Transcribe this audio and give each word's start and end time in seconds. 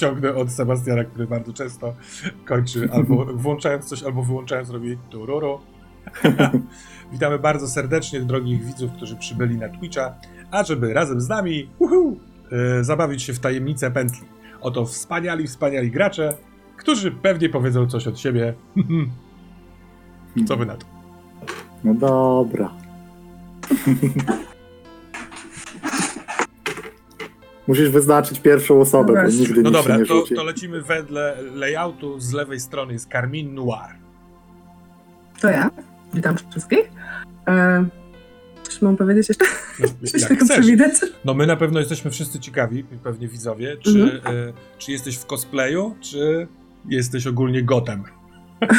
ściągnę 0.00 0.34
od 0.34 0.52
Sebastiana, 0.52 1.04
który 1.04 1.26
bardzo 1.26 1.52
często 1.52 1.94
kończy 2.44 2.88
albo 2.92 3.26
włączając 3.44 3.84
coś, 3.84 4.02
albo 4.02 4.22
wyłączając 4.22 4.70
robi 4.70 4.96
tururu. 5.10 5.60
Witamy 7.12 7.38
bardzo 7.38 7.68
serdecznie 7.68 8.20
drogich 8.20 8.64
widzów, 8.64 8.92
którzy 8.92 9.16
przybyli 9.16 9.56
na 9.56 9.68
Twitcha, 9.68 10.14
a 10.50 10.64
żeby 10.64 10.94
razem 10.94 11.20
z 11.20 11.28
nami 11.28 11.68
uhu, 11.78 12.18
yy, 12.50 12.84
zabawić 12.84 13.22
się 13.22 13.32
w 13.32 13.38
tajemnicę 13.38 13.90
pętli. 13.90 14.26
Oto 14.60 14.86
wspaniali, 14.86 15.46
wspaniali 15.46 15.90
gracze, 15.90 16.36
którzy 16.76 17.10
pewnie 17.10 17.48
powiedzą 17.48 17.86
coś 17.86 18.06
od 18.06 18.18
siebie. 18.18 18.54
Co 20.48 20.56
wy 20.56 20.66
na 20.66 20.76
to? 20.76 20.86
No 21.84 21.94
dobra. 21.94 22.70
Musisz 27.68 27.90
wyznaczyć 27.90 28.40
pierwszą 28.40 28.80
osobę, 28.80 29.12
bo 29.24 29.30
nigdy 29.30 29.62
No 29.62 29.70
dobra, 29.70 29.98
to, 30.08 30.24
to 30.36 30.44
lecimy 30.44 30.82
wedle 30.82 31.36
layoutu. 31.54 32.20
Z 32.20 32.32
lewej 32.32 32.60
strony 32.60 32.92
jest 32.92 33.08
Carmine 33.12 33.52
Noir. 33.54 33.94
To 35.40 35.48
ja. 35.50 35.70
Witam 36.14 36.36
wszystkich. 36.50 36.90
E, 37.48 37.84
coś 38.62 38.82
mam 38.82 38.96
powiedzieć 38.96 39.28
jeszcze? 39.28 39.44
Coś 40.12 40.24
tylko 40.28 40.44
chcesz. 40.44 40.58
przewidać? 40.58 40.92
No 41.24 41.34
my 41.34 41.46
na 41.46 41.56
pewno 41.56 41.78
jesteśmy 41.78 42.10
wszyscy 42.10 42.40
ciekawi, 42.40 42.84
pewnie 42.84 43.28
widzowie, 43.28 43.76
czy, 43.76 43.90
Mhm. 43.90 44.36
e, 44.36 44.52
czy 44.78 44.92
jesteś 44.92 45.16
w 45.18 45.26
cosplayu, 45.26 45.94
czy 46.00 46.46
jesteś 46.88 47.26
ogólnie 47.26 47.62
gotem. 47.62 48.02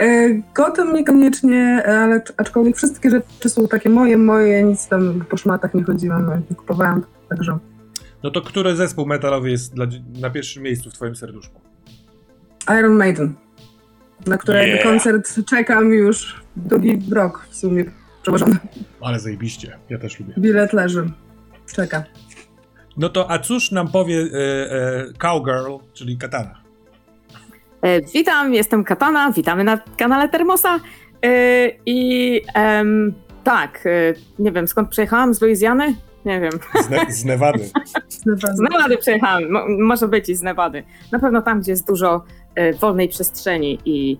E, 0.00 0.28
Gotem 0.54 0.94
niekoniecznie, 0.94 1.82
ale 1.86 2.22
aczkolwiek 2.36 2.76
wszystkie 2.76 3.10
rzeczy 3.10 3.48
są 3.50 3.68
takie 3.68 3.90
moje, 3.90 4.18
moje, 4.18 4.62
nic 4.62 4.88
tam 4.88 5.24
po 5.30 5.36
szmatach 5.36 5.74
nie 5.74 5.84
chodziłam, 5.84 6.30
nie 6.50 6.56
kupowałam, 6.56 7.02
także 7.28 7.58
No 8.22 8.30
to 8.30 8.42
który 8.42 8.76
zespół 8.76 9.06
metalowy 9.06 9.50
jest 9.50 9.74
dla, 9.74 9.86
na 10.20 10.30
pierwszym 10.30 10.62
miejscu 10.62 10.90
w 10.90 10.92
twoim 10.92 11.16
serduszku? 11.16 11.60
Iron 12.78 12.92
Maiden, 12.92 13.34
na 14.26 14.38
którego 14.38 14.66
Yeah. 14.66 14.82
koncert 14.82 15.34
czekam 15.46 15.92
już 15.92 16.40
drugi 16.56 17.02
rok 17.12 17.46
w 17.50 17.56
sumie 17.56 17.84
przełożony. 18.22 18.56
Ale 19.00 19.20
zajebiście, 19.20 19.78
ja 19.90 19.98
też 19.98 20.20
lubię. 20.20 20.34
Bilet 20.38 20.72
leży, 20.72 21.10
czeka. 21.74 22.04
No 22.96 23.08
to 23.08 23.30
a 23.30 23.38
cóż 23.38 23.70
nam 23.72 23.88
powie 23.88 24.16
e, 24.18 24.72
e, 24.72 25.04
Cowgirl, 25.18 25.76
czyli 25.92 26.16
Katana? 26.18 26.60
E, 27.82 28.02
Witam, 28.02 28.54
jestem 28.54 28.84
Katana, 28.84 29.32
witamy 29.32 29.64
na 29.64 29.78
kanale 29.96 30.28
Termosa. 30.28 30.80
E, 31.24 31.70
I 31.86 32.40
tak, 33.44 33.86
e, 33.86 33.90
nie 34.38 34.52
wiem 34.52 34.68
skąd 34.68 34.88
przyjechałam, 34.88 35.34
z 35.34 35.40
Luizjany? 35.42 35.94
Nie 36.26 36.40
wiem, 36.40 36.52
Z, 36.82 36.90
ne- 36.90 37.12
z 37.12 37.24
Nevady. 37.24 37.70
Z 38.08 38.26
Nevady. 38.26 38.56
z 38.56 38.60
Nevady 38.60 38.96
przyjechałam, 38.98 39.50
Mo, 39.50 39.60
może 39.78 40.08
być 40.08 40.28
i 40.28 40.34
z 40.34 40.42
Nevady. 40.42 40.82
Na 41.12 41.18
pewno 41.18 41.42
tam, 41.42 41.60
gdzie 41.60 41.72
jest 41.72 41.86
dużo 41.86 42.24
e, 42.54 42.72
wolnej 42.72 43.08
przestrzeni 43.08 43.78
i 43.84 44.18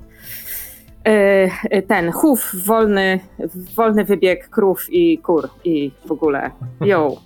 e, 1.07 1.51
e, 1.71 1.83
ten 1.83 2.13
chów, 2.13 2.51
wolny, 2.65 3.21
wolny 3.77 4.05
wybieg 4.05 4.49
krów 4.49 4.87
i 4.91 5.19
kur 5.19 5.49
i 5.65 5.93
w 6.07 6.13
ogóle. 6.13 6.51
Yo. 6.81 7.17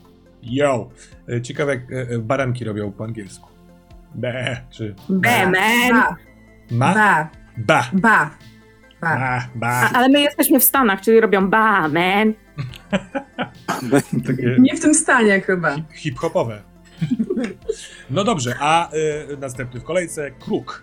Yo! 0.42 0.88
E, 1.28 1.42
Ciekawe 1.42 1.74
jak 1.74 1.82
e, 1.92 2.18
baranki 2.18 2.64
robią 2.64 2.92
po 2.92 3.04
angielsku. 3.04 3.48
Be, 4.14 4.56
czy 4.70 4.94
Be, 5.08 5.44
man. 5.46 5.90
Ba, 5.92 6.16
ma? 6.70 6.94
ba, 6.94 7.28
Ba. 7.56 7.84
ba, 7.92 8.30
ba. 9.00 9.16
Ba, 9.16 9.48
ba. 9.54 9.68
A, 9.68 9.92
ale 9.92 10.08
my 10.08 10.20
jesteśmy 10.20 10.60
w 10.60 10.64
Stanach, 10.64 11.00
czyli 11.00 11.20
robią 11.20 11.50
ba, 11.50 11.88
man. 11.88 12.34
Takie 14.26 14.56
Nie 14.58 14.76
w 14.76 14.80
tym 14.80 14.94
stanie 14.94 15.40
chyba. 15.40 15.74
hi- 15.76 15.82
hip-hopowe. 15.94 16.62
No 18.10 18.24
dobrze, 18.24 18.54
a 18.60 18.90
e, 18.92 19.36
następny 19.36 19.80
w 19.80 19.84
kolejce 19.84 20.30
Kruk. 20.30 20.82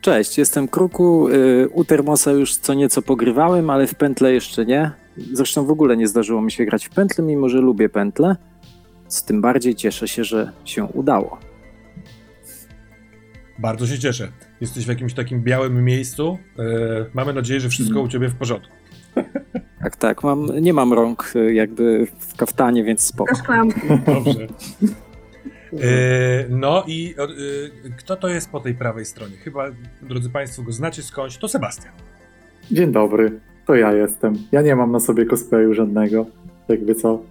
Cześć, 0.00 0.38
jestem 0.38 0.68
Kruku. 0.68 1.28
y, 1.28 1.68
U 1.72 1.84
Termosa 1.84 2.30
już 2.32 2.56
co 2.56 2.74
nieco 2.74 3.02
pogrywałem, 3.02 3.70
ale 3.70 3.86
w 3.86 3.94
pętle 3.94 4.32
jeszcze 4.32 4.66
nie. 4.66 4.90
Zresztą 5.32 5.66
w 5.66 5.70
ogóle 5.70 5.96
nie 5.96 6.08
zdarzyło 6.08 6.42
mi 6.42 6.52
się 6.52 6.64
grać 6.64 6.86
w 6.86 6.90
pętle, 6.90 7.24
mimo 7.24 7.48
że 7.48 7.58
lubię 7.58 7.88
pętle. 7.88 8.36
Z 9.08 9.24
tym 9.24 9.40
bardziej 9.40 9.74
cieszę 9.74 10.08
się, 10.08 10.24
że 10.24 10.52
się 10.64 10.84
udało. 10.84 11.38
Bardzo 13.58 13.86
się 13.86 13.98
cieszę. 13.98 14.32
Jesteś 14.60 14.84
w 14.84 14.88
jakimś 14.88 15.14
takim 15.14 15.42
białym 15.42 15.84
miejscu. 15.84 16.38
E, 16.58 16.62
mamy 17.14 17.32
nadzieję, 17.32 17.60
że 17.60 17.68
wszystko 17.68 18.00
u 18.00 18.08
ciebie 18.08 18.28
w 18.28 18.34
porządku. 18.34 18.72
Tak, 19.84 19.96
tak, 19.96 20.22
mam, 20.22 20.46
nie 20.60 20.72
mam 20.72 20.92
rąk 20.92 21.32
y, 21.36 21.54
jakby 21.54 22.06
w 22.18 22.36
kaftanie, 22.36 22.84
więc 22.84 23.00
spoko. 23.00 23.34
Dobrze. 24.06 24.46
E, 25.82 26.44
no 26.48 26.84
i 26.86 27.14
e, 27.86 27.90
kto 27.98 28.16
to 28.16 28.28
jest 28.28 28.50
po 28.50 28.60
tej 28.60 28.74
prawej 28.74 29.04
stronie? 29.04 29.36
Chyba, 29.36 29.64
drodzy 30.02 30.30
Państwo, 30.30 30.62
go 30.62 30.72
znacie 30.72 31.02
skądś. 31.02 31.36
To 31.38 31.48
Sebastian. 31.48 31.92
Dzień 32.70 32.92
dobry, 32.92 33.40
to 33.66 33.74
ja 33.74 33.92
jestem. 33.92 34.34
Ja 34.52 34.62
nie 34.62 34.76
mam 34.76 34.92
na 34.92 35.00
sobie 35.00 35.26
cosplayu 35.26 35.74
żadnego, 35.74 36.26
jakby 36.68 36.94
co. 36.94 37.22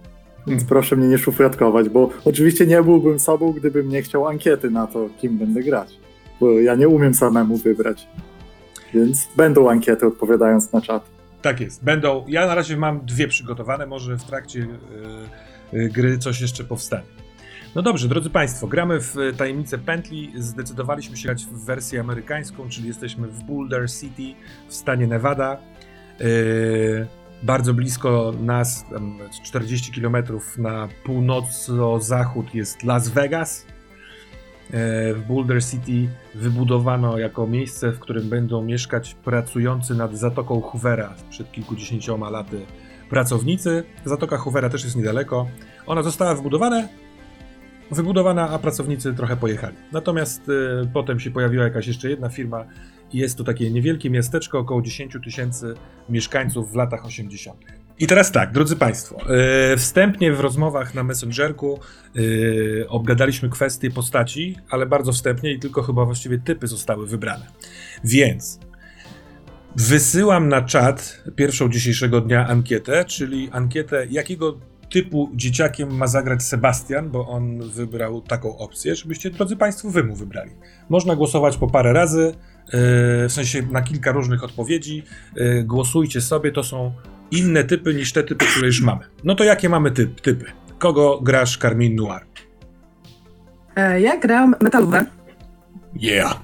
Więc 0.46 0.62
Hmm. 0.62 0.68
proszę 0.68 0.96
mnie 0.96 1.08
nie 1.08 1.18
szufladkować, 1.18 1.88
bo 1.88 2.10
oczywiście 2.24 2.66
nie 2.66 2.82
byłbym 2.82 3.18
sobą, 3.18 3.52
gdybym 3.52 3.88
nie 3.88 4.02
chciał 4.02 4.28
ankiety 4.28 4.70
na 4.70 4.86
to, 4.86 5.08
kim 5.20 5.38
będę 5.38 5.62
grać. 5.62 5.98
Bo 6.40 6.60
ja 6.60 6.74
nie 6.74 6.88
umiem 6.88 7.14
samemu 7.14 7.56
wybrać. 7.56 8.08
Więc 8.94 9.28
będą 9.36 9.70
ankiety 9.70 10.06
odpowiadając 10.06 10.72
na 10.72 10.80
czat. 10.80 11.10
Tak 11.42 11.60
jest. 11.60 11.84
Będą. 11.84 12.24
Ja 12.28 12.46
na 12.46 12.54
razie 12.54 12.76
mam 12.76 13.06
dwie 13.06 13.28
przygotowane. 13.28 13.86
Może 13.86 14.16
w 14.16 14.24
trakcie 14.24 14.66
e, 15.72 15.88
gry 15.88 16.18
coś 16.18 16.40
jeszcze 16.40 16.64
powstanie. 16.64 17.04
No 17.74 17.82
dobrze, 17.82 18.08
drodzy 18.08 18.30
Państwo, 18.30 18.66
gramy 18.66 19.00
w 19.00 19.18
e, 19.18 19.32
Tajemnicę 19.32 19.78
Pętli. 19.78 20.32
Zdecydowaliśmy 20.36 21.16
się 21.16 21.24
grać 21.24 21.44
w 21.44 21.64
wersję 21.64 22.00
amerykańską, 22.00 22.68
czyli 22.68 22.88
jesteśmy 22.88 23.28
w 23.28 23.42
Boulder 23.42 23.90
City 23.90 24.34
w 24.68 24.74
stanie 24.74 25.06
Nevada. 25.06 25.56
E, 26.20 26.24
bardzo 27.42 27.74
blisko 27.74 28.34
nas, 28.40 28.84
tam 28.90 29.18
40 29.44 30.00
km 30.00 30.16
na 30.58 30.88
północ-zachód 31.04 32.54
jest 32.54 32.82
Las 32.82 33.08
Vegas. 33.08 33.66
E, 34.72 35.14
W 35.14 35.26
Boulder 35.28 35.64
City 35.64 36.08
wybudowano 36.34 37.18
jako 37.18 37.46
miejsce, 37.46 37.92
w 37.92 37.98
którym 37.98 38.28
będą 38.28 38.62
mieszkać 38.62 39.14
pracujący 39.14 39.94
nad 39.94 40.16
Zatoką 40.16 40.60
Hoovera 40.60 41.14
przed 41.30 41.52
kilkudziesięcioma 41.52 42.30
laty 42.30 42.60
pracownicy. 43.10 43.84
Zatoka 44.04 44.36
Hoovera 44.36 44.70
też 44.70 44.84
jest 44.84 44.96
niedaleko. 44.96 45.46
Ona 45.86 46.02
została 46.02 46.34
wybudowana, 46.34 46.88
wybudowana, 47.90 48.50
a 48.50 48.58
pracownicy 48.58 49.14
trochę 49.14 49.36
pojechali. 49.36 49.76
Natomiast 49.92 50.48
e, 50.48 50.86
potem 50.92 51.20
się 51.20 51.30
pojawiła 51.30 51.64
jakaś 51.64 51.86
jeszcze 51.86 52.10
jedna 52.10 52.28
firma 52.28 52.64
i 53.12 53.18
jest 53.18 53.38
to 53.38 53.44
takie 53.44 53.70
niewielkie 53.70 54.10
miasteczko, 54.10 54.58
około 54.58 54.82
10 54.82 55.16
tysięcy 55.24 55.74
mieszkańców 56.08 56.72
w 56.72 56.74
latach 56.74 57.06
80. 57.06 57.83
I 57.98 58.06
teraz 58.06 58.32
tak, 58.32 58.52
drodzy 58.52 58.76
Państwo, 58.76 59.16
e, 59.72 59.76
wstępnie 59.76 60.32
w 60.32 60.40
rozmowach 60.40 60.94
na 60.94 61.02
Messengerku 61.02 61.80
e, 62.16 62.88
obgadaliśmy 62.88 63.48
kwestie 63.48 63.90
postaci, 63.90 64.56
ale 64.70 64.86
bardzo 64.86 65.12
wstępnie 65.12 65.52
i 65.52 65.58
tylko 65.58 65.82
chyba 65.82 66.04
właściwie 66.04 66.38
typy 66.38 66.66
zostały 66.66 67.06
wybrane. 67.06 67.46
Więc 68.04 68.58
wysyłam 69.76 70.48
na 70.48 70.62
czat 70.62 71.22
pierwszą 71.36 71.68
dzisiejszego 71.68 72.20
dnia 72.20 72.46
ankietę, 72.48 73.04
czyli 73.04 73.48
ankietę, 73.52 74.06
jakiego 74.10 74.58
typu 74.90 75.30
dzieciakiem 75.34 75.96
ma 75.96 76.06
zagrać 76.06 76.42
Sebastian, 76.42 77.10
bo 77.10 77.28
on 77.28 77.70
wybrał 77.70 78.20
taką 78.20 78.58
opcję, 78.58 78.96
żebyście, 78.96 79.30
drodzy 79.30 79.56
Państwo, 79.56 79.90
wy 79.90 80.04
mu 80.04 80.16
wybrali. 80.16 80.50
Można 80.88 81.16
głosować 81.16 81.56
po 81.56 81.66
parę 81.66 81.92
razy, 81.92 82.24
yy, 82.24 82.72
w 83.28 83.32
sensie 83.32 83.62
na 83.62 83.82
kilka 83.82 84.12
różnych 84.12 84.44
odpowiedzi. 84.44 85.02
Głosujcie 85.64 86.20
sobie, 86.20 86.52
to 86.52 86.64
są 86.64 86.92
inne 87.30 87.64
typy 87.64 87.94
niż 87.94 88.12
te 88.12 88.22
typy, 88.22 88.44
które 88.46 88.66
już 88.66 88.80
mamy. 88.80 89.00
No 89.24 89.34
to 89.34 89.44
jakie 89.44 89.68
mamy 89.68 89.90
typ, 89.90 90.20
typy? 90.20 90.44
Kogo 90.78 91.20
grasz 91.22 91.58
Carmine 91.58 91.94
Noir? 92.02 92.20
E, 93.76 94.00
Ja 94.00 94.16
gram 94.16 94.54
metalowe. 94.60 95.04
Yeah! 96.00 96.40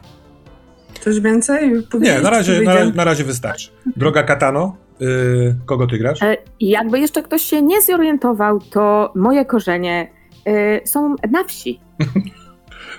Coś 1.01 1.21
więcej? 1.21 1.83
powiedzieć, 1.91 2.15
Nie, 2.17 2.21
na 2.23 2.31
razie, 2.31 2.61
na, 2.63 2.85
na 2.85 3.05
razie 3.05 3.25
wystarczy. 3.25 3.71
Droga 3.97 4.23
Katano, 4.23 4.77
yy, 5.01 5.57
kogo 5.67 5.87
ty 5.87 5.99
grasz? 5.99 6.23
E, 6.23 6.37
Jakby 6.61 7.01
jeszcze 7.01 7.23
ktoś 7.23 7.43
się 7.43 7.63
nie 7.63 7.83
zorientował, 7.83 8.61
to 8.61 9.13
moje 9.17 9.45
korzenie 9.45 10.11
e, 10.47 10.87
są 10.87 11.15
na 11.31 11.45
wsi. 11.45 11.81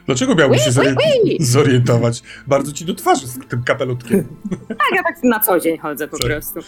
Dlaczego 0.06 0.36
miałbyś 0.36 0.62
się 0.62 0.72
zori- 0.72 0.96
zorientować? 1.40 2.24
Bardzo 2.48 2.72
ci 2.72 2.86
do 2.86 2.96
twarzy 2.96 3.28
z 3.28 3.40
tym 3.48 3.64
kapelutkiem. 3.64 4.24
Tak, 4.68 4.88
ja 4.96 5.04
tak 5.04 5.24
na 5.24 5.40
co 5.40 5.60
dzień 5.60 5.78
chodzę 5.78 6.08
po 6.08 6.18
prostu. 6.18 6.60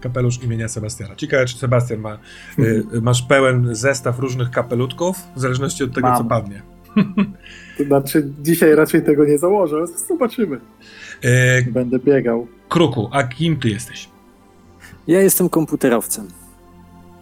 Kapelusz 0.00 0.42
imienia 0.42 0.68
Sebastiana. 0.68 1.16
Ciekawe, 1.16 1.46
czy 1.46 1.58
Sebastian 1.58 2.00
ma, 2.00 2.18
y, 2.58 2.84
masz 3.02 3.22
pełen 3.22 3.74
zestaw 3.74 4.18
różnych 4.18 4.50
kapelutków, 4.50 5.16
w 5.36 5.40
zależności 5.40 5.84
od 5.84 5.94
tego, 5.94 6.08
Mam. 6.08 6.18
co 6.18 6.24
padnie. 6.24 6.62
To 7.78 7.84
znaczy, 7.84 8.28
dzisiaj 8.42 8.74
raczej 8.74 9.02
tego 9.02 9.24
nie 9.24 9.38
założę, 9.38 9.76
ale 9.76 9.86
zobaczymy. 9.86 10.60
E, 11.22 11.62
Będę 11.62 11.98
biegał. 11.98 12.46
Kruku, 12.68 13.08
a 13.12 13.22
kim 13.22 13.56
ty 13.56 13.68
jesteś? 13.68 14.08
Ja 15.06 15.20
jestem 15.20 15.48
komputerowcem. 15.48 16.28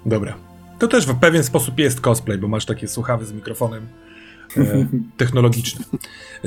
Dobra. 0.07 0.35
To 0.79 0.89
też 0.89 1.07
w 1.07 1.15
pewien 1.21 1.45
sposób 1.45 1.79
jest 1.79 2.01
cosplay, 2.01 2.39
bo 2.39 2.49
masz 2.49 2.67
takie 2.67 2.89
słuchawy 2.89 3.27
z 3.27 3.33
mikrofonem. 3.33 3.87
E, 4.57 4.87
technologiczne. 5.17 5.85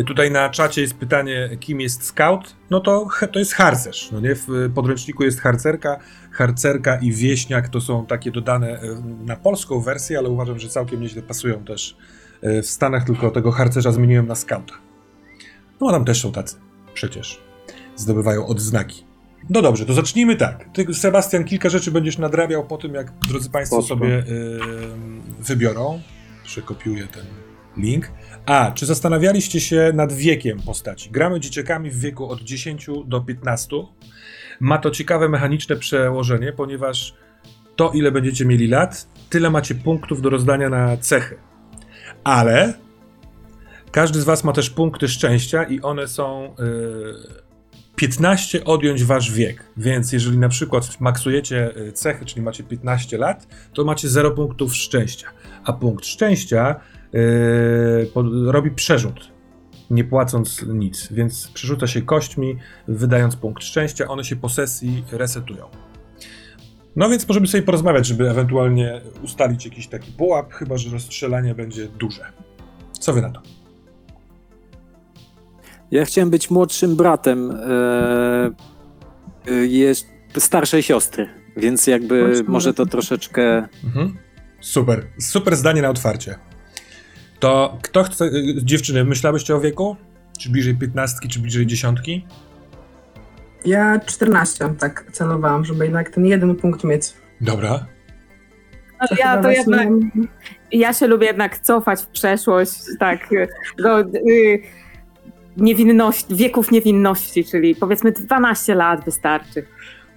Tutaj 0.07 0.31
na 0.31 0.50
czacie 0.50 0.81
jest 0.81 0.94
pytanie, 0.94 1.50
kim 1.59 1.81
jest 1.81 2.03
scout? 2.03 2.55
No 2.69 2.79
to, 2.79 3.07
to 3.31 3.39
jest 3.39 3.53
harcerz. 3.53 4.09
No 4.11 4.19
nie? 4.19 4.35
W 4.35 4.47
podręczniku 4.75 5.23
jest 5.23 5.39
harcerka. 5.39 6.00
Harcerka 6.31 6.95
i 6.95 7.11
wieśniak 7.11 7.69
to 7.69 7.81
są 7.81 8.05
takie 8.05 8.31
dodane 8.31 8.67
e, 8.81 8.81
na 9.25 9.35
polską 9.35 9.81
wersję, 9.81 10.17
ale 10.17 10.29
uważam, 10.29 10.59
że 10.59 10.69
całkiem 10.69 11.01
nieźle 11.01 11.21
pasują 11.21 11.63
też 11.63 11.97
e, 12.41 12.61
w 12.61 12.67
Stanach, 12.67 13.03
tylko 13.03 13.31
tego 13.31 13.51
harcerza 13.51 13.91
zmieniłem 13.91 14.27
na 14.27 14.35
skauta. 14.35 14.73
No 15.81 15.89
a 15.89 15.91
tam 15.91 16.05
też 16.05 16.21
są 16.21 16.31
tacy 16.31 16.55
przecież. 16.94 17.41
Zdobywają 17.95 18.45
odznaki. 18.47 19.05
No 19.50 19.61
dobrze, 19.61 19.85
to 19.85 19.94
zacznijmy 19.94 20.35
tak. 20.35 20.69
Ty, 20.73 20.94
Sebastian, 20.94 21.44
kilka 21.44 21.69
rzeczy 21.69 21.91
będziesz 21.91 22.17
nadrabiał 22.17 22.67
po 22.67 22.77
tym, 22.77 22.94
jak 22.94 23.11
drodzy 23.29 23.50
Państwo 23.50 23.81
Spoko. 23.81 24.00
sobie 24.00 24.23
wybiorą. 25.39 26.01
Przekopiuję 26.44 27.07
ten 27.07 27.25
link. 27.78 28.12
A, 28.46 28.72
czy 28.72 28.86
zastanawialiście 28.86 29.60
się 29.60 29.92
nad 29.94 30.14
wiekiem 30.14 30.60
postaci? 30.60 31.12
Gramy 31.12 31.40
dzieciakami 31.40 31.92
w 31.92 32.00
wieku 32.00 32.30
od 32.30 32.42
10 32.42 32.88
do 33.06 33.22
15. 33.22 33.75
Ma 34.60 34.78
to 34.78 34.92
ciekawe 34.92 35.30
mechaniczne 35.30 35.75
przełożenie, 35.75 36.54
ponieważ 36.54 37.14
to, 37.75 37.92
ile 37.92 38.12
będziecie 38.12 38.46
mieli 38.46 38.68
lat, 38.68 39.08
tyle 39.30 39.50
macie 39.50 39.75
punktów 39.75 40.22
do 40.22 40.30
rozdania 40.30 40.70
na 40.70 40.98
cechy. 40.98 41.38
Ale 42.24 42.74
każdy 43.92 44.22
z 44.22 44.24
Was 44.24 44.44
ma 44.44 44.54
też 44.54 44.70
punkty 44.70 45.08
szczęścia 45.08 45.64
i 45.64 45.81
one 45.81 46.08
są. 46.08 46.56
y, 47.40 47.44
15 47.96 48.66
odjąć 48.66 49.04
wasz 49.04 49.31
wiek, 49.31 49.64
więc 49.78 50.14
jeżeli 50.14 50.38
na 50.38 50.50
przykład 50.50 51.00
maksujecie 51.00 51.78
y, 51.78 51.92
cechy, 51.92 52.25
czyli 52.25 52.42
macie 52.42 52.64
15 52.64 53.18
lat, 53.18 53.48
to 53.74 53.84
macie 53.84 54.10
0 54.10 54.31
punktów 54.31 54.75
szczęścia, 54.75 55.28
a 55.66 55.74
punkt 55.74 56.06
szczęścia 56.06 56.75
yy, 56.80 56.93
robi 58.45 58.71
przerzut, 58.71 59.31
nie 59.89 60.04
płacąc 60.04 60.65
nic, 60.68 61.07
więc 61.12 61.48
przerzuca 61.48 61.88
się 61.88 62.01
kośćmi, 62.01 62.57
wydając 62.88 63.36
punkt 63.36 63.63
szczęścia, 63.63 64.07
one 64.07 64.24
się 64.24 64.36
po 64.36 64.50
sesji 64.50 65.04
resetują. 65.12 65.65
No 66.95 67.10
więc 67.10 67.27
możemy 67.27 67.48
sobie 67.48 67.63
porozmawiać, 67.63 68.06
żeby 68.07 68.30
ewentualnie 68.30 69.01
ustalić 69.24 69.65
jakiś 69.65 69.88
taki 69.88 70.12
pułap, 70.12 70.54
chyba 70.54 70.77
że 70.77 70.89
rozstrzelanie 70.89 71.56
będzie 71.56 71.88
duże. 71.88 72.25
Co 73.00 73.13
wy 73.13 73.21
na 73.21 73.30
to? 73.30 73.42
Ja 75.92 76.06
chciałem 76.06 76.30
być 76.30 76.51
młodszym 76.51 76.95
bratem 76.95 77.51
e, 77.51 78.51
e, 79.48 79.54
jest 79.54 80.07
starszej 80.38 80.83
siostry, 80.83 81.30
więc 81.57 81.88
jakby 81.88 82.44
może 82.48 82.74
to 82.74 82.86
troszeczkę... 82.86 83.68
Mhm. 83.83 84.18
Super, 84.62 85.07
super 85.19 85.56
zdanie 85.56 85.81
na 85.81 85.89
otwarcie. 85.89 86.36
To 87.39 87.77
kto 87.81 88.03
chce, 88.03 88.25
y, 88.25 88.56
dziewczyny, 88.63 89.03
myślałyście 89.06 89.56
o 89.56 89.59
wieku? 89.59 89.95
Czy 90.39 90.50
bliżej 90.50 90.75
15, 90.75 91.27
czy 91.30 91.39
bliżej 91.39 91.65
dziesiątki? 91.68 92.25
Ja 93.65 94.00
14 94.00 94.75
tak 94.80 95.06
celowałam, 95.12 95.65
żeby 95.65 95.83
jednak 95.83 96.09
ten 96.09 96.25
jeden 96.25 96.56
punkt 96.56 96.83
mieć. 96.83 97.13
Dobra. 97.41 97.85
Ja 99.01 99.07
Chyba 99.18 99.35
to 99.35 99.41
właśnie 99.41 99.57
jednak, 99.57 99.89
mam- 99.89 100.27
ja 100.71 100.94
się 100.94 101.07
lubię 101.07 101.27
jednak 101.27 101.59
cofać 101.59 102.01
w 102.01 102.07
przeszłość, 102.07 102.74
tak, 103.00 103.30
do 103.77 104.00
y, 104.00 104.62
niewinności, 105.57 106.36
wieków 106.36 106.71
niewinności, 106.71 107.45
czyli 107.45 107.75
powiedzmy 107.75 108.12
12 108.12 108.75
lat 108.75 109.06
wystarczy. 109.06 109.65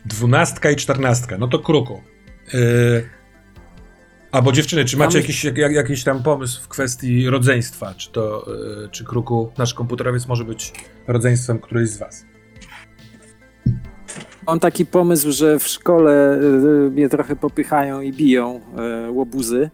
Dwunastka 0.05 0.71
i 0.71 0.77
czternastka, 0.77 1.39
no 1.39 1.49
to 1.49 1.59
kruku. 1.59 2.03
Yy, 2.53 2.61
albo 4.37 4.53
dziewczyny, 4.53 4.85
czy 4.85 4.97
macie 4.97 5.19
jakiś, 5.19 5.45
jak, 5.45 5.59
jak- 5.59 5.73
jakiś 5.73 6.05
tam 6.05 6.23
pomysł 6.23 6.63
w 6.63 6.69
kwestii 6.69 7.31
rodzeństwa? 7.31 7.95
Czy 7.97 8.13
to, 8.13 8.47
yy, 8.83 8.89
czy 8.89 9.05
kruku, 9.05 9.51
nasz 9.59 9.75
komputerowiec 9.75 10.27
może 10.27 10.45
być 10.45 10.73
rodzeństwem 11.07 11.59
którejś 11.59 11.89
z 11.89 11.99
was? 11.99 12.25
Mam 14.47 14.61
taki 14.61 14.87
pomysł, 14.87 15.33
że 15.33 15.59
w 15.59 15.69
szkole 15.69 16.35
e, 16.35 16.41
mnie 16.91 17.09
trochę 17.09 17.37
popychają 17.37 18.01
i 18.01 18.13
biją 18.13 18.61
e, 19.07 19.11
łobuzy, 19.11 19.71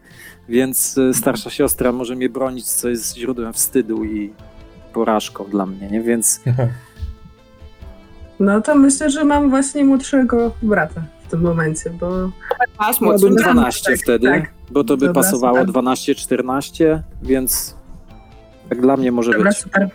więc 0.48 0.98
starsza 1.12 1.50
siostra 1.50 1.92
może 1.92 2.16
mnie 2.16 2.28
bronić, 2.28 2.66
co 2.66 2.88
jest 2.88 3.16
źródłem 3.16 3.52
wstydu 3.52 4.04
i 4.04 4.32
porażką 4.92 5.44
dla 5.44 5.66
mnie, 5.66 5.88
nie? 5.88 6.00
Więc 6.00 6.40
No 8.40 8.60
to 8.60 8.74
myślę, 8.74 9.10
że 9.10 9.24
mam 9.24 9.50
właśnie 9.50 9.84
młodszego 9.84 10.52
brata 10.62 11.02
tym 11.32 11.40
momencie, 11.40 11.90
bo 11.90 12.30
Masz 12.80 12.98
Dobra. 13.20 13.52
12 13.52 13.84
Tak, 13.90 14.00
wtedy, 14.00 14.26
tak. 14.28 14.52
bo 14.70 14.84
to 14.84 14.96
by 14.96 15.06
Dobra, 15.06 15.22
pasowało 15.22 15.58
super. 15.66 15.82
12-14, 15.82 17.00
więc 17.22 17.76
tak 18.68 18.80
dla 18.80 18.96
mnie 18.96 19.12
może 19.12 19.32
dobra, 19.32 19.50
być. 19.50 19.58
super. 19.58 19.88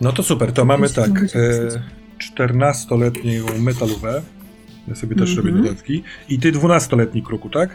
No 0.00 0.12
to 0.12 0.22
super, 0.22 0.52
to 0.52 0.64
mamy 0.64 0.88
tak. 0.88 1.08
mogę 1.08 1.28
się 1.28 1.38
E, 1.38 1.52
wpisać. 1.62 1.82
14-letnią 2.36 3.58
metalówę. 3.62 4.22
Ja 4.88 4.94
sobie 4.94 5.16
też 5.16 5.30
Mhm. 5.30 5.46
robię 5.56 5.62
dodatki. 5.68 6.02
I 6.28 6.38
ty 6.38 6.52
12-letni 6.52 7.22
kruku, 7.22 7.50
tak? 7.50 7.70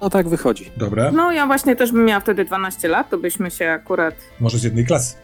No 0.00 0.10
tak 0.10 0.28
wychodzi. 0.28 0.70
Dobra. 0.76 1.10
No 1.12 1.32
ja 1.32 1.46
właśnie 1.46 1.76
też 1.76 1.92
bym 1.92 2.04
miała 2.04 2.20
wtedy 2.20 2.44
12 2.44 2.88
lat, 2.88 3.10
to 3.10 3.18
byśmy 3.18 3.50
się 3.50 3.70
akurat, 3.70 4.14
Może 4.40 4.58
z 4.58 4.62
jednej 4.64 4.86
klasy. 4.86 5.16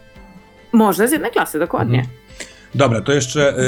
może 0.73 1.07
z 1.07 1.11
jednej 1.11 1.31
klasy, 1.31 1.59
dokładnie. 1.59 1.99
Mhm. 1.99 2.17
Dobra, 2.75 3.01
to 3.01 3.13
jeszcze 3.13 3.59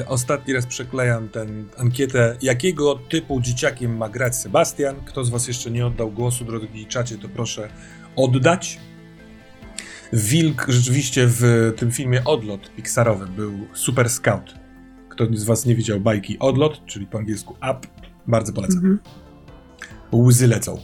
y, 0.00 0.06
ostatni 0.06 0.54
raz 0.54 0.66
przeklejam 0.66 1.28
tę 1.28 1.46
ankietę. 1.78 2.36
Jakiego 2.42 2.94
typu 3.08 3.40
dzieciakiem 3.40 3.96
ma 3.96 4.08
grać 4.08 4.36
Sebastian? 4.36 4.96
Kto 5.04 5.24
z 5.24 5.30
Was 5.30 5.48
jeszcze 5.48 5.70
nie 5.70 5.86
oddał 5.86 6.10
głosu, 6.10 6.44
drogi 6.44 6.86
czacie, 6.86 7.18
to 7.18 7.28
proszę 7.28 7.68
oddać. 8.16 8.78
Wilk 10.12 10.66
rzeczywiście 10.68 11.26
w 11.26 11.72
tym 11.76 11.90
filmie 11.90 12.24
Odlot 12.24 12.70
Pixarowym 12.76 13.28
był 13.28 13.52
super 13.72 14.10
scout. 14.10 14.54
Kto 15.08 15.24
z 15.34 15.44
Was 15.44 15.66
nie 15.66 15.74
widział 15.74 16.00
bajki 16.00 16.38
Odlot, 16.38 16.86
czyli 16.86 17.06
po 17.06 17.18
angielsku 17.18 17.52
Up, 17.54 17.88
bardzo 18.26 18.52
polecam. 18.52 18.78
Mhm. 18.78 18.98
Łzy 20.12 20.46
lecą. 20.46 20.80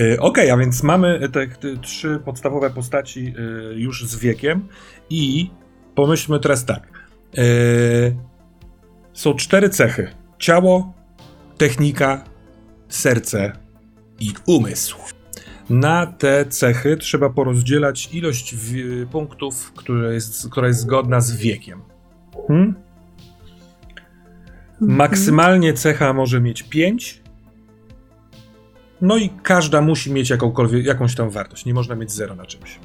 E, 0.00 0.20
Okej, 0.20 0.50
a 0.50 0.56
więc 0.56 0.82
mamy 0.82 1.28
te, 1.28 1.46
te 1.48 1.76
trzy 1.76 2.20
podstawowe 2.24 2.70
postaci 2.70 3.34
e, 3.38 3.74
już 3.74 4.06
z 4.06 4.16
wiekiem 4.16 4.68
i 5.10 5.50
pomyślmy 6.00 6.40
teraz 6.40 6.64
tak. 6.64 7.08
E, 7.38 7.42
są 9.12 9.34
cztery 9.34 9.68
cechy. 9.68 10.08
Ciało, 10.38 10.92
technika, 11.58 12.24
serce 12.88 13.52
i 14.20 14.32
umysł. 14.46 14.96
Na 15.70 16.06
te 16.06 16.46
cechy 16.46 16.96
trzeba 16.96 17.30
porozdzielać 17.30 18.08
ilość 18.12 18.54
w, 18.54 18.72
punktów, 19.10 19.72
które 19.72 20.14
jest, 20.14 20.50
która 20.50 20.68
jest 20.68 20.80
zgodna 20.80 21.20
z 21.20 21.36
wiekiem. 21.36 21.82
Hmm? 22.48 22.74
Maksymalnie 24.80 25.72
cecha 25.72 26.12
może 26.12 26.40
mieć 26.40 26.62
5. 26.62 27.22
No 29.00 29.16
i 29.16 29.30
każda 29.42 29.80
musi 29.80 30.12
mieć 30.12 30.30
jakąkolwiek, 30.30 30.86
jakąś 30.86 31.14
tam 31.14 31.30
wartość. 31.30 31.64
Nie 31.64 31.74
można 31.74 31.94
mieć 31.94 32.12
zero 32.12 32.34
na 32.34 32.46
czymś. 32.46 32.78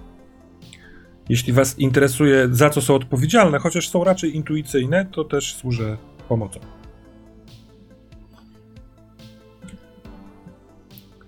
Jeśli 1.30 1.54
Was 1.54 1.80
interesuje, 1.80 2.48
za 2.52 2.70
co 2.70 2.82
są 2.82 2.96
odpowiedzialne, 2.96 3.60
chociaż 3.60 3.90
są 3.90 4.04
raczej 4.04 4.36
intuicyjne, 4.36 5.06
to 5.06 5.24
też 5.24 5.56
służę 5.56 5.98
pomocą. 6.30 6.60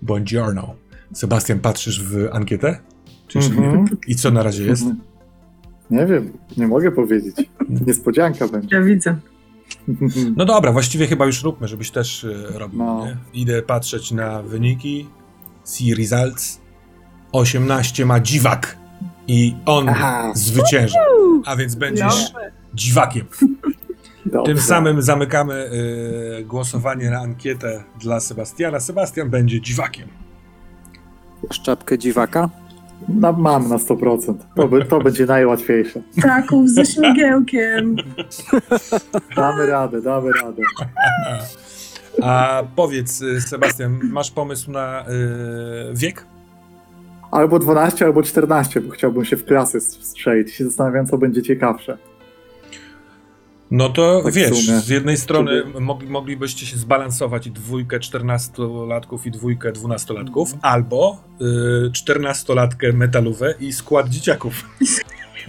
Buongiorno. 0.02 0.74
Sebastian, 1.14 1.60
patrzysz 1.60 2.02
w 2.02 2.28
ankietę? 2.32 2.78
Czy 3.28 3.38
jeszcze 3.38 3.54
Mhm. 3.54 3.84
nie? 3.84 3.90
I 4.06 4.14
co 4.16 4.30
na 4.30 4.42
razie 4.42 4.64
jest? 4.64 4.84
Nie 5.90 6.06
wiem, 6.06 6.32
nie 6.56 6.66
mogę 6.68 6.92
powiedzieć. 6.92 7.36
Niespodzianka 7.86 8.48
będzie. 8.52 8.76
Ja 8.76 8.82
widzę. 8.82 9.16
No 10.36 10.44
dobra, 10.44 10.72
właściwie 10.72 11.06
chyba 11.06 11.26
już 11.26 11.42
róbmy, 11.42 11.68
żebyś 11.68 11.90
też 11.90 12.24
y, 12.24 12.46
robił. 12.54 12.78
No. 12.78 13.06
Nie? 13.06 13.16
Idę 13.34 13.62
patrzeć 13.62 14.12
na 14.12 14.42
wyniki. 14.42 15.06
See 15.64 15.94
results. 15.94 16.60
18 17.32 18.06
ma 18.06 18.20
dziwak. 18.20 18.78
I 19.28 19.54
on 19.66 19.88
Aha. 19.88 20.32
zwycięża. 20.34 20.98
A 21.46 21.56
więc 21.56 21.74
będziesz 21.74 22.32
dziwakiem. 22.74 23.26
Dobrze. 24.26 24.54
Tym 24.54 24.62
samym 24.62 25.02
zamykamy 25.02 25.70
y, 26.40 26.44
głosowanie 26.44 27.10
na 27.10 27.18
ankietę 27.18 27.84
dla 28.00 28.20
Sebastiana. 28.20 28.80
Sebastian 28.80 29.30
będzie 29.30 29.60
dziwakiem. 29.60 30.08
Szczapkę 31.52 31.98
dziwaka. 31.98 32.48
No, 33.08 33.32
mam 33.32 33.68
na 33.68 33.76
100%. 33.76 34.34
To, 34.56 34.68
by, 34.68 34.84
to 34.84 35.00
będzie 35.00 35.26
najłatwiejsze. 35.26 36.02
Ptaków 36.18 36.70
ze 36.70 36.86
śmigiełkiem. 36.86 37.96
Damy 39.36 39.66
radę, 39.66 40.02
damy 40.02 40.32
radę. 40.32 40.62
A 42.22 42.62
powiedz, 42.76 43.22
y, 43.22 43.40
Sebastian, 43.40 44.00
masz 44.12 44.30
pomysł 44.30 44.70
na 44.70 45.04
y, 45.08 45.94
wiek? 45.94 46.26
Albo 47.30 47.58
12, 47.58 48.04
albo 48.04 48.22
14, 48.22 48.80
bo 48.80 48.90
chciałbym 48.90 49.24
się 49.24 49.36
w 49.36 49.44
klasy 49.44 49.80
strzelić. 49.80 50.54
Się 50.54 50.64
zastanawiam, 50.64 51.06
co 51.06 51.18
będzie 51.18 51.42
ciekawsze. 51.42 51.98
No 53.70 53.88
to 53.88 54.20
Tak 54.24 54.32
wiesz, 54.34 54.66
z 54.66 54.88
jednej 54.88 55.16
strony 55.16 55.62
mogli, 55.80 56.08
moglibyście 56.08 56.66
się 56.66 56.76
zbalansować 56.76 57.46
i 57.46 57.50
dwójkę 57.50 57.98
14-latków 57.98 59.26
i 59.26 59.30
dwójkę 59.30 59.72
12-latków, 59.72 60.54
Mhm. 60.54 60.58
albo 60.62 61.20
y, 61.86 61.90
14-latkę 61.90 62.92
metalówę 62.94 63.54
i 63.60 63.72
skład 63.72 64.08
dzieciaków. 64.08 64.64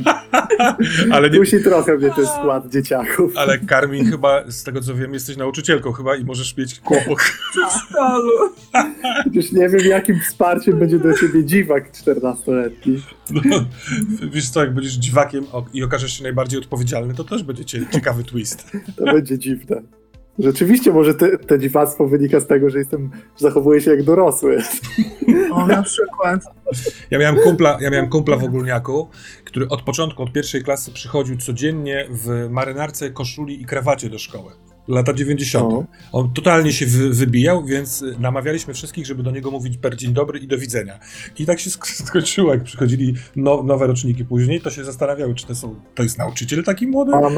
ale, 1.11 1.29
nie, 1.29 1.39
Musi 1.39 1.63
trochę 1.63 1.97
mnie 1.97 2.11
ten 2.11 2.25
skład 2.25 2.69
dzieciaków. 2.69 3.33
ale 3.37 3.57
Karmin 3.59 4.09
chyba, 4.11 4.51
z 4.51 4.63
tego 4.63 4.81
co 4.81 4.95
wiem, 4.95 5.13
jesteś 5.13 5.37
nauczycielką 5.37 5.91
chyba 5.91 6.15
i 6.15 6.25
możesz 6.25 6.57
mieć 6.57 6.79
kłopot. 6.79 7.19
Przecież 9.21 9.51
nie 9.51 9.69
wiem, 9.69 9.81
jakim 9.87 10.19
wsparciem 10.19 10.79
będzie 10.79 10.99
do 10.99 11.13
ciebie 11.13 11.45
dziwak 11.45 11.91
14-letni. 11.91 13.03
No, 13.31 13.41
wiesz 14.31 14.49
co, 14.49 14.59
jak 14.59 14.73
będziesz 14.73 14.93
dziwakiem 14.93 15.45
i 15.73 15.83
okażesz 15.83 16.13
się 16.17 16.23
najbardziej 16.23 16.59
odpowiedzialny, 16.59 17.13
to 17.13 17.23
też 17.23 17.43
będzie 17.43 17.65
cie- 17.65 17.85
ciekawy 17.93 18.23
twist. 18.23 18.71
To 18.95 19.05
będzie 19.05 19.39
dziwne. 19.39 19.81
Rzeczywiście 20.39 20.93
może 20.93 21.13
te, 21.13 21.37
te 21.37 21.59
dziwactwo 21.59 22.07
wynika 22.07 22.39
z 22.39 22.47
tego, 22.47 22.69
że 22.69 22.79
jestem, 22.79 23.09
że 23.13 23.47
zachowuję 23.47 23.81
się 23.81 23.91
jak 23.91 24.03
dorosły. 24.03 24.57
O, 25.51 25.67
na 25.67 25.83
przykład. 25.83 26.41
Ja 27.11 27.19
miałem 27.19 27.35
kumpla, 27.35 27.77
ja 27.81 27.89
miałem 27.89 28.09
kumpla 28.09 28.37
w 28.37 28.43
ogólniaku, 28.43 29.07
który 29.45 29.67
od 29.67 29.81
początku, 29.81 30.23
od 30.23 30.31
pierwszej 30.31 30.63
klasy 30.63 30.91
przychodził 30.91 31.37
codziennie 31.37 32.07
w 32.09 32.47
marynarce, 32.49 33.09
koszuli 33.09 33.61
i 33.61 33.65
krawacie 33.65 34.09
do 34.09 34.19
szkoły. 34.19 34.51
Lata 34.87 35.13
90. 35.13 35.73
O. 35.73 35.85
On 36.11 36.33
totalnie 36.33 36.73
się 36.73 36.85
wy, 36.85 37.09
wybijał, 37.09 37.65
więc 37.65 38.05
namawialiśmy 38.19 38.73
wszystkich, 38.73 39.05
żeby 39.05 39.23
do 39.23 39.31
niego 39.31 39.51
mówić 39.51 39.77
per 39.77 39.95
dzień 39.95 40.13
dobry 40.13 40.39
i 40.39 40.47
do 40.47 40.57
widzenia. 40.57 40.99
I 41.39 41.45
tak 41.45 41.59
się 41.59 41.69
sk- 41.69 42.05
skończyło, 42.07 42.53
jak 42.53 42.63
przychodzili 42.63 43.15
no, 43.35 43.63
nowe 43.63 43.87
roczniki 43.87 44.25
później, 44.25 44.61
to 44.61 44.71
się 44.71 44.83
zastanawiały, 44.83 45.35
czy 45.35 45.47
to, 45.47 45.55
są, 45.55 45.75
to 45.95 46.03
jest 46.03 46.17
nauczyciel 46.17 46.63
taki 46.63 46.87
młody? 46.87 47.11
Mam, 47.11 47.37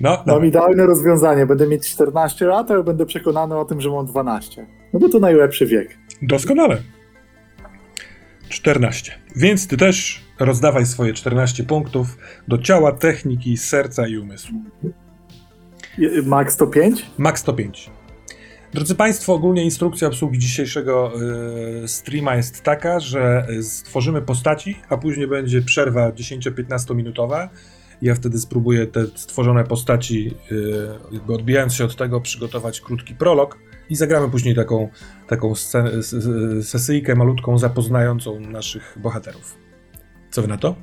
No, 0.00 0.22
mam 0.26 0.38
no. 0.40 0.44
idealne 0.44 0.86
rozwiązanie. 0.86 1.46
Będę 1.46 1.66
mieć 1.66 1.90
14 1.90 2.46
lat, 2.46 2.70
ale 2.70 2.84
będę 2.84 3.06
przekonany 3.06 3.58
o 3.58 3.64
tym, 3.64 3.80
że 3.80 3.90
mam 3.90 4.06
12. 4.06 4.66
No 4.92 5.00
bo 5.00 5.08
to 5.08 5.18
najlepszy 5.18 5.66
wiek. 5.66 5.98
Doskonale. 6.22 6.78
14. 8.48 9.12
Więc 9.36 9.68
ty 9.68 9.76
też 9.76 10.24
rozdawaj 10.40 10.86
swoje 10.86 11.12
14 11.12 11.64
punktów 11.64 12.18
do 12.48 12.58
ciała, 12.58 12.92
techniki, 12.92 13.56
serca 13.56 14.06
i 14.06 14.18
umysłu. 14.18 14.58
Max 16.24 16.56
to 16.56 16.66
5? 16.66 17.06
Max 17.18 17.40
105. 17.40 17.90
Drodzy 18.74 18.94
Państwo, 18.94 19.34
ogólnie 19.34 19.64
instrukcja 19.64 20.08
obsługi 20.08 20.38
dzisiejszego 20.38 21.12
y, 21.84 21.88
streama 21.88 22.36
jest 22.36 22.62
taka, 22.62 23.00
że 23.00 23.46
y, 23.50 23.62
stworzymy 23.62 24.22
postaci, 24.22 24.76
a 24.88 24.96
później 24.96 25.26
będzie 25.26 25.62
przerwa 25.62 26.10
10-15 26.10 26.94
minutowa. 26.94 27.48
Ja 28.02 28.14
wtedy 28.14 28.38
spróbuję 28.38 28.86
te 28.86 29.06
stworzone 29.06 29.64
postaci, 29.64 30.34
y, 30.52 30.88
jakby 31.12 31.34
odbijając 31.34 31.74
się 31.74 31.84
od 31.84 31.96
tego, 31.96 32.20
przygotować 32.20 32.80
krótki 32.80 33.14
prolog 33.14 33.58
i 33.90 33.96
zagramy 33.96 34.30
później 34.30 34.54
taką, 34.54 34.88
taką 35.28 35.54
sesyjkę 36.62 37.14
malutką 37.14 37.58
zapoznającą 37.58 38.40
naszych 38.40 38.98
bohaterów. 39.02 39.56
Co 40.30 40.42
wy 40.42 40.48
na 40.48 40.56
to? 40.56 40.74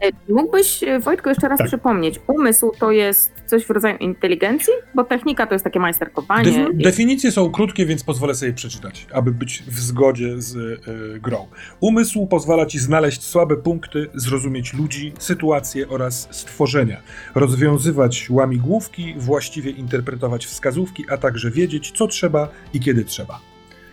E, 0.00 0.10
Mógłbyś, 0.32 0.80
Wojtku, 1.00 1.28
jeszcze 1.28 1.48
raz 1.48 1.58
Tak. 1.58 1.66
przypomnieć, 1.66 2.20
umysł 2.26 2.72
to 2.78 2.90
jest 2.90 3.33
coś 3.46 3.64
w 3.64 3.70
rodzaju 3.70 3.96
inteligencji? 3.98 4.72
Bo 4.94 5.04
technika 5.04 5.46
to 5.46 5.54
jest 5.54 5.64
takie 5.64 5.80
majsterkowanie. 5.80 6.52
Defi- 6.52 6.82
definicje 6.82 7.32
są 7.32 7.50
krótkie, 7.50 7.86
więc 7.86 8.04
pozwolę 8.04 8.34
sobie 8.34 8.52
przeczytać, 8.52 9.06
aby 9.12 9.32
być 9.32 9.62
w 9.62 9.80
zgodzie 9.80 10.42
z 10.42 10.56
y, 10.56 11.20
grą. 11.20 11.46
Umysł 11.80 12.26
pozwala 12.26 12.66
ci 12.66 12.78
znaleźć 12.78 13.22
słabe 13.22 13.56
punkty, 13.56 14.06
zrozumieć 14.14 14.74
ludzi, 14.74 15.12
sytuacje 15.18 15.88
oraz 15.88 16.28
stworzenia, 16.30 17.00
rozwiązywać 17.34 18.30
łamigłówki, 18.30 19.14
właściwie 19.16 19.70
interpretować 19.70 20.46
wskazówki, 20.46 21.04
a 21.10 21.16
także 21.16 21.50
wiedzieć, 21.50 21.92
co 21.96 22.06
trzeba 22.06 22.48
i 22.74 22.80
kiedy 22.80 23.04
trzeba. 23.04 23.40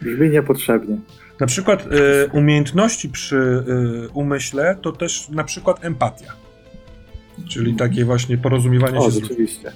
Brzmi 0.02 0.30
niepotrzebnie. 0.30 0.98
Na 1.40 1.48
przykład 1.48 1.86
y, 1.86 1.90
umiejętności 2.34 3.10
przy 3.10 3.36
y, 3.36 4.10
umyśle 4.14 4.78
to 4.82 4.92
też 4.92 5.30
na 5.30 5.44
przykład 5.44 5.86
empatia. 5.86 6.34
Czyli 7.50 7.76
takie 7.76 8.06
właśnie 8.06 8.38
porozumiewanie 8.38 9.00
O, 9.00 9.06
się 9.06 9.12
z 9.12 9.14
ludźmi. 9.16 9.30
rzeczywiście. 9.30 9.72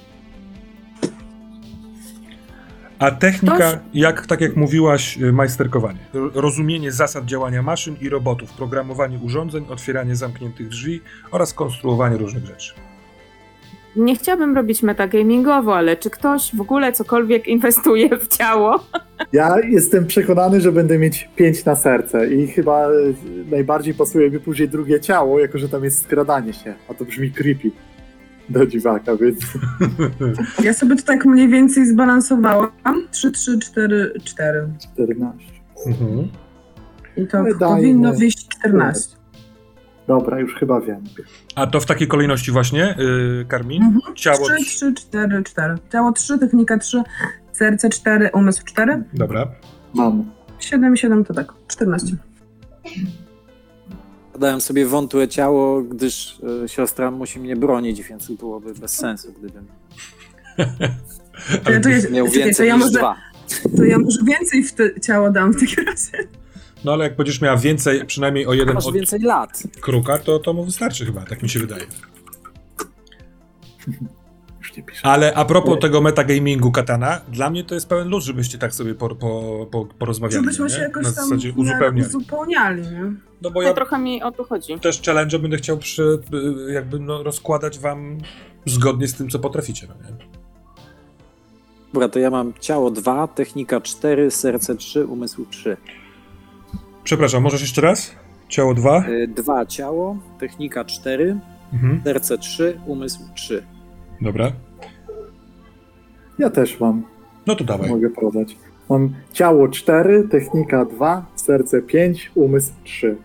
A 2.98 3.10
technika, 3.10 3.80
jak, 3.94 4.26
tak 4.26 4.40
jak 4.40 4.56
mówiłaś, 4.56 5.18
y, 5.18 5.32
majsterkowanie. 5.32 5.98
Ro- 6.12 6.30
Rozumienie 6.34 6.92
zasad 6.92 7.24
działania 7.24 7.62
maszyn 7.62 7.96
i 8.00 8.08
robotów, 8.08 8.52
programowanie 8.52 9.18
urządzeń, 9.18 9.64
otwieranie 9.70 10.16
zamkniętych 10.16 10.68
drzwi 10.68 11.00
oraz 11.30 11.52
konstruowanie 11.52 12.16
różnych 12.16 12.46
rzeczy. 12.46 12.72
Nie 13.96 14.16
chciałabym 14.16 14.56
robić 14.56 14.82
metagamingowo, 14.82 15.76
ale 15.76 15.96
czy 15.96 16.10
ktoś 16.10 16.56
w 16.56 16.60
ogóle 16.60 16.92
cokolwiek 16.92 17.48
inwestuje 17.48 18.08
w 18.18 18.28
ciało? 18.28 18.84
Ja 19.32 19.56
jestem 19.68 20.06
przekonany, 20.06 20.60
że 20.60 20.72
będę 20.72 20.98
mieć 20.98 21.28
5 21.36 21.64
na 21.64 21.76
serce 21.76 22.34
i 22.34 22.46
chyba 22.46 22.86
e, 22.86 22.92
najbardziej 23.50 23.94
pasuje 23.94 24.30
mi 24.30 24.40
później 24.40 24.68
drugie 24.68 25.00
ciało, 25.00 25.40
jako 25.40 25.58
że 25.58 25.68
tam 25.68 25.84
jest 25.84 26.02
skradanie 26.02 26.52
się, 26.52 26.74
a 26.88 26.94
to 26.94 27.04
brzmi 27.04 27.30
creepy 27.30 27.70
do 28.48 28.66
dziwaka, 28.66 29.16
więc 29.16 29.38
Ja 30.64 30.72
sobie 30.72 30.96
to 30.96 31.02
tak 31.02 31.24
mniej 31.24 31.48
więcej 31.48 31.86
zbalansowałam. 31.86 32.70
3, 33.10 33.30
3, 33.30 33.58
4, 33.58 34.12
4. 34.24 34.68
14. 34.94 35.38
Mhm. 35.86 36.28
I 37.16 37.26
to 37.26 37.42
Wydaje 37.42 37.74
powinno 37.76 38.14
wyjść 38.14 38.48
14. 38.48 39.16
Dobra, 40.08 40.40
już 40.40 40.54
chyba 40.54 40.80
wiem. 40.80 41.04
A 41.54 41.66
to 41.66 41.80
w 41.80 41.86
takiej 41.86 42.08
kolejności 42.08 42.52
właśnie, 42.52 42.94
yy, 42.98 43.44
Karmin? 43.48 43.82
Mhm. 43.82 44.14
Ciało... 44.14 44.46
3, 44.46 44.64
3, 44.64 44.94
4, 44.94 45.42
4. 45.44 45.74
Ciało 45.92 46.12
3, 46.12 46.38
technika 46.38 46.78
3, 46.78 47.02
serce 47.52 47.88
4, 47.88 48.30
umysł 48.32 48.64
4. 48.64 49.02
Dobra. 49.12 49.46
Mam. 49.94 50.24
7, 50.58 50.96
7 50.96 51.24
to 51.24 51.34
tak, 51.34 51.52
14. 51.68 52.16
Dałem 54.38 54.60
sobie 54.60 54.86
wątłe 54.86 55.28
ciało, 55.28 55.82
gdyż 55.82 56.38
e, 56.64 56.68
siostra 56.68 57.10
musi 57.10 57.40
mnie 57.40 57.56
bronić, 57.56 58.02
więc 58.02 58.32
byłoby 58.32 58.74
bez 58.74 58.92
sensu, 58.92 59.32
gdybym 59.32 59.66
Ja, 61.70 61.80
to 61.80 61.88
ja, 61.88 61.98
miał 62.10 62.26
czekaj, 62.26 62.40
to 62.40 62.44
więcej 62.44 62.68
ja 62.68 62.74
niż 62.74 62.84
może, 62.84 62.98
dwa. 62.98 63.16
to 63.76 63.84
ja 63.84 63.98
może 63.98 64.18
więcej 64.24 64.62
w 64.62 64.72
te 64.72 65.00
ciało 65.00 65.30
dam 65.30 65.52
w 65.52 65.60
takim 65.60 65.84
razie. 65.84 66.28
No 66.86 66.92
ale 66.92 67.04
jak 67.04 67.16
będziesz 67.16 67.40
miała 67.40 67.56
więcej, 67.56 68.04
przynajmniej 68.06 68.46
o 68.46 68.54
jeden 68.54 68.74
Masz 68.74 68.86
od 68.86 68.94
więcej 68.94 69.20
lat. 69.20 69.62
kruka, 69.80 70.18
to, 70.18 70.38
to 70.38 70.52
mu 70.52 70.64
wystarczy 70.64 71.06
chyba, 71.06 71.20
tak 71.22 71.42
mi 71.42 71.48
się 71.48 71.60
wydaje. 71.60 71.84
Już 74.60 74.76
nie 74.76 74.82
piszę. 74.82 75.00
Ale 75.06 75.34
a 75.34 75.44
propos 75.44 75.74
Nie. 75.74 75.80
tego 75.80 76.00
metagamingu 76.00 76.72
Katana, 76.72 77.20
dla 77.32 77.50
mnie 77.50 77.64
to 77.64 77.74
jest 77.74 77.88
pełen 77.88 78.08
luz, 78.08 78.24
żebyście 78.24 78.58
tak 78.58 78.74
sobie 78.74 78.94
po, 78.94 79.14
po, 79.14 79.66
po, 79.70 79.84
porozmawiali. 79.86 80.44
Żebyśmy 80.44 80.64
nie? 80.64 80.70
się 80.70 80.80
jakoś 80.80 81.04
Na 81.04 81.12
tam 81.12 81.24
zasadzie 81.24 81.52
uzupełniali. 81.56 82.02
uzupełniali, 82.16 82.82
nie? 82.82 83.12
No 83.42 83.50
bo 83.50 83.60
No 83.60 83.62
ja 83.62 83.74
trochę 83.74 83.98
mi 83.98 84.22
o 84.22 84.32
to 84.32 84.44
chodzi. 84.44 84.78
też 84.80 85.02
challenge 85.02 85.38
będę 85.38 85.56
chciał 85.56 85.78
przy, 85.78 86.18
jakby 86.68 86.98
no, 86.98 87.22
rozkładać 87.22 87.78
wam 87.78 88.18
zgodnie 88.66 89.08
z 89.08 89.14
tym, 89.14 89.30
co 89.30 89.38
potraficie. 89.38 89.86
No 89.88 89.94
nie? 89.94 90.16
Dobra, 91.92 92.08
to 92.08 92.18
ja 92.18 92.30
mam 92.30 92.52
ciało 92.60 92.90
2, 92.90 93.28
technika 93.28 93.80
4, 93.80 94.30
serce 94.30 94.76
3, 94.76 95.06
umysł 95.06 95.46
3. 95.50 95.76
Przepraszam, 97.06 97.42
możesz 97.42 97.60
jeszcze 97.60 97.80
raz? 97.80 98.12
Ciało 98.48 98.74
2. 98.74 99.04
2 99.28 99.66
ciało, 99.66 100.16
technika 100.38 100.84
4, 100.84 101.38
Mhm. 101.72 102.00
serce 102.04 102.38
3, 102.38 102.80
umysł 102.86 103.20
3. 103.34 103.62
Dobra. 104.20 104.52
Ja 106.38 106.50
też 106.50 106.80
mam. 106.80 107.02
No 107.46 107.54
to 107.56 107.64
dawaj. 107.64 107.90
Mogę 107.90 108.10
podać. 108.10 108.56
Mam 108.90 109.14
ciało 109.32 109.68
4, 109.68 110.28
technika 110.30 110.84
2, 110.84 111.26
serce 111.36 111.82
5, 111.82 112.30
umysł 112.34 112.72
3. 112.84 113.16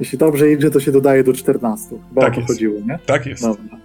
Jeśli 0.00 0.18
dobrze 0.18 0.52
idzie, 0.52 0.70
to 0.70 0.80
się 0.80 0.92
dodaje 0.92 1.24
do 1.24 1.32
14. 1.32 1.96
Bo 2.12 2.20
Tak 2.20 2.30
o 2.32 2.34
to 2.34 2.40
jest. 2.40 2.52
chodziło, 2.52 2.80
nie? 2.86 2.98
Tak 3.06 3.26
jest. 3.26 3.42
Dobra. 3.42 3.78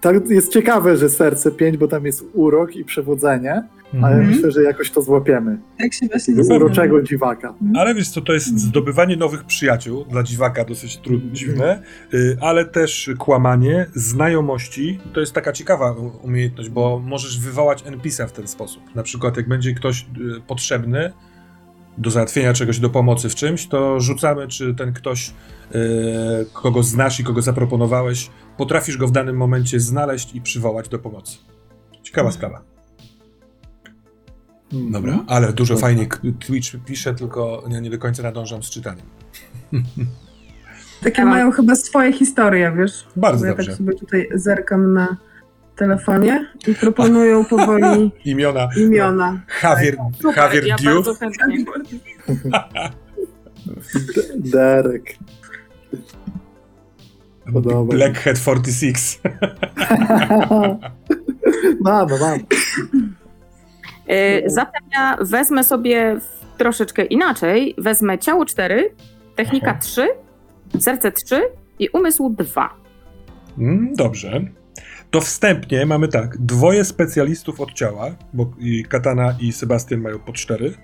Tak 0.00 0.30
jest 0.30 0.52
ciekawe, 0.52 0.96
że 0.96 1.08
serce 1.10 1.50
5, 1.50 1.76
bo 1.76 1.88
tam 1.88 2.06
jest 2.06 2.24
urok 2.34 2.76
i 2.76 2.84
przewodzenie, 2.84 3.62
ale 4.02 4.14
Mhm. 4.16 4.26
myślę, 4.26 4.50
że 4.50 4.62
jakoś 4.62 4.90
to 4.90 5.02
złapiemy. 5.02 5.58
Jak 5.78 5.94
się 5.94 6.06
właśnie 6.06 6.34
uroczego 6.56 7.02
dziwaka. 7.02 7.54
Ale 7.76 7.94
wiesz 7.94 8.08
co, 8.08 8.20
to 8.20 8.32
jest 8.32 8.58
zdobywanie 8.60 9.16
nowych 9.16 9.44
przyjaciół 9.44 10.04
dla 10.04 10.22
dziwaka 10.22 10.64
dosyć 10.64 10.96
trudne, 10.96 11.32
dziwne, 11.32 11.82
y, 12.14 12.36
ale 12.40 12.64
też 12.64 13.10
kłamanie, 13.18 13.86
znajomości. 13.94 14.98
To 15.12 15.20
jest 15.20 15.32
taka 15.32 15.52
ciekawa 15.52 15.94
umiejętność, 16.22 16.68
bo 16.68 17.00
możesz 17.04 17.38
wywołać 17.40 17.86
NPC-a 17.86 18.26
w 18.26 18.32
ten 18.32 18.46
sposób. 18.48 18.82
Na 18.94 19.02
przykład 19.02 19.36
jak 19.36 19.48
będzie 19.48 19.74
ktoś 19.74 20.00
y, 20.02 20.40
potrzebny 20.46 21.12
do 21.98 22.10
załatwienia 22.10 22.52
czegoś, 22.52 22.78
do 22.78 22.90
pomocy 22.90 23.28
w 23.28 23.34
czymś, 23.34 23.66
to 23.66 24.00
rzucamy, 24.00 24.48
czy 24.48 24.74
ten 24.74 24.92
ktoś, 24.92 25.30
y, 25.30 25.74
kogo 26.52 26.82
znasz 26.82 27.20
i 27.20 27.24
kogo 27.24 27.42
zaproponowałeś, 27.42 28.30
potrafisz 28.56 28.96
go 28.96 29.06
w 29.06 29.12
danym 29.12 29.36
momencie 29.36 29.80
znaleźć 29.80 30.34
i 30.34 30.40
przywołać 30.40 30.88
do 30.88 30.98
pomocy. 30.98 31.38
Ciekawa 32.02 32.30
sprawa. 32.32 32.75
Mhm. 34.72 34.92
Dobra, 34.92 35.24
ale 35.26 35.52
dużo 35.52 35.74
Dobra. 35.74 35.88
fajnie 35.88 36.06
Twitch 36.46 36.76
pisze, 36.86 37.14
tylko 37.14 37.64
ja 37.70 37.80
nie 37.80 37.90
do 37.90 37.98
końca 37.98 38.22
nadążam 38.22 38.62
z 38.62 38.70
czytaniem. 38.70 39.06
Takie 41.04 41.22
mam- 41.24 41.30
mają 41.34 41.50
chyba 41.50 41.74
swoje 41.76 42.12
historie, 42.12 42.72
wiesz? 42.78 43.06
Bardzo 43.16 43.40
Bo 43.40 43.46
ja 43.46 43.52
dobrze. 43.52 43.66
tak 43.70 43.76
sobie 43.78 43.94
tutaj 43.94 44.28
zerkam 44.34 44.92
na 44.94 45.16
telefonie 45.76 46.46
i 46.66 46.74
proponują 46.74 47.44
powoli 47.54 48.10
Imiona. 48.24 48.68
imiona. 48.76 49.40
Javier, 49.62 49.96
Super, 50.22 50.36
Javier 50.36 50.66
ja 50.66 50.76
Diu. 50.76 51.02
Derek. 54.52 55.16
Podoba. 57.52 57.94
Blackhead 57.94 58.38
46. 58.38 59.20
Mam, 61.80 62.08
mam. 62.20 62.38
E, 64.08 64.50
Zatem 64.50 64.82
ja 64.92 65.16
wezmę 65.20 65.64
sobie 65.64 66.16
troszeczkę 66.58 67.04
inaczej. 67.04 67.74
Wezmę 67.78 68.18
ciało 68.18 68.44
4, 68.46 68.90
technika 69.36 69.70
Aha. 69.70 69.78
3, 69.82 70.08
serce 70.80 71.12
3 71.12 71.42
i 71.78 71.88
umysł 71.88 72.34
2. 72.38 72.74
Mm, 73.58 73.92
dobrze. 73.94 74.40
To 75.10 75.20
wstępnie 75.20 75.86
mamy 75.86 76.08
tak. 76.08 76.38
Dwoje 76.38 76.84
specjalistów 76.84 77.60
od 77.60 77.72
ciała, 77.72 78.10
bo 78.32 78.50
i 78.58 78.84
Katana 78.84 79.36
i 79.40 79.52
Sebastian 79.52 80.00
mają 80.00 80.18
po 80.18 80.32
cztery. 80.32 80.74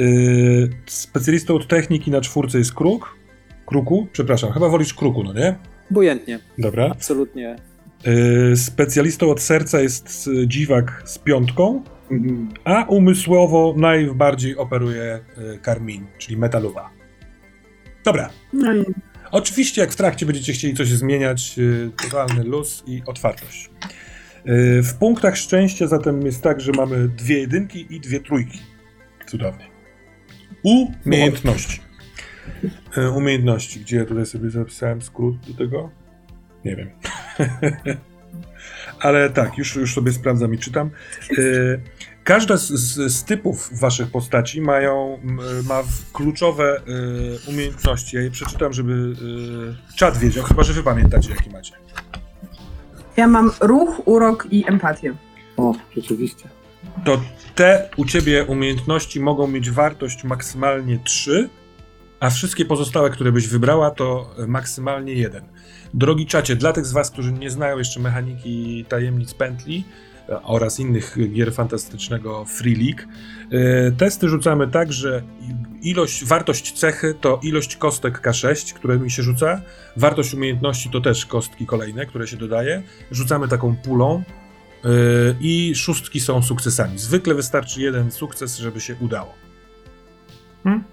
Yy, 0.00 0.70
specjalistą 0.86 1.54
od 1.54 1.66
techniki 1.68 2.10
na 2.10 2.20
czwórce 2.20 2.58
jest 2.58 2.74
Kruk. 2.74 3.14
Kruku? 3.66 4.06
Przepraszam, 4.12 4.52
chyba 4.52 4.68
wolisz 4.68 4.94
Kruku, 4.94 5.22
no 5.22 5.32
nie? 5.32 5.54
Obojętnie, 5.90 6.38
Dobra. 6.58 6.88
absolutnie. 6.90 7.56
Yy, 8.06 8.56
specjalistą 8.56 9.30
od 9.30 9.40
serca 9.40 9.80
jest 9.80 10.26
y, 10.28 10.48
dziwak 10.48 11.02
z 11.04 11.18
piątką, 11.18 11.66
Mhm. 11.76 11.84
A 12.64 12.84
umysłowo 12.84 13.74
najbardziej 13.76 14.56
operuje 14.56 15.20
Karmin, 15.62 16.06
czyli 16.18 16.36
metalowa. 16.36 16.90
Dobra. 18.04 18.30
No 18.52 18.74
i 18.74 18.84
Oczywiście, 19.30 19.80
jak 19.80 19.92
w 19.92 19.96
trakcie 19.96 20.26
będziecie 20.26 20.52
chcieli 20.52 20.74
coś 20.74 20.88
zmieniać, 20.88 21.58
yy, 21.58 21.90
totalny 22.02 22.44
luz 22.44 22.82
i 22.86 23.02
otwartość. 23.06 23.70
Yy, 24.44 24.82
w 24.82 24.94
punktach 24.94 25.36
szczęścia 25.36 25.86
zatem 25.86 26.26
jest 26.26 26.42
tak, 26.42 26.60
że 26.60 26.72
mamy 26.72 27.08
dwie 27.08 27.38
jedynki 27.38 27.86
i 27.90 28.00
dwie 28.00 28.20
trójki. 28.20 28.58
Cudownie. 29.26 29.66
Umiejętności. 30.62 31.80
Umiejętności. 33.16 33.80
Gdzie 33.80 33.96
ja 33.96 34.04
tutaj 34.04 34.26
sobie 34.26 34.50
zapisałem 34.50 35.02
skrót 35.02 35.36
do 35.50 35.54
tego? 35.54 35.90
Nie 36.64 36.76
wiem. 36.76 36.90
Ale 39.00 39.30
tak, 39.30 39.58
już, 39.58 39.76
już 39.76 39.94
sobie 39.94 40.12
sprawdzam 40.12 40.54
i 40.54 40.58
czytam. 40.58 40.90
Każda 42.30 42.56
z, 42.56 42.68
z, 42.68 43.12
z 43.12 43.24
typów 43.24 43.78
waszych 43.80 44.10
postaci 44.10 44.60
mają, 44.60 45.18
ma 45.68 45.82
kluczowe 46.12 46.80
y, 47.46 47.50
umiejętności. 47.50 48.16
Ja 48.16 48.22
je 48.22 48.30
przeczytam, 48.30 48.72
żeby 48.72 48.92
y, 48.92 49.96
czat 49.96 50.18
wiedział, 50.18 50.44
chyba 50.44 50.62
że 50.62 50.72
wy 50.72 50.82
pamiętacie, 50.82 51.30
jakie 51.30 51.50
macie. 51.50 51.72
ja 53.16 53.28
mam 53.28 53.50
ruch, 53.60 54.02
urok 54.04 54.46
i 54.50 54.64
empatię. 54.68 55.14
O, 55.56 55.74
rzeczywiście. 55.96 56.48
To 57.04 57.20
te 57.54 57.88
u 57.96 58.04
ciebie 58.04 58.44
umiejętności 58.44 59.20
mogą 59.20 59.46
mieć 59.46 59.70
wartość 59.70 60.24
maksymalnie 60.24 60.98
3, 61.04 61.48
a 62.20 62.30
wszystkie 62.30 62.64
pozostałe, 62.64 63.10
które 63.10 63.32
byś 63.32 63.48
wybrała, 63.48 63.90
to 63.90 64.34
y, 64.38 64.46
maksymalnie 64.46 65.12
1. 65.12 65.44
Drogi 65.94 66.26
czacie, 66.26 66.56
dla 66.56 66.72
tych 66.72 66.86
z 66.86 66.92
was, 66.92 67.10
którzy 67.10 67.32
nie 67.32 67.50
znają 67.50 67.78
jeszcze 67.78 68.00
mechaniki 68.00 68.84
tajemnic 68.88 69.34
pętli 69.34 69.78
e, 69.78 70.09
oraz 70.42 70.80
innych 70.80 71.16
gier 71.32 71.54
fantastycznego 71.54 72.44
Free 72.44 72.74
League, 72.74 73.02
e, 73.50 73.92
testy 73.92 74.28
rzucamy 74.28 74.68
tak, 74.68 74.92
że 74.92 75.22
ilość, 75.82 76.24
wartość 76.24 76.72
cechy 76.72 77.14
to 77.20 77.40
ilość 77.42 77.76
kostek 77.76 78.20
K6, 78.20 78.72
które 78.72 78.98
mi 78.98 79.10
się 79.10 79.22
rzuca, 79.22 79.60
wartość 79.96 80.34
umiejętności 80.34 80.90
to 80.90 81.00
też 81.00 81.26
kostki 81.26 81.66
kolejne, 81.66 82.06
które 82.06 82.26
się 82.26 82.36
dodaje. 82.36 82.82
Rzucamy 83.10 83.48
taką 83.48 83.76
pulą, 83.76 84.22
Yy, 84.84 85.36
i 85.40 85.74
szóstki 85.74 86.20
są 86.20 86.42
sukcesami. 86.42 86.98
Zwykle 86.98 87.34
wystarczy 87.34 87.80
jeden 87.80 88.10
sukces, 88.10 88.56
żeby 88.56 88.80
się 88.80 88.96
udało. 89.00 89.34
Hmm? 90.64 90.84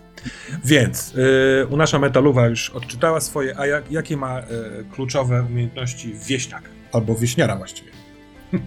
Więc 0.65 1.13
yy, 1.13 1.67
u 1.69 1.78
nasza 1.78 2.00
metalowa 2.00 2.47
już 2.47 2.69
odczytała 2.69 3.21
swoje, 3.21 3.60
a 3.60 3.67
jak, 3.67 3.91
jakie 3.91 4.17
ma 4.17 4.39
yy, 4.39 4.45
kluczowe 4.91 5.43
umiejętności 5.43 6.13
wieśniak? 6.28 6.69
Albo 6.91 7.15
wieśniara 7.15 7.56
właściwie. 7.56 7.91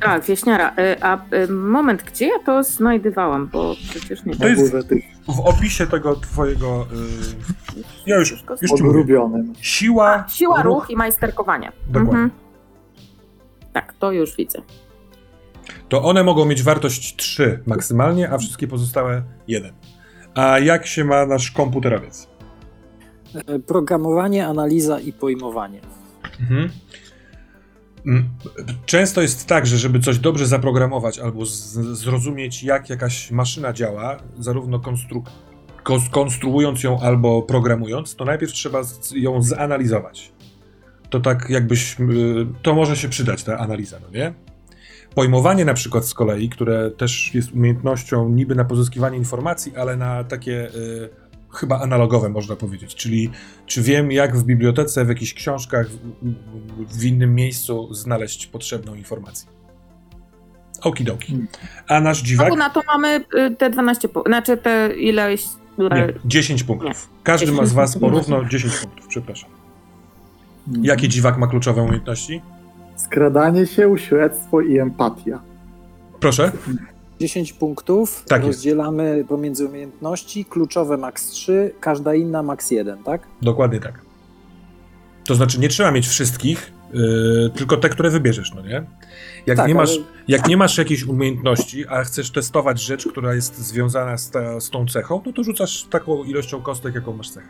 Tak, 0.00 0.24
wieśniara. 0.24 0.74
E, 0.78 0.96
A 1.04 1.24
e, 1.30 1.46
moment, 1.46 2.02
gdzie 2.02 2.26
ja 2.28 2.38
to 2.46 2.62
znajdowałam? 2.64 3.46
Bo 3.52 3.74
przecież 3.90 4.24
nie 4.24 4.36
To 4.36 4.48
jest- 4.48 4.74
W 5.28 5.40
opisie 5.40 5.86
tego 5.86 6.16
twojego... 6.16 6.86
Yy, 7.76 7.82
ja 8.06 8.16
już, 8.16 8.30
już 8.62 8.70
ci 8.70 8.82
mówię. 8.82 8.88
odrubionym. 8.88 9.52
Siła, 9.60 10.24
A, 10.26 10.28
siła, 10.28 10.62
ruch, 10.62 10.74
ruch 10.74 10.90
i 10.90 10.96
majsterkowanie. 10.96 11.72
Dokładnie. 11.86 12.10
Mhm. 12.12 12.30
Tak, 13.72 13.92
to 13.98 14.12
już 14.12 14.36
widzę. 14.36 14.62
to 15.88 16.02
one 16.02 16.24
mogą 16.24 16.44
mieć 16.44 16.62
wartość 16.62 17.16
3 17.16 17.62
maksymalnie, 17.66 18.30
a 18.30 18.38
wszystkie 18.38 18.68
pozostałe 18.68 19.22
1. 19.48 19.72
A 20.34 20.58
jak 20.58 20.86
się 20.86 21.04
ma 21.04 21.26
nasz 21.26 21.50
komputerowiec? 21.50 22.28
E, 23.46 23.58
Programowanie, 23.58 24.46
analiza 24.46 25.00
i 25.00 25.12
pojmowanie. 25.12 25.80
Mhm. 26.40 26.70
Mm, 28.06 28.28
Często 28.86 29.22
jest 29.22 29.46
tak, 29.46 29.66
że 29.66 29.78
żeby 29.78 30.00
coś 30.00 30.18
dobrze 30.18 30.46
zaprogramować 30.46 31.18
albo 31.18 31.46
zrozumieć, 31.92 32.62
jak 32.62 32.90
jakaś 32.90 33.30
maszyna 33.30 33.72
działa, 33.72 34.16
zarówno 34.38 34.78
konstru- 34.78 35.22
konstruując 36.10 36.82
ją 36.82 37.00
albo 37.00 37.42
programując, 37.42 38.16
to 38.16 38.24
najpierw 38.24 38.52
trzeba 38.52 38.82
ją 39.14 39.42
zanalizować. 39.42 40.32
To 41.10 41.20
tak 41.20 41.50
jakbyś. 41.50 41.96
To 42.62 42.74
może 42.74 42.96
się 42.96 43.08
przydać, 43.08 43.44
ta 43.44 43.58
analiza, 43.58 43.98
no 44.02 44.18
nie? 44.18 44.34
Pojmowanie 45.14 45.64
na 45.64 45.74
przykład 45.74 46.06
z 46.06 46.14
kolei, 46.14 46.48
które 46.48 46.90
też 46.90 47.34
jest 47.34 47.52
umiejętnością 47.52 48.28
niby 48.28 48.54
na 48.54 48.64
pozyskiwanie 48.64 49.18
informacji, 49.18 49.76
ale 49.76 49.96
na 49.96 50.24
takie 50.24 50.74
y, 50.74 51.08
chyba 51.52 51.80
analogowe 51.80 52.28
można 52.28 52.56
powiedzieć, 52.56 52.94
czyli 52.94 53.30
czy 53.66 53.82
wiem, 53.82 54.12
jak 54.12 54.36
w 54.36 54.44
bibliotece, 54.44 55.04
w 55.04 55.08
jakichś 55.08 55.34
książkach, 55.34 55.86
w, 55.90 56.98
w 56.98 57.04
innym 57.04 57.34
miejscu 57.34 57.94
znaleźć 57.94 58.46
potrzebną 58.46 58.94
informację. 58.94 59.50
Okidoki. 60.82 61.26
Hmm. 61.26 61.48
A 61.88 62.00
nasz 62.00 62.22
dziwak? 62.22 62.46
Znowu 62.46 62.58
na 62.58 62.70
to 62.70 62.80
mamy 62.86 63.24
y, 63.34 63.56
te 63.56 63.70
12, 63.70 64.08
po- 64.08 64.22
znaczy 64.26 64.56
te 64.56 64.94
ileś... 64.96 65.44
Nie, 65.78 66.14
10 66.24 66.64
punktów. 66.64 67.08
Każdy 67.22 67.52
ma 67.52 67.66
z 67.66 67.72
was 67.72 67.98
porówno 67.98 68.44
10 68.44 68.76
punktów, 68.76 69.06
przepraszam. 69.06 69.50
Mhm. 70.68 70.84
Jaki 70.84 71.08
dziwak 71.08 71.38
ma 71.38 71.46
kluczowe 71.46 71.82
umiejętności? 71.82 72.42
Skradanie 72.96 73.66
się, 73.66 73.98
śledztwo 73.98 74.60
i 74.60 74.78
empatia. 74.78 75.40
Proszę. 76.20 76.52
10 77.20 77.52
punktów 77.52 78.24
Tak 78.28 78.42
jest. 78.42 78.46
rozdzielamy 78.46 79.24
pomiędzy 79.28 79.66
umiejętności, 79.66 80.44
kluczowe 80.44 80.96
max 80.96 81.26
3, 81.26 81.74
każda 81.80 82.14
inna 82.14 82.42
max 82.42 82.70
1, 82.70 83.02
tak? 83.04 83.26
Dokładnie 83.42 83.80
tak. 83.80 84.00
To 85.24 85.34
znaczy, 85.34 85.60
nie 85.60 85.68
trzeba 85.68 85.90
mieć 85.90 86.08
wszystkich, 86.08 86.72
yy, 86.92 87.50
tylko 87.54 87.76
te, 87.76 87.88
które 87.88 88.10
wybierzesz, 88.10 88.54
no 88.54 88.62
nie? 88.62 88.82
Jak, 89.46 89.56
Tak, 89.56 89.68
nie 89.68 89.74
masz, 89.74 89.90
ale- 89.90 90.04
jak 90.28 90.48
nie 90.48 90.56
masz 90.56 90.78
jakiejś 90.78 91.04
umiejętności, 91.04 91.86
a 91.88 92.04
chcesz 92.04 92.30
testować 92.30 92.80
rzecz, 92.82 93.06
która 93.08 93.34
jest 93.34 93.58
związana 93.58 94.18
z, 94.18 94.30
ta, 94.30 94.60
z 94.60 94.70
tą 94.70 94.86
cechą, 94.86 95.22
no 95.26 95.32
to 95.32 95.44
rzucasz 95.44 95.84
taką 95.84 96.24
ilością 96.24 96.62
kostek, 96.62 96.94
jaką 96.94 97.12
masz 97.16 97.30
cechę. 97.30 97.48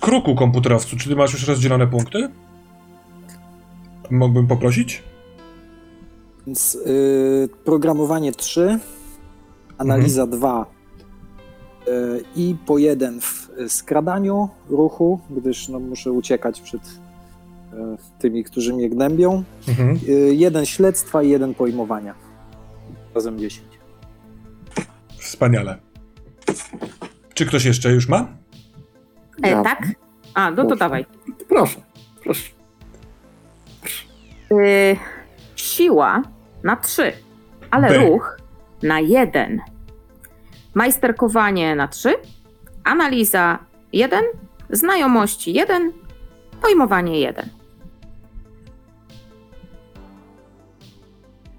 Kruku 0.00 0.34
komputerowcu, 0.34 0.96
czy 0.96 1.08
ty 1.08 1.16
masz 1.16 1.32
już 1.32 1.48
rozdzielone 1.48 1.86
punkty? 1.86 2.28
Mógłbym 4.10 4.46
poprosić? 4.46 5.02
Więc 6.46 6.74
y, 6.74 7.48
programowanie 7.64 8.32
3, 8.32 8.78
analiza 9.78 10.26
2 10.26 10.66
y, 11.88 12.24
i 12.36 12.56
po 12.66 12.78
jeden 12.78 13.20
w 13.20 13.48
skradaniu, 13.68 14.48
ruchu, 14.68 15.20
gdyż 15.30 15.68
no, 15.68 15.80
muszę 15.80 16.12
uciekać 16.12 16.60
przed 16.60 16.82
y, 16.82 16.88
tymi, 18.18 18.44
którzy 18.44 18.74
mnie 18.74 18.88
gnębią. 18.90 19.42
Mhm. 19.68 19.98
Y, 20.08 20.34
jeden 20.34 20.66
śledztwa 20.66 21.22
i 21.22 21.28
jeden 21.28 21.54
pojmowania. 21.54 22.14
Razem 23.14 23.38
10. 23.38 23.68
Wspaniale. 25.18 25.78
Czy 27.34 27.46
ktoś 27.46 27.64
jeszcze 27.64 27.92
już 27.92 28.08
ma? 28.08 28.28
E, 29.42 29.50
Ja- 29.50 29.62
tak? 29.62 29.88
A, 30.34 30.50
no 30.50 30.56
to 30.56 30.62
Proszę. 30.62 30.78
dawaj. 30.78 31.06
Proszę, 31.48 31.80
proszę. 32.22 32.50
Y, 34.52 34.96
siła 35.60 36.22
na 36.64 36.76
3, 36.76 37.12
ale 37.70 37.88
B. 37.88 37.98
ruch 37.98 38.36
na 38.82 39.00
1. 39.00 39.60
Majsterkowanie 40.74 41.76
na 41.76 41.88
3, 41.88 42.14
analiza 42.84 43.58
1, 43.92 44.24
znajomości 44.70 45.52
1, 45.52 45.92
pojmowanie 46.62 47.20
1. 47.20 47.48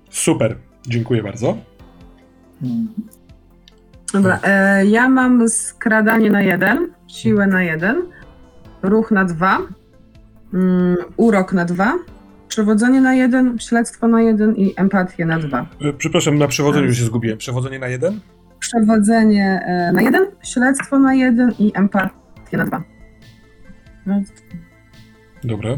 Super. 0.09 0.57
Dziękuję 0.87 1.23
bardzo. 1.23 1.57
Dobra, 4.13 4.39
e, 4.43 4.85
ja 4.85 5.09
mam 5.09 5.49
skradanie 5.49 6.29
na 6.31 6.41
jeden, 6.41 6.93
siłę 7.07 7.47
na 7.47 7.63
jeden, 7.63 8.01
ruch 8.81 9.11
na 9.11 9.25
dwa, 9.25 9.57
Mm, 10.53 10.97
urok 11.17 11.53
na 11.53 11.65
dwa, 11.65 11.93
przewodzenie 12.55 13.01
na 13.01 13.15
jeden, 13.15 13.59
śledztwo 13.59 14.07
na 14.07 14.21
jeden 14.21 14.55
i 14.55 14.73
empatię 14.77 15.25
na 15.25 15.39
dwa. 15.39 15.65
E, 15.81 15.93
Przepraszam, 15.93 16.37
na 16.37 16.47
przewodzeniu 16.47 16.93
się 16.93 17.03
zgubiłem. 17.03 17.37
Przewodzenie 17.37 17.79
na 17.79 17.87
jeden? 17.87 18.19
Przewodzenie 18.59 19.61
e, 19.65 19.91
na 19.91 20.01
jeden, 20.01 20.25
śledztwo 20.43 20.99
na 20.99 21.13
jeden 21.13 21.51
i 21.59 21.71
empatię 21.75 22.57
na 22.57 22.65
dwa. 22.65 22.83
No, 24.05 24.21
Dobra, 25.43 25.69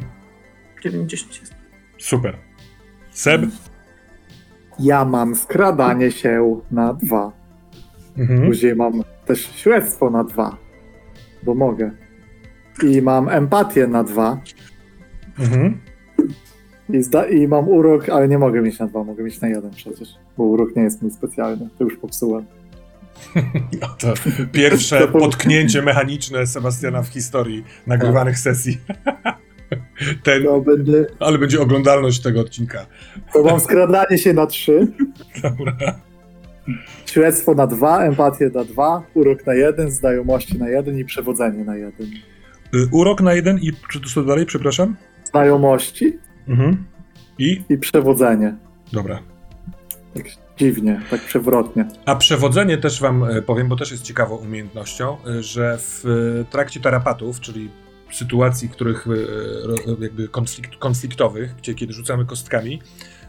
90 0.83 1.39
jest. 1.39 1.55
super. 1.99 2.37
Seb? 3.11 3.41
Ja 4.79 5.05
mam 5.05 5.35
skradanie 5.35 6.11
się 6.11 6.59
na 6.71 6.93
dwa. 6.93 7.31
Mhm. 8.17 8.47
Później 8.47 8.75
mam 8.75 8.93
też 9.25 9.51
śledztwo 9.55 10.09
na 10.09 10.23
dwa, 10.23 10.57
bo 11.43 11.55
mogę. 11.55 11.91
I 12.83 13.01
mam 13.01 13.29
empatię 13.29 13.87
na 13.87 14.03
dwa. 14.03 14.37
Mhm. 15.39 15.77
I, 16.89 17.03
zda- 17.03 17.25
I 17.29 17.47
mam 17.47 17.67
urok, 17.69 18.09
ale 18.09 18.27
nie 18.27 18.37
mogę 18.37 18.61
mieć 18.61 18.79
na 18.79 18.87
dwa, 18.87 19.03
mogę 19.03 19.23
mieć 19.23 19.41
na 19.41 19.47
jeden 19.47 19.71
przecież. 19.71 20.09
Bo 20.37 20.43
urok 20.43 20.75
nie 20.75 20.83
jest 20.83 21.01
mój 21.01 21.11
specjalny. 21.11 21.69
To 21.77 21.83
już 21.83 21.97
popsułem. 21.97 22.45
No 23.81 23.87
to 23.99 24.13
pierwsze 24.51 25.07
potknięcie 25.19 25.81
mechaniczne 25.81 26.47
Sebastiana 26.47 27.01
w 27.03 27.07
historii 27.07 27.63
nagrywanych 27.87 28.39
sesji. 28.39 28.77
Ten, 30.23 30.43
To 30.43 30.61
będę. 30.61 31.05
ale 31.19 31.37
będzie 31.37 31.61
oglądalność 31.61 32.21
tego 32.21 32.39
odcinka. 32.41 32.85
To 33.33 33.43
mam 33.43 33.59
skradanie 33.59 34.17
się 34.17 34.33
na 34.33 34.45
trzy, 34.47 34.87
Dobra. 35.43 35.75
śledztwo 37.05 37.53
na 37.53 37.67
dwa, 37.67 38.03
empatię 38.03 38.51
na 38.53 38.63
dwa, 38.63 39.03
urok 39.13 39.45
na 39.45 39.53
jeden, 39.53 39.91
znajomości 39.91 40.57
na 40.59 40.69
jeden 40.69 40.97
i 40.99 41.05
przewodzenie 41.05 41.63
na 41.63 41.75
jeden. 41.75 42.07
Y, 42.75 42.87
Urok 42.91 43.21
na 43.21 43.33
jeden 43.33 43.57
i 43.59 43.71
czy 43.91 44.01
to 44.01 44.09
co 44.09 44.23
dalej, 44.23 44.45
przepraszam? 44.45 44.95
Znajomości 45.23 46.17
Mhm. 46.47 46.85
I? 47.39 47.61
i 47.69 47.77
przewodzenie. 47.77 48.55
Dobra. 48.91 49.19
Tak 50.13 50.25
dziwnie, 50.57 51.01
tak 51.09 51.21
przewrotnie. 51.21 51.85
A 52.05 52.15
przewodzenie 52.15 52.77
też 52.77 53.01
wam 53.01 53.23
e, 53.23 53.41
powiem, 53.41 53.67
bo 53.67 53.75
też 53.75 53.91
jest 53.91 54.03
ciekawą 54.03 54.35
umiejętnością, 54.35 55.17
e, 55.27 55.43
że 55.43 55.77
w 55.77 56.05
e, 56.05 56.51
trakcie 56.51 56.79
tarapatów, 56.79 57.39
czyli 57.39 57.69
sytuacji, 58.11 58.69
których 58.69 59.07
jakby 60.01 60.27
konflikt, 60.27 60.75
konfliktowych, 60.75 61.55
gdzie 61.55 61.73
kiedy 61.73 61.93
rzucamy 61.93 62.25
kostkami, 62.25 62.81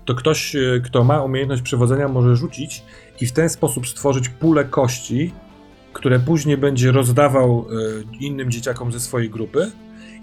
to 0.04 0.14
ktoś, 0.14 0.56
kto 0.84 1.04
ma 1.04 1.22
umiejętność 1.22 1.62
przewodzenia, 1.62 2.08
może 2.08 2.36
rzucić 2.36 2.82
i 3.20 3.26
w 3.26 3.32
ten 3.32 3.48
sposób 3.48 3.88
stworzyć 3.88 4.28
pulę 4.28 4.64
kości, 4.64 5.32
które 5.92 6.20
później 6.20 6.56
będzie 6.56 6.92
rozdawał 6.92 7.66
innym 8.20 8.50
dzieciakom 8.50 8.92
ze 8.92 9.00
swojej 9.00 9.30
grupy, 9.30 9.70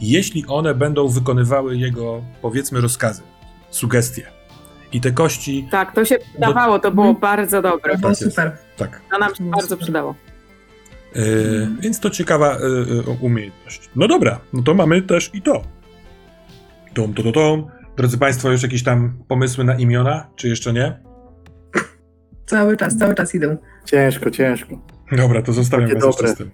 jeśli 0.01 0.45
one 0.47 0.75
będą 0.75 1.07
wykonywały 1.07 1.77
jego, 1.77 2.21
powiedzmy, 2.41 2.81
rozkazy, 2.81 3.21
sugestie. 3.69 4.23
I 4.93 5.01
te 5.01 5.11
kości, 5.11 5.67
Tak, 5.71 5.95
to 5.95 6.05
się 6.05 6.17
przydawało, 6.31 6.79
to 6.79 6.91
było 6.91 7.07
Mhm. 7.07 7.21
bardzo 7.21 7.61
dobre. 7.61 7.97
Jest. 8.09 8.23
super. 8.23 8.57
tak, 8.77 9.01
To 9.11 9.17
nam 9.19 9.35
się 9.35 9.43
bardzo 9.43 9.67
super. 9.67 9.77
przydało. 9.79 10.15
E, 11.15 11.21
więc 11.79 11.99
to 11.99 12.09
ciekawa 12.09 12.55
e, 12.57 12.59
umiejętność. 13.21 13.89
No 13.95 14.07
dobra, 14.07 14.39
no 14.53 14.61
to 14.63 14.73
mamy 14.73 15.01
też 15.01 15.29
i 15.33 15.41
to. 15.41 15.61
Tom, 16.93 17.13
to, 17.13 17.23
to, 17.23 17.31
tom. 17.31 17.67
Drodzy 17.97 18.17
Państwo, 18.17 18.51
już 18.51 18.63
jakieś 18.63 18.83
tam 18.83 19.13
pomysły 19.27 19.63
na 19.63 19.75
imiona, 19.75 20.27
czy 20.35 20.47
jeszcze 20.49 20.73
nie? 20.73 20.99
Cały 22.45 22.77
czas, 22.77 22.97
cały 22.97 23.15
czas 23.15 23.35
idę. 23.35 23.57
Ciężko, 23.85 24.31
ciężko. 24.31 24.75
Dobra, 25.11 25.41
to 25.41 25.53
zostawiam 25.53 25.89
Takie 25.89 25.99
Was 26.01 26.15
z 26.15 26.35
tym. 26.35 26.51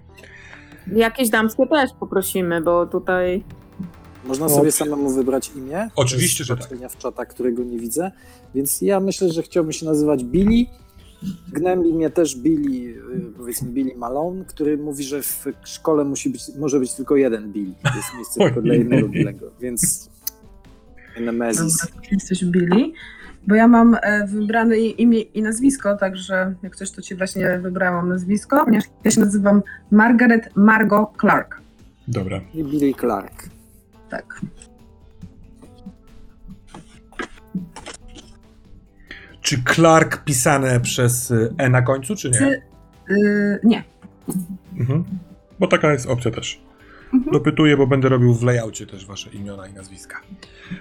Jakieś 0.92 1.28
damskie 1.28 1.66
też 1.66 1.90
poprosimy, 2.00 2.60
bo 2.60 2.86
tutaj 2.86 3.44
Można 4.24 4.48
sobie 4.48 4.72
samemu 4.72 5.10
wybrać 5.10 5.50
imię. 5.56 5.88
Oczywiście, 5.96 6.44
że 6.44 6.56
tak. 6.56 6.90
w 6.90 6.96
czata, 6.96 7.26
którego 7.26 7.64
nie 7.64 7.78
widzę. 7.78 8.10
Więc 8.54 8.82
ja 8.82 9.00
myślę, 9.00 9.32
że 9.32 9.42
chciałbym 9.42 9.72
się 9.72 9.86
nazywać 9.86 10.24
Billy. 10.24 10.66
Gnębi 11.52 11.92
mnie 11.92 12.10
też 12.10 12.36
Billy, 12.36 12.98
y, 13.16 13.32
powiedzmy 13.36 13.70
Billy 13.70 13.96
Malone, 13.96 14.44
który 14.44 14.78
mówi, 14.78 15.04
że 15.04 15.22
w 15.22 15.46
szkole 15.64 16.04
musi 16.04 16.30
być, 16.30 16.42
może 16.58 16.80
być 16.80 16.92
tylko 16.92 17.16
jeden 17.16 17.52
Billy. 17.52 17.74
To 17.82 17.96
jest 17.96 18.14
miejsce 18.14 18.40
tylko 18.40 18.62
dla 18.62 18.74
jednego 18.74 19.08
Billego, 19.08 19.50
więc 19.60 20.10
Nemesis. 21.20 21.86
Jesteś 22.12 22.44
Billy. 22.44 22.92
Bo 23.48 23.54
ja 23.54 23.68
mam 23.68 23.96
e, 24.02 24.26
wybrane 24.26 24.78
imię 24.78 25.20
i 25.20 25.42
nazwisko, 25.42 25.96
także 25.96 26.54
jak 26.62 26.76
coś, 26.76 26.90
to 26.90 27.02
ci 27.02 27.14
właśnie 27.14 27.58
wybrałam 27.58 28.08
nazwisko, 28.08 28.64
ponieważ 28.64 28.84
ja 29.04 29.10
się 29.10 29.20
nazywam 29.20 29.62
Margaret 29.90 30.56
Margot 30.56 31.08
Clark. 31.20 31.60
Dobra. 32.08 32.40
I 32.54 32.64
Billy 32.64 32.94
Clark. 32.94 33.42
Tak. 34.10 34.40
Czy 39.40 39.62
Clark 39.74 40.24
pisane 40.24 40.80
przez 40.80 41.32
E 41.58 41.68
na 41.68 41.82
końcu, 41.82 42.16
czy 42.16 42.30
nie? 42.30 42.38
Ty- 42.38 42.62
Y, 43.10 43.58
nie. 43.64 43.84
Mhm. 44.78 45.04
Bo 45.60 45.66
taka 45.66 45.92
jest 45.92 46.06
opcja 46.06 46.30
też. 46.30 46.60
Mhm. 47.14 47.32
Dopytuję, 47.32 47.76
bo 47.76 47.86
będę 47.86 48.08
robił 48.08 48.34
w 48.34 48.42
layoutie 48.42 48.86
też 48.86 49.06
Wasze 49.06 49.30
imiona 49.30 49.66
i 49.66 49.72
nazwiska. 49.72 50.20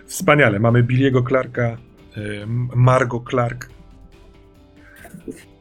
Wspaniale. 0.05 0.59
Mamy 0.59 0.83
Billiego 0.83 1.23
Clarka, 1.23 1.77
Margo 2.75 3.23
Clark. 3.29 3.69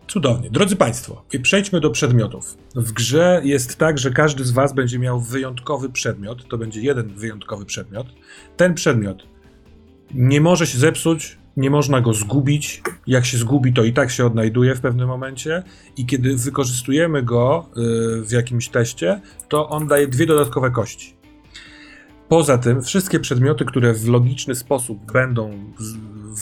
Cudownie. 0.08 0.50
Drodzy 0.50 0.76
Państwo, 0.76 1.24
przejdźmy 1.42 1.80
do 1.80 1.90
przedmiotów. 1.90 2.56
W 2.74 2.92
grze 2.92 3.40
jest 3.44 3.76
tak, 3.76 3.98
że 3.98 4.10
każdy 4.10 4.44
z 4.44 4.50
Was 4.50 4.74
będzie 4.74 4.98
miał 4.98 5.20
wyjątkowy 5.20 5.88
przedmiot. 5.88 6.48
To 6.48 6.58
będzie 6.58 6.80
jeden 6.80 7.08
wyjątkowy 7.08 7.64
przedmiot. 7.64 8.06
Ten 8.56 8.74
przedmiot 8.74 9.26
nie 10.14 10.40
może 10.40 10.66
się 10.66 10.78
zepsuć, 10.78 11.38
nie 11.56 11.70
można 11.70 12.00
go 12.00 12.14
zgubić. 12.14 12.82
Jak 13.06 13.24
się 13.24 13.38
zgubi, 13.38 13.72
to 13.72 13.84
i 13.84 13.92
tak 13.92 14.10
się 14.10 14.26
odnajduje 14.26 14.74
w 14.74 14.80
pewnym 14.80 15.08
momencie. 15.08 15.62
I 15.96 16.06
kiedy 16.06 16.36
wykorzystujemy 16.36 17.22
go 17.22 17.66
y, 17.76 18.22
w 18.22 18.30
jakimś 18.30 18.68
teście, 18.68 19.20
to 19.48 19.68
on 19.68 19.86
daje 19.86 20.08
dwie 20.08 20.26
dodatkowe 20.26 20.70
kości. 20.70 21.15
Poza 22.28 22.58
tym, 22.58 22.82
wszystkie 22.82 23.20
przedmioty, 23.20 23.64
które 23.64 23.92
w 23.94 24.08
logiczny 24.08 24.54
sposób 24.54 25.12
będą 25.12 25.50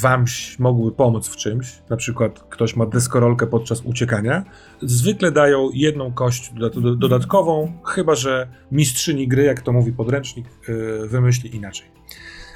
wam 0.02 0.24
mogły 0.58 0.92
pomóc 0.92 1.28
w 1.28 1.36
czymś, 1.36 1.82
na 1.90 1.96
przykład 1.96 2.40
ktoś 2.50 2.76
ma 2.76 2.86
deskorolkę 2.86 3.46
podczas 3.46 3.80
uciekania, 3.80 4.44
zwykle 4.82 5.32
dają 5.32 5.68
jedną 5.74 6.12
kość 6.12 6.52
dodat- 6.54 6.80
do- 6.80 6.94
dodatkową, 6.96 7.72
chyba 7.84 8.14
że 8.14 8.48
mistrzyni 8.72 9.28
gry, 9.28 9.42
jak 9.44 9.60
to 9.60 9.72
mówi 9.72 9.92
podręcznik, 9.92 10.46
y, 10.68 11.08
wymyśli 11.08 11.56
inaczej. 11.56 11.86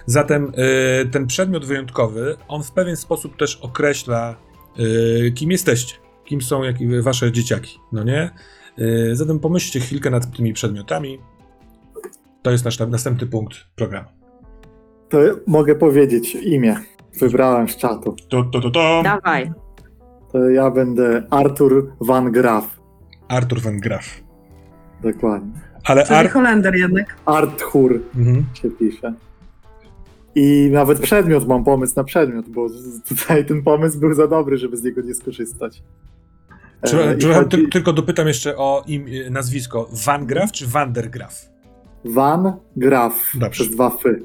Zatem 0.06 0.52
y, 1.02 1.06
ten 1.10 1.26
przedmiot 1.26 1.64
wyjątkowy, 1.64 2.36
on 2.48 2.62
w 2.62 2.72
pewien 2.72 2.96
sposób 2.96 3.36
też 3.36 3.56
określa, 3.56 4.36
y, 4.78 5.32
kim 5.34 5.50
jesteście, 5.50 5.94
kim 6.24 6.42
są 6.42 6.62
jak, 6.62 6.76
wasze 7.02 7.32
dzieciaki, 7.32 7.78
no 7.92 8.04
nie? 8.04 8.30
Zatem 9.12 9.40
pomyślcie 9.40 9.80
chwilkę 9.80 10.10
nad 10.10 10.36
tymi 10.36 10.52
przedmiotami. 10.52 11.18
To 12.48 12.52
jest 12.52 12.64
nasz 12.64 12.78
następny 12.78 13.26
punkt 13.26 13.56
programu. 13.76 14.08
To 15.08 15.18
mogę 15.46 15.74
powiedzieć 15.74 16.34
imię. 16.34 16.76
Wybrałem 17.20 17.68
z 17.68 17.76
czatu. 17.76 18.16
To, 18.28 18.42
to, 18.44 18.61
to, 18.61 18.70
to. 18.70 19.00
dawaj. 19.04 19.52
To 20.32 20.50
ja 20.50 20.70
będę 20.70 21.22
Arthur 21.30 21.92
Van 22.00 22.32
Graaf. 22.32 22.80
Arthur 23.28 23.61
van 23.61 23.78
Graaf. 23.80 24.04
Dokładnie. 25.02 25.52
Ale 25.84 26.02
Czyli 26.02 26.14
Ar... 26.14 26.30
Holender 26.30 26.74
jednak. 26.76 27.16
Arthur 27.26 28.00
Mhm. 28.16 28.44
się 28.54 28.70
pisze. 28.70 29.14
I 30.34 30.68
nawet 30.72 31.00
przedmiot, 31.00 31.48
mam 31.48 31.64
pomysł 31.64 31.92
na 31.96 32.04
przedmiot, 32.04 32.48
bo 32.48 32.66
tutaj 33.08 33.44
ten 33.46 33.62
pomysł 33.62 33.98
był 34.00 34.14
za 34.14 34.26
dobry, 34.28 34.58
żeby 34.58 34.76
z 34.76 34.82
niego 34.82 35.00
nie 35.00 35.14
skorzystać. 35.14 35.82
E, 36.82 36.87
Trzeba, 36.87 37.12
i 37.14 37.18
trzeba, 37.18 37.34
chodzi- 37.34 37.56
ty, 37.62 37.68
tylko 37.68 37.92
dopytam 37.92 38.26
jeszcze 38.28 38.56
o 38.56 38.84
im, 38.87 39.06
nazwisko. 39.30 39.88
Van 40.06 40.26
Graaf 40.26 40.52
czy 40.52 40.66
Van 40.66 40.92
der 40.92 41.11
Graaf? 41.11 41.57
Van 42.04 42.52
Graaf 42.76 43.12
Dobrze. 43.34 43.50
przez 43.50 43.70
dwa 43.70 43.90
fy. 43.90 44.22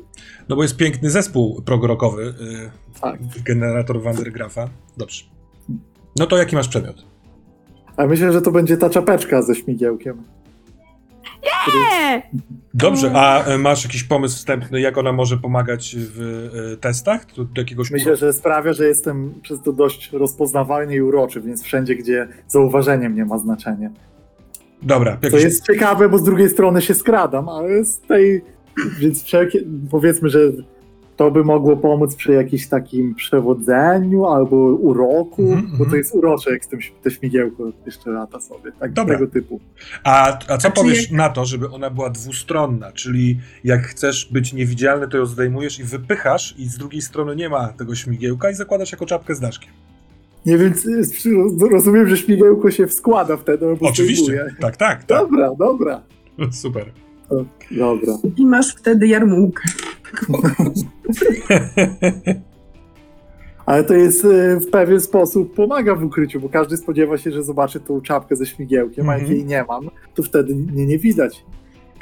No 0.49 0.55
bo 0.55 0.61
jest 0.61 0.77
piękny 0.77 1.09
zespół 1.09 1.61
progrokowy, 1.61 2.23
y, 2.23 2.99
Tak. 3.01 3.19
generator 3.45 4.01
Van 4.01 4.15
der 4.15 4.31
Graafa. 4.31 4.69
Dobrze. 4.97 5.23
No 6.19 6.25
to 6.27 6.37
jaki 6.37 6.55
masz 6.55 6.67
przedmiot? 6.67 7.05
A 7.97 8.05
myślę, 8.05 8.33
że 8.33 8.41
to 8.41 8.51
będzie 8.51 8.77
ta 8.77 8.89
czapeczka 8.89 9.41
ze 9.41 9.55
śmigiełkiem. 9.55 10.23
Nie! 11.75 12.29
Dobrze, 12.73 13.11
a 13.15 13.49
y, 13.53 13.57
masz 13.57 13.83
jakiś 13.83 14.03
pomysł 14.03 14.35
wstępny, 14.35 14.81
jak 14.81 14.97
ona 14.97 15.11
może 15.11 15.37
pomagać 15.37 15.95
w 15.99 16.21
y, 16.73 16.77
testach? 16.77 17.25
Do, 17.35 17.43
do 17.43 17.61
jakiegoś 17.61 17.91
Myślę, 17.91 18.15
że 18.15 18.33
sprawia, 18.33 18.73
że 18.73 18.87
jestem 18.87 19.33
przez 19.41 19.61
to 19.61 19.73
dość 19.73 20.11
rozpoznawalny 20.11 20.95
i 20.95 21.01
uroczy, 21.01 21.41
więc 21.41 21.63
wszędzie, 21.63 21.95
gdzie 21.95 22.27
zauważenie 22.47 23.09
mnie 23.09 23.25
ma 23.25 23.37
znaczenie. 23.37 23.91
Dobra, 24.83 25.17
To 25.31 25.37
jest 25.37 25.65
ciekawe, 25.67 26.09
bo 26.09 26.17
z 26.17 26.23
drugiej 26.23 26.49
strony 26.49 26.81
się 26.81 26.93
skradam, 26.93 27.49
ale 27.49 27.85
z 27.85 27.99
tej. 27.99 28.41
Więc 28.99 29.23
wszelkie. 29.23 29.59
Powiedzmy, 29.91 30.29
że 30.29 30.39
to 31.17 31.31
by 31.31 31.43
mogło 31.43 31.77
pomóc 31.77 32.15
przy 32.15 32.31
jakimś 32.33 32.67
takim 32.67 33.15
przewodzeniu 33.15 34.25
albo 34.25 34.55
uroku, 34.57 35.41
Mhm, 35.41 35.71
bo 35.71 35.77
to 35.77 35.83
mhm. 35.83 35.97
jest 35.97 36.15
urocze, 36.15 36.51
jak 36.51 36.65
z 36.65 36.67
tym 36.67 36.79
te 37.03 37.11
śmigiełko 37.11 37.63
jeszcze 37.85 38.09
lata 38.11 38.39
sobie, 38.39 38.71
tak 38.79 38.93
Dobra. 38.93 39.17
tego 39.17 39.31
typu. 39.31 39.59
A, 40.03 40.37
a 40.47 40.57
co 40.57 40.67
A 40.67 40.71
powiesz 40.71 41.01
jak- 41.01 41.11
na 41.11 41.29
to, 41.29 41.45
żeby 41.45 41.69
ona 41.69 41.89
była 41.89 42.09
dwustronna? 42.09 42.91
Czyli 42.91 43.39
jak 43.63 43.81
chcesz 43.87 44.29
być 44.31 44.53
niewidzialny, 44.53 45.07
to 45.07 45.17
ją 45.17 45.25
zdejmujesz 45.25 45.79
i 45.79 45.83
wypychasz, 45.83 46.55
i 46.57 46.65
z 46.67 46.77
drugiej 46.77 47.01
strony 47.01 47.35
nie 47.35 47.49
ma 47.49 47.67
tego 47.67 47.95
śmigiełka, 47.95 48.49
i 48.51 48.55
zakładasz 48.55 48.91
jako 48.91 49.05
czapkę 49.05 49.35
z 49.35 49.39
daszkiem. 49.39 49.71
Nie 50.45 50.57
wiem, 50.57 50.73
czy- 50.73 51.01
rozumiem, 51.71 52.07
że 52.07 52.17
śmigiełko 52.17 52.71
się 52.71 52.87
wskłada 52.87 53.37
wtedy, 53.37 53.65
Oczywiście. 53.81 54.45
Tak, 54.61 54.77
tak, 54.77 55.03
tak. 55.03 55.05
Dobra, 55.05 55.55
dobra, 55.59 56.01
Super. 56.61 56.91
dobra. 57.71 58.13
I 58.37 58.45
masz 58.45 58.75
wtedy 58.75 59.07
jarmułkę. 59.07 59.63
Ale 63.65 63.83
to 63.83 63.93
jest 63.93 64.25
e, 64.25 64.59
w 64.59 64.69
pewien 64.69 65.01
sposób 65.01 65.53
pomaga 65.55 65.95
w 65.95 66.03
ukryciu, 66.03 66.39
bo 66.39 66.49
każdy 66.49 66.77
spodziewa 66.77 67.17
się, 67.17 67.31
że 67.31 67.43
zobaczy 67.43 67.79
tą 67.79 68.01
czapkę 68.01 68.35
ze 68.35 68.45
śmigiełkiem, 68.45 69.09
a 69.09 69.13
jak 69.13 69.21
Mhm. 69.21 69.37
jej 69.39 69.47
nie 69.47 69.65
mam, 69.67 69.89
to 70.15 70.23
wtedy 70.23 70.55
mnie 70.55 70.85
nie 70.85 70.97
widać. 70.99 71.45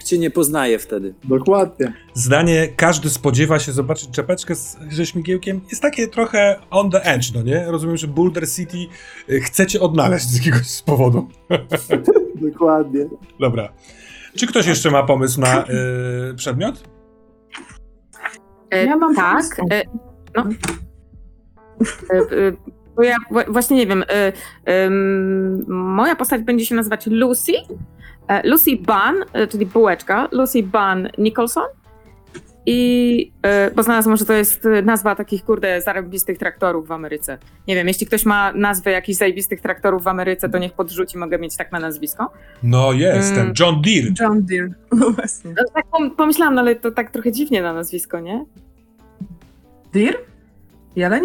Cię 0.03 0.17
nie 0.17 0.31
poznaje 0.31 0.79
wtedy. 0.79 1.13
Dokładnie. 1.23 1.93
Zdanie, 2.13 2.67
każdy 2.75 3.09
spodziewa 3.09 3.59
się 3.59 3.71
zobaczyć 3.71 4.09
czapeczkę 4.09 4.55
z, 4.55 4.77
ze 4.91 5.05
śmigiełkiem, 5.05 5.61
jest 5.69 5.81
takie 5.81 6.07
trochę 6.07 6.59
on 6.69 6.91
the 6.91 7.03
edge, 7.03 7.33
no 7.35 7.41
nie? 7.41 7.65
Rozumiem, 7.71 7.97
że 7.97 8.07
Boulder 8.07 8.49
City 8.49 8.77
y, 9.29 9.39
chcecie 9.41 9.79
odnaleźć 9.79 10.25
z 10.25 10.37
jakiegoś 10.37 10.67
z 10.67 10.81
powodu. 10.81 11.29
Dokładnie. 12.51 13.05
Dobra. 13.39 13.73
Czy 14.37 14.47
ktoś 14.47 14.67
jeszcze 14.67 14.91
ma 14.91 15.03
pomysł 15.03 15.41
na 15.41 15.63
y, 15.63 16.35
przedmiot? 16.35 16.83
E, 18.71 18.85
Ja 18.85 18.95
mam 18.97 19.15
Tak. 19.15 19.45
E, 19.71 19.81
no. 20.35 20.45
E, 22.13 22.17
e, 22.47 22.51
Bo 22.95 23.03
ja 23.03 23.15
właśnie 23.47 23.77
nie 23.77 23.87
wiem. 23.87 24.03
e, 24.09 24.89
Moja 25.67 26.15
postać 26.15 26.41
będzie 26.43 26.65
się 26.65 26.75
nazywać 26.75 27.07
Lucy. 27.07 27.51
E, 28.27 28.47
Lucy 28.49 28.71
Bunn, 28.77 29.23
e, 29.33 29.47
czyli 29.47 29.65
bułeczka. 29.65 30.27
Lucy 30.31 30.63
Bunn 30.63 31.09
Nicholson. 31.17 31.63
I, 32.65 33.31
e, 33.43 33.71
bo 33.71 33.83
znalazłam, 33.83 34.17
że 34.17 34.25
to 34.25 34.33
jest 34.33 34.67
nazwa 34.83 35.15
takich, 35.15 35.43
kurde, 35.45 35.81
zarobistych 35.81 36.37
traktorów 36.37 36.87
w 36.87 36.91
Ameryce. 36.91 37.37
Nie 37.67 37.75
wiem, 37.75 37.87
jeśli 37.87 38.07
ktoś 38.07 38.25
ma 38.25 38.51
nazwę 38.53 38.91
jakichś 38.91 39.17
zajebistych 39.17 39.61
traktorów 39.61 40.03
w 40.03 40.07
Ameryce, 40.07 40.49
to 40.49 40.57
niech 40.57 40.73
podrzuci, 40.73 41.17
mogę 41.17 41.39
mieć 41.39 41.57
tak 41.57 41.71
na 41.71 41.79
nazwisko. 41.79 42.31
No 42.63 42.93
jest, 42.93 43.29
ten 43.29 43.39
Mm. 43.41 43.53
John 43.59 43.81
Deere. 43.81 44.07
John 44.19 44.45
Deere. 44.45 44.69
No 44.99 45.11
właśnie. 45.11 45.51
No, 45.57 45.63
tak 45.75 45.85
pom- 45.91 46.15
pomyślałam, 46.15 46.55
no 46.55 46.61
ale 46.61 46.75
to 46.75 46.91
tak 46.91 47.11
trochę 47.11 47.31
dziwnie 47.31 47.61
na 47.61 47.73
nazwisko, 47.73 48.19
nie? 48.19 48.45
Deer? 49.93 50.17
Jeleń? 50.95 51.23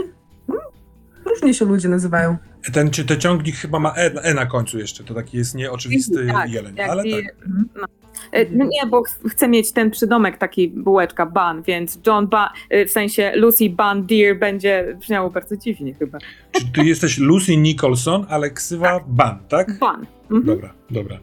Różnie 1.27 1.55
się 1.55 1.65
ludzie 1.65 1.89
nazywają. 1.89 2.37
Ten, 2.73 2.91
czy 2.91 3.05
ten 3.05 3.21
ciągnik 3.21 3.57
chyba 3.57 3.79
ma 3.79 3.95
e, 3.97 4.13
e 4.23 4.35
na 4.35 4.47
końcu 4.47 4.79
jeszcze, 4.79 5.05
to 5.05 5.15
taki 5.15 5.37
jest 5.37 5.55
nieoczywisty 5.55 6.27
Tak, 6.27 6.51
jeleń, 6.51 6.75
jak 6.77 6.91
ale 6.91 7.07
i- 7.07 7.13
tak. 7.25 7.35
No. 7.77 7.85
E, 8.33 8.47
No 8.51 8.65
nie, 8.65 8.87
bo 8.91 9.03
ch- 9.03 9.19
chcę 9.31 9.49
mieć 9.49 9.73
ten 9.73 9.91
przydomek 9.91 10.39
taki 10.39 10.69
bułeczka, 10.69 11.27
Bun, 11.27 11.63
więc 11.63 11.99
John 12.07 12.27
Bun, 12.27 12.41
w 12.87 12.91
sensie 12.91 13.33
Lucy 13.35 13.71
Bun 13.71 14.07
Deer 14.07 14.39
będzie 14.39 14.97
brzmiało 15.01 15.31
bardzo 15.31 15.57
dziwnie 15.57 15.95
chyba. 15.95 16.19
Czy 16.53 16.73
ty 16.73 16.85
jesteś 16.85 17.19
Lucy 17.19 17.57
Nicholson, 17.57 18.27
ale 18.29 18.51
ksywa 18.51 19.01
Ban, 19.07 19.39
tak? 19.49 19.79
Bun. 19.79 20.07
Mhm. 20.31 20.45
Dobra, 20.45 20.75
dobra. 20.91 21.19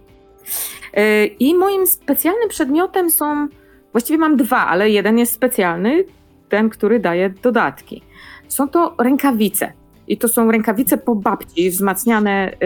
E, 0.93 1.25
I 1.25 1.55
moim 1.55 1.87
specjalnym 1.87 2.49
przedmiotem 2.49 3.11
są, 3.11 3.47
właściwie 3.91 4.17
mam 4.19 4.37
dwa, 4.37 4.57
ale 4.67 4.89
jeden 4.89 5.17
jest 5.17 5.33
specjalny, 5.33 6.03
ten, 6.49 6.69
który 6.69 6.99
daje 6.99 7.29
dodatki. 7.29 8.01
Są 8.47 8.69
to 8.69 8.95
rękawice. 8.99 9.73
I 10.07 10.17
to 10.17 10.27
są 10.27 10.51
rękawice 10.51 10.97
po 10.97 11.15
babci, 11.15 11.69
wzmacniane 11.69 12.53
y, 12.53 12.65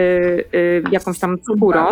y, 0.54 0.82
jakąś 0.90 1.18
tam 1.18 1.38
skórą. 1.42 1.86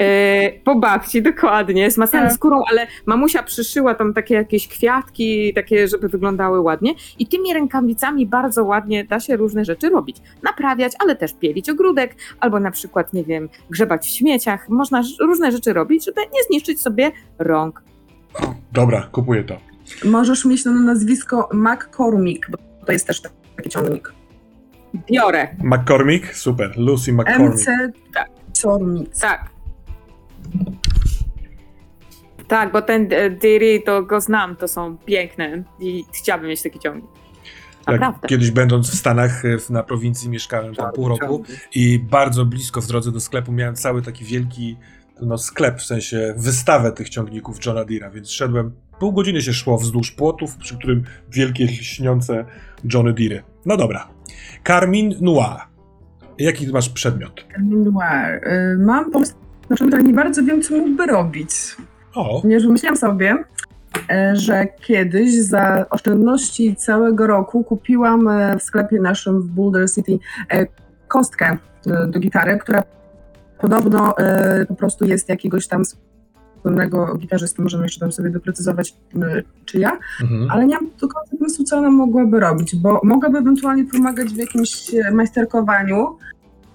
Y, 0.00 0.60
po 0.64 0.74
babci, 0.74 1.22
dokładnie, 1.22 1.88
wzmacniane 1.88 2.26
Tak. 2.26 2.34
skórą, 2.34 2.62
ale 2.70 2.86
mamusia 3.06 3.42
przyszyła 3.42 3.94
tam 3.94 4.14
takie 4.14 4.34
jakieś 4.34 4.68
kwiatki, 4.68 5.54
takie, 5.54 5.88
żeby 5.88 6.08
wyglądały 6.08 6.60
ładnie. 6.60 6.94
I 7.18 7.26
tymi 7.26 7.54
rękawicami 7.54 8.26
bardzo 8.26 8.64
ładnie 8.64 9.04
da 9.04 9.20
się 9.20 9.36
różne 9.36 9.64
rzeczy 9.64 9.90
robić. 9.90 10.16
Naprawiać, 10.42 10.92
ale 10.98 11.16
też 11.16 11.34
pielić 11.34 11.70
ogródek, 11.70 12.14
albo 12.40 12.60
na 12.60 12.70
przykład, 12.70 13.12
nie 13.12 13.24
wiem, 13.24 13.48
grzebać 13.70 14.06
w 14.06 14.10
śmieciach. 14.10 14.68
Można 14.68 15.02
różne 15.20 15.52
rzeczy 15.52 15.72
robić, 15.72 16.04
żeby 16.04 16.20
nie 16.20 16.42
zniszczyć 16.48 16.80
sobie 16.80 17.12
rąk. 17.38 17.82
Dobra, 18.72 19.08
kupuję 19.12 19.44
to. 19.44 19.56
Możesz 20.04 20.44
mieć 20.44 20.64
na 20.64 20.72
nazwisko 20.72 21.48
McCormick, 21.52 22.50
bo 22.50 22.58
to 22.86 22.92
jest 22.92 23.06
też 23.06 23.20
taki 23.56 23.68
ciągnik. 23.70 24.12
Biorę, 25.10 25.56
McCormick? 25.58 26.34
Super. 26.34 26.72
Lucy 26.76 27.12
McCormick. 27.12 27.68
MC 27.68 27.92
Cormick. 28.52 29.20
tak. 29.20 29.50
Tak, 32.48 32.72
bo 32.72 32.82
ten 32.82 33.08
e, 33.10 33.30
Diri 33.30 33.82
to 33.82 34.02
go 34.02 34.20
znam, 34.20 34.56
to 34.56 34.68
są 34.68 34.96
piękne 34.98 35.62
i 35.80 36.04
chciałabym 36.12 36.48
mieć 36.48 36.62
taki 36.62 36.78
ciągnik. 36.78 37.10
Naprawdę. 37.86 38.28
kiedyś 38.28 38.50
będąc 38.50 38.90
w 38.90 38.94
Stanach, 38.94 39.44
e, 39.44 39.56
na 39.70 39.82
prowincji 39.82 40.30
mieszkałem 40.30 40.74
tam 40.74 40.92
pół 40.92 41.08
roku 41.08 41.44
i 41.74 41.98
bardzo 41.98 42.44
blisko 42.44 42.80
w 42.80 42.86
drodze 42.86 43.12
do 43.12 43.20
sklepu 43.20 43.52
miałem 43.52 43.74
cały 43.74 44.02
taki 44.02 44.24
wielki 44.24 44.76
no, 45.22 45.38
sklep, 45.38 45.78
w 45.78 45.84
sensie 45.84 46.34
wystawę 46.36 46.92
tych 46.92 47.08
ciągników 47.08 47.66
Johna 47.66 47.84
Deere'a, 47.84 48.12
więc 48.12 48.30
szedłem, 48.30 48.72
pół 48.98 49.12
godziny 49.12 49.42
się 49.42 49.52
szło 49.52 49.78
wzdłuż 49.78 50.10
płotów, 50.10 50.56
przy 50.56 50.78
którym 50.78 51.04
wielkie, 51.30 51.64
lśniące 51.64 52.44
Johnny 52.92 53.12
Deere. 53.12 53.42
No 53.66 53.76
dobra. 53.76 54.08
Carmin 54.66 55.14
Noir. 55.20 55.60
Jaki 56.38 56.72
masz 56.72 56.88
przedmiot? 56.88 57.44
Noir. 57.60 58.48
Y, 58.48 58.78
Mam 58.78 59.10
pomysł, 59.10 59.34
na 59.70 59.76
czym 59.76 60.06
nie 60.06 60.12
bardzo 60.14 60.42
wiem, 60.42 60.62
co 60.62 60.74
mógłby 60.76 61.06
robić. 61.06 61.50
O, 62.14 62.40
Ponieważ 62.42 62.66
wymyśliłam 62.66 62.96
sobie, 62.96 63.44
e, 64.10 64.36
że 64.36 64.66
kiedyś 64.80 65.34
za 65.34 65.86
oszczędności 65.90 66.76
całego 66.76 67.26
roku 67.26 67.64
kupiłam 67.64 68.28
e, 68.28 68.58
w 68.58 68.62
sklepie 68.62 69.00
naszym 69.00 69.42
w 69.42 69.46
Boulder 69.46 69.90
City 69.90 70.18
e, 70.50 70.66
kostkę 71.08 71.58
do 72.08 72.20
gitary, 72.20 72.58
która 72.58 72.82
podobno 73.60 74.14
po 74.68 74.74
prostu 74.74 75.04
jest 75.04 75.28
jakiegoś 75.28 75.68
tam 75.68 75.84
słynnego 76.62 77.14
gitarzysty, 77.16 77.62
możemy 77.62 77.82
jeszcze 77.84 78.00
tam 78.00 78.12
sobie 78.12 78.30
doprecyzować 78.30 78.94
e, 79.22 79.42
czy 79.64 79.78
ja, 79.78 79.98
mhm. 80.22 80.50
ale 80.50 80.66
nie 80.66 80.74
mam 80.74 80.90
do 81.00 81.08
końca 81.08 81.36
pomysłu, 81.38 81.64
co 81.64 81.76
ona 81.78 81.90
mogłaby 81.90 82.40
robić, 82.40 82.76
bo 82.76 83.00
mogłaby 83.04 83.38
ewentualnie 83.38 83.84
pomagać 83.84 84.28
w 84.28 84.36
jakimś 84.36 84.94
e, 84.94 85.10
majsterkowaniu, 85.10 86.16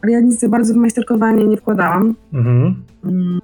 ale 0.04 0.12
ja 0.12 0.20
nic 0.20 0.40
za 0.40 0.50
bardzo 0.50 0.74
w 0.74 0.78
majsterkowanie 0.78 1.48
nie 1.48 1.58
wkładałam. 1.58 2.16
Mhm. 2.34 2.84
Mm, 3.04 3.40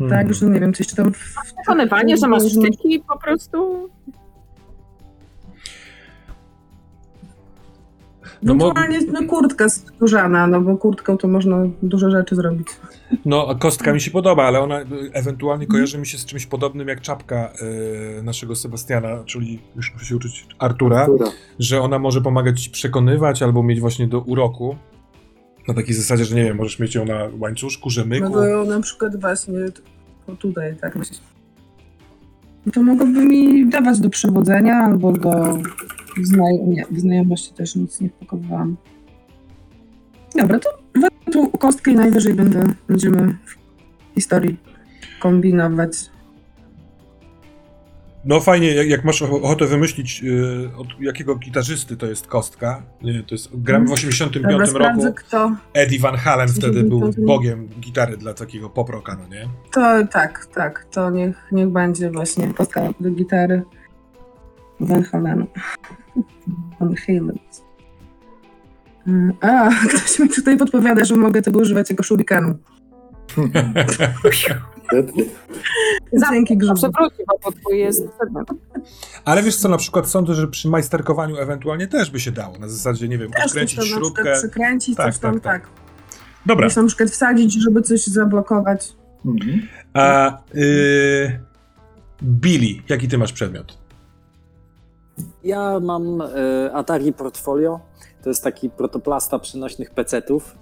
Mhm. 0.00 0.10
Tak, 0.10 0.34
że 0.34 0.46
nie 0.46 0.60
wiem, 0.60 0.72
coś 0.72 0.86
tam... 0.94 1.12
w- 1.12 1.34
Wykonywanie, 1.58 2.16
że 2.16 2.28
masz 2.28 2.42
sztyki 2.52 3.02
po 3.08 3.18
prostu. 3.18 3.88
No, 8.44 8.52
Ewentualnie 8.54 8.98
no, 9.12 9.28
kurtka 9.28 9.68
skórzana, 9.68 10.46
no 10.46 10.60
bo 10.60 10.76
kurtką 10.76 11.18
to 11.18 11.28
można 11.28 11.56
dużo 11.82 12.10
rzeczy 12.10 12.36
zrobić. 12.36 12.68
no, 13.24 13.46
a 13.48 13.54
kostka 13.54 13.92
mi 13.92 14.00
się 14.00 14.10
podoba, 14.10 14.44
ale 14.44 14.60
ona 14.60 14.80
ewentualnie 15.12 15.66
kojarzy 15.66 15.98
mi 15.98 16.06
się 16.06 16.18
z 16.18 16.24
czymś 16.24 16.46
podobnym 16.46 16.88
jak 16.88 17.00
czapka 17.00 17.52
y, 18.18 18.22
naszego 18.22 18.56
Sebastiana, 18.56 19.08
czyli 19.26 19.60
już 19.76 19.92
muszę 19.92 20.06
się 20.06 20.16
uczyć 20.16 20.46
Artura, 20.58 21.04
Która? 21.04 21.26
że 21.58 21.80
ona 21.80 21.98
może 21.98 22.20
pomagać 22.20 22.62
ci 22.62 22.70
przekonywać 22.70 23.42
albo 23.42 23.62
mieć 23.62 23.80
właśnie 23.80 24.06
do 24.08 24.20
uroku. 24.20 24.76
Na 25.68 25.74
takiej 25.74 25.94
zasadzie, 25.94 26.24
że 26.24 26.36
nie 26.36 26.44
wiem, 26.44 26.56
możesz 26.56 26.78
mieć 26.78 26.94
ją 26.94 27.04
na 27.04 27.28
łańcuszku, 27.38 27.82
No 27.86 27.90
rzemyku. 27.90 28.30
to 28.32 28.64
na 28.64 28.80
przykład 28.80 29.20
właśnie 29.20 29.54
to 30.26 30.36
tutaj, 30.36 30.76
tak 30.80 30.96
myślę. 30.96 31.16
No 32.66 32.72
To 32.72 32.82
mogłoby 32.82 33.24
mi 33.24 33.68
dawać 33.68 34.00
do 34.00 34.10
przewodzenia 34.10 34.74
albo 34.74 35.12
do 35.12 35.58
znaj- 36.22 36.66
nie, 36.66 36.84
do 36.90 37.00
znajomości 37.00 37.54
też 37.54 37.76
nic 37.76 38.00
nie 38.00 38.08
wpakowałam. 38.08 38.76
Dobra, 40.36 40.58
to 40.58 40.70
tu 41.32 41.50
kostkę 41.50 41.90
i 41.90 41.94
najwyżej 41.94 42.34
będę, 42.34 42.64
będziemy 42.88 43.36
w 43.44 44.14
historii 44.14 44.56
kombinować. 45.20 45.90
No 48.26 48.40
fajnie, 48.40 48.74
jak, 48.74 48.88
jak 48.88 49.04
masz 49.04 49.22
ocho- 49.22 49.42
ochotę 49.42 49.66
wymyślić, 49.66 50.22
y, 50.24 50.70
od 50.76 50.86
jakiego 51.00 51.34
gitarzysty 51.36 51.96
to 51.96 52.06
jest 52.06 52.26
kostka. 52.26 52.82
Nie, 53.02 53.22
to 53.22 53.34
jest, 53.34 53.48
grałem 53.52 53.86
w 53.88 53.92
85 53.92 54.52
Dobra, 54.52 54.66
sprawdzę 54.66 55.08
roku. 55.08 55.16
kto. 55.26 55.56
Eddie 55.74 55.98
Van 56.00 56.16
Halen 56.16 56.48
wtedy 56.48 56.82
był 56.82 56.98
85. 56.98 57.26
bogiem 57.26 57.68
gitary 57.80 58.16
dla 58.16 58.34
takiego 58.34 58.70
poproka, 58.70 59.16
no 59.22 59.28
nie? 59.36 59.48
To 59.72 60.06
tak, 60.06 60.46
tak, 60.54 60.84
to 60.84 61.10
niech, 61.10 61.36
niech 61.52 61.68
będzie 61.68 62.10
właśnie 62.10 62.54
kostka 62.54 62.88
do 63.00 63.10
gitary 63.10 63.62
Van 64.80 65.02
Halenu. 65.02 65.46
Van 66.80 66.94
Halen. 67.06 67.38
Mm, 69.06 69.32
A, 69.40 69.70
ktoś 69.88 70.18
mi 70.18 70.28
tutaj 70.28 70.56
podpowiada, 70.56 71.04
że 71.04 71.16
mogę 71.16 71.42
tego 71.42 71.60
używać 71.60 71.90
jako. 71.90 72.02
Świetnie. 74.32 75.24
Dzięki 76.32 76.56
grzybu. 76.56 76.74
Przewróci, 76.74 77.16
bo 77.42 77.52
to 77.52 77.70
jest 77.70 78.08
przedmiot. 78.18 78.48
Ale 79.24 79.42
wiesz 79.42 79.56
co, 79.56 79.68
na 79.68 79.76
przykład 79.76 80.08
sądzę, 80.08 80.34
że 80.34 80.48
przy 80.48 80.68
majsterkowaniu 80.68 81.36
ewentualnie 81.36 81.86
też 81.86 82.10
by 82.10 82.20
się 82.20 82.32
dało. 82.32 82.58
Na 82.58 82.68
zasadzie, 82.68 83.08
nie 83.08 83.18
wiem, 83.18 83.30
Też 83.30 83.46
odkręcić 83.46 83.78
na 83.78 83.84
śrubkę. 83.84 84.22
przykład 84.22 84.38
przykręcić, 84.38 84.96
Tak, 84.96 85.06
coś 85.12 85.18
tam, 85.22 85.34
tak, 85.34 85.42
tak. 85.42 85.62
tak. 85.62 85.70
Dobra. 86.46 86.66
Gdzieś 86.66 86.76
na 86.76 86.84
przykład 86.86 87.10
wsadzić, 87.10 87.62
żeby 87.62 87.82
coś 87.82 88.06
zablokować. 88.06 88.92
Mhm. 89.26 89.62
A 89.94 90.38
y, 90.54 91.40
Billy, 92.22 92.82
jaki 92.88 93.08
ty 93.08 93.18
masz 93.18 93.32
przedmiot? 93.32 93.78
Ja 95.44 95.80
mam 95.80 96.20
e, 96.22 96.26
Atari 96.74 97.12
Portfolio. 97.12 97.80
To 98.22 98.28
jest 98.28 98.44
taki 98.44 98.70
protoplasta 98.70 99.38
przenośnych 99.38 99.90
pecetów. 99.90 100.56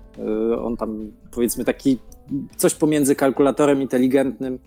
E, 0.53 0.59
on 0.63 0.77
tam, 0.77 1.13
powiedzmy, 1.31 1.65
taki 1.65 1.99
coś 2.57 2.75
pomiędzy 2.75 3.15
kalkulatorem 3.15 3.83
inteligentnym 3.83 4.59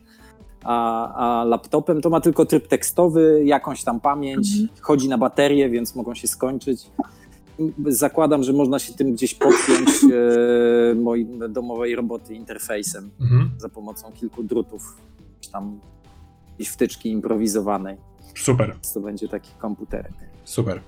a, 0.63 1.13
a 1.41 1.43
laptopem. 1.43 2.01
To 2.01 2.09
ma 2.09 2.21
tylko 2.21 2.45
tryb 2.45 2.67
tekstowy, 2.67 3.41
jakąś 3.45 3.83
tam 3.83 3.99
pamięć, 3.99 4.47
Mhm. 4.51 4.69
chodzi 4.81 5.09
na 5.09 5.17
baterię, 5.17 5.69
więc 5.69 5.95
mogą 5.95 6.13
się 6.15 6.27
skończyć. 6.27 6.91
Zakładam, 7.87 8.43
że 8.43 8.53
można 8.53 8.79
się 8.79 8.93
tym 8.93 9.13
gdzieś 9.13 9.33
podpiąć 9.35 9.89
e, 10.91 10.95
mojej 10.95 11.27
domowej 11.49 11.95
roboty 11.95 12.33
interfejsem 12.35 13.09
Mhm. 13.21 13.49
za 13.57 13.69
pomocą 13.69 14.11
kilku 14.11 14.43
drutów, 14.43 14.97
czy 15.39 15.51
tam 15.51 15.79
jakiejś 16.51 16.69
wtyczki 16.69 17.11
improwizowanej. 17.11 17.97
Super, 18.35 18.75
to 18.93 18.99
będzie 18.99 19.27
taki 19.27 19.49
komputerek. 19.57 20.11
super. 20.43 20.81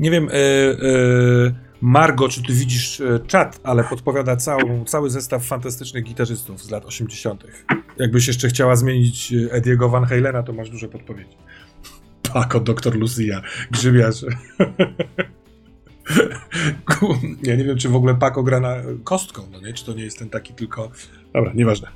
Nie 0.00 0.10
wiem, 0.10 0.28
y, 0.28 0.32
y, 0.32 1.54
Margo, 1.80 2.28
czy 2.28 2.42
ty 2.42 2.52
widzisz 2.52 3.00
y, 3.00 3.20
czat, 3.26 3.60
ale 3.62 3.84
podpowiada 3.84 4.36
całą, 4.36 4.84
cały 4.84 5.10
zestaw 5.10 5.44
fantastycznych 5.44 6.04
gitarzystów 6.04 6.62
z 6.62 6.70
lat 6.70 6.84
80. 6.84 7.44
Jakbyś 7.98 8.26
jeszcze 8.26 8.48
chciała 8.48 8.76
zmienić 8.76 9.34
Ediego 9.50 9.88
Van 9.88 10.04
Halena, 10.04 10.42
to 10.42 10.52
masz 10.52 10.70
duże 10.70 10.88
podpowiedzi. 10.88 11.36
Paco, 12.32 12.60
Dr. 12.60 12.96
Lucia, 12.96 13.42
grzybiarz. 13.70 14.24
Ja 17.42 17.56
nie 17.56 17.64
wiem, 17.64 17.78
czy 17.78 17.88
w 17.88 17.96
ogóle 17.96 18.14
Paco 18.14 18.42
gra 18.42 18.60
na 18.60 18.76
kostką, 19.04 19.42
no 19.52 19.60
nie? 19.60 19.72
Czy 19.72 19.84
to 19.84 19.94
nie 19.94 20.04
jest 20.04 20.18
ten 20.18 20.30
taki 20.30 20.54
tylko... 20.54 20.90
Dobra, 21.32 21.52
nieważne. 21.54 21.88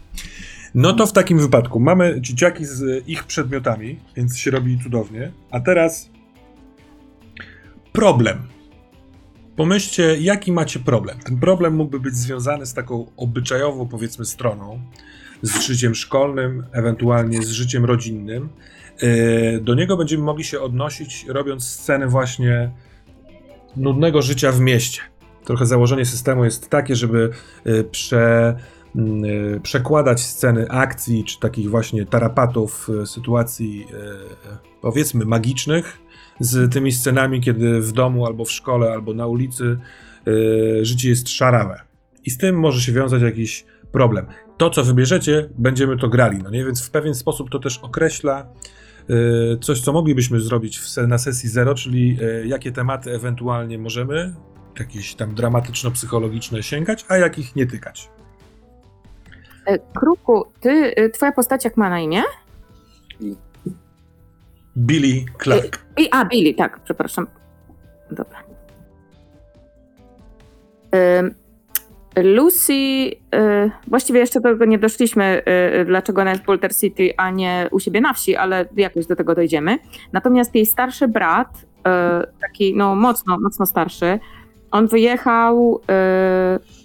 No 0.75 0.93
to 0.93 1.07
w 1.07 1.13
takim 1.13 1.39
wypadku 1.39 1.81
mamy 1.81 2.21
dzieciaki 2.21 2.65
z 2.67 3.09
ich 3.09 3.25
przedmiotami, 3.25 3.99
więc 4.17 4.39
się 4.39 4.51
robi 4.51 4.79
cudownie. 4.83 5.33
A 5.51 5.61
teraz 5.61 6.11
problem. 7.93 8.39
Pomyślcie, 9.57 10.17
jaki 10.21 10.53
macie 10.53 10.79
problem. 10.79 11.19
Ten 11.19 11.39
problem 11.39 11.75
mógłby 11.75 12.01
być 12.01 12.15
związany 12.15 12.67
z 12.67 12.75
taką 12.75 13.07
obyczajową, 13.17 13.89
powiedzmy, 13.89 14.25
stroną, 14.25 14.81
z 15.43 15.61
życiem 15.61 15.95
szkolnym, 15.95 16.67
ewentualnie 16.73 17.43
z 17.43 17.51
życiem 17.51 17.85
rodzinnym. 17.85 18.49
Yy, 19.03 19.61
Do 19.63 19.75
niego 19.75 19.97
będziemy 19.97 20.25
mogli 20.25 20.45
się 20.45 20.61
odnosić, 20.61 21.25
robiąc 21.29 21.69
scenę 21.69 22.09
właśnie 22.09 22.71
nudnego 23.77 24.23
życia 24.23 24.53
w 24.53 24.61
mieście. 24.61 25.01
Trochę 25.45 25.67
założenie 25.67 26.05
systemu 26.05 26.45
jest 26.45 26.71
takie, 26.71 26.97
żeby 26.97 27.31
yy, 27.65 27.85
prze, 27.85 28.57
przekładać 29.63 30.21
sceny 30.21 30.71
akcji, 30.71 31.25
czy 31.25 31.41
takich 31.41 31.71
właśnie 31.71 32.07
tarapatów, 32.07 32.89
yy, 32.89 33.07
sytuacji, 33.07 33.79
yy, 33.79 33.87
powiedzmy, 34.83 35.25
magicznych, 35.25 35.99
z 36.41 36.73
tymi 36.73 36.93
scenami, 36.93 37.41
kiedy 37.41 37.81
w 37.81 37.93
domu, 37.93 38.27
albo 38.27 38.45
w 38.45 38.53
szkole, 38.53 38.93
albo 38.93 39.15
na 39.15 39.27
ulicy 39.27 39.79
życie 40.83 41.09
jest 41.09 41.29
szarawe. 41.29 41.81
I 42.25 42.31
z 42.31 42.39
tym 42.39 42.59
może 42.59 42.81
się 42.81 42.93
wiązać 42.93 43.23
jakiś 43.23 43.65
problem. 43.93 44.27
To, 44.57 44.71
co 44.71 44.85
wybierzecie, 44.85 45.49
będziemy 45.59 45.97
to 45.97 46.09
grali, 46.09 46.39
no 46.39 46.51
nie? 46.51 46.65
Więc 46.65 46.83
w 46.83 46.91
pewien 46.91 47.15
sposób 47.15 47.51
to 47.51 47.59
też 47.59 47.79
określa 47.79 48.47
coś, 49.61 49.81
co 49.81 49.93
moglibyśmy 49.93 50.41
zrobić 50.41 50.81
na 51.09 51.19
sesji 51.19 51.49
zero, 51.49 51.75
czyli 51.75 52.19
jakie 52.45 52.73
tematy 52.73 53.15
ewentualnie 53.15 53.79
możemy, 53.79 54.35
jakieś 54.79 55.15
tam 55.15 55.35
dramatyczno-psychologiczne 55.35 56.63
sięgać, 56.63 57.05
a 57.09 57.17
jakich 57.17 57.57
nie 57.57 57.67
tykać. 57.67 58.11
E, 59.67 59.79
Kruku, 59.79 60.45
ty, 60.61 60.95
y, 60.99 61.11
twoja 61.11 61.33
postać 61.33 61.65
jak 61.65 61.77
ma 61.77 61.91
na 61.91 62.01
imię? 62.01 62.23
Billy 64.77 65.25
Clark. 65.43 65.79
I, 65.99 66.09
a, 66.11 66.25
Billy, 66.25 66.55
tak, 66.55 66.81
przepraszam. 66.85 67.27
Dobra. 68.11 68.43
Lucy, 72.17 73.11
właściwie 73.87 74.21
jeszcze 74.21 74.41
do 74.41 74.49
tego 74.49 74.65
nie 74.65 74.79
doszliśmy, 74.79 75.43
dlaczego 75.87 76.21
ona 76.21 76.31
jest 76.31 76.43
w 76.43 76.47
Boulder 76.47 76.77
City, 76.77 77.11
a 77.17 77.31
nie 77.31 77.69
u 77.71 77.81
siebie 77.81 78.01
na 78.01 78.13
wsi, 78.13 78.37
ale 78.37 78.69
jakoś 78.77 79.07
do 79.07 79.17
tego 79.17 79.35
dojdziemy. 79.35 79.79
Natomiast 80.13 80.55
jej 80.55 80.67
starszy 80.67 81.09
brat, 81.09 81.49
taki 82.41 82.77
no 82.77 82.97
mocno, 82.97 83.39
mocno 83.41 83.67
starszy, 83.67 84.19
on 84.71 84.87
wyjechał 84.87 85.81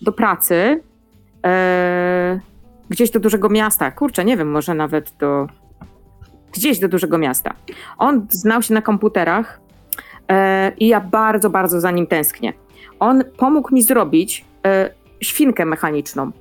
do 0.01 0.11
pracy 0.11 0.81
gdzieś 2.89 3.11
do 3.11 3.19
dużego 3.19 3.49
miasta. 3.49 3.91
Kurczę, 3.91 4.25
nie 4.25 4.37
wiem, 4.37 4.51
może 4.51 4.73
nawet 4.73 5.13
do 5.19 5.47
gdzieś 6.53 6.79
do 6.79 6.87
dużego 6.87 7.17
miasta. 7.17 7.53
On 7.97 8.27
znał 8.29 8.61
się 8.61 8.73
na 8.73 8.81
komputerach 8.81 9.59
e, 10.27 10.71
i 10.79 10.87
ja 10.87 11.01
bardzo, 11.01 11.49
bardzo 11.49 11.81
za 11.81 11.91
nim 11.91 12.07
tęsknię. 12.07 12.53
On 12.99 13.23
pomógł 13.37 13.75
mi 13.75 13.83
zrobić 13.83 14.45
e, 14.65 14.89
świnkę 15.21 15.65
mechaniczną. 15.65 16.31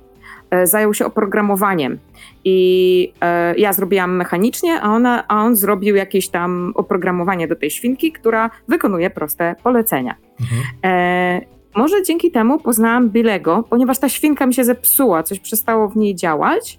E, 0.49 0.67
zajął 0.67 0.93
się 0.93 1.05
oprogramowaniem 1.05 1.99
i 2.43 3.13
e, 3.21 3.55
ja 3.55 3.73
zrobiłam 3.73 4.15
mechanicznie, 4.15 4.81
a, 4.81 4.91
ona, 4.91 5.27
a 5.27 5.43
on 5.43 5.55
zrobił 5.55 5.95
jakieś 5.95 6.29
tam 6.29 6.71
oprogramowanie 6.75 7.47
do 7.47 7.55
tej 7.55 7.71
świnki, 7.71 8.11
która 8.11 8.49
wykonuje 8.67 9.09
proste 9.09 9.55
polecenia. 9.63 10.15
Mhm. 10.41 11.54
Może 11.75 12.03
dzięki 12.03 12.31
temu 12.31 12.59
poznałam 12.59 13.09
Billego, 13.09 13.63
ponieważ 13.69 13.99
ta 13.99 14.09
świnka 14.09 14.45
mi 14.45 14.53
się 14.53 14.63
zepsuła, 14.63 15.23
coś 15.23 15.39
przestało 15.39 15.89
w 15.89 15.97
niej 15.97 16.15
działać. 16.15 16.77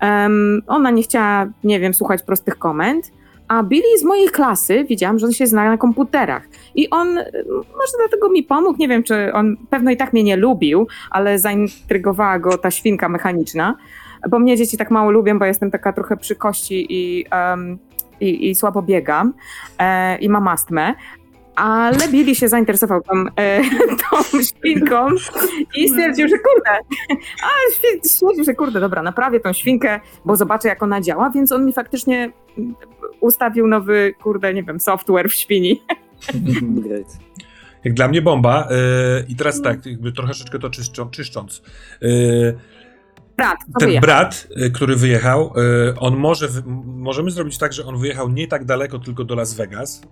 Em, 0.00 0.62
ona 0.66 0.90
nie 0.90 1.02
chciała, 1.02 1.46
nie 1.64 1.80
wiem, 1.80 1.94
słuchać 1.94 2.22
prostych 2.22 2.58
komend. 2.58 3.12
A 3.48 3.62
Billy 3.62 3.98
z 3.98 4.04
mojej 4.04 4.28
klasy 4.28 4.84
widziałam, 4.84 5.18
że 5.18 5.26
on 5.26 5.32
się 5.32 5.46
zna 5.46 5.64
na 5.64 5.76
komputerach. 5.76 6.48
I 6.74 6.90
on 6.90 7.18
e, 7.18 7.24
może 7.54 7.92
dlatego 7.98 8.28
mi 8.28 8.42
pomógł. 8.42 8.78
Nie 8.78 8.88
wiem, 8.88 9.02
czy 9.02 9.32
on 9.32 9.56
pewno 9.70 9.90
i 9.90 9.96
tak 9.96 10.12
mnie 10.12 10.22
nie 10.22 10.36
lubił, 10.36 10.86
ale 11.10 11.38
zaintrygowała 11.38 12.38
go 12.38 12.58
ta 12.58 12.70
świnka 12.70 13.08
mechaniczna. 13.08 13.76
Bo 14.30 14.38
mnie 14.38 14.56
dzieci 14.56 14.76
tak 14.76 14.90
mało 14.90 15.10
lubią, 15.10 15.38
bo 15.38 15.44
jestem 15.44 15.70
taka 15.70 15.92
trochę 15.92 16.16
przy 16.16 16.36
kości 16.36 16.86
i, 16.90 17.24
em, 17.30 17.78
i, 18.20 18.50
i 18.50 18.54
słabo 18.54 18.82
biegam 18.82 19.32
e, 19.78 20.18
i 20.18 20.28
mam 20.28 20.48
astmę. 20.48 20.94
Ale 21.56 22.08
Billy 22.08 22.34
się 22.34 22.48
zainteresował 22.48 23.02
tą, 23.02 23.24
e, 23.36 23.62
tą 24.10 24.42
świnką 24.42 25.08
i 25.76 25.88
stwierdził, 25.88 26.28
że 26.28 26.36
kurde, 26.38 26.70
a 27.42 27.72
stwierdził, 27.74 28.44
że 28.44 28.54
kurde, 28.54 28.80
dobra, 28.80 29.02
naprawię 29.02 29.40
tą 29.40 29.52
świnkę, 29.52 30.00
bo 30.24 30.36
zobaczę 30.36 30.68
jak 30.68 30.82
ona 30.82 31.00
działa, 31.00 31.30
więc 31.30 31.52
on 31.52 31.66
mi 31.66 31.72
faktycznie 31.72 32.32
ustawił 33.20 33.66
nowy, 33.66 34.14
kurde, 34.22 34.54
nie 34.54 34.62
wiem, 34.62 34.80
software 34.80 35.28
w 35.28 35.34
świni. 35.34 35.82
Great. 36.62 37.18
Jak 37.84 37.94
dla 37.94 38.08
mnie 38.08 38.22
bomba. 38.22 38.68
Yy, 38.70 39.24
I 39.28 39.36
teraz 39.36 39.62
tak, 39.62 39.86
jakby 39.86 40.12
troszeczkę 40.12 40.58
to 40.58 40.70
czyszczą, 40.70 41.10
czyszcząc. 41.10 41.62
Yy, 42.00 42.58
Brat, 43.36 43.58
ten 43.78 43.88
wyjechał. 43.88 44.00
brat, 44.00 44.48
y, 44.66 44.70
który 44.70 44.96
wyjechał, 44.96 45.52
on 45.98 46.16
może, 46.16 46.48
możemy 46.84 47.30
zrobić 47.30 47.58
tak, 47.58 47.72
że 47.72 47.84
on 47.84 47.98
wyjechał 47.98 48.28
nie 48.28 48.48
tak 48.48 48.64
daleko, 48.64 48.98
tylko 48.98 49.24
do 49.24 49.34
Las 49.34 49.54
Vegas, 49.54 50.02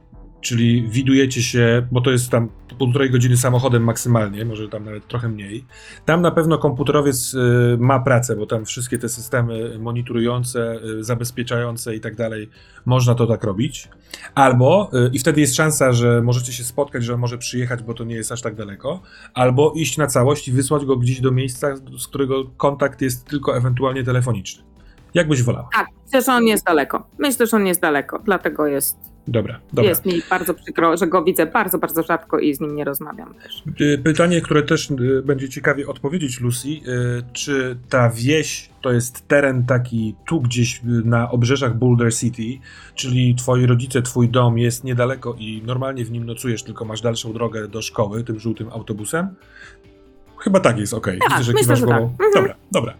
czyli 0.44 0.88
widujecie 0.88 1.42
się, 1.42 1.86
bo 1.92 2.00
to 2.00 2.10
jest 2.10 2.30
tam 2.30 2.48
półtorej 2.78 3.10
godziny 3.10 3.36
samochodem 3.36 3.84
maksymalnie, 3.84 4.44
może 4.44 4.68
tam 4.68 4.84
nawet 4.84 5.08
trochę 5.08 5.28
mniej. 5.28 5.64
Tam 6.04 6.22
na 6.22 6.30
pewno 6.30 6.58
komputerowiec 6.58 7.34
y, 7.34 7.76
ma 7.78 8.00
pracę, 8.00 8.36
bo 8.36 8.46
tam 8.46 8.64
wszystkie 8.64 8.98
te 8.98 9.08
systemy 9.08 9.78
monitorujące, 9.78 10.78
y, 10.98 11.04
zabezpieczające 11.04 11.96
i 11.96 12.00
tak 12.00 12.16
dalej, 12.16 12.50
można 12.86 13.14
to 13.14 13.26
tak 13.26 13.44
robić. 13.44 13.88
Albo, 14.34 14.90
y, 15.06 15.10
i 15.12 15.18
wtedy 15.18 15.40
jest 15.40 15.54
szansa, 15.54 15.92
że 15.92 16.22
możecie 16.22 16.52
się 16.52 16.64
spotkać, 16.64 17.04
że 17.04 17.16
może 17.16 17.38
przyjechać, 17.38 17.82
bo 17.82 17.94
to 17.94 18.04
nie 18.04 18.14
jest 18.14 18.32
aż 18.32 18.42
tak 18.42 18.54
daleko, 18.54 19.00
albo 19.34 19.72
iść 19.76 19.96
na 19.96 20.06
całość 20.06 20.48
i 20.48 20.52
wysłać 20.52 20.84
go 20.84 20.96
gdzieś 20.96 21.20
do 21.20 21.30
miejsca, 21.30 21.76
z 21.98 22.06
którego 22.06 22.44
kontakt 22.56 23.00
jest 23.02 23.24
tylko 23.24 23.56
ewentualnie 23.56 24.04
telefoniczny. 24.04 24.64
Jak 25.14 25.28
byś 25.28 25.42
wolała? 25.42 25.68
Tak, 25.72 25.86
myślę, 26.04 26.22
że 26.22 26.32
on 26.32 26.44
jest 26.44 26.64
daleko. 26.64 27.06
Myślę, 27.18 27.46
że 27.46 27.56
on 27.56 27.66
jest 27.66 27.80
daleko, 27.80 28.18
dlatego 28.24 28.66
jest, 28.66 29.13
Dobra, 29.28 29.60
dobra. 29.72 29.88
jest 29.88 30.06
mi 30.06 30.22
bardzo 30.30 30.54
przykro, 30.54 30.96
że 30.96 31.06
go 31.06 31.24
widzę 31.24 31.46
bardzo, 31.46 31.78
bardzo 31.78 32.02
rzadko 32.02 32.38
i 32.38 32.54
z 32.54 32.60
nim 32.60 32.76
nie 32.76 32.84
rozmawiam 32.84 33.34
też. 33.34 33.62
Y, 33.80 33.98
Pytanie, 34.04 34.40
które 34.40 34.62
też 34.62 34.90
y, 34.90 35.22
będzie 35.24 35.48
ciekawie 35.48 35.86
odpowiedzieć 35.86 36.40
Lucy, 36.40 36.68
y, 36.68 36.82
czy 37.32 37.76
ta 37.88 38.10
wieś 38.10 38.70
to 38.82 38.92
jest 38.92 39.28
teren 39.28 39.66
taki 39.66 40.14
tu 40.26 40.40
gdzieś 40.40 40.80
na 40.84 41.30
obrzeżach 41.30 41.78
Boulder 41.78 42.14
City, 42.14 42.58
czyli 42.94 43.34
twoi 43.34 43.66
rodzice, 43.66 44.02
twój 44.02 44.28
dom 44.28 44.58
jest 44.58 44.84
niedaleko 44.84 45.34
i 45.38 45.62
normalnie 45.66 46.04
w 46.04 46.10
nim 46.10 46.26
nocujesz, 46.26 46.62
tylko 46.62 46.84
masz 46.84 47.00
dalszą 47.00 47.32
drogę 47.32 47.68
do 47.68 47.82
szkoły 47.82 48.24
tym 48.24 48.40
żółtym 48.40 48.68
autobusem? 48.68 49.28
Chyba 50.38 50.60
tak 50.60 50.78
jest, 50.78 50.94
okej. 50.94 51.18
Tak, 51.18 51.30
Widzę, 51.30 51.44
że 51.44 51.52
myślę, 51.52 51.62
kiwasz 51.62 51.80
że 51.80 51.86
tak. 51.86 52.02
Mhm. 52.02 52.32
Dobra, 52.34 52.54
dobra. 52.72 52.94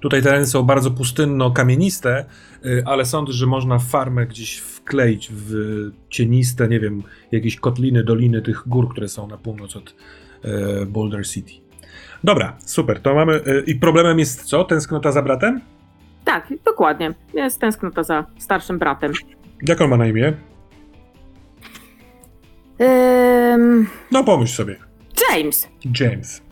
Tutaj 0.00 0.22
tereny 0.22 0.46
są 0.46 0.62
bardzo 0.62 0.90
pustynno-kamieniste, 0.90 2.24
ale 2.84 3.04
sądzę, 3.04 3.32
że 3.32 3.46
można 3.46 3.78
farmę 3.78 4.26
gdzieś 4.26 4.62
wkleić 4.86 5.28
w 5.32 5.50
cieniste, 6.10 6.68
nie 6.68 6.80
wiem, 6.80 7.02
jakieś 7.32 7.56
kotliny, 7.56 8.04
doliny 8.04 8.42
tych 8.42 8.62
gór, 8.66 8.88
które 8.92 9.08
są 9.08 9.26
na 9.26 9.36
północ 9.38 9.76
od 9.76 9.94
e, 10.44 10.86
Boulder 10.86 11.26
City. 11.26 11.52
Dobra, 12.24 12.56
super, 12.58 13.00
to 13.00 13.14
mamy. 13.14 13.32
e, 13.32 13.60
I 13.66 13.74
problemem 13.74 14.18
jest 14.18 14.44
co? 14.44 14.64
Tęsknota 14.64 15.12
za 15.12 15.22
bratem? 15.22 15.60
Tak, 16.24 16.52
dokładnie. 16.64 17.14
Jest 17.34 17.60
tęsknota 17.60 18.02
za 18.02 18.26
starszym 18.38 18.78
bratem. 18.78 19.12
Jak 19.68 19.80
on 19.80 19.90
ma 19.90 19.96
na 19.96 20.06
imię? 20.06 20.32
No 24.12 24.24
pomyśl 24.24 24.54
sobie. 24.54 24.76
James. 25.30 25.68
James. 26.00 26.42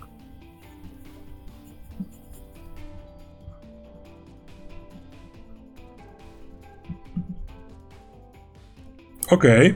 Okej. 9.30 9.74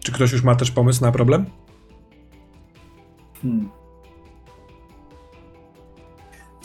Czy 0.00 0.12
ktoś 0.12 0.32
już 0.32 0.42
ma 0.44 0.54
też 0.54 0.70
pomysł 0.70 1.02
na 1.04 1.12
problem? 1.12 1.44
Hmm. 3.42 3.68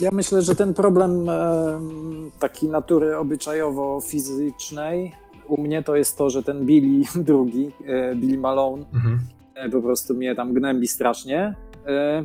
Ja 0.00 0.10
myślę, 0.12 0.42
że 0.42 0.54
ten 0.54 0.74
problem 0.74 1.28
em, 1.28 2.30
taki 2.38 2.68
natury 2.68 3.16
obyczajowo-fizycznej 3.16 5.12
u 5.48 5.60
mnie 5.62 5.82
to 5.82 5.96
jest 5.96 6.18
to, 6.18 6.30
że 6.30 6.42
ten 6.42 6.66
Billy 6.66 7.04
drugi, 7.24 7.72
e, 7.86 8.14
Billy 8.16 8.38
Malone, 8.38 8.84
Mhm. 8.94 9.20
e, 9.54 9.68
po 9.70 9.82
prostu 9.82 10.14
mnie 10.14 10.34
tam 10.34 10.54
gnębi 10.54 10.88
strasznie. 10.88 11.54
E, 11.86 12.24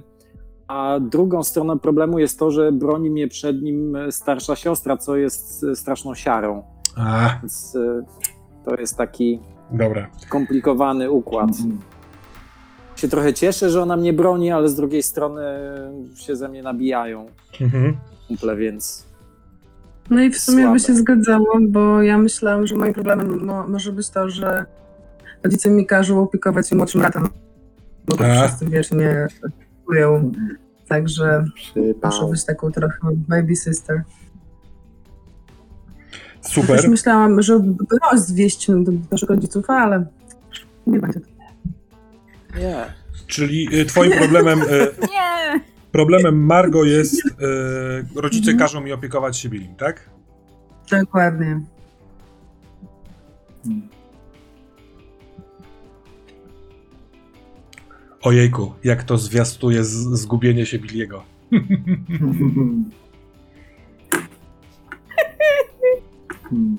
A 0.67 0.99
drugą 0.99 1.43
stroną 1.43 1.79
problemu 1.79 2.19
jest 2.19 2.39
to, 2.39 2.51
że 2.51 2.71
broni 2.71 3.09
mnie 3.09 3.27
przed 3.27 3.61
nim 3.61 3.95
e, 3.95 4.11
starsza 4.11 4.55
siostra, 4.55 4.97
co 4.97 5.15
jest 5.15 5.63
e, 5.63 5.75
straszną 5.75 6.15
siarą. 6.15 6.63
A, 6.97 7.29
Więc 7.41 7.75
e, 7.75 8.03
to 8.65 8.75
jest 8.75 8.97
taki 8.97 9.39
dobra. 9.71 10.07
skomplikowany 10.17 11.11
układ. 11.11 11.49
Mhm. 11.49 11.79
Się 12.95 13.07
trochę 13.07 13.33
cieszę, 13.33 13.69
że 13.69 13.81
ona 13.81 13.97
mnie 13.97 14.13
broni, 14.13 14.51
ale 14.51 14.69
z 14.69 14.75
drugiej 14.75 15.03
strony 15.03 15.41
się 16.15 16.35
ze 16.35 16.49
mnie 16.49 16.63
nabijają 16.63 17.25
Mhm. 17.61 17.97
kumple, 18.27 18.55
więc 18.55 19.05
No 20.09 20.21
i 20.21 20.29
w 20.29 20.37
sumie 20.39 20.57
Słabe. 20.63 20.73
by 20.73 20.79
się 20.79 20.95
zgadzało, 20.95 21.57
bo 21.69 22.01
ja 22.01 22.17
myślałam, 22.17 22.67
że 22.67 22.75
moim 22.75 22.93
problemem 22.93 23.45
mo- 23.45 23.67
może 23.67 23.91
być 23.91 24.09
to, 24.09 24.29
że 24.29 24.65
rodzice 25.43 25.69
mi 25.69 25.85
każą 25.85 26.21
opiekować 26.23 26.69
się 26.69 26.75
młodszym 26.75 27.01
bratem. 27.01 27.27
Bo 28.05 28.17
to 28.17 28.25
A. 28.25 28.47
wszyscy 28.47 28.65
wiesz, 28.65 28.91
nie. 28.91 29.27
Także 30.87 31.45
muszę 31.45 31.93
Przypał. 31.93 32.29
być 32.31 32.45
taką 32.45 32.71
trochę 32.71 32.97
baby 33.27 33.55
sister. 33.55 34.03
Też 36.45 36.53
Super. 36.53 36.89
myślałam, 36.89 37.41
że 37.41 37.63
rozwieść 38.11 38.67
do 38.67 38.91
naszych 39.11 39.29
rodziców, 39.29 39.69
ale 39.69 40.05
nie 40.87 40.99
będzie. 40.99 41.19
nie. 42.57 42.85
Czyli 43.27 43.79
y, 43.79 43.85
twoim 43.85 44.11
problemem, 44.11 44.61
y, 44.61 44.65
Nie! 45.11 45.59
problemem 45.91 46.45
Margo 46.45 46.83
jest 46.83 47.25
y, 47.25 48.21
rodzice 48.21 48.51
Mhm. 48.51 48.57
każą 48.57 48.81
mi 48.81 48.91
opiekować 48.93 49.37
się 49.37 49.49
Billim, 49.49 49.75
tak? 49.75 50.09
Dokładnie. 50.91 51.61
Ojejku, 58.21 58.73
jak 58.83 59.03
to 59.03 59.17
zwiastuje 59.17 59.83
z, 59.83 59.91
zgubienie 59.93 60.65
się 60.65 60.79
Billiego. 60.79 61.23
Hmm. 66.49 66.77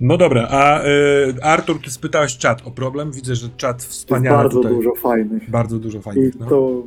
No 0.00 0.16
dobra, 0.16 0.48
a 0.50 0.84
y, 0.84 1.42
Artur, 1.42 1.80
ty 1.84 1.90
spytałeś 1.90 2.36
czat 2.38 2.66
o 2.66 2.70
problem. 2.70 3.12
Widzę, 3.12 3.34
że 3.34 3.48
czat 3.56 3.76
Jest 3.76 3.90
wspaniale 3.90 4.36
bardzo 4.36 4.56
tutaj. 4.58 4.72
dużo 4.74 4.94
fajnych. 4.94 5.50
Bardzo 5.50 5.78
dużo 5.78 5.98
I 5.98 6.02
fajnych. 6.02 6.40
No. 6.40 6.46
to 6.46 6.82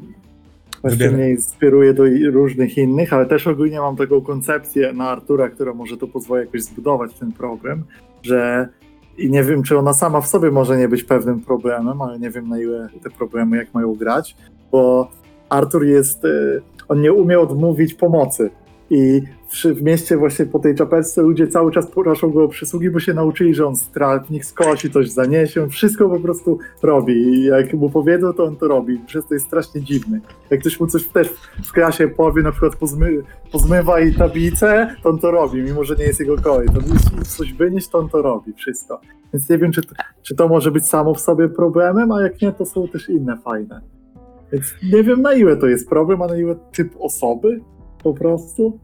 właśnie 0.82 1.10
mnie 1.10 1.30
inspiruje 1.30 1.94
do 1.94 2.06
i- 2.06 2.26
różnych 2.26 2.78
innych, 2.78 3.14
ale 3.14 3.26
też 3.26 3.48
ogólnie 3.48 3.80
mam 3.80 3.96
taką 3.96 4.22
koncepcję 4.22 4.94
na 4.94 5.10
Artura, 5.10 5.50
która 5.50 5.74
może 5.74 5.98
to 5.98 6.08
pozwoli 6.08 6.46
jakoś 6.46 6.64
zbudować 6.64 7.14
ten 7.14 7.32
problem, 7.32 7.84
że 8.24 8.70
i 9.18 9.30
nie 9.32 9.44
wiem, 9.44 9.64
czy 9.64 9.78
ona 9.78 9.94
sama 9.94 10.22
w 10.22 10.28
sobie 10.28 10.52
może 10.52 10.78
nie 10.78 10.88
być 10.88 11.04
pewnym 11.04 11.42
problemem, 11.42 12.02
ale 12.02 12.20
nie 12.20 12.30
wiem 12.30 12.50
na 12.50 12.60
ile 12.60 12.90
te 13.04 13.10
problemy 13.10 13.58
jak 13.58 13.74
mają 13.74 13.96
grać, 13.96 14.36
bo 14.72 15.12
Artur 15.50 15.86
jest, 15.86 16.26
y, 16.26 16.62
on 16.88 17.02
nie 17.02 17.14
umie 17.14 17.40
odmówić 17.40 17.94
pomocy 17.94 18.50
i 18.90 19.22
przy, 19.54 19.74
w 19.74 19.84
mieście 19.84 20.18
właśnie 20.18 20.46
po 20.46 20.60
tej 20.60 20.76
czapeczce 20.76 21.22
ludzie 21.22 21.48
cały 21.48 21.72
czas 21.72 21.88
proszą 21.88 22.30
go 22.30 22.44
o 22.44 22.48
przysługi, 22.48 22.90
bo 22.90 23.00
się 23.00 23.14
nauczyli, 23.14 23.54
że 23.54 23.68
on 23.68 23.76
stratnik 23.76 24.46
skosi, 24.46 24.92
coś 24.92 25.10
zaniesie, 25.10 25.70
wszystko 25.70 26.10
po 26.10 26.20
prostu 26.20 26.60
robi 26.82 27.14
i 27.14 27.44
jak 27.44 27.74
mu 27.74 27.90
powiedzą, 27.90 28.34
to 28.34 28.44
on 28.44 28.56
to 28.56 28.68
robi, 28.68 29.00
przez 29.06 29.28
to 29.28 29.34
jest 29.34 29.46
strasznie 29.46 29.82
dziwny. 29.82 30.22
Jak 30.50 30.60
ktoś 30.60 30.80
mu 30.80 30.88
coś 30.88 31.08
też 31.08 31.30
w 31.64 31.72
klasie 31.72 32.08
powie, 32.08 32.44
na 32.44 32.52
przykład 32.52 32.76
pozmy, 32.76 33.24
pozmywaj 33.52 34.14
tablicę, 34.14 34.96
to 35.04 35.10
on 35.10 35.20
to 35.20 35.32
robi, 35.32 35.62
mimo 35.62 35.84
że 35.84 35.96
nie 35.96 36.06
jest 36.06 36.20
jego 36.20 36.38
kolej. 36.38 36.68
To 36.68 36.80
jeśli 36.94 37.22
coś 37.38 37.54
wynieść, 37.54 37.88
to 37.88 37.98
on 38.00 38.10
to 38.10 38.22
robi, 38.22 38.54
wszystko. 38.54 39.02
Więc 39.34 39.50
nie 39.50 39.58
wiem, 39.58 39.72
czy 39.72 39.82
czy 40.22 40.36
to 40.36 40.48
może 40.48 40.72
być 40.72 40.86
samo 40.88 41.14
w 41.14 41.20
sobie 41.20 41.50
problemem, 41.50 42.12
a 42.12 42.22
jak 42.22 42.42
nie, 42.42 42.52
to 42.52 42.66
są 42.66 42.88
też 42.88 43.10
inne 43.10 43.38
fajne. 43.38 43.82
Więc 44.52 44.66
nie 44.94 45.04
wiem, 45.04 45.22
na 45.22 45.34
ile 45.34 45.58
to 45.58 45.68
jest 45.68 45.90
problem, 45.90 46.22
a 46.22 46.28
na 46.28 46.38
ile 46.38 46.56
typ 46.72 46.96
osoby 47.00 47.62
po 48.04 48.14
prostu. 48.14 48.80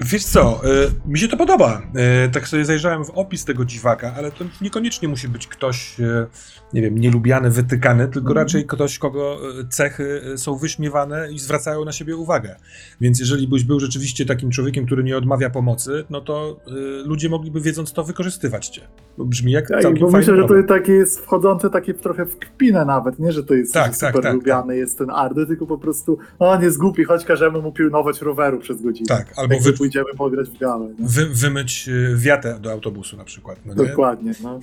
Wiesz 0.00 0.24
co, 0.24 0.60
y, 0.64 0.90
mi 1.06 1.18
się 1.18 1.28
to 1.28 1.36
podoba. 1.36 1.82
Y, 2.26 2.30
tak 2.30 2.48
sobie 2.48 2.64
zajrzałem 2.64 3.04
w 3.04 3.10
opis 3.10 3.44
tego 3.44 3.64
dziwaka, 3.64 4.14
ale 4.16 4.32
to 4.32 4.44
niekoniecznie 4.60 5.08
musi 5.08 5.28
być 5.28 5.46
ktoś, 5.46 6.00
y, 6.00 6.26
nie 6.74 6.82
wiem, 6.82 6.98
nielubiany, 6.98 7.50
wytykany, 7.50 8.04
tylko 8.08 8.28
Mhm. 8.28 8.36
raczej 8.36 8.66
ktoś, 8.66 8.98
kogo 8.98 9.38
y, 9.60 9.68
cechy 9.68 10.20
y, 10.34 10.38
są 10.38 10.56
wyśmiewane 10.56 11.32
i 11.32 11.38
zwracają 11.38 11.84
na 11.84 11.92
siebie 11.92 12.16
uwagę. 12.16 12.56
Więc 13.00 13.20
jeżeli 13.20 13.48
byś 13.48 13.64
był 13.64 13.80
rzeczywiście 13.80 14.26
takim 14.26 14.50
człowiekiem, 14.50 14.86
który 14.86 15.04
nie 15.04 15.16
odmawia 15.16 15.50
pomocy, 15.50 16.04
no 16.10 16.20
to 16.20 16.56
y, 16.68 16.72
ludzie 17.08 17.28
mogliby 17.28 17.60
wiedząc 17.60 17.92
to 17.92 18.04
wykorzystywać 18.04 18.68
cię. 18.68 18.82
Bo 19.18 19.24
brzmi 19.24 19.52
jak 19.52 19.68
Tak, 19.68 19.82
całkiem 19.82 20.00
bo 20.00 20.10
myślę, 20.10 20.36
że 20.36 20.42
to 20.42 20.48
problem. 20.48 20.66
taki 20.66 20.92
jest 20.92 21.20
wchodzący 21.20 21.70
taki 21.70 21.94
trochę 21.94 22.26
w 22.26 22.38
kpinę 22.38 22.84
nawet, 22.84 23.18
nie, 23.18 23.32
że 23.32 23.44
to 23.44 23.54
jest 23.54 23.74
Tak, 23.74 23.84
tak, 23.84 23.94
super 24.12 24.22
tak, 24.22 24.34
lubiany 24.34 24.76
jest 24.76 24.98
ten 24.98 25.10
Ardy, 25.10 25.46
tylko 25.46 25.66
po 25.66 25.78
prostu 25.78 26.18
no, 26.40 26.50
on 26.50 26.62
jest 26.62 26.78
głupi, 26.78 27.04
choć 27.04 27.24
każemy 27.24 27.58
mu 27.58 27.72
pilnować 27.72 28.22
roweru 28.22 28.58
przez 28.58 28.82
godzinę. 28.82 29.06
Tak, 29.08 29.32
albo 29.36 29.58
wy, 29.60 29.72
pójdziemy 29.72 30.14
pograć 30.16 30.48
w. 30.50 30.52
Nie? 30.60 31.06
wy, 31.08 31.26
wymyć 31.26 31.90
wiatę 32.16 32.58
do 32.60 32.72
autobusu 32.72 33.16
na 33.16 33.24
przykład. 33.24 33.58
No 33.66 33.74
nie? 33.74 33.88
Dokładnie, 33.88 34.32
no. 34.42 34.60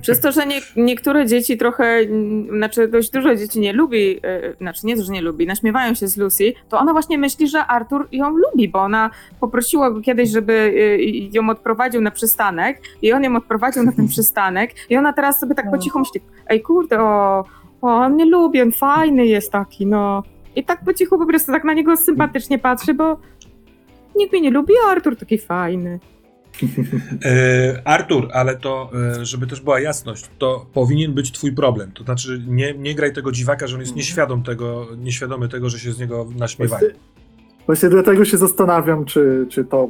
Przez 0.00 0.20
to, 0.20 0.32
że 0.32 0.46
nie, 0.46 0.60
niektóre 0.76 1.26
dzieci 1.26 1.56
trochę, 1.56 2.00
znaczy 2.56 2.88
dość 2.88 3.10
dużo 3.10 3.36
dzieci 3.36 3.60
nie 3.60 3.72
lubi, 3.72 4.20
e, 4.22 4.56
znaczy 4.56 4.86
nie, 4.86 4.96
że 4.96 5.12
nie 5.12 5.22
lubi, 5.22 5.46
naśmiewają 5.46 5.94
się 5.94 6.08
z 6.08 6.16
Lucy, 6.16 6.52
to 6.68 6.78
ona 6.78 6.92
właśnie 6.92 7.18
myśli, 7.18 7.48
że 7.48 7.66
Artur 7.66 8.08
ją 8.12 8.36
lubi, 8.36 8.68
bo 8.68 8.78
ona 8.80 9.10
poprosiła 9.40 9.90
go 9.90 10.00
kiedyś, 10.00 10.30
żeby 10.30 10.52
e, 10.52 11.02
ją 11.32 11.50
odprowadził 11.50 12.00
na 12.00 12.10
przystanek 12.10 12.80
i 13.02 13.12
on 13.12 13.24
ją 13.24 13.36
odprowadził 13.36 13.82
na 13.82 13.92
ten 13.92 14.08
przystanek 14.14 14.74
i 14.90 14.96
ona 14.96 15.12
teraz 15.12 15.40
sobie 15.40 15.54
tak 15.54 15.70
po 15.70 15.78
cichu 15.78 15.98
myśli, 15.98 16.20
ej 16.48 16.60
kurde, 16.60 17.00
o, 17.00 17.44
o 17.82 17.88
on 17.88 18.12
mnie 18.12 18.24
lubi, 18.24 18.62
on 18.62 18.72
fajny 18.72 19.26
jest 19.26 19.52
taki, 19.52 19.86
no. 19.86 20.22
I 20.56 20.64
tak 20.64 20.84
po 20.84 20.94
cichu 20.94 21.18
po 21.18 21.26
prostu 21.26 21.52
tak 21.52 21.64
na 21.64 21.72
niego 21.72 21.96
sympatycznie 21.96 22.58
patrzy, 22.58 22.94
bo 22.94 23.16
nikt 24.16 24.32
mnie 24.32 24.40
nie 24.40 24.50
lubi, 24.50 24.74
a 24.86 24.90
Artur 24.90 25.16
taki 25.16 25.38
fajny. 25.38 25.98
E, 27.24 27.82
Artur, 27.84 28.28
ale 28.32 28.56
to, 28.56 28.90
e, 29.20 29.24
żeby 29.26 29.46
też 29.46 29.60
była 29.60 29.80
jasność, 29.80 30.30
to 30.38 30.66
powinien 30.72 31.12
być 31.14 31.32
twój 31.32 31.52
problem. 31.52 31.92
To 31.92 32.04
znaczy, 32.04 32.42
nie, 32.48 32.74
nie 32.74 32.94
graj 32.94 33.12
tego 33.12 33.32
dziwaka, 33.32 33.66
że 33.66 33.74
on 33.74 33.80
jest 33.80 33.90
Mhm. 33.90 33.98
nieświadom 33.98 34.42
tego, 34.42 34.86
nieświadomy 34.98 35.48
tego, 35.48 35.70
że 35.70 35.78
się 35.78 35.92
z 35.92 35.98
niego 35.98 36.26
naśmiewają. 36.38 36.80
właśnie, 36.80 36.98
właśnie 37.66 37.88
dlatego 37.88 38.24
się 38.24 38.36
zastanawiam, 38.36 39.04
czy, 39.04 39.46
czy 39.50 39.64
to 39.64 39.88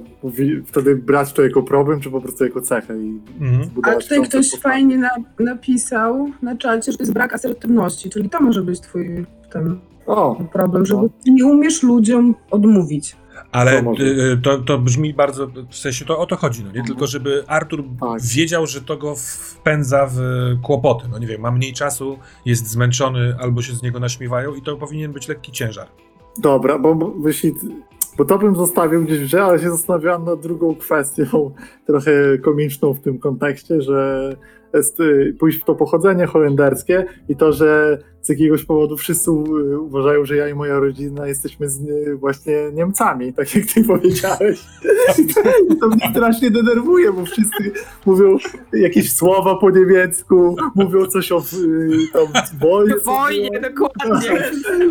wtedy 0.66 0.96
brać 0.96 1.32
to 1.32 1.42
jako 1.42 1.62
problem, 1.62 2.00
czy 2.00 2.10
po 2.10 2.20
prostu 2.20 2.44
jako 2.44 2.60
cechę 2.60 2.98
i 2.98 3.20
Mhm. 3.40 3.70
A 3.82 3.94
tutaj 3.94 4.22
ktoś 4.22 4.50
fajnie 4.50 4.98
na, 4.98 5.10
napisał 5.40 6.28
na 6.42 6.56
czacie, 6.56 6.92
że 6.92 6.98
to 6.98 7.04
jest 7.04 7.12
brak 7.14 7.34
asertywności, 7.34 8.10
czyli 8.10 8.30
to 8.30 8.40
może 8.40 8.62
być 8.62 8.80
twój 8.80 9.26
ten 9.52 9.78
O, 10.06 10.44
problem, 10.52 10.86
że 10.86 10.94
No. 10.94 11.08
nie 11.26 11.46
umiesz 11.46 11.82
ludziom 11.82 12.34
odmówić. 12.50 13.16
Ale 13.52 13.76
To 13.76 13.82
może. 13.82 14.04
e, 14.04 14.36
to, 14.36 14.58
to 14.58 14.78
brzmi 14.78 15.14
bardzo, 15.14 15.46
w 15.70 15.76
sensie 15.76 16.04
to 16.04 16.18
o 16.18 16.26
to 16.26 16.36
chodzi, 16.36 16.60
no 16.60 16.66
nie? 16.72 16.80
Mhm. 16.80 16.86
Tylko 16.86 17.06
żeby 17.06 17.44
Artur 17.46 17.84
Tak. 18.00 18.22
wiedział, 18.22 18.66
że 18.66 18.80
to 18.80 18.96
go 18.96 19.14
wpędza 19.16 20.08
w 20.14 20.18
kłopoty. 20.62 21.04
No 21.10 21.18
nie 21.18 21.26
wiem, 21.26 21.40
ma 21.40 21.50
mniej 21.50 21.72
czasu, 21.72 22.18
jest 22.44 22.66
zmęczony 22.70 23.36
albo 23.40 23.62
się 23.62 23.72
z 23.72 23.82
niego 23.82 24.00
naśmiewają 24.00 24.54
i 24.54 24.62
to 24.62 24.76
powinien 24.76 25.12
być 25.12 25.28
lekki 25.28 25.52
ciężar. 25.52 25.88
dobra, 26.38 26.78
bo, 26.78 26.94
bo 26.94 27.28
jeśli... 27.28 27.54
Bo 28.18 28.24
to 28.24 28.38
bym 28.38 28.56
zostawił 28.56 29.04
gdzieś 29.04 29.18
w 29.18 29.22
grze, 29.24 29.44
ale 29.44 29.58
się 29.58 29.70
zastanawiałem 29.70 30.24
nad 30.24 30.40
drugą 30.40 30.74
kwestią, 30.74 31.50
trochę 31.86 32.38
komiczną 32.38 32.92
w 32.94 33.00
tym 33.00 33.18
kontekście, 33.18 33.82
że 33.82 34.30
jest, 34.74 35.00
y, 35.00 35.36
pójść 35.40 35.60
w 35.60 35.64
to 35.64 35.74
pochodzenie 35.74 36.26
holenderskie 36.26 37.04
i 37.28 37.36
to, 37.36 37.52
że 37.52 37.98
z 38.22 38.28
jakiegoś 38.28 38.64
powodu 38.64 38.96
wszyscy 38.96 39.30
uważają, 39.80 40.24
że 40.24 40.36
ja 40.36 40.48
i 40.48 40.54
moja 40.54 40.78
rodzina 40.78 41.26
jesteśmy 41.26 41.68
z, 41.68 41.80
właśnie 42.20 42.54
Niemcami, 42.72 43.32
tak 43.32 43.54
jak 43.54 43.66
ty 43.66 43.84
powiedziałeś. 43.84 44.60
I 45.70 45.76
to 45.76 45.88
mnie 45.88 46.10
strasznie 46.10 46.50
denerwuje, 46.50 47.12
bo 47.12 47.24
wszyscy 47.24 47.72
mówią 48.06 48.36
jakieś 48.72 49.12
słowa 49.12 49.56
po 49.56 49.70
niemiecku, 49.70 50.56
mówią 50.74 51.06
coś 51.06 51.32
o 51.32 51.38
y, 51.38 51.42
tam 52.12 52.26
wojnie. 52.60 52.94
Wojnie, 53.04 53.60
dokładnie. 53.60 54.42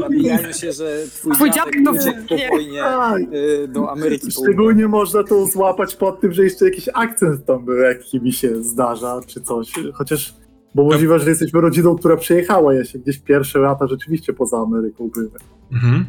Obijają 0.06 0.54
się, 0.54 0.72
że 0.72 1.04
twój, 1.14 1.34
Twój 1.34 1.52
dziadek 1.52 1.76
to 1.86 1.94
po 2.30 2.36
wojnie 2.50 2.80
Tak. 2.80 3.22
y, 3.22 3.68
do 3.68 3.92
Ameryki. 3.92 4.32
Szczególnie 4.32 4.88
można 4.88 5.24
to 5.24 5.46
złapać 5.46 5.96
pod 5.96 6.22
tym, 6.22 6.34
że 6.34 6.44
jeszcze 6.44 6.66
jakiś 6.66 6.90
akcent 6.94 7.46
tam 7.46 7.66
był, 7.66 7.78
jaki 7.78 8.22
mi 8.22 8.34
się 8.34 8.64
zdarza, 8.64 9.22
czy 9.28 9.42
coś. 9.42 9.74
Chociaż, 9.94 10.34
bo 10.76 10.84
możliwe, 10.84 11.20
że 11.20 11.30
jesteśmy 11.30 11.62
rodziną, 11.62 11.96
która 11.96 12.18
przyjechała. 12.18 12.74
Ja 12.74 12.86
się 12.86 13.00
gdzieś 13.00 13.20
pierwsze 13.20 13.60
lata 13.60 13.88
rzeczywiście 13.88 14.34
poza 14.34 14.58
Ameryką 14.58 15.10
byłem. 15.14 15.30
Mhm. 15.72 16.06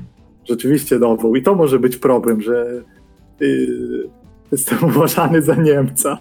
Rzeczywiście 0.48 0.98
nową. 0.98 1.34
I 1.34 1.42
to 1.42 1.54
może 1.54 1.78
być 1.78 1.96
problem, 1.96 2.40
że 2.40 2.82
yy, 3.40 4.08
jestem 4.52 4.84
uważany 4.90 5.42
za 5.42 5.54
Niemca. 5.54 6.18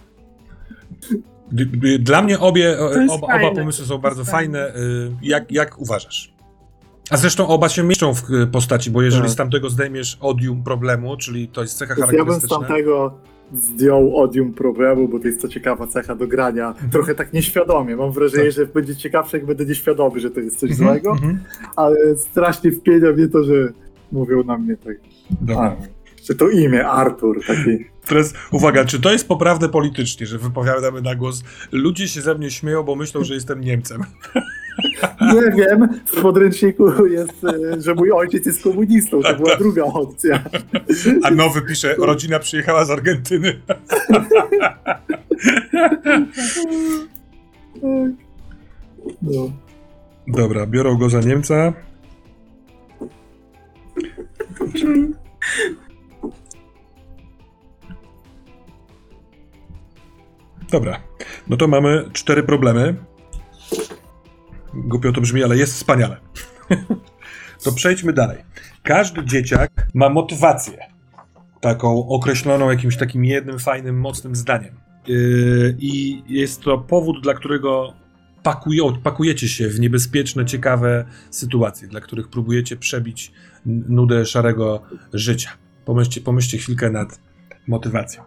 Dla 2.00 2.22
mnie 2.22 2.39
obie, 2.39 2.78
oba, 3.10 3.28
oba 3.36 3.52
pomysły 3.56 3.86
są 3.86 3.98
bardzo 3.98 4.26
fajne. 4.26 4.76
Y, 4.76 5.12
Jak, 5.22 5.52
jak 5.52 5.80
uważasz? 5.82 6.34
A 7.10 7.18
zresztą 7.18 7.48
oba 7.48 7.70
się 7.70 7.84
mieszczą 7.84 8.14
w 8.14 8.32
y, 8.34 8.48
postaci, 8.48 8.92
bo 8.92 9.02
jeżeli 9.02 9.24
Tak. 9.24 9.32
z 9.32 9.36
tamtego 9.36 9.70
zdejmiesz 9.70 10.18
odium 10.22 10.64
problemu, 10.64 11.18
czyli 11.18 11.48
to 11.48 11.62
jest 11.62 11.78
cecha 11.78 11.96
Więc 11.96 12.12
ja 12.12 12.18
bym 12.18 12.18
z 12.18 12.28
charakterystyczna. 12.28 12.58
tamtego 12.68 13.14
zdjął 13.54 14.18
odium 14.18 14.54
problemu, 14.54 15.08
bo 15.08 15.20
to 15.20 15.28
jest 15.28 15.41
to 15.41 15.47
ciekawa 15.47 15.88
cecha 15.88 16.16
do 16.16 16.28
grania. 16.28 16.68
Mhm. 16.68 16.89
Trochę 16.91 17.16
tak 17.16 17.34
nieświadomie. 17.34 17.95
Mam 17.95 18.12
wrażenie, 18.12 18.52
że 18.52 18.66
będzie 18.66 18.95
ciekawsze, 18.95 19.38
jak 19.38 19.45
będę 19.45 19.66
nieświadomy, 19.66 20.20
że 20.20 20.32
to 20.32 20.39
jest 20.39 20.60
coś 20.60 20.72
Mhm, 20.72 20.89
złego. 20.89 21.12
mhm. 21.12 21.39
ale 21.76 22.16
strasznie 22.18 22.72
wpienia 22.72 23.12
mnie 23.12 23.28
to, 23.28 23.43
że 23.43 23.74
mówią 24.12 24.43
na 24.43 24.58
mnie 24.58 24.78
tak. 24.78 24.95
Dobra. 25.41 25.56
A, 25.64 25.76
że 26.24 26.36
to 26.36 26.49
imię 26.49 26.88
Artur, 26.88 27.39
taki. 27.47 27.86
Teraz 28.06 28.34
uwaga, 28.52 28.86
czy 28.86 28.99
to 28.99 29.12
jest 29.12 29.28
poprawne 29.28 29.70
politycznie, 29.70 30.26
że 30.26 30.38
wypowiadamy 30.38 31.02
na 31.02 31.16
głos? 31.16 31.43
Ludzie 31.72 32.08
się 32.08 32.22
ze 32.22 32.36
mnie 32.36 32.52
śmieją, 32.52 32.84
bo 32.84 32.95
myślą, 32.95 33.24
że 33.24 33.34
jestem 33.34 33.62
Niemcem. 33.62 34.02
Nie 35.34 35.52
wiem, 35.58 36.02
w 36.06 36.22
podręczniku 36.22 37.06
jest, 37.06 37.45
że 37.78 37.95
mój 37.95 38.12
ojciec 38.12 38.45
jest 38.45 38.64
komunistą. 38.64 39.22
To 39.22 39.36
była 39.36 39.56
druga 39.56 39.84
opcja. 39.84 40.43
A 41.24 41.32
nowy 41.32 41.62
pisze, 41.62 41.95
rodzina 41.97 42.39
przyjechała 42.39 42.86
z 42.86 42.89
Argentyny. 42.89 43.62
No. 49.22 49.52
Dobra, 50.28 50.68
biorą 50.68 50.97
go 50.97 51.10
za 51.10 51.20
Niemca. 51.20 51.74
Dobra, 60.72 61.01
no 61.47 61.57
to 61.57 61.67
mamy 61.67 62.09
cztery 62.13 62.43
problemy. 62.43 62.95
Głupio 64.74 65.11
to 65.11 65.22
brzmi, 65.22 65.43
ale 65.43 65.57
jest 65.57 65.74
wspaniale. 65.74 66.17
to 67.63 67.72
przejdźmy 67.72 68.13
dalej. 68.13 68.38
Każdy 68.84 69.26
dzieciak 69.26 69.72
ma 69.93 70.09
motywację. 70.09 70.78
Taką 71.61 72.07
określoną 72.07 72.69
jakimś 72.72 72.97
takim 72.97 73.26
jednym 73.26 73.59
fajnym, 73.59 73.99
mocnym 73.99 74.36
zdaniem. 74.36 74.76
Yy, 75.07 75.76
I 75.80 76.24
jest 76.28 76.61
to 76.61 76.78
powód, 76.78 77.24
dla 77.24 77.34
którego 77.34 77.93
pakują, 78.43 78.97
pakujecie 79.03 79.47
się 79.47 79.69
w 79.69 79.80
niebezpieczne, 79.80 80.45
ciekawe 80.45 81.05
sytuacje, 81.30 81.88
dla 81.88 82.01
których 82.01 82.28
próbujecie 82.28 82.78
przebić 82.78 83.32
nudę 83.65 84.26
szarego 84.26 84.82
życia. 85.13 85.49
Pomyślcie, 85.86 86.22
pomyślcie 86.22 86.57
chwilkę 86.57 86.89
nad 86.89 87.19
motywacją. 87.67 88.24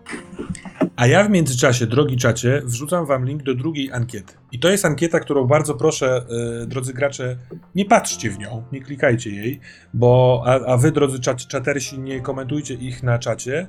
A 0.97 1.07
ja 1.07 1.25
w 1.25 1.31
międzyczasie, 1.31 1.87
drogi 1.87 2.17
czacie, 2.17 2.63
wrzucam 2.65 3.07
wam 3.07 3.25
link 3.25 3.43
do 3.43 3.55
drugiej 3.55 3.93
ankiety. 3.93 4.35
I 4.53 4.59
to 4.59 4.71
jest 4.71 4.85
ankieta, 4.85 5.21
którą 5.21 5.45
bardzo 5.45 5.75
proszę, 5.75 6.25
y, 6.63 6.67
drodzy 6.67 6.93
gracze, 6.93 7.37
nie 7.75 7.85
patrzcie 7.85 8.31
w 8.31 8.39
nią, 8.39 8.63
nie 8.73 8.81
klikajcie 8.81 9.31
jej, 9.31 9.61
bo 9.95 10.43
a, 10.47 10.73
a 10.73 10.77
wy, 10.77 10.93
drodzy 10.93 11.21
czat, 11.21 11.47
czatersi, 11.47 11.99
nie 11.99 12.21
komentujcie 12.21 12.75
ich 12.75 13.03
na 13.03 13.19
czacie, 13.19 13.67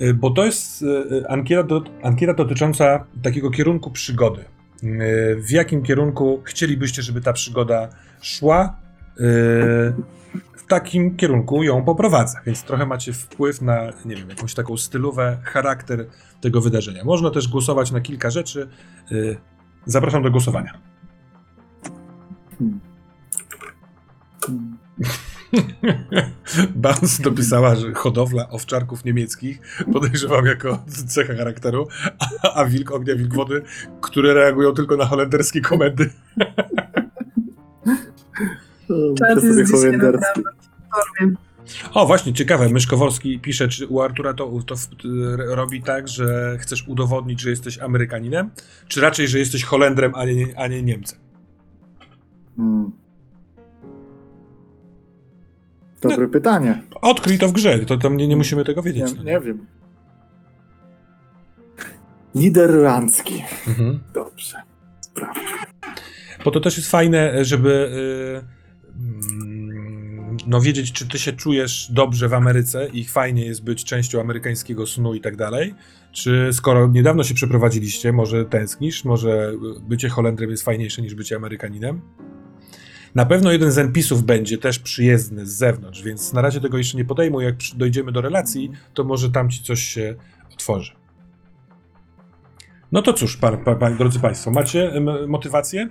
y, 0.00 0.14
bo 0.14 0.30
to 0.30 0.44
jest 0.44 0.82
y, 0.82 0.86
y, 0.86 1.28
ankieta, 1.28 1.62
do, 1.62 1.82
ankieta 2.02 2.34
dotycząca 2.34 3.04
takiego 3.22 3.50
kierunku 3.50 3.90
przygody. 3.90 4.44
W 5.36 5.50
jakim 5.50 5.82
kierunku 5.82 6.42
chcielibyście, 6.44 7.02
żeby 7.02 7.20
ta 7.20 7.32
przygoda 7.32 7.88
szła? 8.20 8.76
W 10.56 10.66
takim 10.68 11.16
kierunku 11.16 11.62
ją 11.62 11.84
poprowadzę, 11.84 12.40
więc 12.46 12.62
trochę 12.62 12.86
macie 12.86 13.12
wpływ 13.12 13.62
na, 13.62 13.92
nie 14.04 14.16
wiem, 14.16 14.30
jakąś 14.30 14.54
taką 14.54 14.76
stylówę, 14.76 15.38
charakter 15.44 16.06
tego 16.40 16.60
wydarzenia. 16.60 17.04
Można 17.04 17.30
też 17.30 17.48
głosować 17.48 17.90
na 17.90 18.00
kilka 18.00 18.30
rzeczy. 18.30 18.68
Y, 19.12 19.36
Zapraszam 19.86 20.22
do 20.22 20.30
głosowania. 20.30 20.78
Hmm. 22.58 22.80
Hmm. 24.46 24.78
Bans 26.74 27.20
dopisała, 27.20 27.74
że 27.74 27.94
hodowla 27.94 28.48
owczarków 28.48 29.04
niemieckich 29.04 29.60
podejrzewam 29.92 30.46
jako 30.46 30.84
cecha 31.08 31.34
charakteru, 31.34 31.88
a, 32.42 32.54
a 32.54 32.64
wilk 32.64 32.92
ognia, 32.92 33.16
wilk 33.16 33.34
wody, 33.34 33.62
które 34.00 34.34
reagują 34.34 34.72
tylko 34.72 34.96
na 34.96 35.06
holenderskie 35.06 35.60
komendy. 35.60 36.10
Muszę 38.88 39.14
Czas 39.34 39.44
jest 39.44 39.72
dzisiaj 39.72 39.80
holenderski. 39.80 40.42
O, 41.94 42.06
właśnie, 42.06 42.32
ciekawe. 42.32 42.68
Myszkowolski 42.68 43.40
pisze, 43.40 43.68
czy 43.68 43.86
u 43.86 44.00
Artura 44.00 44.34
to, 44.34 44.52
to 44.66 44.74
robi 45.36 45.82
tak, 45.82 46.08
że 46.08 46.56
chcesz 46.60 46.88
udowodnić, 46.88 47.40
że 47.40 47.50
jesteś 47.50 47.78
Amerykaninem, 47.78 48.50
czy 48.88 49.00
raczej, 49.00 49.28
że 49.28 49.38
jesteś 49.38 49.64
Holendrem, 49.64 50.14
a 50.14 50.24
nie, 50.24 50.46
a 50.56 50.66
nie 50.66 50.82
Niemcem? 50.82 51.18
Hmm. 52.56 52.92
Dobre 56.00 56.28
pytanie. 56.28 56.82
Odkryj 57.02 57.38
to 57.38 57.48
w 57.48 57.52
grze, 57.52 57.78
to, 57.78 57.96
to 57.96 58.08
nie, 58.08 58.28
nie 58.28 58.36
musimy 58.36 58.64
tego 58.64 58.80
Nie, 58.80 58.92
wiedzieć. 58.92 59.14
no 59.16 59.22
nie 59.22 59.40
wiem. 59.40 59.66
Niderlandzki. 62.34 63.44
Mhm. 63.68 64.00
Dobrze. 64.14 64.62
Sprawdź. 65.00 65.38
Bo 66.44 66.50
to 66.50 66.60
też 66.60 66.76
jest 66.76 66.90
fajne, 66.90 67.44
żeby 67.44 67.70
y, 67.70 68.38
mm, 68.38 68.55
no 70.46 70.60
wiedzieć, 70.60 70.92
czy 70.92 71.08
ty 71.08 71.18
się 71.18 71.32
czujesz 71.32 71.88
dobrze 71.92 72.28
w 72.28 72.34
Ameryce 72.34 72.88
i 72.88 73.04
fajnie 73.04 73.44
jest 73.46 73.64
być 73.64 73.84
częścią 73.84 74.20
amerykańskiego 74.20 74.86
snu 74.86 75.14
i 75.14 75.20
tak 75.20 75.36
dalej. 75.36 75.74
Czy 76.12 76.50
skoro 76.52 76.88
niedawno 76.88 77.24
się 77.24 77.34
przeprowadziliście, 77.34 78.12
może 78.12 78.44
tęsknisz, 78.44 79.04
może 79.04 79.52
bycie 79.88 80.08
Holendrem 80.08 80.50
jest 80.50 80.62
fajniejsze 80.62 81.02
niż 81.02 81.14
bycie 81.14 81.36
Amerykaninem? 81.36 82.00
Na 83.14 83.26
pewno 83.26 83.52
jeden 83.52 83.72
z 83.72 83.78
NPC-ów 83.78 84.22
będzie 84.22 84.58
też 84.58 84.78
przyjezdny 84.78 85.46
z 85.46 85.50
zewnątrz, 85.50 86.02
więc 86.02 86.32
na 86.32 86.42
razie 86.42 86.60
tego 86.60 86.78
jeszcze 86.78 86.96
nie 86.96 87.04
podejmuj. 87.04 87.44
Jak 87.44 87.54
dojdziemy 87.76 88.12
do 88.12 88.20
relacji, 88.20 88.70
to 88.94 89.04
może 89.04 89.30
tam 89.30 89.50
ci 89.50 89.62
coś 89.62 89.82
się 89.82 90.14
otworzy. 90.54 90.92
No 92.92 93.02
to 93.02 93.12
cóż, 93.12 93.38
drodzy 93.98 94.20
Państwo, 94.20 94.50
macie 94.50 94.92
motywację? 95.28 95.88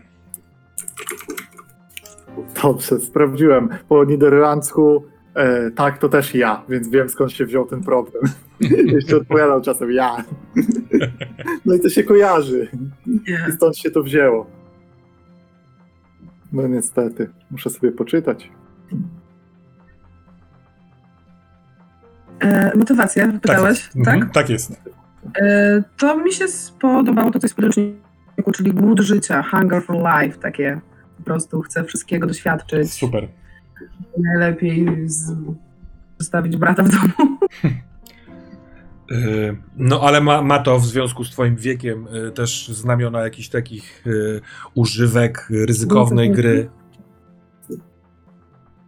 Dobrze, 2.63 2.99
sprawdziłem. 2.99 3.69
Po 3.89 4.05
niderlandzku 4.05 5.03
e, 5.33 5.71
tak, 5.71 5.97
to 5.97 6.09
też 6.09 6.35
ja, 6.35 6.63
więc 6.69 6.89
wiem 6.89 7.09
skąd 7.09 7.31
się 7.31 7.45
wziął 7.45 7.65
ten 7.65 7.83
problem. 7.83 8.23
Jeszcze 8.95 9.17
odpowiadał 9.17 9.61
czasem 9.61 9.91
ja. 9.91 10.23
No 11.65 11.73
i 11.73 11.79
to 11.79 11.89
się 11.89 12.03
kojarzy. 12.03 12.67
I 13.49 13.51
stąd 13.51 13.77
się 13.77 13.91
to 13.91 14.03
wzięło. 14.03 14.45
No 16.53 16.67
niestety, 16.67 17.29
muszę 17.51 17.69
sobie 17.69 17.91
poczytać. 17.91 18.51
E, 22.39 22.77
motywacja, 22.77 23.27
pytałeś, 23.41 23.77
jest. 23.77 24.05
tak? 24.05 24.13
Mhm, 24.13 24.31
tak 24.31 24.49
jest. 24.49 24.71
E, 25.41 25.83
to 25.97 26.17
mi 26.17 26.33
się 26.33 26.47
spodobało 26.47 27.31
to, 27.31 27.39
co 27.39 27.45
jest 27.45 27.53
w 27.53 27.55
podręczniku, 27.55 28.51
czyli 28.53 28.71
głód 28.71 28.99
życia, 28.99 29.43
hunger 29.43 29.83
for 29.83 29.95
life, 29.95 30.37
takie 30.39 30.81
prostu 31.25 31.61
chcę 31.61 31.83
wszystkiego 31.83 32.27
doświadczyć. 32.27 32.93
Super. 32.93 33.27
Najlepiej 34.17 35.09
z... 35.09 35.31
zostawić 36.19 36.57
brata 36.57 36.83
w 36.83 36.89
domu. 36.89 37.37
Yy, 39.09 39.57
No, 39.77 40.01
ale 40.01 40.21
ma, 40.21 40.41
ma 40.41 40.59
to 40.59 40.79
w 40.79 40.85
związku 40.85 41.23
z 41.23 41.31
Twoim 41.31 41.55
wiekiem 41.55 42.07
yy, 42.11 42.31
też 42.31 42.67
znamiona 42.67 43.23
jakichś 43.23 43.49
takich 43.49 44.03
yy, 44.05 44.41
używek, 44.73 45.47
ryzykownej 45.49 46.31
gry. 46.31 46.69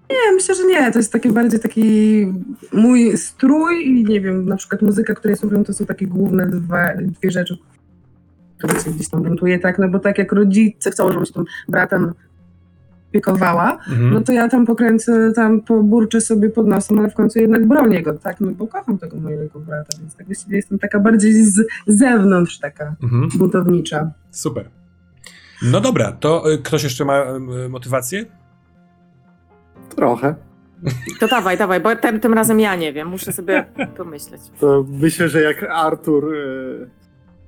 Nie, 0.09 0.31
myślę, 0.33 0.55
że 0.55 0.65
nie. 0.65 0.91
To 0.91 0.99
jest 0.99 1.13
taki 1.13 1.29
bardziej 1.29 1.59
taki 1.59 2.27
mój 2.73 3.17
strój 3.17 3.88
i 3.88 4.03
nie 4.03 4.21
wiem, 4.21 4.45
na 4.45 4.55
przykład 4.55 4.81
muzyka, 4.81 5.15
której 5.15 5.38
słucham, 5.38 5.63
to 5.63 5.73
są 5.73 5.85
takie 5.85 6.07
główne 6.07 6.47
dwa, 6.47 6.93
dwie 7.01 7.31
rzeczy, 7.31 7.57
który 8.57 8.79
się 8.79 8.91
gdzieś 8.91 9.09
tam 9.09 9.23
gruntuje, 9.23 9.59
tak, 9.59 9.79
no 9.79 9.89
bo 9.89 9.99
tak 9.99 10.17
jak 10.17 10.31
rodzice 10.31 10.91
chcą, 10.91 11.07
żebym 11.11 11.25
się 11.25 11.33
tym 11.33 11.45
bratem 11.69 12.13
opiekowała, 13.22 13.72
Mhm. 13.89 14.13
no 14.13 14.22
to 14.22 14.32
ja 14.32 14.47
tam 14.49 14.65
pokręcę, 14.65 15.32
tam 15.36 15.61
poburczę 15.61 16.22
sobie 16.22 16.49
pod 16.49 16.68
nosem, 16.68 16.99
ale 16.99 17.09
w 17.09 17.13
końcu 17.13 17.39
jednak 17.39 17.68
bronię 17.68 18.03
go, 18.03 18.13
tak, 18.13 18.41
no 18.41 18.51
bo 18.51 18.68
kocham 18.68 18.97
tego 18.97 19.18
mojego 19.18 19.59
brata, 19.59 19.97
więc 19.99 20.15
tak 20.15 20.26
właściwie 20.26 20.55
jestem 20.55 20.80
taka 20.80 20.99
bardziej 20.99 21.34
z 21.45 21.61
zewnątrz 21.88 22.59
taka 22.59 22.95
Mhm. 23.03 23.30
budownicza. 23.36 24.11
Super. 24.32 24.70
No 25.72 25.82
dobra, 25.82 26.11
to 26.11 26.51
y, 26.53 26.57
ktoś 26.57 26.84
jeszcze 26.84 27.05
ma 27.05 27.24
y, 27.65 27.70
motywację? 27.70 28.26
Trochę. 29.95 30.36
To 31.20 31.28
dawaj, 31.28 31.57
dawaj, 31.57 31.80
bo 31.82 31.95
tym, 31.95 32.20
tym 32.20 32.34
razem 32.34 32.59
ja 32.59 32.76
nie 32.76 32.93
wiem, 32.93 33.07
muszę 33.07 33.32
sobie 33.34 33.65
pomyśleć. 33.97 34.41
To 34.59 34.86
myślę, 34.89 35.30
że 35.30 35.41
jak 35.41 35.63
Artur 35.63 36.36
e, 36.36 36.38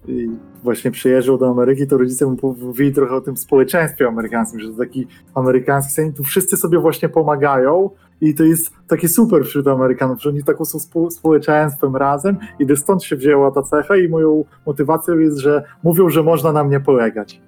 i 0.07 0.29
właśnie 0.63 0.91
przyjeżdżał 0.91 1.37
do 1.37 1.49
Ameryki, 1.49 1.87
to 1.87 1.97
rodzice 1.97 2.25
mu 2.25 2.55
mówili 2.61 2.93
trochę 2.93 3.15
o 3.15 3.21
tym 3.21 3.37
społeczeństwie 3.37 4.07
amerykańskim, 4.07 4.59
że 4.59 4.71
to 4.71 4.77
taki 4.77 5.07
amerykański 5.35 5.93
sen, 5.93 6.13
tu 6.13 6.23
wszyscy 6.23 6.57
sobie 6.57 6.79
właśnie 6.79 7.09
pomagają 7.09 7.89
i 8.21 8.35
to 8.35 8.43
jest 8.43 8.71
takie 8.87 9.07
super 9.07 9.45
wśród 9.45 9.67
Amerykanów, 9.67 10.21
że 10.21 10.29
oni 10.29 10.43
taką 10.43 10.65
są 10.65 10.79
spo, 10.79 11.11
społeczeństwem 11.11 11.95
razem 11.95 12.37
i 12.59 12.77
stąd 12.77 13.03
się 13.03 13.15
wzięła 13.15 13.51
ta 13.51 13.61
cecha 13.61 13.97
i 13.97 14.09
moją 14.09 14.45
motywacją 14.65 15.17
jest, 15.19 15.37
że 15.37 15.63
mówią, 15.83 16.09
że 16.09 16.23
można 16.23 16.51
na 16.51 16.63
mnie 16.63 16.79
polegać. 16.79 17.41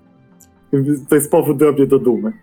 I 0.73 0.77
To 1.09 1.15
jest 1.15 1.31
powód 1.31 1.57
dla 1.57 1.71
mnie 1.71 1.87
do 1.87 1.99
dumy. 1.99 2.33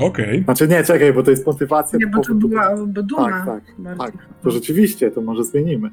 Okej. 0.00 0.42
Znaczy 0.44 0.68
nie, 0.68 0.84
czekaj, 0.84 1.12
bo 1.12 1.22
to 1.22 1.30
jest 1.30 1.46
motywacja. 1.46 1.98
Nie, 1.98 2.06
bo 2.06 2.22
to 2.22 2.34
do- 2.34 2.48
była 2.48 2.76
bo 2.86 3.02
duma. 3.02 3.46
Tak, 3.46 3.64
tak, 3.84 3.98
tak. 3.98 4.12
To 4.42 4.50
rzeczywiście, 4.50 5.10
to 5.10 5.20
może 5.20 5.44
zmienimy. 5.44 5.90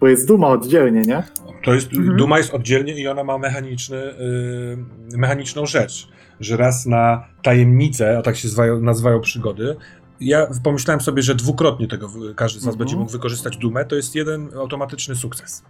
Bo 0.00 0.08
jest 0.08 0.28
duma 0.28 0.48
oddzielnie, 0.48 1.02
nie? 1.02 1.22
To 1.64 1.74
jest, 1.74 1.92
Mhm. 1.92 2.16
Duma 2.16 2.38
jest 2.38 2.54
oddzielnie 2.54 3.00
i 3.00 3.08
ona 3.08 3.24
ma 3.24 3.38
mechaniczny, 3.38 3.96
y, 3.96 5.16
mechaniczną 5.16 5.66
rzecz, 5.66 6.08
że 6.40 6.56
raz 6.56 6.86
na 6.86 7.24
tajemnicę, 7.42 8.18
a 8.18 8.22
tak 8.22 8.36
się 8.36 8.48
zwają, 8.48 8.80
nazywają 8.80 9.20
przygody, 9.20 9.76
ja 10.20 10.46
pomyślałem 10.64 11.00
sobie, 11.00 11.22
że 11.22 11.34
dwukrotnie 11.34 11.88
tego 11.88 12.10
każdy 12.36 12.60
z 12.60 12.64
nas 12.64 12.74
Mhm. 12.74 12.78
będzie 12.78 12.96
mógł 12.96 13.12
wykorzystać 13.12 13.56
dumę, 13.56 13.84
to 13.84 13.96
jest 13.96 14.14
jeden 14.14 14.48
automatyczny 14.58 15.14
sukces. 15.14 15.62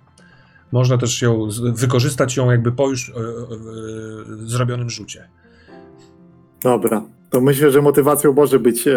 Można 0.73 0.99
też 0.99 1.23
ją, 1.23 1.49
wykorzystać 1.75 2.37
ją 2.37 2.51
jakby 2.51 2.73
po 2.73 2.89
już 2.89 3.09
y, 3.09 3.13
y, 3.13 3.15
y, 4.45 4.47
zrobionym 4.47 4.91
rzucie. 4.91 5.29
Dobra, 6.63 7.03
to 7.31 7.41
myślę, 7.41 7.71
że 7.71 7.83
motywacją 7.83 8.33
może 8.33 8.59
być 8.59 8.89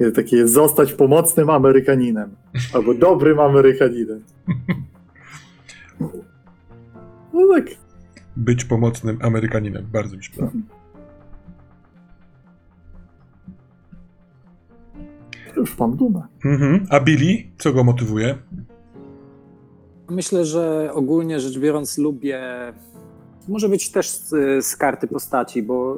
e, 0.00 0.10
takie 0.10 0.48
zostać 0.48 0.92
pomocnym 0.92 1.50
Amerykaninem. 1.50 2.30
Albo 2.74 2.94
dobrym 2.94 3.40
Amerykaninem. 3.40 4.22
No 7.32 7.40
tak. 7.54 7.66
Być 8.36 8.64
pomocnym 8.64 9.18
Amerykaninem, 9.22 9.86
bardzo 9.92 10.16
mi 10.16 10.24
się 10.24 10.32
podoba. 10.32 10.52
Już 15.56 15.78
mam 15.78 15.96
dumę. 15.96 16.22
Mhm. 16.44 16.86
A 16.90 17.00
Billy, 17.00 17.36
co 17.58 17.72
go 17.72 17.84
motywuje? 17.84 18.38
Myślę, 20.10 20.44
że 20.44 20.90
ogólnie 20.94 21.40
rzecz 21.40 21.58
biorąc 21.58 21.98
lubię. 21.98 22.40
Może 23.48 23.68
być 23.68 23.90
też 23.92 24.10
z, 24.10 24.28
z 24.66 24.76
karty 24.76 25.06
postaci, 25.08 25.62
bo 25.62 25.96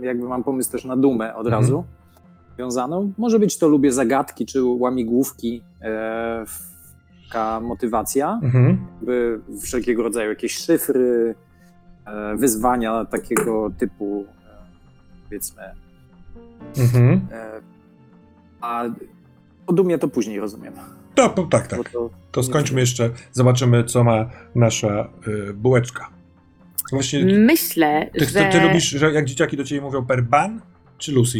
y, 0.00 0.06
jakby 0.06 0.28
mam 0.28 0.44
pomysł 0.44 0.72
też 0.72 0.84
na 0.84 0.96
dumę 0.96 1.34
od 1.34 1.46
Mhm. 1.46 1.62
razu 1.62 1.84
wiązaną. 2.58 3.12
Może 3.18 3.38
być 3.38 3.58
to 3.58 3.68
lubię 3.68 3.92
zagadki 3.92 4.46
czy 4.46 4.64
łamigłówki, 4.64 5.62
e, 5.82 6.44
taka 7.28 7.60
motywacja, 7.60 8.40
Mhm. 8.42 8.86
wszelkiego 9.62 10.02
rodzaju 10.02 10.30
jakieś 10.30 10.56
szyfry, 10.58 11.34
e, 12.06 12.36
wyzwania 12.36 13.04
takiego 13.04 13.70
typu, 13.78 14.24
e, 14.46 14.56
powiedzmy. 15.24 15.62
Mhm. 16.78 17.20
E, 17.32 17.60
a 18.60 18.84
o 19.66 19.72
dumie 19.72 19.98
to 19.98 20.08
później 20.08 20.40
rozumiem. 20.40 20.72
To, 21.14 21.28
to, 21.28 21.42
tak, 21.42 21.66
tak. 21.66 21.88
To, 21.90 22.10
To 22.32 22.42
skończmy 22.42 22.80
jeszcze, 22.80 23.10
zobaczymy, 23.32 23.84
co 23.84 24.04
ma 24.04 24.30
nasza 24.54 25.08
y, 25.28 25.52
bułeczka. 25.54 26.08
Właśnie, 26.92 27.24
Myślę, 27.24 28.10
ty, 28.18 28.24
że... 28.24 28.44
ty, 28.44 28.58
ty 28.58 28.60
lubisz, 28.66 28.90
że 28.90 29.12
jak 29.12 29.24
dzieciaki 29.24 29.56
do 29.56 29.64
ciebie 29.64 29.80
mówią 29.80 30.06
per 30.06 30.22
ban 30.24 30.60
czy 30.98 31.12
Lucy? 31.12 31.38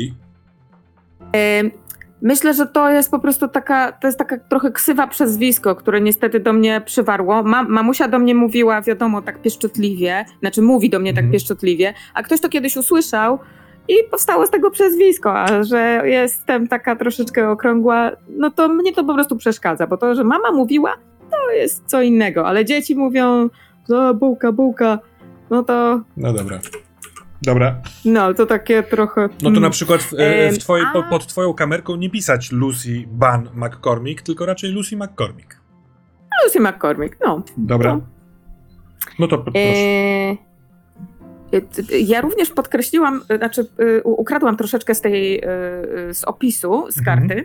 Myślę, 2.23 2.55
że 2.55 2.67
to 2.67 2.91
jest 2.91 3.11
po 3.11 3.19
prostu 3.19 3.49
taka, 3.49 3.93
to 3.93 4.07
jest 4.09 4.19
taka 4.19 4.39
trochę 4.39 4.73
ksywa 4.73 5.07
przezwisko, 5.07 5.75
które 5.77 6.01
niestety 6.01 6.41
do 6.41 6.53
mnie 6.53 6.81
przywarło. 6.85 7.43
Mam, 7.43 7.69
mamusia 7.69 8.09
do 8.09 8.19
mnie 8.19 8.35
mówiła, 8.35 8.83
wiadomo, 8.83 9.23
tak 9.23 9.43
pieszczotliwie, 9.43 10.25
znaczy 10.41 10.63
mówi 10.63 10.91
do 10.91 10.99
mnie 10.99 11.11
tak 11.13 11.19
Mhm. 11.19 11.33
pieszczotliwie, 11.33 11.95
a 12.15 12.23
ktoś 12.23 12.41
to 12.41 12.49
kiedyś 12.49 12.77
usłyszał 12.77 13.39
i 13.89 13.95
powstało 14.11 14.47
z 14.47 14.51
tego 14.51 14.71
przezwisko, 14.71 15.39
a 15.39 15.63
że 15.63 16.03
jestem 16.05 16.69
taka 16.69 16.97
troszeczkę 16.97 17.51
okrągła, 17.51 18.11
no 18.29 18.51
to 18.51 18.69
mnie 18.69 18.93
to 18.93 19.05
po 19.05 19.15
prostu 19.15 19.37
przeszkadza, 19.37 19.87
bo 19.87 19.97
to, 19.97 20.15
że 20.15 20.25
mama 20.25 20.53
mówiła, 20.53 20.95
to 21.31 21.51
jest 21.53 21.83
co 21.87 22.03
innego, 22.03 22.47
ale 22.47 22.65
dzieci 22.65 22.97
mówią, 22.97 23.49
no 23.89 24.15
bułka, 24.15 24.53
bułka, 24.53 24.99
no 25.51 25.63
to, 25.63 26.01
No 26.17 26.33
dobra. 26.33 26.59
Dobra. 27.43 27.81
no 28.05 28.35
to 28.35 28.47
takie 28.47 28.83
trochę... 28.83 29.29
No 29.43 29.51
to 29.51 29.61
na 29.61 29.71
przykład 29.71 30.03
w, 30.03 30.15
e, 30.19 30.53
w 30.53 30.59
twojej, 30.59 30.87
a- 30.89 30.93
pod, 30.93 31.05
pod 31.07 31.27
twoją 31.27 31.55
kamerką 31.55 31.97
nie 31.97 32.11
pisać 32.11 32.53
Lucy 32.53 33.05
Ban 33.07 33.49
McCormick, 33.55 34.23
tylko 34.23 34.47
raczej 34.47 34.71
Lucy 34.71 34.97
McCormick. 34.97 35.61
Lucy 36.45 36.61
McCormick, 36.61 37.17
no. 37.27 37.43
Dobra. 37.57 37.95
No. 37.95 38.01
No 39.19 39.27
to 39.29 39.39
proszę. 39.39 39.59
E, 39.59 40.37
t- 41.61 41.83
t- 41.83 41.99
Ja 41.99 42.21
również 42.21 42.51
podkreśliłam, 42.51 43.23
e, 43.29 43.39
znaczy 43.39 43.61
e, 43.79 44.03
ukradłam 44.03 44.57
troszeczkę 44.57 44.95
z 44.95 45.01
tej, 45.01 45.39
e, 45.39 45.43
e, 46.09 46.15
z 46.15 46.25
opisu, 46.25 46.87
z 46.91 46.99
Mhm. 46.99 47.19
karty, 47.29 47.45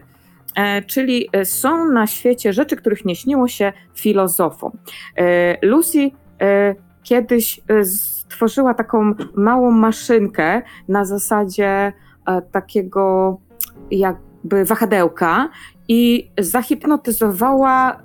e, 0.56 0.82
czyli 0.82 1.30
e, 1.32 1.46
są 1.46 1.86
na 1.92 2.08
świecie 2.08 2.54
rzeczy, 2.54 2.76
których 2.76 3.06
nie 3.06 3.16
śniło 3.16 3.48
się 3.48 3.74
filozofom. 3.96 4.72
E, 5.18 5.66
Lucy 5.68 6.12
e, 6.42 6.76
kiedyś 7.04 7.60
e, 7.60 7.86
stworzyła 8.32 8.74
taką 8.74 9.14
małą 9.36 9.72
maszynkę 9.72 10.62
na 10.88 11.06
zasadzie 11.06 11.94
e, 12.28 12.42
takiego 12.42 13.38
jakby 13.92 14.66
wahadełka 14.66 15.50
i 15.88 16.32
zahipnotyzowała 16.40 17.92
e, 17.92 17.98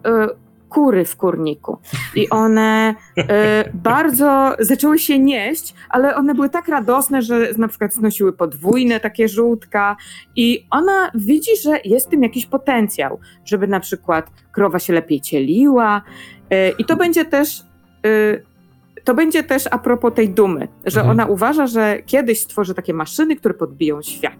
kury 0.68 1.04
w 1.04 1.16
kurniku. 1.16 1.78
I 2.14 2.30
one 2.30 2.94
e, 3.18 3.70
bardzo 3.74 4.56
zaczęły 4.58 4.98
się 4.98 5.18
nieść, 5.18 5.74
ale 5.88 6.14
one 6.14 6.34
były 6.34 6.48
tak 6.48 6.68
radosne, 6.68 7.22
że 7.22 7.48
na 7.58 7.68
przykład 7.68 7.94
znosiły 7.94 8.32
podwójne 8.32 9.00
takie 9.00 9.28
żółtka 9.28 9.96
i 10.36 10.66
ona 10.70 11.10
widzi, 11.14 11.50
że 11.62 11.78
jest 11.84 12.06
w 12.06 12.10
tym 12.10 12.22
jakiś 12.22 12.46
potencjał, 12.46 13.18
żeby 13.44 13.66
na 13.66 13.80
przykład 13.80 14.30
krowa 14.52 14.78
się 14.78 14.92
lepiej 14.92 15.20
cieliła 15.20 16.02
i 16.78 16.84
to 16.84 16.96
będzie 16.96 17.24
też 17.24 17.62
to 19.06 19.14
będzie 19.14 19.42
też 19.44 19.64
a 19.70 19.78
propos 19.78 20.14
tej 20.14 20.28
dumy, 20.28 20.68
że 20.86 21.00
Mhm. 21.00 21.10
ona 21.10 21.26
uważa, 21.26 21.66
że 21.66 21.98
kiedyś 22.06 22.40
stworzy 22.40 22.74
takie 22.74 22.94
maszyny, 22.94 23.36
które 23.36 23.54
podbiją 23.54 24.02
świat. 24.02 24.36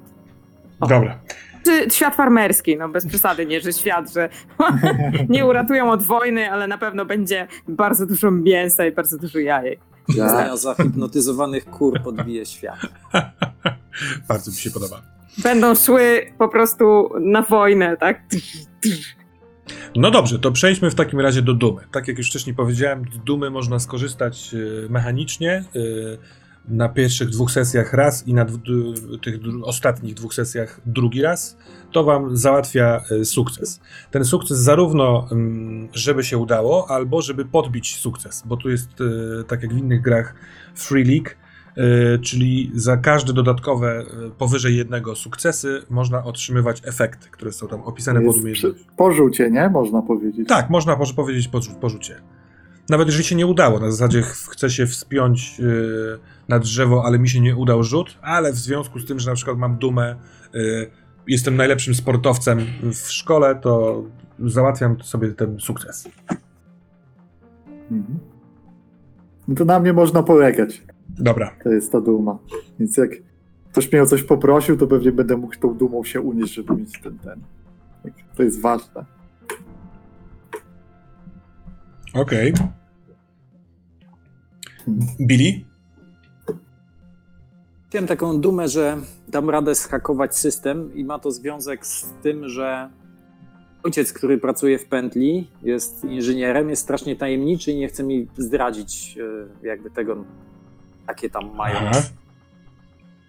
o. 0.81 0.87
Dobra. 0.87 1.19
Czy 1.65 1.91
świat 1.91 2.15
farmerski, 2.15 2.77
no 2.77 2.89
bez 2.89 3.07
przesady, 3.07 3.47
nie, 3.47 3.61
że 3.61 3.73
świat, 3.73 4.13
że 4.13 4.29
nie 5.29 5.47
uratują 5.47 5.91
od 5.91 6.03
wojny, 6.03 6.53
ale 6.53 6.67
na 6.69 6.79
pewno 6.79 7.05
będzie 7.05 7.49
bardzo 7.69 8.07
dużo 8.07 8.31
mięsa 8.31 8.87
i 8.87 8.93
bardzo 8.93 9.19
dużo 9.19 9.39
jajek. 9.39 9.81
Zdania 10.09 10.57
zahipnotyzowanych 10.57 11.65
kur 11.65 12.01
podbije 12.03 12.47
świat. 12.47 12.77
Bardzo 14.29 14.51
mi 14.51 14.57
się 14.57 14.71
podoba. 14.71 15.03
Będą 15.43 15.75
szły 15.75 16.27
po 16.39 16.49
prostu 16.49 17.09
na 17.21 17.43
wojnę, 17.43 17.97
tak? 17.97 18.21
No 19.97 20.11
dobrze, 20.11 20.39
to 20.39 20.53
przejdźmy 20.53 20.91
w 20.91 20.95
takim 20.95 21.21
razie 21.21 21.43
do 21.43 21.55
dumy. 21.55 21.83
Tak 21.93 22.09
jak 22.09 22.19
już 22.19 22.27
wcześniej 22.27 22.57
powiedziałem, 22.57 23.05
z 23.15 23.19
dumy 23.19 23.51
można 23.51 23.79
skorzystać 23.79 24.55
y, 24.55 24.87
mechanicznie 24.91 25.65
y, 25.77 26.19
na 26.69 26.89
pierwszych 26.89 27.29
dwóch 27.29 27.51
sesjach 27.51 27.93
raz 27.93 28.29
i 28.29 28.35
na 28.35 28.47
tych 29.23 29.35
ostatnich 29.63 30.15
dwóch 30.15 30.35
sesjach 30.35 30.81
drugi 30.87 31.23
raz. 31.23 31.57
To 31.93 32.05
wam 32.05 32.37
załatwia 32.37 33.05
y, 33.11 33.25
sukces. 33.25 33.81
Ten 34.11 34.25
sukces 34.25 34.59
zarówno, 34.59 35.29
mm, 35.33 35.89
żeby 35.93 36.25
się 36.25 36.39
udało, 36.39 36.91
albo 36.91 37.23
żeby 37.23 37.45
podbić 37.45 37.97
sukces, 37.97 38.43
bo 38.47 38.57
tu 38.57 38.71
jest 38.71 38.89
tak 39.49 39.63
jak 39.63 39.75
w 39.75 39.79
innych 39.79 40.03
grach 40.03 40.35
Free 40.75 41.05
League, 41.05 41.31
czyli 42.23 42.71
za 42.75 42.97
każde 42.97 43.33
dodatkowe 43.33 44.01
y, 44.27 44.31
powyżej 44.39 44.77
jednego 44.77 45.15
sukcesy 45.15 45.83
można 45.91 46.25
otrzymywać 46.25 46.83
efekty, 46.85 47.29
które 47.31 47.53
są 47.53 47.69
tam 47.69 47.81
opisane 47.83 48.21
pod 48.21 48.37
umiejętnością. 48.37 48.85
porzucie, 48.97 49.51
nie? 49.51 49.69
Można 49.69 50.03
powiedzieć. 50.03 50.49
Tak, 50.49 50.71
można 50.71 50.97
powiedzieć 51.17 51.49
porzu- 51.49 51.75
porzucie. 51.81 52.15
Nawet 52.89 53.09
jeżeli 53.09 53.25
się 53.25 53.37
nie 53.37 53.47
udało, 53.47 53.81
na 53.81 53.91
zasadzie 53.91 54.23
ch- 54.23 54.49
chcę 54.51 54.71
się 54.71 54.87
wspiąć 54.87 55.59
yy, 55.59 56.19
na 56.49 56.59
drzewo, 56.59 57.03
ale 57.05 57.19
mi 57.19 57.29
się 57.29 57.41
nie 57.41 57.57
udał 57.57 57.83
rzut, 57.83 58.19
ale 58.23 58.53
w 58.53 58.57
związku 58.57 58.99
z 58.99 59.07
tym, 59.07 59.21
że 59.21 59.31
na 59.31 59.35
przykład 59.37 59.59
mam 59.59 59.77
dumę, 59.79 60.17
jestem 61.27 61.57
najlepszym 61.57 61.95
sportowcem 61.95 62.61
w 62.83 63.13
szkole, 63.13 63.55
to 63.63 64.03
załatwiam 64.39 65.01
sobie 65.03 65.29
ten 65.33 65.61
sukces. 65.61 66.09
Mhm. 67.91 68.19
No 69.49 69.55
to 69.55 69.65
na 69.65 69.81
mnie 69.81 69.93
można 69.93 70.23
polegać. 70.23 70.83
Dobra. 71.19 71.57
To 71.65 71.69
jest 71.69 71.93
ta 71.93 72.01
duma. 72.01 72.39
Więc 72.79 72.97
jak 72.97 73.11
ktoś 73.73 73.93
mnie 73.93 74.03
o 74.03 74.07
coś 74.07 74.23
poprosił, 74.23 74.77
to 74.77 74.87
pewnie 74.87 75.13
będę 75.13 75.37
mógł 75.37 75.57
tą 75.61 75.75
dumą 75.75 76.05
się 76.05 76.21
unieść, 76.21 76.55
żeby 76.55 76.77
mieć 76.77 77.01
ten 77.03 77.19
ten. 77.19 77.41
Tak, 78.03 78.13
To 78.37 78.43
jest 78.43 78.61
ważne. 78.61 79.05
Okej. 82.15 82.53
Billy? 85.21 85.65
Miałem 87.95 88.09
taką 88.09 88.41
dumę, 88.41 88.69
że 88.69 88.97
dam 89.29 89.51
radę 89.51 89.75
zhakować 89.75 90.37
system 90.37 90.95
i 90.95 91.05
ma 91.05 91.19
to 91.19 91.31
związek 91.31 91.87
z 91.87 92.13
tym, 92.23 92.49
że 92.49 92.91
ojciec, 93.83 94.13
który 94.13 94.39
pracuje 94.39 94.79
w 94.79 94.87
pętli, 94.87 95.51
jest 95.63 96.05
inżynierem, 96.05 96.71
jest 96.71 96.83
strasznie 96.83 97.17
tajemniczy 97.17 97.73
i 97.73 97.77
nie 97.77 97.89
chce 97.89 98.05
mi 98.05 98.29
zdradzić 98.37 99.19
e, 99.63 99.67
jakby 99.67 99.91
tego, 99.91 100.25
jakie 101.09 101.31
tam 101.31 101.55
mają 101.55 101.77
Aha. 101.77 102.03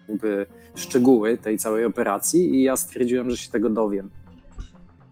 jakby 0.08 0.46
szczegóły 0.74 1.38
tej 1.38 1.58
całej 1.58 1.84
operacji 1.84 2.54
i 2.54 2.62
ja 2.62 2.76
stwierdziłem, 2.76 3.30
że 3.30 3.36
się 3.36 3.50
tego 3.50 3.70
dowiem. 3.70 4.10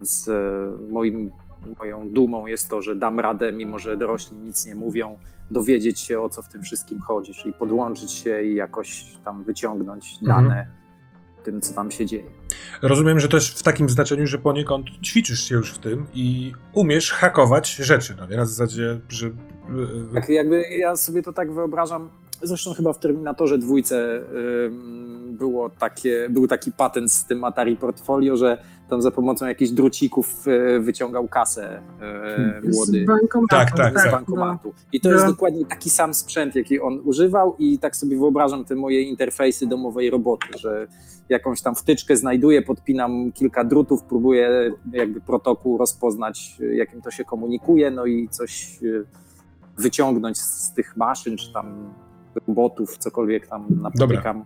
Z 0.00 0.28
e, 0.28 0.92
moim, 0.92 1.30
moją 1.78 2.08
dumą 2.10 2.46
jest 2.46 2.70
to, 2.70 2.82
że 2.82 2.96
dam 2.96 3.20
radę, 3.20 3.52
mimo 3.52 3.78
że 3.78 3.96
dorośli 3.96 4.36
nic 4.36 4.66
nie 4.66 4.74
mówią, 4.74 5.18
dowiedzieć 5.50 6.00
się 6.00 6.20
o 6.20 6.28
co 6.28 6.42
w 6.42 6.48
tym 6.48 6.62
wszystkim 6.62 7.00
chodzi, 7.00 7.34
czyli 7.34 7.54
podłączyć 7.54 8.12
się 8.12 8.42
i 8.42 8.54
jakoś 8.54 9.04
tam 9.24 9.44
wyciągnąć 9.44 10.18
Mhm. 10.22 10.44
dane 10.44 10.66
o 11.40 11.42
tym, 11.42 11.60
co 11.60 11.74
tam 11.74 11.90
się 11.90 12.06
dzieje. 12.06 12.24
Rozumiem, 12.82 13.20
że 13.20 13.28
też 13.28 13.54
w 13.54 13.62
takim 13.62 13.88
znaczeniu, 13.88 14.26
że 14.26 14.38
poniekąd 14.38 14.86
ćwiczysz 15.04 15.40
się 15.40 15.54
już 15.54 15.72
w 15.74 15.78
tym 15.78 16.06
i 16.14 16.52
umiesz 16.72 17.12
hakować 17.12 17.74
rzeczy. 17.74 18.14
No 18.18 18.26
nie? 18.26 18.36
Na 18.36 18.46
zasadzie, 18.46 19.00
że... 19.08 19.30
Tak 20.14 20.28
jakby 20.28 20.62
ja 20.62 20.96
sobie 20.96 21.22
to 21.22 21.32
tak 21.32 21.52
wyobrażam, 21.52 22.10
zresztą 22.42 22.74
chyba 22.74 22.92
w 22.92 22.98
Terminatorze 22.98 23.58
dwójce 23.58 24.20
było 25.36 25.70
takie, 25.70 26.28
był 26.30 26.48
taki 26.48 26.72
patent 26.72 27.12
z 27.12 27.24
tym 27.24 27.44
Atari 27.44 27.76
Portfolio, 27.76 28.36
że 28.36 28.58
tam 28.90 29.02
za 29.02 29.10
pomocą 29.10 29.46
jakichś 29.46 29.70
drucików 29.70 30.48
y, 30.48 30.80
wyciągał 30.80 31.28
kasę 31.28 31.80
y, 32.62 32.70
młody. 32.70 33.04
Z 33.04 33.06
bankomatu. 33.06 33.46
Tak, 33.50 33.76
tak, 33.76 34.00
z 34.00 34.02
tak. 34.02 34.12
bankomatu. 34.12 34.74
I 34.92 35.00
to 35.00 35.08
No. 35.08 35.14
jest 35.14 35.26
dokładnie 35.26 35.64
taki 35.64 35.90
sam 35.90 36.14
sprzęt, 36.14 36.54
jaki 36.54 36.80
on 36.80 37.00
używał 37.04 37.56
i 37.58 37.78
tak 37.78 37.96
sobie 37.96 38.16
wyobrażam 38.18 38.64
te 38.64 38.74
moje 38.74 39.02
interfejsy 39.02 39.66
domowej 39.66 40.10
roboty, 40.10 40.46
że 40.58 40.86
jakąś 41.28 41.62
tam 41.62 41.74
wtyczkę 41.74 42.16
znajduję, 42.16 42.62
podpinam 42.62 43.32
kilka 43.32 43.64
drutów, 43.64 44.02
próbuję 44.02 44.72
jakby 44.92 45.20
protokół 45.20 45.78
rozpoznać, 45.78 46.58
jakim 46.74 47.02
to 47.02 47.10
się 47.10 47.24
komunikuje, 47.24 47.90
no 47.90 48.06
i 48.06 48.28
coś 48.28 48.78
y, 48.82 49.04
wyciągnąć 49.78 50.38
z 50.38 50.72
tych 50.72 50.96
maszyn, 50.96 51.36
czy 51.36 51.52
tam 51.52 51.94
robotów, 52.46 52.98
cokolwiek 52.98 53.46
tam 53.46 53.66
napotykam. 53.82 54.44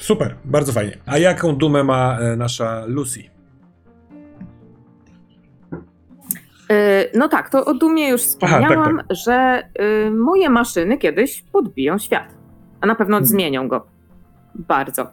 Super, 0.00 0.34
bardzo 0.44 0.72
fajnie. 0.72 0.98
A 1.06 1.18
jaką 1.18 1.56
dumę 1.56 1.84
ma 1.84 2.18
e, 2.20 2.36
nasza 2.36 2.84
Lucy? 2.86 3.20
Y, 6.72 7.10
No 7.14 7.28
tak, 7.28 7.50
to 7.50 7.64
o 7.64 7.74
dumie 7.74 8.08
już 8.08 8.20
wspomniałam, 8.22 9.00
że 9.10 9.62
y, 10.06 10.10
moje 10.10 10.50
maszyny 10.50 10.98
kiedyś 10.98 11.42
podbiją 11.42 11.98
świat. 11.98 12.34
A 12.80 12.86
na 12.86 12.94
pewno 12.94 13.16
Hmm. 13.16 13.26
zmienią 13.26 13.68
go. 13.68 13.86
Bardzo. 14.54 15.06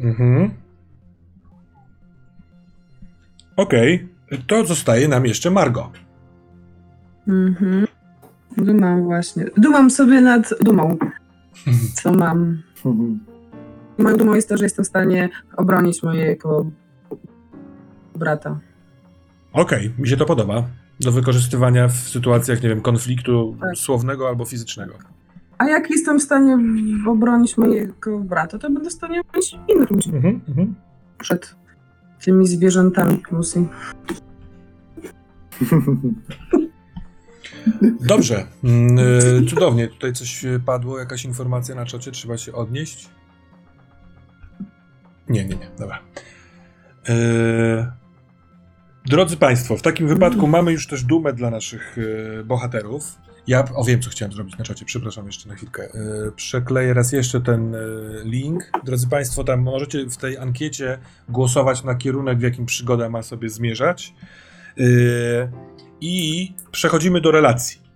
Mhm. 0.00 0.50
Okej, 3.56 4.08
to 4.46 4.66
zostaje 4.66 5.08
nam 5.08 5.26
jeszcze 5.26 5.50
Margo. 5.50 5.90
Mhm. 7.30 7.86
Dumam 8.56 9.02
właśnie. 9.04 9.44
Dumam 9.56 9.90
sobie 9.90 10.20
nad 10.20 10.50
dumą, 10.60 10.96
co 12.02 12.12
mam. 12.12 12.62
Moją 13.98 14.16
dumą 14.16 14.34
jest 14.34 14.48
to, 14.48 14.56
że 14.56 14.64
jestem 14.64 14.84
w 14.84 14.88
stanie 14.88 15.28
obronić 15.56 16.02
mojego 16.02 16.66
brata. 18.16 18.58
Okej, 19.52 19.92
mi 19.98 20.08
się 20.08 20.16
to 20.16 20.26
podoba. 20.26 20.64
Do 21.00 21.12
wykorzystywania 21.12 21.88
w 21.88 21.92
sytuacjach, 21.96 22.62
nie 22.62 22.68
wiem, 22.68 22.80
konfliktu 22.80 23.56
Tak. 23.60 23.76
słownego 23.78 24.28
albo 24.28 24.44
fizycznego. 24.44 24.94
A 25.58 25.68
jak 25.68 25.90
jestem 25.90 26.18
w 26.20 26.22
stanie 26.22 26.58
w- 27.04 27.08
obronić 27.08 27.58
mojego 27.58 28.18
brata, 28.18 28.58
to 28.58 28.70
będę 28.70 28.90
w 28.90 28.92
stanie 28.92 29.20
obronić 29.20 29.56
innych 29.68 29.90
ludzi 29.90 30.10
Mhm, 30.14 30.40
mhm. 30.48 30.74
przed 31.18 31.54
tymi 32.24 32.46
zwierzętami 32.46 33.22
Lucy. 33.30 33.64
Dobrze, 38.00 38.46
mm, 38.64 38.98
y, 38.98 39.46
cudownie. 39.46 39.88
Tutaj 39.88 40.12
coś 40.12 40.44
y, 40.44 40.60
padło, 40.66 40.98
jakaś 40.98 41.24
informacja 41.24 41.74
na 41.74 41.86
czacie, 41.86 42.10
trzeba 42.10 42.38
się 42.38 42.52
odnieść. 42.52 43.08
Nie, 45.28 45.44
nie, 45.44 45.56
nie, 45.56 45.70
dobra. 45.78 45.98
Y, 47.08 48.00
Drodzy 49.06 49.36
Państwo, 49.36 49.76
w 49.76 49.82
takim 49.82 50.08
wypadku 50.08 50.46
mamy 50.46 50.72
już 50.72 50.86
też 50.86 51.04
dumę 51.04 51.32
dla 51.32 51.50
naszych 51.50 51.96
bohaterów. 52.44 53.18
Ja 53.46 53.64
o 53.74 53.84
wiem, 53.84 54.02
co 54.02 54.10
chciałem 54.10 54.32
zrobić 54.32 54.58
na 54.58 54.64
czacie, 54.64 54.84
przepraszam 54.84 55.26
jeszcze 55.26 55.48
na 55.48 55.54
chwilkę. 55.54 55.88
Przekleję 56.36 56.94
raz 56.94 57.12
jeszcze 57.12 57.40
ten 57.40 57.76
link. 58.24 58.70
Drodzy 58.84 59.08
Państwo, 59.08 59.44
tam 59.44 59.60
możecie 59.60 60.06
w 60.06 60.16
tej 60.16 60.38
ankiecie 60.38 60.98
głosować 61.28 61.84
na 61.84 61.94
kierunek, 61.94 62.38
w 62.38 62.42
jakim 62.42 62.66
przygoda 62.66 63.08
ma 63.08 63.22
sobie 63.22 63.48
zmierzać. 63.48 64.14
I 66.00 66.52
przechodzimy 66.72 67.20
do 67.20 67.30
relacji. 67.30 67.90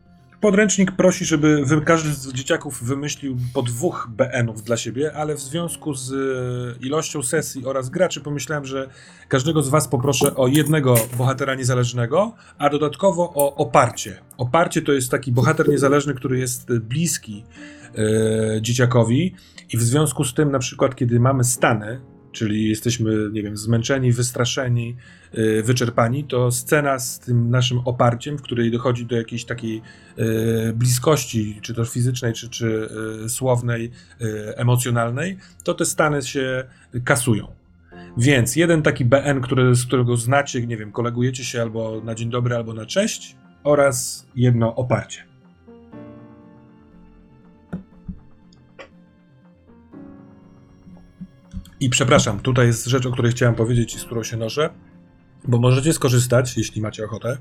Podręcznik 0.45 0.93
prosi, 0.93 1.25
żeby 1.25 1.65
każdy 1.85 2.13
z 2.13 2.33
dzieciaków 2.33 2.83
wymyślił 2.83 3.37
po 3.55 3.63
dwóch 3.63 4.09
BN-ów 4.11 4.63
dla 4.63 4.77
siebie, 4.77 5.13
ale 5.15 5.35
w 5.35 5.41
związku 5.41 5.95
z 5.95 6.13
e, 6.13 6.87
ilością 6.87 7.23
sesji 7.23 7.67
oraz 7.67 7.91
graczy 7.91 8.21
pomyślałem, 8.21 8.65
że 8.65 8.89
każdego 9.29 9.63
z 9.63 9.69
was 9.69 9.89
poproszę 9.89 10.37
o 10.37 10.49
jednego 10.49 10.95
bohatera 11.19 11.55
niezależnego, 11.55 12.35
a 12.59 12.71
dodatkowo 12.71 13.33
o 13.35 13.55
oparcie. 13.55 14.19
Oparcie 14.37 14.83
to 14.83 14.93
jest 14.93 15.11
taki 15.11 15.33
bohater 15.33 15.69
niezależny, 15.69 16.15
który 16.15 16.39
jest 16.39 16.79
bliski 16.79 17.45
e, 17.95 18.63
dzieciakowi 18.63 19.35
i 19.73 19.77
w 19.77 19.83
związku 19.83 20.25
z 20.25 20.35
tym 20.35 20.51
na 20.51 20.59
przykład, 20.59 20.97
kiedy 20.97 21.21
mamy 21.21 21.45
stany, 21.45 22.01
czyli 22.35 22.69
jesteśmy, 22.69 23.31
nie 23.33 23.43
wiem, 23.43 23.57
zmęczeni, 23.57 24.13
wystraszeni, 24.13 24.97
y, 25.39 25.63
wyczerpani, 25.63 26.25
to 26.25 26.51
scena 26.53 26.99
z 26.99 27.21
tym 27.21 27.51
naszym 27.51 27.79
oparciem, 27.85 28.39
w 28.39 28.43
której 28.43 28.71
dochodzi 28.71 29.07
do 29.07 29.17
jakiejś 29.17 29.45
takiej 29.45 29.83
y, 30.19 30.73
bliskości, 30.75 31.59
czy 31.63 31.75
to 31.75 31.85
fizycznej, 31.85 32.33
czy, 32.33 32.49
czy 32.49 32.89
y, 33.25 33.29
słownej, 33.29 33.91
emocjonalnej, 34.57 35.37
to 35.65 35.75
te 35.75 35.85
stany 35.85 36.23
się 36.23 36.65
kasują. 37.05 37.49
Więc 38.19 38.57
jeden 38.57 38.83
taki 38.83 39.05
BN, 39.05 39.41
który, 39.41 39.75
z 39.75 39.87
którego 39.87 40.17
znacie, 40.17 40.67
nie 40.67 40.77
wiem, 40.77 40.93
kolegujecie 40.93 41.45
się 41.45 41.63
albo 41.63 42.01
na 42.05 42.15
dzień 42.15 42.31
dobry, 42.31 42.57
albo 42.57 42.75
na 42.75 42.87
cześć, 42.87 43.37
oraz 43.65 44.27
jedno 44.37 44.75
oparcie. 44.75 45.34
I 51.81 51.91
przepraszam, 51.91 52.41
tutaj 52.41 52.67
jest 52.67 52.87
rzecz, 52.87 53.07
o 53.07 53.11
której 53.11 53.33
chciałem 53.33 53.55
powiedzieć 53.55 53.95
i 53.95 53.99
z 53.99 54.05
którą 54.05 54.23
się 54.23 54.37
noszę, 54.37 54.71
bo 55.49 55.59
możecie 55.59 55.93
skorzystać, 55.93 56.57
jeśli 56.57 56.83
macie 56.83 57.05
ochotę, 57.05 57.39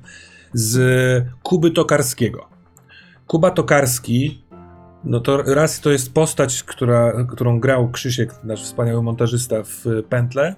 z 0.53 1.25
Kuby 1.43 1.71
Tokarskiego. 1.71 2.47
Kuba 3.27 3.51
Tokarski, 3.51 4.43
no 5.03 5.19
to 5.19 5.37
raz 5.37 5.81
to 5.81 5.91
jest 5.91 6.13
postać, 6.13 6.63
która, 6.63 7.25
którą 7.25 7.59
grał 7.59 7.91
Krzysiek, 7.91 8.43
nasz 8.43 8.63
wspaniały 8.63 9.03
montażysta 9.03 9.55
w 9.63 9.85
Pętle, 10.09 10.55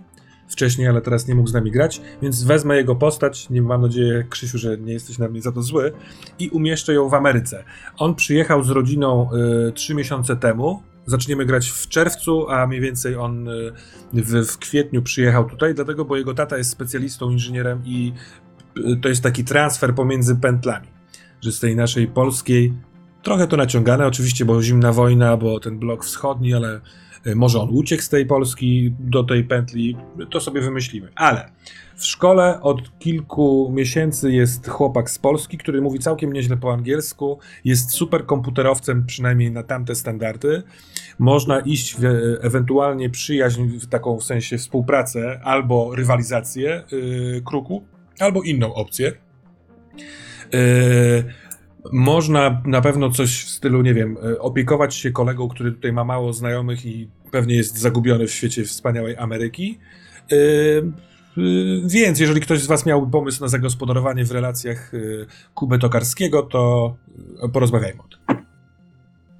wcześniej, 0.47 0.87
ale 0.87 1.01
teraz 1.01 1.27
nie 1.27 1.35
mógł 1.35 1.49
z 1.49 1.53
nami 1.53 1.71
grać, 1.71 2.01
więc 2.21 2.43
wezmę 2.43 2.77
jego 2.77 2.95
postać, 2.95 3.49
nie 3.49 3.61
mam 3.61 3.81
nadzieję, 3.81 4.25
Krzysiu, 4.29 4.57
że 4.57 4.77
nie 4.77 4.93
jesteś 4.93 5.17
na 5.17 5.27
mnie 5.27 5.41
za 5.41 5.51
to 5.51 5.61
zły, 5.61 5.91
i 6.39 6.49
umieszczę 6.49 6.93
ją 6.93 7.09
w 7.09 7.13
Ameryce. 7.13 7.63
On 7.97 8.15
przyjechał 8.15 8.63
z 8.63 8.69
rodziną 8.69 9.29
y, 9.67 9.71
trzy 9.71 9.95
miesiące 9.95 10.35
temu, 10.35 10.83
zaczniemy 11.05 11.45
grać 11.45 11.69
w 11.69 11.87
czerwcu, 11.87 12.49
a 12.49 12.67
mniej 12.67 12.81
więcej 12.81 13.15
on 13.15 13.47
y, 13.47 13.71
w, 14.13 14.45
w 14.45 14.57
kwietniu 14.57 15.01
przyjechał 15.01 15.49
tutaj, 15.49 15.73
dlatego, 15.73 16.05
bo 16.05 16.17
jego 16.17 16.33
tata 16.33 16.57
jest 16.57 16.69
specjalistą, 16.69 17.29
inżynierem 17.29 17.81
i 17.85 18.13
y, 18.77 18.97
to 19.01 19.09
jest 19.09 19.23
taki 19.23 19.43
transfer 19.43 19.95
pomiędzy 19.95 20.35
pętlami, 20.35 20.87
że 21.41 21.51
z 21.51 21.59
tej 21.59 21.75
naszej 21.75 22.07
polskiej, 22.07 22.73
trochę 23.23 23.47
to 23.47 23.57
naciągane 23.57 24.07
oczywiście, 24.07 24.45
bo 24.45 24.63
zimna 24.63 24.93
wojna, 24.93 25.37
bo 25.37 25.59
ten 25.59 25.79
blok 25.79 26.05
wschodni, 26.05 26.53
ale 26.53 26.81
y, 27.27 27.35
może 27.35 27.59
on 27.59 27.69
uciekł 27.71 28.03
z 28.03 28.09
tej 28.09 28.25
Polski 28.25 28.93
do 28.99 29.23
tej 29.23 29.43
pętli, 29.43 29.97
to 30.31 30.39
sobie 30.41 30.61
wymyślimy. 30.61 31.11
Ale 31.15 31.51
w 31.95 32.05
szkole 32.05 32.61
od 32.61 32.99
kilku 32.99 33.71
miesięcy 33.73 34.31
jest 34.31 34.67
chłopak 34.67 35.09
z 35.09 35.19
Polski, 35.19 35.57
który 35.57 35.81
mówi 35.81 35.99
całkiem 35.99 36.33
nieźle 36.33 36.57
po 36.57 36.73
angielsku, 36.73 37.39
jest 37.65 37.91
super 37.91 38.25
komputerowcem, 38.25 39.05
przynajmniej 39.05 39.51
na 39.51 39.63
tamte 39.63 39.95
standardy. 39.95 40.63
Można 41.19 41.59
iść 41.59 41.95
w 41.99 42.03
ewentualnie 42.41 43.09
przyjaźń, 43.09 43.67
w 43.67 43.87
taką 43.87 44.19
w 44.19 44.23
sensie 44.23 44.57
współpracę 44.57 45.39
albo 45.43 45.95
rywalizację 45.95 46.83
yy, 46.91 47.41
kruku, 47.45 47.83
albo 48.19 48.41
inną 48.41 48.73
opcję. 48.73 49.11
można 51.93 52.61
na 52.65 52.81
pewno 52.81 53.09
coś 53.09 53.43
w 53.43 53.49
stylu, 53.49 53.81
nie 53.81 53.93
wiem, 53.93 54.17
e, 54.23 54.39
opiekować 54.39 54.95
się 54.95 55.11
kolegą, 55.11 55.47
który 55.47 55.71
tutaj 55.71 55.93
ma 55.93 56.03
mało 56.03 56.33
znajomych 56.33 56.85
i 56.85 57.09
pewnie 57.31 57.55
jest 57.55 57.77
zagubiony 57.77 58.27
w 58.27 58.31
świecie 58.31 58.63
wspaniałej 58.63 59.17
Ameryki. 59.17 59.79
E, 60.31 60.35
Więc 61.85 62.19
jeżeli 62.19 62.41
ktoś 62.41 62.59
z 62.61 62.67
Was 62.67 62.85
miałby 62.85 63.11
pomysł 63.11 63.41
na 63.41 63.47
zagospodarowanie 63.47 64.25
w 64.25 64.31
relacjach 64.31 64.93
e, 64.93 64.97
Kuby 65.53 65.79
Tokarskiego, 65.79 66.43
to 66.43 66.95
e, 67.43 67.49
porozmawiajmy 67.49 68.01
o 68.01 68.07
tym. 68.07 68.45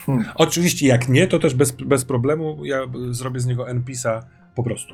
Hmm. 0.06 0.26
Oczywiście 0.36 0.88
jak 0.88 1.10
nie, 1.10 1.28
to 1.28 1.40
też 1.40 1.54
bez, 1.54 1.72
bez 1.72 2.06
problemu. 2.06 2.66
Ja 2.66 2.80
zrobię 3.12 3.40
z 3.40 3.46
niego 3.46 3.70
NPisa 3.70 4.26
po 4.56 4.64
prostu. 4.64 4.94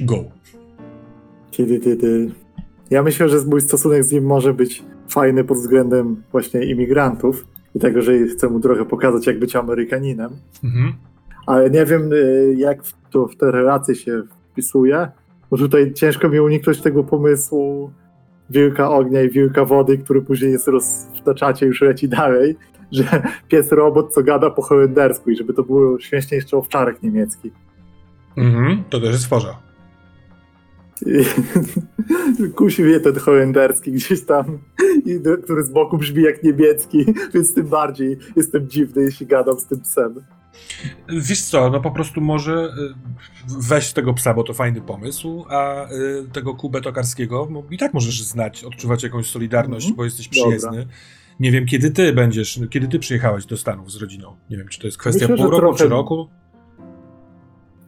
Go. 0.00 0.24
Ty, 1.56 1.80
ty, 1.80 1.96
ty. 1.96 2.30
Ja 2.90 3.02
myślę, 3.02 3.28
że 3.28 3.46
mój 3.46 3.60
stosunek 3.60 4.04
z 4.04 4.12
nim 4.12 4.24
może 4.24 4.54
być 4.54 4.82
fajny 5.08 5.44
pod 5.44 5.58
względem 5.58 6.22
właśnie 6.32 6.64
imigrantów 6.64 7.46
i 7.74 7.78
tego, 7.78 8.02
że 8.02 8.26
chcę 8.26 8.48
mu 8.48 8.60
trochę 8.60 8.84
pokazać, 8.84 9.26
jak 9.26 9.38
być 9.38 9.56
Amerykaninem. 9.56 10.30
Mhm. 10.64 10.94
Ale 11.46 11.70
nie 11.70 11.84
wiem, 11.86 12.12
y, 12.12 12.54
jak 12.58 12.84
w- 12.84 12.94
to 13.10 13.26
w 13.26 13.36
te 13.36 13.50
relacje 13.50 13.94
się 13.94 14.22
wpisuje, 14.52 15.08
bo 15.50 15.56
tutaj 15.56 15.92
ciężko 15.92 16.28
mi 16.28 16.40
uniknąć 16.40 16.80
tego 16.80 17.04
pomysłu 17.04 17.90
wilka 18.50 18.90
ognia 18.90 19.22
i 19.22 19.30
wilka 19.30 19.64
wody, 19.64 19.98
który 19.98 20.22
później 20.22 20.52
jest 20.52 20.68
roztaczacie 20.68 21.66
już 21.66 21.80
leci 21.82 22.08
dalej, 22.08 22.56
że 22.92 23.22
pies 23.48 23.72
robot, 23.72 24.12
co 24.14 24.22
gada 24.22 24.50
po 24.50 24.62
holendersku 24.62 25.30
i 25.30 25.36
żeby 25.36 25.54
to 25.54 25.62
było 25.62 26.00
śmiesznie 26.00 26.36
jeszcze 26.36 26.56
owczarek 26.56 27.02
niemiecki. 27.02 27.50
Mhm. 28.36 28.84
To 28.90 29.00
też 29.00 29.12
jest 29.12 29.26
forza. 29.26 29.58
Kusi 32.56 32.82
mnie 32.82 33.00
ten 33.00 33.16
holenderski 33.16 33.92
gdzieś 33.92 34.24
tam, 34.24 34.58
który 35.44 35.62
z 35.62 35.70
boku 35.70 35.98
brzmi 35.98 36.22
jak 36.22 36.42
niemiecki, 36.42 37.06
więc 37.34 37.54
tym 37.54 37.66
bardziej 37.66 38.18
jestem 38.36 38.68
dziwny, 38.68 39.02
jeśli 39.02 39.26
gadam 39.26 39.60
z 39.60 39.66
tym 39.66 39.80
psem. 39.80 40.14
Wiesz 41.08 41.42
co, 41.42 41.70
no 41.70 41.80
po 41.80 41.90
prostu 41.90 42.20
może 42.20 42.54
y, 42.54 42.68
weź 43.68 43.92
tego 43.92 44.14
psa, 44.14 44.34
bo 44.34 44.42
to 44.44 44.54
fajny 44.54 44.80
pomysł, 44.80 45.44
a 45.48 45.90
y, 45.92 46.24
tego 46.32 46.54
Kubę 46.54 46.80
Tokarskiego 46.80 47.48
no, 47.50 47.62
i 47.70 47.78
tak 47.78 47.94
możesz 47.94 48.22
znać, 48.22 48.64
odczuwać 48.64 49.02
jakąś 49.02 49.26
solidarność, 49.26 49.84
Mhm. 49.86 49.96
bo 49.96 50.04
jesteś 50.04 50.28
Dobra. 50.28 50.42
przyjezdny. 50.42 50.86
Nie 51.40 51.50
wiem, 51.50 51.66
kiedy 51.66 51.90
ty 51.90 52.12
będziesz, 52.12 52.60
kiedy 52.70 52.88
ty 52.88 52.98
przyjechałeś 52.98 53.46
do 53.46 53.56
Stanów 53.56 53.92
z 53.92 53.96
rodziną. 53.96 54.36
Nie 54.50 54.56
wiem, 54.56 54.68
czy 54.68 54.80
to 54.80 54.86
jest 54.86 54.98
kwestia 54.98 55.28
Myślę, 55.28 55.36
pół 55.36 55.50
roku, 55.50 55.60
trochę- 55.60 55.78
czy 55.78 55.88
roku. 55.88 56.28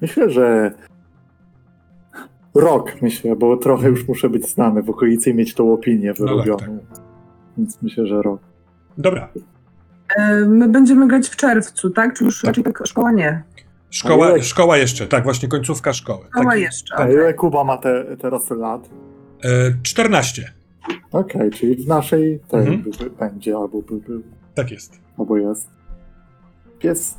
Myślę, 0.01 0.31
że 0.31 0.73
rok, 2.55 3.03
myślę, 3.03 3.37
bo 3.37 3.57
trochę 3.57 3.89
już 3.89 4.09
muszę 4.09 4.29
być 4.31 4.49
znany 4.49 4.83
w 4.83 4.91
okolicy 4.91 5.31
i 5.31 5.35
mieć 5.35 5.55
tą 5.55 5.73
opinię 5.73 6.14
No 6.19 6.27
tak, 6.27 6.37
wyrobioną. 6.37 6.79
Więc 7.59 7.83
myślę, 7.83 8.07
że 8.07 8.23
rok. 8.23 8.41
Dobra. 8.99 9.29
E, 10.17 10.45
My 10.47 10.69
będziemy 10.69 11.09
grać 11.09 11.29
w 11.29 11.37
czerwcu, 11.37 11.91
tak? 11.91 12.15
Czy 12.19 12.25
już 12.25 12.41
Tak. 12.41 12.49
raczej 12.49 12.65
tak 12.65 12.83
szkoła 12.87 13.13
nie? 13.13 13.43
Szkoła, 13.91 14.43
szkoła 14.43 14.77
jeszcze, 14.77 15.07
tak, 15.07 15.25
właśnie 15.25 15.49
końcówka 15.49 15.93
szkoły. 15.93 16.25
Szkoła 16.31 16.51
Tak, 16.53 16.61
jeszcze. 16.61 16.95
A 16.95 16.99
okej. 17.03 17.15
ile 17.15 17.35
Kuba 17.35 17.65
ma 17.65 17.77
te, 17.79 18.17
teraz 18.21 18.51
lat? 18.51 18.89
e, 19.45 19.49
14. 19.83 20.53
Okej, 21.13 21.51
czyli 21.51 21.77
w 21.85 21.87
naszej 21.89 22.41
tej 22.49 22.61
Mhm. 22.61 22.83
by, 22.83 22.91
by, 22.91 23.11
będzie, 23.11 23.57
albo 23.57 23.83
by 23.83 23.97
był, 24.01 24.23
Tak 24.55 24.71
jest. 24.71 24.93
albo 25.19 25.37
jest. 25.37 25.69
Pies. 26.79 27.15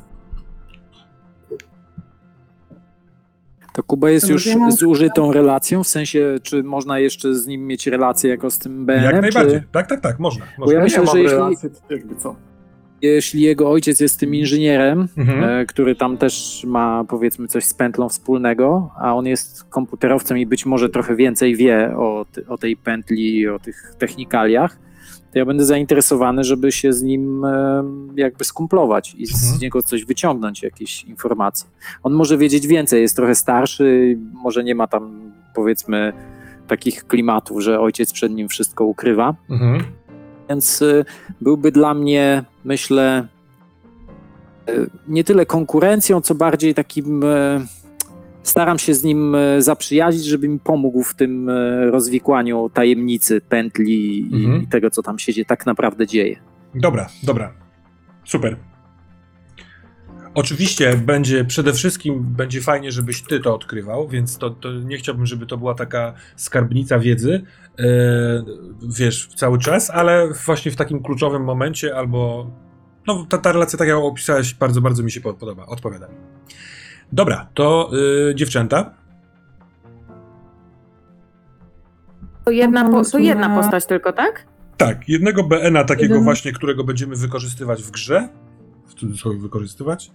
To 3.72 3.82
Kuba 3.82 4.10
jest 4.10 4.28
już 4.28 4.46
ja 4.46 4.58
mam- 4.58 4.72
zużytą 4.72 5.32
relacją, 5.32 5.84
w 5.84 5.88
sensie, 5.88 6.36
czy 6.42 6.62
można 6.62 6.98
jeszcze 6.98 7.34
z 7.34 7.46
nim 7.46 7.66
mieć 7.66 7.86
relację 7.86 8.30
jako 8.30 8.50
z 8.50 8.58
tym 8.58 8.86
BN-em? 8.86 9.04
Jak 9.04 9.22
najbardziej. 9.22 9.60
Czy, 9.60 9.66
Tak, 9.72 9.86
tak, 9.88 10.00
tak, 10.00 10.18
można. 10.18 10.46
Bo 10.58 10.60
można. 10.64 10.74
ja 10.78 10.84
myślę, 10.84 11.06
że 11.06 11.18
jeśli- 11.20 11.36
relacji, 11.36 11.70
to 11.88 11.94
jakby 11.94 12.16
co. 12.16 12.36
jeśli 13.02 13.42
jego 13.42 13.70
ojciec 13.70 14.00
jest 14.00 14.20
tym 14.20 14.34
inżynierem, 14.34 15.08
Mhm. 15.16 15.44
e, 15.44 15.66
który 15.66 15.94
tam 15.96 16.16
też 16.16 16.64
ma 16.66 17.04
powiedzmy 17.08 17.48
coś 17.48 17.64
z 17.64 17.74
pętlą 17.74 18.08
wspólnego, 18.08 18.90
a 19.00 19.14
on 19.14 19.26
jest 19.26 19.64
komputerowcem 19.64 20.38
i 20.38 20.46
być 20.46 20.66
może 20.66 20.88
trochę 20.88 21.16
więcej 21.16 21.56
wie 21.56 21.92
o, 21.96 22.26
o 22.48 22.58
tej 22.58 22.76
pętli 22.76 23.48
o 23.48 23.58
tych 23.58 23.94
technikaliach, 23.98 24.78
to 25.32 25.38
ja 25.38 25.44
będę 25.46 25.64
zainteresowany, 25.64 26.44
żeby 26.44 26.72
się 26.72 26.92
z 26.92 27.02
nim 27.02 27.44
e, 27.44 27.84
jakby 28.16 28.44
skumplować 28.44 29.14
i 29.18 29.26
z 29.26 29.42
Mhm. 29.44 29.60
niego 29.62 29.82
coś 29.82 30.04
wyciągnąć, 30.04 30.62
jakieś 30.62 31.04
informacje. 31.04 31.68
On 32.02 32.12
może 32.12 32.38
wiedzieć 32.38 32.66
więcej, 32.66 33.02
jest 33.02 33.16
trochę 33.16 33.34
starszy, 33.34 34.18
może 34.32 34.64
nie 34.64 34.74
ma 34.74 34.86
tam 34.86 35.32
powiedzmy 35.54 36.12
takich 36.68 37.06
klimatów, 37.06 37.60
że 37.62 37.80
ojciec 37.80 38.12
przed 38.12 38.32
nim 38.32 38.48
wszystko 38.48 38.84
ukrywa. 38.84 39.34
Mhm. 39.50 39.82
Więc 40.48 40.82
y, 40.82 41.04
byłby 41.40 41.72
dla 41.72 41.94
mnie, 41.94 42.44
myślę, 42.64 43.26
y, 44.68 44.90
nie 45.08 45.24
tyle 45.24 45.46
konkurencją, 45.46 46.20
co 46.20 46.34
bardziej 46.34 46.74
takim. 46.74 47.22
y, 47.22 47.66
Staram 48.42 48.78
się 48.78 48.94
z 48.94 49.02
nim 49.04 49.36
zaprzyjaźnić, 49.58 50.24
żeby 50.24 50.48
mi 50.48 50.58
pomógł 50.58 51.02
w 51.02 51.14
tym 51.14 51.50
rozwikłaniu 51.90 52.70
tajemnicy, 52.74 53.40
pętli 53.40 54.20
i, 54.20 54.36
Mhm. 54.44 54.62
i 54.62 54.66
tego, 54.66 54.90
co 54.90 55.02
tam 55.02 55.18
się 55.18 55.44
tak 55.44 55.66
naprawdę 55.66 56.06
dzieje. 56.06 56.36
Dobra, 56.74 57.08
dobra. 57.22 57.52
Super. 58.24 58.56
Oczywiście 60.34 60.96
będzie 60.96 61.44
przede 61.44 61.72
wszystkim 61.72 62.22
będzie 62.36 62.60
fajnie, 62.60 62.92
żebyś 62.92 63.22
ty 63.22 63.40
to 63.40 63.54
odkrywał, 63.54 64.08
więc 64.08 64.38
to, 64.38 64.50
to 64.50 64.72
nie 64.72 64.96
chciałbym, 64.96 65.26
żeby 65.26 65.46
to 65.46 65.56
była 65.58 65.74
taka 65.74 66.12
skarbnica 66.36 66.98
wiedzy, 66.98 67.42
wiesz, 68.88 69.28
cały 69.36 69.58
czas, 69.58 69.90
ale 69.90 70.28
właśnie 70.46 70.72
w 70.72 70.76
takim 70.76 71.02
kluczowym 71.02 71.44
momencie 71.44 71.96
albo 71.96 72.50
no 73.06 73.26
ta, 73.28 73.38
ta 73.38 73.52
relacja, 73.52 73.78
tak 73.78 73.88
jak 73.88 73.96
ją 73.96 74.06
opisałeś, 74.06 74.54
bardzo, 74.54 74.80
bardzo 74.80 75.02
mi 75.02 75.10
się 75.12 75.20
po- 75.20 75.34
podoba, 75.34 75.66
odpowiada 75.66 76.08
mi. 76.08 76.14
Dobra, 77.12 77.48
to 77.54 77.90
y, 78.30 78.34
dziewczęta. 78.34 78.94
To 82.44 82.50
jedna, 82.50 82.90
po, 82.90 83.04
to 83.04 83.18
jedna 83.18 83.48
na- 83.48 83.56
postać 83.62 83.86
tylko, 83.86 84.12
tak? 84.12 84.46
Tak, 84.76 85.08
jednego 85.08 85.44
BN-a 85.44 85.84
takiego 85.84 86.14
Jeden- 86.14 86.24
właśnie, 86.24 86.52
którego 86.52 86.84
będziemy 86.84 87.16
wykorzystywać 87.16 87.82
w 87.82 87.90
grze, 87.90 88.28
w 88.86 88.94
cudzysłowie 88.94 89.38
wykorzystywać, 89.38 90.10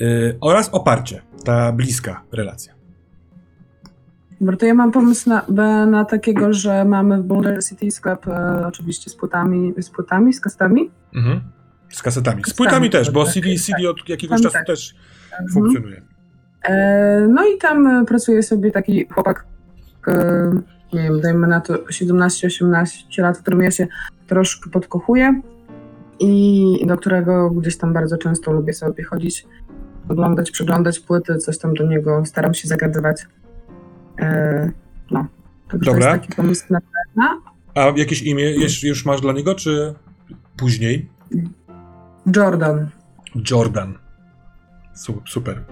yy, 0.00 0.38
oraz 0.40 0.68
oparcie, 0.72 1.22
ta 1.44 1.72
bliska 1.72 2.22
relacja. 2.32 2.74
Dobra, 4.42 4.56
to 4.56 4.66
ja 4.66 4.74
mam 4.74 4.92
pomysł 4.92 5.30
na, 5.30 5.86
na 5.86 6.04
takiego, 6.04 6.52
że 6.52 6.84
mamy 6.84 7.18
w 7.18 7.22
Boulder 7.22 7.64
City 7.64 7.90
sklep 7.90 8.26
e, 8.26 8.66
oczywiście 8.66 9.10
z 9.10 9.16
płytami, 9.16 9.74
z 9.80 9.90
płytami, 9.90 10.32
z 10.32 10.40
kastami. 10.40 10.90
Mhm. 11.14 11.40
Z 11.90 12.02
kasetami. 12.02 12.42
Z 12.42 12.44
Kasetami, 12.44 12.56
płytami 12.56 12.90
też, 12.90 13.10
bo 13.10 13.24
CD, 13.24 13.48
tak. 13.48 13.58
CD 13.58 13.90
od 13.90 14.08
jakiegoś 14.08 14.42
Tam 14.42 14.42
czasu 14.42 14.52
tak. 14.52 14.66
też 14.66 14.94
Mhm. 15.32 15.48
funkcjonuje. 15.48 16.02
E, 16.62 17.26
no 17.30 17.44
i 17.44 17.58
tam 17.58 17.86
e, 17.86 18.04
pracuje 18.04 18.42
sobie 18.42 18.70
taki 18.70 19.08
chłopak, 19.08 19.46
e, 20.08 20.50
nie 20.92 21.02
wiem, 21.02 21.20
dajmy 21.20 21.46
na 21.46 21.60
to 21.60 21.74
17-18 21.74 23.22
lat, 23.22 23.38
w 23.38 23.42
którym 23.42 23.62
ja 23.62 23.70
się 23.70 23.86
troszkę 24.26 24.70
podkochuję 24.70 25.40
i 26.20 26.84
do 26.86 26.96
którego 26.96 27.50
gdzieś 27.50 27.76
tam 27.76 27.92
bardzo 27.92 28.18
często 28.18 28.52
lubię 28.52 28.72
sobie 28.72 29.04
chodzić, 29.04 29.46
oglądać, 30.08 30.50
przeglądać 30.50 31.00
płyty, 31.00 31.36
coś 31.36 31.58
tam 31.58 31.74
do 31.74 31.86
niego 31.86 32.24
staram 32.26 32.54
się 32.54 32.68
zagadywać. 32.68 33.26
E, 34.22 34.70
no, 35.10 35.26
także 35.70 35.90
Dobra. 35.90 36.06
to 36.06 36.12
jest 36.12 36.22
taki 36.22 36.36
pomysł 36.36 36.64
na 36.70 36.80
pewno. 36.80 37.42
A 37.74 37.80
jakieś 37.96 38.22
imię 38.22 38.50
już, 38.56 38.82
już 38.84 39.04
masz 39.06 39.20
dla 39.20 39.32
niego, 39.32 39.54
czy 39.54 39.94
później? 40.56 41.08
Jordan. 42.36 42.88
Jordan. 43.50 43.98
Su- 44.94 45.22
Super. 45.28 45.64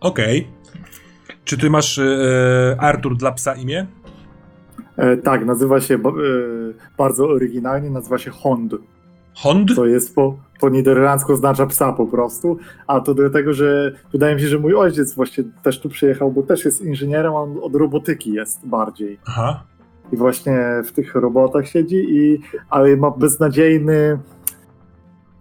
Okej. 0.00 0.48
Czy 1.44 1.58
ty 1.58 1.70
masz 1.70 1.98
e, 1.98 2.76
Artur 2.78 3.16
dla 3.16 3.32
psa 3.32 3.54
imię? 3.54 3.86
E, 4.96 5.16
tak, 5.16 5.44
nazywa 5.44 5.80
się 5.80 5.94
e, 5.94 5.98
bardzo 6.98 7.28
oryginalnie, 7.28 7.90
nazywa 7.90 8.18
się 8.18 8.30
Hond. 8.30 8.74
Hond? 9.34 9.74
co 9.74 9.86
jest 9.86 10.14
po, 10.14 10.36
po 10.60 10.68
niderlandzku 10.68 11.32
oznacza 11.32 11.66
psa 11.66 11.92
po 11.92 12.06
prostu, 12.06 12.58
a 12.86 13.00
to 13.00 13.14
dlatego, 13.14 13.52
że 13.52 13.92
wydaje 14.12 14.34
mi 14.34 14.40
się, 14.40 14.48
że 14.48 14.58
mój 14.58 14.74
ojciec 14.74 15.14
właśnie 15.14 15.44
też 15.62 15.80
tu 15.80 15.88
przyjechał, 15.88 16.32
bo 16.32 16.42
też 16.42 16.64
jest 16.64 16.82
inżynierem, 16.82 17.34
on 17.34 17.58
od 17.62 17.74
robotyki 17.74 18.32
jest 18.32 18.66
bardziej. 18.66 19.18
Aha. 19.26 19.64
I 20.12 20.16
właśnie 20.16 20.82
w 20.84 20.92
tych 20.92 21.14
robotach 21.14 21.68
siedzi, 21.68 21.96
i, 21.96 22.40
ale 22.70 22.96
ma 22.96 23.10
beznadziejny, 23.10 24.18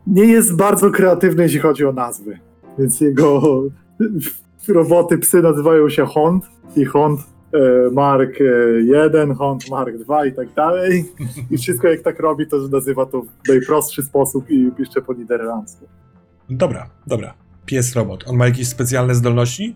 nie 0.08 0.26
jest 0.26 0.56
bardzo 0.56 0.92
kreatywny, 0.92 1.44
jeśli 1.44 1.60
chodzi 1.60 1.86
o 1.86 1.92
nazwy. 1.92 2.40
Więc 2.80 3.02
jego 3.02 3.42
roboty, 4.68 5.18
psy 5.18 5.42
nazywają 5.42 5.90
się 5.90 6.06
Hond 6.06 6.46
i 6.76 6.86
Hond 6.86 7.20
Mark 7.92 8.42
e, 8.42 8.82
1, 8.82 9.34
Hond 9.34 9.70
Mark 9.70 9.98
2 9.98 10.26
i 10.26 10.34
tak 10.34 10.54
dalej. 10.54 11.06
I 11.52 11.58
wszystko 11.58 11.88
jak 11.88 12.02
tak 12.02 12.20
robi, 12.20 12.48
to 12.48 12.58
nazywa 12.58 13.06
to 13.06 13.22
w 13.22 13.48
najprostszy 13.50 14.04
sposób 14.04 14.50
i 14.50 14.72
pisze 14.78 15.02
po 15.02 15.14
niderlandzku. 15.14 15.86
Dobra, 16.50 16.90
dobra. 17.08 17.34
Pies 17.66 17.96
robot. 17.96 18.24
On 18.28 18.38
ma 18.38 18.46
jakieś 18.46 18.68
specjalne 18.68 19.16
zdolności? 19.16 19.76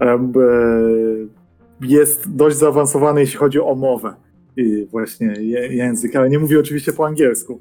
e, 0.00 0.18
jest 1.80 2.36
dość 2.36 2.56
zaawansowany, 2.56 3.20
jeśli 3.20 3.38
chodzi 3.38 3.60
o 3.60 3.74
mowę 3.74 4.14
i 4.56 4.86
właśnie 4.90 5.26
język, 5.70 6.16
ale 6.16 6.30
nie 6.30 6.38
mówi 6.38 6.56
oczywiście 6.56 6.92
po 6.92 7.06
angielsku. 7.06 7.60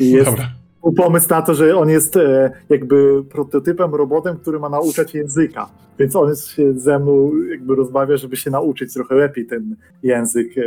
I 0.00 0.10
jest 0.12 0.30
Dobra. 0.30 0.57
Był 0.82 0.92
pomysł 0.92 1.28
na 1.30 1.42
to, 1.42 1.54
że 1.54 1.76
on 1.76 1.88
jest 1.88 2.16
e, 2.16 2.50
jakby 2.68 3.24
prototypem, 3.24 3.94
robotem, 3.94 4.36
który 4.36 4.58
ma 4.58 4.68
nauczać 4.68 5.14
języka. 5.14 5.68
Więc 5.98 6.16
on 6.16 6.36
się 6.36 6.78
ze 6.78 6.98
mną 6.98 7.30
jakby 7.50 7.74
rozmawia, 7.74 8.16
żeby 8.16 8.36
się 8.36 8.50
nauczyć 8.50 8.94
trochę 8.94 9.14
lepiej 9.14 9.46
ten 9.46 9.76
język 10.02 10.48
e, 10.58 10.62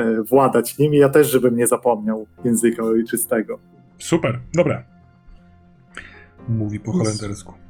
e, 0.00 0.22
władać 0.22 0.78
nim. 0.78 0.94
I 0.94 0.98
ja 0.98 1.08
też, 1.08 1.30
żebym 1.30 1.56
nie 1.56 1.66
zapomniał 1.66 2.26
języka 2.44 2.82
ojczystego. 2.82 3.58
Super, 3.98 4.40
dobra. 4.54 4.84
Mówi 6.48 6.80
po 6.80 6.92
holendersku. 6.92 7.65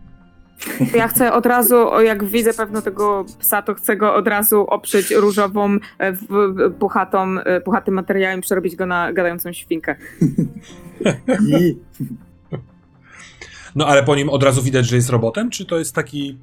Ja 0.95 1.09
chcę 1.09 1.33
od 1.33 1.47
razu, 1.47 1.77
o, 1.91 2.01
jak 2.01 2.25
widzę 2.25 2.55
pewno 2.55 2.83
tego 2.83 3.25
psa, 3.39 3.63
to 3.63 3.75
chcę 3.75 3.97
go 3.97 4.15
od 4.15 4.29
razu 4.29 4.61
oprzeć 4.67 5.11
różową, 5.11 5.77
e, 5.99 6.13
w, 6.13 6.19
w, 6.29 6.75
puchatą, 6.79 7.39
e, 7.39 7.61
puchatym 7.61 7.95
materiałem 7.95 8.41
przerobić 8.41 8.77
go 8.77 8.87
na 8.87 9.13
gadającą 9.13 9.53
świnkę. 9.53 9.97
No 13.77 13.87
ale 13.87 14.03
po 14.03 14.17
nim 14.17 14.29
od 14.29 14.43
razu 14.43 14.63
widać, 14.63 14.87
że 14.87 14.97
jest 14.97 15.11
robotem, 15.11 15.51
czy 15.51 15.67
to 15.67 15.79
jest 15.79 15.95
taki, 15.95 16.39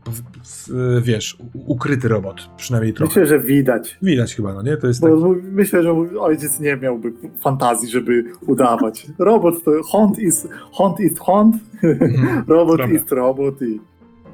wiesz, 1.02 1.38
ukryty 1.54 2.08
robot? 2.08 2.50
Przynajmniej 2.58 2.94
trochę. 2.94 3.10
myślę, 3.20 3.26
że 3.38 3.44
widać. 3.44 3.98
Widać 4.02 4.36
chyba, 4.36 4.54
no 4.54 4.62
nie? 4.62 4.78
To 4.78 4.88
jest 4.88 5.02
taki... 5.02 5.14
bo 5.14 5.36
myślę, 5.44 5.84
że 5.84 5.94
mój 5.94 6.18
ojciec 6.18 6.60
nie 6.60 6.76
miałby 6.76 7.14
fantazji, 7.42 7.90
żeby 7.90 8.24
udawać. 8.48 9.08
Robot 9.20 9.64
to 9.64 9.72
hunt 9.84 10.20
is 10.20 10.48
hunt 10.72 11.00
is 11.00 11.20
hunt, 11.20 11.56
Mhm. 11.84 12.44
robot 12.48 12.78
Dobra. 12.78 12.96
is 12.96 13.12
robot 13.12 13.62
i 13.62 13.80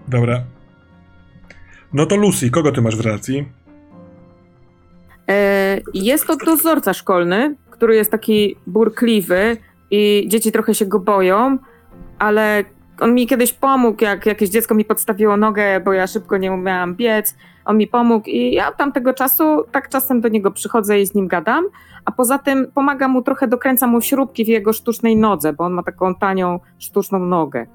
Dobra. 0.10 0.44
No 1.94 2.06
to 2.06 2.16
Lucy, 2.16 2.50
kogo 2.50 2.72
ty 2.72 2.82
masz 2.82 2.96
w 2.96 3.00
relacji? 3.00 3.46
E, 5.30 5.82
Jest 5.94 6.28
to 6.28 6.36
dozorca 6.36 6.94
szkolny, 6.94 7.56
który 7.72 7.96
jest 7.96 8.12
taki 8.12 8.56
burkliwy 8.68 9.58
i 9.92 10.26
dzieci 10.28 10.52
trochę 10.52 10.76
się 10.76 10.86
go 10.86 11.00
boją, 11.00 11.58
ale 12.20 12.64
on 13.00 13.14
mi 13.14 13.28
kiedyś 13.28 13.54
pomógł, 13.54 14.04
jak 14.04 14.26
jakieś 14.26 14.50
dziecko 14.50 14.76
mi 14.76 14.86
podstawiło 14.86 15.38
nogę, 15.38 15.80
bo 15.80 15.94
ja 15.94 16.08
szybko 16.08 16.38
nie 16.38 16.52
umiałam 16.52 16.96
biec. 16.96 17.36
On 17.66 17.78
mi 17.78 17.88
pomógł 17.88 18.30
i 18.30 18.54
ja 18.54 18.70
od 18.70 18.78
tamtego 18.78 19.14
czasu 19.14 19.64
tak 19.72 19.90
czasem 19.90 20.22
do 20.22 20.28
niego 20.30 20.52
przychodzę 20.52 21.00
i 21.00 21.06
z 21.06 21.14
nim 21.16 21.28
gadam, 21.28 21.66
a 22.06 22.12
poza 22.12 22.40
tym 22.40 22.72
pomagam 22.74 23.12
mu 23.12 23.22
trochę, 23.22 23.48
dokręcam 23.48 23.90
mu 23.90 24.02
śrubki 24.02 24.46
w 24.46 24.48
jego 24.48 24.74
sztucznej 24.74 25.18
nodze, 25.18 25.54
bo 25.54 25.64
on 25.64 25.74
ma 25.74 25.84
taką 25.84 26.16
tanią, 26.16 26.60
sztuczną 26.80 27.20
nogę. 27.20 27.68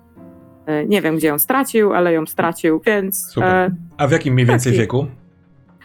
E, 0.67 0.87
Nie 0.87 1.03
wiem, 1.03 1.17
gdzie 1.17 1.29
ją 1.29 1.39
stracił, 1.39 1.93
ale 1.93 2.13
ją 2.13 2.27
stracił, 2.27 2.81
więc... 2.87 3.27
Super. 3.27 3.49
E, 3.55 3.71
A 3.97 4.07
w 4.07 4.11
jakim 4.11 4.35
mniej 4.35 4.47
więcej 4.47 4.73
Taki. 4.73 4.81
wieku? 4.81 5.07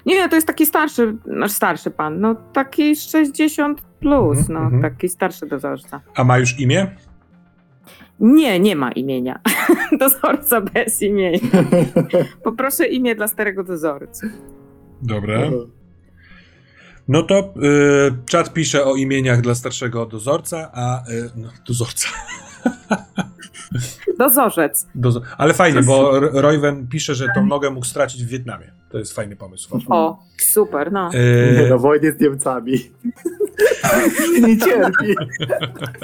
nie, 0.06 0.30
to 0.30 0.36
jest 0.36 0.48
taki 0.48 0.66
starszy, 0.66 1.16
nasz 1.26 1.52
starszy 1.52 1.92
pan, 1.92 2.20
no 2.22 2.36
taki 2.54 2.96
60 2.96 3.82
plus, 4.00 4.38
Mhm, 4.38 4.54
no 4.54 4.60
mhm. 4.60 4.82
taki 4.82 5.10
starszy 5.10 5.46
dozorca. 5.46 6.02
A 6.16 6.24
ma 6.24 6.38
już 6.38 6.60
imię? 6.60 6.88
Nie, 8.20 8.60
nie 8.60 8.76
ma 8.76 8.92
imienia. 8.92 9.40
Dozorca 10.00 10.62
bez 10.62 11.02
imienia. 11.02 11.40
Poproszę 12.44 12.88
imię 12.88 13.16
dla 13.16 13.28
starego 13.28 13.64
dozorcy. 13.64 14.32
Dobra. 15.02 15.40
No 17.08 17.24
to 17.24 17.40
y, 17.40 17.50
czat 18.26 18.54
pisze 18.54 18.86
o 18.86 18.96
imieniach 18.96 19.42
dla 19.42 19.56
starszego 19.56 20.06
dozorca, 20.06 20.72
a 20.74 21.04
y, 21.12 21.30
no, 21.36 21.50
dozorca. 21.68 22.10
Dozorzec. 24.18 24.88
Dozo- 24.96 25.22
ale 25.38 25.54
fajnie, 25.54 25.82
bo 25.82 26.20
Royven 26.42 26.88
pisze, 26.88 27.16
że 27.16 27.28
tą 27.36 27.46
nogę 27.46 27.70
mógł 27.70 27.86
stracić 27.86 28.26
w 28.26 28.28
Wietnamie. 28.28 28.72
To 28.92 28.98
jest 28.98 29.14
fajny 29.14 29.36
pomysł. 29.36 29.80
O, 29.90 30.24
super, 30.38 30.92
no. 30.92 31.10
Nie, 31.14 31.20
Y, 31.66 31.70
na 31.70 31.78
wojnie 31.78 32.12
z 32.12 32.20
Niemcami. 32.20 32.74
nie 34.48 34.58
cierpi. 34.58 35.16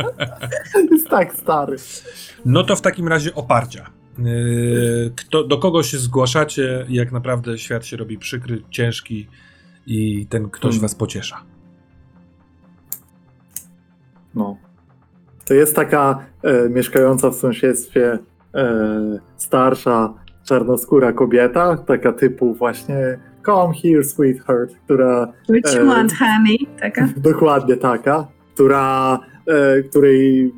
Jest 0.91 1.09
tak 1.09 1.33
stary. 1.35 1.75
no 2.45 2.63
to 2.63 2.75
w 2.75 2.81
takim 2.81 3.07
razie 3.07 3.35
oparcia. 3.35 3.89
Y, 4.19 5.11
Kto, 5.15 5.43
do 5.43 5.57
kogo 5.57 5.83
się 5.83 5.97
zgłaszacie, 5.97 6.85
jak 6.89 7.11
naprawdę 7.11 7.57
świat 7.57 7.85
się 7.85 7.97
robi 7.97 8.17
przykry, 8.17 8.61
ciężki 8.69 9.27
i 9.87 10.27
ten 10.27 10.49
ktoś 10.49 10.71
Hmm. 10.71 10.81
was 10.81 10.95
pociesza. 10.95 11.41
No. 14.35 14.57
To 15.45 15.53
jest 15.53 15.75
taka 15.75 16.19
e, 16.43 16.69
mieszkająca 16.69 17.29
w 17.29 17.35
sąsiedztwie 17.35 18.19
e, 18.55 19.19
starsza, 19.37 20.13
czarnoskóra 20.43 21.13
kobieta, 21.13 21.77
taka 21.77 22.13
typu 22.13 22.53
właśnie 22.53 23.19
come 23.45 23.73
here 23.73 24.03
sweetheart, 24.03 24.75
która 24.85 25.25
What 25.25 25.75
you 25.75 25.87
want, 25.87 26.13
honey? 26.13 26.57
Taka? 26.79 27.09
dokładnie 27.31 27.77
taka, 27.77 28.27
która, 28.53 29.19
e, 29.47 29.83
której 29.83 30.53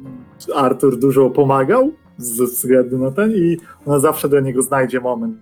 Arthur 0.56 1.00
dużo 1.00 1.30
pomagał 1.30 1.92
ze 2.18 2.46
względu 2.46 2.98
na 2.98 3.12
ten 3.12 3.32
i 3.32 3.58
ona 3.86 4.00
zawsze 4.00 4.30
do 4.30 4.40
niego 4.40 4.62
znajdzie 4.62 5.00
moment. 5.00 5.38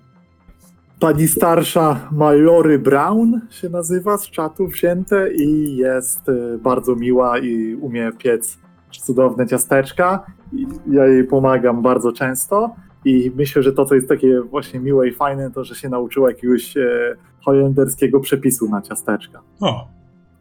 Pani 1.00 1.28
starsza 1.28 2.10
Mallory 2.12 2.80
Brown 2.80 3.42
się 3.50 3.70
nazywa, 3.70 4.18
z 4.18 4.30
czatu 4.30 4.68
wzięte 4.68 5.34
i 5.34 5.76
jest 5.78 6.30
e, 6.30 6.58
bardzo 6.58 6.96
miła 6.96 7.40
i 7.40 7.76
umie 7.76 8.12
piec 8.18 8.58
cudowne 9.02 9.48
ciasteczka. 9.48 10.26
I 10.54 10.68
ja 10.92 11.06
jej 11.06 11.24
pomagam 11.24 11.82
bardzo 11.82 12.12
często 12.12 12.76
i 13.06 13.32
myślę, 13.36 13.64
że 13.64 13.74
to, 13.74 13.86
co 13.86 13.96
jest 13.96 14.10
takie 14.10 14.42
właśnie 14.42 14.80
miłe 14.80 15.08
i 15.08 15.12
fajne, 15.14 15.52
to, 15.52 15.64
że 15.64 15.76
się 15.76 15.90
nauczyła 15.90 16.30
jakiegoś 16.30 16.78
e, 16.78 17.16
holenderskiego 17.42 18.20
przepisu 18.20 18.70
na 18.70 18.82
ciasteczka. 18.82 19.42
O, 19.62 19.88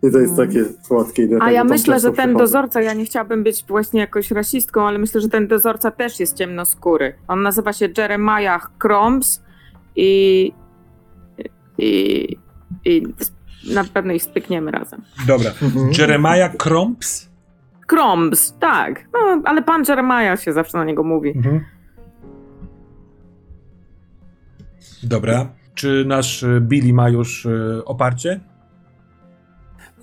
I 0.03 0.13
to 0.13 0.19
jest 0.19 0.37
takie 0.37 0.65
słodkie. 0.83 1.23
i 1.25 1.29
A 1.41 1.51
ja 1.51 1.65
myślę, 1.65 2.01
że 2.01 2.07
ten 2.07 2.15
przychodzę. 2.15 2.39
dozorca, 2.39 2.81
ja 2.83 2.95
nie 2.95 3.05
chciałabym 3.05 3.43
być 3.43 3.65
właśnie 3.69 4.01
jakoś 4.01 4.31
rasistką, 4.31 4.89
ale 4.89 4.99
myślę, 4.99 5.21
że 5.21 5.29
ten 5.29 5.47
dozorca 5.49 5.91
też 5.91 6.21
jest 6.21 6.37
ciemnoskóry. 6.37 7.15
On 7.29 7.43
nazywa 7.43 7.73
się 7.73 7.89
Jeremiah 7.99 8.71
Crombs 8.85 9.43
i, 9.97 10.53
i, 11.79 12.37
i 12.85 13.03
na 13.75 13.85
pewno 13.85 14.13
ich 14.13 14.23
spykniemy 14.23 14.71
razem. 14.71 15.03
dobra. 15.27 15.51
Mhm. 15.63 15.91
Jeremiah 15.99 16.57
Kromps? 16.57 17.34
Crombs, 17.87 18.55
tak. 18.61 19.05
No, 19.13 19.43
ale 19.45 19.63
pan 19.63 19.83
Jeremiah 19.89 20.41
się 20.43 20.53
zawsze 20.53 20.79
na 20.79 20.85
niego 20.85 21.05
mówi. 21.05 21.33
Mhm. 21.37 21.61
Dobra. 25.03 25.47
Czy 25.75 26.05
nasz 26.07 26.43
y, 26.43 26.61
Billy 26.61 26.93
ma 26.93 27.09
już 27.09 27.47
y, 27.47 27.83
oparcie? 27.85 28.41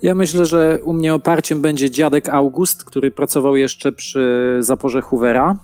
Ja 0.02 0.14
myślę, 0.14 0.46
że 0.46 0.78
u 0.84 0.92
mnie 0.92 1.14
oparciem 1.14 1.60
będzie 1.62 1.90
dziadek 1.90 2.28
August, 2.28 2.84
który 2.84 3.10
pracował 3.10 3.56
jeszcze 3.56 3.92
przy 3.92 4.56
zaporze 4.60 5.00
Hoovera, 5.00 5.56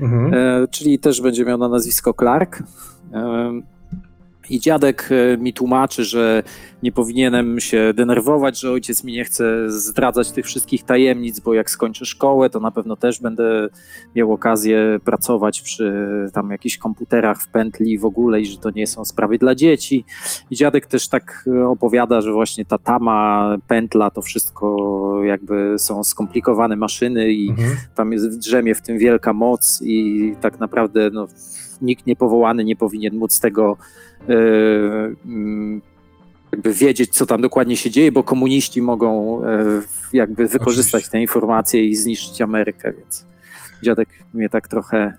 Mhm. 0.00 0.34
e, 0.34 0.68
czyli 0.68 0.98
też 0.98 1.20
będzie 1.20 1.44
miał 1.44 1.58
na 1.58 1.68
nazwisko 1.68 2.14
Clark. 2.14 2.62
E, 3.12 3.52
I 4.50 4.60
dziadek 4.60 5.08
e, 5.10 5.36
mi 5.36 5.52
tłumaczy, 5.52 6.04
że 6.04 6.42
nie 6.82 6.92
powinienem 6.92 7.60
się 7.60 7.92
denerwować, 7.94 8.60
że 8.60 8.70
ojciec 8.70 9.04
mi 9.04 9.12
nie 9.12 9.24
chce 9.24 9.70
zdradzać 9.70 10.30
tych 10.30 10.46
wszystkich 10.46 10.82
tajemnic, 10.82 11.40
bo 11.40 11.54
jak 11.54 11.70
skończę 11.70 12.04
szkołę, 12.04 12.50
to 12.50 12.60
na 12.60 12.70
pewno 12.70 12.96
też 12.96 13.20
będę 13.20 13.68
miał 14.14 14.32
okazję 14.32 15.00
pracować 15.04 15.62
przy 15.62 15.92
tam 16.32 16.50
jakichś 16.50 16.78
komputerach 16.78 17.42
w 17.42 17.48
pętli 17.48 17.98
w 17.98 18.04
ogóle 18.04 18.40
i 18.40 18.46
że 18.46 18.58
to 18.58 18.70
nie 18.70 18.86
są 18.86 19.04
sprawy 19.04 19.38
dla 19.38 19.54
dzieci. 19.54 20.04
I 20.50 20.56
dziadek 20.56 20.86
też 20.86 21.08
tak 21.08 21.44
e, 21.46 21.68
opowiada, 21.68 22.20
że 22.20 22.32
właśnie 22.32 22.64
ta 22.64 22.78
tama, 22.78 23.56
pętla, 23.68 24.10
to 24.10 24.22
wszystko 24.22 24.76
jakby 25.24 25.74
są 25.78 26.04
skomplikowane 26.04 26.76
maszyny 26.76 27.32
i 27.32 27.50
Mhm. 27.50 27.76
tam 27.94 28.12
jest 28.12 28.38
drzemie 28.38 28.74
w 28.74 28.82
tym 28.82 28.98
wielka 28.98 29.32
moc 29.32 29.82
i 29.82 30.34
tak 30.40 30.60
naprawdę 30.60 31.10
no, 31.12 31.26
nikt 31.82 32.06
niepowołany 32.06 32.64
nie 32.64 32.76
powinien 32.76 33.16
móc 33.16 33.40
tego 33.40 33.76
jakby 36.52 36.72
wiedzieć, 36.72 37.10
co 37.10 37.26
tam 37.26 37.40
dokładnie 37.40 37.76
się 37.76 37.90
dzieje, 37.90 38.12
bo 38.12 38.22
komuniści 38.22 38.82
mogą 38.82 39.40
e, 39.44 39.82
jakby 40.12 40.46
wykorzystać 40.46 40.94
Oczywiście. 40.94 41.10
te 41.10 41.20
informacje 41.20 41.84
i 41.84 41.96
zniszczyć 41.96 42.42
Amerykę, 42.42 42.92
więc 42.92 43.26
dziadek 43.82 44.08
mnie 44.34 44.48
tak 44.48 44.68
trochę 44.68 45.12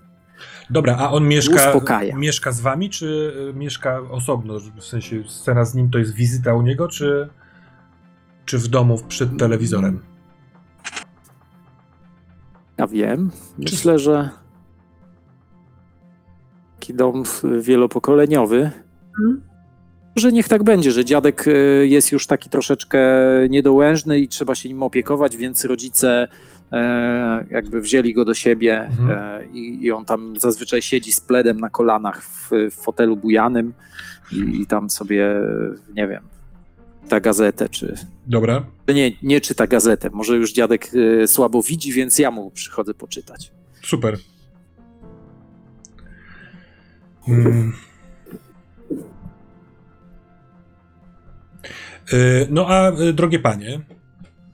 Dobra, 0.70 0.96
a 0.96 1.10
on 1.10 1.28
mieszka, 1.28 1.66
Uspokaja. 1.66 2.16
mieszka 2.16 2.52
z 2.52 2.60
wami, 2.60 2.90
czy 2.90 3.32
y, 3.50 3.54
mieszka 3.54 4.00
osobno? 4.10 4.60
W 4.76 4.84
sensie 4.84 5.24
scena 5.28 5.64
z 5.64 5.74
nim 5.74 5.90
to 5.90 5.98
jest 5.98 6.14
wizyta 6.14 6.54
u 6.54 6.62
niego, 6.62 6.88
czy, 6.88 7.28
czy 8.44 8.58
w 8.58 8.68
domu 8.68 8.98
przed 9.08 9.38
telewizorem? 9.38 10.00
Ja 12.78 12.86
wiem. 12.86 13.30
Myślę, 13.58 13.98
że 13.98 14.30
taki 16.88 16.94
dom 16.94 17.22
wielopokoleniowy. 17.60 18.70
Mhm. 19.18 19.40
Że 20.16 20.32
niech 20.32 20.48
tak 20.48 20.62
będzie, 20.62 20.92
że 20.92 21.04
dziadek 21.04 21.44
e, 21.48 21.50
jest 21.86 22.12
już 22.12 22.26
taki 22.26 22.50
troszeczkę 22.50 23.00
niedołężny 23.50 24.18
i 24.20 24.28
trzeba 24.28 24.54
się 24.54 24.68
nim 24.68 24.82
opiekować, 24.82 25.36
więc 25.36 25.64
rodzice 25.64 26.28
e, 26.72 27.44
jakby 27.50 27.80
wzięli 27.80 28.14
go 28.14 28.24
do 28.24 28.34
siebie 28.34 28.80
Mhm. 28.80 29.10
e, 29.10 29.46
i, 29.46 29.84
i 29.84 29.92
on 29.92 30.04
tam 30.04 30.34
zazwyczaj 30.40 30.82
siedzi 30.82 31.12
z 31.12 31.20
pledem 31.20 31.60
na 31.60 31.70
kolanach 31.70 32.22
w, 32.22 32.50
w 32.70 32.74
fotelu 32.74 33.16
bujanym 33.16 33.72
i, 34.32 34.60
i 34.62 34.66
tam 34.66 34.90
sobie, 34.90 35.34
nie 35.94 36.08
wiem, 36.08 36.22
ta 37.08 37.20
gazetę, 37.20 37.68
czy 37.68 37.94
Dobra. 38.26 38.64
nie, 38.94 39.12
nie 39.22 39.40
czyta 39.40 39.66
gazetę. 39.66 40.10
Może 40.12 40.36
już 40.36 40.52
dziadek 40.52 40.90
słabo 41.26 41.62
widzi, 41.62 41.92
więc 41.92 42.18
ja 42.18 42.30
mu 42.30 42.50
przychodzę 42.50 42.94
poczytać. 42.94 43.52
Super. 43.82 44.18
Mm. 47.28 47.72
No 52.50 52.66
a 52.68 52.92
y, 53.00 53.12
drogie 53.12 53.38
panie, 53.38 53.80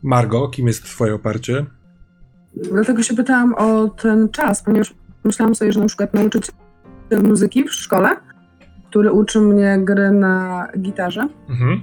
Margo, 0.03 0.49
kim 0.49 0.67
jest 0.67 0.85
twoje 0.85 1.15
oparcie? 1.15 1.67
Dlatego 2.57 3.03
się 3.03 3.15
pytałam 3.15 3.55
o 3.55 3.89
ten 3.89 4.29
czas, 4.29 4.63
ponieważ 4.63 4.95
myślałam 5.25 5.55
sobie, 5.55 5.73
że 5.73 5.81
na 5.81 5.87
przykład 5.87 6.15
nauczyciel 6.15 6.55
muzyki 7.23 7.65
w 7.65 7.73
szkole, 7.73 8.17
który 8.91 9.13
uczy 9.13 9.41
mnie 9.41 9.79
gry 9.81 10.11
na 10.11 10.69
gitarze, 10.79 11.29
Mhm. 11.49 11.83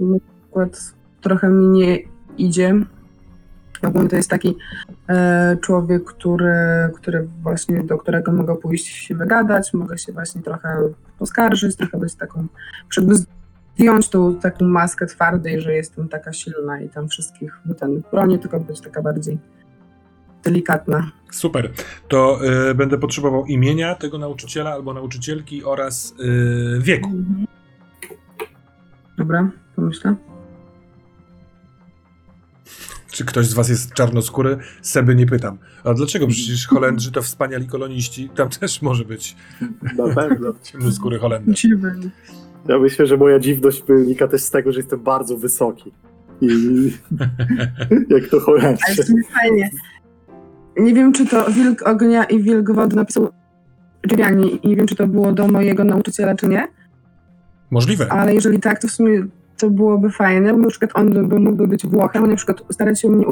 na 0.00 0.18
przykład 0.42 0.94
trochę 1.20 1.48
mi 1.48 1.68
nie 1.68 1.98
idzie. 2.38 2.74
Ogólnie 3.82 4.08
to 4.08 4.16
jest 4.16 4.30
taki 4.30 4.56
e, 5.08 5.56
człowiek, 5.60 6.04
który, 6.04 6.54
który 6.94 7.28
właśnie, 7.42 7.84
do 7.84 7.98
którego 7.98 8.32
mogę 8.32 8.56
pójść 8.56 8.86
się 8.86 9.14
wygadać, 9.14 9.74
mogę 9.74 9.98
się 9.98 10.12
właśnie 10.12 10.42
trochę 10.42 10.68
poskarżyć, 11.18 11.76
trochę 11.76 11.98
być 11.98 12.14
taką, 12.14 12.46
żeby 12.90 13.14
zdjąć 13.78 14.08
tą 14.08 14.34
taką 14.34 14.64
maskę 14.64 15.06
twardej, 15.06 15.60
że 15.60 15.74
jestem 15.74 16.08
taka 16.08 16.32
silna 16.32 16.80
i 16.80 16.88
tam 16.88 17.08
wszystkich 17.08 17.60
ten 17.78 18.02
bronię, 18.10 18.38
tylko 18.38 18.60
być 18.60 18.80
taka 18.80 19.02
bardziej 19.02 19.38
delikatna. 20.44 21.10
Super. 21.30 21.70
To 22.08 22.40
y, 22.70 22.74
będę 22.74 22.98
potrzebował 22.98 23.46
imienia 23.46 23.94
tego 23.94 24.18
nauczyciela 24.18 24.70
albo 24.70 24.94
nauczycielki 24.94 25.64
oraz 25.64 26.14
y, 26.20 26.78
wieku. 26.80 27.10
Dobra, 29.18 29.50
pomyślę. 29.76 30.14
Czy 33.10 33.24
ktoś 33.24 33.46
z 33.46 33.54
was 33.54 33.68
jest 33.68 33.94
czarnoskóry? 33.94 34.58
Seby 34.82 35.14
nie 35.14 35.26
pytam. 35.26 35.58
A 35.84 35.94
dlaczego? 35.94 36.26
Przecież 36.26 36.66
Holendrzy 36.66 37.12
to 37.12 37.22
wspaniali 37.22 37.66
koloniści. 37.66 38.30
Tam 38.34 38.48
też 38.48 38.82
może 38.82 39.04
być 39.04 39.36
Na 39.96 40.14
pewno. 40.14 40.54
ciemnoskóry 40.72 41.18
Holender. 41.18 41.54
Dziwy. 41.54 41.94
Ja 42.68 42.78
myślę, 42.78 43.06
że 43.06 43.16
moja 43.16 43.38
dziwność 43.38 43.82
wynika 43.82 44.28
też 44.28 44.42
z 44.42 44.50
tego, 44.50 44.72
że 44.72 44.78
jestem 44.80 45.00
bardzo 45.00 45.36
wysoki. 45.36 45.92
I 46.40 46.48
jak 48.14 48.28
to 48.30 48.36
A 48.36 48.40
Holendrzy. 48.40 48.84
jeszcze 48.88 49.12
mi 49.14 49.22
fajnie. 49.24 49.70
Nie 50.76 50.94
wiem, 50.94 51.12
czy 51.12 51.26
to 51.26 51.50
Wilk 51.50 51.88
Ognia 51.88 52.24
i 52.24 52.42
Wilk 52.42 52.70
Wody 52.72 52.96
napisał 52.96 53.28
Giuliani 54.08 54.66
i 54.66 54.68
nie 54.68 54.76
wiem, 54.76 54.86
czy 54.86 54.96
to 54.96 55.06
było 55.06 55.32
do 55.32 55.48
mojego 55.48 55.84
nauczyciela, 55.84 56.34
czy 56.34 56.48
nie, 56.48 56.68
Możliwe. 57.70 58.12
ale 58.12 58.34
jeżeli 58.34 58.60
tak, 58.60 58.80
to 58.80 58.88
w 58.88 58.90
sumie 58.90 59.26
to 59.56 59.70
byłoby 59.70 60.10
fajne, 60.10 60.52
bo 60.52 60.58
na 60.58 60.68
przykład 60.68 60.90
on 60.94 61.28
by 61.28 61.38
mógłby 61.40 61.68
być 61.68 61.86
Włochem, 61.86 62.24
a 62.24 62.26
na 62.26 62.36
przykład 62.36 62.62
starać 62.70 63.00
się 63.00 63.08
mnie 63.08 63.26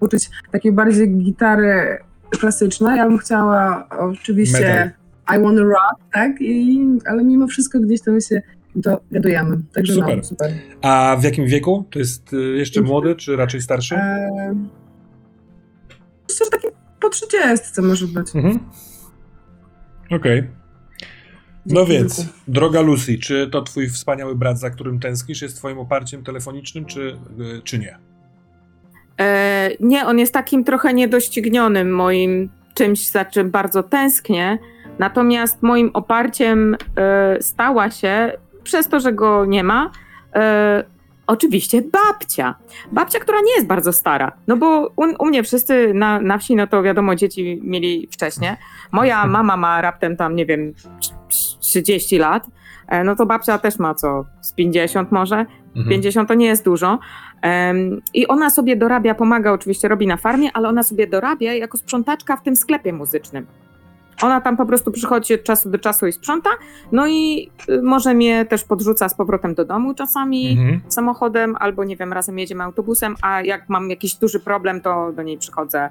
uczyć 0.00 0.30
takiej 0.52 0.72
bardziej 0.72 1.08
gitary 1.16 1.98
klasycznej. 2.30 2.96
Ja 2.96 3.08
bym 3.08 3.18
chciała 3.18 3.88
oczywiście 3.90 4.92
Metal. 5.28 5.40
I 5.40 5.42
Wanna 5.44 5.62
Rock, 5.62 6.12
tak? 6.12 6.40
I, 6.40 6.88
ale 7.06 7.24
mimo 7.24 7.46
wszystko 7.46 7.80
gdzieś 7.80 8.00
tam 8.02 8.20
się 8.20 8.42
dowiadujemy. 8.80 9.56
Także 9.74 9.94
Super. 9.94 10.16
no, 10.16 10.24
super. 10.24 10.52
A 10.82 11.16
w 11.20 11.24
jakim 11.24 11.46
wieku? 11.46 11.84
To 11.90 11.98
jest 11.98 12.32
y, 12.32 12.36
jeszcze 12.36 12.80
młody, 12.80 13.16
czy 13.16 13.36
raczej 13.36 13.62
starszy? 13.62 13.94
Eee, 13.94 14.54
myślę, 16.28 16.46
że 16.46 16.50
taki 16.50 16.66
po 17.00 17.08
30 17.08 17.82
może 17.82 18.06
być. 18.06 18.36
Mhm. 18.36 18.58
Okej. 20.10 20.44
No 21.66 21.86
więc, 21.86 22.26
droga 22.48 22.80
Lucy, 22.80 23.18
czy 23.18 23.48
to 23.52 23.62
twój 23.62 23.88
wspaniały 23.88 24.36
brat, 24.36 24.60
za 24.60 24.70
którym 24.70 25.00
tęsknisz, 25.00 25.42
jest 25.42 25.56
twoim 25.56 25.78
oparciem 25.78 26.24
telefonicznym, 26.24 26.84
czy, 26.84 27.00
y, 27.00 27.62
czy 27.64 27.78
nie? 27.78 27.98
E, 29.20 29.70
nie, 29.80 30.06
on 30.06 30.18
jest 30.18 30.32
takim 30.32 30.64
trochę 30.64 30.94
niedoścignionym 30.94 31.94
moim 31.94 32.50
czymś, 32.74 33.10
za 33.10 33.24
czym 33.24 33.50
bardzo 33.50 33.82
tęsknię. 33.82 34.58
Natomiast 34.98 35.62
moim 35.62 35.90
oparciem 35.94 36.76
e, 36.96 37.42
stała 37.42 37.90
się, 37.90 38.32
przez 38.64 38.88
to, 38.88 39.00
że 39.00 39.12
go 39.12 39.44
nie 39.44 39.64
ma, 39.64 39.90
e, 40.34 40.84
oczywiście 41.26 41.82
babcia. 41.82 42.54
Babcia, 42.92 43.18
która 43.20 43.40
nie 43.40 43.52
jest 43.52 43.66
bardzo 43.66 43.92
stara. 43.92 44.32
No 44.46 44.56
bo 44.56 44.92
u, 44.96 45.02
u 45.18 45.26
mnie 45.26 45.42
wszyscy 45.42 45.94
na, 45.94 46.20
na 46.20 46.38
wsi, 46.38 46.56
no 46.56 46.66
to 46.66 46.82
wiadomo, 46.82 47.14
dzieci 47.14 47.60
mieli 47.62 48.08
wcześniej. 48.12 48.50
Moja 48.92 49.26
mama 49.36 49.56
ma 49.56 49.80
raptem 49.80 50.16
tam, 50.16 50.36
nie 50.36 50.46
wiem, 50.46 50.72
30 51.60 52.18
lat. 52.18 52.46
E, 52.88 53.04
no 53.04 53.16
to 53.16 53.26
babcia 53.26 53.58
też 53.58 53.78
ma 53.78 53.94
co, 53.94 54.24
z 54.40 54.52
50 54.52 55.12
może. 55.12 55.46
Mhm. 55.76 55.88
50 55.88 56.28
to 56.28 56.34
nie 56.34 56.46
jest 56.46 56.64
dużo. 56.64 56.98
I 58.14 58.26
ona 58.26 58.50
sobie 58.50 58.76
dorabia, 58.76 59.14
pomaga 59.14 59.52
oczywiście, 59.52 59.88
robi 59.88 60.06
na 60.06 60.16
farmie, 60.16 60.52
ale 60.52 60.68
ona 60.68 60.82
sobie 60.82 61.06
dorabia 61.06 61.54
jako 61.54 61.78
sprzątaczka 61.78 62.36
w 62.36 62.42
tym 62.42 62.56
sklepie 62.56 62.92
muzycznym. 62.92 63.46
Ona 64.22 64.40
tam 64.40 64.56
po 64.56 64.66
prostu 64.66 64.92
przychodzi 64.92 65.34
od 65.34 65.42
czasu 65.42 65.70
do 65.70 65.78
czasu 65.78 66.06
i 66.06 66.12
sprząta, 66.12 66.50
no 66.92 67.06
i 67.06 67.50
y, 67.68 67.82
może 67.82 68.14
mnie 68.14 68.44
też 68.46 68.64
podrzuca 68.64 69.08
z 69.08 69.14
powrotem 69.14 69.54
do 69.54 69.64
domu 69.64 69.94
czasami 69.94 70.52
Mhm. 70.52 70.80
samochodem, 70.88 71.56
albo 71.60 71.84
nie 71.84 71.96
wiem, 71.96 72.12
razem 72.12 72.38
jedziemy 72.38 72.64
autobusem, 72.64 73.14
a 73.22 73.42
jak 73.42 73.68
mam 73.68 73.90
jakiś 73.90 74.14
duży 74.14 74.40
problem, 74.40 74.80
to 74.80 75.12
do 75.12 75.22
niej 75.22 75.38
przychodzę. 75.38 75.90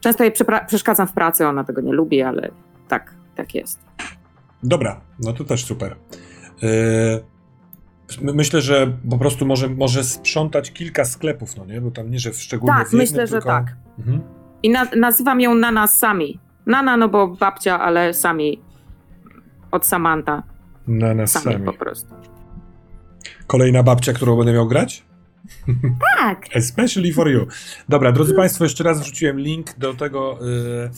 Często 0.00 0.24
jej 0.24 0.32
przeszkadzam 0.66 1.06
w 1.06 1.12
pracy, 1.12 1.46
ona 1.46 1.64
tego 1.64 1.80
nie 1.80 1.92
lubi, 1.92 2.22
ale 2.22 2.50
tak, 2.88 3.14
tak 3.34 3.54
jest. 3.54 3.80
Dobra, 4.62 5.00
no 5.20 5.32
to 5.32 5.44
też 5.44 5.64
super. 5.64 5.96
Yy, 6.62 6.68
my- 8.22 8.32
myślę, 8.34 8.60
że 8.60 8.92
po 9.10 9.18
prostu 9.18 9.46
może, 9.46 9.68
może 9.68 10.04
sprzątać 10.04 10.72
kilka 10.72 11.04
sklepów, 11.04 11.56
no 11.56 11.64
nie? 11.66 11.80
Bo 11.80 11.90
tam 11.90 12.10
nie, 12.10 12.18
że 12.18 12.30
w 12.30 12.36
szczególnie 12.36 12.76
Tak, 12.78 12.88
w 12.88 12.92
jednym, 12.92 13.00
myślę, 13.08 13.26
że 13.26 13.32
tylko... 13.32 13.48
tak. 13.48 13.64
Mhm. 13.98 14.20
I 14.62 14.70
na- 14.70 14.88
nazywam 14.96 15.40
ją 15.40 15.54
Nana 15.54 15.86
Sami. 15.86 16.40
Nana, 16.66 16.96
no 16.96 17.08
bo 17.08 17.28
babcia, 17.28 17.80
ale 17.80 18.14
Sami 18.14 18.60
od 19.70 19.86
Samanta. 19.86 20.42
Na 20.88 21.14
nas 21.14 21.32
Sami, 21.32 21.44
sami. 21.44 21.64
po 21.64 21.72
prostu. 21.72 22.14
Kolejna 23.46 23.82
babcia, 23.82 24.12
którą 24.12 24.36
będę 24.36 24.52
miał 24.52 24.66
grać? 24.66 25.04
Tak. 26.18 26.46
Especially 26.56 27.12
for 27.12 27.28
you. 27.28 27.46
Dobra, 27.88 28.12
drodzy 28.12 28.34
Państwo, 28.34 28.64
jeszcze 28.64 28.84
raz 28.84 29.00
wrzuciłem 29.00 29.40
link 29.40 29.78
do 29.78 29.94
tego, 29.94 30.38
yy, 30.40 30.90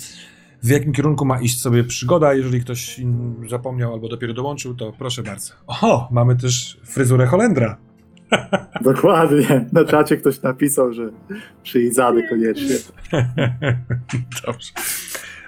w 0.62 0.68
jakim 0.68 0.92
kierunku 0.92 1.24
ma 1.24 1.40
iść 1.40 1.60
sobie 1.60 1.84
przygoda. 1.84 2.34
Jeżeli 2.34 2.60
ktoś 2.60 3.00
zapomniał 3.48 3.92
albo 3.92 4.08
dopiero 4.08 4.34
dołączył, 4.34 4.74
to 4.74 4.92
proszę 4.98 5.22
bardzo. 5.22 5.54
O, 5.66 6.08
mamy 6.10 6.36
też 6.36 6.80
fryzurę 6.84 7.26
Holendra. 7.26 7.76
Dokładnie. 8.84 9.66
Na 9.72 9.84
czacie 9.84 10.16
ktoś 10.16 10.42
napisał, 10.42 10.92
że 10.92 11.10
przyjdzany 11.62 12.28
koniecznie. 12.28 12.76
Dobrze. 14.46 14.72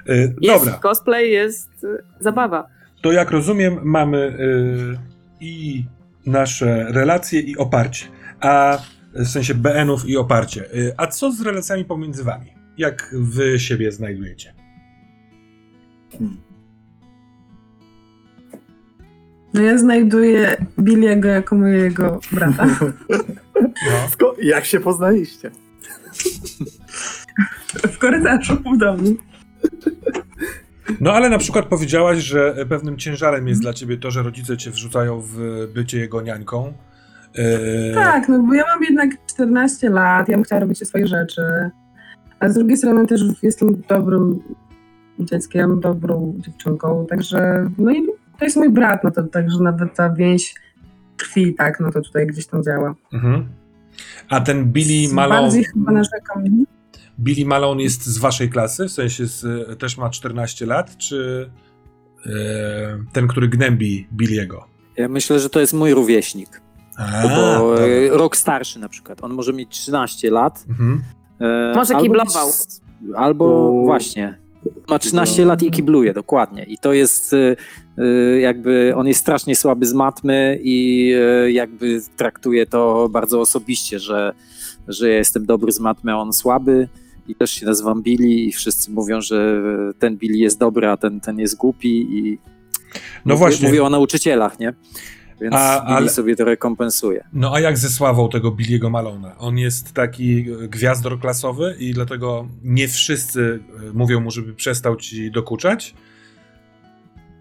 Yy, 0.09 0.35
Jest 0.41 0.65
dobra, 0.65 0.79
cosplay, 0.79 1.31
jest 1.31 1.85
y, 1.85 2.03
zabawa. 2.21 2.67
to 3.03 3.13
jak 3.13 3.31
rozumiem, 3.31 3.79
mamy 3.83 4.19
yy, 4.39 4.99
i 5.41 5.85
nasze 6.27 6.87
relacje 6.93 7.41
i 7.41 7.57
oparcie. 7.57 8.07
A 8.41 8.79
w 9.15 9.27
sensie 9.29 9.55
BN-ów 9.55 10.09
i 10.09 10.17
oparcie. 10.17 10.65
Yy, 10.75 10.93
a 10.97 11.07
co 11.07 11.33
z 11.33 11.41
relacjami 11.41 11.85
pomiędzy 11.85 12.25
wami? 12.25 12.53
Jak 12.79 13.15
wy 13.19 13.59
siebie 13.61 13.93
znajdujecie? 13.93 14.55
No 19.55 19.61
ja 19.63 19.79
znajduję 19.79 20.57
Billiego 20.79 21.29
jako 21.29 21.57
mojego 21.57 22.21
brata. 22.33 22.67
No. 22.67 24.09
Sko- 24.17 24.35
jak 24.43 24.65
się 24.65 24.81
poznaliście? 24.81 25.51
W 27.93 27.99
korytarzu 27.99 28.57
w 28.75 28.79
domu. 28.79 29.17
No 31.01 31.13
ale 31.13 31.31
na 31.31 31.39
przykład 31.39 31.67
powiedziałaś, 31.67 32.19
że 32.19 32.67
pewnym 32.69 32.97
ciężarem 32.97 33.49
jest 33.49 33.61
dla 33.61 33.73
ciebie 33.73 33.97
to, 33.97 34.11
że 34.11 34.23
rodzice 34.23 34.57
cię 34.57 34.71
wrzucają 34.71 35.21
w 35.21 35.67
bycie 35.75 35.99
jego 35.99 36.23
niańką. 36.23 36.73
Yy, 37.35 37.45
Tak, 37.95 38.29
no 38.29 38.43
bo 38.43 38.55
ja 38.55 38.65
mam 38.67 38.83
jednak 38.83 39.11
14 39.27 39.91
lat, 39.91 40.29
ja 40.29 40.37
bym 40.37 40.45
chciała 40.45 40.61
robić 40.61 40.89
swoje 40.89 41.07
rzeczy. 41.07 41.71
A 42.41 42.49
z 42.49 42.55
drugiej 42.55 42.77
strony 42.77 43.07
też 43.07 43.21
jestem 43.43 43.83
dobrym 43.89 44.39
dzieckiem, 45.19 45.81
dobrą 45.81 46.35
dziewczynką, 46.39 47.07
także 47.07 47.71
no 47.79 47.91
i 47.91 48.07
to 48.39 48.45
jest 48.45 48.57
mój 48.57 48.71
brat, 48.71 49.05
no 49.05 49.11
to 49.11 49.23
także 49.23 49.63
nawet 49.63 49.95
ta 49.95 50.11
więź 50.11 50.55
krwi, 51.17 51.55
tak, 51.55 51.81
no 51.81 51.93
to 51.93 52.01
tutaj 52.01 52.27
gdzieś 52.27 52.47
tam 52.47 52.65
działa. 52.65 52.95
Mhm. 53.13 53.49
A 54.29 54.41
ten 54.41 54.73
Billy 54.73 55.15
Malone, 55.15 55.41
Bardziej 55.43 55.65
chyba 55.65 55.93
narzekam. 55.93 56.45
Billy 57.21 57.45
Malone 57.47 57.83
jest 57.83 58.07
z 58.07 58.19
waszej 58.19 58.51
klasy? 58.51 58.89
W 58.89 58.93
sensie 58.93 59.27
z, 59.27 59.45
też 59.79 59.97
ma 59.99 60.11
14 60.11 60.67
lat? 60.67 60.97
Czy 60.97 61.51
yy, 62.27 62.33
ten, 63.13 63.29
który 63.29 63.49
gnębi 63.49 64.07
Billiego? 64.13 64.65
Ja 64.97 65.09
myślę, 65.09 65.41
że 65.41 65.51
to 65.51 65.61
jest 65.61 65.73
mój 65.73 65.95
rówieśnik. 65.95 66.61
A, 66.97 67.23
bo 67.23 67.29
dobra. 67.29 67.85
e, 67.87 68.09
rok 68.09 68.37
starszy 68.37 68.79
na 68.79 68.89
przykład. 68.89 69.25
On 69.25 69.33
może 69.33 69.53
mieć 69.53 69.69
13 69.71 70.31
lat, 70.31 70.65
Mhm. 70.69 71.03
E, 71.41 71.73
Może 71.75 71.95
albo 71.95 72.03
kiblował. 72.07 72.47
być- 72.49 73.17
Albo 73.17 73.45
U. 73.71 73.85
właśnie. 73.85 74.39
Ma 74.89 74.99
13 74.99 75.45
lat 75.45 75.63
i 75.63 75.71
kibluje, 75.71 76.13
dokładnie. 76.15 76.65
I 76.65 76.79
to 76.79 76.93
jest 76.93 77.33
y, 77.33 77.57
jakby, 78.41 78.93
on 78.97 79.07
jest 79.07 79.21
strasznie 79.21 79.57
słaby 79.57 79.87
z 79.87 79.93
matmy 79.93 80.59
i 80.63 81.11
y, 81.47 81.53
jakby 81.53 82.01
traktuje 82.17 82.67
to 82.67 83.09
bardzo 83.09 83.41
osobiście, 83.41 83.99
że, 83.99 84.33
że 84.89 85.09
ja 85.09 85.17
jestem 85.17 85.47
dobry 85.47 85.73
z 85.73 85.81
matmy, 85.81 86.13
a 86.13 86.17
on 86.17 86.33
słaby. 86.33 86.89
I 87.29 87.35
też 87.35 87.51
się 87.51 87.67
nazywam 87.67 88.03
Billy 88.03 88.29
i 88.29 88.53
wszyscy 88.53 88.91
mówią, 88.91 89.21
że 89.21 89.63
ten 89.99 90.17
Billy 90.17 90.39
jest 90.39 90.59
dobry, 90.59 90.89
a 90.89 90.97
ten, 90.97 91.21
ten 91.21 91.39
jest 91.39 91.57
głupi 91.57 92.19
i 92.19 92.39
No 93.25 93.35
mówię, 93.35 93.37
właśnie. 93.39 93.69
mówię 93.69 93.85
o 93.85 93.91
nauczycielach, 93.91 94.59
nie? 94.61 94.75
Więc 95.41 95.55
A, 95.57 95.81
Billy 95.81 95.97
ale- 95.97 96.09
sobie 96.11 96.37
to 96.37 96.45
rekompensuje. 96.45 97.25
No 97.33 97.55
a 97.55 97.61
jak 97.61 97.79
ze 97.79 97.89
sławą 97.89 98.29
tego 98.29 98.51
Billiego 98.51 98.91
Malona? 98.91 99.39
On 99.39 99.59
jest 99.59 99.93
taki 99.93 100.41
e, 100.65 100.69
gwiazdor 100.69 101.21
klasowy 101.21 101.77
i 101.79 101.93
dlatego 101.93 102.49
nie 102.65 102.89
wszyscy 102.89 103.61
e, 103.89 103.93
mówią 103.93 104.21
mu, 104.21 104.31
żeby 104.31 104.55
przestał 104.55 104.97
ci 104.97 105.31
dokuczać? 105.31 105.95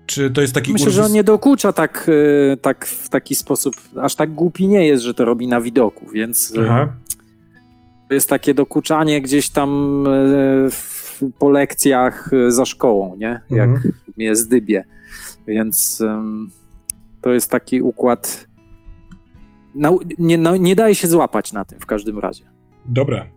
Czy 0.05 0.31
to 0.31 0.41
jest 0.41 0.53
taki 0.53 0.73
Myślę, 0.73 0.91
że 0.91 1.03
on 1.05 1.11
nie 1.11 1.23
dokucza 1.23 1.73
tak, 1.73 2.09
y, 2.09 2.57
tak 2.61 2.85
w 2.85 3.09
taki 3.09 3.35
sposób, 3.35 3.76
aż 4.01 4.15
tak 4.15 4.34
głupi 4.34 4.68
nie 4.68 4.88
jest, 4.88 5.03
że 5.03 5.14
to 5.14 5.26
robi 5.26 5.47
na 5.47 5.61
widoku, 5.61 6.05
więc 6.14 6.53
Aha. 6.65 6.93
To 8.07 8.13
jest 8.13 8.29
takie 8.29 8.53
dokuczanie 8.53 9.21
gdzieś 9.21 9.49
tam 9.49 10.03
w- 10.71 11.21
po 11.39 11.49
lekcjach 11.49 12.34
y, 12.34 12.51
za 12.51 12.65
szkołą, 12.65 13.15
nie? 13.15 13.41
Jak 13.49 13.69
Mhm. 13.69 13.93
mnie 14.17 14.35
zdybie. 14.35 14.84
Więc 15.47 16.03
to 17.21 17.34
jest 17.34 17.51
taki 17.51 17.81
układ. 17.81 18.47
Nie, 20.19 20.38
no, 20.38 20.57
nie 20.57 20.75
daje 20.75 20.95
się 20.95 21.07
złapać 21.07 21.53
na 21.53 21.65
tym 21.65 21.79
w 21.79 21.85
każdym 21.85 22.19
razie. 22.19 22.43
Dobra. 22.85 23.27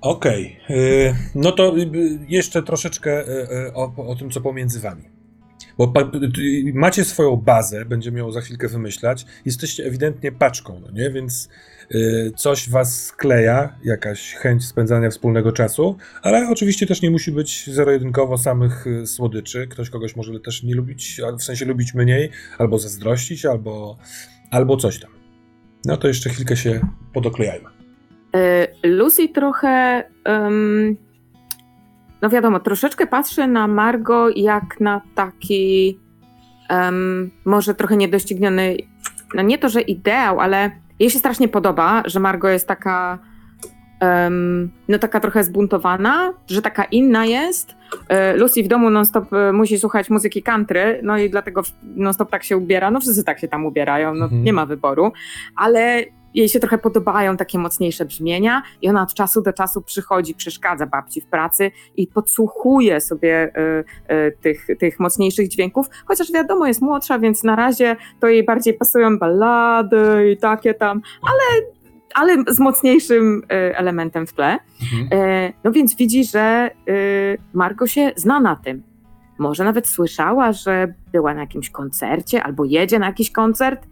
Okej. 0.00 0.60
y, 0.70 1.14
No 1.34 1.52
to 1.52 1.74
jeszcze 2.28 2.62
troszeczkę 2.62 3.24
o, 3.74 3.92
o 4.08 4.16
tym, 4.16 4.30
co 4.30 4.40
pomiędzy 4.40 4.80
wami. 4.80 5.02
Bo 5.78 5.92
macie 6.74 7.04
swoją 7.04 7.36
bazę, 7.36 7.84
będziemy 7.84 8.18
ją 8.18 8.32
za 8.32 8.40
chwilkę 8.40 8.68
wymyślać. 8.68 9.26
Jesteście 9.44 9.84
ewidentnie 9.84 10.32
paczką, 10.32 10.80
no 10.80 10.90
nie? 10.92 11.10
Więc 11.10 11.48
coś 12.36 12.70
was 12.70 13.04
skleja, 13.06 13.76
jakaś 13.84 14.34
chęć 14.34 14.64
spędzania 14.64 15.10
wspólnego 15.10 15.52
czasu, 15.52 15.96
ale 16.22 16.48
oczywiście 16.48 16.86
też 16.86 17.02
nie 17.02 17.10
musi 17.10 17.32
być 17.32 17.70
zero-jedynkowo 17.70 18.38
samych 18.38 18.86
y, 18.86 19.06
słodyczy. 19.06 19.66
Ktoś 19.66 19.90
kogoś 19.90 20.16
może 20.16 20.40
też 20.40 20.62
nie 20.62 20.74
lubić, 20.74 21.20
w 21.38 21.42
sensie 21.42 21.64
lubić 21.64 21.94
mniej, 21.94 22.30
albo 22.58 22.78
zazdrościć, 22.78 23.46
albo, 23.46 23.98
albo 24.50 24.76
coś 24.76 25.00
tam. 25.00 25.10
No 25.84 25.96
to 25.96 26.08
jeszcze 26.08 26.30
chwilkę 26.30 26.56
się 26.56 26.80
podoklejajmy. 27.14 27.68
Y, 28.36 28.88
Lucy 28.88 29.28
trochę, 29.28 30.04
ym, 30.28 30.96
no 32.22 32.30
wiadomo, 32.30 32.60
troszeczkę 32.60 33.06
patrzy 33.06 33.46
na 33.46 33.66
Margo 33.66 34.28
jak 34.36 34.80
na 34.80 35.00
taki 35.14 35.98
ym, 36.88 37.30
może 37.44 37.74
trochę 37.74 37.96
niedościgniony, 37.96 38.76
no 39.34 39.42
nie 39.42 39.58
to, 39.58 39.68
że 39.68 39.80
ideał, 39.80 40.40
ale 40.40 40.70
jej 41.00 41.10
się 41.10 41.18
strasznie 41.18 41.48
podoba, 41.48 42.02
że 42.06 42.20
Margo 42.20 42.48
jest 42.48 42.68
taka 42.68 43.18
ym, 44.26 44.70
no 44.88 44.98
taka 44.98 45.20
trochę 45.20 45.44
zbuntowana, 45.44 46.32
że 46.48 46.62
taka 46.62 46.84
inna 46.84 47.26
jest. 47.26 47.70
Y, 48.34 48.36
Lucy 48.38 48.62
w 48.62 48.68
domu 48.68 48.90
non-stop 48.90 49.32
y, 49.32 49.52
musi 49.52 49.78
słuchać 49.78 50.10
muzyki 50.10 50.42
country, 50.42 51.00
no 51.02 51.18
i 51.18 51.30
dlatego 51.30 51.62
non-stop 51.96 52.30
tak 52.30 52.44
się 52.44 52.56
ubiera, 52.56 52.90
no 52.90 53.00
wszyscy 53.00 53.24
tak 53.24 53.38
się 53.40 53.48
tam 53.48 53.66
ubierają, 53.66 54.14
no 54.14 54.24
Mhm. 54.24 54.44
nie 54.44 54.52
ma 54.52 54.66
wyboru, 54.66 55.12
ale 55.56 56.04
jej 56.34 56.48
się 56.48 56.60
trochę 56.60 56.78
podobają 56.78 57.36
takie 57.36 57.58
mocniejsze 57.58 58.04
brzmienia 58.04 58.62
i 58.82 58.88
ona 58.88 59.02
od 59.02 59.14
czasu 59.14 59.42
do 59.42 59.52
czasu 59.52 59.82
przychodzi, 59.82 60.34
przeszkadza 60.34 60.86
babci 60.86 61.20
w 61.20 61.26
pracy 61.26 61.70
i 61.96 62.06
podsłuchuje 62.06 63.00
sobie 63.00 63.52
y, 64.08 64.14
y, 64.14 64.36
tych, 64.40 64.66
tych 64.78 65.00
mocniejszych 65.00 65.48
dźwięków, 65.48 65.86
chociaż 66.06 66.32
wiadomo, 66.32 66.66
jest 66.66 66.82
młodsza, 66.82 67.18
więc 67.18 67.44
na 67.44 67.56
razie 67.56 67.96
to 68.20 68.28
jej 68.28 68.44
bardziej 68.44 68.74
pasują 68.74 69.18
ballady 69.18 70.30
i 70.32 70.36
takie 70.36 70.74
tam, 70.74 71.02
ale, 71.22 71.66
ale 72.14 72.44
z 72.54 72.58
mocniejszym 72.58 73.42
y, 73.44 73.76
elementem 73.76 74.26
w 74.26 74.32
tle. 74.32 74.58
Mhm. 74.82 75.22
E, 75.22 75.52
No 75.64 75.72
więc 75.72 75.96
widzi, 75.96 76.24
że 76.24 76.70
y, 76.88 77.38
Margo 77.52 77.86
się 77.86 78.12
zna 78.16 78.40
na 78.40 78.56
tym. 78.56 78.82
Może 79.38 79.64
nawet 79.64 79.88
słyszała, 79.88 80.52
że 80.52 80.94
była 81.12 81.34
na 81.34 81.40
jakimś 81.40 81.70
koncercie 81.70 82.42
albo 82.42 82.64
jedzie 82.64 82.98
na 82.98 83.06
jakiś 83.06 83.30
koncert 83.30 83.86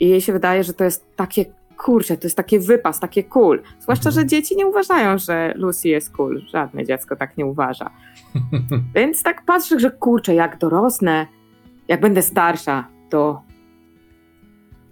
i 0.00 0.08
jej 0.08 0.20
się 0.20 0.32
wydaje, 0.32 0.64
że 0.64 0.74
to 0.74 0.84
jest 0.84 1.16
takie 1.16 1.44
kurczę, 1.76 2.16
to 2.16 2.26
jest 2.26 2.36
takie 2.36 2.60
wypas, 2.60 3.00
takie 3.00 3.24
cool. 3.24 3.62
Zwłaszcza, 3.80 4.08
Mhm. 4.08 4.14
że 4.14 4.26
dzieci 4.30 4.56
nie 4.56 4.66
uważają, 4.66 5.18
że 5.18 5.52
Lucy 5.56 5.88
jest 5.88 6.10
cool. 6.10 6.42
Żadne 6.46 6.84
dziecko 6.84 7.16
tak 7.16 7.36
nie 7.36 7.46
uważa. 7.46 7.90
Więc 8.94 9.22
tak 9.22 9.44
patrzę, 9.44 9.80
że 9.80 9.90
kurczę, 9.90 10.34
jak 10.34 10.58
dorosnę, 10.58 11.26
jak 11.88 12.00
będę 12.00 12.22
starsza, 12.22 12.88
to 13.10 13.42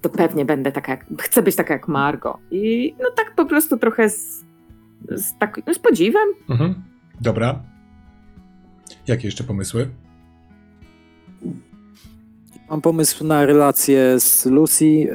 to 0.03 0.09
pewnie 0.11 0.45
będę 0.45 0.73
taka 0.73 0.93
jak, 0.93 1.05
chcę 1.21 1.43
być 1.43 1.57
taka 1.57 1.75
jak 1.75 1.89
Margo. 1.89 2.39
I 2.51 2.95
no 3.03 3.11
tak 3.17 3.35
po 3.37 3.45
prostu 3.47 3.77
trochę 3.79 4.11
z, 4.11 4.45
z, 5.11 5.39
tak, 5.39 5.61
z 5.75 5.79
podziwem. 5.79 6.29
Mhm. 6.51 6.75
Dobra. 7.21 7.63
Jakie 9.07 9.29
jeszcze 9.29 9.45
pomysły? 9.45 9.89
Mam 12.71 12.81
pomysł 12.81 13.25
na 13.25 13.47
relację 13.47 14.21
z 14.21 14.47
Lucy 14.47 14.85
y, 14.85 15.09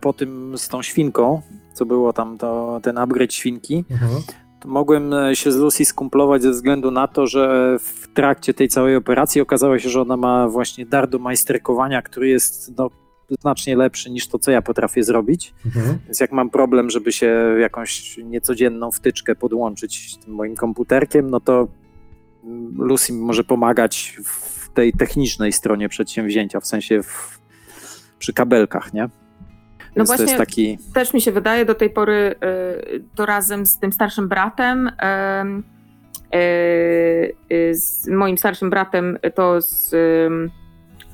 po 0.00 0.12
tym 0.12 0.58
z 0.58 0.68
tą 0.68 0.82
świnką, 0.82 1.42
co 1.74 1.86
było 1.86 2.12
tam 2.12 2.38
to, 2.38 2.80
ten 2.82 2.98
upgrade 2.98 3.34
świnki. 3.34 3.84
Mhm. 3.90 4.22
mogłem 4.64 5.14
e, 5.14 5.36
się 5.36 5.52
z 5.52 5.56
Lucy 5.56 5.84
skumplować 5.84 6.42
ze 6.42 6.50
względu 6.50 6.90
na 6.90 7.08
to, 7.08 7.26
że 7.26 7.76
w 7.80 8.08
trakcie 8.14 8.54
tej 8.54 8.68
całej 8.68 8.96
operacji 8.96 9.40
okazało 9.40 9.78
się, 9.78 9.88
że 9.88 10.00
ona 10.00 10.16
ma 10.16 10.48
właśnie 10.48 10.86
dar 10.86 11.08
do 11.08 11.18
majsterkowania, 11.18 12.02
który 12.02 12.28
jest 12.28 12.72
no, 12.78 12.90
znacznie 13.40 13.76
lepszy 13.76 14.10
niż 14.10 14.28
to, 14.28 14.38
co 14.38 14.50
ja 14.50 14.62
potrafię 14.62 15.04
zrobić. 15.04 15.54
Mhm. 15.66 15.98
Więc 16.04 16.20
jak 16.20 16.32
mam 16.32 16.50
problem, 16.50 16.90
żeby 16.90 17.12
się 17.12 17.56
jakąś 17.60 18.18
niecodzienną 18.24 18.90
wtyczkę 18.90 19.34
podłączyć 19.34 20.16
tym 20.16 20.34
moim 20.34 20.54
komputerkiem, 20.54 21.30
no 21.30 21.40
to 21.40 21.68
mm, 22.44 22.74
Lucy 22.78 23.12
mi 23.12 23.20
może 23.20 23.44
pomagać 23.44 24.18
w 24.24 24.61
tej 24.74 24.92
technicznej 24.92 25.52
stronie 25.52 25.88
przedsięwzięcia, 25.88 26.60
w 26.60 26.66
sensie 26.66 27.02
w, 27.02 27.40
przy 28.18 28.32
kabelkach, 28.32 28.92
nie? 28.94 29.08
Więc 29.96 30.08
to 30.08 30.16
właśnie- 30.16 30.24
jest 30.24 30.36
taki... 30.36 30.78
Też 30.94 31.14
mi 31.14 31.20
się 31.20 31.32
wydaje 31.32 31.64
do 31.64 31.74
tej 31.74 31.90
pory 31.90 32.34
y, 32.94 33.04
to 33.14 33.26
razem 33.26 33.66
z 33.66 33.78
tym 33.78 33.92
starszym 33.92 34.28
bratem, 34.28 34.90
em, 34.98 35.62
y, 36.34 36.36
y, 37.52 37.74
z 37.74 38.08
moim 38.08 38.38
starszym 38.38 38.70
bratem 38.70 39.18
to 39.34 39.60
z, 39.60 39.94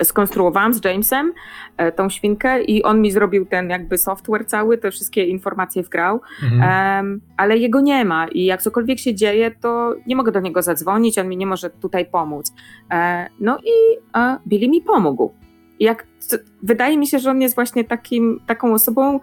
skonstruowałam 0.03 0.75
z 0.75 0.85
Jamesem 0.85 1.33
e, 1.77 1.93
tą 1.93 2.09
świnkę 2.09 2.63
i 2.63 2.83
on 2.83 3.01
mi 3.01 3.11
zrobił 3.11 3.47
ten 3.47 3.71
jakby 3.71 3.99
software 3.99 4.47
cały, 4.47 4.79
te 4.79 4.91
wszystkie 4.91 5.25
informacje 5.27 5.83
wgrał, 5.83 6.21
Mhm. 6.43 6.63
Em, 6.63 7.21
ale 7.37 7.59
jego 7.59 7.81
nie 7.81 8.05
ma 8.05 8.29
i 8.29 8.45
jak 8.45 8.63
cokolwiek 8.63 8.99
się 8.99 9.15
dzieje, 9.15 9.51
to 9.61 9.95
nie 10.07 10.17
mogę 10.17 10.33
do 10.33 10.41
niego 10.41 10.63
zadzwonić, 10.63 11.19
on 11.19 11.29
mi 11.29 11.37
nie 11.37 11.47
może 11.47 11.71
tutaj 11.71 12.07
pomóc. 12.07 12.53
E, 12.91 13.27
no 13.41 13.59
i 13.59 13.99
e, 14.19 14.39
Billy 14.49 14.69
mi 14.69 14.83
pomógł. 14.83 15.33
Jak, 15.81 16.07
c- 16.19 16.39
wydaje 16.63 16.99
mi 16.99 17.07
się, 17.07 17.19
że 17.19 17.31
on 17.31 17.41
jest 17.41 17.55
właśnie 17.55 17.85
takim, 17.85 18.41
taką 18.47 18.73
osobą, 18.75 19.21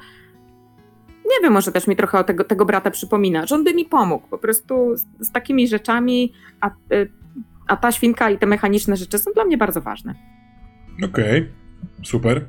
nie 1.26 1.43
wiem, 1.43 1.53
może 1.53 1.72
też 1.72 1.88
mi 1.88 1.95
trochę 1.95 2.19
o 2.19 2.23
tego, 2.23 2.43
tego 2.43 2.65
brata 2.65 2.91
przypomina, 2.91 3.45
że 3.45 3.56
on 3.56 3.64
by 3.64 3.73
mi 3.73 3.85
pomógł 3.85 4.27
po 4.27 4.38
prostu 4.38 4.97
z, 4.97 5.06
z 5.19 5.31
takimi 5.31 5.68
rzeczami, 5.68 6.34
a, 6.61 6.69
y, 6.93 7.10
a 7.68 7.77
ta 7.77 7.91
świnka 7.91 8.30
i 8.30 8.38
te 8.38 8.45
mechaniczne 8.45 8.95
rzeczy 8.95 9.18
są 9.18 9.31
dla 9.31 9.45
mnie 9.45 9.57
bardzo 9.57 9.81
ważne. 9.81 10.15
Okej, 11.03 11.49
super. 12.03 12.45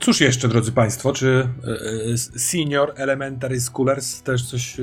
Cóż 0.00 0.20
jeszcze, 0.20 0.48
drodzy 0.48 0.72
Państwo, 0.72 1.12
czy 1.12 1.48
e, 1.64 2.12
e, 2.12 2.18
Senior 2.18 2.92
Elementary 2.96 3.60
Schoolers 3.60 4.22
też 4.22 4.46
coś, 4.46 4.80
e, 4.80 4.82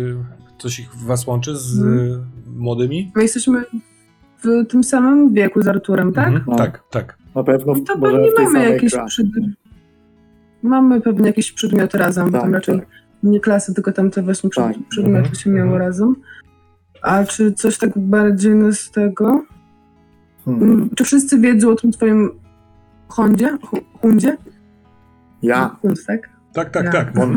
coś 0.57 0.79
ich 0.79 0.95
was 0.95 1.27
łączy 1.27 1.55
z 1.57 1.79
e, 1.83 1.85
młodymi? 2.55 3.11
My 3.15 3.21
jesteśmy 3.23 3.63
w 4.43 4.65
tym 4.69 4.83
samym 4.83 5.33
wieku 5.33 5.61
z 5.61 5.67
Arturem, 5.67 6.13
tak? 6.13 6.27
Mhm. 6.27 6.43
No. 6.47 6.55
Tak, 6.55 6.83
tak. 6.89 7.17
Na 7.35 7.43
pewno 7.43 7.73
No 7.73 7.79
to 7.83 7.97
pewnie 7.99 8.31
w 8.31 8.35
tej 8.35 8.45
mamy 8.45 8.59
samej 8.59 8.73
jakieś 8.73 8.93
przedmioty. 9.07 9.53
Mamy 10.63 11.01
pewnie 11.01 11.27
jakieś 11.27 11.51
przedmioty 11.51 11.97
razem, 11.97 12.25
bo 12.25 12.31
Tak, 12.31 12.41
tam 12.41 12.53
raczej 12.53 12.79
tak. 12.79 12.87
nie 13.23 13.39
klasy, 13.39 13.73
tylko 13.73 13.91
tam 13.91 14.11
te 14.11 14.21
właśnie 14.21 14.49
Tak. 14.55 14.75
przedmioty 14.89 15.17
Mhm. 15.19 15.35
się 15.35 15.49
miało 15.49 15.71
Mhm. 15.71 15.81
razem. 15.81 16.15
A 17.01 17.23
czy 17.23 17.53
coś 17.53 17.77
tak 17.77 17.91
bardziej 17.99 18.73
z 18.73 18.91
tego? 18.91 19.43
Hmm. 20.45 20.63
Mm, 20.63 20.89
Czy 20.95 21.03
wszyscy 21.03 21.37
wiedzą 21.39 21.69
o 21.69 21.75
tym 21.75 21.91
twoim 21.91 22.29
Hondzie? 23.07 23.57
Hu- 23.63 23.81
Hundzie? 24.01 24.37
Ja, 25.41 25.75
Hund, 25.81 26.05
tak? 26.07 26.29
Tak, 26.53 26.69
tak, 26.69 26.85
Ja. 26.85 26.91
tak. 26.91 27.17
on, 27.19 27.35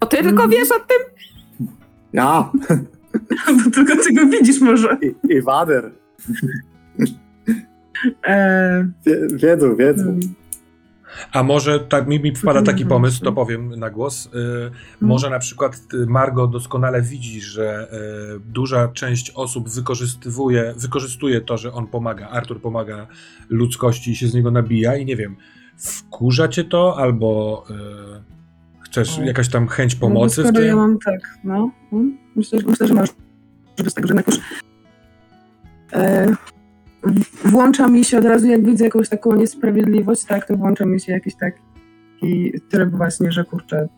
O 0.00 0.06
ty 0.06 0.16
tylko 0.22 0.48
wiesz 0.48 0.68
o 0.70 0.74
tym? 0.80 1.68
ja 2.12 2.50
Bo 3.64 3.70
tylko 3.70 3.92
tego 4.04 4.26
widzisz 4.26 4.60
może. 4.60 4.98
i, 5.02 5.32
i 5.34 5.42
Wader. 5.42 5.90
Wie- 9.06 9.26
Wiedzą, 9.36 9.76
wiedzą. 9.76 10.04
mm. 10.04 10.20
A 11.32 11.42
może 11.42 11.80
tak 11.80 12.06
mi, 12.06 12.20
mi 12.20 12.34
wpada 12.36 12.62
taki 12.62 12.82
Mhm. 12.82 12.88
pomysł, 12.88 13.24
to 13.24 13.32
powiem 13.32 13.68
na 13.78 13.90
głos. 13.90 14.26
Y, 14.26 14.30
może 15.00 15.30
na 15.30 15.38
przykład 15.38 15.76
y, 15.94 16.06
Margo 16.06 16.46
doskonale 16.46 17.02
widzi, 17.02 17.40
że 17.40 17.88
y, 18.36 18.40
duża 18.40 18.88
część 18.88 19.30
osób 19.30 19.68
wykorzystywuje, 19.68 20.74
wykorzystuje 20.76 21.40
to, 21.40 21.58
że 21.58 21.72
on 21.72 21.86
pomaga, 21.86 22.28
Artur 22.28 22.60
pomaga 22.60 23.06
ludzkości 23.48 24.10
i 24.10 24.16
się 24.16 24.28
z 24.28 24.34
niego 24.34 24.50
nabija 24.50 24.96
i 24.96 25.04
nie 25.04 25.16
wiem, 25.16 25.36
wkurza 25.78 26.48
cię 26.48 26.64
to 26.64 26.96
albo 26.98 27.64
chcesz 28.80 29.18
jakaś 29.18 29.48
tam 29.48 29.68
chęć 29.68 29.94
No 29.94 30.00
pomocy 30.00 30.42
w 30.42 30.46
skoro 30.46 30.64
ja 30.64 30.70
tym? 30.72 30.78
mam 30.78 30.98
tak, 30.98 31.38
no. 31.44 31.70
mm, 31.92 32.18
Myślę, 32.36 32.58
że- 32.60 32.66
myślę 32.66 32.86
że 32.86 32.94
masz 32.94 33.08
żeby 33.78 33.90
z 33.90 33.94
tego, 33.94 34.08
że 34.08 34.14
już 34.26 34.38
e, 35.92 36.26
włącza 37.44 37.88
mi 37.88 38.04
się 38.04 38.18
od 38.18 38.24
razu, 38.24 38.46
jak 38.46 38.64
widzę 38.64 38.84
jakąś 38.84 39.08
taką 39.08 39.34
niesprawiedliwość, 39.36 40.24
tak, 40.24 40.46
to 40.46 40.56
włącza 40.56 40.86
mi 40.86 41.00
się 41.00 41.12
jakiś 41.12 41.34
taki 41.34 41.62
tryb 42.68 42.90
właśnie, 42.90 43.32
że 43.32 43.44
kurczę, 43.44 43.88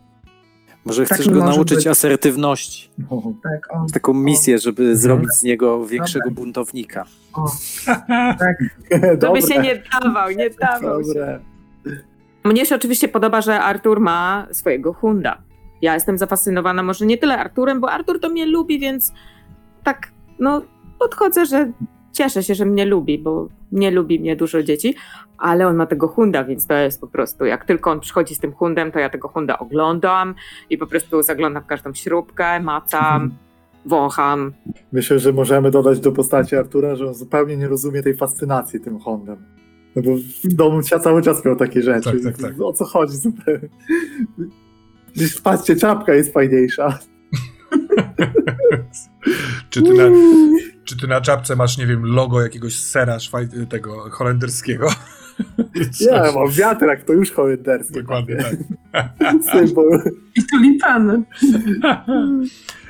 Może 0.84 1.06
Tak 1.06 1.18
chcesz 1.18 1.28
go 1.30 1.38
nauczyć 1.44 1.76
być. 1.78 1.86
asertywności. 1.86 2.90
No. 2.98 3.22
tak, 3.42 3.68
o, 3.76 3.86
Taką 3.92 4.14
misję, 4.14 4.58
żeby 4.58 4.96
zrobić 4.96 5.30
z 5.34 5.42
niego 5.42 5.86
większego 5.86 6.28
Dobra. 6.28 6.42
buntownika. 6.44 7.04
o, 7.34 7.50
tak, 8.38 8.56
To 8.90 8.98
by 9.00 9.16
Dobre, 9.16 9.42
się 9.42 9.60
nie 9.62 9.82
dawał, 10.02 10.30
nie 10.30 10.50
dawał 10.50 11.02
się. 11.04 11.08
Dobre. 11.08 11.40
Mnie 12.44 12.66
się 12.66 12.74
oczywiście 12.74 13.08
podoba, 13.08 13.40
że 13.40 13.60
Artur 13.60 14.00
ma 14.00 14.46
swojego 14.52 14.92
hunda. 14.92 15.42
Ja 15.82 15.94
jestem 15.94 16.18
zafascynowana 16.18 16.82
może 16.82 17.06
nie 17.06 17.18
tyle 17.18 17.38
Arturem, 17.38 17.80
bo 17.80 17.90
Artur 17.90 18.20
to 18.20 18.28
mnie 18.28 18.46
lubi, 18.46 18.78
więc 18.78 19.12
tak, 19.84 20.08
no, 20.38 20.62
podchodzę, 20.98 21.46
że 21.46 21.72
cieszę 22.12 22.42
się, 22.42 22.54
że 22.54 22.64
mnie 22.64 22.84
lubi, 22.84 23.18
bo 23.18 23.48
nie 23.72 23.90
lubi 23.90 24.20
mnie 24.20 24.36
dużo 24.36 24.62
dzieci, 24.62 24.94
ale 25.38 25.66
on 25.66 25.76
ma 25.76 25.86
tego 25.86 26.08
hunda, 26.08 26.44
więc 26.44 26.66
to 26.66 26.74
jest 26.74 27.00
po 27.00 27.06
prostu, 27.06 27.44
jak 27.44 27.64
tylko 27.64 27.90
on 27.90 28.00
przychodzi 28.00 28.34
z 28.34 28.38
tym 28.38 28.52
hundem, 28.52 28.92
to 28.92 28.98
ja 28.98 29.10
tego 29.10 29.28
hunda 29.28 29.58
oglądam 29.58 30.34
i 30.70 30.78
po 30.78 30.86
prostu 30.86 31.22
zaglądam 31.22 31.62
w 31.62 31.66
każdą 31.66 31.94
śrubkę, 31.94 32.60
macam, 32.60 33.30
wącham. 33.86 34.52
Myślę, 34.92 35.18
że 35.18 35.32
możemy 35.32 35.70
dodać 35.70 36.00
do 36.00 36.12
postaci 36.12 36.56
Artura, 36.56 36.96
że 36.96 37.06
on 37.06 37.14
zupełnie 37.14 37.56
nie 37.56 37.68
rozumie 37.68 38.02
tej 38.02 38.16
fascynacji 38.16 38.80
tym 38.80 38.98
Hondem. 38.98 39.36
No 39.96 40.02
bo 40.02 40.10
w 40.44 40.54
domu 40.54 40.80
ja 40.92 40.98
cały 40.98 41.22
czas 41.22 41.44
miał 41.44 41.56
takie 41.56 41.82
rzeczy. 41.82 42.10
Tak, 42.10 42.22
tak, 42.22 42.42
tak. 42.42 42.60
O 42.60 42.72
co 42.72 42.84
chodzi 42.84 43.16
zupełnie? 43.16 43.68
Gdzieś 45.16 45.40
patrzcie, 45.40 45.76
czapka 45.76 46.14
jest 46.14 46.32
fajniejsza. 46.32 46.98
czy, 49.70 49.82
ty 49.82 49.92
na, 49.94 50.04
czy 50.84 50.96
ty 50.96 51.06
na 51.06 51.20
czapce 51.20 51.56
masz, 51.56 51.78
nie 51.78 51.86
wiem, 51.86 52.04
logo 52.06 52.42
jakiegoś 52.42 52.74
sera 52.76 53.16
szwaj- 53.16 53.66
tego 53.66 54.10
holenderskiego? 54.10 54.88
Ja 56.00 56.32
mam 56.34 56.50
wiatrak, 56.50 57.04
to 57.04 57.12
już 57.12 57.32
holenderskie. 57.32 58.00
Dokładnie 58.02 58.36
tak. 58.36 58.56
Symbol. 59.52 60.02
i 60.36 60.42
tulipany. 60.44 61.22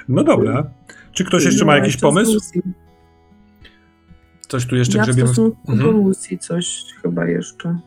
No 0.08 0.24
dobra. 0.24 0.70
Czy 1.12 1.24
ktoś 1.24 1.44
jeszcze 1.44 1.64
ma 1.64 1.72
No, 1.72 1.78
jakiś 1.78 1.96
pomysł? 1.96 2.38
Coś 4.48 4.66
tu 4.66 4.76
jeszcze 4.76 4.98
Ja 4.98 5.04
w 5.04 5.06
grzebiemy? 5.06 5.28
w- 5.28 5.32
stosunku 5.32 5.58
do 5.66 5.72
Mhm. 5.72 5.96
Lucy 5.96 6.38
coś 6.38 6.84
chyba 7.02 7.26
jeszcze. 7.26 7.78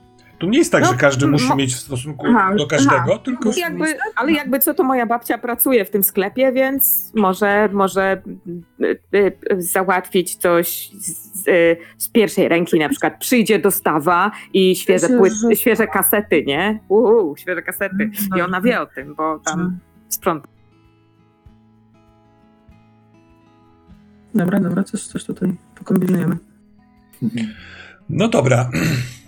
To 0.42 0.48
nie 0.48 0.58
jest 0.58 0.72
tak, 0.72 0.84
No, 0.84 0.90
że 0.92 0.98
każdy 0.98 1.28
musi 1.28 1.48
mo- 1.48 1.56
mieć 1.56 1.76
w 1.76 1.80
stosunku 1.80 2.26
Aha, 2.30 2.56
do 2.58 2.68
każdego, 2.68 3.02
aha. 3.02 3.18
tylko 3.24 3.52
Jakby, 3.58 3.86
tak? 3.86 3.98
ale 4.16 4.32
jakby 4.32 4.60
co, 4.60 4.74
to 4.74 4.84
moja 4.84 5.06
babcia 5.06 5.38
pracuje 5.38 5.86
w 5.86 5.90
tym 5.90 6.04
sklepie, 6.04 6.52
więc 6.52 7.12
może, 7.16 7.70
może 7.74 8.22
y, 8.82 8.98
y, 9.16 9.62
załatwić 9.62 10.36
coś 10.36 10.90
z, 10.94 11.48
y, 11.48 11.78
z 11.98 12.10
pierwszej 12.10 12.48
ręki, 12.48 12.80
na 12.80 12.90
przykład 12.90 13.20
przyjdzie 13.20 13.60
dostawa 13.60 14.32
i 14.54 14.76
świeże, 14.76 15.08
płyt, 15.10 15.34
że- 15.34 15.56
świeże 15.56 15.88
kasety, 15.88 16.44
nie? 16.48 16.80
Uuu, 16.90 17.36
świeże 17.38 17.62
kasety. 17.62 18.04
I 18.26 18.30
Dobrze. 18.30 18.46
ona 18.46 18.62
wie 18.62 18.82
o 18.82 18.86
tym, 18.86 19.16
bo 19.16 19.40
tam 19.40 19.78
sprząta. 20.10 20.48
Dobra, 24.36 24.60
dobra, 24.60 24.84
coś, 24.84 25.02
coś 25.08 25.24
tutaj 25.24 25.54
pokombinujemy. 25.76 26.38
No 28.10 28.28
dobra. 28.28 28.70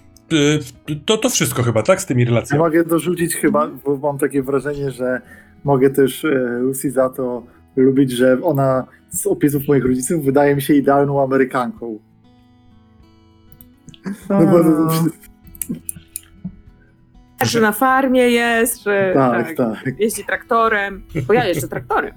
To, 1.05 1.17
to 1.17 1.29
wszystko 1.29 1.63
chyba, 1.63 1.83
tak? 1.83 2.01
Z 2.01 2.05
tymi 2.05 2.21
Ja 2.23 2.29
relacjami. 2.29 2.63
mogę 2.63 2.83
dorzucić 2.85 3.35
chyba, 3.35 3.67
bo 3.67 3.97
mam 3.97 4.17
takie 4.17 4.43
wrażenie, 4.43 4.91
że 4.91 5.21
mogę 5.63 5.89
też 5.89 6.25
e, 6.25 6.59
Lucy 6.61 6.91
za 6.91 7.09
to 7.09 7.43
lubić, 7.75 8.11
że 8.11 8.37
ona 8.43 8.87
z 9.09 9.27
opisów 9.27 9.67
moich 9.67 9.83
rodziców 9.85 10.25
wydaje 10.25 10.55
mi 10.55 10.61
się 10.61 10.73
idealną 10.73 11.23
Amerykanką. 11.23 11.99
No 14.29 14.45
bo, 14.47 14.63
Że 17.45 17.61
na 17.61 17.71
farmie 17.71 18.21
jest, 18.29 18.83
że 18.83 19.11
tak, 19.13 19.47
tak, 19.47 19.57
tak. 19.83 19.99
jeździ 19.99 20.25
traktorem, 20.25 21.03
bo 21.27 21.33
ja 21.33 21.45
jeżdżę 21.45 21.67
traktorem. 21.67 22.13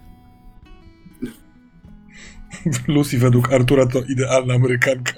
Lucy 2.88 3.18
według 3.18 3.52
Artura 3.52 3.86
to 3.86 3.98
idealna 4.08 4.54
Amerykanka. 4.54 5.12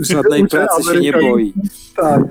Żadnej 0.00 0.46
pracy 0.46 0.82
się 0.92 1.00
nie 1.00 1.12
boi. 1.12 1.52
Tak. 1.96 2.22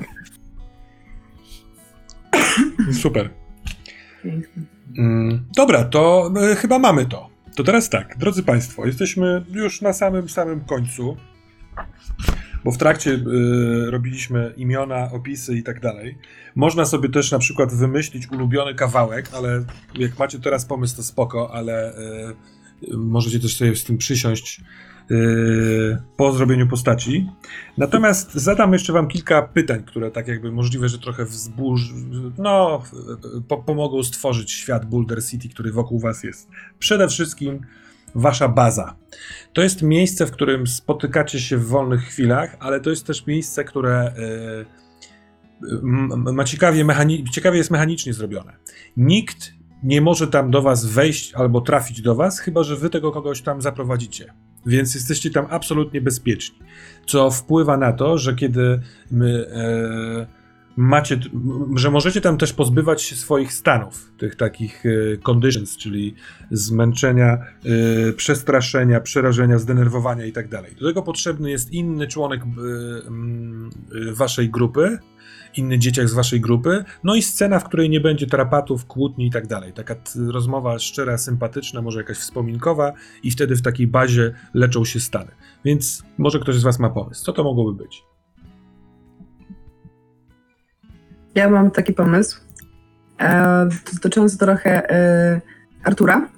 Super. 3.01 3.29
Mm, 4.97 5.45
Dobra, 5.55 5.83
to 5.83 6.31
y, 6.51 6.55
chyba 6.55 6.79
mamy 6.79 7.05
to. 7.05 7.29
To 7.55 7.63
teraz 7.63 7.89
tak, 7.89 8.17
drodzy 8.17 8.43
Państwo, 8.43 8.85
jesteśmy 8.85 9.45
już 9.51 9.81
na 9.81 9.93
samym, 9.93 10.29
samym 10.29 10.61
końcu, 10.61 11.17
bo 12.63 12.71
w 12.71 12.77
trakcie 12.77 13.11
y, 13.11 13.21
robiliśmy 13.91 14.53
imiona, 14.57 15.11
opisy 15.11 15.57
i 15.57 15.63
tak 15.63 15.79
dalej. 15.79 16.17
Można 16.55 16.85
sobie 16.85 17.09
też 17.09 17.31
na 17.31 17.39
przykład 17.39 17.73
wymyślić 17.73 18.31
ulubiony 18.31 18.75
kawałek, 18.75 19.29
ale 19.33 19.63
jak 19.95 20.19
macie 20.19 20.39
teraz 20.39 20.65
pomysł, 20.65 20.95
to 20.95 21.03
spoko, 21.03 21.51
ale 21.53 21.93
y, 21.97 22.97
możecie 22.97 23.39
też 23.39 23.57
sobie 23.57 23.75
z 23.75 23.83
tym 23.83 23.97
przysiąść 23.97 24.61
po 26.17 26.31
zrobieniu 26.31 26.67
postaci. 26.67 27.29
Natomiast 27.77 28.33
zadam 28.33 28.73
jeszcze 28.73 28.93
Wam 28.93 29.07
kilka 29.07 29.41
pytań, 29.41 29.83
które 29.83 30.11
tak 30.11 30.27
jakby 30.27 30.51
możliwe, 30.51 30.89
że 30.89 30.99
trochę 30.99 31.25
wzburz, 31.25 31.93
no, 32.37 32.83
po, 33.47 33.57
pomogą 33.57 34.03
stworzyć 34.03 34.51
świat 34.51 34.85
Boulder 34.85 35.25
City, 35.25 35.49
który 35.49 35.71
wokół 35.71 35.99
Was 35.99 36.23
jest. 36.23 36.49
Przede 36.79 37.07
wszystkim 37.07 37.59
Wasza 38.15 38.47
baza. 38.47 38.95
To 39.53 39.61
jest 39.61 39.81
miejsce, 39.81 40.25
w 40.25 40.31
którym 40.31 40.67
spotykacie 40.67 41.39
się 41.39 41.57
w 41.57 41.67
wolnych 41.67 42.01
chwilach, 42.03 42.55
ale 42.59 42.79
to 42.79 42.89
jest 42.89 43.05
też 43.07 43.25
miejsce, 43.27 43.63
które 43.63 44.13
y, 44.17 44.65
m- 45.83 46.33
ma 46.35 46.43
ciekawie, 46.43 46.85
mechani- 46.85 47.23
ciekawie 47.31 47.57
jest 47.57 47.71
mechanicznie 47.71 48.13
zrobione. 48.13 48.53
Nikt 48.97 49.53
nie 49.83 50.01
może 50.01 50.27
tam 50.27 50.51
do 50.51 50.61
Was 50.61 50.85
wejść 50.85 51.33
albo 51.33 51.61
trafić 51.61 52.01
do 52.01 52.15
Was, 52.15 52.39
chyba 52.39 52.63
że 52.63 52.75
Wy 52.75 52.89
tego 52.89 53.11
kogoś 53.11 53.41
tam 53.41 53.61
zaprowadzicie. 53.61 54.33
Więc 54.65 54.95
jesteście 54.95 55.29
tam 55.29 55.45
absolutnie 55.49 56.01
bezpieczni. 56.01 56.59
Co 57.05 57.31
wpływa 57.31 57.77
na 57.77 57.93
to, 57.93 58.17
że 58.17 58.35
kiedy 58.35 58.79
my, 59.11 59.47
e, 59.47 60.39
macie, 60.77 61.19
że 61.75 61.91
możecie 61.91 62.21
tam 62.21 62.37
też 62.37 62.53
pozbywać 62.53 63.01
się 63.01 63.15
swoich 63.15 63.53
stanów, 63.53 64.11
tych 64.17 64.35
takich 64.35 64.83
e, 64.85 65.17
conditions, 65.17 65.77
czyli 65.77 66.15
zmęczenia, 66.51 67.33
e, 67.33 68.13
przestraszenia, 68.13 69.01
przerażenia, 69.01 69.57
zdenerwowania 69.57 70.25
i 70.25 70.31
tak 70.31 70.47
dalej. 70.47 70.75
Do 70.79 70.87
tego 70.87 71.03
potrzebny 71.03 71.51
jest 71.51 71.71
inny 71.71 72.07
członek 72.07 72.41
e, 72.41 72.45
e, 72.45 74.13
waszej 74.13 74.49
grupy, 74.49 74.99
inny 75.57 75.79
dzieciak 75.79 76.09
z 76.09 76.13
waszej 76.13 76.41
grupy, 76.41 76.83
no 77.03 77.15
i 77.15 77.21
scena, 77.21 77.59
w 77.59 77.63
której 77.63 77.89
nie 77.89 77.99
będzie 77.99 78.27
tarapatów, 78.27 78.85
kłótni 78.85 79.27
i 79.27 79.31
tak 79.31 79.47
dalej. 79.47 79.73
Taka 79.73 79.95
rozmowa 80.27 80.79
szczera, 80.79 81.17
sympatyczna, 81.17 81.81
może 81.81 81.99
jakaś 81.99 82.17
wspominkowa 82.17 82.93
i 83.23 83.31
wtedy 83.31 83.55
w 83.55 83.61
takiej 83.61 83.87
bazie 83.87 84.33
leczą 84.53 84.85
się 84.85 84.99
stany. 84.99 85.31
Więc 85.65 86.03
może 86.17 86.39
ktoś 86.39 86.55
z 86.55 86.63
was 86.63 86.79
ma 86.79 86.89
pomysł. 86.89 87.25
Co 87.25 87.33
to 87.33 87.43
mogłoby 87.43 87.83
być? 87.83 88.03
Ja 91.35 91.49
mam 91.49 91.71
taki 91.71 91.93
pomysł, 91.93 92.41
e, 93.19 93.69
dotyczący 93.93 94.37
trochę 94.37 94.91
e, 94.91 95.41
Artura, 95.83 96.29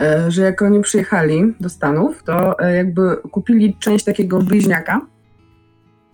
e, 0.00 0.30
że 0.30 0.42
jak 0.42 0.62
oni 0.62 0.80
przyjechali 0.80 1.54
do 1.60 1.68
Stanów, 1.68 2.22
to 2.22 2.56
jakby 2.76 3.16
kupili 3.16 3.76
część 3.80 4.04
takiego 4.04 4.42
bliźniaka, 4.42 5.00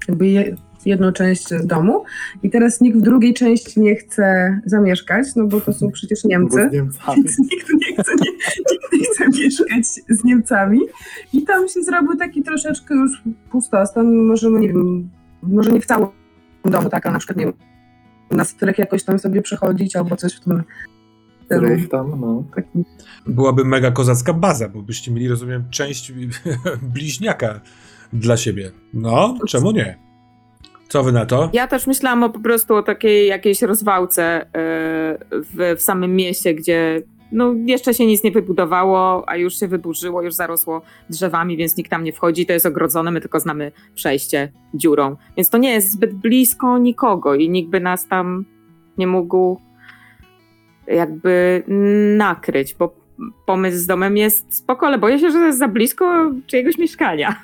jakby 0.08 0.26
je, 0.26 0.56
jedną 0.86 1.12
część 1.12 1.48
domu 1.64 2.04
i 2.42 2.50
teraz 2.50 2.80
nikt 2.80 2.98
w 2.98 3.02
drugiej 3.02 3.34
części 3.34 3.80
nie 3.80 3.96
chce 3.96 4.60
zamieszkać, 4.66 5.26
no 5.36 5.44
bo 5.44 5.60
to 5.60 5.72
są 5.72 5.90
przecież 5.90 6.22
Bo 6.22 6.28
Niemcy. 6.28 6.68
Więc 6.72 6.98
nikt 7.52 7.68
nie 7.68 8.02
chce, 8.02 8.12
nie, 8.20 8.30
nikt 8.70 8.92
nie 8.92 9.04
chce 9.04 9.28
mieszkać 9.28 9.86
z 10.08 10.24
Niemcami. 10.24 10.80
I 11.32 11.42
tam 11.42 11.68
się 11.68 11.82
zrobił 11.82 12.16
taki 12.16 12.42
troszeczkę 12.42 12.94
już 12.94 13.22
pustostan. 13.50 14.14
Możemy, 14.14 14.60
nie 14.60 14.68
wiem, 14.68 15.10
może 15.42 15.72
nie 15.72 15.80
w 15.80 15.86
całym 15.86 16.08
domu, 16.64 16.88
tak, 16.88 17.06
a 17.06 17.10
na 17.10 17.18
przykład, 17.18 17.38
nie 17.38 17.44
wiem, 17.44 17.54
na 18.30 18.44
stryk 18.44 18.78
jakoś 18.78 19.04
tam 19.04 19.18
sobie 19.18 19.42
przechodzić 19.42 19.96
albo 19.96 20.16
coś 20.16 20.34
w 20.34 20.40
tym 20.40 20.62
stylu. 21.44 21.60
Których 21.60 21.88
tam, 21.88 22.20
no. 22.20 22.44
Byłaby 23.26 23.64
mega 23.64 23.90
kozacka 23.90 24.32
baza, 24.32 24.68
bo 24.68 24.82
byście 24.82 25.12
mieli, 25.12 25.28
rozumiem, 25.28 25.64
część 25.70 26.12
bliźniaka 26.94 27.60
dla 28.12 28.36
siebie. 28.36 28.70
No, 28.94 29.38
czemu 29.48 29.70
nie? 29.70 30.03
Co 30.88 31.02
wy 31.02 31.12
na 31.12 31.26
to? 31.26 31.50
Ja 31.52 31.66
też 31.66 31.86
myślałam 31.86 32.22
o 32.22 32.30
po 32.30 32.40
prostu 32.40 32.74
o 32.74 32.82
takiej 32.82 33.28
jakiejś 33.28 33.62
rozwałce 33.62 34.42
e, 34.42 34.46
w, 35.30 35.74
w 35.78 35.82
samym 35.82 36.16
mieście, 36.16 36.54
gdzie 36.54 37.02
no, 37.32 37.54
jeszcze 37.66 37.94
się 37.94 38.06
nic 38.06 38.24
nie 38.24 38.30
wybudowało, 38.30 39.28
a 39.28 39.36
już 39.36 39.58
się 39.58 39.68
wyburzyło, 39.68 40.22
już 40.22 40.34
zarosło 40.34 40.82
drzewami, 41.10 41.56
więc 41.56 41.76
nikt 41.76 41.90
tam 41.90 42.04
nie 42.04 42.12
wchodzi. 42.12 42.46
To 42.46 42.52
jest 42.52 42.66
ogrodzone, 42.66 43.10
my 43.10 43.20
tylko 43.20 43.40
znamy 43.40 43.72
przejście 43.94 44.52
dziurą. 44.74 45.16
Więc 45.36 45.50
to 45.50 45.58
nie 45.58 45.72
jest 45.72 45.92
zbyt 45.92 46.14
blisko 46.14 46.78
nikogo 46.78 47.34
i 47.34 47.50
nikt 47.50 47.70
by 47.70 47.80
nas 47.80 48.08
tam 48.08 48.44
nie 48.98 49.06
mógł 49.06 49.60
jakby 50.86 51.62
nakryć, 52.16 52.74
bo 52.74 52.94
pomysł 53.46 53.78
z 53.78 53.86
domem 53.86 54.16
jest 54.16 54.56
spoko, 54.56 54.86
ale 54.86 54.98
boję 54.98 55.18
się, 55.18 55.30
że 55.30 55.38
to 55.38 55.46
jest 55.46 55.58
za 55.58 55.68
blisko 55.68 56.30
czyjegoś 56.46 56.78
mieszkania. 56.78 57.36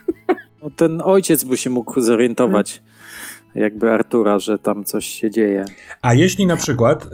No, 0.63 0.71
ten 0.77 1.03
ojciec 1.05 1.45
by 1.45 1.57
się 1.57 1.71
mógł 1.71 2.01
zorientować, 2.01 2.83
jakby 3.55 3.91
Artura, 3.91 4.39
że 4.39 4.59
tam 4.59 4.85
coś 4.85 5.07
się 5.07 5.31
dzieje. 5.31 5.65
A 6.03 6.15
jeśli 6.15 6.47
na 6.47 6.57
przykład. 6.57 7.05
y, 7.05 7.09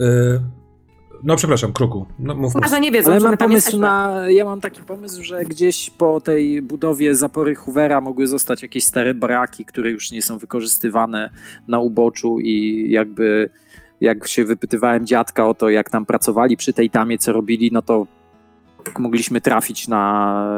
no 1.25 1.37
przepraszam, 1.37 1.73
kruku. 1.73 2.07
No, 2.19 2.35
mów, 2.35 2.55
mów. 2.55 2.63
Może 2.63 2.81
nie 2.81 2.93
wiedzą, 2.93 3.11
Ale 3.11 3.21
mam 3.21 3.37
pomysł 3.37 3.79
na. 3.79 4.25
Ja 4.29 4.45
mam 4.45 4.61
taki 4.61 4.83
pomysł, 4.83 5.23
że 5.23 5.45
gdzieś 5.45 5.91
po 5.91 6.21
tej 6.21 6.63
budowie 6.63 7.15
zapory 7.15 7.55
Hoovera 7.55 8.01
mogły 8.01 8.27
zostać 8.27 8.63
jakieś 8.63 8.85
stare 8.85 9.15
baraki, 9.15 9.65
które 9.65 9.91
już 9.91 10.11
nie 10.11 10.23
są 10.23 10.39
wykorzystywane 10.39 11.31
na 11.69 11.79
uboczu 11.79 12.41
i 12.41 12.87
jakby 12.91 13.51
jak 14.01 14.29
się 14.29 14.45
wypytywałem 14.45 15.07
dziadka 15.07 15.49
o 15.49 15.55
to, 15.55 15.71
jak 15.71 15.91
tam 15.91 16.07
pracowali 16.07 16.57
przy 16.57 16.73
tej 16.73 16.91
tamie, 16.91 17.19
co 17.19 17.33
robili, 17.33 17.71
no 17.73 17.83
to 17.83 18.07
mogliśmy 18.99 19.41
trafić 19.41 19.89
na, 19.89 20.51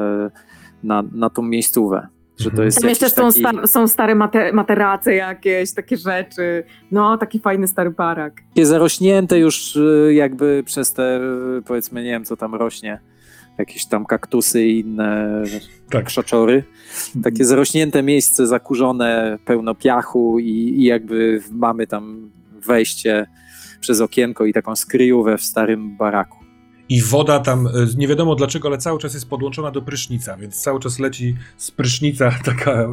na, 0.83 1.03
na 1.13 1.31
tą 1.31 1.43
miejscówę. 1.43 2.09
Że 2.39 2.51
to 2.51 2.63
jest 2.63 2.81
Tam 2.81 2.89
jeszcze 2.89 3.11
są, 3.11 3.29
taki, 3.29 3.41
sta- 3.41 3.67
są 3.67 3.89
stare 3.89 4.15
mate- 4.15 4.53
materace 4.53 5.15
jakieś, 5.15 5.75
takie 5.75 5.97
rzeczy. 5.97 6.65
No, 6.91 7.19
taki 7.19 7.39
fajny 7.39 7.69
stary 7.69 7.91
barak. 7.91 8.35
takie 8.49 8.67
zarośnięte 8.67 9.39
już 9.39 9.77
y, 9.77 10.11
jakby 10.15 10.63
przez 10.67 10.93
te, 10.93 11.21
y, 11.59 11.63
powiedzmy, 11.67 12.03
nie 12.05 12.11
wiem 12.11 12.25
co 12.25 12.37
tam 12.37 12.55
rośnie, 12.55 13.01
jakieś 13.59 13.87
tam 13.87 14.05
kaktusy 14.07 14.65
i 14.65 14.81
inne 14.81 15.43
Tak. 15.91 16.05
krzaczory. 16.05 16.65
Takie 17.23 17.45
zarośnięte 17.45 18.03
miejsce, 18.03 18.47
zakurzone, 18.47 19.39
pełno 19.45 19.75
piachu 19.75 20.39
i, 20.39 20.51
i 20.51 20.85
jakby 20.85 21.43
mamy 21.53 21.87
tam 21.87 22.31
wejście 22.67 23.27
przez 23.81 24.01
okienko 24.01 24.45
i 24.47 24.53
taką 24.53 24.77
skryjówę 24.77 25.39
w 25.39 25.43
starym 25.43 25.97
baraku. 25.97 26.38
I 26.89 27.03
woda 27.03 27.41
tam, 27.41 27.67
y, 27.67 27.71
nie 27.97 28.09
wiadomo 28.09 28.35
dlaczego, 28.35 28.69
ale 28.69 28.79
cały 28.79 28.99
czas 28.99 29.15
jest 29.15 29.29
podłączona 29.29 29.71
do 29.71 29.83
prysznica, 29.83 30.37
więc 30.37 30.61
cały 30.61 30.81
czas 30.81 30.99
leci 30.99 31.37
z 31.57 31.71
prysznica 31.71 32.31
taka 32.45 32.73
e, 32.73 32.87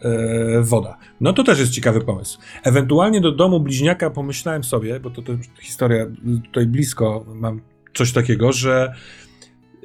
e, 0.00 0.62
woda. 0.62 0.98
No 1.20 1.32
to 1.32 1.44
też 1.44 1.58
jest 1.58 1.72
ciekawy 1.72 2.00
pomysł. 2.00 2.38
Ewentualnie 2.62 3.20
do 3.20 3.32
domu 3.32 3.60
bliźniaka 3.60 4.10
pomyślałem 4.10 4.64
sobie, 4.64 5.00
bo 5.00 5.10
to, 5.10 5.22
to 5.22 5.32
historia 5.60 6.06
tutaj 6.44 6.66
blisko, 6.66 7.24
mam 7.34 7.60
coś 7.94 8.12
takiego, 8.12 8.52
że 8.52 8.94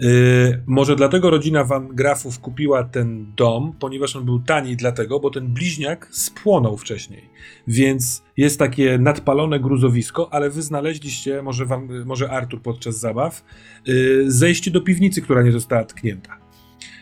y, 0.03 0.63
może 0.65 0.95
dlatego 0.95 1.29
rodzina 1.29 1.63
Van 1.63 1.87
Grafów 1.87 2.39
kupiła 2.39 2.83
ten 2.83 3.33
dom, 3.35 3.73
ponieważ 3.79 4.15
on 4.15 4.25
był 4.25 4.39
tani 4.39 4.75
dlatego, 4.75 5.19
bo 5.19 5.29
ten 5.29 5.47
bliźniak 5.47 6.07
spłonął 6.11 6.77
wcześniej. 6.77 7.29
Więc 7.67 8.23
jest 8.37 8.59
takie 8.59 8.97
nadpalone 8.97 9.59
gruzowisko, 9.59 10.33
ale 10.33 10.49
wy 10.49 10.61
znaleźliście, 10.61 11.41
może, 11.41 11.65
wam, 11.65 12.05
może 12.05 12.29
Artur 12.29 12.61
podczas 12.61 12.99
zabaw, 12.99 13.43
y, 13.87 14.23
zejście 14.27 14.71
do 14.71 14.81
piwnicy, 14.81 15.21
która 15.21 15.41
nie 15.41 15.51
została 15.51 15.83
tknięta. 15.83 16.37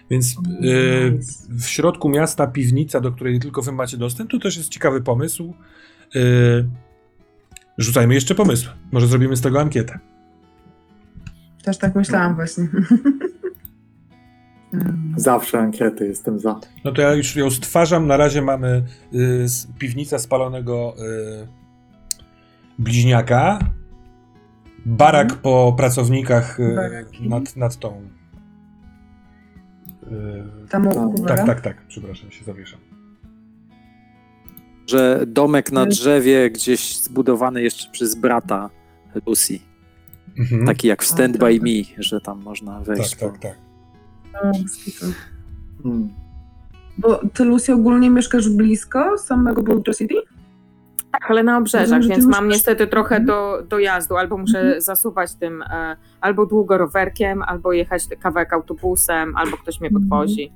Więc 0.09 0.31
y, 0.31 1.19
w 1.49 1.65
środku 1.65 2.09
miasta 2.09 2.47
piwnica, 2.47 2.99
do 3.01 3.11
której 3.11 3.39
tylko 3.39 3.61
wy 3.61 3.72
macie 3.72 3.97
dostęp, 3.97 4.31
to 4.31 4.39
też 4.39 4.57
jest 4.57 4.69
ciekawy 4.69 5.01
pomysł. 5.01 5.53
Rzucajmy 7.77 8.13
jeszcze 8.13 8.35
pomysł. 8.35 8.69
Może 8.91 9.07
zrobimy 9.07 9.35
z 9.35 9.41
tego 9.41 9.61
ankietę. 9.61 9.99
Też 11.65 11.77
tak 11.77 11.95
myślałam 11.95 12.35
właśnie. 12.35 12.67
Mm. 14.73 15.13
Zawsze 15.17 15.59
ankiety, 15.59 16.07
jestem 16.07 16.39
za. 16.39 16.59
No 16.83 16.91
to 16.91 17.01
ja 17.01 17.13
już 17.13 17.35
ją 17.35 17.51
stwarzam. 17.51 18.07
Na 18.07 18.17
razie 18.17 18.41
mamy 18.41 18.83
y, 19.13 19.45
piwnica 19.79 20.19
spalonego 20.19 20.95
y, 21.43 21.47
bliźniaka. 22.79 23.59
Barak 24.85 25.33
po 25.35 25.73
pracownikach 25.77 26.59
y, 26.59 26.75
nad, 27.21 27.55
nad 27.55 27.77
tą. 27.77 28.01
Y, 30.03 30.67
Tam 30.69 30.87
u 30.87 31.25
Tak, 31.27 31.37
tak, 31.37 31.45
tak, 31.47 31.61
tak. 31.61 31.87
Przepraszam, 31.87 32.31
się 32.31 32.45
zawieszam. 32.45 32.79
Że 34.87 35.23
domek 35.27 35.71
na 35.71 35.81
Mm. 35.81 35.89
drzewie 35.89 36.51
gdzieś 36.51 36.97
zbudowany 36.97 37.61
jeszcze 37.61 37.91
przez 37.91 38.15
brata 38.15 38.69
Lucy. 39.25 39.59
Mhm. 40.39 40.65
Taki 40.65 40.88
jak 40.88 41.03
w 41.03 41.07
Stand 41.07 41.38
By 41.38 41.53
tak. 41.53 41.61
Me, 41.64 42.03
że 42.03 42.22
tam 42.22 42.41
można 42.41 42.80
wejść. 42.81 43.15
tak, 43.15 43.31
tak, 43.31 43.39
tak. 43.41 43.56
No, 44.34 44.52
bez 44.64 44.84
kitu. 44.84 45.06
Hmm. 45.84 46.10
Bo 46.97 47.22
ty, 47.34 47.43
Lucy, 47.45 47.73
ogólnie 47.73 48.10
mieszkasz 48.10 48.49
blisko 48.49 49.18
samego 49.18 49.64
Boulder 49.64 49.95
City? 49.97 50.15
Tak, 51.11 51.31
ale 51.31 51.43
na 51.43 51.57
obrzeżach, 51.57 51.97
Rozumiem, 51.97 52.10
więc 52.19 52.31
mam 52.31 52.45
masz- 52.45 52.53
niestety 52.53 52.88
trochę 52.88 53.15
Mhm. 53.15 53.26
do, 53.26 53.64
do 53.69 53.80
jazdu. 53.80 54.18
Albo 54.18 54.38
muszę 54.38 54.60
Mhm. 54.60 54.81
zasuwać 54.81 55.34
tym 55.35 55.61
e, 55.61 55.97
albo 56.22 56.45
długo 56.45 56.77
rowerkiem, 56.77 57.43
albo 57.43 57.73
jechać 57.73 58.03
kawałek 58.19 58.53
autobusem, 58.53 59.35
albo 59.38 59.57
ktoś 59.57 59.80
mnie 59.80 59.89
Mhm. 59.89 60.10
podwozi. 60.10 60.52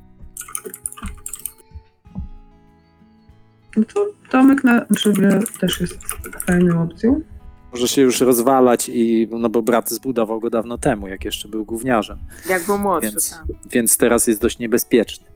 No 3.78 3.84
to 3.94 4.06
domek 4.32 4.64
na 4.64 4.86
drzewie 4.90 5.40
też 5.60 5.82
jest 5.82 6.00
fajną 6.46 6.84
opcją. 6.84 7.22
Może 7.72 7.88
się 7.88 8.02
już 8.02 8.22
rozwalać 8.22 8.90
i, 8.94 9.28
no 9.32 9.50
bo 9.50 9.62
brat 9.62 9.90
zbudował 9.90 10.40
go 10.40 10.50
dawno 10.50 10.78
temu, 10.78 11.08
jak 11.08 11.26
jeszcze 11.26 11.48
był 11.48 11.66
gówniarzem. 11.66 12.20
Jak 12.50 12.66
był 12.66 12.78
młodszy, 12.78 13.12
Więc- 13.12 13.32
tak. 13.32 13.44
więc 13.72 13.98
teraz 13.98 14.28
jest 14.28 14.42
dość 14.42 14.60
niebezpieczny. 14.60 15.28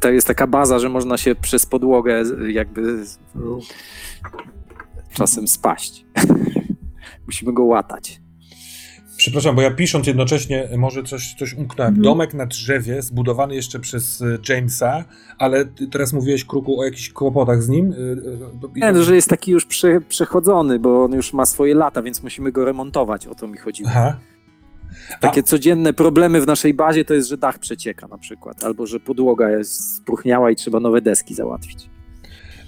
To 0.00 0.10
jest 0.10 0.26
taka 0.26 0.46
baza, 0.46 0.78
że 0.78 0.88
można 0.88 1.18
się 1.18 1.34
przez 1.34 1.66
podłogę 1.66 2.22
jakby 2.48 3.04
czasem 5.12 5.48
spaść. 5.48 6.06
Musimy 7.26 7.52
go 7.52 7.64
łatać. 7.64 8.20
Przepraszam, 9.20 9.56
bo 9.56 9.62
ja 9.62 9.70
pisząc 9.70 10.06
jednocześnie 10.06 10.68
może 10.78 11.02
coś, 11.02 11.34
coś 11.34 11.54
umknąłem. 11.54 11.88
Mhm. 11.88 12.04
Domek 12.04 12.34
na 12.34 12.46
drzewie, 12.46 13.02
zbudowany 13.02 13.54
jeszcze 13.54 13.78
przez 13.78 14.20
y, 14.20 14.38
Jamesa, 14.48 15.04
ale 15.38 15.64
teraz 15.90 16.12
mówiłeś, 16.12 16.44
Kruku, 16.44 16.80
o 16.80 16.84
jakichś 16.84 17.10
kłopotach 17.12 17.62
z 17.62 17.68
nim. 17.68 17.92
Y, 17.92 18.16
Nie, 18.76 18.92
no, 18.92 19.02
że 19.02 19.14
jest 19.14 19.28
taki 19.28 19.50
już 19.50 19.66
prze, 19.66 20.00
przechodzony, 20.00 20.78
bo 20.78 21.04
on 21.04 21.12
już 21.12 21.32
ma 21.32 21.46
swoje 21.46 21.74
lata, 21.74 22.02
więc 22.02 22.22
musimy 22.22 22.52
go 22.52 22.64
remontować. 22.64 23.26
O 23.26 23.34
to 23.34 23.48
mi 23.48 23.58
chodziło. 23.58 23.90
Aha. 23.90 24.16
Takie 25.20 25.42
codzienne 25.42 25.92
problemy 25.92 26.40
w 26.40 26.46
naszej 26.46 26.74
bazie 26.74 27.04
to 27.04 27.14
jest, 27.14 27.28
że 27.28 27.36
dach 27.36 27.58
przecieka 27.58 28.08
na 28.08 28.18
przykład, 28.18 28.64
albo 28.64 28.86
że 28.86 29.00
podłoga 29.00 29.50
jest 29.50 29.96
spróchniała 29.96 30.50
i 30.50 30.56
trzeba 30.56 30.80
nowe 30.80 31.00
deski 31.00 31.34
załatwić. 31.34 31.90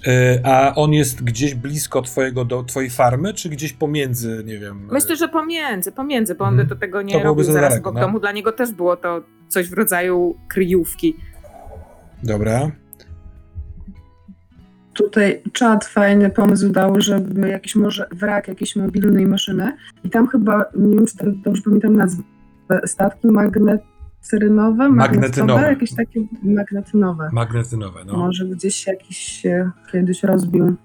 Y, 0.07 0.41
A 0.45 0.75
on 0.75 0.93
jest 0.93 1.23
gdzieś 1.23 1.55
blisko 1.55 2.01
twojego, 2.01 2.45
do 2.45 2.63
twojej 2.63 2.89
farmy, 2.89 3.33
czy 3.33 3.49
gdzieś 3.49 3.73
pomiędzy, 3.73 4.43
nie 4.45 4.59
wiem... 4.59 4.89
y, 4.89 4.93
Myślę, 4.93 5.15
że 5.15 5.27
pomiędzy, 5.27 5.91
pomiędzy, 5.91 6.35
bo 6.35 6.45
on 6.45 6.49
Mhm. 6.53 6.67
by 6.67 6.75
do 6.75 6.79
tego 6.79 7.01
nie 7.01 7.13
To 7.13 7.23
robił 7.23 7.43
za 7.43 7.51
zaraz 7.53 7.69
daleko, 7.69 7.89
obok 7.89 8.01
no. 8.01 8.07
domu. 8.07 8.19
Dla 8.19 8.31
niego 8.31 8.51
też 8.51 8.71
było 8.71 8.97
to 8.97 9.21
coś 9.49 9.69
w 9.69 9.73
rodzaju 9.73 10.35
kryjówki. 10.47 11.15
Dobra. 12.23 12.71
Tutaj 14.93 15.41
czat 15.53 15.85
fajny 15.85 16.29
pomysł 16.29 16.69
dał, 16.69 17.01
żeby 17.01 17.49
jakiś 17.49 17.75
może 17.75 18.07
wrak 18.11 18.47
jakiejś 18.47 18.75
mobilnej 18.75 19.25
maszyny 19.25 19.71
i 20.03 20.09
tam 20.09 20.27
chyba, 20.27 20.65
nie 20.77 20.95
wiem 20.95 21.05
czy 21.05 21.17
to 21.17 21.25
dobrze 21.43 21.61
pamiętam 21.65 21.95
nazwę, 21.95 22.23
statki 22.85 23.27
magnetynowe, 24.31 24.89
Magnetynowe. 24.89 25.61
jakieś 25.61 25.93
takie 25.95 26.19
magnetynowe. 26.43 27.29
Magnetynowe, 27.33 27.99
no. 28.05 28.17
Może 28.17 28.45
gdzieś 28.45 28.87
jakiś 28.87 29.17
się 29.17 29.69
kiedyś 29.91 30.23
rozbił 30.23 30.75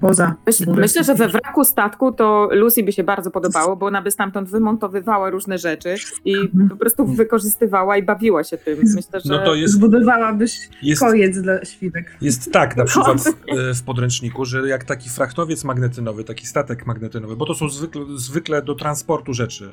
poza. 0.00 0.34
Myśl, 0.46 0.64
myślę, 0.76 1.04
że 1.04 1.14
we 1.14 1.28
wraku 1.28 1.64
statku 1.64 2.12
to 2.12 2.48
Lucy 2.52 2.82
by 2.82 2.92
się 2.92 3.04
bardzo 3.04 3.30
podobało, 3.30 3.76
bo 3.76 3.86
ona 3.86 4.02
by 4.02 4.10
stamtąd 4.10 4.48
wymontowywała 4.48 5.30
różne 5.30 5.58
rzeczy 5.58 5.94
i 6.24 6.34
po 6.70 6.76
prostu 6.76 7.06
wykorzystywała 7.06 7.96
i 7.96 8.02
bawiła 8.02 8.44
się 8.44 8.58
tym. 8.58 8.78
Myślę, 8.94 9.20
że 9.24 9.32
No 9.32 9.44
to 9.44 9.54
jest, 9.54 9.74
Zbudowałabyś 9.74 10.68
jest, 10.82 11.00
koniec 11.00 11.38
dla 11.40 11.64
świnek. 11.64 12.16
jest 12.20 12.52
tak 12.52 12.76
na 12.76 12.84
przykład 12.84 13.20
w, 13.20 13.26
y, 13.26 13.74
w 13.74 13.82
podręczniku, 13.82 14.44
że 14.44 14.68
jak 14.68 14.84
taki 14.84 15.08
frachtowiec 15.10 15.64
magnetynowy, 15.64 16.24
taki 16.24 16.46
statek 16.46 16.86
magnetynowy, 16.86 17.36
bo 17.36 17.46
to 17.46 17.54
są 17.54 17.68
zwykle, 17.68 18.02
zwykle 18.16 18.62
do 18.62 18.74
transportu 18.74 19.32
rzeczy 19.34 19.70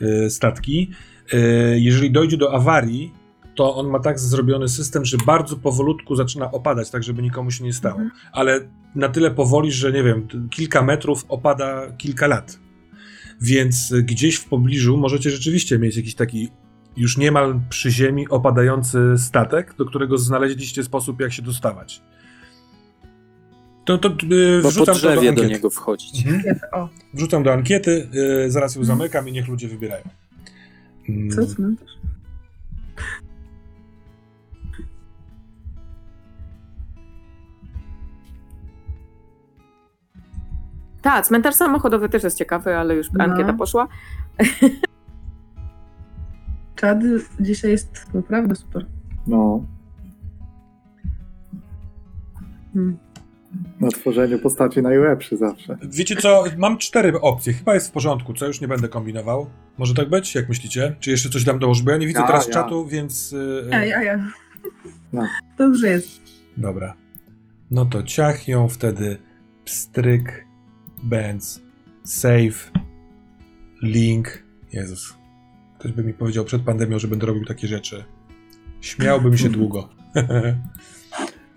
y, 0.00 0.06
y, 0.06 0.30
statki, 0.30 0.90
jeżeli 1.76 2.10
dojdzie 2.10 2.36
do 2.36 2.54
awarii, 2.54 3.12
to 3.56 3.74
on 3.76 3.88
ma 3.88 3.98
tak 3.98 4.18
zrobiony 4.20 4.68
system, 4.68 5.04
że 5.04 5.16
bardzo 5.26 5.56
powolutku 5.56 6.16
zaczyna 6.16 6.50
opadać, 6.50 6.90
tak 6.90 7.02
żeby 7.02 7.22
nikomu 7.22 7.50
się 7.50 7.64
nie 7.64 7.72
stało. 7.72 8.00
Mhm. 8.00 8.10
Ale 8.32 8.60
na 8.94 9.08
tyle 9.08 9.30
powoli, 9.30 9.72
że 9.72 9.92
nie 9.92 10.02
wiem, 10.02 10.28
kilka 10.50 10.82
metrów 10.82 11.24
opada 11.28 11.86
kilka 11.98 12.26
lat. 12.26 12.58
Więc 13.40 13.90
y, 13.90 14.02
gdzieś 14.02 14.36
w 14.36 14.48
pobliżu 14.48 14.96
możecie 14.96 15.30
rzeczywiście 15.30 15.78
mieć 15.78 15.96
jakiś 15.96 16.14
taki 16.14 16.50
już 16.96 17.16
niemal 17.16 17.60
przy 17.68 17.90
ziemi 17.90 18.28
opadający 18.28 18.98
statek, 19.18 19.74
do 19.78 19.84
którego 19.84 20.18
znaleźliście 20.18 20.84
sposób, 20.84 21.20
jak 21.20 21.32
się 21.32 21.42
dostawać. 21.42 22.02
To, 23.84 23.98
to 23.98 24.08
y, 24.08 24.62
po 24.62 24.68
wrzucam 24.68 24.94
to 24.94 25.00
do 25.00 25.08
drzewie 25.08 25.22
do 25.22 25.28
ankiety. 25.28 25.48
niego 25.48 25.70
wchodzić. 25.70 26.26
Mhm. 26.26 26.58
Wrzucam 27.14 27.42
do 27.42 27.52
ankiety, 27.52 28.08
y, 28.46 28.50
zaraz 28.50 28.76
ją 28.76 28.84
zamykam 28.84 29.28
i 29.28 29.32
niech 29.32 29.48
ludzie 29.48 29.68
wybierają. 29.68 30.02
Mm, 31.08 31.30
co 31.30 31.46
cmentarz? 31.46 31.96
Tak, 41.02 41.26
cmentarz 41.26 41.54
samochodowy 41.54 42.08
też 42.08 42.24
jest 42.24 42.38
ciekawy, 42.38 42.76
ale 42.76 42.94
już 42.94 43.12
No. 43.12 43.24
ankieta 43.24 43.52
poszła. 43.52 43.88
Czad 46.76 46.98
dzisiaj 47.40 47.70
jest 47.70 48.14
naprawdę 48.14 48.54
super. 48.56 48.86
No, 49.26 49.64
Hmm. 52.72 52.98
Na 53.80 53.88
tworzeniu 53.88 54.38
postaci 54.38 54.82
najlepszy 54.82 55.36
zawsze. 55.36 55.78
Wiecie 55.82 56.16
co, 56.16 56.44
mam 56.58 56.78
cztery 56.78 57.20
opcje, 57.20 57.52
chyba 57.52 57.74
jest 57.74 57.88
w 57.88 57.90
porządku, 57.90 58.34
co 58.34 58.46
już 58.46 58.60
nie 58.60 58.68
będę 58.68 58.88
kombinował. 58.88 59.50
Może 59.78 59.94
tak 59.94 60.08
być, 60.10 60.34
jak 60.34 60.48
myślicie? 60.48 60.96
Czy 61.00 61.10
jeszcze 61.10 61.28
coś 61.28 61.44
dam 61.44 61.58
dołożyć? 61.58 61.84
Bo 61.84 61.90
ja 61.90 61.96
nie 61.96 62.06
widzę 62.06 62.20
Ja, 62.20 62.26
teraz 62.26 62.46
ja. 62.46 62.52
czatu, 62.54 62.86
więc... 62.86 63.32
y, 63.32 63.68
Ja, 63.70 63.84
ja, 63.84 64.02
ja. 64.02 64.26
No. 65.12 65.26
Dobrze 65.58 65.88
jest. 65.88 66.20
Dobra. 66.56 66.94
No 67.70 67.86
to 67.86 68.02
ciach 68.02 68.48
ją 68.48 68.68
wtedy 68.68 69.18
pstryk, 69.64 70.46
bęc, 71.02 71.62
save, 72.04 72.70
link. 73.82 74.42
Jezus. 74.72 75.14
Ktoś 75.78 75.92
by 75.92 76.04
mi 76.04 76.14
powiedział 76.14 76.44
przed 76.44 76.62
pandemią, 76.62 76.98
że 76.98 77.08
będę 77.08 77.26
robił 77.26 77.44
takie 77.44 77.66
rzeczy. 77.68 78.04
Śmiałbym 78.80 79.38
się 79.38 79.48
długo. 79.58 79.88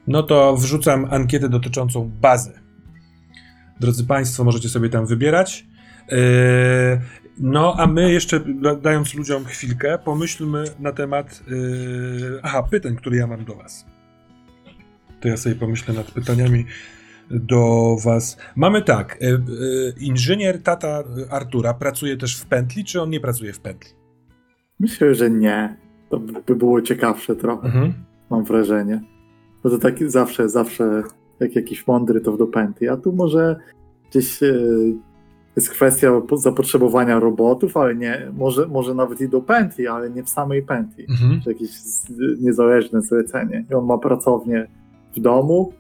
no 0.10 0.24
to 0.24 0.56
wrzucam 0.58 1.06
ankietę 1.12 1.50
dotyczącą 1.50 2.12
bazy. 2.22 2.54
Drodzy 3.80 4.06
Państwo, 4.06 4.44
możecie 4.44 4.70
sobie 4.70 4.90
tam 4.90 5.06
wybierać. 5.06 5.66
Yy, 6.12 6.18
No, 7.42 7.76
a 7.78 7.88
my 7.88 8.12
jeszcze, 8.12 8.40
da- 8.40 8.76
dając 8.76 9.14
ludziom 9.16 9.46
chwilkę, 9.46 9.98
pomyślmy 10.06 10.64
na 10.80 10.92
temat. 10.92 11.44
Yy, 11.48 12.40
aha, 12.44 12.64
pytań, 12.64 12.96
które 12.96 13.18
ja 13.18 13.28
mam 13.28 13.46
do 13.46 13.56
Was 13.56 13.86
to 15.22 15.28
ja 15.28 15.38
sobie 15.38 15.56
pomyślę 15.56 15.94
nad 15.94 16.12
pytaniami 16.12 16.66
do 17.32 17.96
Was. 18.06 18.38
Mamy 18.56 18.82
tak, 18.82 19.18
e, 19.22 19.26
inżynier 20.00 20.64
tata 20.64 21.04
Artura 21.30 21.74
pracuje 21.74 22.18
też 22.18 22.38
w 22.38 22.46
pętli, 22.46 22.84
czy 22.86 23.02
on 23.02 23.10
nie 23.10 23.20
pracuje 23.20 23.54
w 23.54 23.60
pętli? 23.60 23.92
Myślę, 24.80 25.16
że 25.16 25.30
nie. 25.30 25.78
To 26.10 26.20
by 26.20 26.34
by 26.48 26.56
było 26.56 26.82
ciekawsze 26.82 27.36
trochę, 27.36 27.68
Mhm. 27.68 27.94
mam 28.30 28.44
wrażenie. 28.44 29.02
Bo 29.64 29.70
to 29.70 29.78
taki 29.78 30.10
zawsze, 30.10 30.50
zawsze 30.50 31.04
jak 31.40 31.56
jakiś 31.56 31.88
mądry 31.88 32.22
to 32.22 32.32
w 32.32 32.38
dopęty. 32.38 32.92
A 32.92 32.98
tu 32.98 33.12
może 33.14 33.56
gdzieś 34.10 34.44
e, 34.44 34.54
jest 35.56 35.70
kwestia 35.70 36.22
po- 36.22 36.38
zapotrzebowania 36.38 37.20
robotów, 37.20 37.78
ale 37.78 37.96
nie, 37.96 38.32
może, 38.38 38.68
może 38.68 38.94
nawet 38.96 39.22
i 39.22 39.30
do 39.30 39.42
pętli, 39.42 39.88
ale 39.88 40.10
nie 40.10 40.24
w 40.24 40.30
samej 40.30 40.62
pętli. 40.64 41.06
Mhm. 41.10 41.42
Czy 41.42 41.50
jakieś 41.50 41.70
niezależne 42.42 43.02
zlecenie. 43.02 43.66
I 43.72 43.74
on 43.74 43.86
ma 43.86 43.98
pracownię 43.98 44.68
w 45.16 45.20
domu 45.20 45.74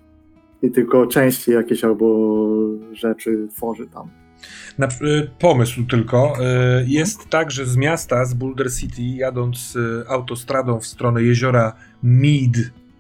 i 0.64 0.72
tylko 0.72 1.08
części 1.08 1.52
jakieś 1.52 1.84
albo 1.84 2.38
rzeczy 2.94 3.48
tworzy 3.56 3.88
tam. 3.88 4.08
Na, 4.78 4.88
e, 4.88 4.90
pomysł 5.40 5.84
tylko. 5.90 6.34
e, 6.42 6.84
Jest 6.88 7.30
tak, 7.30 7.52
że 7.52 7.66
z 7.66 7.78
miasta, 7.78 8.26
z 8.26 8.34
Boulder 8.34 8.72
City, 8.74 9.02
jadąc 9.02 9.78
autostradą 10.08 10.80
w 10.80 10.86
stronę 10.86 11.24
jeziora 11.24 11.74
Mead, 12.04 12.54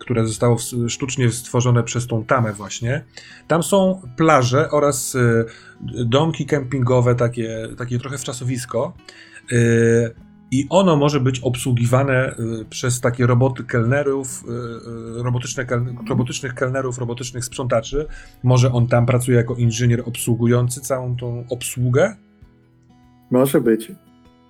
które 0.10 0.27
zostało 0.27 0.56
w- 0.57 0.90
sztucznie 0.90 1.31
stworzone 1.31 1.84
przez 1.84 2.07
tą 2.07 2.26
tamę 2.26 2.53
właśnie, 2.53 3.03
tam 3.48 3.64
są 3.64 4.02
plaże 4.18 4.72
oraz 4.72 5.15
e, 5.15 5.45
domki 6.06 6.45
kempingowe, 6.45 7.15
takie, 7.15 7.68
takie 7.77 7.99
trochę 7.99 8.18
wczasowisko. 8.18 8.94
e, 9.52 9.56
I 10.52 10.68
ono 10.69 10.95
może 10.95 11.19
być 11.19 11.40
obsługiwane 11.40 12.36
y, 12.61 12.65
przez 12.69 13.02
takie 13.02 13.27
roboty 13.27 13.64
kelnerów, 13.64 14.44
y, 14.44 15.19
y, 15.19 15.23
robotyczne 15.23 15.65
robotycznych 16.10 16.53
kelnerów, 16.53 16.98
robotycznych 16.98 17.45
sprzątaczy. 17.45 18.06
Może 18.44 18.72
on 18.72 18.88
tam 18.88 19.06
pracuje 19.06 19.38
jako 19.38 19.56
inżynier 19.56 20.03
obsługujący 20.06 20.81
całą 20.81 21.15
tą 21.15 21.45
obsługę? 21.49 22.15
Może 23.31 23.61
być. 23.61 23.91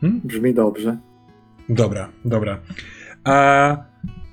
Hmm? 0.01 0.21
Brzmi 0.23 0.53
dobrze. 0.53 0.97
Dobra, 1.69 2.09
dobra. 2.25 2.59
A 3.23 3.77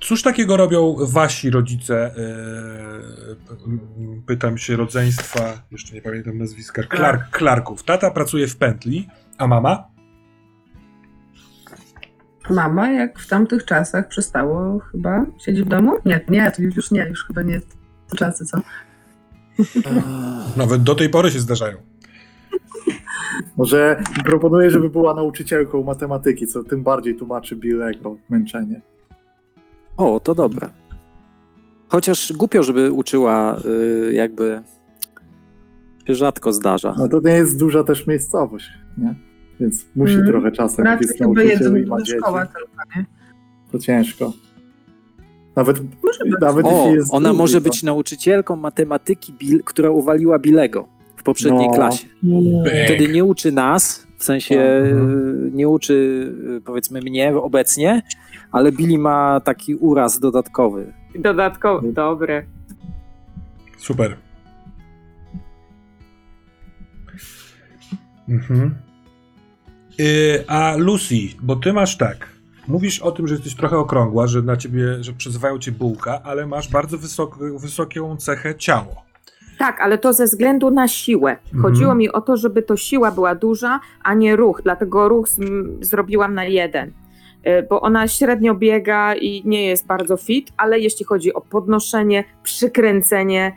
cóż 0.01 0.21
takiego 0.21 0.57
robią 0.57 0.95
wasi 0.99 1.49
rodzice? 1.49 2.13
Yy, 3.67 4.21
pytam 4.25 4.57
się 4.57 4.75
rodzeństwa, 4.75 5.61
jeszcze 5.71 5.95
nie 5.95 6.01
pamiętam 6.01 6.37
nazwiska, 6.37 6.81
Clark, 6.95 7.37
Clarków. 7.37 7.83
Tata 7.83 8.11
pracuje 8.11 8.47
w 8.47 8.57
pętli, 8.57 9.07
a 9.37 9.47
mama? 9.47 9.87
Mama, 12.49 12.91
jak 12.91 13.19
w 13.19 13.27
tamtych 13.27 13.65
czasach 13.65 14.07
przestało 14.07 14.79
chyba 14.79 15.25
siedzieć 15.45 15.65
w 15.65 15.69
domu? 15.69 15.91
Nie, 16.05 16.21
nie, 16.29 16.51
to 16.51 16.61
już 16.61 16.91
nie, 16.91 17.05
już 17.09 17.25
chyba 17.25 17.41
nie 17.41 17.61
te 18.09 18.17
czasy, 18.17 18.45
co? 18.45 18.57
Nawet 20.57 20.83
do 20.83 20.95
tej 20.95 21.09
pory 21.09 21.31
się 21.31 21.39
zdarzają. 21.39 21.77
Może 23.57 24.03
proponuję, 24.25 24.71
żeby 24.71 24.89
była 24.89 25.13
nauczycielką 25.13 25.83
matematyki, 25.83 26.47
co 26.47 26.63
tym 26.63 26.83
bardziej 26.83 27.15
tłumaczy 27.15 27.55
Billego 27.55 28.17
męczenie. 28.29 28.81
O, 29.97 30.19
to 30.19 30.35
dobre. 30.35 30.69
Chociaż 31.87 32.33
głupio, 32.33 32.63
żeby 32.63 32.91
uczyła 32.91 33.57
y, 34.09 34.13
jakby 34.13 34.61
się 36.07 36.15
rzadko 36.15 36.53
zdarza. 36.53 36.95
No 36.97 37.07
to 37.07 37.19
nie 37.25 37.31
jest 37.31 37.59
duża 37.59 37.83
też 37.83 38.07
miejscowość, 38.07 38.69
nie? 38.97 39.15
Więc 39.59 39.85
musi 39.95 40.13
Mm. 40.13 40.27
trochę 40.27 40.51
czasem, 40.51 40.85
jak 40.85 41.01
jest 41.01 41.19
nauczyciel 41.19 41.83
i 41.83 41.85
ma 41.85 41.97
do 41.97 42.03
dzieci, 42.03 42.19
szkoła 42.19 42.45
tylko, 42.45 42.71
nie? 42.95 43.05
to 43.71 43.79
ciężko. 43.79 44.33
Nawet, 45.55 45.77
Może 46.03 46.23
być. 46.25 46.33
nawet 46.41 46.65
O, 46.65 46.69
jeśli 46.81 46.93
jest 46.93 47.13
ona 47.13 47.33
może 47.33 47.57
to- 47.57 47.63
być 47.69 47.83
nauczycielką 47.83 48.55
matematyki, 48.55 49.33
Bill, 49.39 49.63
która 49.63 49.89
uwaliła 49.89 50.39
Bilego 50.39 50.87
w 51.15 51.23
poprzedniej 51.23 51.67
No. 51.67 51.73
klasie. 51.73 52.07
Bang. 52.23 52.67
Wtedy 52.85 53.07
nie 53.13 53.25
uczy 53.25 53.51
nas, 53.51 54.07
w 54.17 54.23
sensie 54.23 54.55
y, 54.61 55.51
nie 55.53 55.69
uczy 55.69 55.93
y, 56.57 56.61
powiedzmy 56.61 57.01
mnie 57.01 57.35
obecnie, 57.37 58.01
ale 58.51 58.71
Billy 58.71 58.97
ma 58.99 59.39
taki 59.39 59.75
uraz 59.75 60.19
dodatkowy. 60.19 60.93
Dodatkowo, 61.19 61.81
dobre. 61.91 62.43
Super. 63.77 64.17
Mhm. 68.29 68.75
Y, 69.99 70.43
a 70.47 70.75
Lucy, 70.77 71.15
bo 71.41 71.55
ty 71.55 71.73
masz 71.73 71.97
tak. 71.97 72.27
Mówisz 72.67 72.99
o 72.99 73.11
tym, 73.11 73.27
że 73.27 73.33
jesteś 73.35 73.55
trochę 73.55 73.77
okrągła, 73.77 74.27
że 74.27 74.41
na 74.41 74.57
ciebie, 74.57 75.03
że 75.03 75.13
przezywają 75.13 75.59
cię 75.59 75.71
bułka, 75.71 76.21
ale 76.23 76.45
masz 76.47 76.69
bardzo 76.71 76.97
wysok, 76.97 77.37
wysoką 77.59 78.17
cechę 78.17 78.55
ciało. 78.55 78.95
Tak, 79.59 79.81
ale 79.81 79.97
to 79.97 80.13
ze 80.13 80.25
względu 80.25 80.71
na 80.71 80.87
siłę. 80.87 81.31
Mhm. 81.45 81.61
Chodziło 81.63 81.95
mi 81.95 82.09
o 82.11 82.21
to, 82.21 82.37
żeby 82.37 82.61
to 82.63 82.77
siła 82.77 83.11
była 83.11 83.35
duża, 83.35 83.79
a 84.03 84.13
nie 84.13 84.35
ruch. 84.35 84.61
Dlatego 84.63 85.09
ruch 85.09 85.29
z- 85.29 85.39
zrobiłam 85.81 86.33
na 86.33 86.45
jeden. 86.45 86.91
Y, 87.47 87.63
Bo 87.69 87.81
ona 87.81 88.07
średnio 88.07 88.55
biega 88.55 89.15
i 89.15 89.41
nie 89.45 89.65
jest 89.65 89.87
bardzo 89.87 90.17
fit, 90.17 90.51
ale 90.57 90.79
jeśli 90.79 91.05
chodzi 91.05 91.33
o 91.33 91.41
podnoszenie, 91.41 92.23
przykręcenie, 92.43 93.55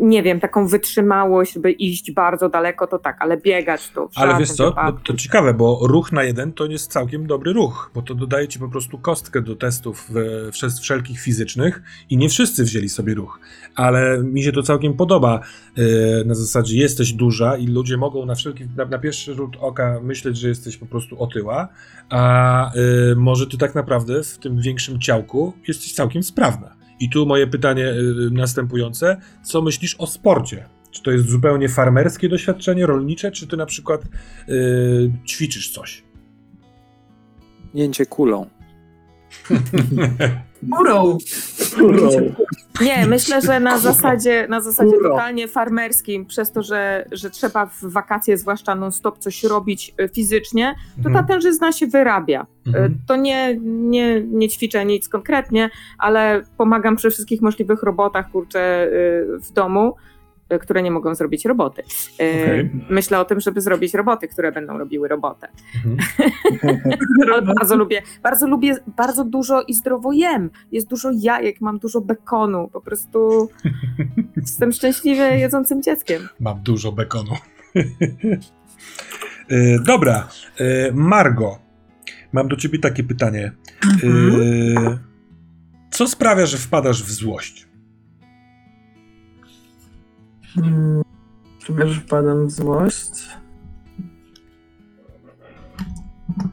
nie 0.00 0.22
wiem, 0.22 0.40
taką 0.40 0.66
wytrzymałość, 0.66 1.52
żeby 1.52 1.72
iść 1.72 2.12
bardzo 2.12 2.48
daleko, 2.48 2.86
to 2.86 2.98
tak, 2.98 3.16
ale 3.20 3.36
biegać 3.36 3.90
to 3.90 4.08
Ale 4.14 4.38
wiesz 4.38 4.52
co, 4.52 4.74
no, 4.84 4.92
to 4.92 5.14
ciekawe, 5.14 5.54
bo 5.54 5.78
ruch 5.82 6.12
na 6.12 6.22
jeden 6.22 6.52
to 6.52 6.66
jest 6.66 6.92
całkiem 6.92 7.26
dobry 7.26 7.52
ruch, 7.52 7.90
bo 7.94 8.02
to 8.02 8.14
dodaje 8.14 8.48
ci 8.48 8.58
po 8.58 8.68
prostu 8.68 8.98
kostkę 8.98 9.42
do 9.42 9.56
testów 9.56 10.10
e, 10.10 10.50
wszel- 10.50 10.80
wszelkich 10.80 11.20
fizycznych 11.20 11.82
i 12.10 12.16
nie 12.16 12.28
wszyscy 12.28 12.64
wzięli 12.64 12.88
sobie 12.88 13.14
ruch. 13.14 13.40
Ale 13.74 14.18
mi 14.18 14.42
się 14.42 14.52
to 14.52 14.62
całkiem 14.62 14.94
podoba 14.94 15.40
e, 15.76 16.24
na 16.24 16.34
zasadzie 16.34 16.78
jesteś 16.78 17.12
duża 17.12 17.56
i 17.56 17.66
ludzie 17.66 17.96
mogą 17.96 18.26
na 18.26 18.34
wszelki, 18.34 18.64
na, 18.76 18.84
na 18.84 18.98
pierwszy 18.98 19.34
rzut 19.34 19.56
oka 19.60 20.00
myśleć, 20.02 20.36
że 20.36 20.48
jesteś 20.48 20.76
po 20.76 20.86
prostu 20.86 21.22
otyła, 21.22 21.68
a 22.10 22.72
e, 22.74 22.80
może 23.16 23.46
ty 23.46 23.58
tak 23.58 23.74
naprawdę 23.74 24.22
w 24.22 24.38
tym 24.38 24.60
większym 24.60 25.00
ciałku 25.00 25.52
jesteś 25.68 25.92
całkiem 25.92 26.22
sprawna. 26.22 26.81
I 27.02 27.08
tu 27.08 27.26
moje 27.26 27.46
pytanie 27.46 27.86
e, 27.86 27.94
następujące, 28.30 29.16
co 29.44 29.62
myślisz 29.62 29.94
o 29.98 30.06
sporcie? 30.06 30.68
Czy 30.90 31.02
to 31.02 31.10
jest 31.10 31.28
zupełnie 31.28 31.68
farmerskie 31.68 32.28
doświadczenie, 32.28 32.86
rolnicze, 32.86 33.30
czy 33.30 33.46
ty 33.46 33.56
na 33.56 33.66
przykład 33.66 34.02
yy, 34.48 35.12
ćwiczysz 35.26 35.72
coś? 35.72 36.02
Mięcie 37.74 38.06
kulą. 38.06 38.46
Górą! 40.62 41.18
Kurą. 41.78 42.08
Nie, 42.80 43.06
myślę, 43.06 43.40
że 43.40 43.60
na 43.60 43.78
zasadzie, 43.78 44.46
na 44.48 44.60
zasadzie 44.60 44.92
totalnie 45.02 45.48
farmerskim, 45.48 46.26
przez 46.26 46.52
to, 46.52 46.62
że, 46.62 47.04
że 47.12 47.30
trzeba 47.30 47.66
w 47.66 47.82
wakacje 47.82 48.36
zwłaszcza 48.38 48.74
non-stop 48.74 49.18
coś 49.18 49.44
robić 49.44 49.94
y, 50.00 50.08
fizycznie, 50.08 50.74
to 50.96 51.02
ta 51.02 51.08
Mhm. 51.08 51.26
tężyzna 51.26 51.72
się 51.72 51.86
wyrabia. 51.86 52.42
Y, 52.42 52.68
Mhm. 52.68 52.98
To 53.06 53.16
nie, 53.16 53.56
nie, 53.64 54.22
nie 54.22 54.48
ćwiczę 54.48 54.84
nic 54.84 55.08
konkretnie, 55.08 55.70
ale 55.98 56.42
pomagam 56.56 56.96
przy 56.96 57.10
wszystkich 57.10 57.42
możliwych 57.42 57.82
robotach, 57.82 58.30
kurczę, 58.30 58.86
y, 58.86 59.38
w 59.40 59.52
domu, 59.52 59.94
które 60.58 60.82
nie 60.82 60.90
mogą 60.90 61.14
zrobić 61.14 61.44
roboty. 61.44 61.82
Y, 61.82 61.84
Okej. 62.14 62.70
Myślę 62.90 63.20
o 63.20 63.24
tym, 63.24 63.40
żeby 63.40 63.60
zrobić 63.60 63.94
roboty, 63.94 64.28
które 64.28 64.52
będą 64.52 64.78
robiły 64.78 65.08
robotę. 65.08 65.48
Mhm. 65.76 65.96
Bardzo 67.58 67.76
lubię, 67.76 68.02
bardzo 68.22 68.46
lubię, 68.46 68.76
bardzo 68.96 69.24
dużo 69.24 69.62
i 69.62 69.74
zdrowo 69.74 70.12
jem. 70.12 70.50
Jest 70.72 70.88
dużo 70.88 71.10
jajek, 71.14 71.60
mam 71.60 71.78
dużo 71.78 72.00
bekonu. 72.00 72.68
Po 72.72 72.80
prostu 72.80 73.48
jestem 74.36 74.72
szczęśliwie 74.72 75.38
jedzącym 75.38 75.82
dzieckiem. 75.82 76.28
Mam 76.40 76.62
dużo 76.62 76.92
bekonu. 76.92 77.30
E, 79.48 79.78
Dobra, 79.78 80.28
e, 80.58 80.92
Margo, 80.92 81.58
mam 82.32 82.48
do 82.48 82.56
ciebie 82.56 82.78
takie 82.78 83.04
pytanie. 83.04 83.52
E, 83.84 84.98
Co 85.90 86.08
sprawia, 86.08 86.46
że 86.46 86.58
wpadasz 86.58 87.02
w 87.04 87.10
złość? 87.10 87.68
Hmm, 90.54 91.02
że 91.86 92.00
wpadam 92.00 92.46
w 92.46 92.50
złość. 92.50 93.10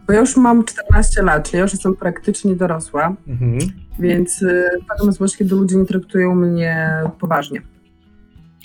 Bo 0.07 0.13
ja 0.13 0.19
już 0.19 0.37
mam 0.37 0.63
14 0.63 1.23
lat, 1.23 1.45
czyli 1.45 1.57
ja 1.57 1.61
już 1.63 1.71
jestem 1.73 1.95
praktycznie 1.95 2.55
dorosła, 2.55 3.15
Mhm. 3.27 3.57
więc 3.99 4.41
y, 4.41 4.63
wpadam 4.85 5.11
w 5.11 5.13
złość, 5.13 5.37
kiedy 5.37 5.55
ludzie 5.55 5.75
nie 5.75 5.85
traktują 5.85 6.35
mnie 6.35 6.89
poważnie. 7.19 7.61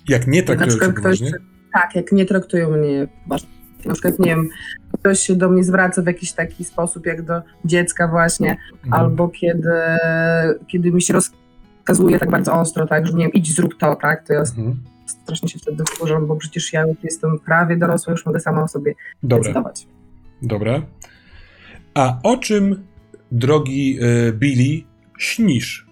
Jak 0.08 0.26
nie 0.26 0.42
traktują 0.42 0.70
cię 0.70 0.76
przykład 0.78 0.96
ktoś, 1.00 1.18
poważnie? 1.18 1.38
tak, 1.72 1.94
jak 1.94 2.12
nie 2.12 2.26
traktują 2.26 2.70
mnie 2.70 3.08
poważnie. 3.24 3.48
Na 3.86 3.92
przykład, 3.92 4.18
nie 4.18 4.26
wiem, 4.26 4.48
ktoś 4.92 5.20
się 5.20 5.36
do 5.36 5.50
mnie 5.50 5.64
zwraca 5.64 6.02
w 6.02 6.06
jakiś 6.06 6.32
taki 6.32 6.64
sposób, 6.64 7.06
jak 7.06 7.22
do 7.22 7.42
dziecka 7.64 8.08
właśnie, 8.08 8.50
Mhm. 8.50 8.92
albo 9.02 9.28
kiedy, 9.28 9.70
kiedy 10.68 10.92
mi 10.92 11.02
się 11.02 11.14
rozkazuje 11.14 12.18
tak 12.18 12.30
bardzo 12.30 12.52
ostro, 12.54 12.86
tak, 12.86 13.06
że 13.06 13.12
nie 13.12 13.24
wiem, 13.24 13.32
idź 13.32 13.54
zrób 13.56 13.74
to, 13.78 13.96
tak, 13.96 14.26
to 14.26 14.32
ja 14.32 14.40
Mhm. 14.40 14.76
Strasznie 15.06 15.48
się 15.48 15.58
wtedy 15.58 15.84
wkurzam, 15.84 16.26
bo 16.26 16.36
przecież 16.36 16.72
ja 16.72 16.86
już 16.86 16.96
jestem 17.02 17.38
prawie 17.38 17.76
dorosła, 17.76 18.10
już 18.12 18.26
mogę 18.26 18.40
sama 18.40 18.62
o 18.62 18.68
sobie 18.68 18.94
Dobra, 19.22 19.42
decydować. 19.44 19.86
dobra. 20.42 20.82
A 21.94 22.18
o 22.22 22.36
czym, 22.36 22.86
drogi 23.32 23.98
e, 24.00 24.32
Billy, 24.32 24.82
śnisz? 25.18 25.86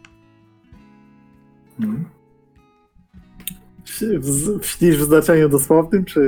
W, 3.87 4.01
w, 4.61 4.67
śnisz 4.67 4.97
w 4.97 5.03
znaczeniu 5.03 5.49
dosłownym, 5.49 6.05
czy 6.05 6.21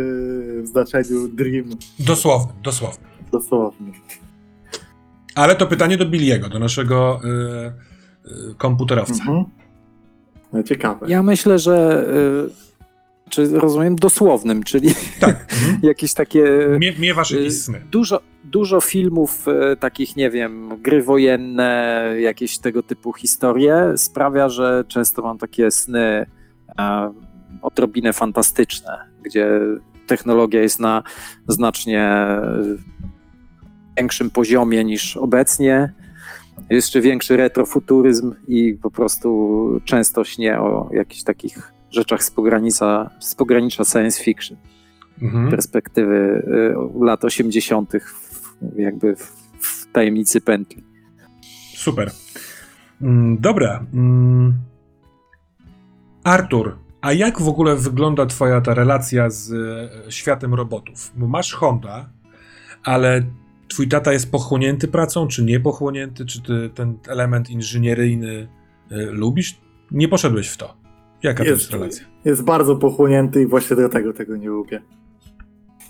w 0.63 0.67
znaczeniu 0.67 1.29
dream 1.29 1.65
Dosłownym, 1.99 2.57
dosłownym. 2.63 3.11
dosłownym? 3.33 3.93
Ale 5.35 5.57
to 5.57 5.67
pytanie 5.67 5.97
do 5.97 6.07
Billiego, 6.07 6.49
do 6.49 6.59
naszego 6.59 7.21
e, 7.25 7.29
e, 7.71 8.55
komputerowca. 8.57 9.15
Mhm. 9.15 9.45
No, 10.53 10.63
Ciekawe. 10.63 11.07
Ja 11.09 11.23
myślę, 11.23 11.59
że 11.59 12.07
rozumiem 13.39 13.97
dosłownym, 13.97 14.63
czyli 14.63 14.95
Tak. 15.21 15.47
Mhm. 15.53 15.79
jakieś 15.93 16.15
takie 16.15 16.45
Mie, 16.81 16.93
miewasz 16.99 17.31
jakieś 17.31 17.63
sny. 17.63 17.81
dużo, 17.91 18.21
dużo 18.45 18.81
filmów 18.81 19.49
y, 19.73 19.77
takich, 19.77 20.17
nie 20.17 20.31
wiem, 20.31 20.69
gry 20.83 21.03
wojenne, 21.03 22.11
jakieś 22.21 22.59
tego 22.59 22.83
typu 22.83 23.13
historie 23.13 23.93
sprawia, 23.97 24.49
że 24.49 24.85
często 24.89 25.23
mam 25.23 25.39
takie 25.39 25.71
sny 25.71 26.27
e, 26.79 27.13
odrobinę 27.63 28.13
fantastyczne, 28.13 28.99
gdzie 29.23 29.49
technologia 30.07 30.63
jest 30.63 30.81
na 30.81 31.03
znacznie 31.49 32.27
y, 32.61 32.79
większym 33.97 34.31
poziomie 34.31 34.85
niż 34.85 35.17
obecnie. 35.17 35.93
Jeszcze 36.71 37.01
większy 37.01 37.37
retrofuturyzm 37.37 38.35
i 38.49 38.75
po 38.83 38.91
prostu 38.91 39.81
często 39.85 40.25
śnię 40.25 40.61
o 40.61 40.89
jakichś 40.93 41.23
takich 41.23 41.74
rzeczach 41.95 42.25
z 42.25 42.31
pogranicza, 42.31 43.11
z 43.21 43.35
pogranicza 43.35 43.85
science 43.85 44.25
fiction 44.25 44.57
Mhm. 45.23 45.51
perspektywy 45.51 46.15
y, 47.01 47.05
lat 47.05 47.25
80., 47.25 47.93
w- 47.93 48.79
jakby 48.79 49.17
w, 49.17 49.23
w 49.61 49.93
tajemnicy 49.93 50.41
pętli. 50.41 50.85
Super. 51.77 52.11
Mm, 53.03 53.39
Dobra. 53.41 53.87
Mm. 53.95 54.55
Artur, 56.25 56.77
a 57.01 57.13
jak 57.13 57.41
w 57.43 57.49
ogóle 57.49 57.77
wygląda 57.77 58.27
twoja 58.27 58.61
ta 58.61 58.75
relacja 58.75 59.31
z 59.31 59.53
e, 60.07 60.13
światem 60.13 60.55
robotów? 60.55 61.13
Bo 61.17 61.27
masz 61.29 61.53
Honda, 61.53 62.09
ale 62.85 63.23
twój 63.69 63.89
tata 63.89 64.13
jest 64.13 64.31
pochłonięty 64.31 64.89
pracą, 64.89 65.27
czy 65.29 65.45
nie 65.45 65.61
pochłonięty? 65.61 66.27
Czy 66.27 66.43
ty 66.43 66.71
ten 66.75 66.99
element 67.09 67.51
inżynieryjny 67.51 68.49
e, 68.91 68.97
lubisz? 68.97 69.61
Nie 69.91 70.09
poszedłeś 70.09 70.49
w 70.49 70.57
to. 70.57 70.77
Jaka 71.25 71.45
to 71.45 71.51
jest 71.51 71.63
Jest. 71.63 71.73
relacja? 71.73 72.07
Jest 72.25 72.45
bardzo 72.45 72.77
pochłonięty 72.77 73.43
i 73.43 73.47
właśnie 73.47 73.77
dlatego 73.77 74.13
tego 74.13 74.37
nie 74.37 74.49
lubię. 74.49 74.83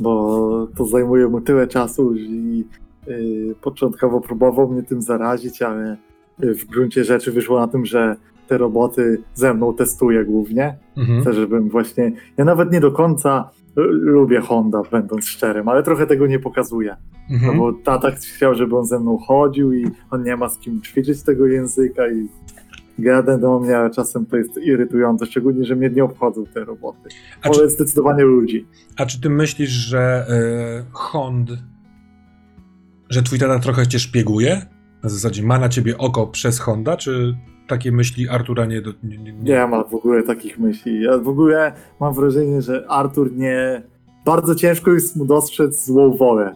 Bo 0.01 0.69
to 0.77 0.85
zajmuje 0.87 1.29
mu 1.29 1.41
tyle 1.41 1.67
czasu 1.67 2.15
i 2.17 2.65
yy, 3.07 3.55
początkowo 3.63 4.21
próbował 4.21 4.69
mnie 4.73 4.83
tym 4.83 5.03
zarazić, 5.03 5.63
ale 5.63 5.97
w 6.39 6.65
gruncie 6.65 7.05
rzeczy 7.05 7.33
wyszło 7.33 7.59
na 7.61 7.69
tym, 7.69 7.87
że 7.87 8.17
te 8.49 8.59
roboty 8.59 9.23
ze 9.35 9.55
mną 9.55 9.75
testuje 9.75 10.25
głównie. 10.25 10.77
Mhm. 10.97 11.21
Chcę, 11.21 11.33
żebym 11.33 11.69
właśnie. 11.69 12.13
Ja 12.37 12.45
nawet 12.45 12.73
nie 12.73 12.81
do 12.81 12.93
końca 12.93 13.51
lubię 13.77 14.41
Honda, 14.41 14.83
będąc 14.91 15.25
szczerym, 15.25 15.69
ale 15.69 15.83
trochę 15.83 16.07
tego 16.07 16.27
nie 16.27 16.39
pokazuję. 16.39 16.97
No 17.31 17.35
Mhm. 17.37 17.59
bo 17.59 17.73
tata 17.73 18.11
chciał, 18.11 18.55
żeby 18.55 18.79
on 18.79 18.85
ze 18.87 19.01
mną 19.01 19.19
chodził 19.19 19.73
i 19.73 19.87
on 20.11 20.23
nie 20.23 20.37
ma 20.37 20.49
z 20.49 20.59
kim 20.59 20.83
ćwiczyć 20.83 21.23
tego 21.23 21.47
języka 21.47 22.09
i 22.09 22.29
gadę 22.99 23.39
do 23.39 23.61
mnie, 23.61 23.77
ale 23.79 23.91
czasem 23.91 24.27
to 24.27 24.37
jest 24.37 24.57
irytujące, 24.57 25.27
szczególnie, 25.27 25.65
że 25.65 25.77
mnie 25.77 25.91
nie 25.91 26.05
obchodzą 26.05 26.47
te 26.47 26.65
roboty. 26.65 27.09
A 27.43 27.47
Ale 27.49 27.55
czy, 27.55 27.71
zdecydowanie 27.71 28.23
ludzi. 28.23 28.67
a 28.97 29.07
czy 29.07 29.21
ty 29.21 29.31
myślisz, 29.31 29.71
że 29.71 30.27
e, 30.29 30.85
Hond, 30.93 31.51
że 33.11 33.23
twój 33.23 33.39
tata 33.39 33.59
trochę 33.59 33.87
cię 33.87 33.99
szpieguje? 33.99 34.67
Na 35.03 35.09
zasadzie 35.11 35.43
ma 35.43 35.59
na 35.59 35.69
ciebie 35.69 35.99
oko 35.99 36.27
przez 36.27 36.59
Honda, 36.61 36.97
czy 36.97 37.37
takie 37.69 37.93
myśli 37.93 38.29
Artura 38.29 38.67
nie... 38.67 38.83
Do, 38.83 38.91
nie, 39.03 39.19
nie, 39.19 39.33
Nie 39.33 39.67
ma 39.67 39.85
w 39.85 39.95
ogóle 39.95 40.23
takich 40.23 40.59
myśli. 40.59 41.03
Ja 41.03 41.19
w 41.19 41.29
ogóle 41.29 41.73
mam 42.01 42.15
wrażenie, 42.15 42.63
że 42.63 42.87
Artur 42.89 43.33
nie... 43.33 43.83
Bardzo 44.25 44.55
ciężko 44.55 44.91
jest 44.91 45.17
mu 45.17 45.25
dostrzec 45.25 45.87
złą 45.87 46.17
wolę 46.17 46.55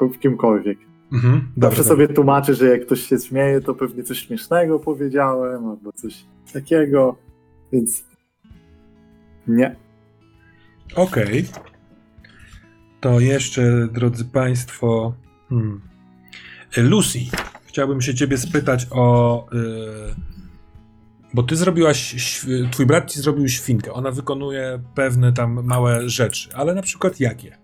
w 0.00 0.18
kimkolwiek. 0.18 0.78
Mhm. 1.12 1.34
Zawsze 1.34 1.56
Dobrze, 1.56 1.84
sobie 1.84 2.08
tłumaczy, 2.08 2.54
że 2.54 2.66
jak 2.66 2.86
ktoś 2.86 3.00
się 3.00 3.18
śmieje, 3.18 3.60
to 3.60 3.74
pewnie 3.74 4.02
coś 4.02 4.18
śmiesznego 4.18 4.78
powiedziałem, 4.78 5.68
albo 5.68 5.92
coś 5.92 6.24
takiego, 6.52 7.16
więc 7.72 8.04
nie. 9.46 9.76
Okej. 10.96 11.44
To 13.00 13.20
jeszcze, 13.20 13.88
drodzy 13.92 14.24
Państwo. 14.24 15.14
Hmm. 15.48 15.80
Lucy, 16.76 17.18
chciałbym 17.66 18.00
się 18.00 18.14
Ciebie 18.14 18.38
spytać 18.38 18.86
o. 18.90 19.46
y, 19.52 20.14
bo 21.34 21.42
Ty 21.42 21.56
zrobiłaś. 21.56 22.16
Twój 22.70 22.86
brat 22.86 23.10
Ci 23.10 23.20
zrobił 23.20 23.48
świnkę. 23.48 23.92
Ona 23.92 24.10
wykonuje 24.10 24.82
pewne 24.94 25.32
tam 25.32 25.64
małe 25.64 26.08
rzeczy, 26.08 26.48
ale 26.54 26.74
na 26.74 26.82
przykład 26.82 27.20
jakie? 27.20 27.59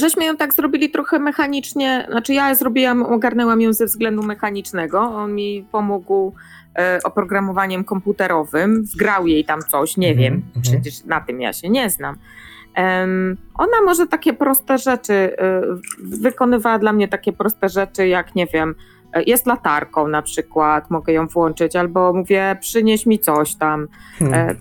Żeśmy 0.00 0.24
ją 0.24 0.36
tak 0.36 0.54
zrobili 0.54 0.90
trochę 0.90 1.18
mechanicznie, 1.18 2.06
znaczy 2.10 2.34
ja 2.34 2.54
zrobiłam, 2.54 3.02
ogarnęłam 3.02 3.60
ją 3.60 3.72
ze 3.72 3.86
względu 3.86 4.22
mechanicznego. 4.22 5.00
On 5.00 5.34
mi 5.34 5.66
pomógł 5.72 6.32
e, 6.78 6.98
oprogramowaniem 7.04 7.84
komputerowym, 7.84 8.84
wgrał 8.94 9.26
jej 9.26 9.44
tam 9.44 9.60
coś, 9.70 9.96
nie 9.96 10.10
Mhm, 10.10 10.24
wiem, 10.24 10.42
mhm. 10.56 10.62
przecież 10.62 11.04
na 11.04 11.20
tym 11.20 11.40
ja 11.40 11.52
się 11.52 11.68
nie 11.68 11.90
znam. 11.90 12.16
Em, 12.74 13.36
ona 13.54 13.82
może 13.84 14.06
takie 14.06 14.32
proste 14.32 14.78
rzeczy, 14.78 15.12
e, 15.12 15.62
wykonywała 16.02 16.78
dla 16.78 16.92
mnie 16.92 17.08
takie 17.08 17.32
proste 17.32 17.68
rzeczy, 17.68 18.08
jak 18.08 18.34
nie 18.34 18.46
wiem, 18.46 18.74
e, 19.12 19.22
jest 19.22 19.46
latarką 19.46 20.08
na 20.08 20.22
przykład, 20.22 20.90
mogę 20.90 21.12
ją 21.12 21.26
włączyć, 21.26 21.76
albo 21.76 22.12
mówię, 22.12 22.56
przynieś 22.60 23.06
mi 23.06 23.18
coś 23.18 23.54
tam. 23.54 23.88
Hmm. 24.18 24.56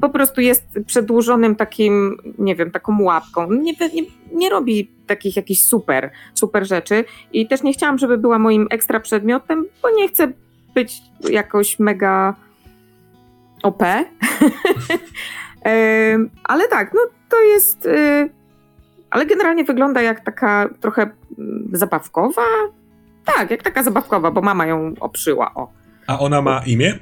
Po 0.00 0.08
prostu 0.08 0.40
jest 0.40 0.64
przedłużonym 0.86 1.56
takim, 1.56 2.16
nie 2.38 2.56
wiem, 2.56 2.70
taką 2.70 3.02
łapką. 3.02 3.52
Nie, 3.52 3.72
nie, 3.72 4.02
nie 4.32 4.50
robi 4.50 4.90
takich 5.06 5.36
jakichś 5.36 5.60
super, 5.60 6.10
super 6.34 6.66
rzeczy 6.66 7.04
i 7.32 7.48
też 7.48 7.62
nie 7.62 7.72
chciałam, 7.72 7.98
żeby 7.98 8.18
była 8.18 8.38
moim 8.38 8.66
ekstra 8.70 9.00
przedmiotem, 9.00 9.66
bo 9.82 9.90
nie 9.90 10.08
chcę 10.08 10.32
być 10.74 11.02
jakoś 11.30 11.78
mega 11.78 12.34
OP. 13.62 13.82
Ale 16.44 16.68
tak, 16.68 16.94
no 16.94 17.00
to 17.28 17.40
jest. 17.40 17.86
y, 17.86 18.30
Ale 19.10 19.26
generalnie 19.26 19.64
wygląda 19.64 20.02
jak 20.02 20.24
taka 20.24 20.68
trochę 20.80 21.10
mm, 21.38 21.68
zabawkowa. 21.72 22.42
Tak, 23.24 23.50
jak 23.50 23.62
taka 23.62 23.82
zabawkowa, 23.82 24.30
bo 24.30 24.40
mama 24.40 24.66
ją 24.66 24.94
oprzyła. 25.00 25.54
O. 25.54 25.72
A 26.06 26.18
ona 26.18 26.42
ma 26.42 26.62
imię? 26.66 26.98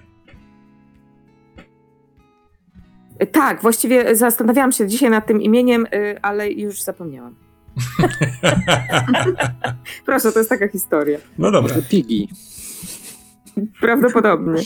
Tak, 3.32 3.62
właściwie 3.62 4.16
zastanawiałam 4.16 4.72
się 4.72 4.86
dzisiaj 4.86 5.10
nad 5.10 5.26
tym 5.26 5.42
imieniem, 5.42 5.86
y, 5.94 6.18
ale 6.22 6.50
już 6.50 6.82
zapomniałam. 6.82 7.34
Proszę, 10.06 10.32
to 10.32 10.38
jest 10.38 10.50
taka 10.50 10.68
historia. 10.68 11.18
No 11.38 11.50
dobra. 11.50 11.74
Pigi. 11.90 12.28
Prawdopodobnie. 13.80 14.62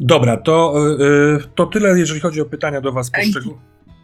Dobra, 0.00 0.36
to, 0.36 0.74
y, 1.00 1.42
to 1.54 1.66
tyle, 1.66 1.98
jeżeli 1.98 2.20
chodzi 2.20 2.40
o 2.40 2.44
pytania 2.44 2.80
do 2.80 2.92
Was 2.92 3.10
poszczegól- 3.12 3.54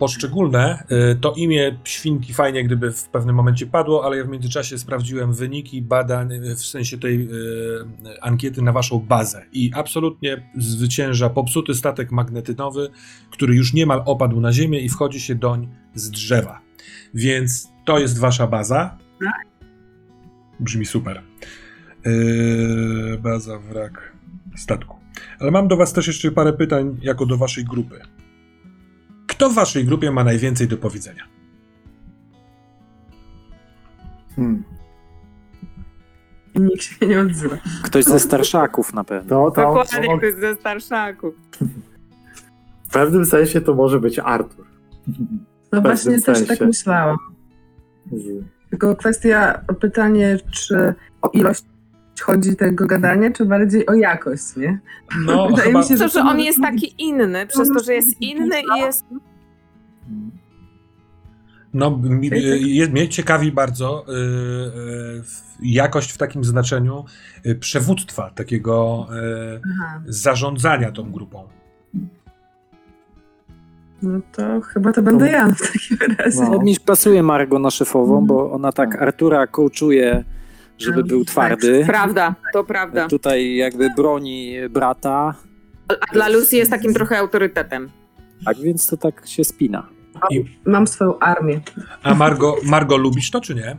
poszczególne. 0.01 0.85
Y, 1.13 1.17
To 1.21 1.33
imię 1.37 1.79
świnki 1.85 2.35
fajnie, 2.35 2.65
gdyby 2.65 2.93
w 2.93 3.09
pewnym 3.09 3.37
momencie 3.37 3.67
padło, 3.67 4.05
ale 4.05 4.17
ja 4.17 4.25
w 4.25 4.29
międzyczasie 4.29 4.79
sprawdziłem 4.79 5.33
wyniki 5.33 5.83
badań, 5.83 6.33
y, 6.33 6.57
w 6.57 6.61
sensie 6.61 6.99
tej 6.99 7.23
y, 7.23 8.21
ankiety 8.21 8.63
na 8.63 8.73
Waszą 8.73 8.99
bazę. 8.99 9.45
I 9.53 9.71
absolutnie 9.75 10.51
zwycięża 10.59 11.31
popsuty 11.31 11.75
statek 11.75 12.13
magnetynowy, 12.13 12.91
który 13.31 13.55
już 13.55 13.75
niemal 13.75 14.03
opadł 14.07 14.41
na 14.41 14.53
ziemię 14.53 14.81
i 14.81 14.89
wchodzi 14.89 15.21
się 15.21 15.35
doń 15.35 15.69
z 15.95 16.11
drzewa. 16.11 16.61
Więc 17.15 17.69
to 17.85 17.99
jest 17.99 18.19
Wasza 18.19 18.47
baza. 18.47 18.99
Brzmi 20.61 20.87
super. 20.87 21.23
Yy, 22.05 23.19
baza 23.23 23.59
wrak 23.59 24.13
statku. 24.57 24.97
Ale 25.41 25.51
mam 25.51 25.69
do 25.69 25.77
Was 25.77 25.93
też 25.93 26.07
jeszcze 26.07 26.31
parę 26.31 26.53
pytań, 26.53 26.97
jako 27.03 27.27
do 27.27 27.37
Waszej 27.37 27.65
grupy. 27.65 28.01
Kto 29.41 29.51
w 29.51 29.55
Waszej 29.55 29.85
grupie 29.85 30.11
ma 30.11 30.25
najwięcej 30.25 30.69
do 30.69 30.77
powiedzenia? 30.77 31.25
Hmm. 34.37 34.65
Nikt 36.55 36.83
się 36.83 37.07
nie 37.07 37.21
odzywa. 37.21 37.57
Ktoś 37.83 38.05
ze 38.05 38.21
starszaków 38.21 38.95
na 38.95 39.05
pewno. 39.05 39.51
To, 39.51 39.51
to, 39.51 39.63
Dokładnie, 39.63 40.09
to, 40.09 40.19
to 40.19 40.27
jest 40.27 40.41
ze 40.41 40.55
starszaków. 40.55 41.35
w 42.89 42.93
pewnym 42.93 43.27
sensie 43.27 43.61
to 43.61 43.75
może 43.75 44.01
być 44.01 44.19
Artur. 44.19 44.67
No 45.73 45.81
właśnie 45.81 46.05
pewnym 46.05 46.23
też 46.23 46.39
sensie. 46.39 46.57
tak 46.57 46.69
myślałam. 46.69 47.17
Tylko 48.71 48.97
kwestia, 48.97 49.65
pytanie, 49.81 50.39
czy 50.51 50.95
o 51.23 51.29
ilość 51.29 51.65
chodzi 52.21 52.57
tego 52.57 52.87
gadania, 52.87 53.31
czy 53.31 53.45
bardziej 53.45 53.87
o 53.87 53.95
jakość, 53.95 54.57
nie? 54.57 54.81
No, 55.27 55.49
Wydaje 55.49 55.67
chyba, 55.69 55.81
mi 55.81 55.87
się, 55.87 55.97
To, 55.97 56.09
że 56.09 56.21
on 56.21 56.41
jest 56.41 56.61
taki 56.63 56.95
inny, 56.99 57.47
przez 57.47 57.69
to, 57.69 57.79
że 57.79 57.95
jest 57.95 58.21
inny 58.21 58.61
i 58.61 58.81
jest... 58.81 59.05
no 61.75 61.99
mi, 61.99 62.31
je, 62.77 62.87
mnie 62.87 63.09
ciekawi 63.09 63.53
bardzo 63.53 64.05
yy, 64.09 64.15
yy, 64.15 65.23
jakość 65.63 66.13
w 66.13 66.19
takim 66.19 66.45
znaczeniu 66.45 67.05
yy, 67.45 67.55
przewództwa, 67.55 68.31
takiego 68.31 69.07
yy, 69.11 69.61
Aha, 69.75 70.03
zarządzania 70.07 70.93
tą 70.93 71.13
grupą. 71.13 71.49
no 74.03 74.21
to 74.33 74.61
chyba 74.61 74.93
to 74.93 75.03
będę 75.03 75.31
ja 75.31 75.49
w 75.49 75.61
takim 75.73 76.17
razie. 76.19 76.41
No. 76.41 76.51
No. 76.51 76.59
Mi 76.59 76.77
pasuje 76.87 77.23
Margo 77.23 77.59
na 77.59 77.71
szefową, 77.71 78.27
bo 78.27 78.53
ona 78.53 78.73
tak 78.73 79.03
Artura 79.03 79.47
coachuje, 79.47 80.25
żeby 80.79 81.05
był 81.05 81.25
twardy. 81.25 81.85
Prawda, 81.87 82.35
to 82.53 82.65
prawda. 82.65 83.09
Tutaj 83.09 83.57
jakby 83.57 83.91
broni 83.97 84.57
brata, 84.71 85.35
A 85.89 86.13
dla 86.13 86.29
Lucy 86.29 86.57
jest 86.57 86.71
takim 86.71 86.95
trochę 86.95 87.19
autorytetem. 87.19 87.91
tak 88.45 88.57
więc 88.59 88.87
to 88.87 88.97
tak 88.97 89.27
się 89.27 89.45
spina. 89.45 90.00
Mam 90.65 90.87
swoją 90.87 91.19
armię. 91.19 91.61
A 92.03 92.15
Margo, 92.15 92.57
Margo 92.65 92.97
lubisz 92.97 93.31
to, 93.31 93.41
czy 93.41 93.55
nie? 93.55 93.77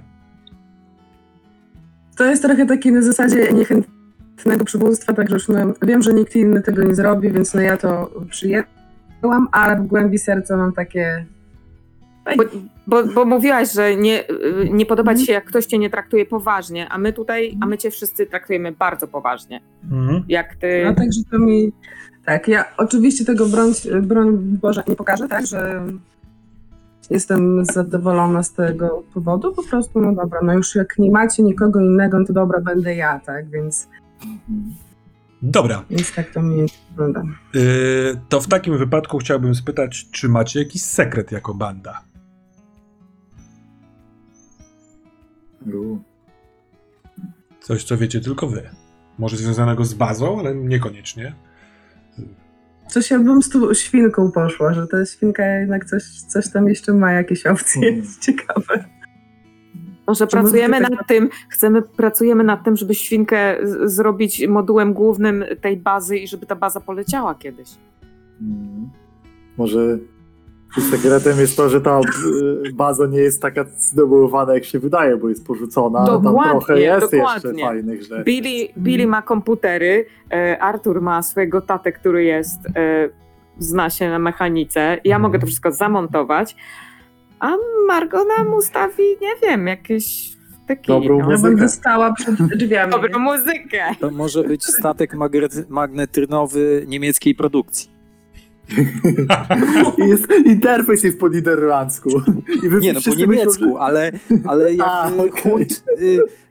To 2.18 2.26
jest 2.26 2.44
trochę 2.44 2.66
takie 2.66 2.92
na 2.92 3.02
zasadzie 3.02 3.54
niechętnego 3.54 4.66
przywództwa, 4.66 5.14
także 5.14 5.34
już 5.34 5.48
no, 5.48 5.74
wiem, 5.82 6.02
że 6.02 6.14
nikt 6.14 6.36
inny 6.36 6.62
tego 6.62 6.84
nie 6.84 6.96
zrobi, 6.96 7.32
więc 7.32 7.54
no 7.54 7.62
ja 7.62 7.78
to 7.78 8.12
przyjęłam, 8.30 9.48
ale 9.52 9.76
w 9.76 9.88
głębi 9.88 10.20
serca 10.20 10.58
mam 10.58 10.74
takie... 10.74 11.26
Bo, 12.38 12.44
bo, 12.88 13.04
bo 13.04 13.26
mówiłaś, 13.26 13.74
że 13.74 13.96
nie, 13.96 14.24
nie 14.72 14.86
podoba 14.86 15.16
ci 15.16 15.26
się, 15.26 15.34
jak 15.34 15.46
ktoś 15.46 15.66
cię 15.66 15.78
nie 15.78 15.90
traktuje 15.90 16.26
poważnie, 16.26 16.90
a 16.90 16.98
my 16.98 17.14
tutaj, 17.14 17.58
a 17.62 17.66
my 17.66 17.78
cię 17.78 17.92
wszyscy 17.92 18.26
traktujemy 18.26 18.72
bardzo 18.72 19.08
poważnie. 19.08 19.62
Mhm. 19.92 20.24
Jak 20.28 20.56
ty... 20.56 20.82
No 20.86 20.96
także 20.96 21.22
to 21.32 21.40
mi... 21.40 21.72
Tak, 22.26 22.48
ja 22.48 22.66
oczywiście 22.78 23.26
tego 23.26 23.46
broń, 23.46 23.72
broń 24.02 24.38
Boże 24.38 24.84
nie 24.88 24.96
pokażę, 24.96 25.28
tak, 25.28 25.48
że 25.48 25.86
jestem 27.12 27.66
zadowolona 27.66 28.44
z 28.44 28.54
tego 28.54 29.04
powodu, 29.14 29.54
po 29.54 29.64
prostu 29.64 30.02
no 30.02 30.16
dobra, 30.16 30.40
no 30.44 30.54
już 30.54 30.76
jak 30.76 30.98
nie 30.98 31.12
macie 31.12 31.44
nikogo 31.44 31.80
innego, 31.80 32.20
no 32.20 32.26
to 32.26 32.34
dobra, 32.34 32.62
będę 32.62 32.96
ja, 32.96 33.20
tak, 33.20 33.50
więc, 33.50 33.88
Dobra, 35.42 35.84
więc 35.90 36.16
tak 36.16 36.34
to 36.34 36.42
mi 36.42 36.66
wygląda. 36.90 37.24
yy, 37.54 37.62
to 38.30 38.42
w 38.42 38.48
takim 38.48 38.78
wypadku 38.78 39.18
chciałbym 39.18 39.56
spytać, 39.56 40.08
czy 40.12 40.30
macie 40.30 40.60
jakiś 40.60 40.84
sekret 40.84 41.32
jako 41.32 41.54
banda? 41.54 42.02
U. 45.74 45.98
Coś, 47.62 47.84
co 47.84 47.98
wiecie 47.98 48.22
tylko 48.22 48.48
wy. 48.48 48.70
Może 49.20 49.38
związanego 49.38 49.86
z 49.86 49.94
bazą, 49.94 50.40
ale 50.40 50.56
niekoniecznie. 50.56 51.34
Coś 52.92 53.12
ja 53.12 53.20
bym 53.20 53.42
z 53.42 53.50
tą 53.50 53.74
świnką 53.74 54.32
poszła, 54.32 54.74
że 54.74 54.88
ta 54.88 55.06
świnka 55.06 55.46
jednak 55.46 55.86
coś, 55.86 56.04
coś 56.04 56.52
tam 56.52 56.68
jeszcze 56.68 56.94
ma, 56.94 57.12
jakieś 57.12 57.46
opcje, 57.46 57.82
Mhm. 57.82 57.98
jest 57.98 58.22
ciekawe. 58.22 58.86
Może 60.08 60.28
Czy 60.28 60.32
pracujemy 60.32 60.80
nad 60.80 61.08
tym, 61.08 61.30
chcemy, 61.50 61.82
pracujemy 61.82 62.44
nad 62.44 62.64
tym, 62.64 62.78
żeby 62.78 62.96
świnkę 62.96 63.58
zrobić 63.86 64.48
modułem 64.48 64.94
głównym 64.94 65.46
tej 65.62 65.78
bazy 65.78 66.18
i 66.18 66.28
żeby 66.28 66.46
ta 66.46 66.56
baza 66.56 66.80
poleciała 66.80 67.36
kiedyś. 67.36 67.70
Mm. 68.42 68.90
Może 69.58 69.98
sekretem 70.80 71.40
jest 71.40 71.58
to, 71.58 71.70
że 71.70 71.82
ta 71.82 72.00
y, 72.00 72.74
baza 72.74 73.06
nie 73.08 73.20
jest 73.20 73.42
taka 73.42 73.64
zdobywana, 73.78 74.54
jak 74.54 74.66
się 74.66 74.80
wydaje, 74.80 75.18
bo 75.18 75.30
jest 75.30 75.46
porzucona, 75.48 76.00
ale 76.00 76.08
tam 76.24 76.36
trochę 76.50 76.80
jest 76.82 77.12
dokładnie. 77.12 77.50
jeszcze 77.50 77.66
fajnych 77.66 78.02
rzeczy. 78.04 78.24
Billy, 78.26 78.68
Billy 78.78 79.08
ma 79.08 79.22
komputery, 79.22 80.06
e, 80.32 80.60
Artur 80.64 81.02
ma 81.02 81.22
swojego 81.22 81.62
tatę, 81.62 81.92
który 81.92 82.24
jest, 82.24 82.60
e, 82.76 83.10
zna 83.60 83.90
się 83.90 84.10
na 84.10 84.20
mechanice. 84.20 84.80
Ja 84.82 85.16
Mhm. 85.16 85.22
mogę 85.22 85.40
to 85.40 85.46
wszystko 85.48 85.72
zamontować, 85.72 86.56
a 87.40 87.52
Margo 87.88 88.26
nam 88.38 88.54
ustawi, 88.54 89.04
nie 89.22 89.36
wiem, 89.50 89.68
jakieś 89.68 90.32
taki, 90.68 90.88
Dobrą 90.88 91.20
no, 91.20 91.24
Ja 91.24 91.30
Muzykę. 91.32 91.50
będę 91.50 91.70
stała 91.70 92.14
przed 92.14 92.36
drzwiami. 92.36 92.92
dobrą 92.92 93.20
muzykę. 93.20 93.84
To 94.00 94.12
może 94.12 94.44
być 94.44 94.66
statek 94.66 95.14
magnetrynowy 95.70 96.86
niemieckiej 96.88 97.36
produkcji. 97.36 97.91
Jest, 99.98 100.28
interfejs 100.46 101.04
jest 101.04 101.20
po 101.20 101.30
niderlandzku. 101.30 102.10
I 102.66 102.70
wy 102.70 102.80
Nie 102.80 102.94
no, 102.94 103.00
po 103.06 103.16
niemiecku, 103.16 103.64
myślą, 103.66 103.78
ale, 103.80 104.12
ale 104.46 104.66
A, 104.86 105.06
jakby 105.10 105.22
okej. 105.30 105.42
chunt, 105.44 105.84
y, 106.02 106.04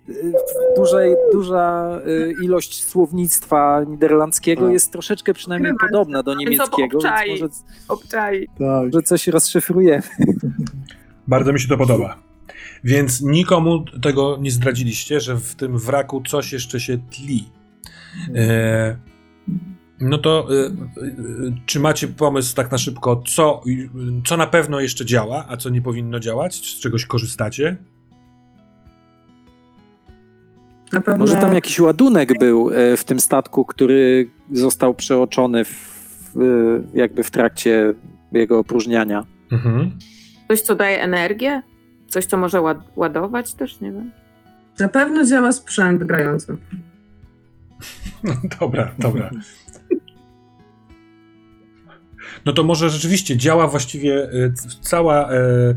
y, 0.09 0.33
dużej, 0.77 1.15
duża 1.33 1.99
y, 2.07 2.35
ilość 2.45 2.85
słownictwa 2.85 3.85
niderlandzkiego 3.89 4.67
A. 4.67 4.73
jest 4.73 4.93
troszeczkę 4.93 5.35
przynajmniej 5.35 5.73
podobna 5.81 6.23
do 6.23 6.35
niemieckiego, 6.35 6.97
może, 6.97 7.09
Obczaj. 7.09 7.39
że- 7.39 7.49
Tak. 8.59 8.85
może 8.93 9.03
coś 9.03 9.27
rozszyfrujemy. 9.29 10.03
Bardzo 11.29 11.53
mi 11.53 11.61
się 11.61 11.69
to 11.69 11.77
podoba. 11.77 12.19
Więc 12.85 13.23
nikomu 13.23 13.85
tego 14.03 14.39
nie 14.41 14.51
zdradziliście, 14.51 15.21
że 15.21 15.37
w 15.37 15.55
tym 15.55 15.79
wraku 15.79 16.23
coś 16.29 16.53
jeszcze 16.53 16.81
się 16.81 16.99
tli. 16.99 17.49
E, 18.35 18.97
no 20.01 20.19
to 20.19 20.49
e, 20.51 20.67
e, 20.67 20.71
czy 21.67 21.81
macie 21.81 22.09
pomysł 22.09 22.55
tak 22.55 22.71
na 22.71 22.79
szybko, 22.79 23.23
co, 23.27 23.63
co 24.27 24.37
na 24.37 24.47
pewno 24.47 24.81
jeszcze 24.81 25.05
działa, 25.07 25.45
a 25.49 25.57
co 25.57 25.71
nie 25.71 25.83
powinno 25.83 26.21
działać? 26.21 26.55
Z 26.55 26.81
czegoś 26.81 27.07
korzystacie? 27.07 27.77
Na 30.93 31.01
pewno 31.01 31.19
Może 31.19 31.37
tam 31.37 31.55
jakiś 31.55 31.81
ładunek 31.81 32.39
był 32.39 32.71
e, 32.71 32.97
w 32.97 33.05
tym 33.05 33.21
statku, 33.21 33.65
który 33.65 34.31
został 34.53 34.95
przeoczony 34.95 35.65
w, 35.65 35.97
jakby 36.95 37.23
w 37.23 37.31
trakcie 37.31 37.95
jego 38.33 38.59
opróżniania. 38.59 39.27
Mhm. 39.53 39.99
Coś, 40.49 40.61
co 40.61 40.75
daje 40.75 41.03
energię? 41.03 41.63
Coś, 42.09 42.27
co 42.27 42.37
może 42.37 42.59
ład- 42.61 42.89
ładować 42.97 43.55
też, 43.55 43.81
nie 43.81 43.93
wiem. 43.93 44.11
na 44.79 44.89
pewno 44.89 45.25
działa 45.25 45.53
sprzęt 45.53 46.05
grający. 46.05 46.57
Dobra, 48.61 48.95
dobra. 48.99 49.31
No 52.47 52.53
to 52.53 52.63
może 52.63 52.91
rzeczywiście 52.91 53.37
działa 53.37 53.67
właściwie 53.67 54.23
e, 54.23 54.53
cała, 54.81 55.33
e, 55.33 55.75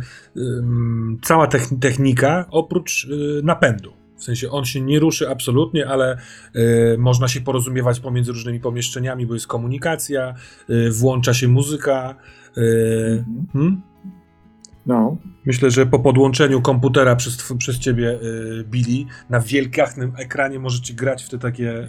cała 1.21 1.47
techn- 1.47 1.79
technika 1.79 2.45
oprócz 2.51 3.07
e, 3.07 3.41
napędu. 3.43 3.93
W 4.17 4.23
sensie 4.23 4.49
on 4.49 4.65
się 4.65 4.81
nie 4.81 4.99
ruszy 4.99 5.29
absolutnie, 5.29 5.87
ale 5.87 6.17
można 6.97 7.27
się 7.27 7.41
porozumiewać 7.41 7.99
pomiędzy 7.99 8.31
różnymi 8.31 8.59
pomieszczeniami, 8.59 9.25
bo 9.25 9.33
jest 9.33 9.47
komunikacja, 9.47 10.33
włącza 10.91 11.33
się 11.33 11.47
muzyka. 11.47 12.15
Mhm. 12.57 13.45
hmm? 13.53 13.81
No. 14.85 15.17
Myślę, 15.45 15.71
że 15.71 15.85
po 15.85 15.99
podłączeniu 15.99 16.61
komputera 16.61 17.15
przez, 17.15 17.53
przez 17.57 17.79
ciebie, 17.79 18.19
Billy, 18.65 19.05
na 19.29 19.39
wielgachnym 19.39 20.13
ekranie 20.17 20.59
możecie 20.59 20.93
grać 20.93 21.23
w 21.23 21.29
te 21.29 21.39
takie 21.39 21.71
e, 21.71 21.87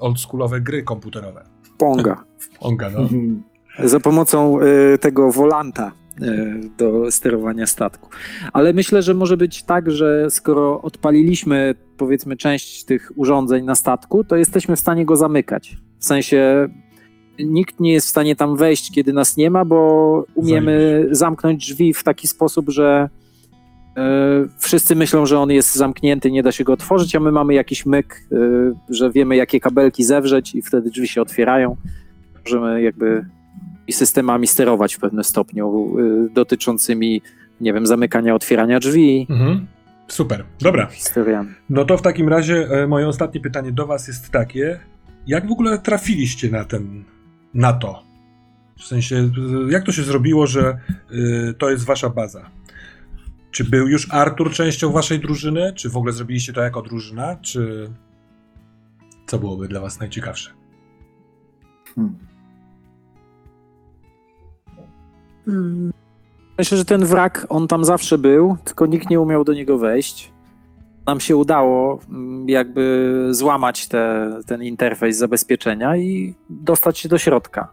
oldschoolowe 0.00 0.60
gry 0.60 0.82
komputerowe. 0.82 1.44
Ponga. 1.78 2.24
Onga, 2.60 2.90
no. 2.90 2.98
Mhm. 2.98 3.42
Za 3.84 4.00
pomocą 4.00 4.60
y, 4.60 4.98
tego 4.98 5.32
volanta 5.32 5.92
y, 6.22 6.70
do 6.78 7.10
sterowania 7.10 7.66
statku. 7.66 8.10
Ale 8.52 8.72
myślę, 8.72 9.02
że 9.02 9.14
może 9.14 9.36
być 9.36 9.62
tak, 9.62 9.90
że 9.90 10.30
skoro 10.30 10.82
odpaliliśmy 10.82 11.74
powiedzmy 11.96 12.36
część 12.36 12.84
tych 12.84 13.12
urządzeń 13.16 13.64
na 13.64 13.74
statku, 13.74 14.24
to 14.24 14.36
jesteśmy 14.36 14.76
w 14.76 14.80
stanie 14.80 15.04
go 15.04 15.16
zamykać. 15.16 15.76
W 15.98 16.04
sensie 16.04 16.68
nikt 17.38 17.80
nie 17.80 17.92
jest 17.92 18.06
w 18.06 18.10
stanie 18.10 18.36
tam 18.36 18.56
wejść, 18.56 18.90
kiedy 18.92 19.12
nas 19.12 19.36
nie 19.36 19.50
ma, 19.50 19.64
bo 19.64 20.24
umiemy 20.34 21.06
zamknąć 21.10 21.66
drzwi 21.66 21.94
w 21.94 22.04
taki 22.04 22.28
sposób, 22.28 22.70
że 22.70 23.08
y, 23.90 24.00
wszyscy 24.58 24.96
myślą, 24.96 25.26
że 25.26 25.38
on 25.38 25.50
jest 25.50 25.74
zamknięty, 25.74 26.30
nie 26.30 26.42
da 26.42 26.52
się 26.52 26.64
go 26.64 26.72
otworzyć, 26.72 27.16
a 27.16 27.20
my 27.20 27.32
mamy 27.32 27.54
jakiś 27.54 27.86
myk, 27.86 28.26
y, 28.32 28.74
że 28.88 29.10
wiemy 29.10 29.36
jakie 29.36 29.60
kabelki 29.60 30.04
zewrzeć 30.04 30.54
i 30.54 30.62
wtedy 30.62 30.90
drzwi 30.90 31.08
się 31.08 31.22
otwierają. 31.22 31.76
Możemy 32.44 32.82
jakby 32.82 33.24
i 33.88 33.92
systemami 33.92 34.46
sterować 34.46 34.94
w 34.94 34.98
pewnym 35.00 35.24
stopniu 35.24 35.98
y, 35.98 36.30
dotyczącymi, 36.30 37.22
nie 37.60 37.72
wiem, 37.72 37.86
zamykania, 37.86 38.34
otwierania 38.34 38.78
drzwi, 38.80 39.26
Mhm. 39.30 39.66
Super, 40.08 40.44
dobra. 40.60 40.86
historiami. 40.86 41.50
No 41.70 41.84
to 41.84 41.98
w 41.98 42.02
takim 42.02 42.28
razie 42.28 42.68
e, 42.70 42.86
moje 42.86 43.08
ostatnie 43.08 43.40
pytanie 43.40 43.72
do 43.72 43.86
was 43.86 44.08
jest 44.08 44.30
takie. 44.30 44.80
Jak 45.26 45.48
w 45.48 45.52
ogóle 45.52 45.78
trafiliście 45.78 46.50
na 46.50 46.64
ten, 46.64 47.04
na 47.54 47.72
to? 47.72 48.02
W 48.78 48.84
sensie, 48.84 49.30
jak 49.70 49.84
to 49.84 49.92
się 49.92 50.02
zrobiło, 50.02 50.46
że 50.46 50.78
e, 51.50 51.52
to 51.54 51.70
jest 51.70 51.84
wasza 51.84 52.10
baza? 52.10 52.50
Czy 53.50 53.64
był 53.64 53.88
już 53.88 54.12
Artur 54.14 54.52
częścią 54.52 54.92
waszej 54.92 55.20
drużyny? 55.20 55.72
Czy 55.76 55.90
w 55.90 55.96
ogóle 55.96 56.12
zrobiliście 56.12 56.52
to 56.52 56.60
jako 56.60 56.82
drużyna? 56.82 57.36
Czy 57.36 57.90
co 59.26 59.38
byłoby 59.38 59.68
dla 59.68 59.80
was 59.80 60.00
najciekawsze? 60.00 60.50
Hmm. 61.94 62.27
Myślę, 66.58 66.78
że 66.78 66.84
ten 66.84 67.04
wrak, 67.04 67.46
on 67.48 67.68
tam 67.68 67.84
zawsze 67.84 68.18
był, 68.18 68.56
tylko 68.64 68.86
nikt 68.86 69.10
nie 69.10 69.20
umiał 69.20 69.44
do 69.44 69.52
niego 69.52 69.78
wejść. 69.78 70.32
Nam 71.06 71.20
się 71.20 71.36
udało 71.36 72.00
mm, 72.08 72.48
jakby 72.48 73.26
złamać 73.30 73.88
te, 73.88 74.30
ten 74.46 74.62
interfejs 74.62 75.16
zabezpieczenia 75.16 75.96
i 75.96 76.34
dostać 76.50 76.98
się 76.98 77.08
do 77.08 77.18
środka. 77.18 77.72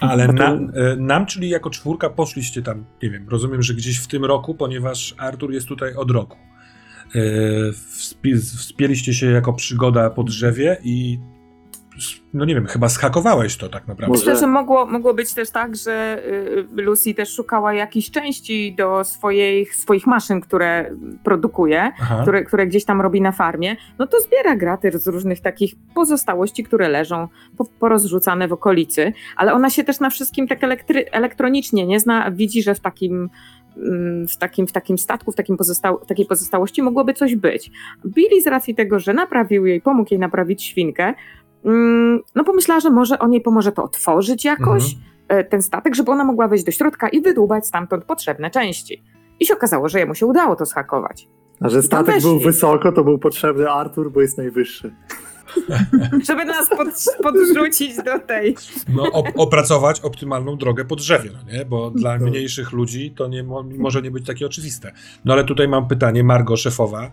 Ale 0.00 0.28
nam, 0.32 0.72
e, 0.74 0.96
nam, 0.96 1.26
czyli 1.26 1.48
jako 1.48 1.70
czwórka, 1.70 2.10
poszliście 2.10 2.62
tam, 2.62 2.84
nie 3.02 3.10
wiem, 3.10 3.28
rozumiem, 3.28 3.62
że 3.62 3.74
gdzieś 3.74 3.98
w 3.98 4.06
tym 4.06 4.24
roku, 4.24 4.54
ponieważ 4.54 5.14
Artur 5.18 5.52
jest 5.52 5.66
tutaj 5.66 5.94
od 5.94 6.10
roku. 6.10 6.36
E, 7.14 7.20
wspi- 7.72 8.58
Wspięliście 8.58 9.14
się 9.14 9.26
jako 9.26 9.52
przygoda 9.52 10.10
po 10.10 10.22
drzewie 10.22 10.76
i 10.84 11.18
no 12.34 12.44
nie 12.44 12.54
wiem, 12.54 12.66
chyba 12.66 12.88
schakowałeś 12.88 13.56
to 13.56 13.68
tak 13.68 13.88
naprawdę. 13.88 14.18
Myślę, 14.18 14.36
że 14.36 14.46
mogło, 14.46 14.86
mogło 14.86 15.14
być 15.14 15.34
też 15.34 15.50
tak, 15.50 15.76
że 15.76 16.22
y, 16.76 16.82
Lucy 16.82 17.14
też 17.14 17.34
szukała 17.34 17.74
jakichś 17.74 18.10
części 18.10 18.74
do 18.78 19.04
swoich, 19.04 19.76
swoich 19.76 20.06
maszyn, 20.06 20.40
które 20.40 20.90
produkuje, 21.24 21.92
Aha. 22.00 22.18
które, 22.22 22.44
które 22.44 22.66
gdzieś 22.66 22.84
tam 22.84 23.00
robi 23.00 23.20
na 23.20 23.32
farmie. 23.32 23.76
No 23.98 24.06
to 24.06 24.20
zbiera 24.20 24.56
graty 24.56 24.98
z 24.98 25.06
różnych 25.06 25.40
takich 25.40 25.74
pozostałości, 25.94 26.64
które 26.64 26.88
leżą 26.88 27.28
po, 27.56 27.64
porozrzucane 27.64 28.48
w 28.48 28.52
okolicy, 28.52 29.12
ale 29.36 29.52
ona 29.52 29.70
się 29.70 29.84
też 29.84 30.00
na 30.00 30.10
wszystkim 30.10 30.48
tak 30.48 30.64
elektry, 30.64 31.10
elektronicznie 31.10 31.86
nie 31.86 32.00
zna, 32.00 32.30
widzi, 32.30 32.62
że 32.62 32.74
w 32.74 32.80
takim 32.80 33.30
mm, 33.76 34.28
w 34.28 34.36
takim, 34.36 34.66
w 34.66 34.72
takim 34.72 34.98
statku, 34.98 35.32
w, 35.32 35.34
takim 35.34 35.56
pozostał, 35.56 35.98
w 35.98 36.06
takiej 36.06 36.26
pozostałości 36.26 36.82
mogłoby 36.82 37.14
coś 37.14 37.36
być. 37.36 37.70
Billy 38.06 38.40
z 38.40 38.46
racji 38.46 38.74
tego, 38.74 38.98
że 38.98 39.14
naprawił 39.14 39.66
jej, 39.66 39.80
pomógł 39.80 40.08
jej 40.10 40.20
naprawić 40.20 40.62
świnkę, 40.62 41.14
no 42.34 42.44
pomyślała, 42.44 42.80
że 42.80 42.90
może 42.90 43.18
on 43.18 43.32
jej 43.32 43.40
pomoże 43.42 43.72
to 43.72 43.84
otworzyć 43.84 44.44
jakoś, 44.44 44.96
e, 45.28 45.44
ten 45.44 45.62
statek, 45.62 45.94
żeby 45.94 46.10
ona 46.10 46.24
mogła 46.24 46.48
wejść 46.48 46.64
do 46.64 46.72
środka 46.72 47.08
i 47.08 47.20
wydłubać 47.20 47.66
stamtąd 47.66 48.04
potrzebne 48.04 48.50
części. 48.50 49.02
I 49.40 49.46
się 49.46 49.54
okazało, 49.54 49.88
że 49.88 49.98
jemu 49.98 50.14
się 50.14 50.26
udało 50.26 50.56
to 50.56 50.64
zhakować. 50.66 51.28
A 51.60 51.68
że 51.68 51.82
statek 51.82 52.20
był 52.22 52.40
wysoko, 52.40 52.92
to 52.92 53.04
był 53.04 53.18
potrzebny 53.18 53.70
Artur, 53.70 54.12
bo 54.12 54.20
jest 54.20 54.38
najwyższy. 54.38 54.94
Żeby 56.28 56.44
nas 56.44 56.68
pod, 56.68 56.88
podrzucić 57.22 57.96
do 57.96 58.18
tej. 58.18 58.56
No, 58.96 59.02
op- 59.02 59.32
opracować 59.36 60.00
optymalną 60.00 60.56
drogę 60.56 60.84
po 60.84 60.96
drzewie, 60.96 61.30
no 61.32 61.52
nie? 61.52 61.64
bo 61.64 61.90
dla 61.90 62.12
Tak. 62.12 62.20
mniejszych 62.22 62.72
ludzi 62.72 63.10
to 63.16 63.28
nie 63.28 63.42
mo- 63.42 63.64
może 63.78 64.02
nie 64.02 64.10
być 64.10 64.26
takie 64.26 64.46
oczywiste. 64.46 64.92
No 65.24 65.32
ale 65.32 65.44
tutaj 65.44 65.68
mam 65.68 65.88
pytanie, 65.88 66.24
Margo, 66.24 66.56
szefowa. 66.56 67.10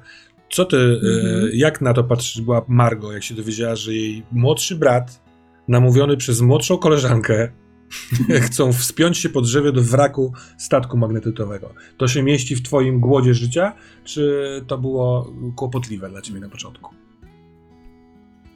Co 0.52 0.65
ty, 0.65 0.78
Mhm. 0.78 1.45
e, 1.45 1.49
jak 1.53 1.82
na 1.82 1.94
to 1.94 2.03
patrzyła 2.03 2.65
Margo, 2.68 3.11
jak 3.11 3.23
się 3.23 3.36
dowiedziała, 3.36 3.76
że 3.76 3.94
jej 3.94 4.23
młodszy 4.32 4.76
brat, 4.76 5.22
namówiony 5.68 6.18
przez 6.18 6.41
młodszą 6.41 6.78
koleżankę, 6.78 7.52
chcą 8.48 8.73
wspiąć 8.73 9.18
się 9.18 9.30
po 9.30 9.41
drzewie 9.41 9.72
do 9.72 9.82
wraku 9.82 10.34
statku 10.57 10.98
magnetytowego? 10.98 11.73
To 11.98 12.07
się 12.07 12.23
mieści 12.23 12.56
w 12.56 12.61
twoim 12.64 12.99
głodzie 12.99 13.34
życia, 13.34 13.73
czy 14.03 14.41
to 14.68 14.78
było 14.78 15.34
kłopotliwe 15.56 16.10
dla 16.10 16.22
ciebie 16.22 16.40
na 16.40 16.49
początku? 16.49 16.95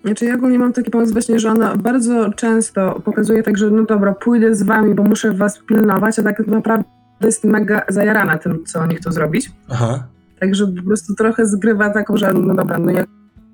Znaczy 0.06 0.26
ja 0.26 0.36
ogólnie 0.36 0.60
mam 0.60 0.74
taki 0.74 0.92
pomysł 0.92 1.14
właśnie, 1.14 1.40
że 1.40 1.52
ona 1.52 1.76
bardzo 1.76 2.34
często 2.34 3.02
pokazuje 3.06 3.44
tak, 3.44 3.58
że 3.58 3.70
no 3.70 3.84
dobra, 3.84 4.14
pójdę 4.14 4.56
z 4.56 4.64
wami, 4.64 4.96
bo 4.96 5.04
muszę 5.04 5.32
was 5.32 5.60
pilnować, 5.68 6.20
a 6.20 6.24
tak 6.24 6.48
naprawdę 6.48 6.84
jest 7.22 7.44
mega 7.44 7.82
zajarana 7.90 8.38
tym, 8.38 8.66
co 8.66 8.80
oni 8.80 8.96
chcą 8.96 9.12
zrobić. 9.12 9.52
Aha. 9.70 10.08
Także 10.46 10.68
po 10.68 10.84
prostu 10.84 11.16
trochę 11.16 11.46
zgrywa 11.46 11.90
taką, 11.90 12.18
że 12.18 12.34
no 12.34 12.56
dobra, 12.56 12.78
no 12.78 12.92
jak 12.92 13.08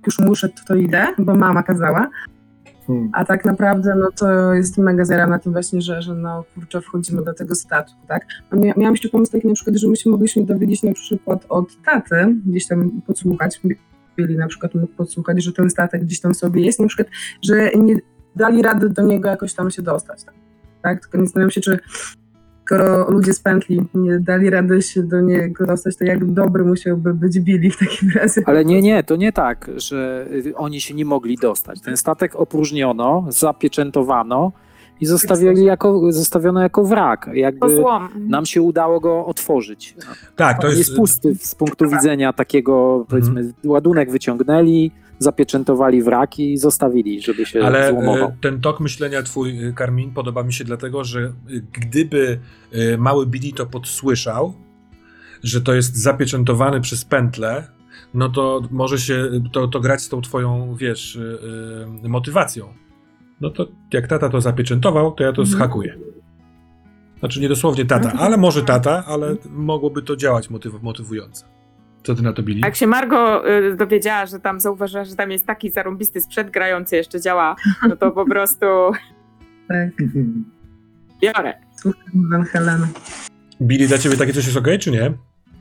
już 0.08 0.20
muszę, 0.20 0.50
to, 0.50 0.62
to 0.68 0.76
idę, 0.76 1.08
bo 1.20 1.36
mama 1.36 1.64
kazała. 1.64 2.10
Hmm. 2.88 3.10
A 3.14 3.26
tak 3.26 3.46
naprawdę, 3.46 3.96
no 3.96 4.08
to 4.16 4.54
jest 4.54 4.78
mega 4.78 5.06
zajarana 5.06 5.40
tym 5.40 5.52
właśnie, 5.52 5.82
że, 5.82 6.02
że 6.02 6.16
no 6.16 6.44
kurczę, 6.56 6.82
wchodzimy 6.82 7.24
do 7.24 7.34
tego 7.34 7.56
statku, 7.56 8.08
tak? 8.08 8.26
Mia- 8.52 8.78
miałam 8.78 8.94
jeszcze 8.94 9.10
pomysł 9.10 9.32
taki 9.32 9.48
na 9.48 9.54
przykład, 9.54 9.76
że 9.76 9.88
my 9.88 9.96
się 9.96 10.10
mogliśmy 10.10 10.46
dowiedzieć 10.46 10.84
na 10.84 10.94
przykład 10.94 11.46
od 11.50 11.82
taty, 11.86 12.36
gdzieś 12.46 12.68
tam 12.68 13.02
podsłuchać, 13.08 13.62
Billy 14.18 14.38
na 14.38 14.48
przykład 14.48 14.76
mógł 14.76 14.94
podsłuchać, 14.94 15.44
że 15.44 15.54
ten 15.54 15.70
statek 15.70 16.04
gdzieś 16.04 16.20
tam 16.20 16.34
sobie 16.34 16.66
jest, 16.66 16.80
na 16.80 16.88
przykład, 16.88 17.08
że 17.42 17.72
nie 17.72 17.96
dali 18.36 18.62
rady 18.62 18.90
do 18.90 19.02
niego 19.02 19.30
jakoś 19.30 19.54
tam 19.54 19.72
się 19.72 19.82
dostać, 19.82 20.24
tak? 20.24 20.36
tak? 20.82 21.02
Tylko 21.02 21.18
nie 21.18 21.24
zastanawiam 21.24 21.52
się, 21.52 21.62
czy 21.62 21.80
skoro 22.72 23.12
ludzie 23.12 23.34
z 23.34 23.40
pętli 23.40 23.82
nie 23.94 24.20
dali 24.20 24.50
rady 24.50 24.82
się 24.82 25.04
do 25.04 25.22
niego 25.22 25.66
dostać, 25.66 25.98
to 25.98 26.04
jak 26.04 26.26
dobry 26.26 26.66
musiałby 26.66 27.14
być 27.14 27.40
Billy 27.40 27.72
w 27.72 27.78
takim 27.78 28.10
razie. 28.16 28.42
Ale 28.46 28.66
nie, 28.66 28.82
nie, 28.82 29.04
to 29.04 29.16
nie 29.16 29.32
tak, 29.32 29.72
że 29.78 30.28
y, 30.46 30.56
oni 30.56 30.82
się 30.82 30.94
nie 30.94 31.06
mogli 31.06 31.38
dostać. 31.38 31.82
Ten 31.82 31.98
statek 31.98 32.36
opróżniono, 32.36 33.26
zapieczętowano 33.30 34.52
i 35.02 35.06
zostawili 35.06 35.66
jako, 35.66 36.12
zostawiono 36.12 36.62
jako 36.62 36.84
wrak. 36.84 37.30
Jakby 37.34 37.84
nam 38.16 38.46
się 38.46 38.62
udało 38.62 39.00
go 39.00 39.26
otworzyć. 39.26 39.96
Tak, 40.36 40.62
to 40.62 40.68
jest... 40.68 40.80
jest 40.80 40.96
pusty 40.96 41.36
z 41.36 41.56
punktu 41.56 41.90
widzenia 41.90 42.34
takiego, 42.34 43.06
powiedzmy, 43.10 43.54
ładunek 43.64 44.12
wyciągnęli, 44.12 44.92
zapieczętowali 45.22 46.04
wraki 46.04 46.54
i 46.54 46.58
zostawili, 46.58 47.22
żeby 47.22 47.46
się 47.46 47.64
Ale 47.64 47.90
złomował. 47.90 48.28
e, 48.30 48.36
ten 48.42 48.62
tok 48.62 48.80
myślenia 48.80 49.24
twój, 49.24 49.66
e, 49.68 49.74
Karmin, 49.74 50.12
podoba 50.12 50.44
mi 50.44 50.54
się 50.54 50.64
dlatego, 50.64 51.04
że 51.04 51.20
e, 51.22 51.32
gdyby 51.74 52.40
mały 52.98 53.28
Billy 53.28 53.54
to 53.54 53.66
podsłyszał, 53.66 54.54
że 55.44 55.62
to 55.62 55.74
jest 55.74 55.96
zapieczętowane 55.96 56.82
przez 56.82 57.06
pętlę, 57.06 57.68
no 58.14 58.30
to 58.30 58.62
może 58.72 59.00
się 59.00 59.30
to, 59.52 59.68
to 59.68 59.80
grać 59.80 60.02
z 60.02 60.10
tą 60.10 60.22
twoją, 60.22 60.76
wiesz, 60.76 61.20
e, 62.04 62.08
motywacją. 62.10 62.74
No 63.42 63.50
to 63.50 63.68
jak 63.94 64.08
tata 64.08 64.30
to 64.30 64.42
zapieczętował, 64.42 65.12
to 65.12 65.24
ja 65.24 65.34
to 65.34 65.42
Mhm. 65.42 65.60
zhakuję. 65.60 65.98
Znaczy 67.20 67.40
nie 67.42 67.50
dosłownie 67.50 67.86
tata, 67.86 68.14
ale 68.20 68.38
może 68.38 68.64
tata, 68.64 69.04
ale 69.08 69.36
mogłoby 69.50 70.02
to 70.02 70.16
działać 70.16 70.50
motyw, 70.50 70.82
motywująco. 70.82 71.46
Co 72.04 72.16
ty 72.16 72.22
na 72.22 72.34
to, 72.34 72.44
Billy? 72.44 72.60
Jak 72.60 72.76
się 72.76 72.88
Margo 72.88 73.50
y, 73.52 73.76
dowiedziała, 73.76 74.26
że 74.26 74.40
tam 74.40 74.60
zauważyła, 74.60 75.06
że 75.06 75.16
tam 75.16 75.32
jest 75.32 75.46
taki 75.46 75.70
zarąbisty 75.70 76.22
sprzęt 76.22 76.52
grający 76.52 76.96
jeszcze 76.96 77.22
działa, 77.22 77.56
no 77.90 77.96
to 77.98 78.12
po 78.12 78.26
prostu 78.26 78.66
Tak, 79.68 79.90
biorę. 81.22 81.54
słucham 81.82 82.30
Van 82.32 82.44
Helena. 82.44 82.88
Billy, 83.62 83.88
dla 83.88 83.98
ciebie 83.98 84.18
takie 84.18 84.34
coś 84.34 84.46
jest 84.46 84.58
ok, 84.58 84.68
czy 84.80 84.92
nie? 84.92 85.14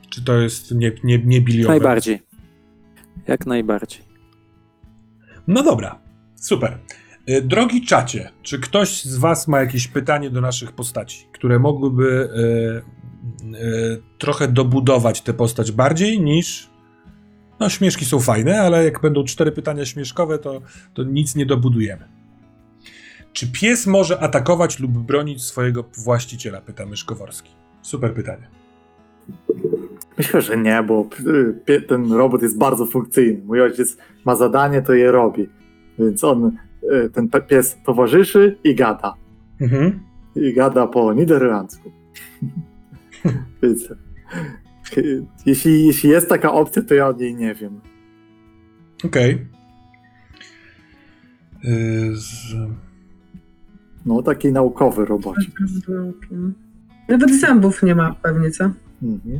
Czy 0.09 0.23
to 0.25 0.37
jest 0.37 0.71
nie, 0.71 0.91
nie, 1.03 1.17
nie 1.25 1.41
biliowe? 1.41 1.69
Najbardziej. 1.69 2.21
Jak 3.27 3.45
najbardziej. 3.45 4.01
No 5.47 5.63
dobra, 5.63 5.99
super. 6.35 6.77
Y, 7.29 7.41
Drogi 7.41 7.85
czacie, 7.85 8.29
czy 8.41 8.59
ktoś 8.59 9.03
z 9.03 9.17
Was 9.17 9.47
ma 9.47 9.59
jakieś 9.59 9.87
pytanie 9.87 10.29
do 10.29 10.41
naszych 10.41 10.71
postaci, 10.71 11.27
które 11.33 11.59
mogłyby 11.59 12.29
y, 12.85 13.00
trochę 14.17 14.47
dobudować 14.47 15.21
tę 15.21 15.33
postać 15.33 15.71
bardziej 15.71 16.21
niż. 16.21 16.69
No, 17.59 17.69
śmieszki 17.69 18.05
są 18.05 18.19
fajne, 18.19 18.61
ale 18.61 18.85
jak 18.85 19.01
będą 19.01 19.23
cztery 19.23 19.51
pytania 19.51 19.85
śmieszkowe, 19.85 20.39
to, 20.39 20.61
to 20.93 21.03
nic 21.03 21.35
nie 21.35 21.45
dobudujemy. 21.45 22.07
Czy 23.33 23.51
pies 23.51 23.87
może 23.87 24.19
atakować 24.19 24.79
lub 24.79 24.91
bronić 24.91 25.43
swojego 25.43 25.83
właściciela? 25.97 26.61
Pyta 26.61 26.85
Myszkoworski. 26.85 27.51
Super 27.81 28.13
pytanie. 28.13 28.47
Myślę, 30.17 30.41
że 30.41 30.57
nie, 30.57 30.83
bo 30.83 31.09
y, 31.69 31.81
ten 31.81 32.11
robot 32.11 32.41
jest 32.41 32.57
bardzo 32.57 32.85
funkcyjny. 32.85 33.41
Mój 33.45 33.61
ojciec 33.61 33.97
ma 34.25 34.35
zadanie, 34.35 34.81
to 34.81 34.93
je 34.93 35.11
robi. 35.11 35.49
Więc 35.99 36.23
on, 36.23 36.57
y, 36.83 37.09
ten 37.09 37.29
pies 37.47 37.77
towarzyszy 37.85 38.57
i 38.63 38.75
gada. 38.75 39.13
Mhm. 39.61 39.99
i 40.35 40.53
gada 40.53 40.87
po 40.87 41.13
niderlandzku. 41.13 42.00
Więc 43.63 43.89
y, 44.97 45.25
jeśli, 45.45 45.87
jeśli 45.87 46.09
jest 46.09 46.29
taka 46.29 46.51
opcja, 46.51 46.81
to 46.81 46.93
ja 46.93 47.07
o 47.07 47.13
niej 47.13 47.35
nie 47.35 47.55
wiem. 47.55 47.81
Okej. 49.05 49.47
Y, 51.65 52.11
z- 52.15 52.55
No, 54.05 54.23
taki 54.23 54.51
naukowy 54.51 55.05
robocik. 55.05 55.59
Nawet 57.09 57.39
zębów 57.39 57.83
nie 57.83 57.95
ma 57.95 58.15
pewnie, 58.15 58.51
co? 58.51 58.63
Mhm. 59.03 59.39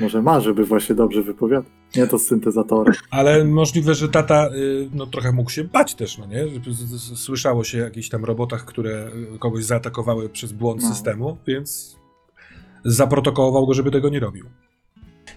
Może 0.00 0.22
ma, 0.22 0.40
żeby 0.40 0.64
właśnie 0.64 0.94
dobrze 0.94 1.22
wypowiadać. 1.22 1.70
Nie 1.96 2.06
to 2.06 2.18
z 2.18 2.26
syntezatorem. 2.26 2.94
Ale 3.10 3.44
możliwe, 3.44 3.94
że 3.94 4.08
tata 4.08 4.48
y, 4.54 4.88
no, 4.94 5.06
trochę 5.06 5.32
mógł 5.32 5.50
się 5.50 5.64
bać 5.64 5.94
też, 5.94 6.18
no 6.18 6.26
nie? 6.26 6.44
Słyszało 6.98 7.64
się 7.64 7.78
o 7.78 7.84
jakichś 7.84 8.08
tam 8.08 8.24
robotach, 8.24 8.64
które 8.64 9.10
kogoś 9.38 9.64
zaatakowały 9.64 10.28
przez 10.28 10.52
błąd 10.52 10.82
No. 10.82 10.88
systemu, 10.88 11.38
więc 11.46 11.98
zaprotokołował 12.84 13.66
go, 13.66 13.74
żeby 13.74 13.90
tego 13.90 14.08
nie 14.08 14.20
robił. 14.20 14.46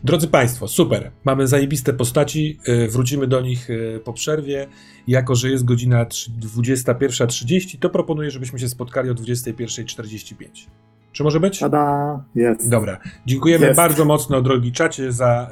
Drodzy 0.04 0.28
Państwo, 0.28 0.68
super. 0.68 1.12
Mamy 1.24 1.48
zajebiste 1.48 1.94
postaci. 1.94 2.60
y, 2.68 2.88
Wrócimy 2.88 3.28
do 3.28 3.42
nich 3.42 3.70
y, 3.70 4.02
po 4.04 4.14
przerwie. 4.14 4.68
Jako, 5.08 5.36
że 5.36 5.50
jest 5.50 5.66
godzina 5.66 6.06
trzy- 6.06 6.32
21.30, 6.40 7.80
to 7.80 7.90
proponuję, 7.90 8.32
żebyśmy 8.32 8.60
się 8.60 8.70
spotkali 8.70 9.10
o 9.10 9.14
21.45. 9.16 10.68
Czy 11.12 11.24
może 11.24 11.40
być? 11.40 11.60
Tada, 11.60 12.24
jest. 12.36 12.70
Dobra, 12.70 13.00
dziękujemy 13.26 13.66
Jest. 13.66 13.78
bardzo 13.78 14.06
mocno, 14.06 14.42
drogi 14.42 14.72
czacie, 14.72 15.12
za 15.12 15.50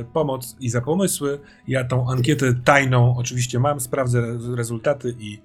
y, 0.00 0.04
pomoc 0.12 0.56
i 0.60 0.68
za 0.68 0.80
pomysły. 0.80 1.38
Ja 1.68 1.84
tą 1.84 2.10
ankietę 2.10 2.54
tajną 2.64 3.16
oczywiście 3.18 3.58
mam, 3.58 3.80
sprawdzę 3.80 4.18
re- 4.18 4.56
rezultaty 4.56 5.14
i 5.18 5.38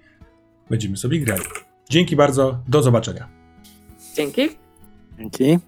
będziemy 0.69 0.98
sobie 0.98 1.19
grali. 1.19 1.44
Dzięki 1.90 2.15
bardzo, 2.15 2.60
do 2.68 2.82
zobaczenia. 2.84 3.28
Dzięki. 4.15 4.49
Dzięki. 5.18 5.60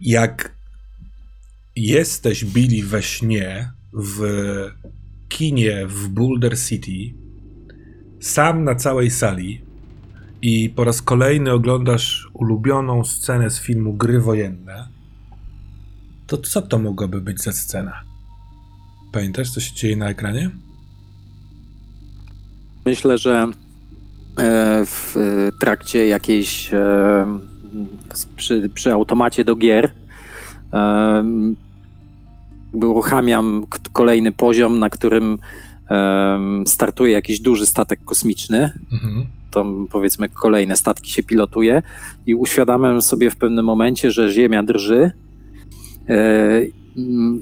Jak 0.00 0.54
jesteś 1.76 2.44
Billy 2.44 2.86
we 2.86 3.02
śnie 3.02 3.70
w 3.92 4.20
kinie 5.28 5.86
w 5.86 6.08
Boulder 6.08 6.58
City, 6.58 7.14
sam 8.20 8.64
na 8.64 8.74
całej 8.74 9.10
sali 9.10 9.60
i 10.42 10.70
po 10.70 10.84
raz 10.84 11.02
kolejny 11.02 11.52
oglądasz 11.52 12.30
ulubioną 12.32 13.04
scenę 13.04 13.50
z 13.50 13.60
filmu 13.60 13.92
Gry 13.92 14.20
Wojenne, 14.20 14.88
to 16.26 16.38
co 16.38 16.62
to 16.62 16.78
mogłaby 16.78 17.20
być 17.20 17.42
za 17.42 17.52
scena? 17.52 18.02
Pamiętasz, 19.12 19.50
co 19.50 19.60
się 19.60 19.74
dzieje 19.74 19.96
na 19.96 20.08
ekranie? 20.08 20.50
Myślę, 22.86 23.18
że 23.18 23.46
e, 24.38 24.86
w 24.86 25.16
e, 25.16 25.52
trakcie 25.60 26.06
jakiejś 26.06 26.74
e, 26.74 27.49
przy, 28.36 28.70
przy 28.74 28.92
automacie 28.92 29.44
do 29.44 29.56
gier 29.56 29.90
jakby 32.72 32.86
uruchamiam 32.86 33.66
kolejny 33.92 34.32
poziom, 34.32 34.78
na 34.78 34.90
którym 34.90 35.38
e, 35.90 36.38
startuje 36.66 37.12
jakiś 37.12 37.40
duży 37.40 37.66
statek 37.66 38.04
kosmiczny. 38.04 38.72
Mhm. 38.92 39.26
Tam 39.50 39.86
powiedzmy 39.90 40.28
kolejne 40.28 40.76
statki 40.76 41.10
się 41.10 41.22
pilotuje 41.22 41.82
i 42.26 42.34
uświadamiam 42.34 43.02
sobie 43.02 43.30
w 43.30 43.36
pewnym 43.36 43.64
momencie, 43.64 44.10
że 44.10 44.32
Ziemia 44.32 44.62
drży 44.62 45.10
e, 46.08 46.62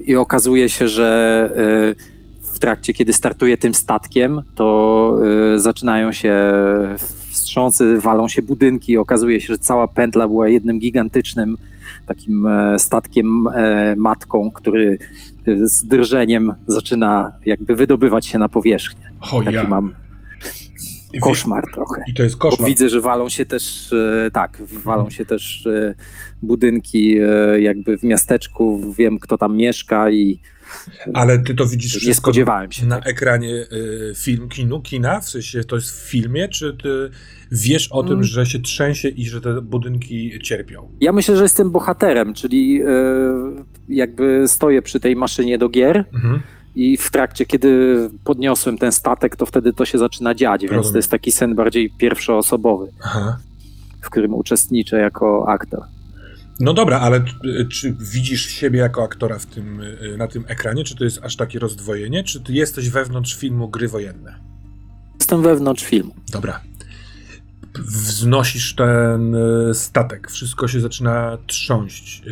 i 0.05 0.15
okazuje 0.15 0.69
się, 0.69 0.87
że 0.87 1.49
e, 1.55 2.49
w 2.53 2.59
trakcie, 2.59 2.93
kiedy 2.93 3.13
startuję 3.13 3.57
tym 3.57 3.73
statkiem, 3.73 4.41
to 4.55 5.19
e, 5.55 5.59
zaczynają 5.59 6.11
się 6.11 6.35
wstrząsy, 7.39 7.99
walą 7.99 8.27
się 8.27 8.41
budynki. 8.41 8.97
Okazuje 8.97 9.41
się, 9.41 9.47
że 9.47 9.57
cała 9.57 9.87
pętla 9.87 10.27
była 10.27 10.49
jednym 10.49 10.79
gigantycznym 10.79 11.57
takim 12.05 12.47
e, 12.47 12.79
statkiem 12.79 13.47
e, 13.47 13.95
matką, 13.95 14.51
który 14.51 14.97
e, 15.47 15.67
z 15.67 15.85
drżeniem 15.85 16.53
zaczyna 16.67 17.31
jakby 17.45 17.75
wydobywać 17.75 18.25
się 18.25 18.39
na 18.39 18.49
powierzchnię. 18.49 19.11
O 19.31 19.43
Taki 19.43 19.55
ja. 19.55 19.63
mam 19.63 19.95
koszmar 21.21 21.63
trochę. 21.73 22.03
I 22.07 22.13
to 22.13 22.23
jest 22.23 22.37
Bo 22.37 22.49
koszmar. 22.49 22.69
widzę, 22.69 22.89
że 22.89 23.01
walą 23.01 23.29
się 23.29 23.45
też, 23.45 23.93
tak, 24.33 24.61
walą 24.61 25.09
się 25.09 25.25
też 25.25 25.67
budynki 26.41 27.17
jakby 27.59 27.97
w 27.97 28.03
miasteczku, 28.03 28.93
wiem 28.97 29.19
kto 29.19 29.37
tam 29.37 29.57
mieszka 29.57 30.11
i 30.11 30.39
Ale 31.13 31.39
ty 31.39 31.55
to 31.55 31.65
widzisz 31.65 32.07
nie 32.07 32.13
spodziewałem 32.13 32.71
się. 32.71 32.85
na 32.85 32.95
tego. 32.95 33.09
ekranie 33.09 33.53
y, 33.53 34.13
film, 34.15 34.49
kinu, 34.49 34.81
kina? 34.81 35.19
W 35.21 35.29
sensie 35.29 35.63
to 35.63 35.75
jest 35.75 35.91
w 35.91 36.09
filmie, 36.09 36.47
czy 36.47 36.77
ty 36.83 37.09
wiesz 37.51 37.87
o 37.91 38.03
tym, 38.03 38.11
Mm. 38.11 38.23
że 38.23 38.45
się 38.45 38.59
trzęsie 38.59 39.07
i 39.07 39.25
że 39.25 39.41
te 39.41 39.61
budynki 39.61 40.39
cierpią? 40.43 40.91
Ja 41.01 41.11
myślę, 41.11 41.35
że 41.37 41.43
jestem 41.43 41.71
bohaterem, 41.71 42.33
czyli 42.33 42.81
e, 42.81 42.85
jakby 43.89 44.43
stoję 44.47 44.81
przy 44.81 44.99
tej 44.99 45.15
maszynie 45.15 45.57
do 45.57 45.69
gier 45.69 46.05
Mhm. 46.13 46.39
i 46.75 46.97
w 46.97 47.11
trakcie, 47.11 47.45
kiedy 47.45 47.97
podniosłem 48.23 48.77
ten 48.77 48.91
statek, 48.91 49.35
to 49.35 49.45
wtedy 49.45 49.73
to 49.73 49.85
się 49.85 49.97
zaczyna 49.97 50.35
dziać, 50.35 50.61
więc 50.61 50.71
Rozumiem. 50.73 50.93
to 50.93 50.97
jest 50.97 51.11
taki 51.11 51.31
sen 51.31 51.55
bardziej 51.55 51.89
pierwszoosobowy, 51.97 52.91
Aha. 53.03 53.37
w 54.01 54.09
którym 54.09 54.33
uczestniczę 54.33 54.97
jako 54.99 55.45
aktor. 55.49 55.81
No 56.59 56.73
dobra, 56.73 56.99
ale 56.99 57.21
y, 57.45 57.65
czy 57.65 57.95
widzisz 57.99 58.45
siebie 58.45 58.79
jako 58.79 59.03
aktora 59.03 59.39
w 59.39 59.45
tym, 59.45 59.81
y, 59.81 60.15
na 60.17 60.27
tym 60.27 60.43
ekranie? 60.47 60.83
Czy 60.83 60.95
to 60.95 61.03
jest 61.03 61.19
aż 61.23 61.35
takie 61.35 61.59
rozdwojenie? 61.59 62.23
Czy 62.23 62.41
ty 62.41 62.53
jesteś 62.53 62.89
wewnątrz 62.89 63.35
filmu 63.35 63.69
Gry 63.69 63.87
Wojenne? 63.87 64.35
Jestem 65.19 65.41
wewnątrz 65.41 65.83
filmu. 65.83 66.13
Dobra. 66.31 66.61
Wznosisz 67.79 68.75
ten 68.75 69.35
y, 69.35 69.73
statek, 69.73 70.31
wszystko 70.31 70.67
się 70.67 70.79
zaczyna 70.81 71.37
trząść. 71.47 72.23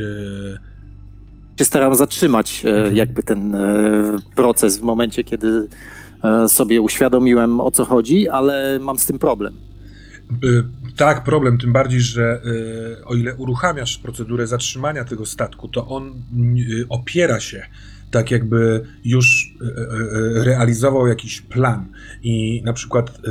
się 1.60 1.66
staram 1.66 1.96
zatrzymać 1.96 2.66
e, 2.66 2.70
Mhm. 2.70 2.96
jakby 2.96 3.24
ten 3.24 3.56
e, 3.56 4.18
proces 4.36 4.78
w 4.78 4.82
momencie, 4.82 5.24
kiedy 5.24 5.68
e, 6.24 6.50
sobie 6.50 6.82
uświadomiłem 6.82 7.62
o 7.62 7.72
co 7.72 7.86
chodzi, 7.86 8.30
ale 8.30 8.80
mam 8.82 9.00
z 9.00 9.06
tym 9.06 9.20
problem. 9.20 9.54
Tak, 10.98 11.24
problem, 11.24 11.58
tym 11.58 11.74
bardziej, 11.74 12.02
że 12.02 12.42
y, 12.46 13.06
o 13.06 13.16
ile 13.16 13.36
uruchamiasz 13.36 13.98
procedurę 13.98 14.48
zatrzymania 14.48 15.04
tego 15.04 15.26
statku, 15.26 15.68
to 15.68 15.88
on 15.88 16.24
y, 16.60 16.86
opiera 16.90 17.40
się 17.40 17.66
tak 18.12 18.32
jakby 18.32 18.86
już 19.06 19.56
y, 19.62 20.44
realizował 20.44 21.08
jakiś 21.08 21.42
plan. 21.42 21.86
I 22.24 22.62
na 22.66 22.74
przykład 22.74 23.22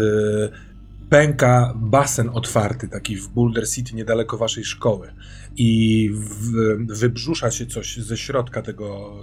pęka 1.10 1.74
basen 1.76 2.28
otwarty 2.28 2.88
taki 2.88 3.16
w 3.16 3.28
Boulder 3.28 3.68
City 3.68 3.96
niedaleko 3.96 4.38
waszej 4.38 4.64
szkoły. 4.64 5.12
I 5.56 6.10
w, 6.14 6.52
wybrzusza 6.98 7.50
się 7.50 7.66
coś 7.66 7.96
ze 7.96 8.16
środka 8.16 8.62
tego, 8.62 9.16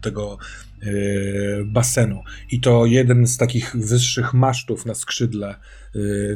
tego 0.00 0.38
basenu. 1.64 2.22
I 2.50 2.60
to 2.60 2.86
jeden 2.86 3.26
z 3.26 3.36
takich 3.36 3.76
wyższych 3.76 4.34
masztów 4.34 4.86
na 4.86 4.94
skrzydle 4.94 5.56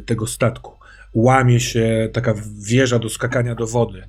tego 0.07 0.27
statku 0.27 0.76
łamie 1.16 1.60
się 1.60 2.09
taka 2.12 2.34
wieża 2.60 2.98
do 2.98 3.09
skakania 3.09 3.55
do 3.55 3.66
wody. 3.66 4.02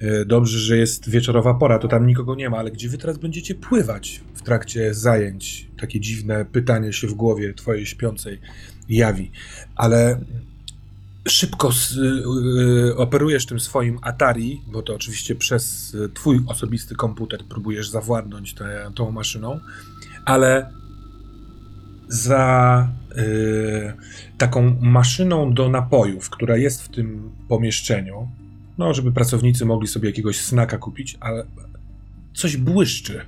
E, 0.00 0.24
Dobrze, 0.24 0.58
że 0.58 0.76
jest 0.76 1.10
wieczorowa 1.10 1.54
pora, 1.54 1.78
to 1.78 1.88
tam 1.88 2.06
nikogo 2.06 2.34
nie 2.34 2.50
ma, 2.50 2.56
ale 2.58 2.70
gdzie 2.70 2.88
wy 2.88 2.98
teraz 2.98 3.18
będziecie 3.18 3.54
pływać 3.54 4.20
w 4.34 4.42
trakcie 4.42 4.94
zajęć? 4.94 5.68
Takie 5.80 6.00
dziwne 6.00 6.44
pytanie 6.44 6.92
się 6.92 7.06
w 7.06 7.14
głowie 7.14 7.54
twojej 7.54 7.86
śpiącej 7.86 8.40
jawi. 8.88 9.30
Ale 9.76 10.20
szybko 11.28 11.68
s- 11.68 11.96
y, 11.96 12.22
y, 12.90 12.96
operujesz 12.96 13.46
tym 13.46 13.60
swoim 13.60 13.98
Atari, 14.02 14.60
bo 14.72 14.82
to 14.82 14.94
oczywiście 14.94 15.34
przez 15.34 15.96
twój 16.14 16.40
osobisty 16.46 16.94
komputer 16.94 17.40
próbujesz 17.48 17.88
zawładnąć 17.90 18.54
tę- 18.54 18.92
tą 18.94 19.10
maszyną, 19.10 19.60
ale 20.24 20.70
za 22.08 22.88
taką 24.38 24.76
maszyną 24.80 25.54
do 25.54 25.68
napojów, 25.68 26.30
która 26.30 26.56
jest 26.56 26.82
w 26.82 26.88
tym 26.88 27.30
pomieszczeniu, 27.48 28.28
no, 28.78 28.94
żeby 28.94 29.12
pracownicy 29.12 29.64
mogli 29.64 29.88
sobie 29.88 30.08
jakiegoś 30.08 30.40
snaka 30.40 30.78
kupić, 30.78 31.16
ale 31.20 31.46
coś 32.34 32.56
błyszczy. 32.56 33.20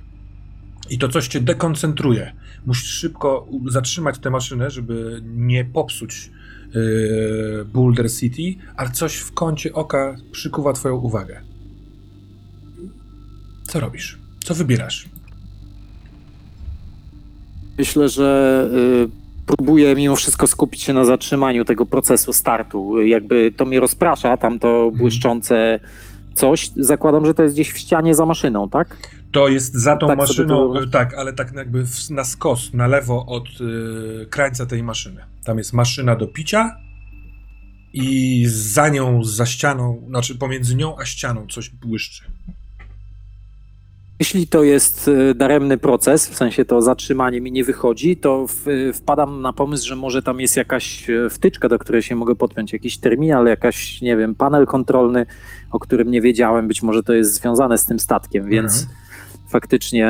I 0.89 0.97
to 0.97 1.09
coś 1.09 1.27
cię 1.27 1.41
dekoncentruje. 1.41 2.33
Musisz 2.65 2.89
szybko 2.89 3.47
zatrzymać 3.67 4.19
tę 4.19 4.29
maszynę, 4.29 4.71
żeby 4.71 5.21
nie 5.25 5.65
popsuć 5.65 6.31
yy, 6.73 7.65
Boulder 7.73 8.11
City, 8.11 8.55
ale 8.75 8.91
coś 8.91 9.15
w 9.15 9.33
kącie 9.33 9.73
oka 9.73 10.15
przykuwa 10.31 10.73
twoją 10.73 10.95
uwagę. 10.95 11.41
Co 13.67 13.79
robisz? 13.79 14.19
Co 14.43 14.55
wybierasz? 14.55 15.09
Myślę, 17.77 18.09
że 18.09 18.69
y, 19.05 19.22
próbuję 19.45 19.95
mimo 19.95 20.15
wszystko 20.15 20.47
skupić 20.47 20.81
się 20.81 20.93
na 20.93 21.05
zatrzymaniu 21.05 21.65
tego 21.65 21.85
procesu 21.85 22.33
startu. 22.33 23.01
Jakby 23.01 23.51
to 23.57 23.65
mnie 23.65 23.79
rozprasza, 23.79 24.37
tam 24.37 24.59
to 24.59 24.91
błyszczące 24.91 25.79
coś. 26.33 26.69
Zakładam, 26.75 27.25
że 27.25 27.33
to 27.33 27.43
jest 27.43 27.55
gdzieś 27.55 27.71
w 27.71 27.77
ścianie 27.77 28.15
za 28.15 28.25
maszyną, 28.25 28.69
tak? 28.69 28.97
To 29.31 29.47
jest 29.47 29.73
za 29.73 29.97
tą 29.97 30.07
Tak 30.07 30.17
maszyną, 30.17 30.73
to- 30.73 30.83
y, 30.83 30.89
tak, 30.89 31.13
ale 31.13 31.33
tak 31.33 31.53
jakby 31.55 31.83
na 32.09 32.23
skos, 32.23 32.73
na 32.73 32.87
lewo 32.87 33.25
od 33.25 33.47
y, 33.61 34.27
krańca 34.29 34.65
tej 34.65 34.83
maszyny. 34.83 35.21
Tam 35.45 35.57
jest 35.57 35.73
maszyna 35.73 36.15
do 36.15 36.27
picia 36.27 36.75
i 37.93 38.43
za 38.49 38.89
nią, 38.89 39.23
za 39.23 39.45
ścianą, 39.45 40.03
znaczy 40.07 40.35
pomiędzy 40.35 40.75
nią 40.75 40.97
a 40.97 41.05
ścianą 41.05 41.47
coś 41.47 41.69
błyszczy. 41.69 42.23
Jeśli 44.23 44.47
to 44.47 44.63
jest 44.63 45.07
e, 45.07 45.35
daremny 45.35 45.77
proces, 45.77 46.27
w 46.29 46.35
sensie 46.35 46.65
to 46.65 46.81
zatrzymanie 46.81 47.41
mi 47.41 47.51
nie 47.51 47.63
wychodzi, 47.63 48.17
to 48.17 48.45
e, 48.89 48.93
wpadam 48.93 49.41
na 49.41 49.53
pomysł, 49.53 49.87
że 49.87 49.95
może 49.95 50.21
tam 50.21 50.39
jest 50.39 50.57
jakaś 50.57 51.09
e, 51.09 51.29
wtyczka, 51.29 51.69
do 51.69 51.79
której 51.79 52.01
się 52.01 52.15
mogę 52.15 52.35
podpiąć, 52.35 52.73
jakiś 52.73 52.97
terminal, 52.97 53.45
jakaś, 53.45 54.01
nie 54.01 54.17
wiem, 54.17 54.35
panel 54.35 54.65
kontrolny, 54.65 55.25
o 55.71 55.79
którym 55.79 56.11
nie 56.11 56.21
wiedziałem, 56.21 56.67
być 56.67 56.83
może 56.83 57.03
to 57.03 57.13
jest 57.13 57.33
związane 57.33 57.77
z 57.77 57.85
tym 57.85 57.99
statkiem, 57.99 58.49
więc 58.49 58.73
Mhm. 58.73 58.97
faktycznie 59.49 60.07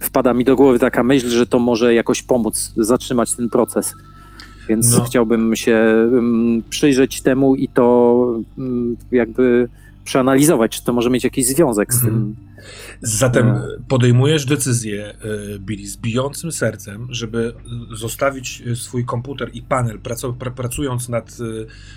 wpada 0.00 0.34
mi 0.34 0.44
do 0.44 0.56
głowy 0.56 0.78
taka 0.78 1.02
myśl, 1.02 1.28
że 1.28 1.46
to 1.46 1.58
może 1.58 1.94
jakoś 1.94 2.22
pomóc 2.22 2.72
zatrzymać 2.76 3.34
ten 3.34 3.48
proces. 3.50 3.94
Więc 4.68 4.98
No. 4.98 5.04
chciałbym 5.04 5.56
się 5.56 5.78
przyjrzeć 6.70 7.22
temu 7.22 7.54
i 7.56 7.68
to 7.68 8.38
jakby 9.12 9.68
przeanalizować, 10.04 10.72
czy 10.76 10.84
to 10.84 10.92
może 10.92 11.10
mieć 11.10 11.24
jakiś 11.24 11.46
związek 11.46 11.94
z 11.94 11.96
Mhm. 12.04 12.14
tym. 12.14 12.36
Zatem 13.02 13.46
No. 13.46 13.60
podejmujesz 13.88 14.44
decyzję, 14.46 15.14
e, 15.54 15.58
Billy, 15.58 15.86
z 15.88 15.96
bijącym 15.96 16.52
sercem, 16.52 17.06
żeby 17.10 17.52
zostawić 17.92 18.62
e, 18.66 18.76
swój 18.76 19.04
komputer 19.04 19.50
i 19.52 19.62
panel, 19.62 19.98
pracując 20.56 21.08
nad 21.08 21.30
e, 21.30 21.44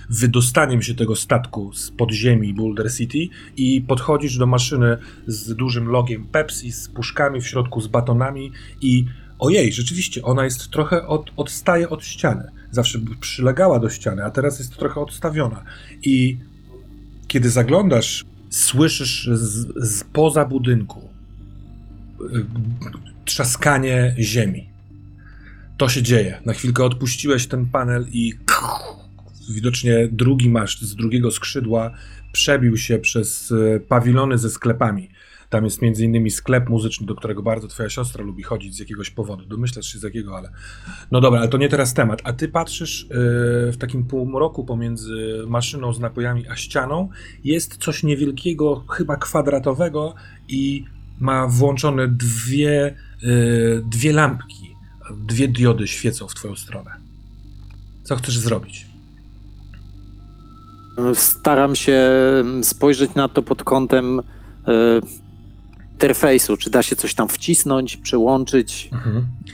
wydostaniem 0.10 0.82
się 0.82 0.96
tego 0.96 1.16
statku 1.16 1.74
z 1.74 1.92
podziemi 1.92 2.54
Boulder 2.54 2.94
City 2.94 3.28
i 3.58 3.82
podchodzisz 3.82 4.38
do 4.38 4.46
maszyny 4.48 4.98
z 5.28 5.56
dużym 5.56 5.88
logiem 5.88 6.26
Pepsi, 6.28 6.72
z 6.72 6.90
puszkami 6.90 7.42
w 7.42 7.48
środku, 7.48 7.82
z 7.82 7.88
batonami 7.88 8.52
i 8.82 9.06
ojej, 9.40 9.74
rzeczywiście, 9.74 10.24
ona 10.24 10.44
jest 10.44 10.70
trochę 10.72 11.08
od, 11.08 11.32
odstaje 11.38 11.90
od 11.90 12.04
ściany. 12.06 12.52
Zawsze 12.72 13.00
przylegała 13.20 13.80
do 13.80 13.90
ściany, 13.90 14.24
a 14.26 14.32
teraz 14.32 14.60
jest 14.60 14.78
trochę 14.78 15.02
odstawiona. 15.02 15.64
I 16.04 16.38
kiedy 17.28 17.50
zaglądasz, 17.50 18.26
słyszysz 18.50 19.30
z, 19.34 19.68
z 19.88 20.04
poza 20.04 20.46
budynku 20.46 21.10
y, 22.22 22.46
trzaskanie 23.26 24.16
ziemi. 24.20 24.70
To 25.78 25.90
się 25.90 26.04
dzieje. 26.04 26.42
Na 26.46 26.54
chwilkę 26.54 26.84
odpuściłeś 26.84 27.48
ten 27.48 27.66
panel 27.66 28.06
i 28.12 28.34
widocznie 29.50 30.08
drugi 30.12 30.50
maszt 30.50 30.82
z 30.82 30.96
drugiego 30.96 31.32
skrzydła 31.32 31.92
przebił 32.32 32.78
się 32.78 33.00
przez 33.00 33.52
y, 33.52 33.82
pawilony 33.88 34.38
ze 34.38 34.50
sklepami. 34.50 35.10
Tam 35.50 35.64
jest 35.64 35.82
między 35.82 36.06
innymi 36.06 36.32
sklep 36.32 36.70
muzyczny, 36.70 37.08
do 37.08 37.16
którego 37.16 37.44
bardzo 37.44 37.68
twoja 37.68 37.90
siostra 37.90 38.24
lubi 38.24 38.44
chodzić 38.44 38.76
z 38.76 38.80
jakiegoś 38.80 39.10
powodu. 39.10 39.46
Domyślasz 39.46 39.86
się 39.86 40.00
z 40.00 40.04
jakiego, 40.04 40.38
ale... 40.38 40.50
No 41.12 41.22
dobra, 41.22 41.40
ale 41.40 41.50
to 41.50 41.58
nie 41.58 41.70
teraz 41.70 41.94
temat. 41.94 42.22
A 42.24 42.34
ty 42.34 42.48
patrzysz 42.48 43.04
y, 43.04 43.08
w 43.72 43.78
takim 43.80 44.06
półmroku 44.06 44.66
pomiędzy 44.66 45.44
maszyną 45.48 45.94
z 45.94 46.00
napojami 46.00 46.48
a 46.48 46.56
ścianą. 46.56 47.10
Jest 47.44 47.78
coś 47.78 48.04
niewielkiego, 48.04 48.86
chyba 48.90 49.16
kwadratowego 49.16 50.16
i 50.48 50.86
ma 51.20 51.48
włączone 51.48 52.08
dwie, 52.08 52.96
y, 53.24 53.84
dwie 53.86 54.14
lampki. 54.14 54.76
Dwie 55.28 55.48
diody 55.48 55.88
świecą 55.88 56.28
w 56.28 56.34
twoją 56.34 56.56
stronę. 56.56 56.92
Co 58.04 58.16
chcesz 58.16 58.38
zrobić? 58.40 58.88
Staram 61.14 61.76
się 61.76 62.10
spojrzeć 62.62 63.16
na 63.16 63.30
to 63.30 63.44
pod 63.44 63.64
kątem 63.64 64.20
e, 64.20 64.24
interfejsu, 65.98 66.58
czy 66.58 66.70
da 66.70 66.84
się 66.84 66.96
coś 66.96 67.14
tam 67.14 67.28
wcisnąć, 67.28 67.98
przełączyć. 67.98 68.90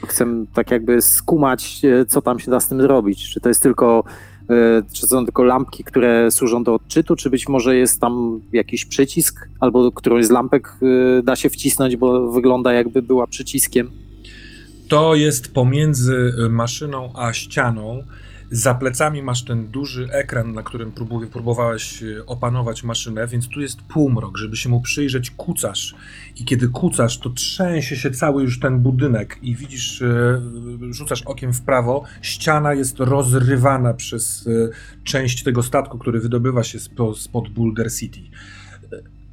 Chcę 0.06 0.26
tak 0.54 0.70
jakby 0.70 1.02
skumać, 1.02 1.80
e, 1.84 2.06
co 2.06 2.22
tam 2.22 2.38
się 2.38 2.50
da 2.50 2.60
z 2.60 2.68
tym 2.68 2.80
zrobić. 2.80 3.30
Czy 3.30 3.40
to 3.40 3.48
jest 3.48 3.62
tylko, 3.62 4.04
e, 4.50 4.82
czy 4.92 5.06
są 5.06 5.24
tylko 5.24 5.44
lampki, 5.44 5.84
które 5.84 6.30
służą 6.30 6.64
do 6.64 6.74
odczytu, 6.74 7.16
czy 7.16 7.30
być 7.30 7.48
może 7.48 7.76
jest 7.76 8.00
tam 8.00 8.40
jakiś 8.52 8.84
przycisk, 8.84 9.48
albo 9.60 9.92
którąś 9.92 10.26
z 10.26 10.30
lampek 10.30 10.68
e, 11.18 11.22
da 11.22 11.36
się 11.36 11.50
wcisnąć, 11.50 11.96
bo 11.96 12.32
wygląda 12.32 12.72
jakby 12.72 13.02
była 13.02 13.26
przyciskiem. 13.26 13.90
To 14.88 15.14
jest 15.14 15.54
pomiędzy 15.54 16.32
maszyną 16.50 17.12
a 17.14 17.32
ścianą. 17.32 18.02
Za 18.54 18.74
plecami 18.74 19.22
masz 19.22 19.44
ten 19.44 19.66
duży 19.66 20.08
ekran, 20.12 20.52
na 20.52 20.62
którym 20.62 20.92
próbuj, 20.92 21.26
próbowałeś 21.26 22.02
y, 22.02 22.26
opanować 22.26 22.82
maszynę, 22.82 23.26
więc 23.26 23.48
tu 23.48 23.60
jest 23.60 23.82
półmrok, 23.82 24.36
żeby 24.38 24.56
się 24.56 24.68
mu 24.68 24.80
przyjrzeć, 24.80 25.30
kucasz. 25.30 25.94
I 26.36 26.44
kiedy 26.44 26.68
kucasz, 26.68 27.18
to 27.18 27.30
trzęsie 27.30 27.96
się 27.96 28.10
cały 28.10 28.42
już 28.42 28.60
ten 28.60 28.80
budynek 28.80 29.38
i 29.42 29.56
widzisz, 29.56 30.00
y, 30.00 30.40
rzucasz 30.90 31.22
okiem 31.22 31.52
w 31.52 31.62
prawo, 31.62 32.04
ściana 32.22 32.74
jest 32.74 33.00
rozrywana 33.00 33.94
przez 33.94 34.46
y, 34.46 34.70
część 35.04 35.42
tego 35.42 35.62
statku, 35.62 35.98
który 35.98 36.20
wydobywa 36.20 36.64
się 36.64 36.80
spo, 36.80 37.14
spod 37.14 37.48
Boulder 37.48 37.92
City. 37.92 38.20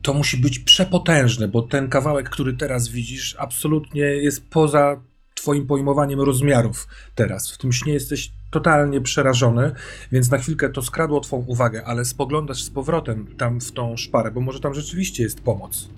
To 0.02 0.14
musi 0.14 0.38
być 0.38 0.60
przepotężne, 0.60 1.48
bo 1.48 1.62
ten 1.62 1.90
kawałek, 1.90 2.30
który 2.30 2.54
teraz 2.54 2.88
widzisz, 2.88 3.36
absolutnie 3.40 4.02
jest 4.02 4.50
poza 4.50 5.02
twoim 5.36 5.68
pojmowaniem 5.68 6.22
rozmiarów 6.22 6.88
teraz. 7.16 7.52
W 7.52 7.58
tym 7.58 7.72
śnie 7.72 7.94
jesteś 7.94 8.32
totalnie 8.52 9.02
przerażony, 9.02 9.72
więc 10.12 10.32
na 10.32 10.38
chwilkę 10.38 10.70
to 10.70 10.82
skradło 10.82 11.20
twą 11.20 11.38
uwagę, 11.38 11.86
ale 11.86 12.06
spoglądasz 12.06 12.64
z 12.64 12.70
powrotem 12.70 13.28
tam 13.38 13.62
w 13.62 13.72
tą 13.72 13.98
szparę, 13.98 14.32
bo 14.32 14.42
może 14.42 14.60
tam 14.60 14.74
rzeczywiście 14.74 15.24
jest 15.24 15.42
pomoc. 15.42 15.90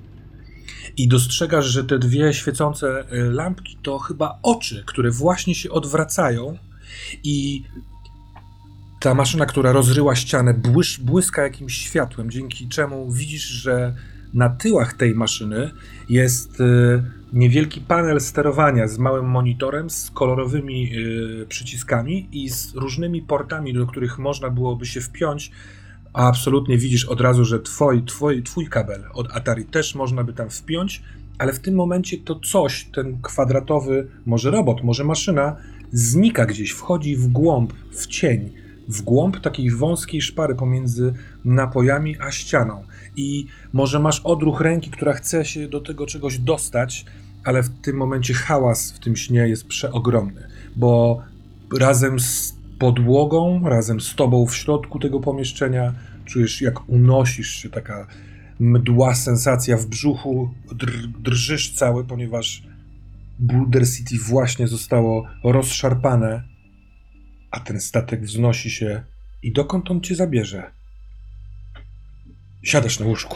I 0.98 1.08
dostrzegasz, 1.08 1.66
że 1.66 1.84
te 1.84 2.00
dwie 2.00 2.34
świecące 2.34 3.06
y, 3.14 3.32
lampki 3.32 3.78
to 3.84 4.00
chyba 4.00 4.40
oczy, 4.44 4.84
które 4.86 5.12
właśnie 5.12 5.56
się 5.56 5.72
odwracają 5.72 6.58
i 7.24 7.64
ta 9.00 9.14
maszyna, 9.14 9.46
która 9.46 9.72
rozryła 9.72 10.16
ścianę, 10.16 10.54
błysz, 10.54 11.00
błyska 11.00 11.42
jakimś 11.42 11.78
światłem, 11.78 12.32
dzięki 12.32 12.68
czemu 12.68 13.12
widzisz, 13.12 13.44
że 13.44 13.96
na 14.34 14.50
tyłach 14.50 14.94
tej 14.94 15.16
maszyny 15.16 15.72
jest 16.10 16.62
y, 16.62 17.04
niewielki 17.34 17.82
panel 17.82 18.22
sterowania 18.22 18.88
z 18.88 18.98
małym 18.98 19.26
monitorem, 19.26 19.90
z 19.90 20.12
kolorowymi 20.12 20.98
y, 20.98 21.46
przyciskami 21.50 22.28
i 22.32 22.50
z 22.50 22.76
różnymi 22.76 23.22
portami, 23.22 23.74
do 23.74 23.88
których 23.88 24.20
można 24.20 24.50
byłoby 24.50 24.86
się 24.86 25.02
wpiąć. 25.02 25.52
A 26.14 26.28
absolutnie 26.28 26.78
widzisz 26.78 27.06
od 27.06 27.22
razu, 27.22 27.46
że 27.46 27.60
twoj, 27.60 28.04
twoj, 28.04 28.44
twój 28.44 28.68
kabel 28.68 29.04
od 29.14 29.32
Atari 29.32 29.66
też 29.66 29.96
można 29.96 30.24
by 30.24 30.34
tam 30.34 30.50
wpiąć, 30.50 31.04
ale 31.38 31.54
w 31.54 31.60
tym 31.60 31.76
momencie 31.76 32.18
to 32.18 32.40
coś, 32.40 32.86
ten 32.86 33.22
kwadratowy, 33.22 34.08
może 34.26 34.52
robot, 34.52 34.84
może 34.84 35.04
maszyna, 35.04 35.56
znika 35.92 36.46
gdzieś, 36.46 36.72
wchodzi 36.72 37.16
w 37.16 37.28
głąb, 37.28 37.74
w 37.92 38.08
cień, 38.08 38.50
w 38.88 39.02
głąb 39.02 39.40
takiej 39.40 39.72
wąskiej 39.72 40.22
szpary 40.22 40.56
pomiędzy 40.56 41.14
napojami 41.46 42.16
a 42.20 42.32
ścianą. 42.32 42.84
I 43.16 43.46
może 43.74 44.00
masz 44.00 44.20
odruch 44.20 44.62
ręki, 44.62 44.92
która 44.92 45.14
chce 45.14 45.46
się 45.46 45.68
do 45.68 45.82
tego 45.82 46.06
czegoś 46.06 46.38
dostać, 46.38 47.06
ale 47.44 47.64
w 47.64 47.70
tym 47.82 47.98
momencie 47.98 48.34
hałas 48.34 48.92
w 48.92 49.00
tym 49.00 49.16
śnie 49.16 49.48
jest 49.48 49.68
przeogromny, 49.68 50.48
bo 50.76 51.22
razem 51.80 52.20
z 52.20 52.56
podłogą, 52.80 53.70
razem 53.70 54.02
z 54.02 54.16
tobą 54.16 54.46
w 54.46 54.56
środku 54.56 55.00
tego 55.00 55.20
pomieszczenia 55.20 55.94
czujesz, 56.26 56.62
jak 56.62 56.90
unosisz 56.90 57.50
się, 57.50 57.70
taka 57.70 58.08
mdła 58.60 59.16
sensacja 59.16 59.78
w 59.78 59.86
brzuchu, 59.86 60.54
dr- 60.72 61.08
drżysz 61.08 61.74
cały, 61.74 62.06
ponieważ 62.06 62.64
Boulder 63.40 63.90
City 63.90 64.16
właśnie 64.20 64.68
zostało 64.68 65.28
rozszarpane, 65.44 66.44
a 67.52 67.60
ten 67.60 67.82
statek 67.82 68.24
wznosi 68.24 68.72
się 68.72 69.04
i 69.44 69.54
dokąd 69.54 69.92
on 69.92 70.02
cię 70.02 70.16
zabierze? 70.16 70.72
Siadasz 72.64 73.00
na 73.00 73.06
łóżku, 73.06 73.36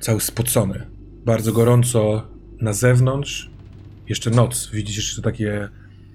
cały 0.00 0.20
spocony, 0.20 0.86
bardzo 1.24 1.52
gorąco 1.52 2.26
na 2.60 2.72
zewnątrz, 2.72 3.50
jeszcze 4.08 4.30
noc, 4.30 4.70
widzisz 4.72 4.96
jeszcze 4.96 5.22
takie 5.22 5.68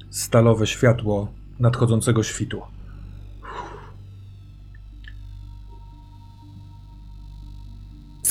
stalowe 0.09 0.67
światło 0.67 1.31
nadchodzącego 1.59 2.23
świtu. 2.23 2.61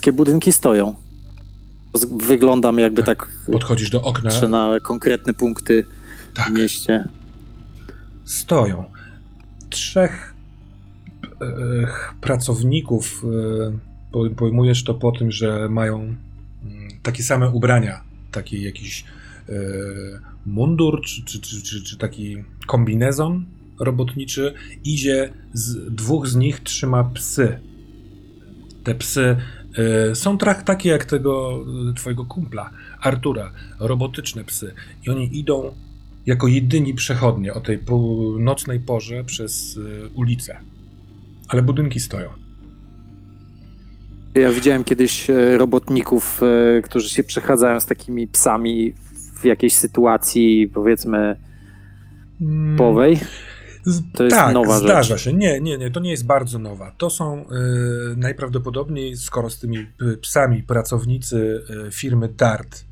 Wszystkie 0.07 0.12
budynki 0.12 0.53
stoją. 0.53 0.95
Wyglądam 2.16 2.78
jakby 2.78 3.03
tak 3.03 3.28
Podchodzisz 3.53 3.91
do 3.91 4.03
okna, 4.03 4.31
patrzę 4.31 4.49
na 4.49 4.81
konkretne 4.81 5.35
punkty 5.35 5.85
tak, 6.35 6.49
w 6.49 6.51
mieście. 6.51 7.09
stoją. 8.24 8.85
Trzech 9.70 10.36
pracowników, 12.21 13.25
e, 13.25 13.79
po- 14.13 14.31
pojmujesz 14.31 14.85
to 14.85 14.95
po 14.95 15.13
tym, 15.13 15.31
że 15.31 15.69
mają 15.69 16.01
mm, 16.01 16.17
takie 17.03 17.23
same 17.23 17.51
ubrania, 17.51 18.01
taki 18.31 18.63
jakiś 18.63 19.05
e, 19.49 19.53
mundur, 20.47 21.03
czy, 21.03 21.25
czy, 21.25 21.41
czy, 21.41 21.83
czy, 21.83 21.99
taki 21.99 22.37
kombinezon 22.67 23.45
robotniczy. 23.81 24.55
Idzie, 24.85 25.33
z, 25.53 25.95
dwóch 25.95 26.29
z 26.29 26.37
nich 26.37 26.61
trzyma 26.61 27.05
psy. 27.05 27.59
Te 28.85 28.95
psy 28.95 29.37
e, 30.11 30.15
są 30.15 30.39
trach 30.39 30.63
takie 30.63 30.89
jak 30.89 31.05
tego 31.05 31.65
e, 31.91 31.95
twojego 31.95 32.25
kumpla, 32.25 32.71
Artura, 33.01 33.53
robotyczne 33.81 34.45
psy. 34.45 34.75
I 35.07 35.11
oni 35.11 35.39
idą 35.39 35.75
jako 36.27 36.49
jedyni 36.49 36.95
przechodnie 36.95 37.55
o 37.55 37.61
tej 37.61 37.79
północnej 37.79 38.81
porze 38.81 39.25
przez 39.25 39.79
ulicę. 40.15 40.59
Ale 41.48 41.62
budynki 41.62 42.01
stoją. 42.01 42.28
Ja 44.35 44.52
widziałem 44.52 44.85
kiedyś 44.85 45.31
e, 45.31 45.59
robotników, 45.59 46.40
e, 46.78 46.82
którzy 46.82 47.09
się 47.09 47.24
przechadzają 47.24 47.81
z 47.81 47.86
takimi 47.86 48.28
psami 48.28 48.94
w 49.40 49.44
jakiejś 49.44 49.74
sytuacji, 49.77 50.68
powiedzmy, 50.74 51.36
Mm, 52.40 52.77
powej. 52.77 53.20
To 54.14 54.24
jest 54.24 54.36
tak, 54.36 54.55
nowa 54.55 54.78
zdarza 54.78 55.02
rzecz. 55.02 55.20
się. 55.20 55.32
Nie, 55.32 55.60
nie, 55.60 55.78
nie, 55.78 55.90
to 55.90 56.01
nie 56.01 56.10
jest 56.10 56.27
bardzo 56.27 56.59
nowa. 56.59 56.93
To 56.98 57.10
są 57.10 57.40
y, 57.43 57.47
najprawdopodobniej, 58.16 59.16
skoro 59.16 59.51
z 59.51 59.59
tymi 59.59 59.86
psami 60.20 60.62
pracownicy 60.62 61.62
firmy 61.93 62.28
Dart, 62.28 62.85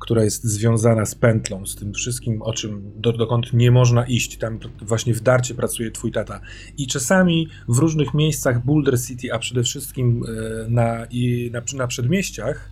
która 0.00 0.24
jest 0.24 0.44
związana 0.44 1.06
z 1.06 1.14
pętlą, 1.14 1.66
z 1.66 1.76
tym 1.76 1.92
wszystkim, 1.94 2.42
o 2.42 2.52
czym 2.52 2.92
do, 2.96 3.12
dokąd 3.12 3.52
nie 3.52 3.70
można 3.70 4.06
iść. 4.06 4.38
Tam 4.38 4.58
właśnie 4.82 5.14
w 5.14 5.20
Darcie 5.20 5.54
pracuje 5.54 5.90
twój 5.90 6.12
tata. 6.12 6.40
I 6.78 6.86
czasami 6.86 7.48
w 7.68 7.78
różnych 7.78 8.14
miejscach 8.14 8.64
Boulder 8.64 9.00
City, 9.00 9.32
a 9.32 9.38
przede 9.38 9.62
wszystkim 9.62 10.22
y, 10.24 10.70
na, 10.70 11.06
na, 11.50 11.62
na 11.78 11.86
przedmieściach, 11.86 12.70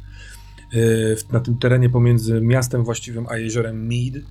w- 1.16 1.32
na 1.32 1.40
tym 1.40 1.58
terenie 1.58 1.90
pomiędzy 1.90 2.40
miastem 2.40 2.84
właściwym 2.84 3.26
a 3.28 3.36
jeziorem 3.36 3.86
Mead, 3.86 4.24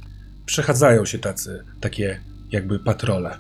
przechadzają 0.46 1.06
się 1.06 1.20
tacy, 1.20 1.64
takie 1.82 2.20
jakby 2.52 2.80
patrole. 2.80 3.38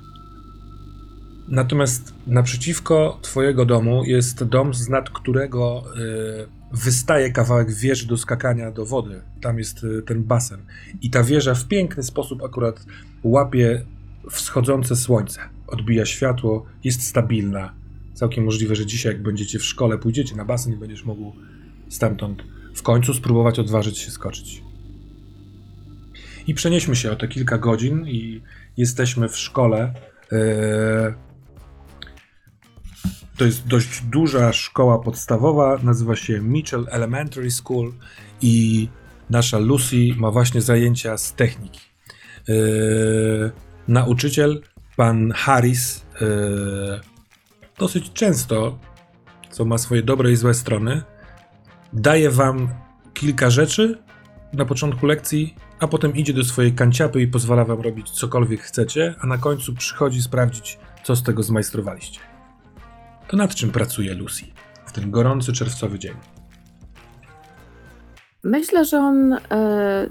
Natomiast 1.48 2.14
naprzeciwko 2.28 3.20
twojego 3.22 3.66
domu 3.66 4.04
jest 4.04 4.44
dom, 4.44 4.74
z 4.74 4.90
nad 4.90 5.10
którego 5.10 5.84
y, 5.98 6.57
wystaje 6.72 7.31
kawałek 7.31 7.73
wieży 7.73 8.07
do 8.07 8.18
skakania 8.18 8.72
do 8.72 8.85
wody. 8.85 9.22
Tam 9.41 9.57
jest 9.57 9.84
y, 9.84 10.02
ten 10.02 10.23
basen. 10.23 10.60
I 11.02 11.10
ta 11.10 11.23
wieża 11.23 11.56
w 11.56 11.68
piękny 11.68 12.03
sposób 12.03 12.44
akurat 12.44 12.85
łapie 13.23 13.85
wschodzące 14.30 14.95
słońce. 14.95 15.39
Odbija 15.68 16.06
światło, 16.06 16.65
jest 16.84 17.03
stabilna. 17.03 17.73
Całkiem 18.14 18.44
możliwe, 18.44 18.76
że 18.76 18.85
dzisiaj, 18.85 19.14
jak 19.14 19.23
będziecie 19.23 19.60
w 19.60 19.65
szkole, 19.65 19.98
pójdziecie 19.98 20.35
na 20.35 20.45
basen 20.45 20.73
i 20.73 20.77
będziesz 20.77 21.06
mógł 21.06 21.34
stamtąd 21.89 22.44
w 22.76 22.81
końcu 22.81 23.14
spróbować 23.14 23.60
odważyć 23.60 23.98
się 23.98 24.11
skoczyć. 24.11 24.64
I 26.48 26.53
przenieśmy 26.53 26.95
się 26.95 27.11
o 27.11 27.15
te 27.15 27.27
kilka 27.27 27.57
godzin 27.57 28.07
i 28.07 28.41
jesteśmy 28.77 29.30
w 29.30 29.38
szkole. 29.38 29.94
Eee, 30.31 31.14
To 33.38 33.45
jest 33.45 33.68
dość 33.68 34.01
duża 34.01 34.53
szkoła 34.53 34.99
podstawowa, 34.99 35.80
nazywa 35.84 36.15
się 36.15 36.41
Mitchell 36.41 36.88
Elementary 36.91 37.51
School 37.51 37.93
i 38.41 38.88
nasza 39.30 39.57
Lucy 39.57 40.09
ma 40.18 40.31
właśnie 40.31 40.61
zajęcia 40.61 41.18
z 41.18 41.34
techniki. 41.34 41.80
Eee, 42.47 42.55
Nauczyciel, 43.88 44.61
pan 44.95 45.31
Harris, 45.31 46.05
eee, 46.22 46.27
dosyć 47.80 48.14
często, 48.14 48.80
co 49.49 49.65
ma 49.65 49.77
swoje 49.77 50.03
dobre 50.03 50.31
i 50.31 50.35
złe 50.35 50.53
strony, 50.53 51.01
daje 51.93 52.31
wam 52.31 52.69
kilka 53.14 53.49
rzeczy 53.49 53.97
na 54.53 54.65
początku 54.65 55.05
lekcji, 55.05 55.55
a 55.80 55.88
potem 55.88 56.15
idzie 56.15 56.34
do 56.34 56.43
swojej 56.43 56.73
kanciapy 56.73 57.22
i 57.22 57.27
pozwala 57.27 57.65
wam 57.65 57.81
robić 57.81 58.09
cokolwiek 58.09 58.61
chcecie, 58.61 59.15
a 59.19 59.27
na 59.27 59.38
końcu 59.38 59.73
przychodzi 59.73 60.22
sprawdzić, 60.22 60.77
co 61.03 61.15
z 61.15 61.23
tego 61.23 61.43
zmajstrowaliście. 61.43 62.36
To 63.28 63.38
nad 63.38 63.56
czym 63.56 63.72
pracuje 63.72 64.14
Lucy 64.14 64.45
w 64.86 64.91
ten 64.91 65.12
gorący 65.12 65.54
czerwcowy 65.54 65.99
dzień? 65.99 66.14
Myślę, 68.44 68.86
że 68.86 68.98
on, 68.98 69.34
e, 69.34 69.40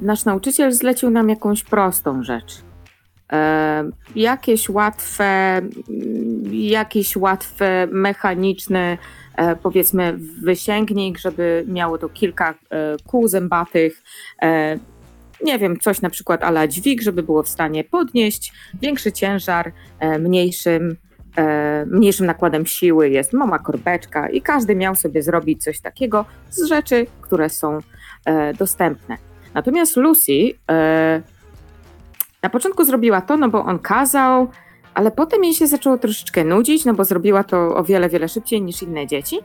nasz 0.01 0.25
nauczyciel, 0.25 0.73
zlecił 0.73 1.11
nam 1.11 1.29
jakąś 1.29 1.65
prostą 1.65 2.23
rzecz. 2.23 2.55
E, 3.33 3.91
jakieś 4.17 4.69
łatwe, 4.69 5.61
jakiś 6.53 7.17
łatwy, 7.17 7.65
mechaniczny, 7.91 8.99
e, 9.37 9.57
powiedzmy, 9.57 10.19
wysięgnik, 10.43 11.19
żeby 11.19 11.65
miało 11.69 11.99
to 11.99 12.09
kilka 12.09 12.55
kół 13.07 13.29
zębatych. 13.29 14.03
Nie 15.45 15.59
wiem, 15.59 15.79
coś 15.81 16.01
na 16.01 16.11
przykład 16.11 16.43
ala 16.43 16.69
dźwig, 16.69 17.03
żeby 17.03 17.23
było 17.23 17.43
w 17.43 17.49
stanie 17.49 17.85
podnieść 17.85 18.53
większy 18.83 19.13
ciężar 19.13 19.73
mniejszym, 20.19 20.97
mniejszym 21.87 22.27
nakładem 22.27 22.67
siły. 22.67 23.11
Jest 23.11 23.33
mała 23.33 23.59
korbeczka 23.59 24.29
i 24.29 24.43
każdy 24.43 24.77
miał 24.77 24.95
sobie 24.95 25.23
zrobić 25.23 25.63
coś 25.63 25.81
takiego 25.81 26.25
z 26.51 26.65
rzeczy, 26.65 27.07
które 27.21 27.49
są 27.49 27.79
e, 28.25 28.55
dostępne. 28.55 29.17
Natomiast 29.55 29.97
Lucy 29.97 30.33
e, 30.71 31.23
na 32.43 32.51
początku 32.51 32.85
zrobiła 32.85 33.21
to, 33.21 33.37
no 33.37 33.49
bo 33.49 33.65
on 33.65 33.79
kazał, 33.79 34.49
ale 34.95 35.11
potem 35.11 35.45
jej 35.45 35.55
się 35.55 35.67
zaczęło 35.67 35.99
troszeczkę 35.99 36.45
nudzić, 36.45 36.85
no 36.85 36.95
bo 36.95 37.05
zrobiła 37.05 37.45
to 37.45 37.77
o 37.77 37.85
wiele, 37.85 38.09
wiele 38.09 38.29
szybciej 38.29 38.63
niż 38.63 38.83
inne 38.83 39.07
dzieci. 39.07 39.37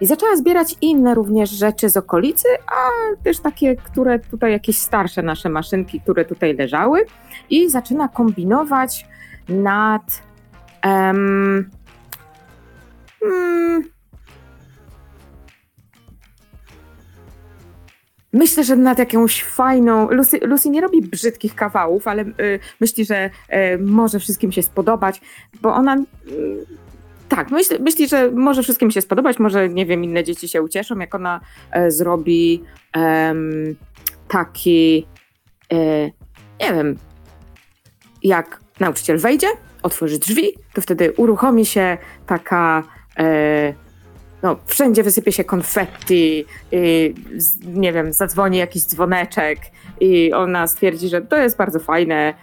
I 0.00 0.06
zaczęła 0.06 0.36
zbierać 0.36 0.74
inne 0.80 1.14
również 1.14 1.50
rzeczy 1.50 1.90
z 1.90 1.96
okolicy, 1.96 2.48
a 2.66 2.90
też 3.24 3.38
takie, 3.38 3.76
które 3.76 4.18
tutaj 4.18 4.52
jakieś 4.52 4.78
starsze 4.78 5.22
nasze 5.22 5.48
maszynki, 5.48 6.00
które 6.00 6.24
tutaj 6.24 6.56
leżały. 6.56 7.04
I 7.50 7.70
zaczyna 7.70 8.08
kombinować 8.08 9.06
nad. 9.48 10.29
Mm, 10.82 11.70
Myślę, 18.32 18.64
że 18.64 18.76
nad 18.76 18.98
jakąś 18.98 19.42
fajną. 19.44 20.10
Lucy, 20.10 20.40
Lucy 20.42 20.70
nie 20.70 20.80
robi 20.80 21.02
brzydkich 21.02 21.54
kawałów, 21.54 22.08
ale 22.08 22.22
y, 22.22 22.58
myśli, 22.80 23.04
że 23.04 23.30
y, 23.74 23.78
może 23.78 24.18
wszystkim 24.18 24.52
się 24.52 24.62
spodobać, 24.62 25.20
bo 25.62 25.74
ona. 25.74 25.96
y, 25.96 26.66
tak, 27.28 27.50
myśli, 27.50 27.76
myśli, 27.80 28.08
że 28.08 28.30
może 28.30 28.62
wszystkim 28.62 28.90
się 28.90 29.00
spodobać, 29.00 29.38
może 29.38 29.68
nie 29.68 29.86
wiem, 29.86 30.04
inne 30.04 30.24
dzieci 30.24 30.48
się 30.48 30.62
ucieszą, 30.62 30.98
jak 30.98 31.14
ona 31.14 31.40
e, 31.70 31.90
zrobi 31.90 32.62
taki. 34.28 35.06
E, 35.72 36.04
nie 36.60 36.74
wiem, 36.74 36.96
jak 38.22 38.60
nauczyciel 38.80 39.18
wejdzie, 39.18 39.46
otworzy 39.82 40.18
drzwi, 40.18 40.54
to 40.74 40.80
wtedy 40.80 41.12
uruchomi 41.12 41.66
się 41.66 41.98
taka. 42.26 42.82
E, 43.18 43.74
no, 44.42 44.56
wszędzie 44.66 45.02
wysypie 45.02 45.32
się 45.32 45.44
konfetti, 45.44 46.44
i, 46.72 47.14
nie 47.66 47.92
wiem, 47.92 48.12
zadzwoni 48.12 48.58
jakiś 48.58 48.82
dzwoneczek 48.82 49.58
i 50.00 50.32
ona 50.32 50.66
stwierdzi, 50.66 51.08
że 51.08 51.20
to 51.22 51.36
jest 51.36 51.56
bardzo 51.56 51.78
fajne. 51.78 52.34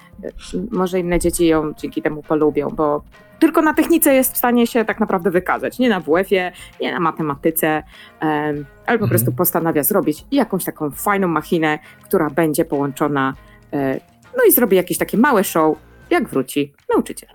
Może 0.71 0.99
inne 0.99 1.19
dzieci 1.19 1.47
ją 1.47 1.73
dzięki 1.73 2.01
temu 2.01 2.23
polubią, 2.23 2.69
bo 2.69 3.03
tylko 3.39 3.61
na 3.61 3.73
technice 3.73 4.13
jest 4.13 4.33
w 4.33 4.37
stanie 4.37 4.67
się 4.67 4.85
tak 4.85 4.99
naprawdę 4.99 5.31
wykazać. 5.31 5.79
Nie 5.79 5.89
na 5.89 5.99
WF-ie, 5.99 6.51
nie 6.81 6.91
na 6.91 6.99
matematyce, 6.99 7.67
em, 7.67 8.65
ale 8.85 8.97
po 8.99 9.05
Mhm. 9.05 9.09
prostu 9.09 9.31
postanawia 9.31 9.83
zrobić 9.83 10.25
jakąś 10.31 10.63
taką 10.63 10.91
fajną 10.91 11.27
machinę, 11.27 11.79
która 12.03 12.29
będzie 12.29 12.65
połączona, 12.65 13.33
e, 13.73 13.99
no 14.37 14.43
i 14.49 14.51
zrobi 14.51 14.75
jakieś 14.75 14.97
takie 14.97 15.17
małe 15.17 15.43
show, 15.43 15.77
jak 16.09 16.29
wróci 16.29 16.73
nauczyciel. 16.89 17.29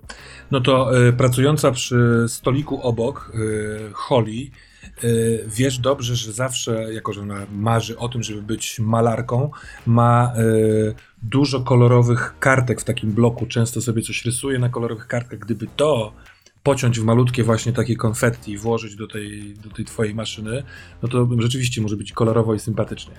No 0.50 0.60
to 0.60 0.98
y, 1.08 1.12
pracująca 1.12 1.70
przy 1.70 2.24
stoliku 2.28 2.82
obok, 2.82 3.32
y, 3.34 3.90
Holly, 3.92 4.50
y, 5.04 5.44
wiesz 5.46 5.78
dobrze, 5.78 6.16
że 6.16 6.32
zawsze, 6.32 6.94
jako 6.94 7.12
że 7.12 7.20
ona 7.20 7.46
marzy 7.52 7.98
o 7.98 8.08
tym, 8.08 8.22
żeby 8.22 8.42
być 8.42 8.78
malarką, 8.78 9.50
ma 9.86 10.32
y, 10.38 10.94
dużo 11.22 11.60
kolorowych 11.60 12.34
kartek 12.40 12.80
w 12.80 12.84
takim 12.84 13.12
bloku. 13.12 13.46
Często 13.46 13.80
sobie 13.80 14.02
coś 14.02 14.24
rysuje 14.24 14.58
na 14.58 14.68
kolorowych 14.68 15.06
kartkach. 15.06 15.38
Gdyby 15.38 15.66
to 15.76 16.12
pociąć 16.62 17.00
w 17.00 17.04
malutkie 17.04 17.44
właśnie 17.44 17.72
takie 17.72 17.96
konfetti 17.96 18.52
i 18.52 18.58
włożyć 18.58 18.96
do 18.96 19.06
tej, 19.06 19.54
do 19.54 19.70
tej 19.70 19.84
twojej 19.84 20.14
maszyny, 20.14 20.62
no 21.02 21.08
to 21.08 21.28
rzeczywiście 21.38 21.82
może 21.82 21.96
być 21.96 22.12
kolorowo 22.12 22.54
i 22.54 22.60
sympatycznie. 22.60 23.14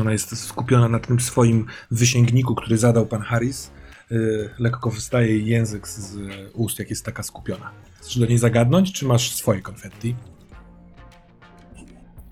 Ona 0.00 0.12
jest 0.12 0.44
skupiona 0.44 0.88
na 0.88 0.98
tym 0.98 1.20
swoim 1.20 1.66
wysięgniku, 1.90 2.54
który 2.54 2.78
zadał 2.78 3.06
pan 3.06 3.22
Harris. 3.22 3.70
Y, 4.12 4.50
lekko 4.58 4.90
wystaje 4.90 5.28
jej 5.28 5.46
język 5.46 5.88
z 5.88 6.16
ust, 6.54 6.78
jak 6.78 6.90
jest 6.90 7.04
taka 7.04 7.22
skupiona. 7.22 7.70
Chcesz 8.00 8.18
do 8.18 8.26
niej 8.26 8.38
zagadnąć, 8.38 8.92
czy 8.92 9.06
masz 9.06 9.34
swoje 9.34 9.62
konfetti? 9.62 10.16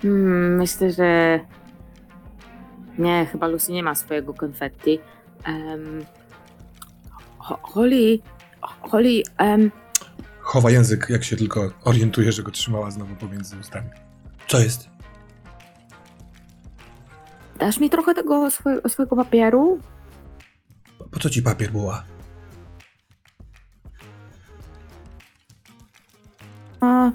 Hmm, 0.02 0.56
myślę, 0.56 0.92
że. 0.92 1.40
Nie, 2.98 3.26
chyba 3.26 3.46
Lucy 3.46 3.72
nie 3.72 3.82
ma 3.82 3.94
swojego 3.94 4.34
konfetti. 4.34 4.98
Um, 5.48 6.04
Holly. 7.38 8.18
Holly. 8.60 9.22
Um, 9.40 9.70
Chowa 10.40 10.70
język, 10.70 11.06
jak 11.10 11.24
się 11.24 11.36
tylko 11.36 11.70
orientuje, 11.84 12.32
że 12.32 12.42
go 12.42 12.50
trzymała 12.50 12.90
znowu 12.90 13.14
pomiędzy 13.16 13.58
ustami. 13.58 13.88
Co 14.48 14.60
jest? 14.60 14.96
dasz 17.58 17.80
mi 17.80 17.90
trochę 17.90 18.14
tego 18.14 18.50
swojego 18.88 19.16
papieru? 19.16 19.78
Po 21.10 21.20
co 21.20 21.30
ci 21.30 21.42
papier 21.42 21.72
była? 21.72 22.04
A, 26.80 27.10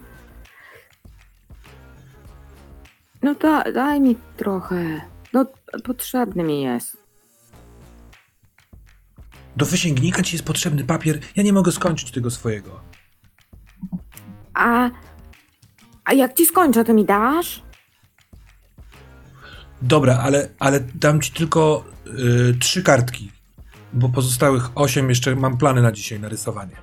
no 3.22 3.36
da, 3.36 3.72
daj 3.72 4.02
mi 4.02 4.16
trochę. 4.38 5.02
No, 5.34 5.46
potrzebny 5.84 6.44
mi 6.44 6.62
jest. 6.62 6.98
Do 9.56 9.66
wysięgnika 9.66 10.24
ci 10.24 10.36
jest 10.36 10.46
potrzebny 10.46 10.84
papier. 10.84 11.20
Ja 11.36 11.44
nie 11.44 11.54
mogę 11.54 11.72
skończyć 11.72 12.12
tego 12.12 12.32
swojego. 12.32 12.82
A, 14.54 14.90
a 16.06 16.14
jak 16.14 16.34
ci 16.34 16.46
skończę, 16.46 16.84
to 16.84 16.94
mi 16.94 17.06
dasz? 17.06 17.64
Dobra, 19.82 20.18
ale, 20.18 20.50
ale 20.60 20.80
dam 20.80 21.22
ci 21.22 21.32
tylko 21.32 21.86
y, 22.08 22.58
trzy 22.60 22.84
kartki, 22.84 23.32
bo 23.94 24.10
pozostałych 24.10 24.70
osiem 24.76 25.10
jeszcze 25.10 25.36
mam 25.36 25.58
plany 25.58 25.82
na 25.82 25.92
dzisiaj 25.92 26.20
narysowanie. 26.20 26.76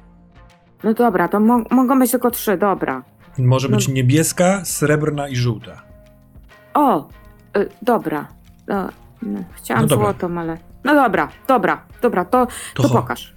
No 0.84 0.94
dobra, 0.94 1.28
to 1.28 1.40
mo- 1.40 1.64
mogą 1.70 1.98
być 1.98 2.10
tylko 2.10 2.30
trzy, 2.30 2.56
dobra. 2.58 3.02
Może 3.38 3.68
być 3.68 3.88
No. 3.88 3.94
niebieska, 3.94 4.64
srebrna 4.64 5.28
i 5.28 5.36
żółta. 5.36 5.82
O, 6.74 7.08
y, 7.56 7.68
dobra. 7.82 8.28
No, 8.68 8.88
no, 9.22 9.40
chciałam 9.52 9.82
No 9.82 9.88
dobra. 9.88 10.04
złotą, 10.06 10.38
ale... 10.40 10.58
No 10.84 10.94
dobra, 10.94 11.28
dobra, 11.48 11.82
dobra, 12.02 12.24
to, 12.24 12.46
To 12.74 12.82
to 12.82 12.88
pokaż. 12.88 13.34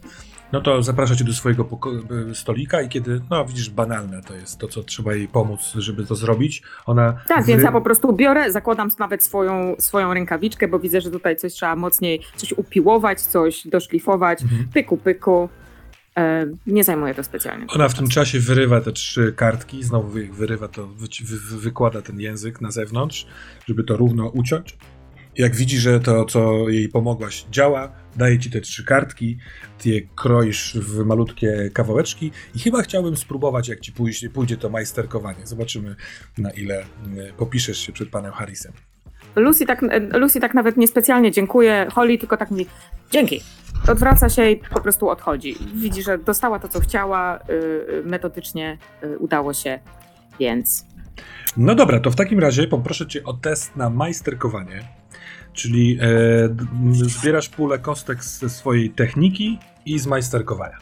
No 0.52 0.62
to 0.62 0.84
zaprasza 0.84 1.16
cię 1.16 1.24
do 1.24 1.34
swojego 1.34 1.68
y, 2.32 2.36
stolika 2.36 2.82
i 2.82 2.90
kiedy, 2.90 3.22
no 3.30 3.46
widzisz, 3.46 3.70
banalne 3.70 4.22
to 4.22 4.36
jest 4.36 4.58
to, 4.58 4.68
co 4.68 4.84
trzeba 4.84 5.16
jej 5.16 5.28
pomóc, 5.28 5.74
żeby 5.76 6.06
to 6.06 6.16
zrobić. 6.16 6.64
Ona. 6.86 7.14
Tak, 7.28 7.46
więc 7.46 7.64
ja 7.64 7.72
po 7.72 7.82
prostu 7.82 8.14
biorę, 8.14 8.52
zakładam 8.52 8.90
nawet 9.00 9.24
swoją, 9.24 9.76
swoją 9.80 10.14
rękawiczkę, 10.14 10.68
bo 10.68 10.80
widzę, 10.80 11.02
że 11.02 11.12
tutaj 11.12 11.36
coś 11.36 11.54
trzeba 11.54 11.76
mocniej, 11.76 12.22
coś 12.36 12.54
upiłować, 12.54 13.22
coś 13.22 13.68
doszlifować. 13.68 14.42
Mhm. 14.42 14.68
Pyku, 14.74 14.98
pyku. 14.98 15.50
E, 16.18 16.46
nie 16.68 16.84
zajmuje 16.84 17.14
to 17.14 17.24
specjalnie. 17.24 17.66
Ona 17.68 17.90
w 17.90 17.94
tym 17.94 18.08
czasie 18.08 18.40
wyrywa 18.40 18.82
te 18.82 18.92
trzy 18.92 19.34
kartki, 19.34 19.84
znowu 19.84 20.20
jak 20.20 20.34
wyrywa 20.34 20.68
to, 20.68 20.88
wy, 20.88 21.08
wy, 21.24 21.58
wykłada 21.60 22.02
ten 22.02 22.20
język 22.20 22.62
na 22.62 22.72
zewnątrz, 22.72 23.28
żeby 23.68 23.84
to 23.84 23.98
równo 23.98 24.28
uciąć. 24.28 24.78
Jak 25.38 25.56
widzi, 25.56 25.78
że 25.78 26.00
to, 26.00 26.26
co 26.26 26.70
jej 26.70 26.90
pomogłaś, 26.90 27.46
działa, 27.52 27.92
daje 28.16 28.40
ci 28.40 28.52
te 28.52 28.62
trzy 28.62 28.86
kartki, 28.86 29.38
ty 29.78 29.90
je 29.90 30.02
kroisz 30.16 30.78
w 30.78 31.06
malutkie 31.06 31.70
kawałeczki 31.74 32.32
i 32.56 32.60
chyba 32.60 32.82
chciałbym 32.82 33.18
spróbować, 33.18 33.68
jak 33.68 33.80
ci 33.80 33.92
pójdzie, 33.92 34.30
pójdzie 34.30 34.58
to 34.58 34.70
majsterkowanie. 34.70 35.48
Zobaczymy, 35.48 35.96
na 36.38 36.52
ile 36.52 36.82
y, 36.82 36.86
popiszesz 37.38 37.78
się 37.78 37.92
przed 37.92 38.10
panem 38.10 38.32
Harrisem. 38.32 38.74
Lucy 39.36 39.66
tak, 39.66 39.82
Lucy 40.14 40.40
tak 40.40 40.54
nawet 40.54 40.78
niespecjalnie 40.78 41.32
dziękuję 41.32 41.88
Holly, 41.94 42.18
tylko 42.18 42.38
tak 42.38 42.52
mówi 42.52 42.66
dzięki. 43.12 43.42
Odwraca 43.88 44.30
się 44.30 44.50
i 44.50 44.58
po 44.58 44.82
prostu 44.82 45.10
odchodzi. 45.10 45.56
Widzi, 45.76 46.04
że 46.04 46.18
dostała 46.18 46.60
to, 46.60 46.68
co 46.68 46.80
chciała, 46.80 47.40
y, 47.50 47.54
y, 47.54 48.04
metodycznie 48.06 48.78
y, 49.04 49.18
udało 49.18 49.54
się, 49.54 49.80
więc 50.40 50.86
No 51.58 51.76
dobra, 51.76 52.00
to 52.00 52.12
w 52.12 52.16
takim 52.16 52.40
razie 52.40 52.68
poproszę 52.68 53.08
cię 53.08 53.24
o 53.24 53.34
test 53.34 53.76
na 53.76 53.90
majsterkowanie, 53.90 54.84
czyli 55.54 55.98
e, 56.02 57.06
zbierasz 57.10 57.50
pulę 57.50 57.80
kostek 57.80 58.24
ze 58.24 58.50
swojej 58.50 58.90
techniki 58.90 59.60
i 59.86 60.00
z 60.00 60.08
majsterkowania. 60.08 60.78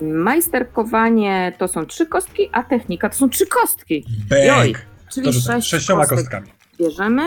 majsterkowanie 0.00 1.52
to 1.58 1.68
są 1.68 1.86
trzy 1.86 2.06
kostki, 2.06 2.48
a 2.52 2.62
technika 2.62 3.08
to 3.08 3.16
są 3.16 3.28
trzy 3.28 3.46
kostki. 3.46 4.04
Joj, 4.30 4.72
Bang! 4.72 4.86
Czyli 5.12 5.26
To 5.26 5.32
rzucam. 5.32 5.54
sześć 5.56 5.68
Sześcioma 5.68 6.06
kostek 6.06 6.18
kostkami. 6.18 6.46
bierzemy. 6.78 7.22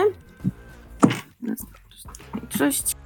Raz, 1.48 1.58
dwa, 1.58 2.46
trzy, 2.48 2.58
Sześć. 2.58 2.96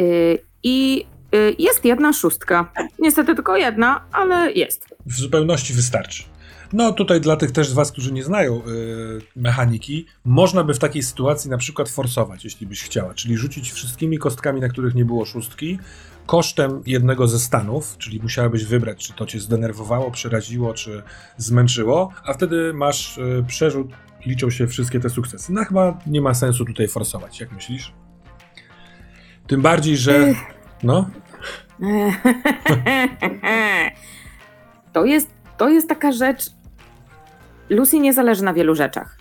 Y, 0.00 0.38
I 0.62 1.06
y, 1.34 1.54
jest 1.58 1.84
jedna 1.84 2.12
szóstka. 2.12 2.72
Niestety 2.98 3.34
tylko 3.34 3.56
jedna, 3.56 4.04
ale 4.12 4.52
jest. 4.52 4.91
W 5.06 5.14
zupełności 5.14 5.74
wystarczy. 5.74 6.24
No 6.72 6.92
tutaj 6.92 7.20
dla 7.20 7.36
tych 7.36 7.52
też 7.52 7.68
z 7.68 7.72
was, 7.72 7.92
którzy 7.92 8.12
nie 8.12 8.24
znają 8.24 8.56
y, 8.56 8.60
mechaniki, 9.36 10.06
można 10.24 10.64
by 10.64 10.74
w 10.74 10.78
takiej 10.78 11.02
sytuacji 11.02 11.50
na 11.50 11.58
przykład 11.58 11.88
forsować, 11.88 12.44
jeśli 12.44 12.66
byś 12.66 12.82
chciała, 12.82 13.14
czyli 13.14 13.36
rzucić 13.36 13.72
wszystkimi 13.72 14.18
kostkami, 14.18 14.60
na 14.60 14.68
których 14.68 14.94
nie 14.94 15.04
było 15.04 15.24
szóstki, 15.24 15.78
kosztem 16.26 16.82
jednego 16.86 17.28
ze 17.28 17.38
stanów, 17.38 17.98
czyli 17.98 18.20
musiałabyś 18.22 18.64
wybrać, 18.64 19.06
czy 19.06 19.12
to 19.12 19.26
cię 19.26 19.40
zdenerwowało, 19.40 20.10
przeraziło, 20.10 20.74
czy 20.74 21.02
zmęczyło, 21.36 22.12
a 22.24 22.32
wtedy 22.32 22.74
masz 22.74 23.18
y, 23.18 23.44
przerzut, 23.46 23.88
liczą 24.26 24.50
się 24.50 24.66
wszystkie 24.66 25.00
te 25.00 25.10
sukcesy. 25.10 25.52
No 25.52 25.64
chyba 25.64 25.98
nie 26.06 26.20
ma 26.20 26.34
sensu 26.34 26.64
tutaj 26.64 26.88
forsować, 26.88 27.40
jak 27.40 27.52
myślisz? 27.52 27.92
Tym 29.46 29.62
bardziej, 29.62 29.96
że... 29.96 30.34
No, 30.82 31.10
To 34.92 35.04
jest, 35.04 35.30
to 35.58 35.68
jest 35.68 35.88
taka 35.88 36.12
rzecz. 36.12 36.46
Lucy 37.70 37.98
nie 37.98 38.12
zależy 38.12 38.44
na 38.44 38.54
wielu 38.54 38.74
rzeczach. 38.74 39.18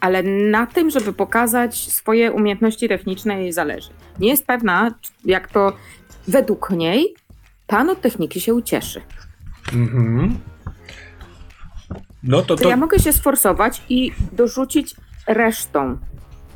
Ale 0.00 0.22
na 0.22 0.66
tym, 0.66 0.90
żeby 0.90 1.12
pokazać 1.12 1.92
swoje 1.92 2.32
umiejętności 2.32 2.88
techniczne, 2.88 3.42
jej 3.42 3.52
zależy. 3.52 3.90
Nie 4.18 4.28
jest 4.28 4.46
pewna, 4.46 4.94
jak 5.24 5.48
to 5.48 5.72
według 6.28 6.70
niej 6.70 7.14
pan 7.66 7.90
od 7.90 8.00
techniki 8.00 8.40
się 8.40 8.54
ucieszy. 8.54 9.00
mhm. 9.72 10.38
No 12.22 12.42
to, 12.42 12.56
To 12.56 12.62
to 12.62 12.68
ja 12.68 12.76
mogę 12.76 12.98
się 12.98 13.12
sforsować 13.12 13.82
i 13.88 14.12
dorzucić 14.32 14.94
resztą. 15.26 15.98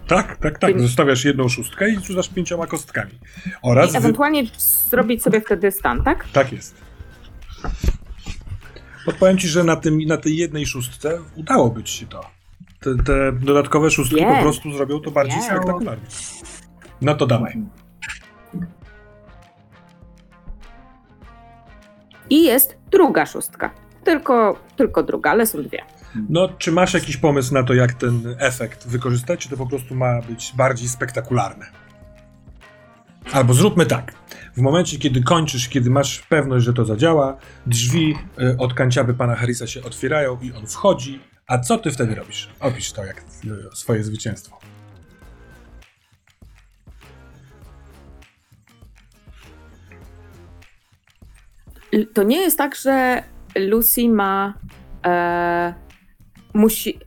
Tak, 0.08 0.36
tak, 0.36 0.58
tak. 0.58 0.80
Zostawiasz 0.80 1.24
jedną 1.24 1.48
szóstkę 1.48 1.90
i 1.90 1.96
rzucasz 2.04 2.28
pięcioma 2.28 2.66
kostkami. 2.66 3.10
Oraz. 3.62 3.90
I 3.90 3.92
Wy... 3.92 3.98
ewentualnie 3.98 4.42
zrobić 4.88 5.22
sobie 5.22 5.40
wtedy 5.40 5.70
stan, 5.70 6.04
tak? 6.04 6.28
Tak 6.32 6.52
jest. 6.52 6.85
Podpowiem 9.06 9.38
ci, 9.38 9.48
że 9.48 9.64
na, 9.64 9.76
tym, 9.76 9.98
na 9.98 10.16
tej 10.16 10.36
jednej 10.36 10.66
szóstce 10.66 11.18
udałoby 11.36 11.82
ci 11.82 11.98
się 11.98 12.06
to. 12.06 12.20
Te, 12.80 12.96
te 13.04 13.32
dodatkowe 13.32 13.90
szóstki 13.90 14.16
Wiem. 14.16 14.34
po 14.34 14.42
prostu 14.42 14.72
zrobią 14.72 15.00
to 15.00 15.10
bardziej 15.10 15.40
Wiem. 15.40 15.46
spektakularnie. 15.46 16.06
No 17.02 17.14
to 17.14 17.26
dawaj. 17.26 17.58
I 22.30 22.44
jest 22.44 22.78
druga 22.90 23.26
szóstka. 23.26 23.70
Tylko, 24.04 24.58
tylko 24.76 25.02
druga, 25.02 25.30
ale 25.30 25.46
są 25.46 25.62
dwie. 25.62 25.82
No, 26.28 26.48
czy 26.58 26.72
masz 26.72 26.94
jakiś 26.94 27.16
pomysł 27.16 27.54
na 27.54 27.62
to, 27.62 27.74
jak 27.74 27.94
ten 27.94 28.36
efekt 28.38 28.88
wykorzystać, 28.88 29.40
czy 29.40 29.48
to 29.48 29.56
po 29.56 29.66
prostu 29.66 29.94
ma 29.94 30.22
być 30.22 30.52
bardziej 30.56 30.88
spektakularne? 30.88 31.66
Albo 33.32 33.54
zróbmy 33.54 33.86
tak. 33.86 34.12
W 34.56 34.60
momencie, 34.60 34.98
kiedy 34.98 35.22
kończysz, 35.22 35.68
kiedy 35.68 35.90
masz 35.90 36.18
pewność, 36.20 36.64
że 36.64 36.72
to 36.72 36.84
zadziała, 36.84 37.36
drzwi 37.66 38.14
y, 38.40 38.56
od 38.58 38.74
kanciaby 38.74 39.14
pana 39.14 39.34
Harrisa 39.34 39.66
się 39.66 39.82
otwierają 39.82 40.38
i 40.42 40.52
on 40.52 40.66
wchodzi. 40.66 41.20
A 41.46 41.58
co 41.58 41.78
ty 41.78 41.90
wtedy 41.90 42.14
robisz? 42.14 42.48
Opisz 42.60 42.92
to 42.92 43.04
jak 43.04 43.20
y, 43.20 43.76
swoje 43.76 44.04
zwycięstwo. 44.04 44.58
To 52.14 52.22
nie 52.22 52.40
jest 52.40 52.58
tak, 52.58 52.76
że 52.76 53.22
Lucy 53.56 54.08
ma. 54.08 54.54
E, 55.06 55.74
musi. 56.54 56.98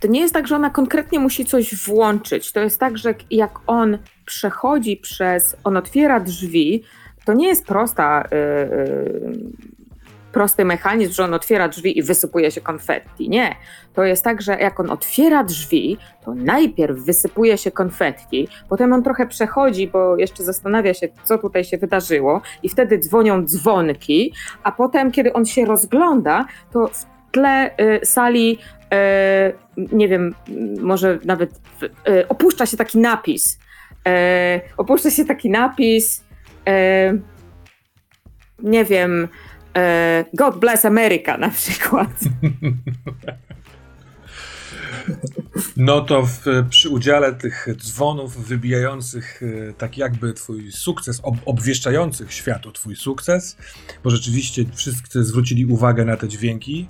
To 0.00 0.08
nie 0.08 0.20
jest 0.20 0.34
tak, 0.34 0.48
że 0.48 0.56
ona 0.56 0.70
konkretnie 0.70 1.18
musi 1.18 1.44
coś 1.44 1.74
włączyć. 1.84 2.52
To 2.52 2.60
jest 2.60 2.80
tak, 2.80 2.98
że 2.98 3.14
jak 3.30 3.58
on 3.66 3.98
przechodzi 4.32 4.96
przez. 4.96 5.56
On 5.64 5.76
otwiera 5.76 6.20
drzwi, 6.20 6.82
to 7.24 7.32
nie 7.32 7.48
jest 7.48 7.66
prosta. 7.66 8.24
E, 8.32 8.36
e, 8.36 8.72
prosty 10.32 10.64
mechanizm, 10.64 11.12
że 11.12 11.24
on 11.24 11.34
otwiera 11.34 11.68
drzwi 11.68 11.98
i 11.98 12.02
wysypuje 12.02 12.50
się 12.50 12.60
konfetti. 12.60 13.28
Nie. 13.28 13.56
To 13.94 14.04
jest 14.04 14.24
tak, 14.24 14.42
że 14.42 14.52
jak 14.52 14.80
on 14.80 14.90
otwiera 14.90 15.44
drzwi, 15.44 15.98
to 16.24 16.34
najpierw 16.34 16.98
wysypuje 16.98 17.58
się 17.58 17.70
konfetti, 17.70 18.48
potem 18.68 18.92
on 18.92 19.02
trochę 19.02 19.26
przechodzi, 19.26 19.88
bo 19.88 20.16
jeszcze 20.16 20.44
zastanawia 20.44 20.94
się, 20.94 21.08
co 21.24 21.38
tutaj 21.38 21.64
się 21.64 21.78
wydarzyło, 21.78 22.42
i 22.62 22.68
wtedy 22.68 22.98
dzwonią 22.98 23.44
dzwonki, 23.44 24.32
a 24.62 24.72
potem, 24.72 25.10
kiedy 25.10 25.32
on 25.32 25.46
się 25.46 25.64
rozgląda, 25.64 26.46
to 26.72 26.88
w 26.88 27.06
tle 27.32 27.70
y, 27.80 28.06
sali, 28.06 28.58
y, 29.88 29.96
nie 29.96 30.08
wiem, 30.08 30.34
y, 30.48 30.80
może 30.80 31.18
nawet 31.24 31.60
y, 32.08 32.28
opuszcza 32.28 32.66
się 32.66 32.76
taki 32.76 32.98
napis. 32.98 33.58
Y, 34.08 34.60
opuszcza 34.76 35.10
się 35.10 35.24
taki 35.24 35.50
napis. 35.50 36.24
Y, 36.68 37.22
nie 38.62 38.84
wiem. 38.84 39.24
y, 39.24 40.24
God 40.34 40.58
bless 40.58 40.84
America 40.84 41.38
na 41.38 41.50
przykład. 41.50 42.10
No 45.76 46.00
to 46.00 46.22
w, 46.22 46.40
przy 46.70 46.88
udziale 46.88 47.32
tych 47.32 47.66
dzwonów 47.76 48.46
wybijających 48.46 49.42
y, 49.42 49.74
tak 49.78 49.98
jakby 49.98 50.32
twój 50.32 50.72
sukces, 50.72 51.20
ob, 51.22 51.34
obwieszczających 51.44 52.32
światu 52.32 52.72
twój 52.72 52.96
sukces, 52.96 53.56
bo 54.04 54.10
rzeczywiście 54.10 54.64
wszyscy 54.74 55.24
zwrócili 55.24 55.66
uwagę 55.66 56.04
na 56.04 56.16
te 56.16 56.28
dźwięki. 56.28 56.88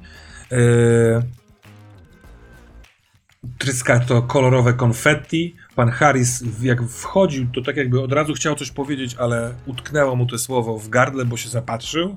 Yy, 3.45 3.51
tryska 3.59 4.01
to 4.01 4.23
kolorowe 4.23 4.73
konfetti. 4.73 5.57
Pan 5.77 5.91
Harris, 5.91 6.45
jak 6.63 6.83
wchodził, 6.83 7.47
to 7.55 7.63
tak 7.63 7.77
jakby 7.77 8.01
od 8.01 8.13
razu 8.13 8.35
chciał 8.35 8.55
coś 8.55 8.71
powiedzieć, 8.71 9.15
ale 9.19 9.55
utknęło 9.67 10.17
mu 10.17 10.27
to 10.27 10.39
słowo 10.39 10.79
w 10.79 10.89
gardle, 10.89 11.25
bo 11.25 11.37
się 11.37 11.49
zapatrzył. 11.49 12.17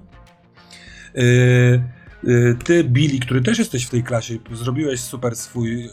Yy, 1.16 1.84
y, 2.28 2.56
ty, 2.64 2.84
Billy, 2.84 3.20
który 3.20 3.42
też 3.42 3.60
jesteś 3.60 3.86
w 3.86 3.90
tej 3.90 4.04
klasie, 4.04 4.38
zrobiłeś 4.52 5.00
super 5.00 5.36
swój 5.36 5.90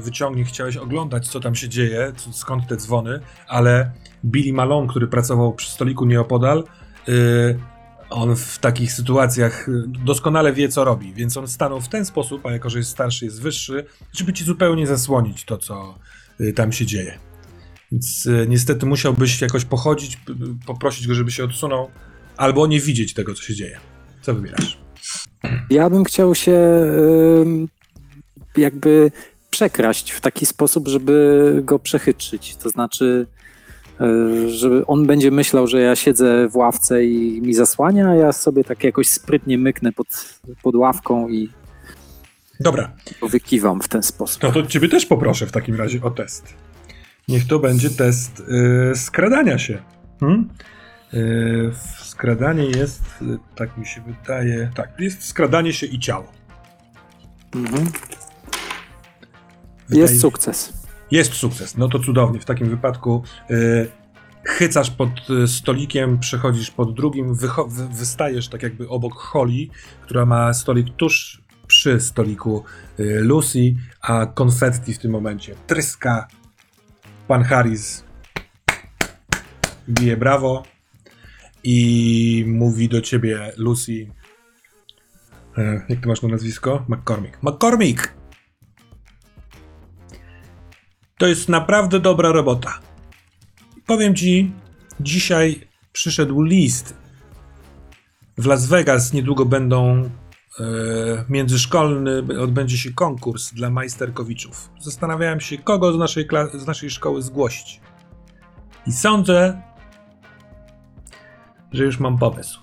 wyciągnik, 0.00 0.48
chciałeś 0.48 0.76
oglądać, 0.76 1.28
co 1.28 1.40
tam 1.40 1.54
się 1.54 1.68
dzieje, 1.68 2.12
skąd 2.32 2.66
te 2.66 2.76
dzwony, 2.76 3.20
ale 3.48 3.90
Billy 4.24 4.52
Malone, 4.52 4.88
który 4.88 5.06
pracował 5.06 5.52
przy 5.52 5.70
stoliku 5.70 6.04
nieopodal, 6.04 6.64
y, 7.08 7.58
on 8.10 8.36
w 8.36 8.58
takich 8.58 8.92
sytuacjach 8.92 9.68
y, 9.68 9.84
doskonale 9.86 10.52
wie, 10.52 10.68
co 10.68 10.84
robi, 10.84 11.14
więc 11.14 11.36
on 11.36 11.48
stanął 11.48 11.80
w 11.80 11.88
ten 11.88 12.04
sposób, 12.04 12.46
a 12.46 12.52
jako, 12.52 12.70
że 12.70 12.78
jest 12.78 12.90
starszy, 12.90 13.24
jest 13.24 13.42
wyższy, 13.42 13.86
żeby 14.12 14.32
ci 14.32 14.44
zupełnie 14.44 14.86
zasłonić 14.86 15.44
to, 15.44 15.58
co 15.58 15.98
y, 16.40 16.52
tam 16.52 16.72
się 16.72 16.86
dzieje. 16.86 17.18
Więc 17.92 18.26
y, 18.26 18.46
niestety 18.48 18.86
musiałbyś 18.86 19.40
jakoś 19.40 19.64
pochodzić, 19.64 20.18
poprosić 20.66 21.06
go, 21.06 21.14
żeby 21.14 21.30
się 21.30 21.44
odsunął, 21.44 21.90
albo 22.36 22.66
nie 22.66 22.80
widzieć 22.80 23.14
tego, 23.14 23.34
co 23.34 23.42
się 23.42 23.54
dzieje. 23.54 23.78
Co 24.22 24.34
wybierasz? 24.34 24.78
Ja 25.70 25.90
bym 25.90 26.04
chciał 26.04 26.34
się 26.34 26.60
jakby 28.56 29.10
przekraść 29.50 30.10
w 30.10 30.20
taki 30.20 30.46
sposób, 30.46 30.88
żeby 30.88 31.60
go 31.64 31.78
przechytrzyć. 31.78 32.56
To 32.56 32.68
znaczy, 32.70 33.26
żeby 34.48 34.86
on 34.86 35.06
będzie 35.06 35.30
myślał, 35.30 35.66
że 35.66 35.80
ja 35.80 35.96
siedzę 35.96 36.48
w 36.48 36.56
ławce 36.56 37.04
i 37.04 37.42
mi 37.42 37.54
zasłania, 37.54 38.08
a 38.08 38.14
ja 38.14 38.32
sobie 38.32 38.64
tak 38.64 38.84
jakoś 38.84 39.08
sprytnie 39.08 39.58
myknę 39.58 39.92
pod, 39.92 40.06
pod 40.62 40.74
ławką 40.74 41.28
i 41.28 41.48
Dobra, 42.60 42.92
wykiwam 43.30 43.80
w 43.80 43.88
ten 43.88 44.02
sposób. 44.02 44.42
no 44.42 44.52
to 44.52 44.66
ciebie 44.66 44.88
też 44.88 45.06
poproszę 45.06 45.46
w 45.46 45.52
takim 45.52 45.74
razie 45.74 46.02
o 46.02 46.10
test. 46.10 46.54
Niech 47.28 47.46
to 47.46 47.58
będzie 47.58 47.90
test 47.90 48.40
y, 48.92 48.96
skradania 48.96 49.58
się. 49.58 49.82
Hmm? 50.20 50.48
Y, 51.14 51.70
skradanie 52.04 52.64
jest, 52.64 53.02
y, 53.22 53.38
tak 53.54 53.78
mi 53.78 53.86
się 53.86 54.00
wydaje, 54.00 54.70
tak, 54.74 54.88
jest 54.98 55.24
skradanie 55.24 55.72
się 55.72 55.86
i 55.86 55.98
ciało. 55.98 56.32
Mhm. 57.54 57.84
Wydaje 59.88 60.02
Jest 60.02 60.20
sukces. 60.20 60.83
Jest 61.14 61.34
sukces, 61.34 61.76
no 61.76 61.88
to 61.88 61.98
cudownie. 61.98 62.40
W 62.40 62.44
takim 62.44 62.70
wypadku 62.70 63.22
y, 63.50 63.88
chycasz 64.44 64.90
pod 64.90 65.10
y, 65.30 65.48
stolikiem, 65.48 66.18
przechodzisz 66.18 66.70
pod 66.70 66.94
drugim, 66.94 67.36
wystajesz 67.90 68.48
tak 68.48 68.62
jakby 68.62 68.88
obok 68.88 69.14
Holly, 69.14 69.66
która 70.02 70.26
ma 70.26 70.54
stolik 70.54 70.96
tuż 70.96 71.42
przy 71.66 72.00
stoliku 72.00 72.64
y, 73.00 73.20
Lucy, 73.20 73.74
a 74.00 74.26
konfetti 74.26 74.94
w 74.94 74.98
tym 74.98 75.10
momencie 75.10 75.54
tryska. 75.66 76.28
Pan 77.28 77.42
Harris 77.42 78.04
bije 79.88 80.16
brawo 80.16 80.62
i 81.64 82.44
mówi 82.48 82.88
do 82.88 83.00
ciebie 83.00 83.52
Lucy. 83.56 84.06
e, 85.58 85.82
Jak 85.88 86.00
ty 86.00 86.08
masz 86.08 86.22
na 86.22 86.28
nazwisko? 86.28 86.84
McCormick. 86.88 87.42
McCormick! 87.42 88.23
To 91.18 91.26
jest 91.26 91.48
naprawdę 91.48 92.00
dobra 92.00 92.32
robota. 92.32 92.78
Powiem 93.86 94.14
ci, 94.14 94.52
dzisiaj 95.00 95.68
przyszedł 95.92 96.42
list. 96.42 96.96
W 98.38 98.46
Las 98.46 98.66
Vegas 98.66 99.12
niedługo 99.12 99.44
będą 99.44 100.02
e, 100.60 100.64
międzyszkolny, 101.28 102.22
odbędzie 102.40 102.78
się 102.78 102.92
konkurs 102.92 103.52
dla 103.52 103.70
majsterkowiczów. 103.70 104.70
Zastanawiałem 104.80 105.40
się, 105.40 105.58
kogo 105.58 105.92
z 105.92 105.98
naszej, 105.98 106.28
z 106.54 106.66
naszej 106.66 106.90
szkoły 106.90 107.22
zgłosić. 107.22 107.80
I 108.86 108.92
sądzę, 108.92 109.62
że 111.72 111.84
już 111.84 112.00
mam 112.00 112.18
pomysł. 112.18 112.60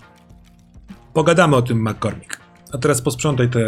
Pogadamy 1.12 1.56
o 1.56 1.62
tym, 1.62 1.88
McCormick. 1.88 2.40
A 2.72 2.78
teraz 2.78 3.02
posprzątaj 3.02 3.50
te, 3.50 3.60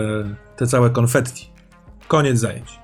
te 0.56 0.66
całe 0.66 0.90
konfetti. 0.90 1.48
Koniec 2.09 2.39
zajęć. 2.39 2.84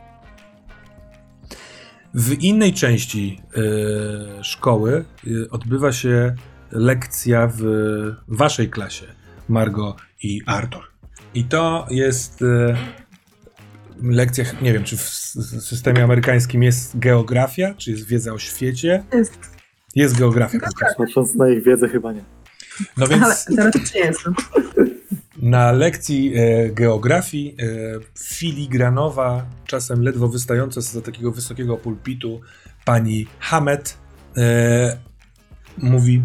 W 2.15 2.33
innej 2.33 2.73
części 2.73 3.41
y, 3.57 4.45
szkoły 4.45 5.05
y, 5.27 5.51
odbywa 5.51 5.93
się 5.93 6.35
lekcja 6.73 7.51
w 7.57 7.63
waszej 8.29 8.71
klasie, 8.71 9.07
Margo 9.49 9.97
i 10.23 10.41
Arthur. 10.47 10.83
I 11.35 11.45
to 11.45 11.87
jest 11.91 12.43
y, 12.43 12.77
lekcja, 14.03 14.45
nie 14.63 14.73
wiem, 14.73 14.85
czy 14.85 14.97
w 14.97 15.01
systemie 15.01 16.05
amerykańskim 16.05 16.63
jest 16.63 16.99
geografia, 16.99 17.75
czy 17.75 17.91
jest 17.91 18.07
wiedza 18.07 18.33
o 18.33 18.39
świecie. 18.39 19.05
Jest. 19.13 19.39
Jest 19.95 20.19
geografia. 20.19 20.59
Patrząc 20.99 21.35
na 21.35 21.51
ich 21.51 21.65
wiedzę 21.65 21.89
chyba 21.89 22.13
nie. 22.13 22.25
No 22.97 23.07
Ale 23.07 23.09
więc 23.09 23.45
teoretycznie 23.57 24.01
jestem. 24.01 24.35
Na 25.43 25.73
lekcji 25.73 26.33
e, 26.35 26.69
geografii 26.71 27.57
e, 27.59 27.65
filigranowa, 28.19 29.47
czasem 29.67 30.03
ledwo 30.03 30.29
wystająca 30.29 30.81
z 30.81 31.05
takiego 31.05 31.33
wysokiego 31.33 31.77
pulpitu, 31.77 32.41
pani 32.85 33.27
Hamet 33.39 33.99
e, 34.37 34.99
mówi: 35.79 36.23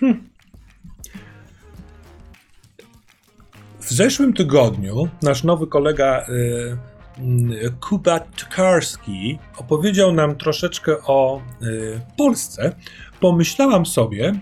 "Hm. 0.00 0.28
W 3.80 3.92
zeszłym 3.92 4.32
tygodniu 4.32 5.08
nasz 5.22 5.44
nowy 5.44 5.66
kolega 5.66 6.26
e, 6.26 6.26
Kuba 7.80 8.20
Tokarski 8.20 9.38
opowiedział 9.56 10.12
nam 10.12 10.36
troszeczkę 10.36 10.96
o 11.06 11.40
e, 11.40 11.64
Polsce. 12.16 12.72
Pomyślałam 13.20 13.86
sobie, 13.86 14.32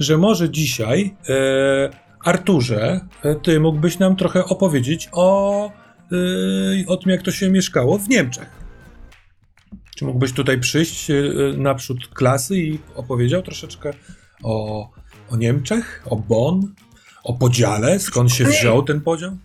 że 0.00 0.18
może 0.18 0.50
dzisiaj 0.50 1.14
e, 1.28 2.05
Arturze, 2.26 3.00
e, 3.22 3.34
ty 3.34 3.60
mógłbyś 3.60 3.98
nam 3.98 4.16
trochę 4.16 4.44
opowiedzieć 4.44 5.08
o, 5.12 5.70
yy, 6.10 6.84
o 6.88 6.96
tym, 6.96 7.12
jak 7.12 7.22
to 7.22 7.30
się 7.30 7.50
mieszkało 7.50 7.98
w 7.98 8.08
Niemczech. 8.08 8.50
Czy 9.96 10.04
mógłbyś 10.04 10.32
tutaj 10.32 10.60
przyjść 10.60 11.08
yy, 11.08 11.54
naprzód 11.58 12.08
klasy 12.08 12.56
i 12.56 12.78
opowiedział 12.94 13.42
troszeczkę 13.42 13.90
o, 14.42 14.88
o 15.30 15.36
Niemczech, 15.36 16.02
o 16.10 16.16
Bonn, 16.16 16.74
o 17.24 17.32
podziale, 17.32 17.98
skąd 17.98 18.32
się 18.32 18.44
wziął 18.44 18.82
ten 18.82 19.00
podział? 19.00 19.36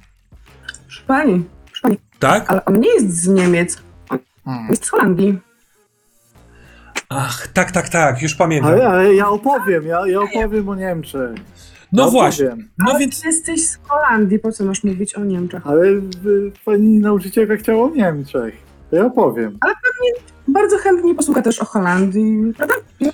Proszę 0.87 1.01
pani, 1.07 1.43
proszę 1.65 1.81
pani, 1.81 1.97
Tak? 2.19 2.51
ale 2.51 2.65
on 2.65 2.79
nie 2.79 2.93
jest 2.93 3.21
z 3.21 3.27
Niemiec, 3.27 3.81
Hmm. 4.45 4.69
jest 4.69 4.85
z 4.85 4.89
Holandii. 4.89 5.39
Ach, 7.09 7.47
tak, 7.47 7.71
tak, 7.71 7.89
tak, 7.89 8.21
już 8.21 8.35
pamiętam. 8.35 8.71
Ale, 8.71 8.87
ale 8.87 9.15
ja 9.15 9.29
opowiem, 9.29 9.87
ja, 9.87 10.07
ja 10.07 10.19
opowiem 10.21 10.69
o 10.69 10.75
Niemczech. 10.75 11.31
No 11.91 12.03
ja 12.05 12.09
właśnie, 12.11 12.49
no 12.77 12.85
ale 12.89 12.99
więc 12.99 13.21
ty 13.21 13.27
jesteś 13.27 13.67
z 13.67 13.79
Holandii, 13.87 14.39
po 14.39 14.51
co 14.51 14.65
masz 14.65 14.83
mówić 14.83 15.15
o 15.15 15.23
Niemczech? 15.23 15.67
Ale 15.67 15.85
y, 15.87 16.01
pani 16.65 16.97
nauczycielka 16.99 17.55
chciała 17.55 17.83
o 17.83 17.89
Niemczech. 17.89 18.53
To 18.89 18.95
ja 18.95 19.05
opowiem. 19.05 19.57
Bardzo 20.47 20.77
chętnie 20.77 21.15
posłucha 21.15 21.41
też 21.41 21.59
o 21.59 21.65
Holandii, 21.65 22.53
prawda? 22.57 22.75
Ja 22.99 23.07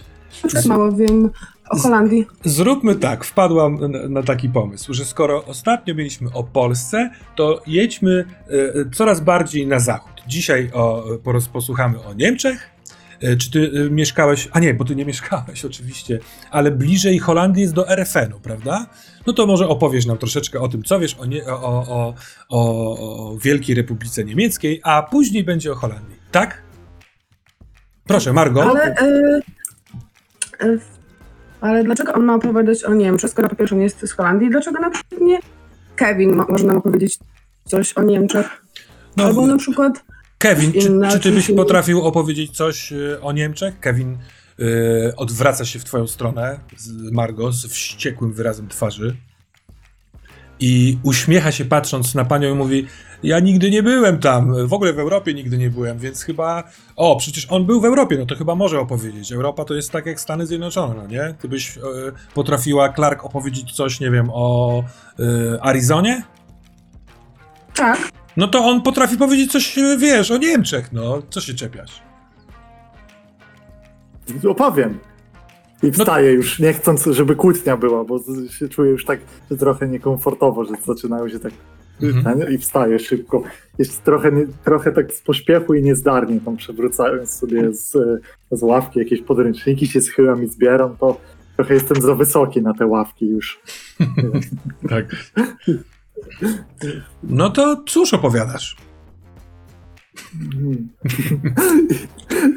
na 0.44 0.48
przykład 0.48 0.66
mało 0.66 0.92
wiem 0.92 1.30
o 1.70 1.78
Holandii. 1.78 2.26
Zróbmy 2.46 2.96
tak, 2.96 3.24
wpadłam 3.24 3.92
na, 3.92 4.08
na 4.10 4.24
taki 4.24 4.50
pomysł, 4.50 4.94
że 4.94 5.06
skoro 5.06 5.46
ostatnio 5.46 5.96
mieliśmy 5.96 6.30
o 6.34 6.44
Polsce, 6.44 7.10
to 7.36 7.62
jedźmy 7.68 8.26
e, 8.50 8.54
e, 8.54 8.90
coraz 8.96 9.20
bardziej 9.20 9.68
na 9.68 9.80
zachód. 9.80 10.12
Dzisiaj 10.28 10.70
o, 10.74 11.04
poros- 11.24 11.50
posłuchamy 11.50 12.04
o 12.04 12.14
Niemczech. 12.14 12.70
E, 13.22 13.38
Czy 13.38 13.52
ty 13.52 13.72
e, 13.86 13.90
mieszkałeś, 13.90 14.50
a 14.52 14.60
nie, 14.60 14.74
bo 14.74 14.86
ty 14.86 14.96
nie 14.96 15.06
mieszkałeś 15.06 15.66
oczywiście, 15.72 16.20
ale 16.52 16.72
bliżej 16.72 17.20
Holandii 17.20 17.62
jest 17.62 17.74
do 17.74 17.90
RFN-u, 17.90 18.40
prawda? 18.40 18.88
No 19.28 19.34
to 19.34 19.48
może 19.48 19.68
opowiesz 19.68 20.06
nam 20.06 20.18
troszeczkę 20.18 20.60
o 20.60 20.68
tym, 20.68 20.84
co 20.84 21.00
wiesz 21.00 21.16
o, 21.20 21.26
nie, 21.26 21.46
o, 21.46 21.52
o, 21.52 22.14
o, 22.50 23.30
o 23.30 23.38
Wielkiej 23.38 23.76
Republice 23.76 24.24
Niemieckiej, 24.24 24.82
a 24.84 25.04
później 25.04 25.44
będzie 25.44 25.72
o 25.72 25.76
Holandii, 25.76 26.16
tak? 26.32 26.62
Proszę, 28.08 28.34
Margo. 28.34 28.64
Ale, 28.64 28.96
e, 28.96 29.42
ale 31.62 31.84
dlaczego 31.84 32.14
on 32.14 32.24
ma 32.24 32.36
opowiadać 32.36 32.84
o 32.84 32.94
Niemczech, 32.94 33.32
skoro 33.32 33.50
po 33.50 33.56
pierwsze 33.56 33.76
nie 33.76 33.84
jest 33.84 34.08
z 34.08 34.12
Holandii? 34.12 34.50
Dlaczego 34.50 34.80
na 34.80 34.90
przykład 34.90 35.22
nie 35.22 35.40
Kevin 35.96 36.36
ma, 36.36 36.46
może 36.50 36.66
nam 36.66 36.78
opowiedzieć 36.78 37.20
coś 37.66 37.94
o 37.94 38.04
Niemczech? 38.04 38.64
No, 39.18 39.24
Albo 39.24 39.48
na 39.48 39.58
przykład 39.58 40.04
Kevin, 40.38 40.74
czy, 40.74 41.00
czy 41.12 41.20
ty 41.20 41.32
byś 41.32 41.52
potrafił 41.52 42.02
opowiedzieć 42.02 42.58
coś 42.58 42.92
y, 42.92 43.22
o 43.22 43.32
Niemczech? 43.32 43.80
Kevin 43.80 44.18
y, 44.60 45.14
odwraca 45.16 45.66
się 45.66 45.80
w 45.80 45.84
twoją 45.84 46.08
stronę, 46.08 46.60
z 46.78 47.12
Margo, 47.12 47.52
z 47.52 47.66
wściekłym 47.66 48.34
wyrazem 48.34 48.68
twarzy 48.68 49.16
i 50.60 50.98
uśmiecha 51.04 51.52
się 51.52 51.66
patrząc 51.66 52.16
na 52.16 52.26
panią 52.26 52.52
i 52.54 52.58
mówi 52.58 52.88
ja 53.24 53.40
nigdy 53.40 53.72
nie 53.72 53.84
byłem 53.84 54.20
tam, 54.20 54.68
w 54.68 54.74
ogóle 54.74 54.94
w 54.94 55.00
Europie 55.00 55.34
nigdy 55.34 55.58
nie 55.58 55.70
byłem, 55.70 55.98
więc 56.00 56.24
chyba... 56.24 56.64
O, 56.96 57.16
przecież 57.16 57.48
on 57.50 57.66
był 57.66 57.82
w 57.82 57.86
Europie, 57.86 58.18
no 58.18 58.26
to 58.26 58.36
chyba 58.36 58.56
może 58.56 58.80
opowiedzieć. 58.80 59.32
Europa 59.32 59.66
to 59.66 59.74
jest 59.74 59.92
tak 59.92 60.06
jak 60.06 60.20
Stany 60.20 60.48
Zjednoczone, 60.48 60.94
no 60.96 61.08
nie? 61.08 61.36
Ty 61.42 61.48
byś 61.48 61.78
y, 61.78 61.82
potrafiła, 62.34 62.94
Clark, 62.94 63.26
opowiedzieć 63.26 63.72
coś, 63.72 64.00
nie 64.00 64.12
wiem, 64.12 64.30
o 64.34 64.84
y, 65.20 65.24
Arizonie? 65.62 66.24
tak, 67.74 68.12
No 68.38 68.48
to 68.48 68.66
on 68.66 68.82
potrafi 68.82 69.18
powiedzieć 69.18 69.52
coś, 69.52 69.78
y, 69.78 69.98
wiesz, 69.98 70.32
o 70.32 70.38
Niemczech, 70.38 70.94
no. 70.94 71.22
Co 71.30 71.42
się 71.42 71.54
czepiasz? 71.54 72.02
Opowiem. 74.50 75.00
I 75.84 75.92
wstaję 75.92 76.32
już, 76.32 76.60
nie 76.60 76.74
chcąc, 76.74 77.06
żeby 77.06 77.36
kłótnia 77.36 77.78
była, 77.78 78.04
bo 78.04 78.20
się 78.50 78.70
czuję 78.70 78.92
już 78.92 79.06
tak 79.06 79.20
że 79.52 79.58
trochę 79.58 79.88
niekomfortowo, 79.88 80.66
że 80.66 80.74
zaczynają 80.86 81.30
się 81.30 81.40
tak 81.40 81.54
Mhm. 82.02 82.54
i 82.54 82.58
wstaję 82.58 83.00
szybko. 83.00 83.44
Jeszcze 83.78 84.02
trochę, 84.04 84.32
trochę 84.64 84.92
tak 84.92 85.14
z 85.14 85.22
pośpiechu 85.22 85.74
i 85.74 85.84
niezdarnie 85.84 86.40
tam 86.40 86.58
przewracając 86.58 87.30
sobie 87.30 87.74
z, 87.74 87.92
z 88.52 88.64
ławki 88.64 89.00
jakieś 89.00 89.22
podręczniki, 89.22 89.88
się 89.88 90.02
schylam 90.02 90.44
i 90.44 90.48
zbieram, 90.48 90.98
to 90.98 91.18
trochę 91.56 91.74
jestem 91.74 92.02
za 92.02 92.16
wysoki 92.16 92.62
na 92.62 92.74
te 92.74 92.86
ławki 92.86 93.28
już. 93.28 93.62
Tak. 94.90 95.06
No 97.24 97.50
to 97.50 97.84
cóż 97.88 98.14
opowiadasz? 98.14 98.78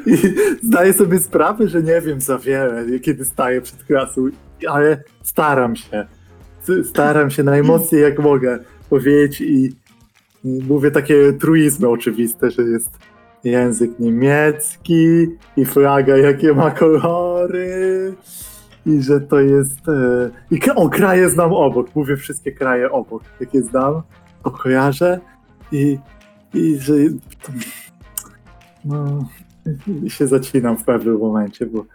Zdaję 0.63 0.93
sobie 0.93 1.19
sprawę, 1.19 1.67
że 1.67 1.83
nie 1.83 2.01
wiem 2.01 2.21
za 2.21 2.37
wiele, 2.37 2.99
kiedy 2.99 3.25
staję 3.25 3.61
przed 3.61 3.83
klasą, 3.83 4.25
ale 4.69 5.03
staram 5.23 5.75
się. 5.75 6.07
Staram 6.83 7.31
się 7.31 7.43
najmocniej 7.43 8.01
jak 8.01 8.19
mogę 8.19 8.59
powiedzieć 8.89 9.41
i 9.41 9.75
mówię 10.43 10.91
takie 10.91 11.33
truizmy 11.33 11.89
oczywiste, 11.89 12.51
że 12.51 12.63
jest 12.63 12.89
język 13.43 13.99
niemiecki 13.99 15.27
i 15.57 15.65
flaga 15.65 16.17
jakie 16.17 16.53
ma 16.53 16.71
kolory 16.71 18.13
i 18.85 19.01
że 19.01 19.21
to 19.21 19.39
jest... 19.39 19.89
E, 19.89 20.29
I 20.51 20.59
o, 20.75 20.89
kraje 20.89 21.29
znam 21.29 21.53
obok, 21.53 21.95
mówię 21.95 22.17
wszystkie 22.17 22.51
kraje 22.51 22.91
obok, 22.91 23.23
jakie 23.39 23.61
znam, 23.61 24.01
to 24.43 24.51
kojarzę 24.51 25.19
i, 25.71 25.97
i 26.53 26.79
że 26.79 26.93
to, 27.43 27.51
no, 28.85 29.25
się 30.07 30.27
zacinam 30.27 30.77
w 30.77 30.83
pewnym 30.83 31.17
momencie, 31.17 31.65
bo 31.65 31.85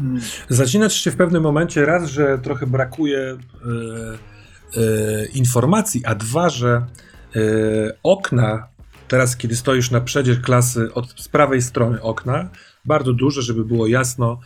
mm, 0.00 0.20
Zacinasz 0.48 0.94
się 0.94 1.10
w 1.10 1.16
pewnym 1.16 1.42
momencie 1.42 1.86
raz, 1.86 2.10
że 2.10 2.38
trochę 2.38 2.66
brakuje 2.66 3.18
e, 3.18 3.36
e, 4.80 5.26
informacji, 5.26 6.04
a 6.04 6.14
dwa, 6.14 6.48
że 6.48 6.86
okna, 8.02 8.68
teraz 9.08 9.36
kiedy 9.36 9.56
stoisz 9.56 9.90
na 9.90 10.00
przedzie 10.00 10.36
klasy, 10.36 10.94
od 10.94 11.20
z 11.20 11.28
prawej 11.28 11.62
strony 11.62 12.02
okna, 12.02 12.48
bardzo 12.84 13.12
duże, 13.12 13.42
żeby 13.42 13.64
było 13.64 13.86
jasno 13.86 14.38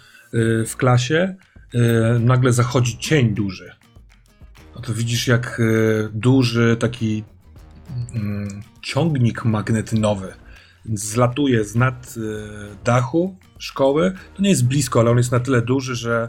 w 0.67 0.77
klasie, 0.77 1.35
e, 1.75 2.19
nagle 2.19 2.53
zachodzi 2.53 2.99
cień 2.99 3.35
duży. 3.35 3.73
No 4.75 4.81
to 4.81 4.95
widzisz, 4.95 5.27
jak 5.29 5.61
e, 5.61 6.09
duży 6.13 6.77
taki 6.81 7.25
mm, 8.15 8.63
ciągnik 8.83 9.45
magnetynowy 9.45 10.33
zlatuje 10.95 11.65
z 11.65 11.75
nad 11.75 12.15
dachu 12.85 13.37
szkoły. 13.59 14.13
To 14.35 14.43
nie 14.43 14.51
jest 14.51 14.67
blisko, 14.67 15.01
ale 15.01 15.11
on 15.11 15.17
jest 15.17 15.33
na 15.33 15.41
tyle 15.41 15.63
duży, 15.63 15.95
że 15.95 16.29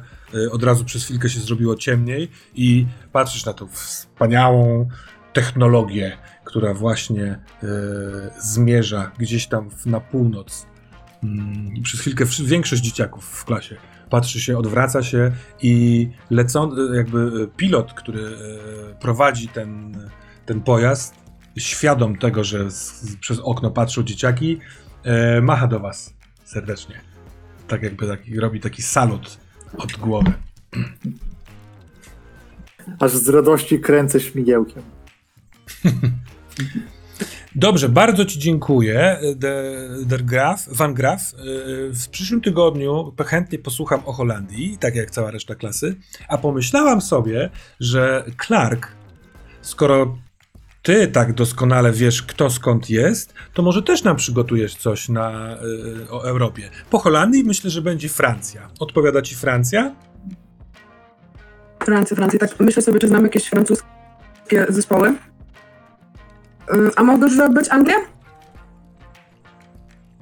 od 0.52 0.64
razu 0.64 0.86
przez 0.86 1.04
chwilkę 1.06 1.30
się 1.30 1.40
zrobiło 1.40 1.76
ciemniej 1.76 2.32
i 2.56 2.86
patrzysz 3.12 3.46
na 3.46 3.54
tą 3.54 3.68
wspaniałą 3.68 4.90
technologię, 5.34 6.18
która 6.46 6.74
właśnie 6.74 7.40
zmierza 8.40 9.12
gdzieś 9.18 9.48
tam 9.48 9.70
na 9.86 10.00
północ. 10.00 10.66
Mm, 11.24 11.76
I 11.76 11.82
przez 11.82 12.00
chwilkę 12.00 12.26
większość 12.44 12.82
dzieciaków 12.82 13.26
w 13.26 13.46
klasie 13.46 13.76
patrzy 14.10 14.42
się, 14.42 14.58
odwraca 14.58 15.04
się 15.04 15.32
i 15.62 16.08
lecą, 16.30 16.72
e, 16.72 16.96
jakby 16.96 17.32
e, 17.44 17.48
pilot, 17.58 17.94
który 17.94 18.22
e, 18.22 18.96
prowadzi 19.00 19.48
ten, 19.48 19.98
ten 20.46 20.62
pojazd, 20.62 21.16
świadom 21.58 22.18
tego, 22.18 22.44
że 22.44 22.72
z, 22.72 23.16
przez 23.20 23.40
okno 23.40 23.72
patrzą 23.72 24.04
dzieciaki, 24.04 24.60
e, 25.04 25.42
macha 25.42 25.68
do 25.68 25.80
was 25.80 26.14
serdecznie. 26.44 26.96
Tak 27.68 27.84
jakby 27.84 28.08
taki, 28.08 28.40
robi 28.40 28.60
taki 28.60 28.82
salut 28.82 29.38
od 29.78 29.92
głowy. 29.92 30.34
aż 33.00 33.12
z 33.12 33.30
radości 33.30 33.80
kręcę 33.80 34.20
śmigiełkiem. 34.20 34.84
Dobrze, 37.56 37.90
bardzo 37.90 38.26
Ci 38.26 38.40
dziękuję, 38.40 39.20
der, 39.36 39.66
der 40.06 40.26
Graf, 40.26 40.68
Van 40.68 40.94
Graf. 40.94 41.22
E, 41.22 41.38
W 41.94 42.08
przyszłym 42.12 42.42
tygodniu 42.42 43.14
chętnie 43.26 43.60
posłucham 43.60 44.02
o 44.06 44.14
Holandii, 44.14 44.78
tak 44.80 44.96
jak 44.96 45.12
cała 45.12 45.32
reszta 45.32 45.56
klasy, 45.56 45.96
a 46.28 46.38
pomyślałam 46.38 47.02
sobie, 47.02 47.50
że 47.80 48.24
Clark, 48.48 48.88
skoro 49.62 50.18
Ty 50.82 51.08
tak 51.08 51.34
doskonale 51.34 51.92
wiesz, 51.92 52.24
kto 52.24 52.50
skąd 52.50 52.90
jest, 52.90 53.34
to 53.54 53.62
może 53.62 53.84
też 53.84 54.04
nam 54.04 54.16
przygotujesz 54.16 54.76
coś 54.76 55.10
na, 55.10 55.32
e, 55.32 56.12
o 56.12 56.24
Europie. 56.24 56.70
Po 56.90 57.00
Holandii 57.00 57.44
myślę, 57.44 57.70
że 57.70 57.82
będzie 57.82 58.10
Francja. 58.10 58.70
Odpowiada 58.80 59.22
Ci 59.22 59.36
Francja? 59.36 59.96
Francja, 61.84 62.16
Francja. 62.16 62.40
Tak 62.40 62.60
myślę 62.60 62.82
sobie, 62.82 63.00
czy 63.00 63.08
znam 63.08 63.24
jakieś 63.24 63.46
francuskie 63.46 64.66
zespoły. 64.70 65.16
A 66.96 67.04
mogę 67.04 67.50
być 67.50 67.70
Anglia? 67.70 67.96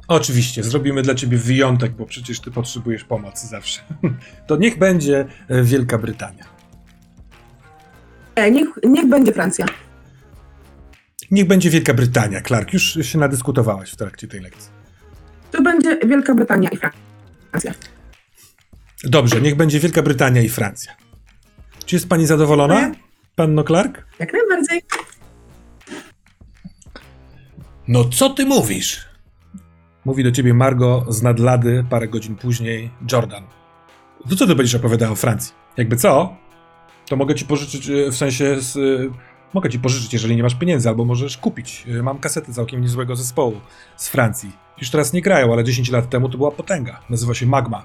Oczywiście, 0.08 0.64
zrobimy 0.64 1.02
dla 1.02 1.16
ciebie 1.16 1.38
wyjątek, 1.38 1.92
bo 1.92 2.06
przecież 2.06 2.40
ty 2.40 2.52
potrzebujesz 2.52 3.04
pomocy 3.04 3.48
zawsze. 3.48 3.82
To 4.48 4.58
niech 4.58 4.78
będzie 4.78 5.26
e, 5.48 5.64
Wielka 5.64 5.98
Brytania. 5.98 6.46
Nie, 8.38 8.52
niech, 8.52 8.68
niech 8.84 9.10
będzie 9.10 9.34
Francja. 9.34 9.66
Niech 11.32 11.48
będzie 11.48 11.70
Wielka 11.70 11.94
Brytania, 11.94 12.42
Clark. 12.42 12.74
Już 12.74 13.00
się 13.02 13.18
nadyskutowałaś 13.18 13.92
w 13.92 13.96
trakcie 13.96 14.28
tej 14.28 14.40
lekcji. 14.40 14.72
To 15.52 15.62
będzie 15.62 16.00
Wielka 16.08 16.36
Brytania 16.36 16.70
i 16.70 16.78
Francja. 16.78 17.74
Dobrze, 19.04 19.42
niech 19.42 19.56
będzie 19.56 19.80
Wielka 19.80 20.02
Brytania 20.02 20.42
i 20.42 20.50
Francja. 20.50 20.92
Czy 21.86 21.96
jest 21.96 22.10
pani 22.10 22.26
zadowolona, 22.26 22.92
panno 23.36 23.64
Clark? 23.64 24.06
Jak 24.20 24.34
najbardziej. 24.34 24.82
No 27.88 28.06
co 28.06 28.30
ty 28.30 28.46
mówisz? 28.46 29.06
Mówi 30.06 30.24
do 30.24 30.32
ciebie 30.32 30.54
Margo 30.54 31.06
z 31.10 31.22
nadlady 31.22 31.86
parę 31.90 32.08
godzin 32.08 32.36
później 32.36 32.92
Jordan. 33.12 33.44
To 34.30 34.36
co 34.36 34.48
ty 34.48 34.56
będziesz 34.56 34.76
opowiadał 34.76 35.14
o 35.14 35.16
Francji? 35.16 35.54
Jakby 35.78 35.96
co? 35.96 36.36
To 37.10 37.16
mogę 37.16 37.36
ci 37.36 37.46
pożyczyć, 37.46 37.90
e, 37.90 38.12
w 38.12 38.16
sensie 38.16 38.62
z, 38.62 38.78
e, 38.78 38.80
mogę 39.54 39.70
ci 39.70 39.80
pożyczyć, 39.80 40.14
jeżeli 40.14 40.36
nie 40.36 40.44
masz 40.44 40.56
pieniędzy, 40.56 40.90
albo 40.90 41.06
możesz 41.06 41.38
kupić. 41.38 41.86
E, 42.00 42.04
Mam 42.04 42.20
kasety 42.20 42.54
całkiem 42.54 42.82
niezłego 42.82 43.16
zespołu 43.16 43.62
z 43.98 44.10
Francji. 44.10 44.52
Już 44.78 44.90
teraz 44.90 45.14
nie 45.14 45.22
grają, 45.22 45.54
ale 45.54 45.64
10 45.64 45.92
lat 45.92 46.10
temu 46.10 46.30
to 46.30 46.38
była 46.38 46.52
potęga. 46.52 47.00
Nazywa 47.10 47.34
się 47.34 47.46
Magma. 47.46 47.84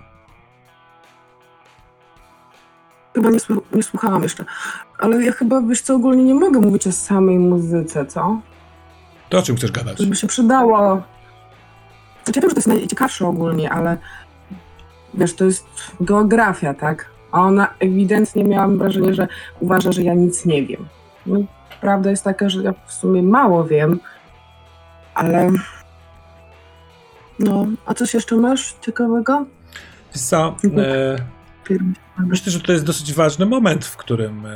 Chyba 3.14 3.30
nie, 3.30 3.38
nie 3.74 3.82
słuchałam 3.82 4.22
jeszcze. 4.22 4.44
Ale 4.98 5.24
ja 5.24 5.32
chyba, 5.32 5.62
wiesz 5.62 5.80
co, 5.80 5.94
ogólnie 5.94 6.24
nie 6.24 6.34
mogę 6.34 6.60
mówić 6.60 6.86
o 6.86 6.92
samej 6.92 7.38
muzyce, 7.38 8.06
co? 8.06 8.40
To 9.32 9.38
o 9.38 9.42
czym 9.42 9.56
chcesz 9.56 9.72
gadać? 9.72 9.98
To 9.98 10.04
by 10.04 10.16
się 10.16 10.26
przydało. 10.26 11.02
Znaczy, 12.24 12.38
ja 12.38 12.42
wiem, 12.42 12.50
że 12.50 12.54
to 12.54 12.58
jest 12.58 12.68
najciekawsze 12.68 13.26
ogólnie, 13.26 13.70
ale 13.70 13.96
wiesz, 15.14 15.34
to 15.34 15.44
jest 15.44 15.66
geografia, 16.00 16.74
tak? 16.74 17.10
A 17.30 17.40
ona 17.40 17.74
ewidentnie 17.78 18.44
miałam 18.44 18.78
wrażenie, 18.78 19.14
że 19.14 19.28
uważa, 19.60 19.92
że 19.92 20.02
ja 20.02 20.14
nic 20.14 20.44
nie 20.44 20.66
wiem. 20.66 20.88
No, 21.26 21.38
prawda 21.80 22.10
jest 22.10 22.24
taka, 22.24 22.48
że 22.48 22.62
ja 22.62 22.74
w 22.86 22.92
sumie 22.92 23.22
mało 23.22 23.64
wiem, 23.64 24.00
ale. 25.14 25.50
No, 27.38 27.66
a 27.86 27.94
coś 27.94 28.14
jeszcze 28.14 28.36
masz 28.36 28.74
ciekawego? 28.80 29.46
Wiesz 30.14 30.22
co, 30.22 30.56
e, 30.78 31.16
myślę, 32.18 32.52
że 32.52 32.60
to 32.60 32.72
jest 32.72 32.84
dosyć 32.84 33.12
ważny 33.12 33.46
moment, 33.46 33.84
w 33.84 33.96
którym 33.96 34.46
e, 34.46 34.50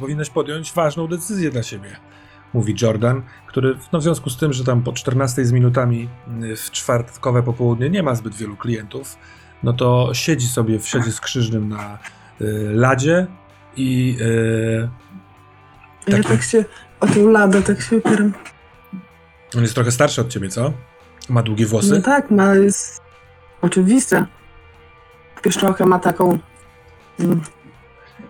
powinnaś 0.00 0.30
podjąć 0.30 0.72
ważną 0.72 1.06
decyzję 1.06 1.50
dla 1.50 1.62
siebie. 1.62 1.96
Mówi 2.54 2.74
Jordan, 2.82 3.22
który 3.46 3.78
no, 3.92 3.98
w 3.98 4.02
związku 4.02 4.30
z 4.30 4.36
tym, 4.36 4.52
że 4.52 4.64
tam 4.64 4.82
po 4.82 4.92
14 4.92 5.44
z 5.44 5.52
minutami 5.52 6.08
y, 6.42 6.56
w 6.56 6.70
czwartkowe 6.70 7.42
popołudnie 7.42 7.90
nie 7.90 8.02
ma 8.02 8.14
zbyt 8.14 8.34
wielu 8.34 8.56
klientów, 8.56 9.16
no 9.62 9.72
to 9.72 10.10
siedzi 10.12 10.48
sobie 10.48 10.78
w 10.78 10.88
siedzie 10.88 11.12
skrzyżnym 11.12 11.68
na 11.68 11.98
y, 12.40 12.70
ladzie 12.74 13.26
i 13.76 14.16
y, 14.20 14.88
Ja 16.06 16.16
Taki- 16.16 16.28
tak 16.28 16.42
się 16.42 16.64
o 17.00 17.06
tą 17.06 17.28
ladę 17.28 17.62
tak 17.62 17.80
się 17.80 17.96
opieram. 17.96 18.32
on 19.56 19.62
jest 19.62 19.74
trochę 19.74 19.90
starszy 19.90 20.20
od 20.20 20.28
ciebie, 20.28 20.48
co? 20.48 20.72
Ma 21.28 21.42
długie 21.42 21.66
włosy. 21.66 21.94
No 21.94 22.02
tak, 22.02 22.30
ma 22.30 22.54
jest 22.54 23.02
oczywiste. 23.62 24.26
Pieszczochę 25.42 25.86
ma 25.86 25.98
taką. 25.98 26.38
mm, 27.20 27.40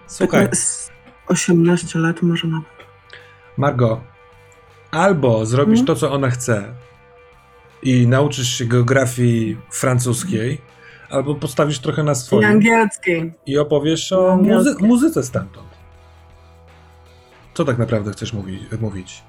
Słuchaj, 0.06 0.42
taką 0.44 0.56
z 0.56 0.90
18 1.26 1.98
lat 1.98 2.22
może 2.22 2.48
nawet. 2.48 2.77
Margo, 3.58 4.00
albo 4.90 5.46
zrobisz 5.46 5.80
Mhm. 5.80 5.86
to, 5.86 5.94
co 6.00 6.12
ona 6.12 6.30
chce 6.30 6.64
i 7.82 8.06
nauczysz 8.06 8.48
się 8.48 8.64
geografii 8.64 9.56
francuskiej, 9.70 10.60
albo 11.10 11.34
postawisz 11.34 11.78
trochę 11.78 12.02
na 12.02 12.12
I 12.12 12.16
swoim 12.16 12.44
angielskiej. 12.44 13.32
i 13.46 13.58
opowiesz 13.58 14.12
o 14.12 14.38
I 14.42 14.46
muzy- 14.46 14.76
muzyce 14.82 15.22
stamtąd. 15.22 15.68
Co 17.54 17.64
tak 17.64 17.78
naprawdę 17.78 18.12
chcesz 18.12 18.32
mówi- 18.32 18.66
mówić? 18.80 19.22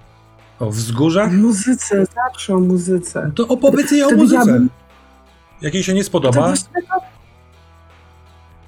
O 0.60 0.70
wzgórzach? 0.70 1.32
muzyce, 1.32 2.06
zawsze 2.06 2.56
o 2.56 2.60
muzyce. 2.60 3.26
No 3.26 3.32
To 3.34 3.48
opowiedz 3.48 3.92
jej 3.92 4.04
o 4.04 4.06
muzyce. 4.06 4.22
widziałabym- 4.26 4.70
Jak 5.62 5.74
jej 5.74 5.84
się 5.84 5.94
nie 5.94 6.04
spodoba, 6.04 6.54
to... 6.54 7.00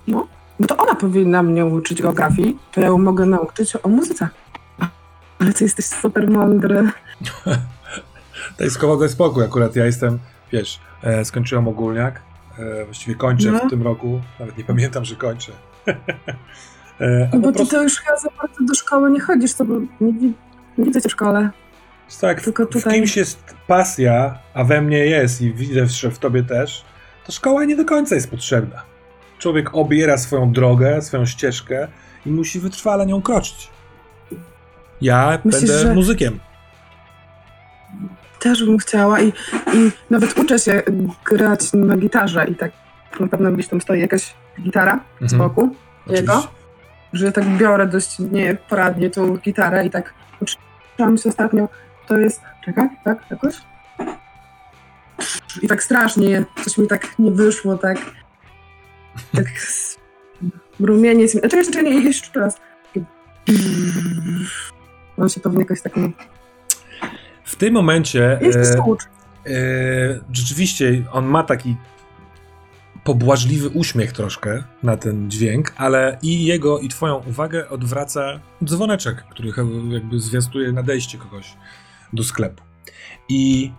No, 0.08 0.28
bo 0.60 0.68
to 0.68 0.78
ona 0.78 0.96
powinna 0.96 1.44
mnie 1.44 1.66
uczyć 1.66 2.02
geografii, 2.02 2.58
to 2.72 2.82
ja 2.82 2.88
ją 2.88 2.98
mogę 2.98 3.26
nauczyć 3.26 3.74
o 3.84 3.90
muzyce. 3.90 4.30
Ale 5.42 5.54
ty 5.54 5.64
jesteś 5.64 5.86
super 5.86 6.30
mądry. 6.30 6.90
Daj 8.60 8.70
spokój, 8.70 9.10
spokój. 9.10 9.44
Akurat 9.46 9.76
ja 9.76 9.86
jestem, 9.86 10.20
wiesz, 10.52 10.80
e, 11.04 11.26
skończyłem 11.26 11.68
ogólniak. 11.68 12.22
E, 12.60 12.86
właściwie 12.86 13.16
kończę 13.16 13.52
No. 13.52 13.60
w 13.60 13.70
tym 13.70 13.82
roku. 13.84 14.22
Nawet 14.40 14.58
nie 14.58 14.64
pamiętam, 14.64 15.06
że 15.06 15.16
kończę. 15.16 15.52
e, 17.00 17.30
No 17.34 17.40
bo 17.40 17.48
ty 17.48 17.54
prostu, 17.58 17.76
to 17.76 17.84
już 17.84 17.98
chyba 18.00 18.18
za 18.18 18.30
bardzo 18.42 18.64
do 18.64 18.74
szkoły 18.74 19.12
nie 19.12 19.20
chodzisz, 19.20 19.54
to 19.54 19.66
bo 19.66 19.74
nie, 20.02 20.12
nie 20.78 20.86
widzę 20.86 21.02
cię 21.02 21.10
w 21.10 21.12
szkole. 21.12 21.50
tak, 22.22 22.42
tylko 22.42 22.66
w 22.66 22.70
tutaj- 22.70 22.94
kimś 22.94 23.18
jest 23.18 23.56
pasja, 23.68 24.40
a 24.54 24.64
we 24.64 24.82
mnie 24.82 24.98
jest 24.98 25.42
i 25.42 25.54
widzę, 25.54 25.86
że 25.88 26.12
w 26.12 26.20
tobie 26.20 26.44
też, 26.44 26.86
to 27.26 27.32
szkoła 27.32 27.66
nie 27.66 27.76
do 27.76 27.86
końca 27.86 28.16
jest 28.16 28.30
potrzebna. 28.30 28.82
Człowiek 29.40 29.76
obiera 29.76 30.18
swoją 30.18 30.52
drogę, 30.54 31.02
swoją 31.02 31.26
ścieżkę 31.26 31.88
i 32.26 32.30
musi 32.32 32.60
wytrwale 32.60 33.06
nią 33.06 33.22
kroczyć. 33.22 33.70
Ja 35.02 35.40
Myślisz, 35.46 35.70
będę 35.70 35.80
że- 35.80 35.94
muzykiem. 35.94 36.40
Też 38.40 38.66
bym 38.66 38.78
chciała 38.78 39.22
i, 39.22 39.28
i 39.74 39.92
nawet 40.10 40.38
uczę 40.38 40.60
się 40.60 40.82
grać 41.26 41.74
na 41.74 41.98
gitarze 41.98 42.46
i 42.50 42.56
tak 42.56 42.72
na 43.20 43.28
pewno 43.28 43.52
gdzieś 43.52 43.68
tam 43.68 43.82
stoi 43.82 44.00
jakaś 44.00 44.34
gitara 44.62 45.00
z 45.22 45.34
Mhm. 45.34 45.50
boku 45.50 45.76
jego, 46.08 46.34
Oczywiście. 46.34 46.56
że 47.14 47.32
tak 47.32 47.46
biorę 47.58 47.88
dość 47.88 48.20
nieporadnie 48.20 49.10
tą 49.10 49.38
gitarę 49.38 49.86
i 49.86 49.90
tak 49.90 50.14
uczyłam 50.42 51.18
się 51.18 51.30
ostatnio, 51.30 51.70
to 52.08 52.18
jest, 52.18 52.42
czekaj, 52.66 52.90
tak, 53.04 53.18
jakoś? 53.32 53.56
I 55.62 55.68
tak 55.68 55.84
strasznie, 55.84 56.46
coś 56.64 56.78
mi 56.78 56.88
tak 56.88 57.20
nie 57.20 57.32
wyszło, 57.32 57.78
tak, 57.78 57.98
tak 59.36 59.46
rumieniec, 60.80 61.36
mi- 61.36 61.42
czekaj, 61.42 61.66
czekaj, 61.66 61.84
nie, 61.84 62.00
jeszcze 62.00 62.40
raz. 62.40 62.58
Się 65.30 65.40
pewnie 65.40 65.60
jakoś. 65.60 65.80
W 67.44 67.56
tym 67.56 67.74
momencie 67.74 68.40
Jeszcze 68.42 68.60
e, 68.60 68.96
e, 69.48 70.20
rzeczywiście 70.32 71.04
on 71.12 71.26
ma 71.26 71.44
taki 71.44 71.76
pobłażliwy 73.04 73.70
uśmiech 73.70 74.12
troszkę 74.12 74.64
na 74.84 74.98
ten 74.98 75.32
dźwięk, 75.32 75.74
ale 75.78 76.18
i 76.22 76.46
jego, 76.46 76.80
i 76.80 76.90
twoją 76.90 77.24
uwagę 77.30 77.70
odwraca 77.70 78.40
dzwoneczek, 78.64 79.24
który 79.30 79.52
jakby 79.90 80.20
zwiastuje 80.20 80.72
nadejście 80.72 81.18
kogoś 81.18 81.54
do 82.14 82.24
sklepu. 82.24 82.64
I 83.30 83.72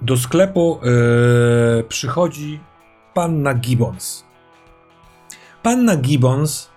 do 0.00 0.16
sklepu 0.16 0.80
e, 0.82 1.82
przychodzi 1.82 2.60
panna 3.14 3.54
Gibbons. 3.54 4.24
Panna 5.62 5.96
Gibbons 5.96 6.70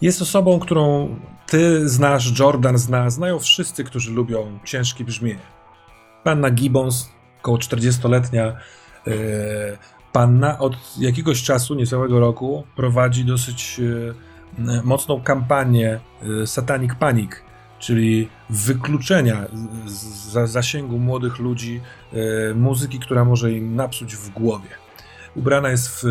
jest 0.00 0.22
osobą, 0.22 0.58
którą 0.58 1.16
ty 1.46 1.88
znasz, 1.88 2.38
Jordan 2.38 2.78
zna, 2.78 3.10
znają 3.10 3.38
wszyscy, 3.38 3.84
którzy 3.84 4.12
lubią 4.12 4.58
ciężkie 4.64 5.04
brzmienie. 5.04 5.40
Panna 6.24 6.50
Gibbons, 6.50 7.08
około 7.40 7.58
40-letnia 7.58 8.44
e, 9.06 9.12
panna, 10.12 10.58
od 10.58 10.76
jakiegoś 10.98 11.42
czasu, 11.42 11.74
niecałego 11.74 12.20
roku, 12.20 12.64
prowadzi 12.76 13.24
dosyć 13.24 13.80
e, 13.80 14.82
mocną 14.84 15.20
kampanię 15.22 16.00
e, 16.42 16.46
Satanic 16.46 16.94
Panic, 16.94 17.30
czyli 17.78 18.28
wykluczenia 18.50 19.46
z, 19.86 19.92
z 19.92 20.30
za- 20.32 20.46
zasięgu 20.46 20.98
młodych 20.98 21.38
ludzi 21.38 21.80
muzyki, 22.54 22.98
która 22.98 23.24
może 23.24 23.52
im 23.52 23.76
napsuć 23.76 24.16
w 24.16 24.30
głowie. 24.30 24.68
Ubrana 25.34 25.68
jest 25.68 25.88
w 25.88 26.04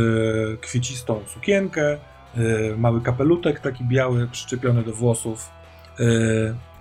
kwiecistą 0.61 1.21
sukienkę, 1.33 1.97
mały 2.77 3.01
kapelutek 3.01 3.59
taki 3.59 3.85
biały 3.85 4.27
przyczepiony 4.27 4.83
do 4.83 4.93
włosów 4.93 5.49
e, 5.99 6.03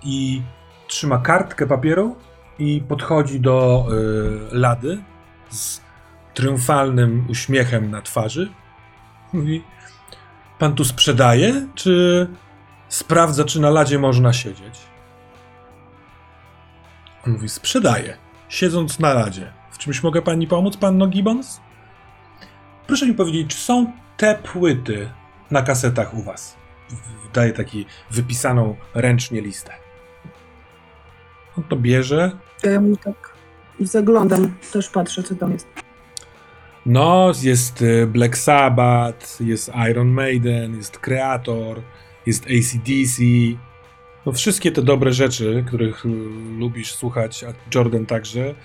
i 0.03 0.41
trzyma 0.87 1.17
kartkę 1.17 1.67
papieru 1.67 2.15
i 2.59 2.81
podchodzi 2.87 3.39
do 3.39 3.85
e, 3.87 4.55
lady 4.55 5.03
z 5.49 5.81
triumfalnym 6.33 7.25
uśmiechem 7.29 7.91
na 7.91 8.01
twarzy. 8.01 8.49
Mówi: 9.33 9.63
Pan 10.59 10.75
tu 10.75 10.85
sprzedaje, 10.85 11.67
czy 11.75 12.27
sprawdza, 12.87 13.43
czy 13.43 13.59
na 13.59 13.69
ladzie 13.69 13.99
można 13.99 14.33
siedzieć? 14.33 14.79
On 17.27 17.33
mówi: 17.33 17.49
Sprzedaję, 17.49 18.17
siedząc 18.49 18.99
na 18.99 19.13
ladzie. 19.13 19.53
W 19.71 19.77
czymś 19.77 20.03
mogę 20.03 20.21
pani 20.21 20.47
pomóc, 20.47 20.77
panno 20.77 21.07
Gibbons? 21.07 21.61
Proszę 22.87 23.07
mi 23.07 23.13
powiedzieć, 23.13 23.47
czy 23.47 23.57
są 23.57 23.91
te 24.17 24.35
płyty 24.35 25.09
na 25.51 25.61
kasetach 25.61 26.13
u 26.13 26.21
was? 26.23 26.55
Daje 27.33 27.53
taki 27.53 27.85
wypisaną 28.11 28.75
ręcznie 28.93 29.41
listę. 29.41 29.71
On 31.57 31.63
to 31.63 31.75
bierze. 31.75 32.31
Ja 32.63 32.81
mu 32.81 32.97
tak 32.97 33.33
zaglądam, 33.79 34.53
też 34.73 34.89
patrzę, 34.89 35.23
co 35.23 35.35
tam 35.35 35.51
jest. 35.51 35.67
No, 36.85 37.31
jest 37.43 37.81
y, 37.81 38.07
Black 38.07 38.37
Sabbath, 38.37 39.41
jest 39.41 39.71
Iron 39.91 40.07
Maiden, 40.07 40.75
jest 40.77 40.97
Creator, 40.99 41.81
jest 42.25 42.43
ACDC. 42.43 43.23
No, 44.25 44.31
wszystkie 44.31 44.71
te 44.71 44.81
dobre 44.81 45.13
rzeczy, 45.13 45.63
których 45.67 46.05
y, 46.05 46.09
lubisz 46.59 46.93
słuchać, 46.95 47.43
a 47.43 47.53
Jordan 47.77 48.05
także, 48.05 48.55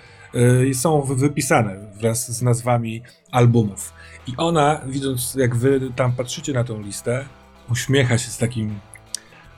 y, 0.69 0.73
są 0.73 1.01
wy- 1.01 1.15
wypisane 1.15 1.91
wraz 2.01 2.31
z 2.37 2.41
nazwami 2.41 3.01
albumów. 3.31 3.93
I 4.31 4.37
ona, 4.37 4.81
widząc 4.87 5.35
jak 5.35 5.55
wy 5.55 5.91
tam 5.95 6.11
patrzycie 6.11 6.53
na 6.53 6.63
tą 6.63 6.81
listę, 6.81 7.25
uśmiecha 7.69 8.17
się 8.17 8.29
z 8.29 8.37
takim 8.37 8.79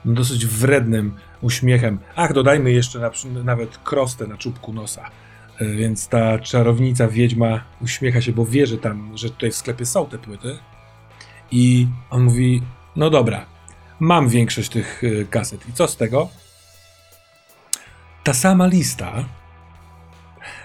no, 0.05 0.13
dosyć 0.13 0.45
wrednym 0.45 1.15
uśmiechem. 1.41 1.99
Ach, 2.15 2.33
dodajmy 2.33 2.71
jeszcze 2.71 2.99
na, 2.99 3.11
nawet 3.43 3.77
krostę 3.77 4.27
na 4.27 4.37
czubku 4.37 4.73
nosa. 4.73 5.09
E, 5.59 5.65
Więc 5.65 6.07
ta 6.07 6.39
czarownica, 6.39 7.07
wiedźma 7.07 7.63
uśmiecha 7.81 8.21
się, 8.21 8.31
bo 8.33 8.45
wie, 8.45 8.67
że 8.67 8.77
tam, 8.77 9.17
że 9.17 9.29
tutaj 9.29 9.51
w 9.51 9.55
sklepie 9.55 9.85
są 9.85 10.05
te 10.05 10.17
płyty. 10.17 10.57
I 11.51 11.87
on 12.09 12.23
mówi, 12.23 12.61
no 12.95 13.09
dobra, 13.09 13.45
mam 13.99 14.29
większość 14.29 14.69
tych 14.69 15.03
y, 15.03 15.27
kaset. 15.29 15.69
I 15.69 15.73
co 15.73 15.87
z 15.87 15.97
tego? 15.97 16.29
Ta 18.23 18.33
sama 18.33 18.67
lista 18.67 19.25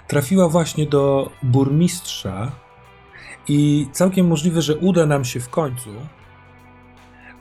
trafiła 0.08 0.48
właśnie 0.48 0.86
do 0.86 1.30
burmistrza 1.42 2.52
i 3.48 3.86
całkiem 3.92 4.26
możliwe, 4.26 4.62
że 4.62 4.76
uda 4.76 5.06
nam 5.06 5.24
się 5.24 5.40
w 5.40 5.48
końcu 5.48 5.90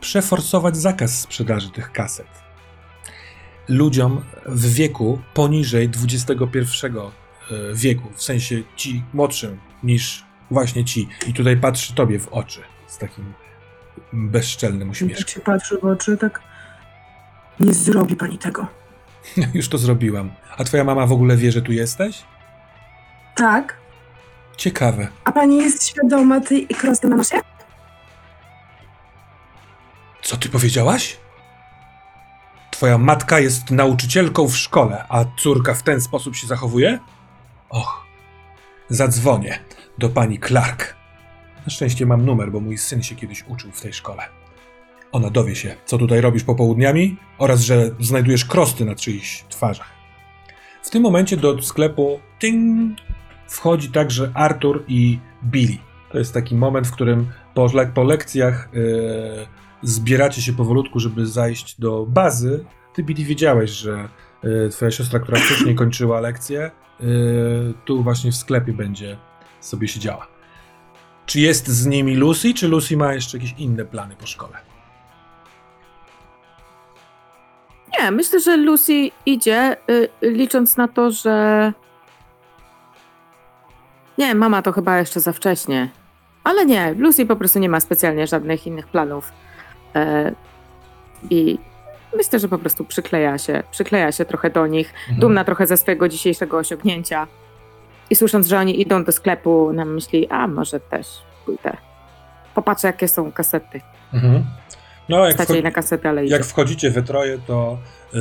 przeforsować 0.00 0.76
zakaz 0.76 1.20
sprzedaży 1.20 1.70
tych 1.70 1.92
kaset. 1.92 2.26
Ludziom 3.68 4.24
w 4.46 4.74
wieku 4.74 5.18
poniżej 5.34 5.88
21 5.88 6.96
e, 6.96 7.02
wieku, 7.74 8.08
w 8.14 8.22
sensie 8.22 8.62
ci 8.76 9.02
młodszym 9.12 9.58
niż 9.82 10.24
właśnie 10.50 10.84
ci. 10.84 11.08
I 11.26 11.32
tutaj 11.32 11.56
patrzy 11.56 11.94
tobie 11.94 12.18
w 12.18 12.28
oczy 12.28 12.60
z 12.86 12.98
takim 12.98 13.32
bezczelnym 14.12 14.90
uśmieszkiem. 14.90 15.28
się 15.28 15.40
patrzy 15.40 15.78
w 15.78 15.84
oczy, 15.84 16.16
tak. 16.16 16.42
Nie 17.60 17.74
zrobi 17.74 18.16
pani 18.16 18.38
tego. 18.38 18.66
Już 19.54 19.68
to 19.68 19.78
zrobiłam. 19.78 20.30
A 20.56 20.64
twoja 20.64 20.84
mama 20.84 21.06
w 21.06 21.12
ogóle 21.12 21.36
wie, 21.36 21.52
że 21.52 21.62
tu 21.62 21.72
jesteś? 21.72 22.24
Tak. 23.34 23.76
Ciekawe. 24.58 25.08
A 25.24 25.32
pani 25.32 25.56
jest 25.56 25.88
świadoma 25.88 26.40
tej 26.40 26.66
krosty 26.66 27.08
na 27.08 27.16
nosie? 27.16 27.40
Co 30.22 30.36
ty 30.36 30.48
powiedziałaś? 30.48 31.16
Twoja 32.70 32.98
matka 32.98 33.40
jest 33.40 33.70
nauczycielką 33.70 34.48
w 34.48 34.56
szkole, 34.56 35.04
a 35.08 35.24
córka 35.38 35.74
w 35.74 35.82
ten 35.82 36.00
sposób 36.00 36.36
się 36.36 36.46
zachowuje? 36.46 36.98
Och, 37.70 38.06
zadzwonię 38.88 39.58
do 39.98 40.08
pani 40.08 40.38
Clark. 40.38 40.96
Na 41.66 41.70
szczęście 41.70 42.06
mam 42.06 42.26
numer, 42.26 42.52
bo 42.52 42.60
mój 42.60 42.78
syn 42.78 43.02
się 43.02 43.14
kiedyś 43.14 43.44
uczył 43.48 43.72
w 43.72 43.80
tej 43.80 43.92
szkole. 43.92 44.22
Ona 45.12 45.30
dowie 45.30 45.56
się, 45.56 45.76
co 45.84 45.98
tutaj 45.98 46.20
robisz 46.20 46.44
popołudniami 46.44 47.16
oraz, 47.38 47.60
że 47.60 47.90
znajdujesz 48.00 48.44
krosty 48.44 48.84
na 48.84 48.94
czyichś 48.94 49.44
twarzach. 49.48 49.90
W 50.82 50.90
tym 50.90 51.02
momencie 51.02 51.36
do 51.36 51.62
sklepu 51.62 52.20
ting, 52.38 52.98
wchodzi 53.48 53.90
także 53.90 54.30
Arthur 54.34 54.84
i 54.88 55.18
Billy. 55.44 55.78
To 56.12 56.18
jest 56.18 56.34
taki 56.34 56.54
moment, 56.54 56.86
w 56.86 56.92
którym 56.92 57.26
po, 57.54 57.70
po 57.94 58.02
lekcjach 58.02 58.68
yy, 58.72 59.46
zbieracie 59.82 60.42
się 60.42 60.52
powolutku, 60.52 61.00
żeby 61.00 61.26
zajść 61.26 61.80
do 61.80 62.06
bazy. 62.06 62.64
Ty, 62.94 63.02
Billy, 63.02 63.24
wiedziałeś, 63.24 63.70
że 63.70 64.08
y, 64.44 64.68
twoja 64.70 64.90
siostra, 64.90 65.20
która 65.20 65.38
wcześniej 65.38 65.74
kończyła 65.82 66.20
lekcję, 66.20 66.70
y, 67.00 67.74
tu 67.84 68.02
właśnie 68.02 68.32
w 68.32 68.36
sklepie 68.36 68.72
będzie 68.72 69.16
sobie 69.60 69.88
siedziała. 69.88 70.26
Czy 71.26 71.40
jest 71.40 71.68
z 71.68 71.86
nimi 71.86 72.16
Lucy, 72.16 72.54
czy 72.54 72.68
Lucy 72.68 72.96
ma 72.96 73.14
jeszcze 73.14 73.38
jakieś 73.38 73.54
inne 73.58 73.84
plany 73.84 74.16
po 74.16 74.26
szkole? 74.26 74.58
Nie, 77.98 78.10
myślę, 78.10 78.40
że 78.40 78.56
Lucy 78.56 79.10
idzie, 79.26 79.76
y, 79.90 80.08
licząc 80.22 80.76
na 80.76 80.88
to, 80.88 81.10
że. 81.10 81.72
Nie, 84.18 84.34
mama 84.34 84.62
to 84.62 84.72
chyba 84.72 84.98
jeszcze 84.98 85.20
za 85.20 85.32
wcześnie. 85.32 85.88
Ale 86.44 86.66
nie, 86.66 86.94
Lucy 86.94 87.26
po 87.26 87.36
prostu 87.36 87.58
nie 87.58 87.68
ma 87.68 87.80
specjalnie 87.80 88.26
żadnych 88.26 88.66
innych 88.66 88.86
planów. 88.86 89.32
E, 89.94 90.32
I 91.30 91.58
myślę, 92.16 92.38
że 92.38 92.48
po 92.48 92.58
prostu 92.58 92.84
przykleja 92.84 93.38
się, 93.38 93.62
przykleja 93.70 94.12
się 94.12 94.24
trochę 94.24 94.50
do 94.50 94.66
nich, 94.66 94.94
Mhm. 95.00 95.20
dumna 95.20 95.44
trochę 95.44 95.66
ze 95.66 95.76
swojego 95.76 96.08
dzisiejszego 96.08 96.56
osiągnięcia. 96.56 97.26
I 98.10 98.16
słysząc, 98.16 98.46
że 98.46 98.58
oni 98.58 98.80
idą 98.80 99.04
do 99.04 99.12
sklepu, 99.12 99.72
nam 99.72 99.94
myśli, 99.94 100.28
a 100.28 100.46
może 100.46 100.80
też 100.80 101.06
pójdę. 101.44 101.76
Popatrzę, 102.54 102.86
jakie 102.86 103.08
są 103.08 103.32
kasety. 103.32 103.80
Mhm. 104.14 104.44
No, 105.08 105.26
jak, 105.26 105.48
na 105.62 105.70
kasetę, 105.70 106.08
ale 106.08 106.24
idzie. 106.24 106.34
jak 106.34 106.44
wchodzicie 106.44 106.90
we 106.90 107.02
troje, 107.02 107.38
to 107.46 107.78
yy, 108.12 108.20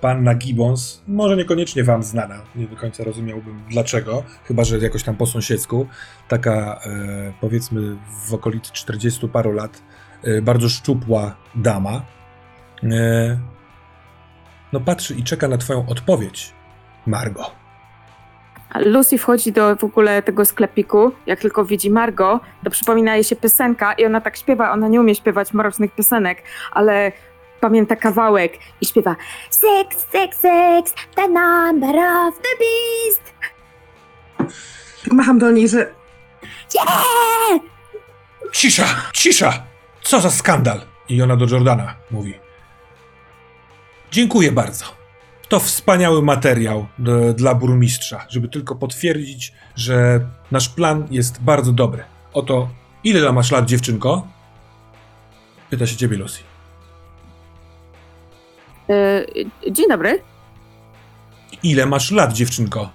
panna 0.00 0.34
Gibbons, 0.34 1.02
może 1.08 1.36
niekoniecznie 1.36 1.84
wam 1.84 2.02
znana, 2.02 2.42
nie 2.56 2.66
do 2.66 2.76
końca 2.76 3.04
rozumiałbym 3.04 3.62
dlaczego, 3.70 4.22
chyba 4.44 4.64
że 4.64 4.78
jakoś 4.78 5.02
tam 5.02 5.16
po 5.16 5.26
sąsiedzku, 5.26 5.86
taka 6.28 6.80
yy, 6.86 7.32
powiedzmy 7.40 7.96
w 8.26 8.34
okolicy 8.34 8.72
40 8.72 9.28
paru 9.28 9.52
lat, 9.52 9.82
yy, 10.22 10.42
bardzo 10.42 10.68
szczupła 10.68 11.36
dama, 11.54 12.02
no 14.72 14.80
patrzy 14.80 15.14
i 15.14 15.24
czeka 15.24 15.48
na 15.48 15.58
twoją 15.58 15.86
odpowiedź, 15.86 16.54
Margo. 17.06 17.57
Lucy 18.74 19.18
wchodzi 19.18 19.52
do 19.52 19.76
w 19.76 19.84
ogóle 19.84 20.22
tego 20.22 20.44
sklepiku, 20.44 21.12
jak 21.26 21.40
tylko 21.40 21.64
widzi 21.64 21.90
Margo, 21.90 22.40
to 22.64 22.70
przypomina 22.70 23.14
jej 23.14 23.24
się 23.24 23.36
piosenka 23.36 23.92
i 23.92 24.06
ona 24.06 24.20
tak 24.20 24.36
śpiewa, 24.36 24.72
ona 24.72 24.88
nie 24.88 25.00
umie 25.00 25.14
śpiewać 25.14 25.52
mrocznych 25.52 25.94
piosenek, 25.94 26.42
ale 26.72 27.12
pamięta 27.60 27.96
kawałek 27.96 28.52
i 28.80 28.86
śpiewa 28.86 29.16
Six, 29.50 30.06
six, 30.12 30.40
six, 30.40 30.94
the 31.14 31.28
number 31.28 31.96
of 31.96 32.34
the 32.34 32.48
beast. 32.58 33.34
Tak 35.04 35.12
macham 35.12 35.38
do 35.38 35.50
niej, 35.50 35.68
że 35.68 35.98
Yeah! 36.74 37.60
Cisza, 38.52 38.84
cisza! 39.12 39.62
Co 40.02 40.20
za 40.20 40.30
skandal! 40.30 40.80
I 41.08 41.22
ona 41.22 41.36
do 41.36 41.46
Jordana 41.46 41.94
mówi. 42.10 42.34
Dziękuję 44.10 44.52
bardzo. 44.52 44.97
To 45.48 45.60
wspaniały 45.60 46.22
materiał 46.22 46.86
d- 46.98 47.34
dla 47.34 47.54
burmistrza, 47.54 48.26
żeby 48.28 48.48
tylko 48.48 48.74
potwierdzić, 48.74 49.52
że 49.76 50.20
nasz 50.50 50.68
plan 50.68 51.06
jest 51.10 51.42
bardzo 51.42 51.72
dobry. 51.72 52.04
Oto, 52.32 52.68
ile 53.04 53.32
masz 53.32 53.50
lat, 53.50 53.66
dziewczynko? 53.66 54.26
Pyta 55.70 55.86
się 55.86 55.96
ciebie 55.96 56.16
Lucy. 56.16 56.38
Y, 58.90 59.70
dzień 59.70 59.88
dobry. 59.88 60.22
Ile 61.62 61.86
masz 61.86 62.10
lat, 62.10 62.32
dziewczynko? 62.32 62.90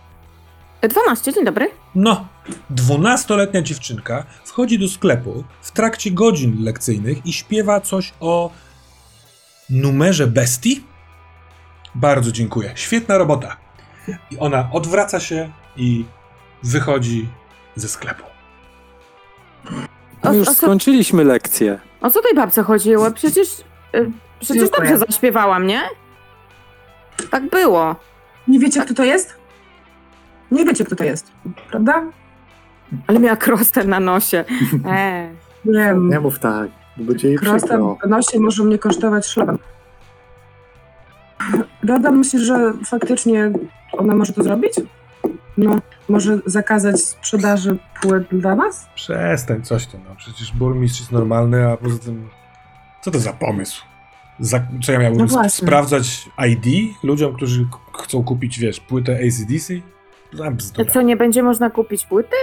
12, 0.90 1.34
dzień 1.34 1.46
dobry. 1.46 1.70
No, 1.96 2.28
dwunastoletnia 2.70 3.62
dziewczynka 3.62 4.26
wchodzi 4.46 4.80
do 4.80 4.88
sklepu 4.88 5.44
w 5.62 5.72
trakcie 5.72 6.12
godzin 6.12 6.64
lekcyjnych 6.64 7.26
i 7.26 7.34
śpiewa 7.34 7.82
coś 7.82 8.14
o 8.20 8.52
numerze 9.70 10.28
bestii? 10.28 10.84
Bardzo 11.96 12.32
dziękuję. 12.32 12.72
Świetna 12.76 13.18
robota. 13.18 13.58
I 14.32 14.40
ona 14.40 14.70
odwraca 14.72 15.20
się 15.20 15.50
i 15.78 16.06
wychodzi 16.64 17.30
ze 17.76 17.88
sklepu. 17.88 18.24
O, 20.24 20.30
My 20.32 20.38
już 20.38 20.48
o, 20.48 20.54
skończyliśmy 20.54 21.24
lekcję. 21.24 21.80
o 22.02 22.10
co 22.10 22.22
tej 22.22 22.36
babce 22.36 22.64
chodziło? 22.64 23.12
Przecież, 23.12 23.60
y, 23.96 24.12
przecież 24.40 24.64
Dziękuję. 24.64 24.90
dobrze 24.90 25.06
zaśpiewałam, 25.06 25.68
nie? 25.68 25.82
Tak 27.32 27.50
było. 27.50 27.96
nie 28.48 28.60
wiecie, 28.60 28.82
kto 28.82 28.94
to 28.94 29.04
jest? 29.04 29.36
Nie 30.52 30.66
wiecie, 30.66 30.86
kto 30.86 30.96
to 30.96 31.04
jest, 31.04 31.32
prawda? 31.70 32.04
Ale 33.08 33.20
miała 33.20 33.36
krostę 33.38 33.84
na 33.84 34.00
nosie. 34.00 34.46
E. 34.88 35.30
Wiem. 35.66 36.10
Nie 36.10 36.20
mów 36.20 36.40
tak, 36.40 36.70
będzie 36.98 37.28
jej 37.28 37.38
przykro. 37.38 37.98
w 38.06 38.10
nosie 38.10 38.40
może 38.40 38.64
mnie 38.64 38.80
kosztować 38.80 39.26
szlaban. 39.28 39.58
Rada 41.88 42.12
myśli, 42.12 42.40
że 42.46 42.74
faktycznie 42.86 43.52
ona 43.92 44.16
może 44.16 44.34
to 44.34 44.44
zrobić? 44.44 44.74
No, 45.58 45.76
może 46.10 46.40
zakazać 46.46 47.02
sprzedaży 47.02 47.78
płyt 48.02 48.28
dla 48.32 48.56
nas? 48.56 48.88
Przestań, 48.96 49.62
coś 49.62 49.86
ty, 49.86 49.98
no. 50.10 50.16
Przecież 50.18 50.52
burmistrz 50.52 51.00
jest 51.00 51.12
normalny, 51.12 51.68
a 51.72 51.78
poza 51.78 52.00
tym... 52.00 52.30
Co 53.02 53.12
to 53.12 53.20
za 53.20 53.34
pomysł? 53.34 53.84
Za, 54.40 54.62
co 54.84 54.92
ja 54.92 55.00
miałbym 55.00 55.28
No 55.32 55.50
sprawdzać 55.50 56.30
ID 56.48 56.94
ludziom, 57.04 57.36
którzy 57.36 57.66
k- 57.72 58.02
chcą 58.04 58.24
kupić, 58.24 58.60
wiesz, 58.60 58.80
płytę 58.80 59.20
ACDC? 59.28 59.74
Bzdura. 60.52 60.92
co, 60.92 61.02
nie 61.02 61.18
będzie 61.18 61.44
można 61.44 61.70
kupić 61.70 62.06
płyty? 62.06 62.36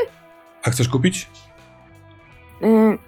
A 0.64 0.70
chcesz 0.70 0.88
kupić? 0.88 1.28
Y, 2.62 2.98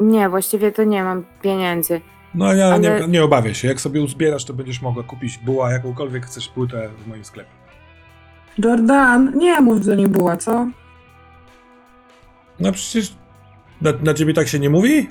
nie, 0.00 0.28
właściwie 0.28 0.72
to 0.72 0.84
nie 0.84 1.04
mam 1.04 1.24
pieniędzy. 1.42 2.00
No 2.34 2.54
ja 2.54 2.78
nie, 2.78 2.94
Ale- 2.94 3.08
nie 3.08 3.24
obawiaj 3.24 3.54
się, 3.54 3.68
jak 3.68 3.80
sobie 3.80 4.02
uzbierasz, 4.02 4.44
to 4.44 4.54
będziesz 4.54 4.82
mogła 4.82 5.02
kupić 5.02 5.38
buła, 5.38 5.72
jakąkolwiek 5.72 6.26
chcesz 6.26 6.48
płytę 6.48 6.88
w 6.98 7.06
moim 7.06 7.24
sklepie. 7.24 7.50
Jordan, 8.58 9.38
nie 9.38 9.60
mów 9.60 9.84
do 9.86 9.94
niej 9.94 10.08
była, 10.08 10.36
co? 10.36 10.66
No 12.60 12.72
przecież 12.72 13.14
na, 13.80 13.92
na 14.02 14.14
ciebie 14.14 14.34
tak 14.34 14.48
się 14.48 14.58
nie 14.58 14.70
mówi? 14.70 15.10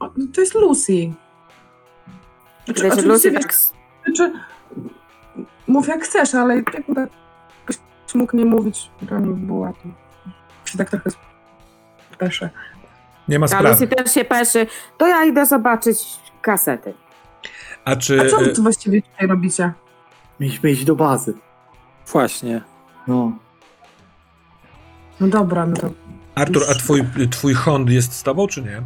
O, 0.00 0.10
no 0.16 0.26
To 0.34 0.40
jest 0.40 0.54
Lucy. 0.54 1.12
Znaczy, 2.64 2.82
Wiecie, 2.84 3.02
Lucy 3.02 3.30
wiesz, 3.30 3.42
tak 3.42 3.54
znaczy, 4.04 4.32
mów 5.66 5.88
jak 5.88 6.04
chcesz, 6.04 6.34
ale 6.34 6.56
jakby 6.56 6.94
tak 6.94 7.08
ktoś 7.64 8.14
mógł 8.14 8.36
nie 8.36 8.44
mówić, 8.44 8.90
to 9.08 9.18
nie 9.18 9.34
była, 9.34 9.72
to 9.72 9.88
się 10.70 10.78
tak 10.78 10.90
trochę 10.90 11.10
speszę. 12.14 12.50
Nie 13.28 13.38
ma 13.38 13.44
A 13.44 13.48
sprawy. 13.48 13.68
Lucy 13.68 13.86
też 13.86 14.14
się 14.14 14.24
peszy. 14.24 14.66
To 14.98 15.06
ja 15.06 15.24
idę 15.24 15.46
zobaczyć 15.46 15.98
kasety. 16.42 16.94
A 17.84 17.96
czy... 17.96 18.20
A 18.20 18.28
co 18.28 18.38
wy 18.38 18.48
tu 18.48 18.62
właściwie 18.62 19.02
tutaj 19.02 19.28
robicie? 19.28 19.72
Mieliśmy 20.40 20.70
iść 20.70 20.84
do 20.84 20.96
bazy. 20.96 21.34
Właśnie. 22.12 22.60
No. 23.06 23.32
No 25.20 25.28
dobra, 25.28 25.66
no 25.66 25.76
to 25.76 25.90
Artur, 26.34 26.62
a 26.70 26.74
twój, 26.74 27.04
twój 27.30 27.54
Hond 27.54 27.90
jest 27.90 28.12
z 28.12 28.22
tobą, 28.22 28.46
czy 28.46 28.62
nie? 28.62 28.82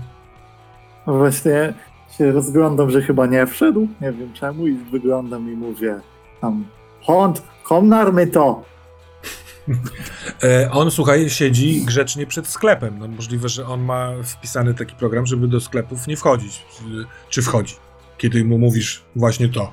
No 1.07 1.18
Właśnie 1.18 1.75
się 2.18 2.33
rozglądam, 2.33 2.91
że 2.91 3.02
chyba 3.02 3.26
nie 3.26 3.47
wszedł. 3.47 3.89
Nie 4.00 4.12
wiem 4.12 4.33
czemu 4.33 4.67
i 4.67 4.75
wyglądam 4.75 5.52
i 5.52 5.57
mówię 5.57 6.00
tam 6.41 6.65
Hond, 7.02 7.42
komnarmy 7.62 8.26
to! 8.26 8.62
E, 10.43 10.71
on, 10.71 10.91
słuchaj, 10.91 11.31
siedzi 11.31 11.83
grzecznie 11.87 12.27
przed 12.27 12.47
sklepem. 12.47 12.99
No, 12.99 13.09
możliwe, 13.09 13.49
że 13.49 13.67
on 13.67 13.83
ma 13.83 14.13
wpisany 14.25 14.75
taki 14.75 14.95
program, 14.97 15.27
żeby 15.27 15.49
do 15.49 15.61
sklepów 15.61 16.07
nie 16.07 16.17
wchodzić. 16.17 16.65
Czy, 17.29 17.43
wchodzi? 17.43 17.75
Kiedy 18.19 18.45
mu 18.45 18.59
mówisz 18.59 19.05
właśnie 19.17 19.49
to. 19.49 19.73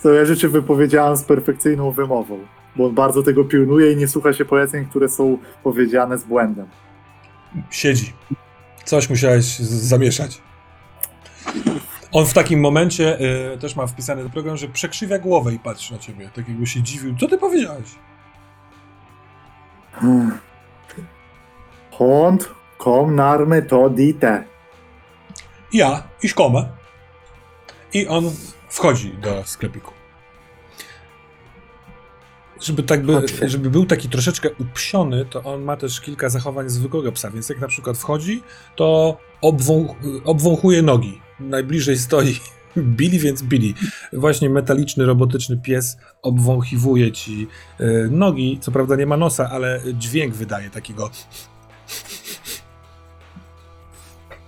Zależy, 0.00 0.36
czy 0.36 0.48
wypowiedziałem 0.48 1.16
z 1.16 1.22
perfekcyjną 1.22 1.90
wymową. 1.90 2.38
Bo 2.76 2.86
on 2.86 2.94
bardzo 2.94 3.22
tego 3.22 3.44
pilnuje 3.44 3.92
i 3.92 3.96
nie 3.96 4.08
słucha 4.08 4.32
się 4.32 4.44
poleceń, 4.44 4.86
które 4.86 5.08
są 5.08 5.38
powiedziane 5.62 6.18
z 6.18 6.24
błędem. 6.24 6.66
Siedzi. 7.70 8.12
Coś 8.84 9.10
musiałeś 9.10 9.58
zamieszać. 9.58 10.42
On 12.12 12.26
w 12.26 12.32
takim 12.32 12.60
momencie 12.60 13.20
y, 13.54 13.58
też 13.58 13.76
ma 13.76 13.86
wpisany 13.86 14.30
program, 14.30 14.56
że 14.56 14.68
przekrzywia 14.68 15.18
głowę 15.18 15.54
i 15.54 15.58
patrzy 15.58 15.92
na 15.92 15.98
ciebie. 15.98 16.30
Tak 16.34 16.48
jakby 16.48 16.66
się 16.66 16.82
dziwił. 16.82 17.16
Co 17.20 17.28
ty 17.28 17.38
powiedziałeś? 17.38 17.86
Hond, 21.90 22.50
komnarmy 22.78 23.62
to 23.62 23.90
dite. 23.90 24.44
Ja, 25.72 26.02
iż 26.22 26.34
komę. 26.34 26.68
I 27.92 28.06
on 28.08 28.30
wchodzi 28.68 29.14
do 29.14 29.44
sklepiku. 29.44 29.92
Żeby, 32.60 32.82
tak 32.82 33.02
by, 33.02 33.26
żeby 33.42 33.70
był 33.70 33.86
taki 33.86 34.08
troszeczkę 34.08 34.50
upsiony, 34.60 35.24
to 35.24 35.42
on 35.42 35.62
ma 35.62 35.76
też 35.76 36.00
kilka 36.00 36.28
zachowań 36.28 36.70
zwykłego 36.70 37.12
psa, 37.12 37.30
więc 37.30 37.48
jak 37.48 37.60
na 37.60 37.68
przykład 37.68 37.98
wchodzi, 37.98 38.42
to 38.76 39.16
obwąch, 39.40 39.96
obwąchuje 40.24 40.82
nogi. 40.82 41.20
Najbliżej 41.40 41.98
stoi 41.98 42.40
Billy, 42.98 43.18
więc 43.18 43.42
Billy. 43.42 43.74
Właśnie 44.12 44.50
metaliczny, 44.50 45.06
robotyczny 45.06 45.56
pies 45.56 45.96
obwąchiwuje 46.22 47.12
ci 47.12 47.46
y, 47.80 48.08
nogi. 48.10 48.58
Co 48.60 48.72
prawda 48.72 48.96
nie 48.96 49.06
ma 49.06 49.16
nosa, 49.16 49.50
ale 49.50 49.80
dźwięk 49.94 50.34
wydaje 50.34 50.70
takiego. 50.70 51.10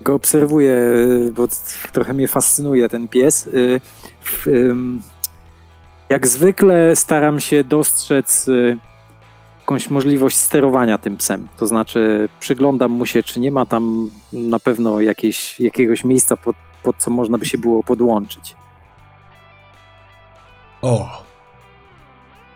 Go 0.00 0.14
obserwuję, 0.14 0.72
y, 0.72 1.32
bo 1.34 1.48
trochę 1.92 2.14
mnie 2.14 2.28
fascynuje 2.28 2.88
ten 2.88 3.08
pies. 3.08 3.48
Ym, 4.46 5.02
Jak 6.08 6.26
zwykle 6.26 6.96
staram 6.96 7.40
się 7.40 7.64
dostrzec 7.64 8.46
jakąś 9.68 9.90
możliwość 9.90 10.36
sterowania 10.36 10.98
tym 10.98 11.16
psem. 11.16 11.48
To 11.56 11.66
znaczy, 11.66 12.28
przyglądam 12.40 12.90
mu 12.90 13.06
się, 13.06 13.22
czy 13.22 13.40
nie 13.40 13.50
ma 13.50 13.66
tam 13.66 14.10
na 14.32 14.58
pewno 14.58 15.00
jakieś, 15.00 15.60
jakiegoś 15.60 16.04
miejsca, 16.04 16.36
pod, 16.36 16.56
pod 16.82 16.96
co 16.96 17.10
można 17.10 17.38
by 17.38 17.46
się 17.46 17.58
było 17.58 17.82
podłączyć. 17.82 18.56
O! 20.82 21.22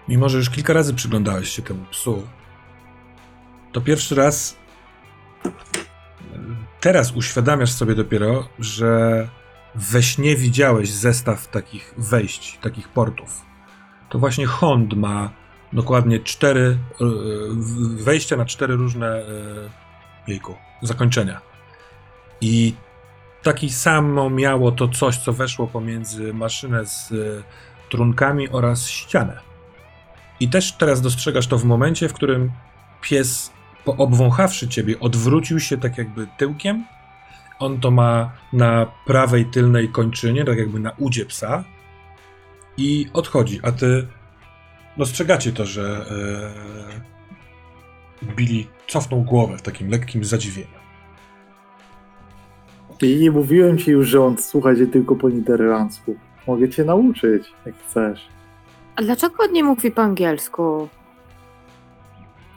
Mimo, 0.08 0.28
że 0.28 0.38
już 0.38 0.50
kilka 0.50 0.72
razy 0.72 0.94
przyglądałeś 0.94 1.48
się 1.48 1.62
temu 1.62 1.84
psu, 1.90 2.22
to 3.72 3.80
pierwszy 3.80 4.14
raz 4.14 4.56
teraz 6.80 7.12
uświadamiasz 7.12 7.72
sobie 7.72 7.94
dopiero, 7.94 8.48
że 8.58 9.28
we 9.74 10.02
śnie 10.02 10.36
widziałeś 10.36 10.90
zestaw 10.90 11.48
takich 11.48 11.94
wejść, 11.98 12.58
takich 12.62 12.88
portów. 12.88 13.42
To 14.08 14.18
właśnie 14.18 14.46
Hond 14.46 14.94
ma 14.94 15.30
dokładnie 15.72 16.20
cztery 16.20 16.78
e, 17.00 17.04
wejścia 18.04 18.36
na 18.36 18.44
cztery 18.44 18.76
różne 18.76 19.06
e, 19.06 19.24
jejku, 20.26 20.54
zakończenia. 20.82 21.40
I 22.40 22.74
taki 23.42 23.70
samo 23.70 24.30
miało 24.30 24.72
to 24.72 24.88
coś, 24.88 25.18
co 25.18 25.32
weszło 25.32 25.66
pomiędzy 25.66 26.34
maszynę 26.34 26.86
z 26.86 27.12
e, 27.12 27.16
trunkami 27.90 28.48
oraz 28.48 28.88
ścianę. 28.88 29.40
I 30.40 30.48
też 30.48 30.72
teraz 30.72 31.00
dostrzegasz 31.00 31.46
to 31.46 31.58
w 31.58 31.64
momencie, 31.64 32.08
w 32.08 32.12
którym 32.12 32.50
pies, 33.00 33.52
po 33.84 33.96
obwąchawszy 33.96 34.68
ciebie, 34.68 35.00
odwrócił 35.00 35.60
się 35.60 35.78
tak 35.78 35.98
jakby 35.98 36.26
tyłkiem. 36.38 36.84
On 37.58 37.80
to 37.80 37.90
ma 37.90 38.32
na 38.52 38.86
prawej 39.06 39.44
tylnej 39.44 39.88
kończynie, 39.88 40.44
tak 40.44 40.58
jakby 40.58 40.80
na 40.80 40.90
udzie 40.98 41.26
psa. 41.26 41.64
I 42.76 43.10
odchodzi, 43.12 43.60
a 43.62 43.72
ty 43.72 44.06
dostrzegacie 44.96 45.52
to, 45.52 45.66
że 45.66 46.06
e, 48.22 48.34
Billy 48.34 48.64
cofnął 48.88 49.22
głowę 49.22 49.58
w 49.58 49.62
takim 49.62 49.88
lekkim 49.88 50.24
zadziwieniu. 50.24 50.81
I 53.02 53.30
mówiłem 53.30 53.78
ci 53.78 53.90
już, 53.90 54.08
że 54.08 54.24
on 54.24 54.38
słucha 54.38 54.76
cię 54.76 54.86
tylko 54.86 55.16
po 55.16 55.30
niderlandzku. 55.30 56.14
Mogę 56.46 56.68
cię 56.68 56.84
nauczyć, 56.84 57.52
jak 57.66 57.74
chcesz. 57.88 58.28
A 58.96 59.02
dlaczego 59.02 59.34
on 59.44 59.52
nie 59.52 59.64
mówi 59.64 59.90
po 59.90 60.02
angielsku? 60.02 60.88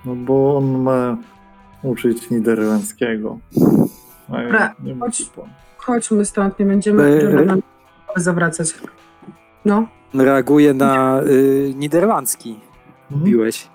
No 0.06 0.16
bo 0.16 0.58
on 0.58 0.82
ma 0.82 1.18
uczyć 1.84 2.30
niderlandzkiego. 2.30 3.38
A 4.32 4.38
ja 4.42 4.44
Dobra, 4.44 4.76
nie 4.84 4.96
chodź. 4.96 5.24
po- 5.36 5.48
Chodźmy 5.78 6.26
stąd, 6.26 6.60
nie 6.60 6.66
będziemy 6.66 7.04
E, 7.04 7.22
Jordanem 7.24 7.62
zawracać. 8.16 8.74
No, 9.66 9.88
Reaguje 10.14 10.74
na 10.74 11.22
y, 11.28 11.74
niderlandzki. 11.76 12.50
Mhm. 12.50 13.20
Mówiłeś. 13.20 13.68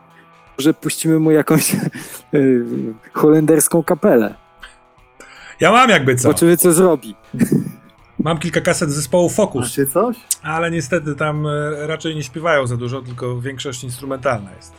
Może 0.58 0.74
puścimy 0.74 1.18
mu 1.18 1.30
jakąś 1.30 1.74
y, 2.34 2.64
holenderską 3.12 3.82
kapelę. 3.82 4.34
Ja 5.60 5.72
mam 5.72 5.90
jakby 5.90 6.16
co. 6.16 6.22
Zobaczymy, 6.22 6.56
co 6.56 6.72
zrobi. 6.72 7.14
Mam 8.18 8.38
kilka 8.38 8.60
kaset 8.60 8.90
zespołu 8.90 9.28
Focus, 9.28 9.62
Macie 9.62 9.86
coś? 9.86 10.16
ale 10.42 10.70
niestety 10.70 11.14
tam 11.14 11.46
e, 11.46 11.86
raczej 11.86 12.16
nie 12.16 12.22
śpiewają 12.22 12.66
za 12.66 12.76
dużo, 12.76 13.02
tylko 13.02 13.40
większość 13.40 13.84
instrumentalna 13.84 14.50
jest. 14.56 14.72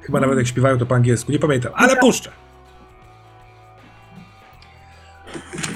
Chyba 0.00 0.20
nawet 0.20 0.38
jak 0.38 0.46
śpiewają 0.46 0.78
to 0.78 0.86
po 0.86 0.94
angielsku, 0.94 1.32
nie 1.32 1.38
pamiętam, 1.38 1.72
ale 1.74 1.96
puszczę. 1.96 2.30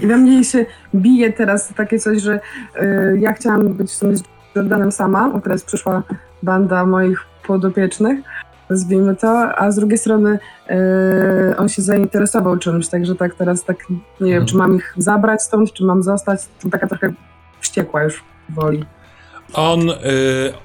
i 0.03 0.07
we 0.07 0.17
mnie 0.17 0.45
się 0.45 0.67
bije 0.95 1.33
teraz 1.33 1.75
takie 1.77 1.99
coś, 1.99 2.23
że 2.23 2.41
y, 2.83 3.19
ja 3.19 3.33
chciałam 3.33 3.69
być 3.75 3.91
w 3.91 3.95
sumie 3.95 4.17
z 4.17 4.23
Jordanem 4.55 4.93
sama, 4.93 5.31
bo 5.31 5.41
teraz 5.41 5.65
przyszła 5.65 6.03
banda 6.43 6.87
moich 6.87 7.25
podopiecznych, 7.47 8.21
nazwijmy 8.71 9.17
to, 9.17 9.59
a 9.59 9.71
z 9.71 9.77
drugiej 9.77 9.99
strony 9.99 10.39
y, 11.51 11.57
on 11.57 11.69
się 11.69 11.83
zainteresował 11.83 12.57
czymś, 12.57 12.89
także 12.89 13.15
tak 13.15 13.35
teraz 13.35 13.65
tak 13.65 13.77
nie 14.21 14.33
wiem, 14.33 14.47
czy 14.47 14.57
mam 14.57 14.77
ich 14.77 14.95
zabrać 14.97 15.43
stąd, 15.43 15.73
czy 15.73 15.85
mam 15.85 16.03
zostać, 16.03 16.41
to 16.63 16.69
taka 16.71 16.87
trochę 16.87 17.13
wściekła 17.61 18.03
już 18.03 18.25
woli. 18.49 18.85
On 19.53 19.91
y, 19.91 19.95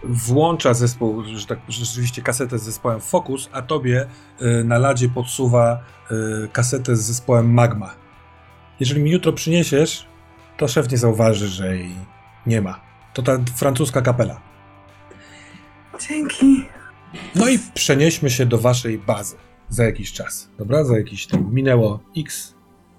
włącza 0.04 0.74
zespół, 0.74 1.24
że 1.24 1.48
tak 1.48 1.60
rzeczywiście 1.70 2.22
kasetę 2.22 2.60
z 2.60 2.64
zespołem 2.64 3.00
Focus, 3.00 3.50
a 3.52 3.62
tobie 3.62 4.06
y, 4.42 4.64
na 4.64 4.78
ladzie 4.78 5.10
podsuwa 5.10 5.80
kasetę 6.54 6.96
z 6.96 7.02
zespołem 7.02 7.54
Magma. 7.54 7.96
Jeżeli 8.80 9.04
mi 9.04 9.12
jutro 9.12 9.34
przyniesiesz, 9.34 10.08
to 10.58 10.68
szef 10.68 10.92
nie 10.92 10.98
zauważy, 10.98 11.48
że 11.48 11.78
jej 11.78 11.96
nie 12.46 12.62
ma. 12.62 12.80
To 13.14 13.22
ta 13.22 13.38
francuska 13.56 14.02
kapela. 14.02 14.42
Dzięki. 16.00 16.75
No 17.36 17.50
i 17.50 17.60
przenieśmy 17.74 18.30
się 18.30 18.46
do 18.46 18.58
waszej 18.58 18.98
bazy 18.98 19.36
za 19.70 19.84
jakiś 19.84 20.14
czas, 20.14 20.50
dobra? 20.58 20.84
Za 20.84 20.98
jakiś 20.98 21.28
tam 21.28 21.54
minęło 21.54 22.00
x 22.18 22.56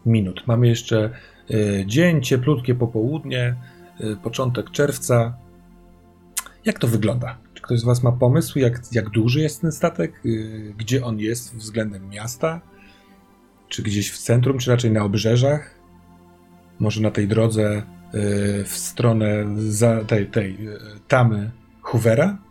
minut. 0.07 0.43
Mamy 0.47 0.69
jeszcze 0.69 1.11
y, 1.51 1.85
dzień, 1.87 2.23
cieplutkie 2.23 2.75
popołudnie, 2.75 3.57
y, 4.01 4.17
początek 4.17 4.71
czerwca. 4.71 5.37
Jak 6.65 6.79
to 6.79 6.89
wygląda? 6.89 7.39
Czy 7.55 7.63
ktoś 7.63 7.81
z 7.81 7.85
was 7.85 8.03
ma 8.03 8.13
pomysł, 8.13 8.59
jak, 8.59 8.81
jak 8.93 9.11
duży 9.11 9.41
jest 9.41 9.61
ten 9.61 9.73
statek? 9.73 10.21
Y, 10.27 10.75
gdzie 10.79 11.05
on 11.05 11.19
jest 11.19 11.57
względem 11.57 12.09
miasta? 12.09 12.61
Czy 13.69 13.83
gdzieś 13.83 14.11
w 14.11 14.19
centrum, 14.19 14.59
czy 14.59 14.71
raczej 14.71 14.91
na 14.91 15.05
obrzeżach? 15.05 15.75
Może 16.79 17.01
na 17.01 17.11
tej 17.11 17.29
drodze 17.29 17.83
y, 18.15 18.65
w 18.65 18.73
stronę 18.73 19.45
za, 19.59 20.05
tej, 20.05 20.27
tej 20.27 20.69
y, 20.69 20.79
tamy 21.09 21.51
Hoovera? 21.83 22.46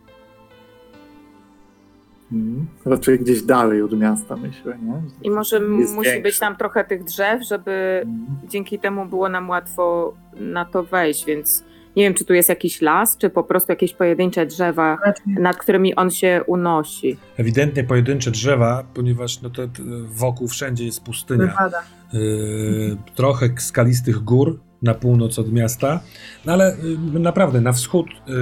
Mhm. 2.32 2.66
Raczej 2.84 3.18
gdzieś 3.18 3.42
dalej 3.42 3.82
od 3.82 3.98
miasta, 3.98 4.36
myślę, 4.36 4.78
nie? 4.82 5.02
I 5.22 5.30
może 5.30 5.60
musi 5.60 5.94
większy. 5.94 6.22
być 6.22 6.38
tam 6.38 6.56
trochę 6.56 6.84
tych 6.84 7.04
drzew, 7.04 7.42
żeby 7.48 8.00
Mhm. 8.06 8.48
dzięki 8.48 8.78
temu 8.78 9.06
było 9.06 9.28
nam 9.28 9.48
łatwo 9.50 10.14
na 10.40 10.64
to 10.64 10.84
wejść, 10.84 11.24
więc 11.26 11.64
nie 11.96 12.02
wiem, 12.04 12.14
czy 12.14 12.24
tu 12.24 12.34
jest 12.34 12.48
jakiś 12.48 12.82
las, 12.82 13.16
czy 13.16 13.30
po 13.30 13.44
prostu 13.44 13.72
jakieś 13.72 13.94
pojedyncze 13.94 14.46
drzewa, 14.46 14.98
Raczej 15.04 15.24
nad 15.26 15.56
którymi 15.56 15.94
on 15.94 16.10
się 16.10 16.40
unosi. 16.46 17.16
ewidentnie 17.36 17.84
pojedyncze 17.84 18.30
drzewa, 18.30 18.84
ponieważ 18.94 19.42
no 19.42 19.50
to, 19.50 19.62
to 19.68 19.82
wokół 20.08 20.48
wszędzie 20.48 20.84
jest 20.86 21.02
pustynia. 21.04 21.46
wypada. 21.46 21.82
Yy, 22.12 22.96
trochę 23.14 23.48
skalistych 23.58 24.18
gór 24.18 24.60
na 24.86 24.94
północ 24.94 25.38
od 25.38 25.52
miasta, 25.52 26.00
no 26.44 26.52
ale 26.52 26.76
yy, 27.12 27.20
naprawdę 27.20 27.60
na 27.60 27.72
wschód 27.72 28.06
yy, 28.26 28.34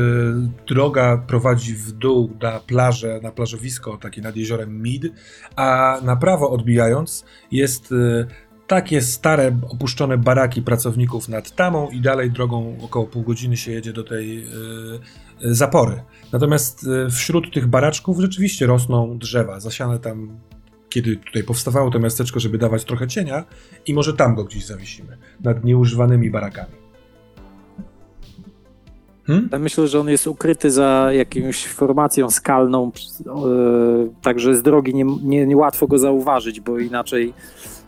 droga 0.69 1.25
prowadzi 1.27 1.75
w 1.75 1.93
dół 1.93 2.31
na 2.43 2.61
plażę, 2.61 3.21
na 3.23 3.33
plażowisko 3.33 3.97
takie 3.97 4.23
nad 4.23 4.37
jeziorem 4.37 4.83
Mid, 4.83 5.03
a 5.57 5.99
na 6.03 6.17
prawo 6.17 6.51
odbijając 6.51 7.25
jest 7.51 7.91
yy, 7.91 8.27
takie 8.67 9.03
stare, 9.03 9.59
opuszczone 9.71 10.19
baraki 10.19 10.63
pracowników 10.63 11.29
nad 11.29 11.55
Tamą 11.55 11.91
i 11.91 12.01
dalej 12.01 12.31
drogą 12.31 12.77
około 12.83 13.07
pół 13.07 13.23
godziny 13.23 13.57
się 13.57 13.73
jedzie 13.73 13.93
do 13.93 14.05
tej 14.05 14.47
zapory. 15.41 16.03
Natomiast 16.33 16.87
wśród 17.11 17.55
tych 17.55 17.67
baraczków 17.67 18.21
rzeczywiście 18.21 18.67
rosną 18.67 19.19
drzewa, 19.19 19.61
zasiane 19.61 19.99
tam 19.99 20.39
kiedy 20.95 21.17
tutaj 21.17 21.43
powstawało 21.43 21.91
to 21.91 21.99
miasteczko, 21.99 22.41
żeby 22.41 22.59
dawać 22.59 22.85
trochę 22.85 23.09
cienia 23.09 23.45
i 23.87 23.95
może 23.95 24.13
tam 24.13 24.35
go 24.35 24.45
gdzieś 24.45 24.67
zawiesimy, 24.67 25.17
nad 25.45 25.65
nieużywanymi 25.65 26.31
barakami. 26.31 26.73
Hmm? 29.27 29.49
Ja 29.53 29.59
myślę, 29.59 29.89
że 29.89 30.01
on 30.01 30.09
jest 30.09 30.27
ukryty 30.27 30.71
za 30.71 31.09
jakąś 31.13 31.67
formacją 31.67 32.31
skalną, 32.31 32.91
e, 33.27 33.31
także 34.23 34.55
z 34.57 34.63
drogi 34.63 34.95
nie, 34.95 35.05
nie, 35.23 35.47
nie 35.47 35.57
łatwo 35.57 35.87
go 35.87 35.99
zauważyć, 35.99 36.61
bo 36.61 36.79
inaczej 36.79 37.35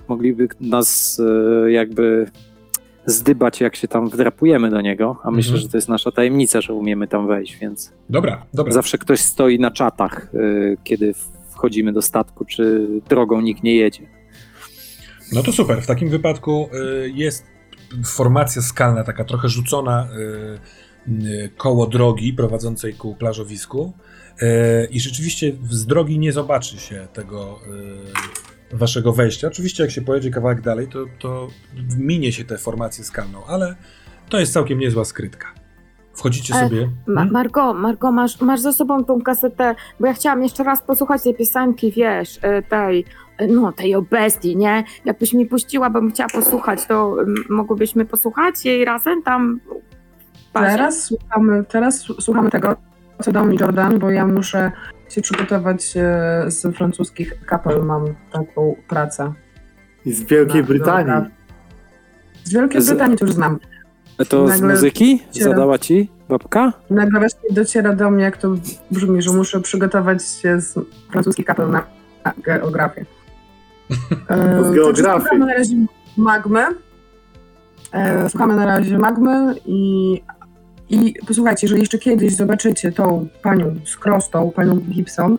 mogliby 0.09 0.49
nas 0.61 1.21
e, 1.67 1.71
jakby 1.71 2.27
zdybać, 3.07 3.61
jak 3.61 3.77
się 3.77 3.89
tam 3.89 4.09
wdrapujemy 4.09 4.71
do 4.71 4.81
niego, 4.81 5.17
a 5.23 5.31
myślę, 5.31 5.51
Mhm. 5.53 5.63
że 5.63 5.69
to 5.69 5.77
jest 5.77 5.89
nasza 5.89 6.13
tajemnica, 6.13 6.61
że 6.61 6.75
umiemy 6.75 7.09
tam 7.09 7.27
wejść, 7.27 7.59
więc 7.59 7.93
Dobra, 8.11 8.47
dobra. 8.55 8.73
zawsze 8.73 8.99
ktoś 8.99 9.21
stoi 9.21 9.59
na 9.59 9.71
czatach, 9.71 10.31
e, 10.35 10.39
kiedy 10.85 11.15
wchodzimy 11.57 11.93
do 11.93 12.03
statku, 12.03 12.45
czy 12.45 12.89
drogą 13.09 13.41
nikt 13.41 13.63
nie 13.63 13.77
jedzie. 13.77 14.09
No 15.33 15.43
to 15.43 15.53
super. 15.53 15.83
W 15.83 15.87
takim 15.87 16.09
wypadku 16.09 16.69
y, 17.05 17.11
jest 17.15 17.47
formacja 18.05 18.63
skalna, 18.63 19.05
taka 19.05 19.25
trochę 19.25 19.49
rzucona 19.49 20.09
y, 21.09 21.23
y, 21.25 21.51
koło 21.57 21.87
drogi 21.87 22.33
prowadzącej 22.33 22.95
ku 22.95 23.15
plażowisku. 23.15 23.93
I 24.91 25.01
rzeczywiście 25.01 25.53
z 25.71 25.87
drogi 25.87 26.19
nie 26.19 26.33
zobaczy 26.33 26.79
się 26.79 27.09
tego 27.13 27.61
waszego 28.73 29.13
wejścia. 29.13 29.49
Oczywiście, 29.49 29.83
jak 29.83 29.93
się 29.93 30.03
pojedzie 30.03 30.31
kawałek 30.31 30.61
dalej, 30.61 30.89
to, 30.89 31.05
to 31.19 31.49
minie 31.99 32.33
się 32.33 32.45
tę 32.45 32.59
formację 32.59 33.05
skalną, 33.05 33.47
ale 33.47 33.77
to 34.29 34.39
jest 34.39 34.53
całkiem 34.53 34.79
niezła 34.79 35.05
skrytka. 35.05 35.56
Wchodzicie 36.17 36.55
Ale 36.55 36.69
sobie. 36.69 36.91
Ma- 37.07 37.15
Hmm? 37.21 37.33
Margo, 37.33 37.75
Margo 37.75 38.13
masz, 38.13 38.41
masz 38.41 38.61
za 38.61 38.73
sobą 38.73 39.05
tą 39.05 39.21
kasetę, 39.23 39.75
bo 40.01 40.07
ja 40.07 40.13
chciałam 40.15 40.43
jeszcze 40.43 40.65
raz 40.65 40.83
posłuchać 40.83 41.23
tej 41.23 41.35
piosenki, 41.35 41.93
wiesz, 41.93 42.39
e, 42.43 42.63
tej, 42.63 43.05
e, 43.39 43.47
no 43.47 43.73
tej 43.73 43.95
o 43.95 44.03
bestii, 44.03 44.57
nie? 44.57 44.85
Jakbyś 45.05 45.33
mi 45.33 45.47
puściła, 45.47 45.91
bym 45.91 46.11
chciała 46.11 46.29
posłuchać, 46.31 46.87
to 46.87 47.17
mogłybyśmy 47.51 48.05
posłuchać 48.05 48.65
jej 48.65 48.85
razem 48.85 49.23
tam? 49.23 49.61
Teraz 50.53 51.03
słuchamy, 51.03 51.65
teraz 51.65 52.01
słuchamy 52.21 52.51
tego, 52.51 52.77
co 53.23 53.33
dał 53.33 53.47
mi 53.47 53.57
Jordan, 53.61 53.99
bo 53.99 54.11
ja 54.11 54.27
muszę 54.27 54.73
się 55.09 55.21
przygotować 55.21 55.97
e, 55.97 56.45
z 56.51 56.77
francuskich 56.77 57.45
kapel, 57.47 57.83
mam 57.85 58.05
taką 58.33 58.77
pracę. 58.89 59.33
I 60.05 60.13
z 60.13 60.23
Wielkiej 60.23 60.61
No, 60.61 60.67
Brytanii. 60.67 61.07
dobra. 61.15 61.31
Z 62.45 62.53
Wielkiej 62.53 62.81
Z- 62.83 62.89
Brytanii 62.89 63.17
to 63.17 63.25
już 63.25 63.35
znam. 63.35 63.59
To 64.29 64.49
z 64.49 64.61
muzyki 64.61 65.19
się- 65.35 65.45
zadała 65.45 65.79
ci 65.79 66.11
babka? 66.29 66.73
Nagle 66.91 67.19
właśnie 67.21 67.51
dociera 67.51 67.95
do 67.95 68.11
mnie, 68.11 68.25
jak 68.25 68.37
to 68.37 68.55
brzmi, 68.91 69.23
że 69.23 69.33
muszę 69.33 69.61
przygotować 69.61 70.25
się 70.29 70.61
z 70.61 70.75
francuskich 71.11 71.47
kapel 71.47 71.71
na, 71.71 71.83
geografię. 72.45 73.05
E, 74.29 74.65
Z 74.65 74.75
geografii. 74.75 75.21
słuchamy 75.21 75.47
na 75.47 75.55
razie 75.55 75.77
magmy 76.17 76.65
E, 77.93 78.29
Słuchamy 78.31 78.57
na 78.57 78.67
razie 78.67 78.99
Magmy 78.99 79.55
i, 79.67 80.13
i 80.91 81.15
posłuchajcie, 81.27 81.67
jeżeli 81.67 81.81
jeszcze 81.81 81.99
kiedyś 81.99 82.37
zobaczycie 82.37 82.93
tą 82.93 83.29
panią 83.43 83.75
z 83.85 83.97
krostą, 83.97 84.51
panią 84.51 84.77
Gibson, 84.77 85.39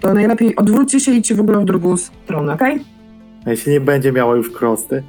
to 0.00 0.14
najlepiej 0.14 0.56
odwróćcie 0.56 1.00
się 1.00 1.12
i 1.12 1.16
idźcie 1.16 1.34
w 1.34 1.40
ogóle 1.40 1.58
w 1.60 1.64
drugą 1.64 1.96
stronę, 1.96 2.52
okej? 2.54 2.84
A 3.46 3.50
jeśli 3.50 3.72
nie 3.72 3.80
będzie 3.80 4.12
miała 4.12 4.36
już 4.36 4.50
krosty, 4.50 5.02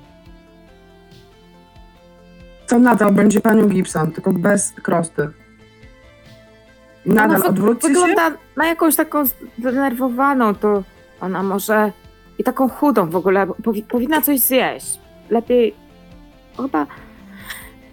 To 2.67 2.79
nadal 2.79 3.11
będzie 3.13 3.41
panią 3.41 3.67
Gibson, 3.67 4.11
tylko 4.11 4.33
bez 4.33 4.71
krosty. 4.71 5.29
Nadal 7.05 7.29
Ona 7.35 7.39
wy- 7.39 7.47
odwróćcie 7.49 7.87
się. 7.87 7.93
Wygląda 7.93 8.31
na 8.55 8.67
jakąś 8.67 8.95
taką 8.95 9.23
zdenerwowaną, 9.59 10.55
to 10.55 10.83
ona 11.21 11.43
może 11.43 11.91
i 12.37 12.43
taką 12.43 12.69
chudą 12.69 13.09
w 13.09 13.15
ogóle, 13.15 13.47
powi- 13.47 13.83
powinna 13.83 14.21
coś 14.21 14.39
zjeść. 14.39 14.99
Lepiej, 15.29 15.73
chyba 16.57 16.87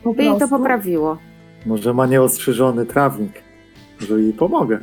po 0.02 0.14
by 0.14 0.22
jej 0.22 0.32
to 0.32 0.38
prostu. 0.38 0.56
poprawiło. 0.58 1.18
może 1.66 1.94
ma 1.94 2.06
nieostrzyżony 2.06 2.86
trawnik. 2.86 3.32
Może 4.00 4.20
jej 4.20 4.32
pomogę. 4.32 4.78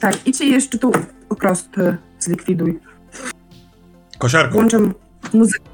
Tak, 0.00 0.26
idźcie 0.26 0.44
jeszcze 0.46 0.78
tu 0.78 0.92
krosty 1.38 1.96
zlikwiduj. 2.18 2.80
Kosiarką. 4.18 4.52
Włączę 4.52 4.78
muzykę. 5.34 5.64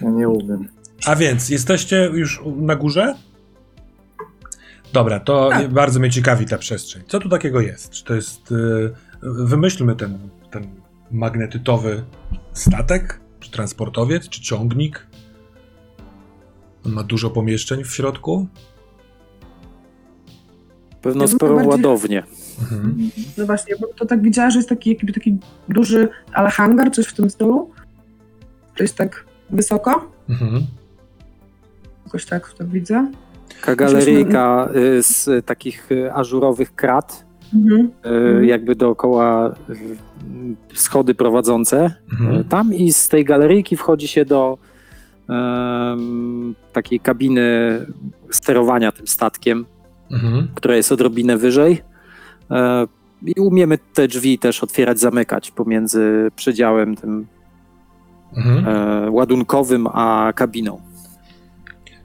Ja 0.00 0.10
nie 0.10 0.28
umiem. 0.28 0.68
A 1.06 1.16
więc, 1.16 1.48
jesteście 1.48 2.10
już 2.14 2.42
na 2.56 2.76
górze? 2.76 3.14
Dobra, 4.92 5.20
to 5.20 5.48
Tak. 5.50 5.72
bardzo 5.72 6.00
mnie 6.00 6.10
ciekawi 6.10 6.46
ta 6.46 6.58
przestrzeń. 6.58 7.02
Co 7.08 7.20
tu 7.20 7.28
takiego 7.28 7.60
jest? 7.60 7.90
Czy 7.90 8.04
to 8.04 8.14
jest... 8.14 8.52
y, 8.52 8.90
Wymyślmy 9.22 9.96
ten, 9.96 10.18
ten 10.50 10.66
magnetytowy 11.10 12.02
statek? 12.52 13.20
Czy 13.40 13.50
transportowiec? 13.50 14.28
Czy 14.28 14.40
ciągnik? 14.42 15.06
On 16.86 16.92
ma 16.92 17.02
dużo 17.02 17.30
pomieszczeń 17.30 17.84
w 17.84 17.94
środku? 17.94 18.46
Pewno 21.02 21.24
Ja 21.24 21.28
sporą 21.28 21.54
bardziej- 21.54 21.70
ładownię. 21.70 22.22
Mhm. 22.60 23.10
No 23.38 23.46
właśnie, 23.46 23.74
bo 23.80 23.86
to 23.86 24.06
tak 24.06 24.22
widziała, 24.22 24.50
że 24.50 24.58
jest 24.58 24.68
taki, 24.68 24.90
jakby 24.90 25.12
taki 25.12 25.38
duży, 25.68 26.08
ale 26.32 26.50
hangar, 26.50 26.90
coś 26.92 27.06
w 27.06 27.14
tym 27.14 27.30
stylu. 27.30 27.70
To 28.76 28.82
jest 28.84 28.96
tak 28.96 29.24
wysoko. 29.52 30.04
Mhm. 30.28 30.62
Jakoś 32.06 32.26
tak 32.26 32.52
to 32.52 32.64
widzę. 32.66 33.06
Taka 33.60 33.76
galeryjka 33.76 34.68
y, 34.98 35.02
z 35.02 35.46
takich 35.46 35.92
y, 35.92 36.12
ażurowych 36.12 36.74
krat, 36.74 37.24
Mhm. 37.54 37.80
y, 37.80 38.08
Mhm. 38.08 38.44
jakby 38.44 38.74
dookoła 38.74 39.54
schody 40.74 41.14
prowadzące 41.14 41.94
Mhm. 42.12 42.44
tam 42.44 42.74
i 42.74 42.92
z 42.92 43.08
tej 43.08 43.24
galeryjki 43.24 43.76
wchodzi 43.76 44.08
się 44.08 44.24
do 44.24 44.58
em, 45.28 46.54
takiej 46.72 47.00
kabiny 47.00 47.40
sterowania 48.30 48.92
tym 48.92 49.06
statkiem, 49.06 49.66
Mhm. 50.10 50.48
która 50.54 50.76
jest 50.76 50.92
odrobinę 50.92 51.36
wyżej. 51.36 51.82
E, 52.50 52.86
I 53.26 53.40
umiemy 53.40 53.78
te 53.94 54.08
drzwi 54.08 54.38
też 54.38 54.62
otwierać, 54.62 55.00
zamykać 55.00 55.50
pomiędzy 55.50 56.30
przedziałem 56.36 56.96
tym 56.96 57.26
Mhm. 58.36 58.68
e, 58.68 59.10
ładunkowym 59.10 59.86
a 59.86 60.32
kabiną. 60.32 60.80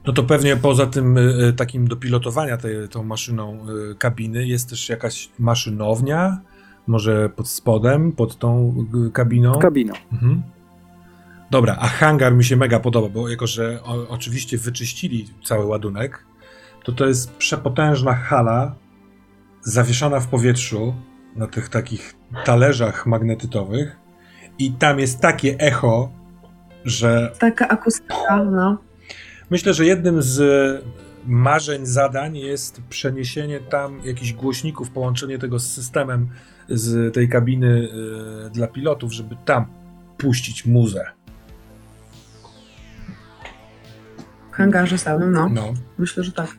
No 0.06 0.12
to 0.12 0.22
pewnie 0.22 0.56
poza 0.56 0.86
tym 0.86 1.18
y, 1.18 1.20
y, 1.48 1.52
takim 1.52 1.88
do 1.88 1.96
pilotowania 1.96 2.56
tej, 2.56 2.88
tą 2.88 3.04
maszyną 3.04 3.66
kabiny 3.98 4.46
jest 4.46 4.70
też 4.70 4.88
jakaś 4.88 5.30
maszynownia, 5.38 6.40
może 6.86 7.28
pod 7.28 7.48
spodem, 7.48 8.12
pod 8.12 8.38
tą 8.38 8.74
kabiną. 9.12 9.58
Kabiną. 9.58 9.94
Mhm. 10.12 10.42
Dobra, 11.50 11.76
a 11.80 11.88
hangar 11.88 12.34
mi 12.34 12.44
się 12.44 12.56
mega 12.56 12.80
podoba, 12.80 13.08
bo 13.08 13.28
jako, 13.28 13.46
że 13.46 13.82
o, 13.82 14.08
oczywiście 14.08 14.58
wyczyścili 14.58 15.26
cały 15.44 15.64
ładunek, 15.64 16.26
to 16.84 16.92
to 16.92 17.06
jest 17.06 17.32
przepotężna 17.32 18.14
hala 18.14 18.74
zawieszona 19.62 20.20
w 20.20 20.26
powietrzu 20.26 20.94
na 21.36 21.46
tych 21.46 21.68
takich 21.68 22.14
talerzach 22.44 23.06
magnetytowych 23.06 23.96
i 24.58 24.72
tam 24.72 24.98
jest 24.98 25.20
takie 25.20 25.58
echo, 25.58 26.10
że 26.84 27.32
Taka 27.38 27.68
akustyka, 27.68 28.44
no. 28.44 28.78
Myślę, 29.50 29.74
że 29.74 29.86
jednym 29.86 30.22
z 30.22 30.84
marzeń, 31.26 31.86
zadań 31.86 32.36
jest 32.36 32.80
przeniesienie 32.88 33.60
tam 33.60 34.00
jakichś 34.04 34.32
głośników, 34.32 34.90
połączenie 34.90 35.38
tego 35.38 35.58
z 35.58 35.66
systemem 35.72 36.28
z 36.68 37.14
tej 37.14 37.28
kabiny 37.28 37.88
y, 38.46 38.50
dla 38.50 38.66
pilotów, 38.66 39.12
żeby 39.12 39.36
tam 39.44 39.66
puścić 40.18 40.66
muzę. 40.66 41.06
W 44.52 44.54
hangarze 44.54 44.98
samym, 44.98 45.32
no. 45.32 45.48
No. 45.48 45.74
Myślę, 45.98 46.24
że 46.24 46.32
tak. 46.32 46.56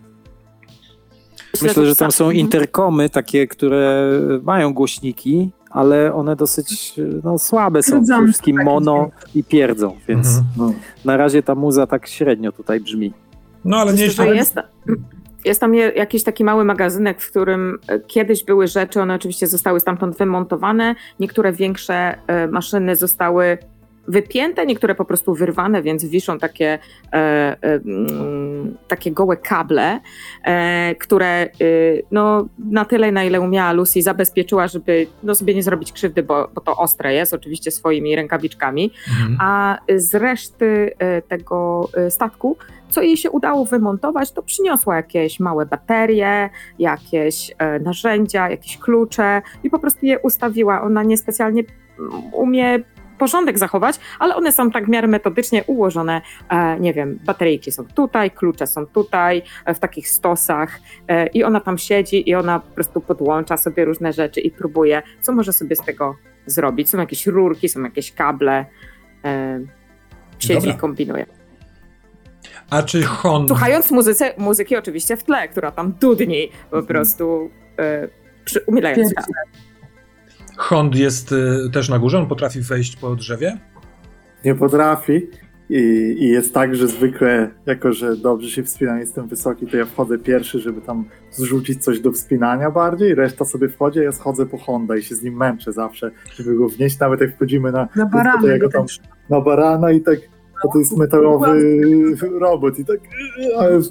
Myślę, 1.61 1.85
że 1.85 1.95
tam 1.95 2.11
są 2.11 2.31
interkomy 2.31 3.09
takie, 3.09 3.47
które 3.47 4.11
mają 4.43 4.73
głośniki, 4.73 5.51
ale 5.69 6.13
one 6.13 6.35
dosyć 6.35 6.93
no, 7.23 7.39
słabe 7.39 7.83
są. 7.83 8.03
Przede 8.03 8.23
wszystkim 8.23 8.63
mono 8.63 9.09
i 9.35 9.43
pierdzą, 9.43 9.95
więc 10.07 10.27
Mhm. 10.27 10.45
No. 10.57 10.73
na 11.05 11.17
razie 11.17 11.43
ta 11.43 11.55
muza 11.55 11.87
tak 11.87 12.07
średnio 12.07 12.51
tutaj 12.51 12.79
brzmi. 12.79 13.13
No 13.65 13.77
ale 13.77 13.93
nieźle. 13.93 14.25
że 14.25 14.35
jest, 14.35 14.55
jest 15.45 15.59
tam 15.61 15.73
jakiś 15.75 16.23
taki 16.23 16.43
mały 16.43 16.65
magazynek, 16.65 17.21
w 17.21 17.29
którym 17.29 17.79
e, 17.87 17.99
kiedyś 17.99 18.43
były 18.43 18.67
rzeczy, 18.67 19.01
one 19.01 19.13
oczywiście 19.15 19.47
zostały 19.47 19.79
stamtąd 19.79 20.17
wymontowane. 20.17 20.95
Niektóre 21.19 21.53
większe 21.53 22.17
e, 22.27 22.47
maszyny 22.47 22.95
zostały 22.95 23.57
wypięte, 24.07 24.65
niektóre 24.65 24.95
po 24.95 25.05
prostu 25.05 25.33
wyrwane, 25.33 25.81
więc 25.81 26.05
wiszą 26.05 26.39
takie, 26.39 26.79
e, 27.13 27.17
e, 27.17 27.57
mm, 27.61 28.77
takie 28.87 29.11
gołe 29.11 29.37
kable, 29.37 29.99
e, 30.43 30.95
które 30.95 31.27
e, 31.27 31.49
no, 32.11 32.47
na 32.71 32.85
tyle, 32.85 33.11
na 33.11 33.23
ile 33.23 33.41
umiała 33.41 33.71
Lucy, 33.71 34.01
zabezpieczyła, 34.01 34.67
żeby 34.67 35.07
no, 35.23 35.35
sobie 35.35 35.55
nie 35.55 35.63
zrobić 35.63 35.91
krzywdy, 35.91 36.23
bo, 36.23 36.49
bo 36.55 36.61
to 36.61 36.75
ostre 36.75 37.13
jest, 37.13 37.33
oczywiście 37.33 37.71
swoimi 37.71 38.15
rękawiczkami 38.15 38.91
Mhm. 39.07 39.37
a 39.39 39.77
z 39.95 40.15
reszty 40.15 40.91
e, 40.99 41.21
tego 41.21 41.89
e, 41.93 42.11
statku, 42.11 42.57
co 42.89 43.01
jej 43.01 43.17
się 43.17 43.31
udało 43.31 43.65
wymontować, 43.65 44.31
to 44.31 44.43
przyniosła 44.43 44.95
jakieś 44.95 45.39
małe 45.39 45.65
baterie, 45.65 46.49
jakieś 46.79 47.51
e, 47.57 47.79
narzędzia, 47.79 48.49
jakieś 48.49 48.77
klucze 48.77 49.41
i 49.63 49.69
po 49.69 49.79
prostu 49.79 50.05
je 50.05 50.19
ustawiła. 50.19 50.81
Ona 50.81 51.03
niespecjalnie 51.03 51.63
mm, 51.99 52.33
umie 52.33 52.79
porządek 53.17 53.57
zachować, 53.57 53.99
ale 54.19 54.35
one 54.35 54.51
są 54.51 54.71
tak 54.71 54.85
w 54.85 54.89
miarę 54.89 55.07
metodycznie 55.07 55.63
ułożone. 55.63 56.21
E, 56.49 56.79
nie 56.79 56.93
wiem, 56.93 57.19
bateryjki 57.25 57.71
są 57.71 57.85
tutaj, 57.85 58.31
klucze 58.31 58.67
są 58.67 58.85
tutaj, 58.85 59.41
e, 59.65 59.73
w 59.73 59.79
takich 59.79 60.09
stosach 60.09 60.79
e, 61.07 61.27
i 61.27 61.43
ona 61.43 61.59
tam 61.59 61.77
siedzi 61.77 62.29
i 62.29 62.35
ona 62.35 62.59
po 62.59 62.75
prostu 62.75 63.01
podłącza 63.01 63.57
sobie 63.57 63.85
różne 63.85 64.13
rzeczy 64.13 64.41
i 64.41 64.51
próbuje, 64.51 65.01
co 65.21 65.33
może 65.33 65.53
sobie 65.53 65.75
z 65.75 65.85
tego 65.85 66.15
zrobić. 66.45 66.89
Są 66.89 66.97
jakieś 66.97 67.27
rurki, 67.27 67.69
są 67.69 67.83
jakieś 67.83 68.11
kable. 68.11 68.65
E, 69.25 69.59
siedzi 70.39 70.59
Dobra. 70.59 70.73
i 70.73 70.77
kombinuje. 70.77 71.25
A 72.69 72.83
czy 72.83 73.03
Hon. 73.03 73.47
Słuchając 73.47 73.91
muzyce, 73.91 74.33
muzyki 74.37 74.75
oczywiście 74.75 75.17
w 75.17 75.23
tle, 75.23 75.47
która 75.47 75.71
tam 75.71 75.93
dudni 76.01 76.51
po 76.71 76.83
prostu 76.83 77.49
e, 77.79 78.07
przy, 78.45 78.61
umilając 78.67 79.13
Pięknie. 79.15 79.33
Hond 80.57 80.95
jest 80.95 81.31
y, 81.31 81.69
też 81.73 81.89
na 81.89 81.99
górze, 81.99 82.17
on 82.19 82.27
potrafi 82.27 82.61
wejść 82.61 82.95
po 82.95 83.15
drzewie? 83.15 83.57
Nie 84.45 84.55
potrafi. 84.55 85.27
I, 85.69 85.75
I 86.19 86.27
jest 86.27 86.53
tak, 86.53 86.75
że 86.75 86.87
zwykle, 86.87 87.51
jako 87.65 87.93
że 87.93 88.15
dobrze 88.17 88.49
się 88.49 88.63
wspinam, 88.63 88.99
jestem 88.99 89.27
wysoki, 89.27 89.67
to 89.67 89.77
ja 89.77 89.85
wchodzę 89.85 90.17
pierwszy, 90.17 90.59
żeby 90.59 90.81
tam 90.81 91.05
zrzucić 91.31 91.83
coś 91.83 91.99
do 91.99 92.11
wspinania 92.11 92.71
bardziej, 92.71 93.15
reszta 93.15 93.45
sobie 93.45 93.69
wchodzi, 93.69 93.99
a 93.99 94.03
ja 94.03 94.11
schodzę 94.11 94.45
po 94.45 94.57
Honda 94.57 94.97
i 94.97 95.03
się 95.03 95.15
z 95.15 95.23
nim 95.23 95.37
męczę 95.37 95.73
zawsze, 95.73 96.11
żeby 96.35 96.55
go 96.55 96.67
wnieść, 96.69 96.99
nawet 96.99 97.21
jak 97.21 97.35
wchodzimy 97.35 97.71
na, 97.71 97.87
Na 97.95 98.05
to 98.05 98.11
barany. 98.17 98.47
jego 98.47 98.69
tam- 98.69 98.85
na 99.29 99.41
barana 99.41 99.91
i 99.91 100.01
tak, 100.01 100.19
to, 100.63 100.69
to 100.73 100.79
jest 100.79 100.97
metalowy 100.97 101.61
robot 102.39 102.79
i 102.79 102.85
tak, 102.85 102.99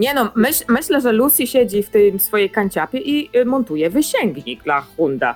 Nie 0.00 0.14
no, 0.14 0.32
myśl, 0.36 0.64
myślę, 0.68 1.00
że 1.00 1.12
Lucy 1.12 1.46
siedzi 1.46 1.82
w 1.82 1.88
tym 1.90 2.20
swojej 2.20 2.50
kanciapie 2.50 2.98
i 2.98 3.38
y, 3.38 3.44
montuje 3.44 3.90
wysięgnik 3.90 4.64
dla 4.64 4.80
Honda. 4.80 5.34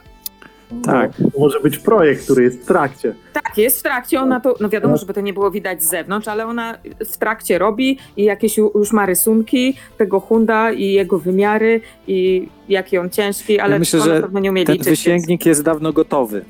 Tak. 0.84 1.10
no, 1.18 1.30
to 1.30 1.38
może 1.38 1.60
być 1.60 1.78
projekt, 1.78 2.24
który 2.24 2.42
jest 2.42 2.62
w 2.62 2.66
trakcie. 2.66 3.14
Tak, 3.32 3.58
jest 3.58 3.78
w 3.80 3.82
trakcie, 3.82 4.20
ona 4.20 4.40
to, 4.40 4.54
no 4.60 4.68
wiadomo, 4.68 4.96
żeby 4.96 5.14
to 5.14 5.20
nie 5.20 5.32
było 5.32 5.50
widać 5.50 5.82
z 5.82 5.88
zewnątrz, 5.90 6.28
ale 6.28 6.46
ona 6.46 6.78
w 7.06 7.16
trakcie 7.18 7.58
robi 7.58 7.98
i 8.16 8.24
jakieś 8.24 8.58
ju- 8.58 8.70
już 8.78 8.92
ma 8.92 9.06
rysunki 9.06 9.74
tego 9.98 10.20
Honda 10.20 10.72
i 10.72 10.92
jego 10.92 11.18
wymiary 11.18 11.80
i 12.06 12.48
jaki 12.68 12.98
on 12.98 13.10
ciężki, 13.10 13.60
ale 13.60 13.72
Ja 13.72 13.78
myślę, 13.78 14.00
to 14.00 14.06
na 14.06 14.14
że 14.14 14.22
pewno 14.22 14.40
nie 14.40 14.50
umie 14.50 14.64
Ten 14.64 14.72
liczyć. 14.72 14.86
więc- 14.86 14.98
wysięgnik 14.98 15.46
jest 15.46 15.62
dawno 15.62 15.92
gotowy. 15.92 16.44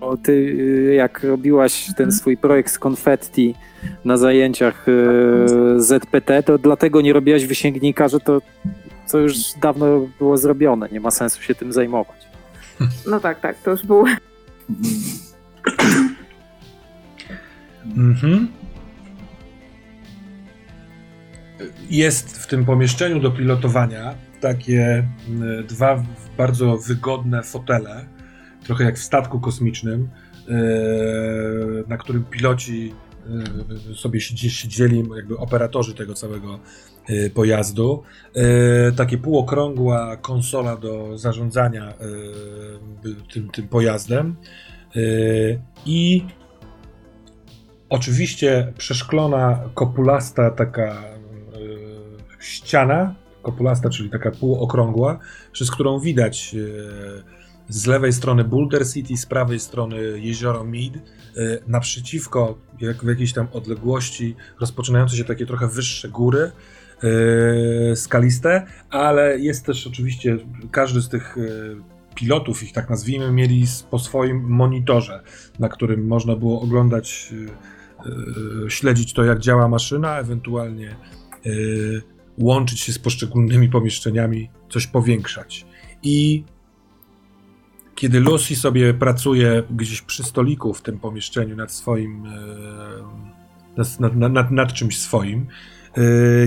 Bo 0.00 0.16
ty, 0.16 0.32
y, 0.32 0.94
jak 0.94 1.24
robiłaś 1.24 1.86
ten 1.96 2.12
swój 2.12 2.36
projekt 2.36 2.70
z 2.72 2.78
konfetti 2.78 3.54
na 4.04 4.16
zajęciach 4.16 4.88
y, 4.88 4.92
ZPT, 5.76 6.42
to 6.42 6.58
dlatego 6.58 7.00
nie 7.00 7.12
robiłaś 7.12 7.46
wysięgnika, 7.46 8.08
że 8.08 8.20
to, 8.20 8.42
to 9.12 9.18
już 9.18 9.34
dawno 9.60 9.86
było 10.18 10.36
zrobione. 10.36 10.88
Nie 10.92 11.00
ma 11.00 11.10
sensu 11.10 11.42
się 11.42 11.54
tym 11.54 11.72
zajmować. 11.72 12.16
No 13.06 13.20
tak, 13.20 13.40
tak, 13.40 13.62
to 13.62 13.70
już 13.70 13.86
było. 13.86 14.04
Mhm. 17.96 18.48
Jest 21.90 22.38
w 22.38 22.46
tym 22.46 22.64
pomieszczeniu 22.64 23.20
do 23.20 23.30
pilotowania 23.30 24.14
takie 24.40 25.08
mm, 25.28 25.66
dwa 25.66 26.04
bardzo 26.38 26.76
wygodne 26.78 27.42
fotele, 27.42 28.06
trochę 28.64 28.84
jak 28.84 28.98
w 28.98 29.02
statku 29.02 29.40
kosmicznym, 29.40 30.08
e, 30.48 30.54
na 31.88 31.96
którym 31.96 32.24
piloci 32.24 32.94
e, 33.90 33.94
sobie 33.94 34.20
siedzi- 34.20 34.50
siedzieli, 34.50 35.04
jakby 35.16 35.38
operatorzy 35.38 35.94
tego 35.94 36.14
całego 36.14 36.60
pojazdu. 37.34 38.02
E, 38.34 38.92
Takie 38.92 39.18
półokrągła 39.18 40.16
konsola 40.16 40.76
do 40.76 41.18
zarządzania 41.18 41.88
e, 41.88 41.94
tym, 43.32 43.50
tym 43.50 43.68
pojazdem. 43.68 44.36
I 45.86 46.24
Oczywiście 47.92 48.72
przeszklona, 48.78 49.60
kopulasta 49.74 50.50
taka 50.50 51.02
ściana, 52.40 53.14
kopulasta, 53.42 53.90
czyli 53.90 54.10
taka 54.10 54.30
półokrągła, 54.30 55.18
przez 55.52 55.70
którą 55.70 56.00
widać 56.00 56.56
z 57.68 57.86
lewej 57.86 58.12
strony 58.12 58.44
Boulder 58.44 58.88
City, 58.88 59.16
z 59.16 59.26
prawej 59.26 59.60
strony 59.60 59.96
jezioro 60.20 60.64
Mead, 60.64 60.92
naprzeciwko, 61.66 62.58
jak 62.80 63.04
w 63.04 63.08
jakiejś 63.08 63.32
tam 63.32 63.46
odległości, 63.52 64.36
rozpoczynające 64.60 65.16
się 65.16 65.24
takie 65.24 65.46
trochę 65.46 65.68
wyższe 65.68 66.08
góry, 66.08 66.52
skaliste, 67.94 68.66
ale 68.90 69.38
jest 69.38 69.66
też 69.66 69.86
oczywiście 69.86 70.38
każdy 70.70 71.00
z 71.00 71.08
tych 71.08 71.38
e, 71.38 71.42
pilotów, 72.14 72.62
ich 72.62 72.72
tak 72.72 72.90
nazwijmy, 72.90 73.32
mieli 73.32 73.64
po 73.90 73.98
swoim 73.98 74.42
monitorze, 74.48 75.22
na 75.58 75.68
którym 75.68 76.06
można 76.06 76.36
było 76.36 76.60
oglądać, 76.60 77.32
e, 77.32 78.66
e, 78.66 78.70
śledzić 78.70 79.12
to, 79.12 79.24
jak 79.24 79.38
działa 79.38 79.68
maszyna, 79.68 80.18
ewentualnie 80.18 80.88
e, 80.88 81.50
łączyć 82.38 82.80
się 82.80 82.92
z 82.92 82.98
poszczególnymi 82.98 83.68
pomieszczeniami, 83.68 84.50
coś 84.70 84.86
powiększać. 84.86 85.66
I 86.02 86.44
kiedy 87.94 88.20
Lucy 88.20 88.56
sobie 88.56 88.94
pracuje 88.94 89.62
gdzieś 89.70 90.02
przy 90.02 90.22
stoliku 90.22 90.74
w 90.74 90.82
tym 90.82 90.98
pomieszczeniu 90.98 91.56
nad 91.56 91.72
swoim, 91.72 92.26
e, 92.26 92.30
nad, 93.76 94.00
nad, 94.00 94.32
nad, 94.32 94.50
nad 94.50 94.72
czymś 94.72 94.98
swoim, 94.98 95.40
e, 95.40 95.81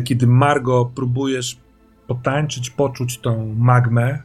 kiedy 0.03 0.27
Margo 0.27 0.91
próbujesz 0.95 1.57
potańczyć, 2.07 2.69
poczuć 2.69 3.17
tą 3.17 3.55
magmę, 3.57 4.19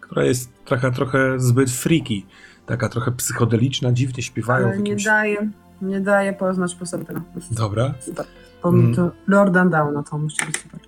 która 0.00 0.24
jest 0.24 0.50
trochę, 0.64 0.92
trochę 0.92 1.40
zbyt 1.40 1.70
freaky, 1.70 2.22
taka 2.66 2.88
trochę 2.88 3.12
psychodeliczna, 3.12 3.92
dziwnie 3.92 4.22
śpiewają 4.22 4.66
Ale 4.66 4.76
w 4.76 4.80
nie 4.80 4.90
jakimś... 4.90 5.04
daje, 5.04 5.50
nie 5.82 6.00
daje 6.00 6.32
poznać 6.32 6.74
po 6.74 6.86
sobie 6.86 7.04
tego. 7.04 7.20
To 7.20 7.38
jest 7.40 7.54
Dobra. 7.54 7.94
Super. 8.00 8.26
Bo 8.62 8.68
Mm. 8.68 8.94
to 8.94 9.10
Lord 9.26 9.56
and 9.56 9.72
Down, 9.72 9.94
no 9.94 10.02
to 10.02 10.18
musi 10.18 10.46
być 10.46 10.56
super. 10.58 10.80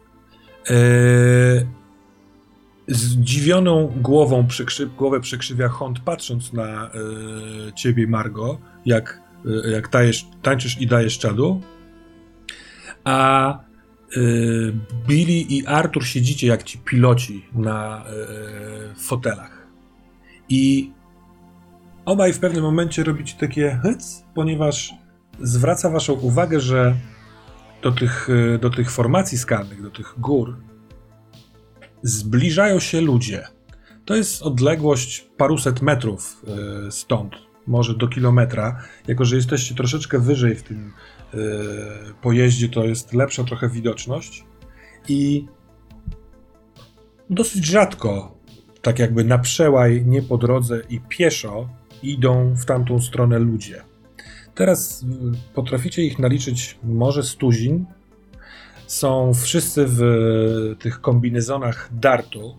Eee, 0.70 1.66
zdziwioną 2.88 3.92
głową 3.96 4.46
przykrzy, 4.46 4.86
głowę 4.86 5.20
przykrzywia 5.20 5.68
Hond, 5.68 6.00
patrząc 6.00 6.52
na 6.52 6.64
e, 6.86 6.90
ciebie, 7.74 8.06
Margo, 8.06 8.58
jak, 8.86 9.20
e, 9.66 9.70
jak 9.70 9.88
tajesz, 9.88 10.26
tańczysz 10.42 10.80
i 10.80 10.86
dajesz 10.86 11.18
czadu. 11.18 11.60
A 13.04 13.58
Billy 15.06 15.40
i 15.48 15.66
Arthur 15.66 16.06
siedzicie 16.06 16.46
jak 16.46 16.62
ci 16.62 16.78
piloci 16.78 17.46
na 17.52 18.04
e, 18.06 18.94
fotelach. 18.94 19.66
I 20.48 20.92
obaj 22.04 22.32
w 22.32 22.38
pewnym 22.38 22.62
momencie 22.62 23.04
robicie 23.04 23.34
takie 23.40 23.80
hyc, 23.82 24.24
ponieważ 24.34 24.94
zwraca 25.40 25.90
waszą 25.90 26.12
uwagę, 26.12 26.60
że 26.60 26.94
do 27.82 27.92
tych, 27.92 28.28
e, 28.54 28.58
do 28.58 28.70
tych 28.70 28.90
formacji 28.90 29.38
skalnych, 29.38 29.82
do 29.82 29.90
tych 29.90 30.14
gór, 30.18 30.56
zbliżają 32.02 32.80
się 32.80 33.00
ludzie. 33.00 33.44
To 34.04 34.16
jest 34.16 34.42
odległość 34.42 35.28
paruset 35.36 35.82
metrów 35.82 36.42
stąd, 36.90 37.34
może 37.66 37.94
do 37.94 38.08
kilometra. 38.08 38.82
Jako, 39.06 39.24
że 39.24 39.36
jesteście 39.36 39.74
troszeczkę 39.74 40.18
wyżej 40.18 40.54
w 40.54 40.62
tym 40.62 40.92
pojeździe, 42.22 42.68
to 42.68 42.84
jest 42.84 43.14
lepsza 43.14 43.44
trochę 43.44 43.68
widoczność. 43.68 44.44
I 45.08 45.46
dosyć 47.30 47.66
rzadko, 47.66 48.38
tak 48.82 48.98
jakby 48.98 49.24
na 49.24 49.38
przełaj, 49.38 50.06
nie 50.06 50.22
po 50.22 50.38
drodze 50.38 50.82
i 50.88 51.00
pieszo, 51.00 51.68
idą 52.02 52.54
w 52.54 52.64
tamtą 52.64 53.00
stronę 53.00 53.38
ludzie. 53.38 53.82
Teraz 54.54 55.02
y, 55.02 55.06
potraficie 55.54 56.02
ich 56.02 56.18
naliczyć 56.18 56.78
może 56.82 57.22
stuzin. 57.22 57.86
Są 58.86 59.34
wszyscy 59.34 59.84
w 59.88 60.00
tych 60.78 61.00
kombinezonach 61.00 61.88
dartu. 61.92 62.56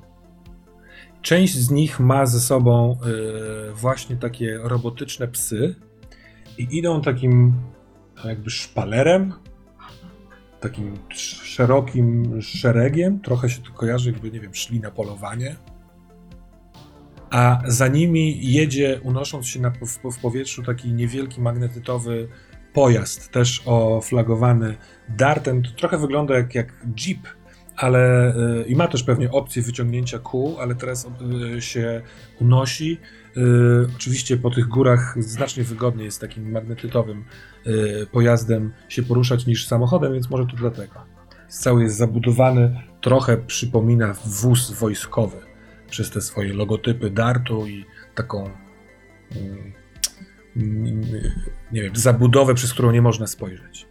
Część 1.22 1.56
z 1.56 1.72
nich 1.72 2.00
ma 2.00 2.26
ze 2.26 2.40
sobą 2.40 2.98
y, 3.72 3.74
właśnie 3.74 4.16
takie 4.16 4.60
robotyczne 4.64 5.28
psy 5.28 5.76
i 6.58 6.78
idą 6.78 7.02
takim 7.02 7.54
jakby 8.28 8.50
szpalerem, 8.50 9.34
takim 10.60 10.94
sz- 11.12 11.46
szerokim 11.46 12.42
szeregiem. 12.42 13.20
Trochę 13.20 13.50
się 13.50 13.62
to 13.62 13.72
kojarzy, 13.72 14.12
jakby, 14.12 14.32
nie 14.32 14.40
wiem, 14.40 14.54
szli 14.56 14.80
na 14.80 14.92
polowanie. 14.92 15.56
A 17.30 17.62
za 17.68 17.88
nimi 17.88 18.52
jedzie, 18.54 19.00
unosząc 19.04 19.48
się 19.48 19.60
na, 19.62 19.72
w, 19.72 20.12
w 20.12 20.22
powietrzu, 20.22 20.64
taki 20.64 20.94
niewielki 20.94 21.42
magnetytowy 21.42 22.28
pojazd, 22.74 23.32
też 23.32 23.62
oflagowany 23.66 24.76
dartem. 25.10 25.64
To 25.64 25.72
trochę 25.72 25.98
wygląda 25.98 26.36
jak, 26.36 26.56
jak 26.56 26.86
jeep, 26.96 27.20
ale 27.76 28.34
y, 28.36 28.64
i 28.68 28.76
ma 28.76 28.88
też 28.88 29.04
pewnie 29.04 29.32
opcję 29.32 29.62
wyciągnięcia 29.62 30.20
kół, 30.20 30.60
ale 30.60 30.76
teraz 30.76 31.08
y, 31.58 31.62
się 31.62 32.02
unosi. 32.42 32.98
Y, 33.38 33.42
oczywiście 33.96 34.38
po 34.38 34.52
tych 34.52 34.68
górach 34.68 35.16
znacznie 35.20 35.64
wygodniej 35.64 36.06
jest 36.06 36.22
takim 36.22 36.52
magnetytowym 36.52 37.26
pojazdem 38.12 38.74
się 38.90 39.04
poruszać 39.04 39.46
niż 39.46 39.68
samochodem, 39.68 40.14
więc 40.14 40.30
może 40.30 40.46
to 40.46 40.56
dlatego. 40.56 40.94
Cały 41.48 41.84
jest 41.84 41.98
zabudowany, 41.98 42.82
trochę 43.02 43.38
przypomina 43.38 44.16
wóz 44.26 44.72
wojskowy 44.72 45.38
przez 45.90 46.12
te 46.12 46.22
swoje 46.22 46.54
logotypy 46.54 47.10
dartu 47.10 47.68
i 47.68 47.86
taką 48.16 48.50
mm, 49.36 49.74
nie 51.72 51.82
wiem, 51.82 51.96
zabudowę, 51.96 52.54
przez 52.56 52.74
którą 52.74 52.92
nie 52.92 53.02
można 53.02 53.28
spojrzeć. 53.28 53.90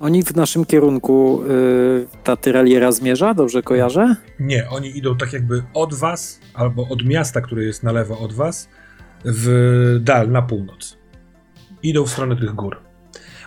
Oni 0.00 0.22
w 0.22 0.36
naszym 0.36 0.64
kierunku, 0.64 1.42
y, 1.42 2.06
ta 2.24 2.36
tyraliera 2.36 2.92
zmierza, 2.92 3.34
dobrze 3.34 3.62
kojarzę? 3.62 4.16
Nie, 4.40 4.68
oni 4.68 4.98
idą 4.98 5.16
tak 5.16 5.32
jakby 5.32 5.62
od 5.74 5.94
was, 5.94 6.40
albo 6.54 6.88
od 6.88 7.04
miasta, 7.04 7.40
które 7.40 7.64
jest 7.64 7.82
na 7.82 7.92
lewo 7.92 8.18
od 8.18 8.32
was, 8.32 8.68
w 9.24 9.98
dal, 10.00 10.30
na 10.30 10.42
północ. 10.42 10.98
Idą 11.82 12.04
w 12.04 12.10
stronę 12.10 12.36
tych 12.36 12.54
gór. 12.54 12.76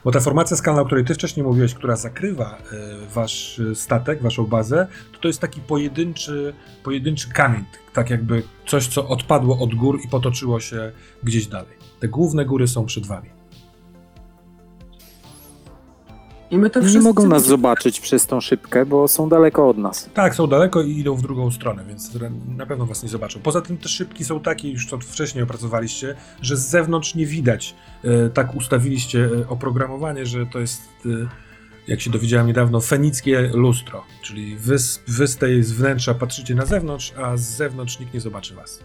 Bo 0.03 0.11
ta 0.11 0.19
formacja 0.19 0.57
skalna, 0.57 0.81
o 0.81 0.85
której 0.85 1.05
ty 1.05 1.13
wcześniej 1.13 1.45
mówiłeś, 1.45 1.73
która 1.73 1.95
zakrywa 1.95 2.57
e, 2.57 3.05
wasz 3.13 3.61
statek, 3.73 4.21
waszą 4.21 4.47
bazę, 4.47 4.87
to 5.11 5.19
to 5.19 5.27
jest 5.27 5.39
taki 5.39 5.61
pojedynczy, 5.61 6.53
pojedynczy 6.83 7.29
kamień, 7.29 7.63
tak 7.93 8.09
jakby 8.09 8.43
coś, 8.67 8.87
co 8.87 9.07
odpadło 9.07 9.59
od 9.59 9.75
gór 9.75 9.99
i 10.05 10.07
potoczyło 10.07 10.59
się 10.59 10.91
gdzieś 11.23 11.47
dalej. 11.47 11.77
Te 11.99 12.07
główne 12.07 12.45
góry 12.45 12.67
są 12.67 12.85
przed 12.85 13.05
wami. 13.05 13.40
I 16.51 16.57
my 16.57 16.69
to 16.69 16.79
Nie 16.79 16.99
mogą 16.99 17.23
nas 17.27 17.41
widzimy. 17.43 17.49
zobaczyć 17.57 17.99
przez 17.99 18.25
tą 18.27 18.41
szybkę, 18.41 18.85
bo 18.85 19.07
są 19.07 19.29
daleko 19.29 19.69
od 19.69 19.77
nas. 19.77 20.09
Tak, 20.13 20.35
są 20.35 20.47
daleko 20.47 20.81
i 20.81 20.97
idą 20.97 21.15
w 21.15 21.21
drugą 21.21 21.51
stronę, 21.51 21.83
więc 21.87 22.11
na 22.57 22.65
pewno 22.65 22.85
was 22.85 23.03
nie 23.03 23.09
zobaczą. 23.09 23.39
Poza 23.39 23.61
tym 23.61 23.77
te 23.77 23.89
szybki 23.89 24.25
są 24.25 24.39
takie, 24.39 24.71
już 24.71 24.87
to 24.87 24.97
wcześniej 24.99 25.43
opracowaliście, 25.43 26.15
że 26.41 26.57
z 26.57 26.67
zewnątrz 26.69 27.15
nie 27.15 27.25
widać. 27.25 27.75
E, 28.03 28.29
tak 28.29 28.55
ustawiliście 28.55 29.29
e, 29.43 29.49
oprogramowanie, 29.49 30.25
że 30.25 30.45
to 30.45 30.59
jest, 30.59 30.81
e, 31.05 31.09
jak 31.87 32.01
się 32.01 32.09
dowiedziałem 32.09 32.47
niedawno, 32.47 32.81
fenickie 32.81 33.41
lustro. 33.53 34.03
Czyli 34.21 34.55
wy, 34.55 34.79
z- 34.79 34.99
wy 35.07 35.27
z 35.27 35.37
tej 35.37 35.63
z 35.63 35.71
wnętrza 35.71 36.13
patrzycie 36.13 36.55
na 36.55 36.65
zewnątrz, 36.65 37.13
a 37.23 37.37
z 37.37 37.41
zewnątrz 37.55 37.99
nikt 37.99 38.13
nie 38.13 38.21
zobaczy 38.21 38.55
was. 38.55 38.79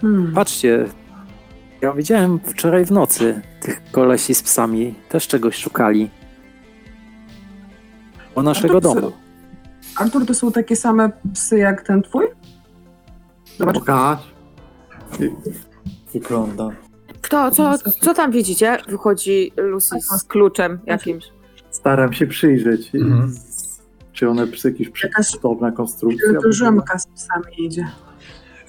Hmm. 0.00 0.32
Patrzcie, 0.34 0.86
ja 1.80 1.92
widziałem 1.92 2.40
wczoraj 2.40 2.84
w 2.84 2.90
nocy 2.90 3.42
tych 3.60 3.82
kolesi 3.92 4.34
z 4.34 4.42
psami. 4.42 4.94
Też 5.08 5.28
czegoś 5.28 5.56
szukali. 5.56 6.10
O 8.34 8.42
naszego 8.42 8.80
psy. 8.80 8.94
domu. 8.94 9.12
Artur, 9.96 10.26
to 10.26 10.34
są 10.34 10.52
takie 10.52 10.76
same 10.76 11.10
psy 11.34 11.58
jak 11.58 11.82
ten 11.82 12.02
twój? 12.02 12.26
Zobacz, 13.58 13.74
Pokaż. 13.74 14.18
Wygląda. 16.12 16.70
Kto, 17.22 17.50
co, 17.50 17.78
co 18.00 18.14
tam 18.14 18.32
widzicie? 18.32 18.78
Wychodzi 18.88 19.52
Lucy 19.56 19.96
z 20.00 20.24
kluczem 20.24 20.78
jakimś. 20.86 21.24
Staram 21.70 22.12
się 22.12 22.26
przyjrzeć. 22.26 22.94
Mhm. 22.94 23.34
Czy 24.12 24.28
one 24.28 24.46
przy 24.46 24.68
jakiś 24.68 24.90
przytopna 25.20 25.72
konstrukcja? 25.72 26.28
to 26.42 26.52
Rzymka 26.52 26.98
z 26.98 27.06
psami 27.06 27.64
idzie. 27.66 27.86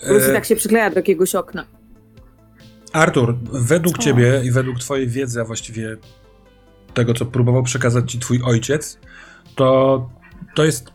Lucy 0.09 0.31
E, 0.31 0.33
tak 0.33 0.45
się 0.45 0.55
przykleja 0.55 0.89
do 0.89 0.95
jakiegoś 0.95 1.35
okna. 1.35 1.65
Artur, 2.93 3.37
według 3.51 3.95
O. 3.95 4.01
ciebie 4.01 4.41
i 4.45 4.51
według 4.51 4.79
twojej 4.79 5.07
wiedzy, 5.07 5.41
a 5.41 5.45
właściwie 5.45 5.97
tego, 6.93 7.13
co 7.13 7.25
próbował 7.25 7.63
przekazać 7.63 8.11
ci 8.11 8.19
twój 8.19 8.41
ojciec, 8.43 8.99
to, 9.55 10.09
to 10.55 10.65
jest 10.65 10.91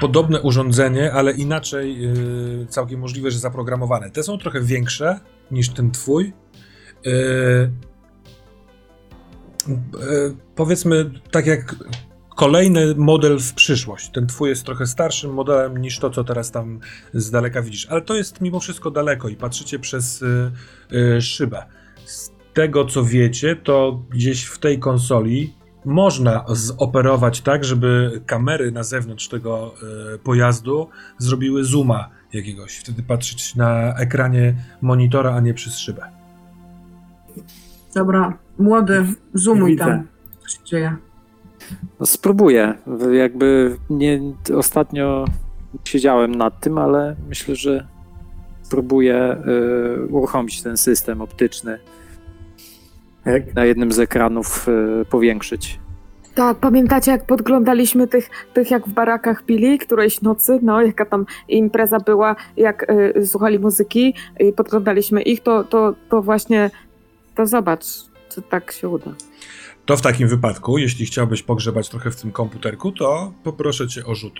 podobne 0.00 0.40
urządzenie, 0.40 1.12
ale 1.12 1.32
inaczej 1.32 2.00
yy, 2.00 2.66
całkiem 2.68 3.00
możliwe, 3.00 3.30
że 3.30 3.38
zaprogramowane. 3.38 4.10
Te 4.10 4.22
są 4.22 4.38
trochę 4.38 4.60
większe 4.60 5.20
niż 5.50 5.68
ten 5.68 5.90
twój. 5.90 6.32
Yy, 7.04 7.12
yy, 9.68 10.36
powiedzmy, 10.54 11.10
tak 11.30 11.46
jak 11.46 11.74
kolejny 12.40 12.94
model 12.94 13.38
w 13.38 13.54
przyszłość. 13.54 14.10
Ten 14.10 14.26
twój 14.26 14.48
jest 14.48 14.64
trochę 14.64 14.86
starszym 14.86 15.34
modelem 15.34 15.78
niż 15.78 15.98
to, 15.98 16.10
co 16.10 16.24
teraz 16.24 16.50
tam 16.50 16.80
z 17.14 17.30
daleka 17.30 17.62
widzisz, 17.62 17.86
ale 17.90 18.00
to 18.00 18.14
jest 18.14 18.40
mimo 18.40 18.60
wszystko 18.60 18.90
daleko 18.90 19.28
i 19.28 19.36
patrzycie 19.36 19.78
przez 19.78 20.22
y, 20.22 20.52
y, 20.92 21.22
szybę. 21.22 21.62
Z 22.04 22.30
tego, 22.54 22.84
co 22.84 23.04
wiecie, 23.04 23.56
to 23.56 24.02
gdzieś 24.10 24.44
w 24.44 24.58
tej 24.58 24.78
konsoli 24.78 25.54
można 25.84 26.44
zoperować 26.48 27.40
tak, 27.40 27.64
żeby 27.64 28.20
kamery 28.26 28.72
na 28.72 28.82
zewnątrz 28.82 29.28
tego 29.28 29.74
y, 30.14 30.18
pojazdu 30.18 30.88
zrobiły 31.18 31.64
zooma 31.64 32.08
jakiegoś. 32.32 32.76
Wtedy 32.76 33.02
patrzeć 33.02 33.54
na 33.54 33.94
ekranie 33.94 34.54
monitora, 34.80 35.34
a 35.34 35.40
nie 35.40 35.54
przez 35.54 35.78
szybę. 35.78 36.02
Dobra, 37.94 38.38
młody, 38.58 39.06
zoomuj 39.34 39.76
tam. 39.76 40.06
Co 40.40 40.48
się 40.48 40.64
dzieje? 40.64 41.09
No, 42.00 42.06
spróbuję. 42.06 42.74
Jakby 43.12 43.76
nie 43.90 44.20
ostatnio 44.56 45.24
siedziałem 45.84 46.34
nad 46.34 46.60
tym, 46.60 46.78
ale 46.78 47.16
myślę, 47.28 47.56
że 47.56 47.86
spróbuję 48.62 49.36
y, 50.02 50.06
uruchomić 50.06 50.62
ten 50.62 50.76
system 50.76 51.22
optyczny 51.22 51.78
Jak? 53.26 53.54
na 53.54 53.64
jednym 53.64 53.92
z 53.92 53.98
ekranów 53.98 54.68
y, 54.68 55.04
powiększyć. 55.04 55.80
Tak, 56.34 56.56
pamiętacie 56.56 57.10
jak 57.10 57.26
podglądaliśmy 57.26 58.08
tych, 58.08 58.30
tych 58.54 58.70
jak 58.70 58.88
w 58.88 58.92
barakach 58.92 59.42
pili 59.42 59.78
którejś 59.78 60.22
nocy, 60.22 60.58
no 60.62 60.82
jaka 60.82 61.04
tam 61.04 61.26
impreza 61.48 62.00
była, 62.00 62.36
jak 62.56 62.90
y, 63.16 63.26
słuchali 63.26 63.58
muzyki 63.58 64.14
i 64.40 64.52
podglądaliśmy 64.52 65.22
ich, 65.22 65.40
to, 65.40 65.64
to, 65.64 65.94
to 66.08 66.22
właśnie, 66.22 66.70
to 67.34 67.46
zobacz, 67.46 67.84
czy 68.28 68.42
tak 68.42 68.72
się 68.72 68.88
uda. 68.88 69.10
To 69.86 69.96
w 69.96 70.00
takim 70.02 70.28
wypadku, 70.28 70.78
jeśli 70.78 71.06
chciałbyś 71.06 71.42
pogrzebać 71.42 71.88
trochę 71.88 72.10
w 72.10 72.16
tym 72.16 72.32
komputerku, 72.32 72.92
to 72.92 73.32
poproszę 73.44 73.88
cię 73.88 74.06
o 74.06 74.14
rzut. 74.14 74.34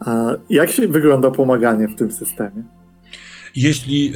A 0.00 0.26
jak 0.50 0.70
się 0.70 0.88
wygląda 0.88 1.30
pomaganie 1.30 1.88
w 1.88 1.94
tym 1.96 2.12
systemie? 2.12 2.62
Jeśli 3.56 4.12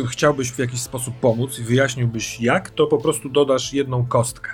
e, 0.00 0.06
chciałbyś 0.06 0.50
w 0.52 0.58
jakiś 0.58 0.80
sposób 0.80 1.14
pomóc 1.14 1.58
i 1.58 1.62
wyjaśniłbyś 1.62 2.40
jak, 2.40 2.70
to 2.70 2.86
po 2.86 2.98
prostu 2.98 3.28
dodasz 3.28 3.72
jedną 3.72 4.06
kostkę. 4.06 4.50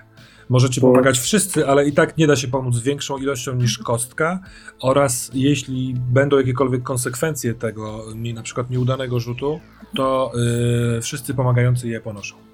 Możecie 0.48 0.80
Bo- 0.80 0.90
pomagać 0.90 1.18
wszyscy, 1.18 1.66
ale 1.66 1.88
i 1.88 1.92
tak 1.92 2.18
nie 2.18 2.26
da 2.26 2.36
się 2.36 2.48
pomóc 2.48 2.78
większą 2.78 3.18
ilością 3.18 3.54
niż 3.54 3.78
kostka. 3.78 4.40
Oraz 4.80 5.30
jeśli 5.34 5.94
będą 6.12 6.36
jakiekolwiek 6.38 6.82
konsekwencje 6.82 7.54
tego, 7.54 8.04
nie- 8.16 8.34
na 8.34 8.42
przykład 8.42 8.70
nieudanego 8.70 9.20
rzutu, 9.20 9.60
to 9.96 10.32
e, 10.96 11.00
wszyscy 11.00 11.34
pomagający 11.34 11.88
je 11.88 12.00
ponoszą. 12.00 12.47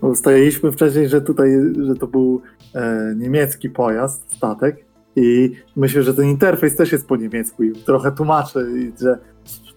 Ustaliliśmy 0.00 0.72
wcześniej, 0.72 1.08
że 1.08 1.20
tutaj, 1.20 1.50
że 1.86 1.94
to 1.94 2.06
był 2.06 2.40
e, 2.74 3.14
niemiecki 3.16 3.70
pojazd, 3.70 4.34
statek 4.36 4.84
i 5.16 5.52
myślę, 5.76 6.02
że 6.02 6.14
ten 6.14 6.24
interfejs 6.28 6.76
też 6.76 6.92
jest 6.92 7.06
po 7.06 7.16
niemiecku 7.16 7.62
i 7.64 7.72
trochę 7.72 8.12
tłumaczę, 8.12 8.66
i 8.78 8.92
że 9.00 9.18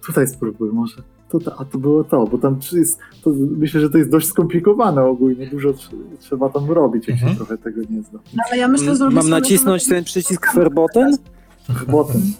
tutaj 0.06 0.27
spróbuj 0.27 0.69
może. 0.72 0.95
Tutaj, 1.30 1.53
a 1.58 1.66
to 1.66 1.77
było 1.77 2.03
to, 2.03 2.25
bo 2.27 2.38
tam 2.38 2.59
jest, 2.72 3.00
to 3.24 3.30
myślę, 3.58 3.82
że 3.82 3.90
to 3.90 3.98
jest 3.98 4.09
dość 4.09 4.27
skomplikowane 4.27 5.03
ogólnie, 5.03 5.48
dużo 5.48 5.69
tr- 5.69 5.95
trzeba 6.19 6.50
tam 6.50 6.72
robić, 6.72 7.08
jak 7.08 7.16
Mhm. 7.16 7.32
się 7.32 7.38
trochę 7.38 7.58
tego 7.58 7.82
nie 7.90 8.01
zna. 8.03 8.19
No, 8.33 8.43
ale 8.51 8.58
ja 8.58 8.67
myślę, 8.67 8.95
że 8.95 9.09
Mam 9.09 9.30
nacisnąć 9.30 9.88
ten 9.88 10.03
przycisk 10.03 10.56
Verboten? 10.56 11.17
Potem. 11.91 12.22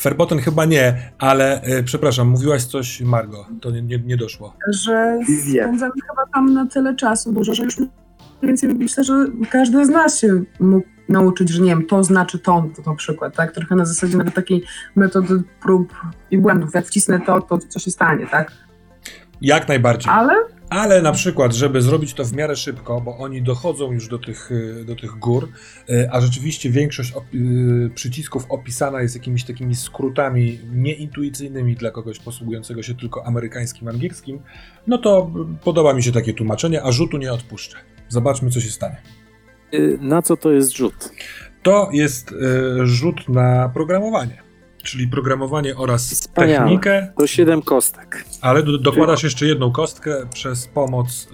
Ferboten 0.00 0.38
chyba 0.38 0.64
nie, 0.64 1.10
ale 1.18 1.62
e, 1.62 1.82
przepraszam, 1.82 2.28
mówiłaś 2.28 2.64
coś, 2.64 3.00
Margo, 3.00 3.46
to 3.60 3.70
nie, 3.70 3.82
nie, 3.82 3.98
nie 3.98 4.16
doszło. 4.16 4.56
że 4.72 5.18
Wizję. 5.28 5.62
spędzamy 5.62 5.92
chyba 6.10 6.26
tam 6.34 6.54
na 6.54 6.66
tyle 6.66 6.96
czasu 6.96 7.32
dużo, 7.32 7.54
że 7.54 7.64
już 7.64 7.78
mniej 7.78 7.90
więcej 8.42 8.74
myślę, 8.74 9.04
że 9.04 9.26
każdy 9.50 9.84
z 9.84 9.88
nas 9.88 10.18
się 10.20 10.42
mógł 10.60 10.86
nauczyć, 11.08 11.48
że 11.48 11.62
nie 11.62 11.68
wiem, 11.70 11.86
to 11.86 12.04
znaczy 12.04 12.38
to, 12.38 12.64
to 12.76 12.90
na 12.90 12.96
przykład, 12.96 13.36
tak? 13.36 13.52
Trochę 13.52 13.74
na 13.76 13.84
zasadzie 13.84 14.16
nawet 14.16 14.34
takiej 14.34 14.64
metody 14.96 15.42
prób 15.62 15.94
i 16.30 16.38
błędów. 16.38 16.74
Jak 16.74 16.86
wcisnę 16.86 17.20
to, 17.20 17.40
to 17.40 17.58
co 17.58 17.78
się 17.78 17.90
stanie, 17.90 18.26
tak? 18.26 18.52
Jak 19.40 19.68
najbardziej. 19.68 20.12
Ale 20.12 20.34
Ale 20.70 21.02
na 21.02 21.12
przykład, 21.12 21.54
żeby 21.54 21.82
zrobić 21.82 22.14
to 22.14 22.24
w 22.24 22.32
miarę 22.32 22.56
szybko, 22.56 23.00
bo 23.00 23.18
oni 23.18 23.42
dochodzą 23.42 23.92
już 23.92 24.08
do 24.08 24.18
tych, 24.18 24.50
y, 24.52 24.84
do 24.84 24.96
tych 24.96 25.10
gór, 25.10 25.48
y, 25.90 26.08
a 26.10 26.20
rzeczywiście 26.20 26.70
większość 26.70 27.12
op- 27.12 27.34
y, 27.86 27.90
przycisków 27.94 28.46
opisana 28.48 29.02
jest 29.02 29.14
jakimiś 29.14 29.44
takimi 29.44 29.74
skrótami 29.74 30.58
nieintuicyjnymi 30.72 31.76
dla 31.76 31.90
kogoś 31.90 32.18
posługującego 32.18 32.82
się 32.82 32.94
tylko 32.94 33.26
amerykańskim, 33.26 33.88
angielskim, 33.88 34.40
no 34.86 34.98
to 34.98 35.30
podoba 35.64 35.94
mi 35.94 36.02
się 36.02 36.12
takie 36.12 36.34
tłumaczenie, 36.34 36.82
a 36.82 36.92
rzutu 36.92 37.18
nie 37.18 37.32
odpuszczę. 37.32 37.76
Zobaczmy, 38.08 38.50
co 38.50 38.60
się 38.60 38.70
stanie. 38.70 38.96
Na 40.00 40.22
co 40.22 40.36
to 40.36 40.52
jest 40.52 40.76
rzut? 40.76 41.10
To 41.62 41.88
jest 41.92 42.34
rzut 42.84 43.28
na 43.28 43.68
programowanie, 43.68 44.42
czyli 44.82 45.08
programowanie 45.08 45.76
oraz 45.76 46.10
Wspaniałe. 46.10 46.64
technikę, 46.64 47.12
To 47.18 47.26
7 47.26 47.62
kostek. 47.62 48.24
ale 48.40 48.62
do, 48.62 48.78
dokładasz 48.78 49.22
jeszcze 49.22 49.46
jedną 49.46 49.72
kostkę 49.72 50.26
przez 50.34 50.66
pomoc 50.66 51.28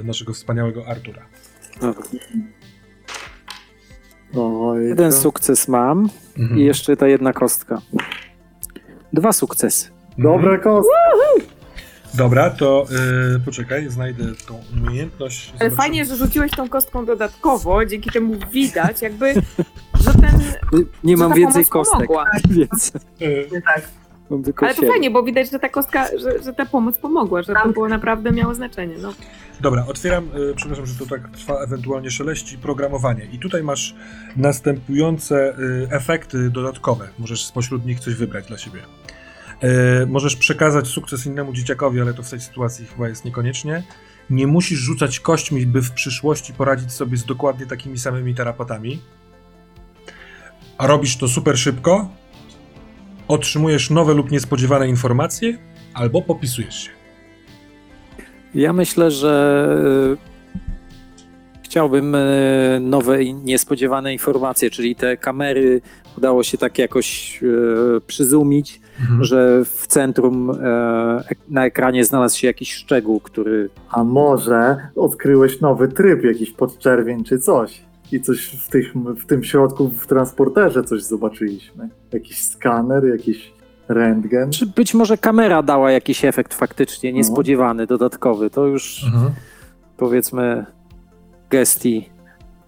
y, 0.00 0.04
naszego 0.04 0.32
wspaniałego 0.32 0.86
Artura. 0.86 1.22
Oj, 4.36 4.88
Jeden 4.88 5.12
sukces 5.12 5.68
mam 5.68 6.08
Mhm. 6.38 6.60
i 6.60 6.64
jeszcze 6.64 6.96
ta 6.96 7.08
jedna 7.08 7.32
kostka. 7.32 7.80
Dwa 9.12 9.32
sukcesy. 9.32 9.90
Dobra 10.18 10.58
kost. 10.58 10.88
Dobra, 12.16 12.50
to 12.50 12.86
y, 13.36 13.40
poczekaj, 13.40 13.90
znajdę 13.90 14.24
tą 14.48 14.60
umiejętność. 14.76 15.48
Ale 15.48 15.58
Zobaczymy. 15.58 15.76
fajnie, 15.76 16.04
że 16.04 16.16
rzuciłeś 16.16 16.50
tą 16.52 16.68
kostką 16.68 17.04
dodatkowo, 17.06 17.86
dzięki 17.86 18.10
temu 18.10 18.34
widać 18.52 19.02
jakby, 19.02 19.34
że 20.04 20.12
ten... 20.12 20.40
Y, 20.80 20.86
Nie 21.04 21.16
Że 21.16 21.22
mam 21.22 21.30
ta 21.30 21.36
więcej 21.36 21.64
kostek, 21.64 21.94
pomogła. 21.96 22.26
więc 22.50 22.92
Y, 23.22 23.48
nie 23.52 23.62
tak. 23.62 23.88
mam 24.30 24.42
tylko 24.42 24.66
Ale 24.66 24.74
to 24.74 24.86
fajnie, 24.86 25.10
bo 25.10 25.22
widać, 25.22 25.50
że 25.50 25.58
ta 25.58 25.68
kostka, 25.68 26.06
że, 26.18 26.42
że 26.42 26.52
ta 26.52 26.66
pomoc 26.66 26.98
pomogła, 26.98 27.42
że 27.42 27.54
to 27.62 27.68
było 27.68 27.88
naprawdę 27.88 28.32
miało 28.32 28.54
znaczenie. 28.54 28.94
No. 29.02 29.12
dobra, 29.60 29.86
otwieram, 29.86 30.24
y, 30.24 30.54
przepraszam, 30.56 30.86
że 30.86 30.94
to 30.98 31.06
tak 31.06 31.28
trwa, 31.30 31.54
ewentualnie 31.64 32.10
szeleści, 32.10 32.58
programowanie. 32.58 33.24
I 33.32 33.38
tutaj 33.38 33.62
masz 33.62 33.94
następujące 34.36 35.58
y, 35.58 35.88
efekty 35.90 36.50
dodatkowe. 36.50 37.08
Możesz 37.18 37.44
spośród 37.46 37.86
nich 37.86 38.00
coś 38.00 38.14
wybrać 38.14 38.46
dla 38.46 38.58
siebie. 38.58 38.80
Y, 39.64 40.06
możesz 40.06 40.36
przekazać 40.36 40.88
sukces 40.88 41.26
innemu 41.26 41.52
dzieciakowi, 41.52 42.00
ale 42.00 42.14
to 42.14 42.22
w 42.22 42.30
tej 42.30 42.40
sytuacji 42.40 42.86
chyba 42.86 43.08
jest 43.08 43.24
niekoniecznie. 43.24 43.82
Nie 44.30 44.46
musisz 44.46 44.78
rzucać 44.78 45.20
kośćmi, 45.20 45.66
by 45.66 45.82
w 45.82 45.92
przyszłości 45.92 46.52
poradzić 46.52 46.92
sobie 46.92 47.16
z 47.16 47.24
dokładnie 47.24 47.66
takimi 47.66 47.98
samymi 47.98 48.34
tarapatami. 48.34 49.00
A 50.78 50.86
robisz 50.86 51.16
to 51.16 51.28
super 51.28 51.58
szybko, 51.58 52.08
otrzymujesz 53.28 53.90
nowe 53.90 54.14
lub 54.14 54.30
niespodziewane 54.30 54.88
informacje, 54.88 55.58
albo 55.94 56.22
popisujesz 56.22 56.84
się. 56.84 56.90
Ja 58.54 58.72
myślę, 58.72 59.10
że 59.10 60.16
chciałbym 61.78 62.14
y, 62.14 62.78
nowe 62.80 63.22
i 63.22 63.34
niespodziewane 63.34 64.12
informacje, 64.12 64.70
czyli 64.70 64.96
te 64.96 65.16
kamery 65.16 65.80
udało 66.18 66.42
się 66.42 66.58
tak 66.58 66.78
jakoś 66.78 67.38
y, 67.42 68.00
przyzumić, 68.06 68.80
że 69.20 69.64
w 69.64 69.86
centrum 69.86 70.50
e, 70.50 70.54
na 71.48 71.66
ekranie 71.66 72.04
znalazł 72.04 72.38
się 72.38 72.46
jakiś 72.46 72.74
szczegół, 72.74 73.20
który 73.20 73.70
A 73.90 74.04
może 74.04 74.76
odkryłeś 74.96 75.60
nowy 75.60 75.88
tryb, 75.88 76.24
jakiś 76.24 76.50
podczerwień 76.50 77.24
czy 77.24 77.38
coś? 77.38 77.80
I 78.12 78.20
coś 78.20 78.46
w, 78.46 78.68
tych, 78.68 78.92
w 78.94 79.26
tym 79.26 79.44
środku, 79.44 79.88
w 79.88 80.06
transporterze 80.06 80.84
coś 80.84 81.02
zobaczyliśmy. 81.02 81.88
Jakiś 82.12 82.42
skaner, 82.42 83.04
jakiś 83.08 83.52
rentgen. 83.88 84.50
Czy 84.50 84.66
być 84.66 84.94
może 84.94 85.18
kamera 85.18 85.62
dała 85.62 85.90
jakiś 85.90 86.24
efekt 86.24 86.54
faktycznie 86.54 87.10
No. 87.12 87.16
niespodziewany, 87.18 87.86
dodatkowy? 87.86 88.50
To 88.50 88.66
już 88.66 89.04
Mhm. 89.06 89.32
powiedzmy 89.96 90.66
gestii, 91.54 92.08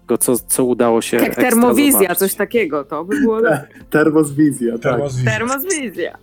go 0.07 0.17
co, 0.17 0.35
co 0.39 0.63
udało 0.65 1.01
się. 1.01 1.17
Jak 1.17 1.25
ekstra 1.25 1.43
termowizja, 1.43 1.91
zobaczyć. 1.99 2.19
coś 2.19 2.33
takiego, 2.35 2.83
to 2.83 3.05
by 3.05 3.19
było 3.21 3.41
Termoswizja, 3.89 4.71
tak. 4.73 4.81
Termoswizja. 4.81 5.31
termowizja. 5.31 6.17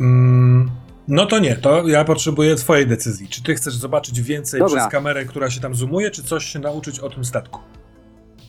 Mm, 0.00 0.70
no 1.08 1.26
to 1.26 1.38
nie, 1.38 1.56
to 1.56 1.88
ja 1.88 2.04
potrzebuję 2.04 2.54
twojej 2.56 2.86
decyzji. 2.86 3.28
Czy 3.28 3.42
ty 3.42 3.54
chcesz 3.54 3.74
zobaczyć 3.74 4.20
więcej 4.22 4.60
Dobra. 4.60 4.76
przez 4.80 4.92
kamerę, 4.92 5.24
która 5.24 5.50
się 5.50 5.60
tam 5.60 5.74
zoomuje, 5.74 6.10
czy 6.10 6.22
coś 6.22 6.44
się 6.44 6.58
nauczyć 6.58 7.00
o 7.00 7.10
tym 7.10 7.24
statku? 7.24 7.60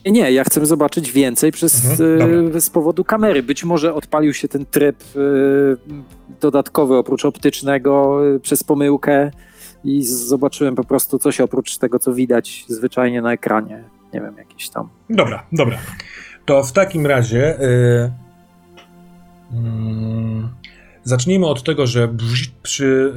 Nie, 0.05 0.11
nie, 0.11 0.31
ja 0.31 0.43
chcę 0.43 0.65
zobaczyć 0.65 1.11
więcej 1.11 1.51
przez, 1.51 1.99
Mhm, 2.01 2.51
e, 2.57 2.61
z 2.61 2.69
powodu 2.69 3.03
kamery. 3.03 3.43
Być 3.43 3.63
może 3.63 3.93
odpalił 3.93 4.33
się 4.33 4.47
ten 4.47 4.65
tryb 4.65 4.95
e, 5.01 5.19
dodatkowy 6.41 6.95
oprócz 6.95 7.25
optycznego 7.25 8.19
e, 8.35 8.39
przez 8.39 8.63
pomyłkę 8.63 9.31
i 9.83 10.03
zobaczyłem 10.03 10.75
po 10.75 10.83
prostu 10.83 11.19
coś 11.19 11.41
oprócz 11.41 11.77
tego, 11.77 11.99
co 11.99 12.13
widać 12.13 12.65
zwyczajnie 12.67 13.21
na 13.21 13.33
ekranie. 13.33 13.83
Nie 14.13 14.21
wiem, 14.21 14.37
jakieś 14.37 14.69
tam. 14.69 14.89
Dobra, 15.09 15.45
dobra. 15.51 15.77
To 16.45 16.63
w 16.63 16.71
takim 16.71 17.07
razie 17.07 17.61
y, 17.61 18.11
mm, 19.53 20.49
zacznijmy 21.03 21.47
od 21.47 21.63
tego, 21.63 21.87
że 21.87 22.15
przy, 22.63 23.13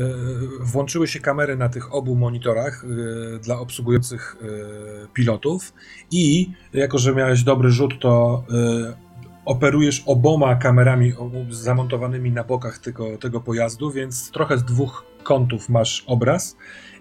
y, 0.60 0.64
włączyły 0.64 1.08
się 1.08 1.20
kamery 1.20 1.56
na 1.56 1.68
tych 1.68 1.94
obu 1.94 2.16
monitorach 2.16 2.84
y, 2.84 3.38
dla 3.42 3.58
obsługujących 3.58 4.36
y, 4.42 5.08
pilotów 5.12 5.72
i 6.10 6.50
jako, 6.72 6.98
że 6.98 7.14
miałeś 7.14 7.42
dobry 7.42 7.70
rzut, 7.70 8.00
to 8.00 8.44
y, 8.90 9.06
operujesz 9.44 10.02
oboma 10.06 10.56
kamerami 10.56 11.12
zamontowanymi 11.50 12.32
na 12.32 12.44
bokach 12.44 12.78
tego, 12.78 13.18
tego 13.18 13.40
pojazdu, 13.40 13.90
więc 13.90 14.30
trochę 14.30 14.58
z 14.58 14.64
dwóch 14.64 15.04
kątów 15.26 15.68
masz 15.68 16.04
obraz 16.06 16.56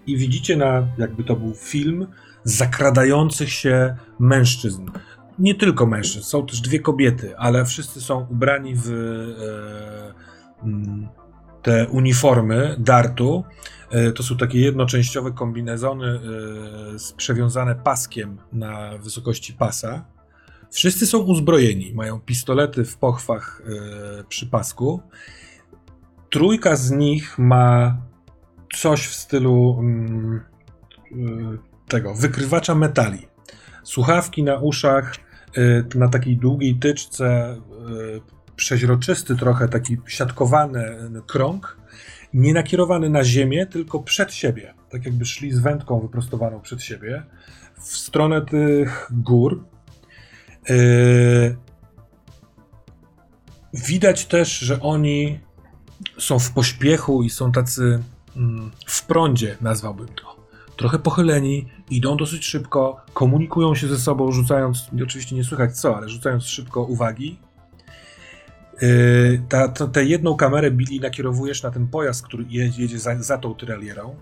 i 0.08 0.18
widzicie 0.18 0.58
na, 0.58 0.88
jakby 0.98 1.24
to 1.24 1.36
był 1.36 1.54
film, 1.56 2.08
zakradających 2.44 3.52
się 3.52 3.96
mężczyzn. 4.20 4.86
Nie 5.40 5.56
tylko 5.56 5.86
mężczyzn, 5.86 6.26
są 6.26 6.46
też 6.46 6.62
dwie 6.62 6.80
kobiety, 6.80 7.38
ale 7.38 7.66
wszyscy 7.66 8.02
są 8.02 8.28
ubrani 8.32 8.76
w 8.76 8.90
e, 8.90 10.64
mm, 10.64 11.08
te 11.62 11.88
uniformy 11.88 12.76
dartu. 12.80 13.44
E, 13.90 14.12
to 14.12 14.24
są 14.24 14.38
takie 14.38 14.60
jednoczęściowe 14.60 15.32
kombinezony 15.32 16.08
e, 16.08 16.20
przewiązane 17.18 17.76
paskiem 17.76 18.38
na 18.54 18.98
wysokości 18.98 19.54
pasa. 19.54 20.06
Wszyscy 20.72 21.08
są 21.08 21.20
uzbrojeni, 21.20 21.94
mają 21.94 22.20
pistolety 22.20 22.86
w 22.86 22.98
pochwach 22.98 23.62
przy 24.30 24.48
pasku. 24.48 25.02
Trójka 26.30 26.76
z 26.76 26.92
nich 26.92 27.40
ma 27.40 27.98
coś 28.78 29.08
w 29.08 29.14
stylu 29.14 29.78
mm, 29.80 30.42
y, 31.12 31.58
tego 31.88 32.16
wykrywacza 32.16 32.76
metali. 32.76 33.28
Słuchawki 33.84 34.44
na 34.44 34.56
uszach, 34.56 35.16
y, 35.58 35.86
na 35.96 36.10
takiej 36.10 36.38
długiej 36.38 36.76
tyczce, 36.76 37.58
y, 38.18 38.56
przeźroczysty 38.56 39.36
trochę, 39.36 39.68
taki 39.68 39.98
siatkowany 40.08 41.12
krąg, 41.28 41.78
nie 42.34 42.54
nakierowany 42.54 43.10
na 43.10 43.24
ziemię, 43.24 43.66
tylko 43.66 44.00
przed 44.00 44.34
siebie. 44.34 44.74
Tak 44.90 45.06
jakby 45.06 45.26
szli 45.26 45.52
z 45.52 45.60
wędką 45.60 46.00
wyprostowaną 46.00 46.62
przed 46.62 46.82
siebie, 46.82 47.24
w 47.82 47.98
stronę 47.98 48.42
tych 48.42 49.12
gór. 49.12 49.66
Widać 53.74 54.26
też, 54.26 54.60
że 54.60 54.82
oni 54.82 55.40
są 56.18 56.40
w 56.40 56.52
pośpiechu 56.52 57.24
i 57.24 57.30
są 57.30 57.52
tacy 57.52 58.04
w 58.86 59.06
prądzie, 59.06 59.58
nazwałbym 59.62 60.08
to. 60.08 60.36
Trochę 60.78 61.00
pochyleni, 61.00 61.68
idą 61.90 62.18
dosyć 62.18 62.46
szybko, 62.46 63.02
komunikują 63.14 63.76
się 63.76 63.88
ze 63.88 63.98
sobą, 63.98 64.32
rzucając, 64.32 64.90
oczywiście 65.04 65.36
nie 65.36 65.44
słychać 65.44 65.80
co, 65.80 65.98
ale 65.98 66.10
rzucając 66.10 66.46
szybko 66.46 66.84
uwagi. 66.84 67.40
Yy, 68.82 69.42
ta, 69.50 69.68
tę 69.68 70.04
jedną 70.04 70.36
kamerę 70.36 70.72
Billy 70.72 71.00
nakierowujesz 71.00 71.64
na 71.64 71.72
ten 71.72 71.88
pojazd, 71.88 72.26
który 72.26 72.46
jedzie, 72.50 72.82
jedzie 72.82 73.00
za, 73.00 73.24
za 73.24 73.38
tą 73.38 73.56
tyralierą 73.56 74.16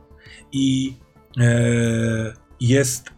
i 0.51 0.95
yy, 1.37 2.33
jest 2.59 3.09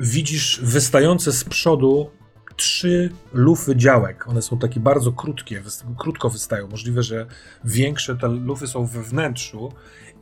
widzisz 0.00 0.60
wystające 0.62 1.32
z 1.32 1.44
przodu 1.44 2.10
trzy 2.58 3.10
lufy 3.32 3.76
działek. 3.76 4.28
One 4.28 4.42
są 4.42 4.58
takie 4.58 4.80
bardzo 4.80 5.12
krótkie, 5.12 5.62
krótko 5.98 6.30
wystają. 6.30 6.68
Możliwe, 6.68 7.02
że 7.02 7.26
większe 7.64 8.16
te 8.16 8.28
lufy 8.28 8.66
są 8.66 8.86
we 8.86 9.02
wnętrzu 9.02 9.72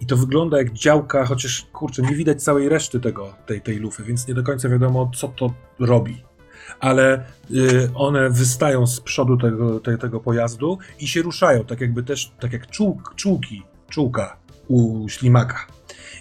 i 0.01 0.07
to 0.07 0.17
wygląda 0.17 0.59
jak 0.59 0.73
działka, 0.73 1.25
chociaż 1.25 1.67
kurczę, 1.73 2.03
nie 2.03 2.17
widać 2.17 2.43
całej 2.43 2.69
reszty 2.69 3.01
tego, 3.01 3.35
tej, 3.47 3.61
tej 3.61 3.77
lufy, 3.77 4.03
więc 4.05 4.29
nie 4.29 4.35
do 4.35 4.43
końca 4.43 4.69
wiadomo, 4.69 5.11
co 5.15 5.29
to 5.29 5.55
robi. 5.79 6.23
Ale 6.81 7.25
y, 7.51 7.91
one 7.95 8.31
wystają 8.31 8.87
z 8.87 9.01
przodu 9.01 9.37
tego, 9.37 9.81
te, 9.81 9.99
tego 9.99 10.21
pojazdu 10.21 10.79
i 11.01 11.09
się 11.09 11.23
ruszają, 11.23 11.65
tak 11.65 11.81
jakby 11.81 12.03
też, 12.03 12.33
tak 12.41 12.53
jak 12.53 12.71
czółk, 12.71 13.15
czółki, 13.17 13.63
czółka 13.89 14.37
u 14.69 15.09
ślimaka. 15.09 15.76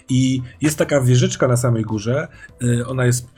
I 0.08 0.42
jest 0.60 0.78
taka 0.78 1.00
wieżyczka 1.00 1.48
na 1.48 1.56
samej 1.56 1.82
górze. 1.82 2.28
y, 2.62 2.86
Ona 2.86 3.06
jest 3.06 3.28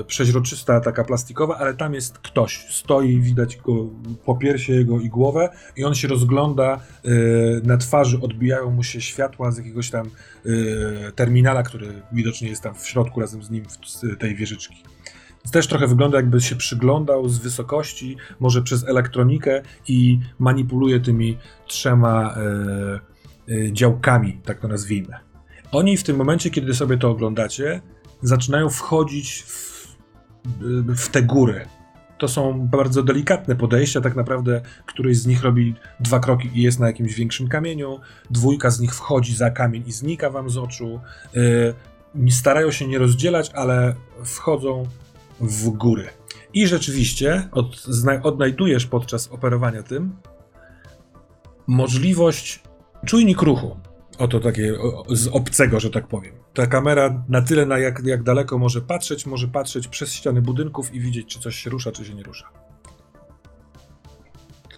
y, 0.00 0.04
przeźroczysta, 0.04 0.80
taka 0.80 1.04
plastikowa, 1.04 1.58
ale 1.58 1.74
tam 1.74 1.94
jest 1.94 2.18
ktoś. 2.18 2.66
Stoi, 2.70 3.20
widać 3.20 3.56
go 3.56 3.72
po 4.24 4.36
piersie 4.36 4.72
jego 4.72 5.00
i 5.00 5.08
głowę, 5.08 5.48
i 5.76 5.84
on 5.84 5.94
się 5.94 6.08
rozgląda. 6.08 6.80
y, 7.04 7.60
Na 7.64 7.76
twarzy 7.76 8.20
odbijają 8.20 8.70
mu 8.70 8.82
się 8.82 9.00
światła 9.00 9.50
z 9.50 9.58
jakiegoś 9.58 9.90
tam 9.90 10.10
terminala, 11.14 11.62
który 11.62 11.86
widocznie 12.12 12.48
jest 12.48 12.62
tam 12.62 12.74
w 12.74 12.86
środku 12.86 13.20
razem 13.20 13.42
z 13.42 13.50
nim 13.50 13.64
w 13.64 14.16
tej 14.18 14.34
wieżyczki. 14.36 14.82
Też 15.52 15.66
trochę 15.66 15.86
wygląda, 15.86 16.16
jakby 16.16 16.40
się 16.40 16.56
przyglądał 16.56 17.28
z 17.28 17.38
wysokości, 17.38 18.16
może 18.40 18.62
przez 18.62 18.88
elektronikę 18.88 19.62
i 19.88 20.20
manipuluje 20.38 21.00
tymi 21.00 21.38
trzema 21.66 22.34
y, 23.48 23.52
y, 23.52 23.72
działkami, 23.72 24.40
tak 24.44 24.60
to 24.60 24.68
nazwijmy. 24.68 25.14
Oni 25.72 25.96
w 25.96 26.02
tym 26.02 26.16
momencie, 26.16 26.50
kiedy 26.50 26.74
sobie 26.74 26.98
to 26.98 27.10
oglądacie, 27.10 27.80
zaczynają 28.22 28.70
wchodzić 28.70 29.42
w, 29.42 29.88
w 30.96 31.08
te 31.08 31.22
góry. 31.22 31.66
To 32.18 32.28
są 32.28 32.68
bardzo 32.68 33.02
delikatne 33.02 33.56
podejścia, 33.56 34.00
tak 34.00 34.16
naprawdę 34.16 34.60
któryś 34.86 35.18
z 35.18 35.26
nich 35.26 35.42
robi 35.42 35.74
dwa 36.00 36.20
kroki 36.20 36.50
i 36.54 36.62
jest 36.62 36.80
na 36.80 36.86
jakimś 36.86 37.14
większym 37.14 37.48
kamieniu, 37.48 38.00
dwójka 38.30 38.70
z 38.70 38.80
nich 38.80 38.94
wchodzi 38.94 39.34
za 39.34 39.50
kamień 39.50 39.84
i 39.86 39.92
znika 39.92 40.30
wam 40.30 40.50
z 40.50 40.58
oczu. 40.58 41.00
Yy, 42.14 42.30
starają 42.30 42.70
się 42.70 42.88
nie 42.88 42.98
rozdzielać, 42.98 43.50
ale 43.54 43.94
wchodzą 44.24 44.86
w 45.40 45.68
góry. 45.68 46.08
I 46.54 46.66
rzeczywiście 46.66 47.48
od, 47.52 47.86
odnajdujesz 48.22 48.86
podczas 48.86 49.28
operowania 49.28 49.82
tym 49.82 50.16
możliwość 51.66 52.62
czujnik 53.06 53.42
ruchu. 53.42 53.76
Oto 54.18 54.40
takie 54.40 54.80
o, 54.80 55.04
z 55.08 55.28
obcego, 55.28 55.80
że 55.80 55.90
tak 55.90 56.06
powiem. 56.06 56.34
Ta 56.54 56.66
kamera 56.66 57.24
na 57.28 57.42
tyle, 57.42 57.66
na 57.66 57.78
jak, 57.78 58.02
jak 58.04 58.22
daleko 58.22 58.58
może 58.58 58.80
patrzeć, 58.80 59.26
może 59.26 59.48
patrzeć 59.48 59.88
przez 59.88 60.12
ściany 60.14 60.42
budynków 60.42 60.94
i 60.94 61.00
widzieć, 61.00 61.26
czy 61.26 61.40
coś 61.40 61.56
się 61.56 61.70
rusza, 61.70 61.92
czy 61.92 62.04
się 62.04 62.14
nie 62.14 62.22
rusza. 62.22 62.48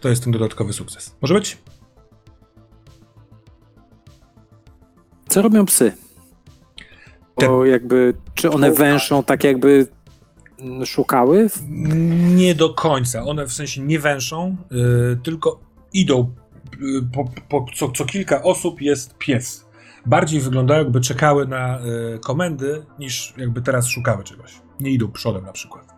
To 0.00 0.08
jest 0.08 0.24
ten 0.24 0.32
dodatkowy 0.32 0.72
sukces. 0.72 1.16
Może 1.22 1.34
być? 1.34 1.58
Co 5.28 5.42
robią 5.42 5.66
psy? 5.66 5.92
Te- 7.36 7.48
Bo 7.48 7.64
jakby, 7.64 8.14
czy 8.34 8.50
one 8.50 8.72
węszą 8.72 9.24
tak 9.24 9.44
jakby 9.44 9.86
mm, 10.60 10.86
szukały? 10.86 11.50
Nie 12.34 12.54
do 12.54 12.74
końca. 12.74 13.22
One 13.22 13.46
w 13.46 13.52
sensie 13.52 13.82
nie 13.82 13.98
węszą, 13.98 14.56
yy, 14.70 15.18
tylko 15.22 15.60
idą. 15.92 16.34
Po, 17.14 17.24
po, 17.48 17.66
co, 17.74 17.88
co 17.88 18.04
kilka 18.04 18.42
osób 18.42 18.80
jest 18.80 19.18
pies. 19.18 19.66
Bardziej 20.06 20.40
wyglądają, 20.40 20.82
jakby 20.82 21.00
czekały 21.00 21.46
na 21.46 21.78
yy, 21.84 22.18
komendy, 22.18 22.84
niż 22.98 23.34
jakby 23.36 23.62
teraz 23.62 23.86
szukały 23.86 24.24
czegoś. 24.24 24.60
Nie 24.80 24.90
idą 24.90 25.12
przodem 25.12 25.44
na 25.44 25.52
przykład. 25.52 25.94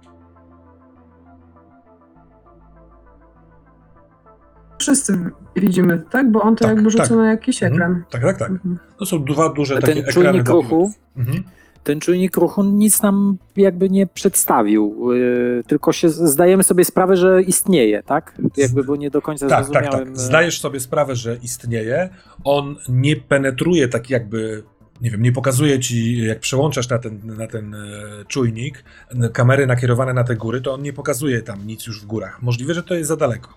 Wszyscy 4.79 5.19
widzimy, 5.57 6.03
tak? 6.11 6.33
Bo 6.33 6.43
on 6.43 6.57
to 6.57 6.65
Tak, 6.65 6.75
jakby 6.75 6.91
rzuca 6.91 7.05
tak. 7.09 7.17
na 7.17 7.31
jakiś 7.31 7.63
Mhm. 7.63 7.75
ekran. 7.83 8.05
Tak, 8.11 8.23
tak, 8.23 8.39
tak. 8.39 8.51
Mhm. 8.51 8.79
To 8.99 9.07
są 9.07 9.25
dwa 9.25 9.49
duże 9.53 9.75
A 9.77 9.81
takie 9.81 9.93
ten 9.95 10.05
ekrany. 10.05 10.13
czujnik 10.29 10.43
dla 10.43 10.55
ruchu? 10.55 10.93
Mhm. 11.17 11.43
Ten 11.87 12.01
czujnik 12.01 12.37
ruchu 12.37 12.65
nic 12.65 13.03
nam 13.03 13.37
jakby 13.57 13.91
nie 13.91 14.07
przedstawił, 14.07 15.13
yy, 15.13 15.63
tylko 15.67 15.93
się 15.93 16.11
zdajemy 16.11 16.63
sobie 16.63 16.85
sprawę, 16.85 17.17
że 17.17 17.43
istnieje, 17.43 18.03
tak? 18.03 18.35
Jakby, 18.57 18.85
bo 18.85 18.97
nie 18.97 19.11
do 19.11 19.23
końca 19.23 19.49
Tak, 19.49 19.59
tak, 19.59 19.67
zrozumiałem. 19.67 20.09
tak. 20.09 20.17
e, 20.17 20.21
Zdajesz 20.21 20.61
sobie 20.61 20.81
sprawę, 20.81 21.17
że 21.17 21.37
istnieje. 21.43 22.09
On 22.45 22.77
nie 22.89 23.17
penetruje 23.17 23.89
tak 23.89 24.11
jakby, 24.11 24.63
nie 25.01 25.11
wiem, 25.11 25.23
nie 25.23 25.33
pokazuje 25.33 25.81
ci, 25.81 26.25
jak 26.27 26.41
przełączasz 26.41 26.89
na 26.89 26.99
ten, 26.99 27.21
na 27.25 27.47
ten 27.47 27.75
e, 27.75 27.79
czujnik, 28.29 28.85
kamery 29.33 29.67
nakierowane 29.67 30.15
na 30.15 30.25
te 30.25 30.37
góry, 30.37 30.61
to 30.61 30.75
on 30.75 30.83
nie 30.83 30.93
pokazuje 30.93 31.43
tam 31.43 31.67
nic 31.67 31.87
już 31.87 32.03
w 32.03 32.07
górach. 32.07 32.43
Możliwe, 32.43 32.75
że 32.75 32.83
to 32.83 32.95
jest 32.95 33.09
za 33.09 33.17
daleko. 33.17 33.51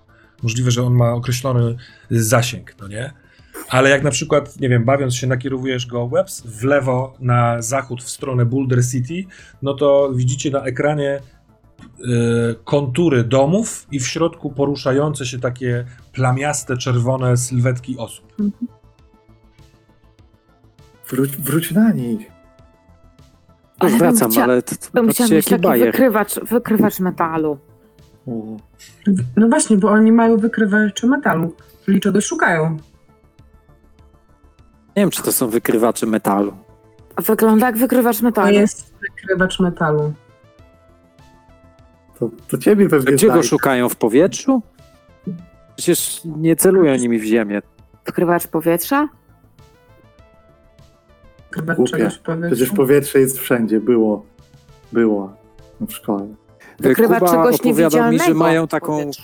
Możliwe, 0.43 0.71
że 0.71 0.83
on 0.83 0.93
ma 0.93 1.11
określony 1.13 1.75
zasięg, 2.09 2.75
no 2.81 2.87
nie? 2.87 3.13
Ale 3.69 3.89
jak 3.89 4.03
na 4.03 4.11
przykład, 4.11 4.59
nie 4.59 4.69
wiem, 4.69 4.85
bawiąc 4.85 5.15
się, 5.15 5.27
nakierowujesz 5.27 5.85
go 5.85 6.07
webs 6.07 6.41
w 6.41 6.63
lewo 6.63 7.13
na 7.19 7.61
zachód 7.61 8.03
w 8.03 8.09
stronę 8.09 8.45
Boulder 8.45 8.85
City, 8.85 9.23
no 9.61 9.73
to 9.73 10.11
widzicie 10.15 10.51
na 10.51 10.63
ekranie 10.63 11.19
e, 11.19 11.21
kontury 12.63 13.23
domów 13.23 13.87
i 13.91 13.99
w 13.99 14.07
środku 14.07 14.49
poruszające 14.51 15.25
się 15.25 15.39
takie 15.39 15.85
plamiaste, 16.13 16.77
czerwone 16.77 17.37
sylwetki 17.37 17.97
osób. 17.97 18.35
Wróć, 21.09 21.37
wróć 21.37 21.71
na 21.71 21.91
nich. 21.91 22.31
Ale 23.79 23.89
bym 23.91 23.99
wracam, 23.99 24.31
chcia- 24.31 24.41
ale 24.41 24.61
to, 24.61 24.75
to 24.75 25.07
chciała 25.07 25.29
mieć 25.29 25.45
taki 25.45 25.61
bajer. 25.61 25.91
wykrywacz, 25.91 26.39
wykrywacz 26.39 26.99
metalu. 26.99 27.57
U. 28.25 28.57
No 29.35 29.47
właśnie, 29.47 29.77
bo 29.77 29.89
oni 29.89 30.11
mają 30.11 30.37
wykrywacze 30.37 31.07
metalu, 31.07 31.55
czyli 31.85 31.99
czegoś 31.99 32.25
szukają. 32.25 32.77
Nie 34.99 35.03
wiem, 35.03 35.11
czy 35.11 35.23
to 35.23 35.31
są 35.31 35.47
wykrywacze 35.47 36.05
metalu. 36.05 36.53
Wygląda 37.17 37.65
jak 37.65 37.77
wykrywacz 37.77 38.17
To 38.17 38.23
metalu. 38.23 38.53
jest 38.53 38.93
wykrywacz 39.01 39.59
metalu. 39.59 40.13
To, 42.19 42.29
to 42.47 42.57
ciebie 42.57 42.89
pewnie 42.89 43.11
Gdzie 43.11 43.27
go 43.27 43.43
szukają? 43.43 43.89
W 43.89 43.95
powietrzu? 43.95 44.61
Przecież 45.75 46.21
nie 46.25 46.55
celują 46.55 46.95
nimi 46.95 47.19
w 47.19 47.23
ziemię. 47.23 47.61
Wykrywacz 48.05 48.47
powietrza? 48.47 49.09
Wykrywacz 51.51 51.77
Głupie. 51.77 51.91
czegoś. 51.91 52.19
Przecież 52.51 52.69
powietrze 52.69 53.19
jest 53.19 53.37
wszędzie, 53.39 53.79
było. 53.79 54.25
Było 54.91 55.33
w 55.87 55.91
szkole. 55.93 56.27
Wykrywacz 56.79 57.19
Kuba 57.19 57.31
czegoś 57.31 57.55
opowiadał 57.59 57.73
mi, 57.73 57.77
niewidzialnego. 57.79 58.23
że 58.23 58.33
mają 58.33 58.65
w 58.65 58.69
taką, 58.69 58.87
powietrzu. 58.99 59.23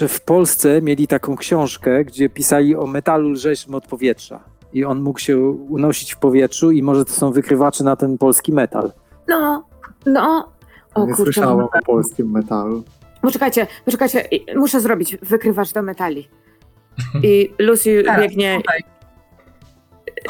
Że 0.00 0.08
w 0.08 0.20
Polsce 0.20 0.82
mieli 0.82 1.06
taką 1.06 1.36
książkę, 1.36 2.04
gdzie 2.04 2.28
pisali 2.28 2.76
o 2.76 2.86
metalu 2.86 3.30
lżejszym 3.30 3.74
od 3.74 3.86
powietrza. 3.86 4.40
I 4.72 4.84
on 4.84 5.02
mógł 5.02 5.18
się 5.18 5.38
unosić 5.48 6.14
w 6.14 6.18
powietrzu 6.18 6.70
i 6.70 6.82
może 6.82 7.04
to 7.04 7.12
są 7.12 7.32
wykrywacze 7.32 7.84
na 7.84 7.96
ten 7.96 8.18
polski 8.18 8.52
metal. 8.52 8.92
No, 9.28 9.64
no. 10.06 10.52
O 10.94 11.00
nie 11.00 11.06
kurczę. 11.06 11.22
słyszałem 11.32 11.60
o 11.60 11.68
polskim 11.86 12.30
metalu. 12.30 12.84
Poczekajcie, 13.22 13.66
poczekajcie. 13.84 14.28
Muszę 14.56 14.80
zrobić 14.80 15.16
wykrywacz 15.16 15.72
do 15.72 15.82
metali. 15.82 16.28
I 17.22 17.54
Lucy 17.58 18.02
Teraz, 18.04 18.20
biegnie. 18.20 18.56
tutaj. 18.56 18.80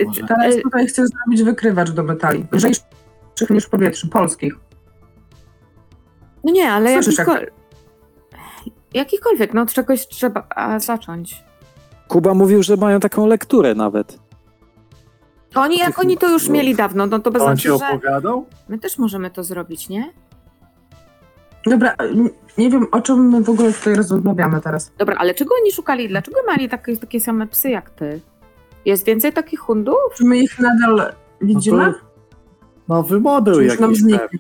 Może. 0.07 0.27
Teraz 0.27 0.55
tutaj 0.63 0.87
chcę 0.87 1.07
zrobić 1.07 1.43
wykrywacz 1.43 1.91
do 1.91 2.03
metali. 2.03 2.47
Lżejszych 2.53 2.85
niż 3.51 3.65
w 3.65 3.71
powietrzu, 3.71 4.09
polskich. 4.09 4.55
No 6.45 6.53
nie, 6.53 6.71
ale 6.73 6.93
Słyszysz, 6.95 7.19
jakikolwiek. 7.19 7.53
Jakikolwiek, 8.95 9.55
no 9.55 9.63
od 9.63 9.73
czegoś 9.73 10.09
trzeba 10.09 10.47
a, 10.57 10.79
zacząć. 10.79 11.45
Kuba 12.09 12.35
mówił, 12.35 12.63
że 12.63 12.77
mają 12.77 13.01
taką 13.01 13.27
lekturę 13.27 13.75
nawet. 13.75 14.19
Oni, 15.55 15.79
jak 15.79 15.99
oni 15.99 16.19
to 16.19 16.29
już 16.31 16.49
No. 16.49 16.55
mieli 16.55 16.75
dawno, 16.75 17.07
no 17.07 17.19
to 17.19 17.31
bez 17.31 17.43
On 17.43 17.57
ci 17.57 17.69
znaczy, 17.69 17.85
że 17.85 17.89
opowiadał? 17.95 18.47
my 18.69 18.79
też 18.79 18.99
możemy 18.99 19.31
to 19.31 19.45
zrobić, 19.45 19.89
nie? 19.89 20.13
Dobra, 21.67 21.93
n- 21.99 22.31
nie 22.59 22.71
wiem 22.71 22.87
o 22.93 23.01
czym 23.01 23.29
my 23.29 23.43
w 23.43 23.51
ogóle 23.51 23.73
tutaj 23.73 23.95
rozmawiamy 23.95 24.61
teraz. 24.61 24.93
Dobra, 24.99 25.17
ale 25.19 25.35
czego 25.35 25.55
oni 25.63 25.73
szukali? 25.73 26.09
Dlaczego 26.09 26.37
mieli 26.51 26.69
takie, 26.69 26.97
takie 26.97 27.21
same 27.21 27.47
psy 27.47 27.71
jak 27.71 27.91
ty? 27.91 28.21
Jest 28.85 29.05
więcej 29.07 29.33
takich 29.33 29.61
hundów? 29.61 29.97
Czy 30.15 30.25
my 30.25 30.39
ich 30.39 30.59
nadal 30.59 31.13
widzimy? 31.41 31.77
No, 31.87 31.93
to, 31.93 31.99
no 32.89 33.03
wymoduj 33.03 33.55
Czy 33.55 33.65
już 33.65 33.79
nam 33.81 33.91
jakiś 33.91 34.03
pewnie. 34.03 34.39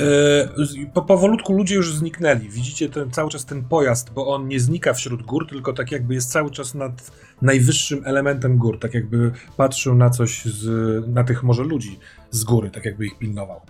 E, 0.00 0.86
Po, 0.94 1.02
powolutku 1.02 1.52
ludzie 1.52 1.74
już 1.74 1.94
zniknęli. 1.94 2.48
Widzicie 2.48 2.88
ten, 2.88 3.10
cały 3.10 3.30
czas 3.30 3.44
ten 3.44 3.64
pojazd, 3.64 4.10
bo 4.12 4.26
on 4.26 4.48
nie 4.48 4.60
znika 4.60 4.94
wśród 4.94 5.22
gór, 5.22 5.48
tylko 5.48 5.72
tak 5.72 5.92
jakby 5.92 6.14
jest 6.14 6.30
cały 6.30 6.50
czas 6.50 6.74
nad 6.74 7.10
najwyższym 7.42 8.02
elementem 8.04 8.56
gór. 8.56 8.78
Tak 8.78 8.94
jakby 8.94 9.32
patrzył 9.56 9.94
na 9.94 10.10
coś, 10.10 10.44
z, 10.44 11.08
na 11.08 11.24
tych 11.24 11.42
może 11.42 11.62
ludzi 11.62 11.98
z 12.30 12.44
góry, 12.44 12.70
tak 12.70 12.84
jakby 12.84 13.06
ich 13.06 13.18
pilnował. 13.18 13.60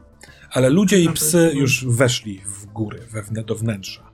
Ale 0.53 0.71
ludzie 0.71 1.01
i 1.01 1.09
psy 1.09 1.51
już 1.55 1.87
weszli 1.87 2.41
w 2.47 2.67
góry, 2.67 2.99
we, 3.11 3.43
do 3.43 3.55
wnętrza. 3.55 4.11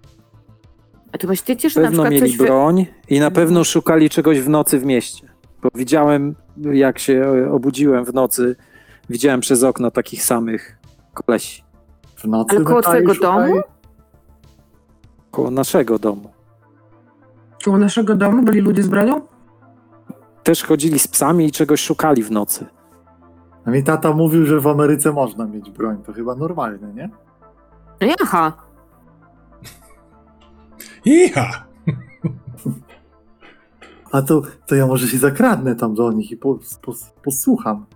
A 1.13 1.19
to 1.19 1.29
myślicie, 1.29 1.71
że 1.71 1.81
na 1.81 1.87
Pewno 1.89 2.03
przykład 2.03 2.23
mieli. 2.23 2.37
Wy... 2.37 2.45
broń 2.45 2.87
i 3.09 3.21
na 3.21 3.31
pewno 3.31 3.65
szukali 3.65 4.11
czegoś 4.11 4.41
w 4.41 4.49
nocy 4.49 4.79
w 4.79 4.85
mieście. 4.85 5.29
Bo 5.63 5.69
widziałem, 5.75 6.35
jak 6.73 6.99
się 6.99 7.49
obudziłem 7.53 8.05
w 8.05 8.15
nocy, 8.15 8.57
widziałem 9.11 9.41
przez 9.41 9.63
okno 9.63 9.91
takich 9.91 10.23
samych 10.23 10.79
kolesi 11.15 11.64
W 12.25 12.29
nocy 12.29 12.57
Ale 12.57 12.65
koło 12.65 12.77
metali 12.77 12.93
twojego 13.05 13.15
szukali? 13.15 13.53
domu? 13.53 13.63
koło 15.31 15.51
naszego 15.51 15.99
domu. 15.99 16.31
Koło 17.65 17.79
naszego 17.79 18.17
domu 18.17 18.43
byli 18.43 18.61
ludzie 18.61 18.83
z 18.83 18.89
bronią? 18.89 19.21
Też 20.43 20.65
chodzili 20.65 20.99
z 20.99 21.09
psami 21.09 21.47
i 21.47 21.53
czegoś 21.53 21.81
szukali 21.81 22.23
w 22.23 22.31
nocy. 22.31 22.67
A 23.65 23.71
mi 23.71 23.85
tata 23.85 24.13
mówił, 24.13 24.47
że 24.47 24.61
w 24.61 24.67
Ameryce 24.67 25.13
można 25.13 25.47
mieć 25.47 25.71
broń. 25.71 26.03
To 26.07 26.13
chyba 26.13 26.35
normalne, 26.35 26.95
nie? 26.95 27.11
No 28.01 28.07
jaha. 28.07 28.53
Iha! 31.05 31.65
A 34.13 34.23
to, 34.23 34.43
to 34.67 34.75
ja 34.75 34.87
może 34.87 35.09
się 35.09 35.19
zakradnę 35.19 35.77
tam 35.77 35.95
do 35.95 36.13
nich 36.13 36.31
i 36.31 36.37
po, 36.37 36.59
po, 36.83 36.93
posłucham. 37.23 37.87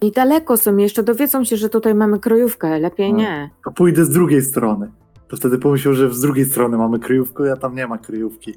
I 0.00 0.12
daleko 0.12 0.56
są, 0.56 0.76
jeszcze 0.76 1.02
dowiedzą 1.02 1.44
się, 1.44 1.56
że 1.56 1.68
tutaj 1.68 1.94
mamy 1.94 2.18
krojówkę. 2.18 2.78
Lepiej 2.78 3.12
No. 3.12 3.18
nie. 3.18 3.50
To 3.64 3.70
pójdę 3.70 4.04
z 4.04 4.10
drugiej 4.10 4.42
strony. 4.42 4.90
To 5.28 5.36
wtedy 5.36 5.58
pomyślał, 5.58 5.94
że 5.94 6.14
z 6.14 6.20
drugiej 6.20 6.44
strony 6.44 6.78
mamy 6.78 6.98
kryjówkę, 6.98 7.52
a 7.52 7.56
tam 7.56 7.74
nie 7.74 7.86
ma 7.86 7.98
kryjówki. 7.98 8.54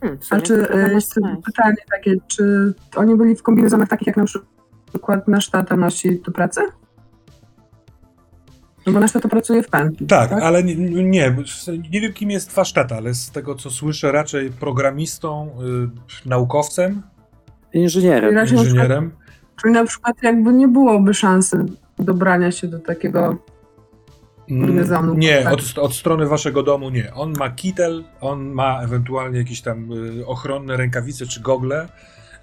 Hmm, 0.00 0.18
A 0.30 0.40
czy 0.40 0.68
e, 0.68 0.98
pytanie 1.46 1.76
takie, 1.90 2.16
czy 2.26 2.74
oni 2.96 3.16
byli 3.16 3.36
w 3.36 3.42
kombinezonach 3.42 3.88
takich 3.88 4.06
jak 4.06 4.16
na 4.16 4.24
przykład 4.24 5.28
nasz 5.28 5.50
tata 5.50 5.76
nosi 5.76 6.20
do 6.20 6.32
pracy? 6.32 6.60
No 8.86 8.92
bo 8.92 9.00
nasz 9.00 9.12
tata 9.12 9.28
pracuje 9.28 9.62
w 9.62 9.68
pętli. 9.68 10.06
Tak, 10.06 10.32
ale 10.32 10.62
nie, 10.62 10.76
nie, 10.76 11.34
nie 11.90 12.00
wiem 12.00 12.12
kim 12.12 12.30
jest 12.30 12.52
wasz 12.52 12.72
tata, 12.72 12.96
ale 12.96 13.14
z 13.14 13.30
tego 13.30 13.54
co 13.54 13.70
słyszę 13.70 14.12
raczej 14.12 14.50
programistą, 14.50 15.50
y, 16.24 16.28
naukowcem, 16.28 17.02
Inżynierem. 17.72 18.34
Raczej 18.34 18.56
na 18.56 18.62
przykład- 18.62 18.64
inżynierem. 18.66 19.10
Czyli 19.62 19.74
na 19.74 19.84
przykład 19.84 20.16
jakby 20.22 20.52
nie 20.52 20.68
byłoby 20.68 21.14
szansy 21.14 21.64
dobrania 21.98 22.50
się 22.50 22.68
do 22.68 22.78
takiego 22.78 23.36
Mm. 24.50 25.18
Nie, 25.18 25.42
Tak. 25.42 25.52
od, 25.52 25.78
od 25.78 25.94
strony 25.94 26.26
waszego 26.26 26.62
domu 26.62 26.90
nie. 26.90 27.14
On 27.14 27.32
ma 27.38 27.50
kitel, 27.50 28.04
on 28.20 28.40
ma 28.52 28.82
ewentualnie 28.82 29.38
jakieś 29.38 29.62
tam 29.62 29.92
y, 29.92 30.26
ochronne 30.26 30.76
rękawice 30.76 31.26
czy 31.26 31.40
gogle, 31.40 31.88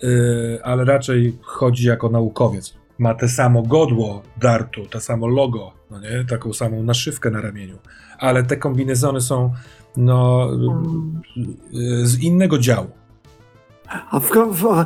y, 0.03 0.59
ale 0.63 0.85
raczej 0.85 1.37
chodzi 1.41 1.87
jako 1.87 2.09
naukowiec. 2.09 2.73
Ma 2.97 3.13
te 3.13 3.27
samo 3.29 3.61
godło 3.63 4.21
dartu, 4.41 4.85
to 4.85 4.99
samo 4.99 5.27
logo, 5.27 5.71
no 5.91 5.99
nie? 5.99 6.25
taką 6.29 6.53
samą 6.53 6.83
naszywkę 6.83 7.31
na 7.31 7.41
ramieniu, 7.41 7.77
ale 8.19 8.43
te 8.43 8.57
kombinezony 8.57 9.21
są 9.21 9.53
no, 9.97 10.49
Mm. 10.53 11.21
y, 12.01 12.07
z 12.07 12.19
innego 12.19 12.57
działu. 12.59 12.87
A 14.11 14.19
w, 14.19 14.31
a, 14.69 14.85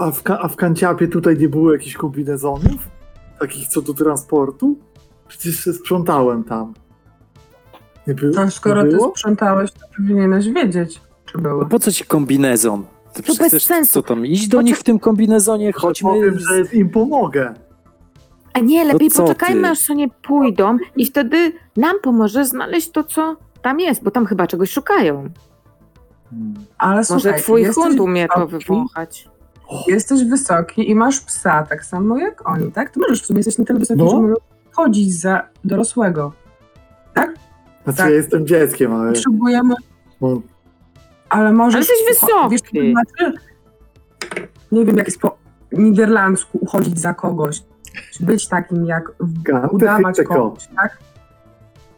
a, 0.00 0.10
w, 0.10 0.22
a 0.30 0.48
w 0.48 0.56
kanciapie 0.56 1.08
tutaj 1.08 1.38
nie 1.38 1.48
było 1.48 1.72
jakichś 1.72 1.94
kombinezonów? 1.96 2.88
Takich 3.40 3.68
co 3.68 3.82
do 3.82 3.94
transportu? 3.94 4.78
Przecież 5.28 5.64
się 5.64 5.72
sprzątałem 5.72 6.44
tam. 6.44 6.74
Nie, 8.06 8.14
by, 8.14 8.30
To 8.30 8.50
skoro 8.50 8.82
nie 8.82 8.90
ty 8.90 8.96
było? 8.96 9.10
sprzątałeś, 9.10 9.72
to 9.72 9.80
powinieneś 9.96 10.48
wiedzieć, 10.48 11.00
czy 11.24 11.32
No 11.36 11.42
były. 11.42 11.66
po 11.66 11.78
co 11.78 11.92
ci 11.92 12.04
kombinezon? 12.04 12.84
Ty 13.12 13.22
To 13.22 13.34
bez 13.34 13.48
chcesz, 13.48 13.64
sensu. 13.64 13.92
Co 13.92 14.02
tam, 14.02 14.26
iść 14.26 14.48
do 14.48 14.56
Po 14.58 14.62
co- 14.62 14.66
nich 14.66 14.78
w 14.78 14.82
tym 14.82 14.98
kombinezonie? 14.98 15.72
Chodźmy. 15.72 16.10
Powiem, 16.10 16.38
że 16.38 16.60
im 16.76 16.90
pomogę. 16.90 17.54
A 18.52 18.60
nie, 18.60 18.84
lepiej 18.84 19.08
No 19.08 19.14
co 19.14 19.22
poczekajmy, 19.22 19.62
ty? 19.62 19.68
aż 19.68 19.90
oni 19.90 20.10
pójdą 20.10 20.76
i 20.96 21.06
wtedy 21.06 21.52
nam 21.76 21.96
pomoże 22.02 22.44
znaleźć 22.44 22.90
to, 22.90 23.04
co 23.04 23.36
tam 23.62 23.80
jest, 23.80 24.02
bo 24.02 24.10
tam 24.10 24.26
chyba 24.26 24.46
czegoś 24.46 24.70
szukają. 24.70 25.28
Ale 26.78 26.96
Może 26.96 27.04
słuchaj, 27.20 27.42
twój 27.42 27.62
jesteś 27.62 27.84
hund 27.84 28.00
umie 28.00 28.28
to 28.28 28.46
wysoki, 28.46 28.64
wywąchać. 28.64 29.28
Jesteś 29.86 30.24
wysoki 30.24 30.90
i 30.90 30.94
masz 30.94 31.20
psa, 31.20 31.62
tak 31.62 31.84
samo 31.84 32.18
jak 32.18 32.48
oni, 32.50 32.72
tak? 32.72 32.90
Ty 32.90 33.00
możesz 33.00 33.22
w 33.22 33.26
sumie 33.26 33.38
jesteś 33.38 33.58
na 33.58 33.64
tyle 33.64 33.78
wysoki, 33.78 34.00
No. 34.00 34.10
że 34.10 34.16
możesz 34.16 34.38
chodzić 34.72 35.14
za 35.20 35.48
dorosłego. 35.64 36.32
Znaczy 37.14 37.96
Tak. 37.96 37.98
ja 38.10 38.16
jestem 38.16 38.46
dzieckiem, 38.46 38.94
ale 38.94 39.12
Potrzebujemy, 39.12 39.74
no, 40.20 40.40
ale 41.28 41.52
możesz... 41.52 41.74
Ale 41.74 41.84
jesteś 41.98 42.20
wysoki. 42.20 42.50
Wiesz, 42.50 42.60
co 42.60 42.66
to 42.66 42.90
znaczy? 42.90 43.38
Nie 44.72 44.84
wiem, 44.84 44.96
jak 44.96 45.06
jest 45.06 45.20
po 45.20 45.36
niderlandzku 45.72 46.58
uchodzić 46.60 47.00
za 47.00 47.14
kogoś. 47.14 47.62
Być 48.20 48.48
takim 48.48 48.86
jak 48.86 49.12
Gante 49.44 49.68
udawać 49.68 50.16
kogoś, 50.28 50.68
tak? 50.76 50.98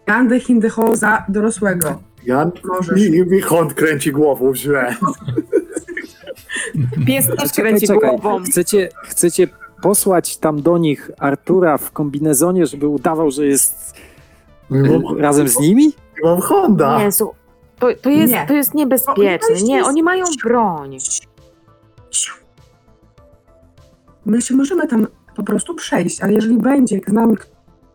Gande 0.07 0.41
hindeho 0.41 0.97
za 0.97 1.25
dorosłego. 1.28 2.02
Jan 2.24 2.50
mi, 2.97 3.10
mi 3.26 3.40
hond 3.40 3.74
kręci 3.74 4.12
głową 4.12 4.55
źle. 4.55 4.97
Pies 7.07 7.26
też 7.26 7.52
kręci 7.52 7.86
czekaj. 7.86 8.10
głową. 8.10 8.42
Chcecie, 8.44 8.89
chcecie 9.05 9.49
posłać 9.82 10.36
tam 10.36 10.62
do 10.62 10.78
nich 10.78 11.10
Artura 11.18 11.78
w 11.78 11.90
kombinezonie, 11.90 12.66
żeby 12.66 12.86
udawał, 12.89 13.31
że 13.31 13.47
jest 13.47 13.94
Mam, 14.70 15.18
e, 15.18 15.20
razem 15.23 15.49
z 15.49 15.58
nimi? 15.60 15.92
mam 16.24 16.40
Honda. 16.40 16.99
Nie, 17.05 17.12
słuch- 17.12 17.34
to, 17.78 17.86
to, 18.02 18.10
jest, 18.10 18.32
Nie. 18.32 18.47
to 18.47 18.55
jest 18.55 18.74
niebezpieczne. 18.74 19.55
Oni 19.55 19.65
Nie, 19.65 19.84
oni 19.84 20.02
mają 20.02 20.24
broń. 20.44 20.99
My 24.24 24.42
się 24.42 24.55
możemy 24.55 24.89
tam 24.89 25.07
po 25.36 25.42
prostu 25.42 25.74
przejść, 25.74 26.20
ale 26.20 26.32
jeżeli 26.32 26.58
będzie 26.58 27.00
z 27.08 27.12
nami 27.12 27.36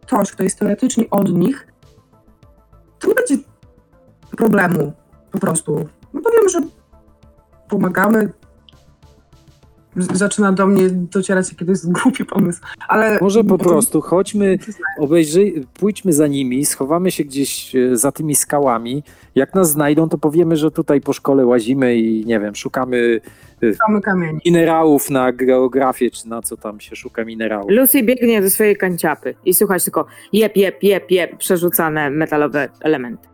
ktoś, 0.01 0.31
kto 0.31 0.43
jest 0.43 0.59
teoretycznie 0.59 1.09
od 1.09 1.29
nich, 1.29 1.67
to 2.99 3.07
nie 3.07 3.13
będzie 3.13 3.37
problemu 4.35 4.93
po 5.31 5.39
prostu. 5.39 5.85
No 6.13 6.21
powiem, 6.21 6.49
że 6.49 6.59
pomagamy. 7.69 8.29
z- 9.97 10.17
zaczyna 10.17 10.51
do 10.51 10.67
mnie 10.67 10.89
docierać, 10.89 11.55
to 11.55 11.65
jest 11.65 11.91
głupi 12.03 12.25
pomysł. 12.25 12.61
Ale 12.87 13.17
Może 13.21 13.43
po 13.43 13.57
prostu 13.57 14.01
chodźmy, 14.01 14.57
obejrzyj, 14.99 15.63
pójdźmy 15.79 16.13
za 16.13 16.27
nimi, 16.27 16.65
schowamy 16.65 17.11
się 17.11 17.23
gdzieś 17.23 17.75
e, 17.75 17.97
za 17.97 18.11
tymi 18.11 18.35
skałami. 18.35 19.03
Jak 19.35 19.53
nas 19.55 19.69
znajdą, 19.71 20.09
to 20.09 20.17
powiemy, 20.17 20.57
że 20.57 20.71
tutaj 20.71 21.01
po 21.01 21.13
szkole 21.13 21.45
łazimy 21.45 21.95
i 21.95 22.25
nie 22.25 22.39
wiem, 22.39 22.55
szukamy 22.55 23.21
Szukamy 23.73 24.01
kamieni. 24.01 24.39
minerałów 24.45 25.09
na 25.09 25.31
geografię, 25.31 26.11
czy 26.11 26.29
na 26.29 26.41
co 26.41 26.57
tam 26.57 26.79
się 26.79 26.95
szuka 26.95 27.25
minerałów. 27.25 27.71
Lucy 27.71 28.03
biegnie 28.03 28.41
do 28.41 28.49
swojej 28.49 28.75
kanciapy 28.77 29.35
i 29.45 29.53
słuchać 29.53 29.83
tylko 29.83 30.05
jep, 30.33 30.55
jep, 30.57 30.83
jep, 30.83 31.11
jep, 31.11 31.37
przerzucane 31.37 32.09
metalowe 32.09 32.69
elementy. 32.81 33.27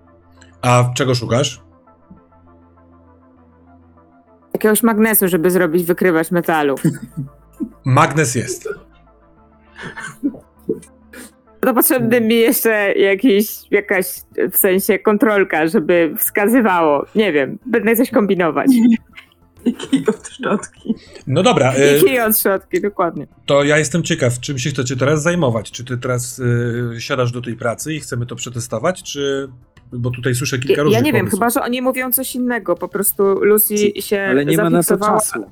A 0.61 0.89
czego 0.95 1.15
szukasz? 1.15 1.61
Jakiegoś 4.53 4.83
magnesu, 4.83 5.27
żeby 5.27 5.51
zrobić 5.51 5.83
wykrywacz 5.83 6.31
metalu. 6.31 6.75
Magnes 7.85 8.35
jest. 8.35 8.69
To 11.59 11.73
potrzebny 11.73 12.21
mi 12.21 12.35
jeszcze 12.35 12.93
jakiś, 12.93 13.47
jakaś 13.71 14.05
w 14.51 14.57
sensie 14.57 14.99
kontrolka, 14.99 15.67
żeby 15.67 16.13
wskazywało. 16.17 17.05
Nie 17.15 17.33
wiem, 17.33 17.59
będę 17.65 17.95
coś 17.95 18.11
kombinować. 18.11 18.67
I 19.91 20.05
od 20.07 20.27
szczotki. 20.29 20.95
No 21.27 21.43
dobra, 21.43 21.73
y, 21.75 21.97
I 21.97 22.03
kij 22.03 22.19
od 22.19 22.39
środki, 22.39 22.81
dokładnie. 22.81 23.27
to 23.45 23.63
ja 23.63 23.77
jestem 23.77 24.03
ciekaw, 24.03 24.39
czym 24.39 24.59
się 24.59 24.69
chcecie 24.69 24.95
teraz 24.95 25.21
zajmować. 25.23 25.71
Czy 25.71 25.85
ty 25.85 25.97
teraz 25.97 26.39
y, 26.39 26.95
siadasz 26.99 27.31
do 27.31 27.41
tej 27.41 27.55
pracy 27.55 27.93
i 27.93 27.99
chcemy 27.99 28.25
to 28.25 28.35
przetestować, 28.35 29.03
czy... 29.03 29.49
Bo 29.93 30.11
tutaj 30.11 30.35
słyszę 30.35 30.59
kilka 30.59 30.73
Ja, 30.73 30.83
różnych 30.83 30.99
ja 30.99 31.05
nie 31.05 31.11
wiem, 31.13 31.21
pomysłów. 31.21 31.39
chyba 31.39 31.49
że 31.49 31.61
oni 31.61 31.81
mówią 31.81 32.11
coś 32.11 32.35
innego. 32.35 32.75
Po 32.75 32.87
prostu 32.87 33.23
Lucy 33.23 33.77
się 34.01 34.21
Ale 34.21 34.45
nie 34.45 34.57
ma 34.57 34.69
na 34.69 34.83
to 34.83 34.97
czasu. 34.97 35.45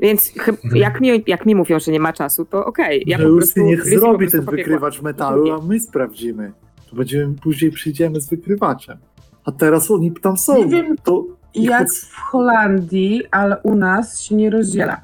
Więc 0.00 0.32
Mhm. 0.38 0.76
jak, 0.76 1.00
mi, 1.00 1.24
jak 1.26 1.46
mi 1.46 1.54
mówią, 1.54 1.80
że 1.80 1.92
nie 1.92 2.00
ma 2.00 2.12
czasu, 2.12 2.44
to 2.44 2.64
okej. 2.64 3.02
Ja 3.06 3.18
że 3.18 3.22
po 3.24 3.28
Lucy 3.28 3.38
prostu 3.54 3.60
niech 3.60 3.78
Lucy 3.78 3.92
po 3.94 3.98
zrobi 4.00 4.18
prostu 4.18 4.38
ten 4.38 4.46
pobiegła. 4.46 4.64
wykrywacz 4.64 5.02
metalu, 5.02 5.52
a 5.52 5.60
my 5.60 5.80
sprawdzimy. 5.80 6.52
To 6.90 6.96
będziemy, 6.96 7.34
później 7.42 7.70
przyjdziemy 7.70 8.20
z 8.20 8.28
wykrywaczem. 8.30 8.98
A 9.44 9.52
teraz 9.52 9.90
oni 9.90 10.12
tam 10.12 10.36
są. 10.36 10.58
Nie 10.58 10.66
wiem, 10.66 10.96
to 11.04 11.24
Jak 11.54 11.78
pod- 11.88 11.96
w 11.96 12.14
Holandii, 12.16 13.22
ale 13.30 13.56
u 13.62 13.74
nas 13.74 14.20
się 14.20 14.34
nie 14.34 14.50
rozdziela. 14.50 15.00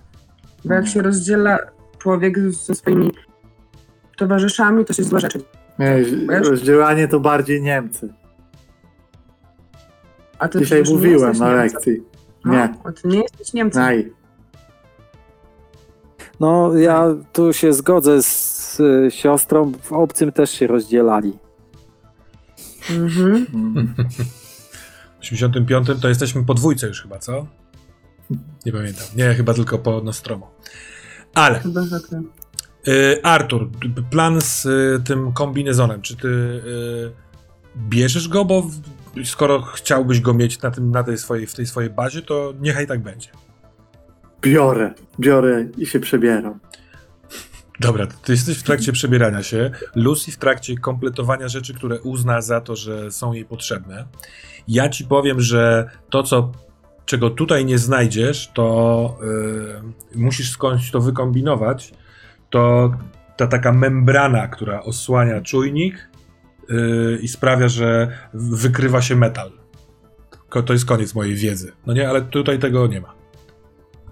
Bo 0.64 0.74
jak 0.74 0.86
się 0.88 1.02
rozdziela 1.02 1.58
człowiek 1.98 2.38
ze 2.52 2.74
swoimi 2.74 3.10
towarzyszami, 4.16 4.84
to 4.84 4.92
się 4.92 5.04
złe 5.04 5.20
rzeczy. 5.20 5.40
Nie, 5.78 6.04
Wiesz? 6.28 6.48
rozdzielanie 6.48 7.08
to 7.08 7.20
bardziej 7.20 7.62
Niemcy. 7.62 8.14
A 10.38 10.48
ty 10.48 10.58
Dzisiaj 10.58 10.82
mówiłem 10.82 11.38
na 11.38 11.52
lekcji. 11.52 12.02
Nie. 12.44 12.74
a 12.84 12.92
ty 12.92 13.08
nie 13.08 13.22
jesteś 13.22 13.52
Niemcem. 13.52 13.82
Naj. 13.82 14.12
No, 16.40 16.76
ja 16.76 17.06
tu 17.32 17.52
się 17.52 17.72
zgodzę 17.72 18.22
z 18.22 18.80
y, 18.80 19.10
siostrą, 19.10 19.72
w 19.82 19.92
obcym 19.92 20.32
też 20.32 20.50
się 20.50 20.66
rozdzielali. 20.66 21.38
Mhm. 22.90 23.46
Mm. 23.54 23.94
W 25.18 25.20
85 25.20 25.88
to 26.02 26.08
jesteśmy 26.08 26.44
po 26.44 26.54
dwójce 26.54 26.86
już 26.86 27.02
chyba, 27.02 27.18
co? 27.18 27.46
Nie 28.66 28.72
pamiętam. 28.72 29.04
Nie, 29.16 29.34
chyba 29.34 29.54
tylko 29.54 29.78
po 29.78 30.00
Nostromo. 30.00 30.50
Ale, 31.34 31.58
Chyba, 31.58 31.80
y, 32.88 33.20
Artur, 33.22 33.70
plan 34.10 34.40
z 34.40 34.66
y, 34.66 35.02
tym 35.04 35.32
kombinezonem, 35.32 36.02
czy 36.02 36.16
ty 36.16 36.28
y, 36.28 37.12
bierzesz 37.76 38.28
go, 38.28 38.44
bo 38.44 38.62
w, 38.62 38.80
skoro 39.24 39.62
chciałbyś 39.62 40.20
go 40.20 40.34
mieć 40.34 40.62
na, 40.62 40.70
tym, 40.70 40.90
na 40.90 41.04
tej 41.04 41.18
swojej, 41.18 41.46
w 41.46 41.54
tej 41.54 41.66
swojej 41.66 41.90
bazie, 41.90 42.22
to 42.22 42.54
niechaj 42.60 42.86
tak 42.86 43.02
będzie. 43.02 43.28
Biorę, 44.42 44.94
biorę 45.20 45.66
i 45.78 45.86
się 45.86 46.00
przebieram. 46.00 46.60
Dobra, 47.80 48.06
ty 48.06 48.32
jesteś 48.32 48.58
w 48.58 48.62
trakcie 48.62 48.92
przebierania 48.92 49.42
się, 49.42 49.70
Lucy 49.94 50.32
w 50.32 50.36
trakcie 50.36 50.76
kompletowania 50.76 51.48
rzeczy, 51.48 51.74
które 51.74 52.00
uzna 52.00 52.40
za 52.40 52.60
to, 52.60 52.76
że 52.76 53.12
są 53.12 53.32
jej 53.32 53.44
potrzebne. 53.44 54.06
Ja 54.68 54.88
ci 54.88 55.04
powiem, 55.04 55.40
że 55.40 55.90
to, 56.10 56.22
co, 56.22 56.52
czego 57.04 57.30
tutaj 57.30 57.64
nie 57.64 57.78
znajdziesz, 57.78 58.50
to 58.54 59.18
yy, 60.14 60.20
musisz 60.20 60.50
skądś 60.50 60.90
to 60.90 61.00
wykombinować. 61.00 61.92
To 62.50 62.92
ta 63.36 63.46
taka 63.46 63.72
membrana, 63.72 64.48
która 64.48 64.82
osłania 64.82 65.40
czujnik 65.40 66.08
yy, 66.68 67.18
i 67.22 67.28
sprawia, 67.28 67.68
że 67.68 68.08
wykrywa 68.34 69.02
się 69.02 69.16
metal. 69.16 69.50
To 70.66 70.72
jest 70.72 70.86
koniec 70.86 71.14
mojej 71.14 71.34
wiedzy. 71.34 71.72
No 71.86 71.92
nie, 71.92 72.08
ale 72.08 72.22
tutaj 72.22 72.58
tego 72.58 72.86
nie 72.86 73.00
ma. 73.00 73.14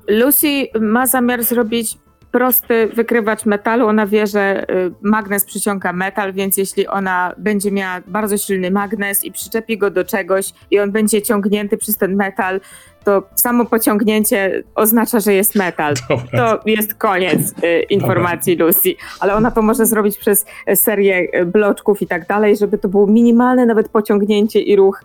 Lucy 0.08 0.66
ma 0.80 1.06
zamiar 1.06 1.44
zrobić 1.44 1.98
prosty 2.36 2.86
wykrywacz 2.94 3.46
metalu. 3.46 3.86
Ona 3.86 4.06
wie, 4.06 4.26
że 4.26 4.70
y, 4.70 4.92
magnes 5.02 5.44
przyciąga 5.44 5.92
metal, 5.92 6.32
więc 6.32 6.56
jeśli 6.56 6.86
ona 6.86 7.34
będzie 7.38 7.72
miała 7.72 8.00
bardzo 8.06 8.38
silny 8.38 8.70
magnes 8.70 9.24
i 9.24 9.32
przyczepi 9.32 9.78
go 9.78 9.90
do 9.90 10.04
czegoś 10.04 10.52
i 10.70 10.78
on 10.78 10.92
będzie 10.92 11.22
ciągnięty 11.22 11.76
przez 11.76 11.96
ten 11.96 12.16
metal, 12.16 12.60
to 13.06 13.22
samo 13.34 13.64
pociągnięcie 13.64 14.62
oznacza, 14.74 15.20
że 15.20 15.34
jest 15.34 15.54
metal. 15.54 15.94
Dobra. 16.08 16.38
To 16.38 16.60
jest 16.66 16.94
koniec 16.94 17.54
y, 17.64 17.82
informacji 17.90 18.56
Lucy, 18.56 18.94
ale 19.20 19.34
ona 19.34 19.50
to 19.50 19.62
może 19.62 19.86
zrobić 19.86 20.18
przez 20.18 20.46
y, 20.70 20.76
serię 20.76 21.28
y, 21.40 21.46
bloczków 21.46 22.02
i 22.02 22.06
tak 22.06 22.26
dalej, 22.26 22.56
żeby 22.56 22.78
to 22.78 22.88
było 22.88 23.06
minimalne 23.06 23.66
nawet 23.66 23.88
pociągnięcie 23.88 24.60
i 24.60 24.76
ruch 24.76 25.04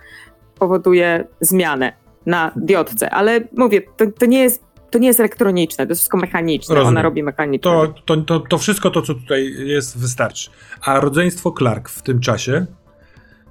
powoduje 0.60 1.28
zmianę 1.42 1.94
na 2.26 2.52
diodce. 2.56 3.10
Ale 3.10 3.42
mówię, 3.58 3.82
to, 3.98 4.06
to 4.20 4.26
nie 4.26 4.40
jest 4.40 4.72
to 4.92 5.00
nie 5.00 5.08
jest 5.08 5.20
elektroniczne, 5.20 5.86
to 5.86 5.92
jest 5.92 6.02
wszystko 6.02 6.18
mechaniczne. 6.18 6.76
Rozumiem. 6.76 6.94
Ona 6.94 7.02
robi 7.02 7.24
mechaniczne. 7.24 7.72
To, 7.72 7.94
to, 8.06 8.18
to, 8.18 8.40
to 8.40 8.58
wszystko 8.58 8.90
to, 8.90 9.02
co 9.02 9.14
tutaj 9.14 9.54
jest, 9.66 10.00
wystarczy. 10.00 10.50
A 10.82 11.00
rodzeństwo 11.00 11.54
Clark 11.58 11.90
w 11.90 12.02
tym 12.02 12.20
czasie, 12.20 12.66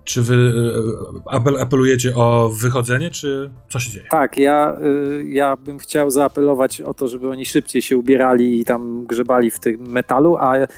czy 0.05 0.23
wy 0.23 0.35
e, 0.35 1.33
apel, 1.33 1.61
apelujecie 1.61 2.15
o 2.17 2.51
wychodzenie, 2.61 3.11
czy 3.11 3.51
co 3.69 3.79
się 3.79 3.91
dzieje? 3.91 4.07
Tak, 4.11 4.39
ja, 4.39 4.77
y, 4.83 5.25
ja 5.29 5.57
bym 5.57 5.79
chciał 5.79 6.11
zaapelować 6.11 6.81
o 6.81 6.95
to, 6.95 7.09
żeby 7.09 7.31
oni 7.31 7.47
szybciej 7.47 7.83
się 7.83 7.99
ubierali 7.99 8.61
i 8.61 8.65
tam 8.65 9.07
grzebali 9.07 9.51
w 9.51 9.61
tym 9.61 9.81
metalu, 9.81 10.37
a 10.37 10.57
y, 10.57 10.69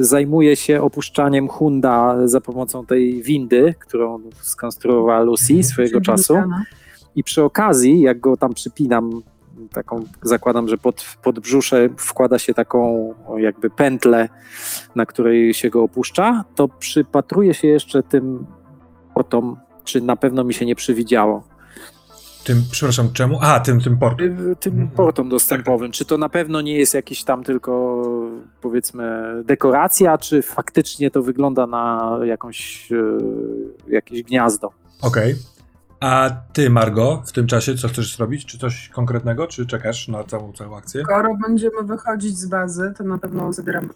zajmuję 0.00 0.56
się 0.56 0.82
opuszczaniem 0.82 1.48
Hunda 1.48 2.28
za 2.28 2.40
pomocą 2.40 2.86
tej 2.86 3.22
windy, 3.22 3.74
którą 3.78 4.20
skonstruowała 4.40 5.20
Lucy 5.20 5.62
swojego 5.62 6.00
czasu. 6.00 6.34
I 7.16 7.24
przy 7.24 7.42
okazji, 7.42 8.00
jak 8.00 8.20
go 8.20 8.36
tam 8.36 8.54
przypinam, 8.54 9.22
taką 9.72 10.04
zakładam, 10.22 10.68
że 10.68 10.78
pod, 10.78 11.04
pod 11.22 11.40
brzusze 11.40 11.88
wkłada 11.96 12.38
się 12.38 12.54
taką 12.54 13.14
jakby 13.36 13.70
pętlę, 13.70 14.28
na 14.94 15.06
której 15.06 15.54
się 15.54 15.70
go 15.70 15.82
opuszcza, 15.82 16.44
to 16.54 16.68
przypatruję 16.68 17.54
się 17.54 17.68
jeszcze 17.68 18.02
tym 18.02 18.46
portom, 19.14 19.56
czy 19.84 20.00
na 20.00 20.16
pewno 20.16 20.44
mi 20.44 20.54
się 20.54 20.66
nie 20.66 20.74
przywidziało. 20.74 21.42
Tym, 22.44 22.62
przepraszam, 22.70 23.12
czemu? 23.12 23.38
A, 23.42 23.60
tym, 23.60 23.80
tym 23.80 23.98
portem. 23.98 24.50
Y, 24.52 24.56
Tym 24.56 24.72
Mhm. 24.72 24.90
portom 24.90 25.28
dostępowym. 25.28 25.92
Czy 25.92 26.04
to 26.04 26.18
na 26.18 26.28
pewno 26.28 26.60
nie 26.60 26.78
jest 26.78 26.94
jakiś 26.94 27.24
tam 27.24 27.44
tylko 27.44 28.02
powiedzmy 28.60 29.22
dekoracja, 29.44 30.18
czy 30.18 30.42
faktycznie 30.42 31.10
to 31.10 31.22
wygląda 31.22 31.66
na 31.66 32.18
jakąś, 32.24 32.92
y, 32.92 33.18
jakieś 33.88 34.22
gniazdo? 34.22 34.70
Okej. 35.02 35.34
A 36.00 36.30
ty, 36.52 36.70
Margo, 36.70 37.22
w 37.26 37.32
tym 37.32 37.46
czasie 37.46 37.74
co 37.74 37.88
chcesz 37.88 38.16
zrobić? 38.16 38.46
Czy 38.46 38.58
coś 38.58 38.88
konkretnego, 38.88 39.46
czy 39.46 39.66
czekasz 39.66 40.08
na 40.08 40.24
całą, 40.24 40.52
całą 40.52 40.76
akcję? 40.76 41.02
Skoro 41.02 41.34
będziemy 41.48 41.82
wychodzić 41.82 42.38
z 42.38 42.46
bazy, 42.46 42.92
to 42.98 43.04
na 43.04 43.18
pewno 43.18 43.52
zabieram 43.52 43.90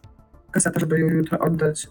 kasetę, 0.50 0.80
żeby 0.80 1.00
ją 1.00 1.06
jutro 1.06 1.38
oddać 1.38 1.88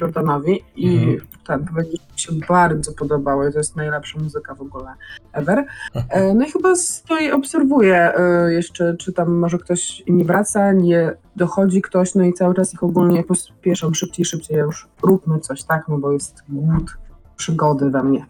Jordanowi 0.00 0.60
i 0.76 0.98
Mhm. 0.98 1.18
ten 1.46 1.64
powiedzieć, 1.64 2.02
że 2.16 2.34
mi 2.34 2.40
się 2.40 2.46
bardzo 2.48 2.92
podobało 2.92 3.48
i 3.48 3.52
to 3.52 3.58
jest 3.58 3.76
najlepsza 3.76 4.18
muzyka 4.18 4.54
w 4.54 4.60
ogóle 4.62 4.92
ever. 5.32 5.64
E, 5.94 6.34
No 6.34 6.46
i 6.46 6.50
chyba 6.50 6.74
stoi, 6.76 7.30
obserwuję 7.32 8.14
e, 8.16 8.52
jeszcze, 8.52 8.96
czy 8.96 9.12
tam 9.12 9.34
może 9.34 9.58
ktoś 9.58 10.02
nie 10.08 10.24
wraca, 10.24 10.72
nie 10.72 11.12
dochodzi 11.36 11.82
ktoś, 11.82 12.14
no 12.14 12.24
i 12.24 12.32
cały 12.32 12.54
czas 12.54 12.74
ich 12.74 12.82
ogólnie 12.82 13.24
pospieszą 13.24 13.94
szybciej, 13.94 14.24
szybciej, 14.24 14.58
już 14.58 14.88
róbmy 15.02 15.40
coś, 15.40 15.62
tak, 15.64 15.88
no 15.88 15.98
bo 15.98 16.12
jest 16.12 16.42
głód 16.48 16.96
przygody 17.36 17.90
we 17.90 18.02
mnie. 18.02 18.26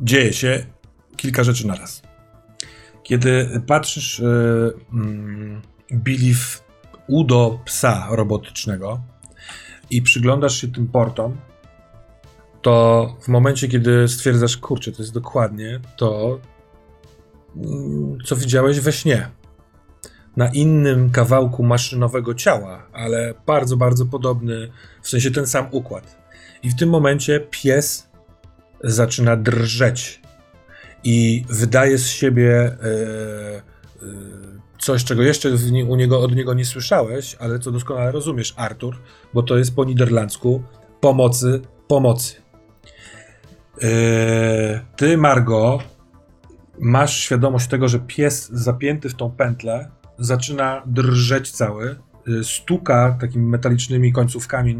Dzieje 0.00 0.32
się 0.32 0.66
kilka 1.16 1.44
rzeczy 1.44 1.66
naraz. 1.66 2.02
Kiedy 3.02 3.62
patrzysz, 3.66 4.18
yy, 4.18 4.74
mm, 4.92 5.62
Billy, 5.92 6.34
w 6.34 6.64
udo 7.06 7.58
psa 7.64 8.08
robotycznego 8.10 9.00
i 9.90 10.02
przyglądasz 10.02 10.60
się 10.60 10.68
tym 10.68 10.86
portom, 10.86 11.36
to 12.62 13.06
w 13.20 13.28
momencie, 13.28 13.68
kiedy 13.68 14.08
stwierdzasz, 14.08 14.56
kurczę, 14.56 14.92
to 14.92 15.02
jest 15.02 15.14
dokładnie 15.14 15.80
to, 15.96 16.40
mm, 17.56 18.18
co 18.24 18.36
widziałeś 18.36 18.80
we 18.80 18.92
śnie. 18.92 19.28
Na 20.36 20.48
innym 20.48 21.10
kawałku 21.10 21.62
maszynowego 21.62 22.34
ciała, 22.34 22.86
ale 22.92 23.34
bardzo, 23.46 23.76
bardzo 23.76 24.06
podobny, 24.06 24.70
w 25.02 25.08
sensie 25.08 25.30
ten 25.30 25.46
sam 25.46 25.66
układ. 25.70 26.18
I 26.62 26.70
w 26.70 26.76
tym 26.76 26.88
momencie 26.88 27.40
pies 27.40 28.09
zaczyna 28.84 29.36
drżeć 29.36 30.20
i 31.04 31.44
wydaje 31.48 31.98
z 31.98 32.06
siebie 32.06 32.52
e, 32.52 33.62
coś, 34.80 35.04
czego 35.04 35.22
jeszcze 35.22 35.48
u 35.88 35.96
niego, 35.96 36.20
od 36.20 36.36
niego 36.36 36.54
nie 36.54 36.64
słyszałeś, 36.64 37.36
ale 37.40 37.58
co 37.58 37.70
doskonale 37.70 38.12
rozumiesz, 38.12 38.54
Artur, 38.56 38.96
bo 39.34 39.42
to 39.42 39.58
jest 39.58 39.74
po 39.74 39.84
niderlandzku 39.84 40.62
pomocy, 41.00 41.60
pomocy. 41.88 42.34
Yy, 43.82 43.88
ty, 44.96 45.16
Margo, 45.16 45.78
masz 46.78 47.20
świadomość 47.20 47.68
tego, 47.68 47.88
że 47.88 47.98
pies 47.98 48.48
zapięty 48.52 49.08
w 49.08 49.14
tą 49.14 49.30
pętlę 49.30 49.90
zaczyna 50.18 50.82
drżeć 50.86 51.50
cały, 51.50 51.96
stuka 52.42 53.16
takimi 53.20 53.46
metalicznymi 53.46 54.12
końcówkami 54.12 54.76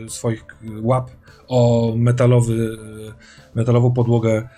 yy, 0.00 0.10
swoich 0.10 0.44
yy, 0.62 0.80
łap 0.80 1.10
o 1.48 1.92
metalowy, 1.96 2.78
metalową 3.54 3.92
podłogę 3.92 4.48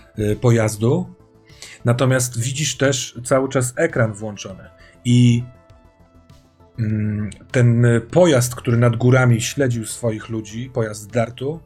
pojazdu. 0.41 1.07
Natomiast 1.85 2.41
widzisz 2.41 2.77
też 2.77 3.21
cały 3.25 3.49
czas 3.49 3.73
ekran 3.77 4.13
włączony 4.13 4.65
i 5.05 5.43
mm, 6.79 7.31
ten 7.51 7.85
pojazd, 8.11 8.55
który 8.55 8.77
nad 8.77 8.97
górami 8.97 9.41
śledził 9.41 9.87
swoich 9.87 10.29
ludzi, 10.29 10.71
pojazd 10.75 11.13
Dartu, 11.13 11.61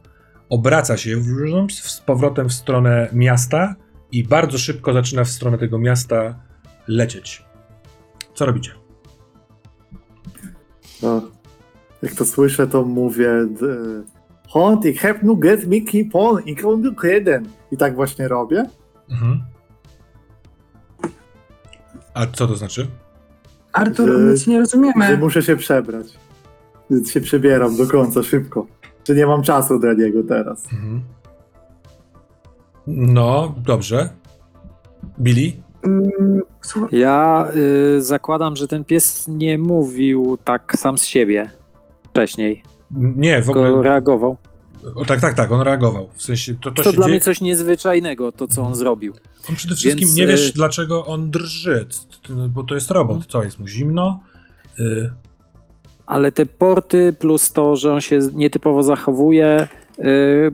obraca 0.49 0.97
się 0.97 1.17
z 1.71 1.99
powrotem 1.99 2.49
w 2.49 2.53
stronę 2.53 3.09
miasta 3.13 3.75
i 4.11 4.23
bardzo 4.23 4.57
szybko 4.57 4.93
zaczyna 4.93 5.23
w 5.23 5.29
stronę 5.29 5.57
tego 5.57 5.79
miasta 5.79 6.39
lecieć. 6.87 7.45
Co 8.35 8.45
robicie? 8.45 8.80
No, 11.03 11.21
jak 12.01 12.15
to 12.15 12.25
słyszę, 12.25 12.67
to 12.67 12.83
mówię 12.85 13.31
Hond, 14.47 14.85
ich 14.85 15.01
heb 15.01 15.23
nu 15.23 15.37
get 15.37 15.67
mi 15.67 15.83
keep 15.85 16.15
on, 16.15 16.41
ich 16.45 16.65
on 16.65 16.81
nu 16.81 16.91
jeden. 17.03 17.47
I 17.71 17.77
tak 17.77 17.95
właśnie 17.95 18.27
robię. 18.27 18.65
Mhm. 19.11 19.41
A 22.13 22.25
co 22.27 22.47
to 22.47 22.55
znaczy? 22.55 22.87
Artur, 23.73 24.07
Że- 24.07 24.31
nic 24.31 24.47
nie 24.47 24.55
Że 24.55 24.59
rozumiemy. 24.59 25.17
muszę 25.17 25.41
się 25.41 25.55
przebrać. 25.55 26.07
Więc 26.89 27.11
się 27.11 27.21
przebieram 27.21 27.77
do 27.77 27.87
końca, 27.87 28.23
szybko. 28.23 28.67
Że 29.07 29.15
nie 29.15 29.25
mam 29.25 29.43
czasu 29.43 29.79
dla 29.79 29.93
niego 29.93 30.23
teraz. 30.23 30.65
Mhm. 30.73 31.01
No, 32.87 33.55
dobrze. 33.65 34.09
Billy? 35.19 35.60
Ja 36.91 37.47
y, 37.97 38.01
zakładam, 38.01 38.55
że 38.55 38.67
ten 38.67 38.83
pies 38.85 39.27
nie 39.27 39.57
mówił 39.57 40.37
tak 40.43 40.73
sam 40.77 40.97
z 40.97 41.05
siebie 41.05 41.49
wcześniej, 42.09 42.63
Nie, 42.91 43.41
w 43.41 43.45
tylko 43.45 43.67
ogóle. 43.67 43.83
reagował. 43.83 44.37
O, 44.95 45.05
tak, 45.05 45.21
tak, 45.21 45.33
tak, 45.33 45.51
on 45.51 45.61
reagował. 45.61 46.09
W 46.13 46.21
sensie 46.23 46.53
to, 46.55 46.71
to, 46.71 46.83
To, 46.83 46.91
się 46.91 46.95
dla 46.95 47.05
dzieje. 47.05 47.15
mnie 47.15 47.21
coś 47.21 47.41
niezwyczajnego, 47.41 48.31
to 48.31 48.47
co 48.47 48.61
on 48.61 48.75
zrobił. 48.75 49.13
On 49.49 49.55
przede 49.55 49.75
wszystkim 49.75 50.07
Więc, 50.07 50.15
nie 50.17 50.27
wiesz, 50.27 50.49
y- 50.49 50.53
dlaczego 50.53 51.05
on 51.05 51.31
drży, 51.31 51.85
t- 52.27 52.33
bo 52.49 52.63
to 52.63 52.75
jest 52.75 52.91
robot. 52.91 53.25
Co, 53.25 53.43
jest 53.43 53.59
mu 53.59 53.67
zimno? 53.67 54.19
Y, 54.79 55.11
Ale 56.05 56.31
te 56.31 56.45
porty 56.45 57.13
plus 57.19 57.51
to, 57.51 57.75
że 57.75 57.93
on 57.93 58.01
się 58.01 58.19
nietypowo 58.33 58.83
zachowuje, 58.83 59.67
y, 59.99 60.51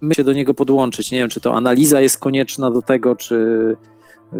my 0.00 0.14
się 0.14 0.24
do 0.24 0.32
niego 0.32 0.54
podłączyć. 0.54 1.10
Nie 1.10 1.18
wiem, 1.18 1.28
czy 1.28 1.40
to 1.40 1.54
analiza 1.54 2.00
jest 2.00 2.18
konieczna 2.18 2.70
do 2.70 2.82
tego, 2.82 3.16
czy 3.16 3.34
y, 4.32 4.36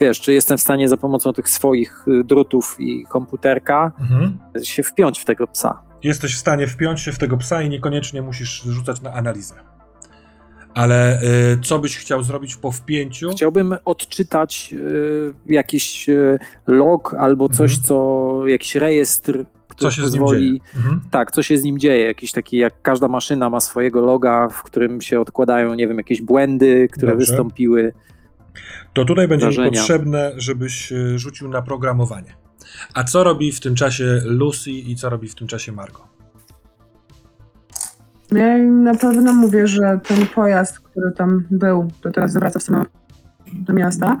wiesz, 0.00 0.20
czy 0.20 0.32
jestem 0.32 0.58
w 0.58 0.60
stanie 0.60 0.88
za 0.88 0.96
pomocą 0.96 1.32
tych 1.32 1.48
swoich 1.48 2.08
y, 2.08 2.24
drutów 2.24 2.76
i 2.78 3.04
komputerka 3.08 3.92
mhm. 4.00 4.38
się 4.62 4.82
wpiąć 4.82 5.18
w 5.18 5.24
tego 5.24 5.46
psa. 5.46 5.82
Jesteś 6.02 6.34
w 6.34 6.38
stanie 6.38 6.66
wpiąć 6.66 7.00
się 7.00 7.12
w 7.12 7.18
tego 7.18 7.36
psa 7.36 7.62
i 7.62 7.68
niekoniecznie 7.68 8.22
musisz 8.22 8.62
rzucać 8.62 9.00
na 9.00 9.12
analizę. 9.12 9.54
Ale 10.74 11.22
y, 11.22 11.58
co 11.62 11.78
byś 11.78 11.98
chciał 11.98 12.22
zrobić 12.22 12.56
po 12.56 12.72
wpięciu? 12.72 13.30
Chciałbym 13.30 13.76
odczytać 13.84 14.70
y, 14.72 15.34
jakiś 15.46 16.08
y, 16.08 16.38
log 16.66 17.14
albo 17.14 17.48
coś, 17.48 17.70
Mhm. 17.70 17.86
co, 17.86 18.46
jakiś 18.46 18.74
rejestr, 18.74 19.44
który 19.78 19.90
Co 19.90 19.96
się 19.96 20.08
z 20.08 20.12
nim 20.12 20.22
pozwoli... 20.22 20.46
dzieje? 20.46 20.60
Mhm. 20.76 21.00
Tak, 21.10 21.32
co 21.32 21.42
się 21.42 21.58
z 21.58 21.64
nim 21.64 21.78
dzieje, 21.78 22.04
jakiś 22.04 22.32
taki, 22.32 22.56
jak 22.56 22.82
każda 22.82 23.08
maszyna 23.08 23.50
ma 23.50 23.60
swojego 23.60 24.00
loga, 24.00 24.48
w 24.48 24.62
którym 24.62 25.00
się 25.00 25.20
odkładają, 25.20 25.74
nie 25.74 25.88
wiem, 25.88 25.98
jakieś 25.98 26.22
błędy, 26.22 26.88
które 26.92 27.12
Dobrze. 27.12 27.26
wystąpiły. 27.26 27.92
To 28.92 29.04
tutaj 29.04 29.28
będzie 29.28 29.48
mi 29.48 29.56
potrzebne, 29.56 30.32
żebyś 30.36 30.92
y, 30.92 31.18
rzucił 31.18 31.48
na 31.48 31.62
programowanie. 31.62 32.34
A 32.94 33.04
co 33.04 33.24
robi 33.24 33.52
w 33.52 33.60
tym 33.60 33.74
czasie 33.74 34.22
Lucy 34.24 34.70
i 34.70 34.96
co 34.96 35.10
robi 35.10 35.28
w 35.28 35.34
tym 35.34 35.48
czasie 35.48 35.72
Margo? 35.72 36.08
ja 38.32 38.58
im 38.58 38.82
na 38.84 38.94
pewno 38.94 39.32
mówię, 39.32 39.66
że 39.66 40.00
ten 40.08 40.26
pojazd, 40.26 40.80
który 40.80 41.12
tam 41.12 41.44
był, 41.50 41.90
to 42.00 42.10
teraz 42.10 42.34
wraca 42.34 42.58
w 42.58 42.62
stronę 42.62 42.84
do 43.52 43.72
miasta, 43.72 44.16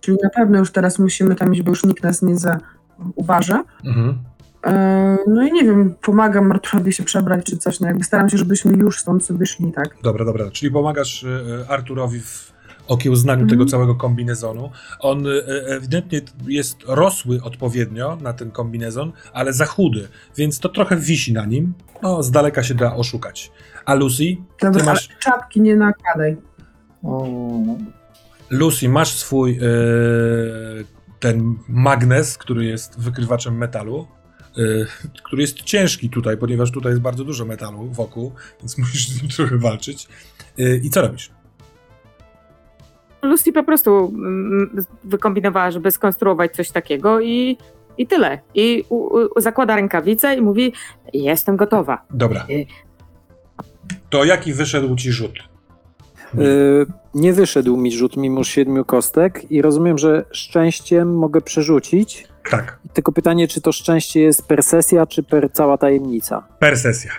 czyli 0.00 0.18
na 0.22 0.30
pewno 0.30 0.58
już 0.58 0.72
teraz 0.72 0.98
musimy 0.98 1.34
tam 1.34 1.52
iść, 1.52 1.62
bo 1.62 1.70
już 1.70 1.84
nikt 1.84 2.04
nas 2.04 2.22
nie 2.22 2.34
zauważy. 2.36 3.62
Mhm. 3.84 4.18
E, 4.66 5.16
No 5.26 5.46
i 5.46 5.52
nie 5.52 5.64
wiem, 5.64 5.94
pomagam 6.02 6.52
Arturowi 6.52 6.92
się 6.92 7.02
przebrać 7.04 7.44
czy 7.46 7.58
coś, 7.58 7.80
no 7.80 7.86
jakby 7.88 8.04
staram 8.04 8.28
się, 8.28 8.38
żebyśmy 8.38 8.72
już 8.72 8.98
stąd 9.00 9.24
sobie 9.24 9.46
szli, 9.46 9.72
tak? 9.72 9.96
Dobra, 10.02 10.24
dobra. 10.24 10.50
Czyli 10.50 10.72
pomagasz 10.72 11.22
y, 11.22 11.64
Arturowi 11.68 12.20
w 12.20 12.52
okiełznaniu 12.88 13.42
Mhm. 13.42 13.50
tego 13.50 13.70
całego 13.70 13.94
kombinezonu. 13.94 14.70
On 15.00 15.26
y, 15.26 15.42
ewidentnie 15.66 16.20
jest 16.46 16.76
rosły 16.86 17.40
odpowiednio 17.42 18.18
na 18.22 18.32
ten 18.32 18.50
kombinezon, 18.50 19.12
ale 19.32 19.52
za 19.52 19.64
chudy, 19.66 20.08
więc 20.36 20.58
to 20.60 20.68
trochę 20.68 20.96
wisi 20.96 21.32
na 21.32 21.44
nim. 21.46 21.74
No, 22.02 22.22
z 22.22 22.30
daleka 22.30 22.62
się 22.62 22.74
da 22.74 22.94
oszukać. 22.96 23.52
A 23.84 23.94
Lucy? 23.94 24.24
Dobra, 24.62 24.80
Ty 24.80 24.86
masz- 24.86 25.08
czapki 25.18 25.60
nie 25.60 25.76
nakładaj. 25.76 26.36
Lucy, 28.50 28.88
masz 28.88 29.12
swój 29.16 29.58
e, 29.58 29.62
ten 31.20 31.54
magnes, 31.68 32.38
który 32.38 32.64
jest 32.64 33.00
wykrywaczem 33.00 33.56
metalu, 33.58 34.06
e, 34.06 34.17
który 35.24 35.42
jest 35.42 35.62
ciężki 35.62 36.10
tutaj, 36.10 36.36
ponieważ 36.36 36.70
tutaj 36.70 36.92
jest 36.92 37.02
bardzo 37.02 37.24
dużo 37.24 37.44
metalu 37.44 37.88
wokół, 37.90 38.32
więc 38.60 38.78
musisz 38.78 39.08
z 39.08 39.22
nim 39.22 39.30
trochę 39.30 39.58
walczyć. 39.58 40.08
E, 40.58 40.76
I 40.76 40.90
co 40.90 41.02
robisz? 41.02 41.30
Lucy 43.22 43.52
po 43.52 43.64
prostu 43.64 44.12
mm, 44.14 44.84
wykombinowała, 45.04 45.70
żeby 45.70 45.90
skonstruować 45.90 46.52
coś 46.52 46.70
takiego 46.70 47.20
i, 47.20 47.56
i 47.98 48.06
tyle. 48.06 48.40
I 48.54 48.84
u, 48.88 48.96
u, 48.96 49.40
zakłada 49.40 49.76
rękawice 49.76 50.36
i 50.36 50.40
mówi: 50.40 50.72
Jestem 51.12 51.56
gotowa. 51.56 52.04
Dobra. 52.10 52.46
Y. 52.50 52.66
To 54.10 54.24
jaki 54.24 54.52
wyszedł 54.52 54.96
ci 54.96 55.12
rzut? 55.12 55.38
Y, 56.34 56.86
nie 57.14 57.32
wyszedł 57.32 57.76
mi 57.76 57.92
rzut 57.92 58.16
mimo 58.16 58.44
siedmiu 58.44 58.84
kostek 58.84 59.50
i 59.50 59.62
rozumiem, 59.62 59.98
że 59.98 60.24
szczęściem 60.32 61.14
mogę 61.18 61.40
przerzucić. 61.40 62.26
Tak, 62.50 62.78
Tylko 62.92 63.12
pytanie, 63.12 63.48
czy 63.48 63.60
to 63.60 63.72
szczęście 63.72 64.20
jest 64.20 64.46
per 64.48 64.62
sesja, 64.62 65.06
czy 65.06 65.22
per 65.22 65.52
cała 65.52 65.78
tajemnica? 65.78 66.46
per 66.58 66.78
sesja. 66.78 67.10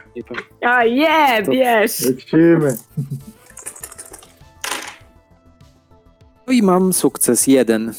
A 0.61 0.83
je, 0.85 1.43
To- 1.45 1.51
wiesz! 1.51 1.99
lecimy. 2.01 2.77
No 6.47 6.53
i 6.53 6.61
mam 6.61 6.93
sukces, 6.93 7.47
jeden. 7.47 7.93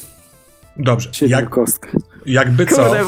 Dobrze. 0.77 1.13
Siedmiu 1.13 1.37
Jak, 1.37 1.49
kostek. 1.49 1.91
jakby 2.25 2.65
co, 2.65 2.83
Kurde, 2.85 3.03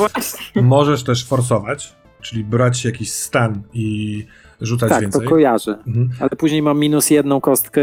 możesz 0.61 1.03
też 1.03 1.25
forsować, 1.27 1.93
czyli 2.21 2.43
brać 2.43 2.85
jakiś 2.85 3.11
stan 3.11 3.61
i 3.73 4.25
rzucać 4.63 4.89
Tak, 4.89 5.01
więcej. 5.01 5.21
to 5.23 5.29
kojarzę. 5.29 5.77
Mhm. 5.87 6.09
Ale 6.19 6.29
później 6.29 6.61
mam 6.61 6.79
minus 6.79 7.09
jedną 7.09 7.41
kostkę 7.41 7.81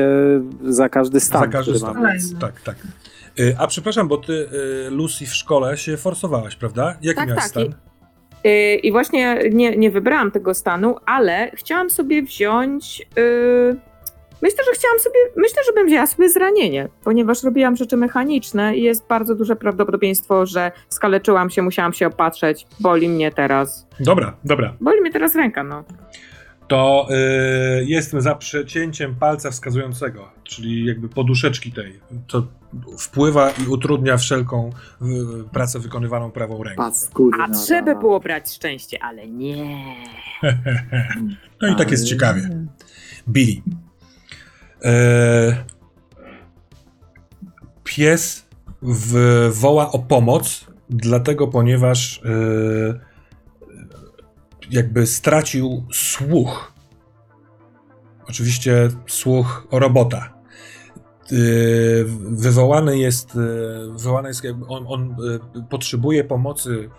za 0.65 0.89
każdy 0.89 1.21
stan, 1.21 1.41
Za 1.41 1.47
każdy 1.49 1.79
stan. 1.79 1.97
Tak, 2.41 2.61
tak. 2.61 2.77
Y, 3.41 3.55
A 3.59 3.67
przepraszam, 3.67 4.09
bo 4.09 4.17
ty, 4.17 4.33
y, 4.87 4.91
Lucy, 4.91 5.27
w 5.27 5.35
szkole 5.35 5.77
się 5.77 5.97
forsowałaś, 5.97 6.57
prawda? 6.57 6.97
Jaki 7.03 7.17
Tak, 7.17 7.29
miałeś 7.29 7.43
tak. 7.43 7.51
stan? 7.51 7.75
Y, 8.47 8.75
I 8.75 8.93
właśnie 8.93 9.39
nie, 9.53 9.77
nie 9.77 9.91
wybrałam 9.91 10.31
tego 10.31 10.55
stanu, 10.55 10.97
ale 11.07 11.51
chciałam 11.55 11.91
sobie 11.91 12.23
wziąć. 12.23 13.01
y, 13.19 13.77
myślę, 14.43 14.65
że 14.65 14.71
chciałam 14.75 14.99
sobie. 14.99 15.19
Myślę, 15.37 15.63
że 15.67 15.73
bym 15.73 15.87
wzięła 15.87 16.07
sobie 16.07 16.29
zranienie, 16.31 16.89
ponieważ 17.05 17.43
robiłam 17.43 17.77
rzeczy 17.77 17.97
mechaniczne 17.97 18.77
i 18.77 18.83
jest 18.83 19.07
bardzo 19.09 19.35
duże 19.35 19.57
prawdopodobieństwo, 19.57 20.47
że 20.47 20.73
skaleczyłam 20.89 21.51
się, 21.51 21.63
musiałam 21.63 21.93
się 21.93 22.07
opatrzeć. 22.07 22.67
Boli 22.81 23.09
mnie 23.09 23.33
teraz. 23.33 23.87
Dobra, 24.01 24.37
dobra. 24.45 24.75
Boli 24.81 25.01
mnie 25.01 25.13
teraz 25.13 25.35
ręka, 25.35 25.65
no. 25.65 25.85
To 26.71 27.09
y, 27.11 27.85
jestem 27.85 28.21
za 28.21 28.35
przecięciem 28.35 29.15
palca 29.15 29.51
wskazującego, 29.51 30.29
czyli 30.45 30.87
jakby 30.87 31.09
poduszeczki 31.09 31.73
tej. 31.73 32.01
To 32.27 32.47
wpływa 32.99 33.51
i 33.51 33.67
utrudnia 33.67 34.17
wszelką 34.17 34.71
y, 35.03 35.05
pracę 35.53 35.79
wykonywaną 35.79 36.31
prawą 36.31 36.63
ręką. 36.63 36.83
Paskudna. 36.83 37.45
A 37.45 37.49
trzeba 37.55 37.87
rana. 37.87 38.01
było 38.01 38.21
brać 38.21 38.55
szczęście, 38.55 39.03
ale 39.03 39.29
nie. 39.29 39.57
No 41.63 41.69
i 41.69 41.77
tak 41.77 41.91
jest 41.91 42.03
Ale- 42.03 42.11
ciekawie. 42.11 42.51
Billy. 43.29 43.63
E, 44.85 45.65
pies 47.85 48.47
w, 48.83 49.49
woła 49.55 49.93
o 49.93 49.99
pomoc, 49.99 50.67
dlatego 50.91 51.49
ponieważ 51.49 52.21
e, 52.25 53.10
jakby 54.71 55.07
stracił 55.07 55.85
słuch. 55.93 56.73
Oczywiście 58.29 58.89
słuch 59.07 59.67
robota. 59.73 60.41
y, 61.33 62.05
wywołany 62.31 62.99
jest, 62.99 63.35
y, 63.35 63.39
wywołany 63.93 64.29
jest 64.29 64.43
on, 64.69 64.85
on 64.89 65.17
y, 65.57 65.63
potrzebuje 65.71 66.25
pomocy 66.25 66.91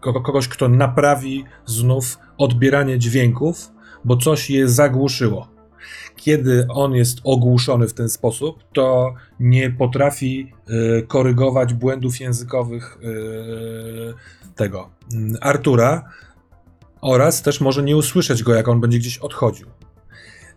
kogo- 0.00 0.22
kogoś, 0.22 0.48
kto 0.48 0.68
naprawi 0.68 1.44
znów 1.66 2.18
odbieranie 2.38 2.98
dźwięków, 2.98 3.72
bo 4.04 4.16
coś 4.16 4.50
je 4.50 4.68
zagłuszyło. 4.68 5.48
Kiedy 6.16 6.66
on 6.68 6.94
jest 6.94 7.18
ogłuszony 7.24 7.88
w 7.88 7.94
ten 7.94 8.08
sposób, 8.08 8.64
to 8.72 9.14
nie 9.40 9.70
potrafi 9.70 10.52
y, 10.98 11.06
korygować 11.06 11.74
błędów 11.74 12.20
językowych 12.20 12.98
y, 13.02 14.54
tego 14.54 14.90
mm, 15.14 15.36
Artura 15.40 16.10
oraz 17.02 17.42
też 17.42 17.60
może 17.60 17.82
nie 17.82 17.96
usłyszeć 17.96 18.42
go, 18.42 18.54
jak 18.54 18.68
on 18.68 18.80
będzie 18.80 18.98
gdzieś 18.98 19.18
odchodził. 19.18 19.66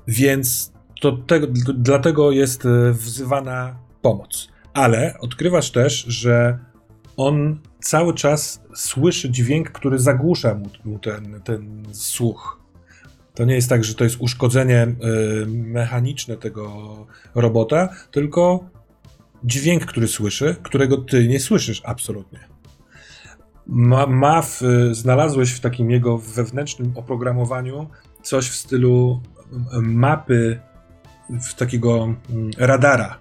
Więc 0.07 0.73
to 1.01 1.11
d- 1.11 1.47
dlatego 1.77 2.31
jest 2.31 2.65
y, 2.65 2.93
wzywana 2.93 3.79
pomoc. 4.01 4.47
Ale 4.73 5.17
odkrywasz 5.19 5.71
też, 5.71 6.05
że 6.07 6.59
on 7.17 7.59
cały 7.79 8.13
czas 8.13 8.61
słyszy 8.75 9.29
dźwięk, 9.29 9.71
który 9.71 9.99
zagłusza 9.99 10.55
mu, 10.55 10.69
mu 10.85 10.99
ten, 10.99 11.41
ten 11.43 11.83
słuch. 11.91 12.61
To 13.33 13.45
nie 13.45 13.55
jest 13.55 13.69
tak, 13.69 13.83
że 13.83 13.93
to 13.93 14.03
jest 14.03 14.15
uszkodzenie 14.19 14.83
y, 14.83 15.45
mechaniczne 15.47 16.37
tego 16.37 16.95
robota, 17.35 17.89
tylko 18.11 18.69
dźwięk, 19.43 19.85
który 19.85 20.07
słyszy, 20.07 20.55
którego 20.63 20.97
ty 20.97 21.27
nie 21.27 21.39
słyszysz 21.39 21.81
absolutnie. 21.85 22.54
Ma, 23.67 24.07
ma 24.07 24.41
w, 24.41 24.61
znalazłeś 24.91 25.51
w 25.51 25.59
takim 25.59 25.91
jego 25.91 26.17
wewnętrznym 26.17 26.91
oprogramowaniu 26.95 27.87
coś 28.21 28.49
w 28.49 28.55
stylu 28.55 29.21
mapy 29.81 30.59
w 31.29 31.53
takiego 31.53 32.03
mm, 32.03 32.51
radara 32.57 33.19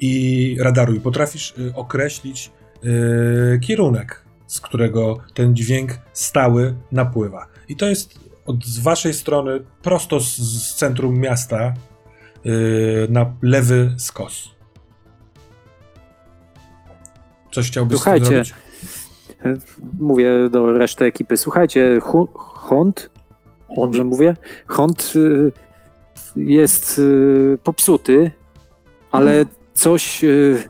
i 0.00 0.56
radaru 0.60 0.94
i 0.94 1.00
potrafisz 1.00 1.54
y, 1.58 1.74
określić 1.74 2.50
y, 2.84 3.58
kierunek, 3.60 4.24
z 4.46 4.60
którego 4.60 5.18
ten 5.34 5.56
dźwięk 5.56 5.98
stały 6.12 6.74
napływa. 6.92 7.46
I 7.68 7.76
to 7.76 7.86
jest 7.86 8.20
od, 8.46 8.64
z 8.64 8.78
waszej 8.78 9.14
strony 9.14 9.60
prosto 9.82 10.20
z, 10.20 10.36
z 10.36 10.74
centrum 10.74 11.18
miasta 11.18 11.74
y, 12.46 13.06
na 13.10 13.34
lewy 13.42 13.94
skos. 13.98 14.56
Coś 17.52 17.66
chciałbyś 17.66 17.96
Słuchajcie, 17.96 18.26
zrobić? 18.26 18.54
Mówię 20.00 20.30
do 20.50 20.72
reszty 20.72 21.04
ekipy. 21.04 21.36
Słuchajcie, 21.36 22.00
Hu- 22.02 22.28
Hond, 22.34 23.10
dobrze 23.76 24.04
mówię? 24.04 24.36
Hond 24.66 25.12
y, 25.16 25.52
jest 26.36 26.98
y, 26.98 27.58
popsuty, 27.64 28.30
ale 29.10 29.44
coś, 29.74 30.24
y, 30.24 30.62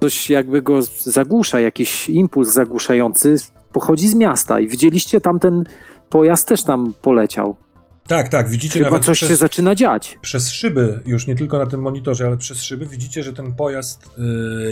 coś 0.00 0.30
jakby 0.30 0.62
go 0.62 0.82
zagłusza, 0.98 1.60
jakiś 1.60 2.08
impuls 2.10 2.48
zagłuszający 2.52 3.36
pochodzi 3.72 4.08
z 4.08 4.14
miasta 4.14 4.60
i 4.60 4.68
widzieliście 4.68 5.20
tam 5.20 5.38
ten 5.40 5.64
pojazd 6.10 6.48
też 6.48 6.62
tam 6.64 6.94
poleciał. 7.02 7.56
Tak, 8.08 8.28
tak, 8.28 8.48
widzicie 8.48 8.84
Chyba 8.84 9.00
coś 9.00 9.18
przez, 9.18 9.28
się 9.28 9.36
zaczyna 9.36 9.74
dziać. 9.74 10.18
przez 10.22 10.50
szyby, 10.50 11.00
już 11.06 11.26
nie 11.26 11.34
tylko 11.36 11.58
na 11.58 11.66
tym 11.66 11.80
monitorze, 11.80 12.26
ale 12.26 12.36
przez 12.36 12.62
szyby 12.62 12.86
widzicie, 12.86 13.22
że 13.22 13.32
ten 13.32 13.54
pojazd 13.54 14.10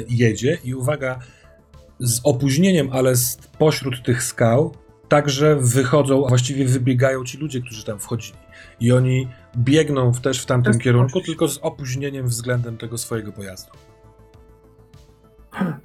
jedzie 0.09 0.59
i 0.65 0.75
uwaga, 0.75 1.19
z 2.01 2.21
opóźnieniem, 2.25 2.89
ale 2.93 3.17
z 3.17 3.37
pośród 3.59 4.03
tych 4.03 4.23
skał 4.23 4.75
także 5.09 5.57
wychodzą, 5.57 6.27
a 6.27 6.29
właściwie 6.29 6.65
wybiegają 6.65 7.25
ci 7.25 7.39
ludzie, 7.39 7.61
którzy 7.61 7.85
tam 7.85 7.99
wchodzili. 7.99 8.39
I 8.81 8.93
oni 8.93 9.29
biegną 9.57 10.13
w, 10.13 10.21
też 10.21 10.43
w 10.43 10.47
tamtym 10.47 10.71
Jest 10.73 10.83
kierunku, 10.85 11.21
tylko 11.21 11.49
z 11.49 11.59
opóźnieniem 11.63 12.27
względem 12.29 12.77
tego 12.77 12.99
swojego 12.99 13.33
pojazdu. 13.33 13.71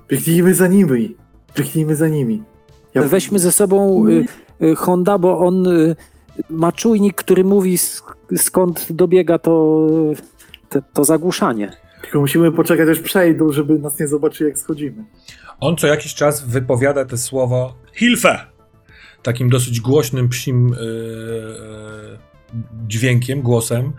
Biegnijmy 0.09 0.53
za 0.53 0.67
nimi. 0.67 1.15
Biegnijmy 1.57 1.95
za 1.95 2.07
nimi. 2.07 2.43
Ja- 2.93 3.03
Weźmy 3.03 3.39
ze 3.39 3.51
sobą 3.51 4.07
y, 4.07 4.25
y, 4.65 4.75
Honda, 4.75 5.17
bo 5.17 5.39
on 5.39 5.67
y, 5.67 5.95
ma 6.49 6.71
czujnik, 6.71 7.15
który 7.15 7.43
mówi 7.43 7.77
sk- 7.77 8.37
skąd 8.37 8.87
dobiega 8.91 9.39
to, 9.39 9.87
te, 10.69 10.81
to 10.93 11.03
zagłuszanie. 11.03 11.71
Tylko 12.01 12.19
musimy 12.19 12.51
poczekać 12.51 12.89
aż 12.89 12.99
przejdą, 12.99 13.51
żeby 13.51 13.79
nas 13.79 13.99
nie 13.99 14.07
zobaczyli 14.07 14.49
jak 14.49 14.57
schodzimy. 14.59 15.03
On 15.59 15.77
co 15.77 15.87
jakiś 15.87 16.13
czas 16.13 16.45
wypowiada 16.45 17.05
te 17.05 17.17
słowo 17.17 17.75
Hilfe! 17.93 18.39
Takim 19.23 19.49
dosyć 19.49 19.81
głośnym 19.81 20.29
psim 20.29 20.69
yy, 20.69 20.75
dźwiękiem, 22.87 23.41
głosem. 23.41 23.93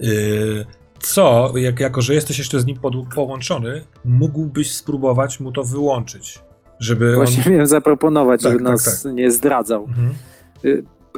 Yy, 0.00 0.66
co, 0.98 1.52
jak, 1.56 1.80
jako 1.80 2.02
że 2.02 2.14
jesteś 2.14 2.38
jeszcze 2.38 2.60
z 2.60 2.66
nim 2.66 2.76
pod, 2.76 2.94
połączony, 3.14 3.84
mógłbyś 4.04 4.74
spróbować 4.74 5.40
mu 5.40 5.52
to 5.52 5.64
wyłączyć. 5.64 6.42
Żeby 6.78 7.14
Właśnie 7.14 7.42
on. 7.46 7.52
miałem 7.52 7.66
zaproponować, 7.66 8.42
Tak, 8.42 8.52
żeby 8.52 8.64
tak, 8.64 8.72
nas 8.72 9.04
nie 9.04 9.30
zdradzał. 9.30 9.84
Mhm. 9.84 10.14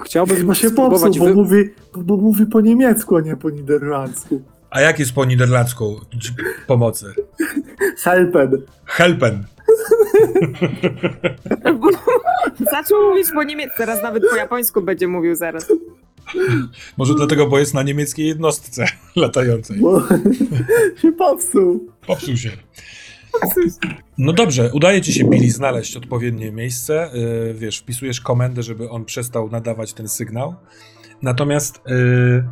Chciałbym 0.05 0.37
Chyba 0.37 0.55
się 0.55 0.71
popsuł, 0.71 1.15
bo, 1.19 1.25
wy... 1.25 1.35
mówi, 1.35 1.71
bo, 1.95 2.03
bo 2.03 2.17
mówi 2.17 2.47
po 2.47 2.61
niemiecku, 2.61 3.17
a 3.17 3.21
nie 3.21 3.37
po 3.37 3.51
niderlandzku. 3.51 4.43
A 4.71 4.81
jak 4.81 4.99
jest 4.99 5.13
po 5.13 5.25
niderlandzku 5.25 6.01
pomocy? 6.67 7.15
Helpen. 7.99 8.51
Helpen. 8.85 9.45
Zaczął 12.73 13.09
mówić 13.11 13.27
po 13.35 13.43
niemiecku, 13.45 13.77
teraz 13.79 14.03
nawet 14.03 14.23
po 14.31 14.37
japońsku 14.37 14.83
będzie 14.83 15.09
mówił 15.09 15.35
zaraz. 15.35 15.67
Może 16.97 17.15
dlatego, 17.15 17.47
bo 17.47 17.59
jest 17.59 17.75
na 17.75 17.83
niemieckiej 17.83 18.27
jednostce 18.27 18.87
latającej. 19.17 19.79
Bo 19.79 20.03
się 21.03 21.13
popsuł. 21.13 21.93
Popsuł 22.07 22.37
się. 22.37 22.51
No 24.19 24.33
dobrze, 24.33 24.71
udaje 24.73 25.03
ci 25.03 25.13
się 25.13 25.25
Billy 25.25 25.51
znaleźć 25.51 25.97
odpowiednie 25.97 26.53
miejsce. 26.53 27.11
Yy, 27.15 27.55
wiesz, 27.55 27.79
wpisujesz 27.79 28.21
komendę, 28.21 28.63
żeby 28.63 28.91
on 28.91 29.05
przestał 29.05 29.51
nadawać 29.51 29.93
ten 29.93 30.09
sygnał. 30.09 30.55
Natomiast 31.23 31.81
yy, 31.87 32.45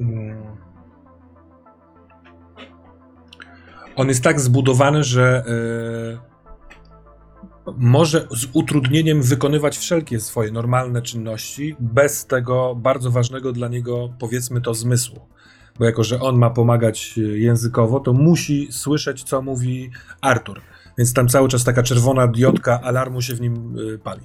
mm, 0.00 0.37
on 3.98 4.08
jest 4.08 4.22
tak 4.24 4.40
zbudowany, 4.40 5.04
że 5.04 5.44
yy, 7.66 7.74
może 7.78 8.28
z 8.30 8.46
utrudnieniem 8.52 9.22
wykonywać 9.22 9.78
wszelkie 9.78 10.20
swoje 10.20 10.52
normalne 10.52 11.02
czynności 11.02 11.76
bez 11.80 12.26
tego 12.26 12.74
bardzo 12.74 13.10
ważnego 13.10 13.52
dla 13.52 13.68
niego, 13.68 14.08
powiedzmy 14.18 14.60
to, 14.60 14.74
zmysłu 14.74 15.20
bo 15.78 15.84
jako, 15.84 16.04
że 16.04 16.20
on 16.20 16.38
ma 16.38 16.50
pomagać 16.50 17.14
y, 17.18 17.38
językowo, 17.38 18.00
to 18.00 18.12
musi 18.12 18.68
słyszeć, 18.70 19.22
co 19.24 19.42
mówi 19.42 19.90
Artur. 20.20 20.60
Więc 20.98 21.12
tam 21.14 21.28
cały 21.28 21.48
czas 21.48 21.64
taka 21.64 21.82
czerwona 21.82 22.26
diodka 22.26 22.80
alarmu 22.80 23.22
się 23.22 23.34
w 23.34 23.40
nim 23.40 23.78
y, 23.78 23.98
pali. 23.98 24.20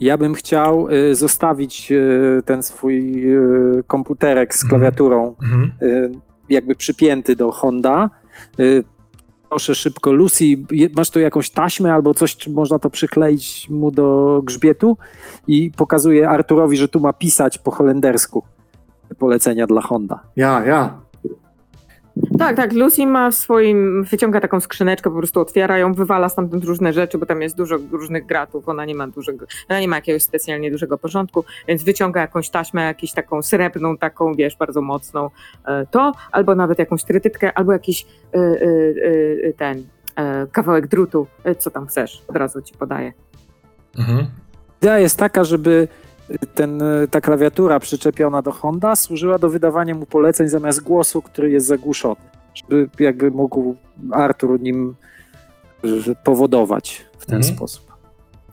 Ja 0.00 0.18
bym 0.18 0.34
chciał 0.34 0.88
y, 0.90 1.14
zostawić 1.14 1.92
y, 1.92 2.42
ten 2.44 2.62
swój 2.62 3.24
y, 3.34 3.82
komputerek 3.86 4.54
z 4.54 4.64
Mhm. 4.64 4.68
klawiaturą 4.68 5.34
Mhm. 5.42 5.72
y, 5.82 6.10
jakby 6.48 6.74
przypięty 6.74 7.36
do 7.36 7.52
Honda. 7.52 8.10
Y, 8.60 8.84
Proszę 9.48 9.74
szybko, 9.74 10.12
Lucy, 10.12 10.44
masz 10.96 11.10
tu 11.10 11.20
jakąś 11.20 11.50
taśmę 11.50 11.94
albo 11.94 12.14
coś, 12.14 12.36
czy 12.36 12.50
można 12.50 12.78
to 12.78 12.90
przykleić 12.90 13.66
mu 13.70 13.90
do 13.90 14.40
grzbietu 14.44 14.96
i 15.46 15.70
pokazuje 15.70 16.28
Arturowi, 16.28 16.76
że 16.76 16.88
tu 16.88 17.00
ma 17.00 17.12
pisać 17.12 17.58
po 17.58 17.70
holendersku 17.70 18.42
polecenia 19.18 19.66
dla 19.66 19.80
Honda. 19.80 20.20
Ja, 20.36 20.66
ja. 20.66 21.00
Tak, 22.38 22.56
tak. 22.56 22.72
Lucy 22.72 23.06
ma 23.06 23.30
w 23.30 23.34
swoim, 23.34 24.04
wyciąga 24.04 24.40
taką 24.40 24.60
skrzyneczkę, 24.60 25.10
po 25.10 25.16
prostu 25.16 25.40
otwiera 25.40 25.78
ją, 25.78 25.94
wywala 25.94 26.28
stamtąd 26.28 26.64
różne 26.64 26.92
rzeczy, 26.92 27.18
bo 27.18 27.26
tam 27.26 27.42
jest 27.42 27.56
dużo 27.56 27.76
różnych 27.90 28.26
gratów. 28.26 28.68
Ona 28.68 28.84
nie 28.84 28.94
ma 28.94 29.06
dużego, 29.06 29.46
ona 29.68 29.80
nie 29.80 29.88
ma 29.88 29.96
jakiegoś 29.96 30.22
specjalnie 30.22 30.70
dużego 30.70 30.98
porządku, 30.98 31.44
więc 31.68 31.82
wyciąga 31.82 32.20
jakąś 32.20 32.50
taśmę, 32.50 32.84
jakąś 32.84 33.12
taką 33.12 33.42
srebrną, 33.42 33.96
taką, 33.96 34.34
wiesz, 34.34 34.56
bardzo 34.56 34.82
mocną. 34.82 35.30
e, 35.66 35.86
To, 35.90 36.12
albo 36.32 36.54
nawet 36.54 36.78
jakąś 36.78 37.04
trytytkę, 37.04 37.58
albo 37.58 37.72
jakiś 37.72 38.06
e, 38.34 38.38
e, 38.38 39.52
ten 39.52 39.86
kawałek 40.52 40.86
drutu, 40.86 41.26
co 41.58 41.70
tam 41.70 41.86
chcesz, 41.86 42.22
od 42.28 42.36
razu 42.36 42.62
ci 42.62 42.74
podaję. 42.74 43.12
Mhm. 43.98 44.26
Idea 44.82 44.98
jest 44.98 45.18
taka, 45.18 45.44
żeby 45.44 45.88
ten, 46.54 46.82
ta 47.10 47.20
klawiatura 47.20 47.80
przyczepiona 47.80 48.42
do 48.42 48.52
Honda 48.52 48.96
służyła 48.96 49.38
do 49.38 49.48
wydawania 49.50 49.94
mu 49.94 50.06
poleceń 50.06 50.48
zamiast 50.48 50.82
głosu, 50.82 51.22
który 51.22 51.50
jest 51.50 51.66
zagłuszony. 51.66 52.16
Żeby 52.54 52.88
jakby 52.98 53.30
mógł 53.30 53.76
Artur 54.12 54.60
nim 54.60 54.94
y, 55.84 56.14
powodować 56.24 57.06
w 57.18 57.26
ten 57.26 57.36
Mhm. 57.36 57.56
sposób. 57.56 57.86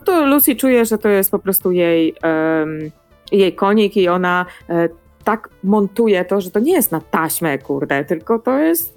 To 0.05 0.25
Lucy 0.25 0.55
czuje, 0.55 0.85
że 0.85 0.97
to 0.97 1.09
jest 1.09 1.31
po 1.31 1.39
prostu 1.39 1.71
jej, 1.71 2.15
em, 2.21 2.91
jej 3.31 3.55
konik 3.55 3.97
i 3.97 4.07
ona 4.07 4.45
e, 4.69 4.89
tak 5.23 5.49
montuje 5.63 6.25
to, 6.25 6.41
że 6.41 6.51
to 6.51 6.59
nie 6.59 6.73
jest 6.73 6.91
na 6.91 7.01
taśmę, 7.01 7.57
kurde, 7.57 8.05
tylko 8.05 8.39
to 8.39 8.57
jest 8.59 8.95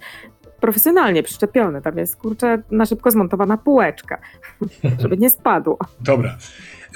profesjonalnie 0.61 1.23
przyczepione. 1.23 1.83
Tam 1.83 1.99
jest, 1.99 2.17
kurczę, 2.17 2.63
na 2.71 2.87
szybko 2.87 3.11
zmontowana 3.11 3.57
półeczka, 3.57 4.19
żeby 5.01 5.17
nie 5.17 5.31
spadło. 5.31 5.79
Dobra. 6.01 6.37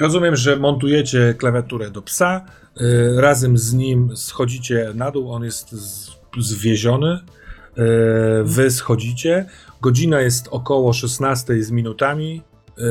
Rozumiem, 0.01 0.37
że 0.37 0.57
montujecie 0.57 1.35
klawiaturę 1.39 1.91
do 1.91 2.03
psa. 2.03 2.47
y, 2.81 3.21
razem 3.21 3.59
z 3.59 3.75
nim 3.75 4.17
schodzicie 4.17 4.93
na 4.95 5.11
dół. 5.11 5.33
On 5.33 5.45
jest 5.45 5.75
zwieziony. 6.39 7.19
e, 7.77 7.83
wy 8.45 8.71
schodzicie. 8.71 9.47
Godzina 9.81 10.21
jest 10.21 10.49
około 10.51 10.93
16 10.93 11.63
z 11.63 11.71
minutami. 11.71 12.43
E, 12.79 12.83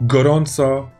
gorąco. 0.00 0.90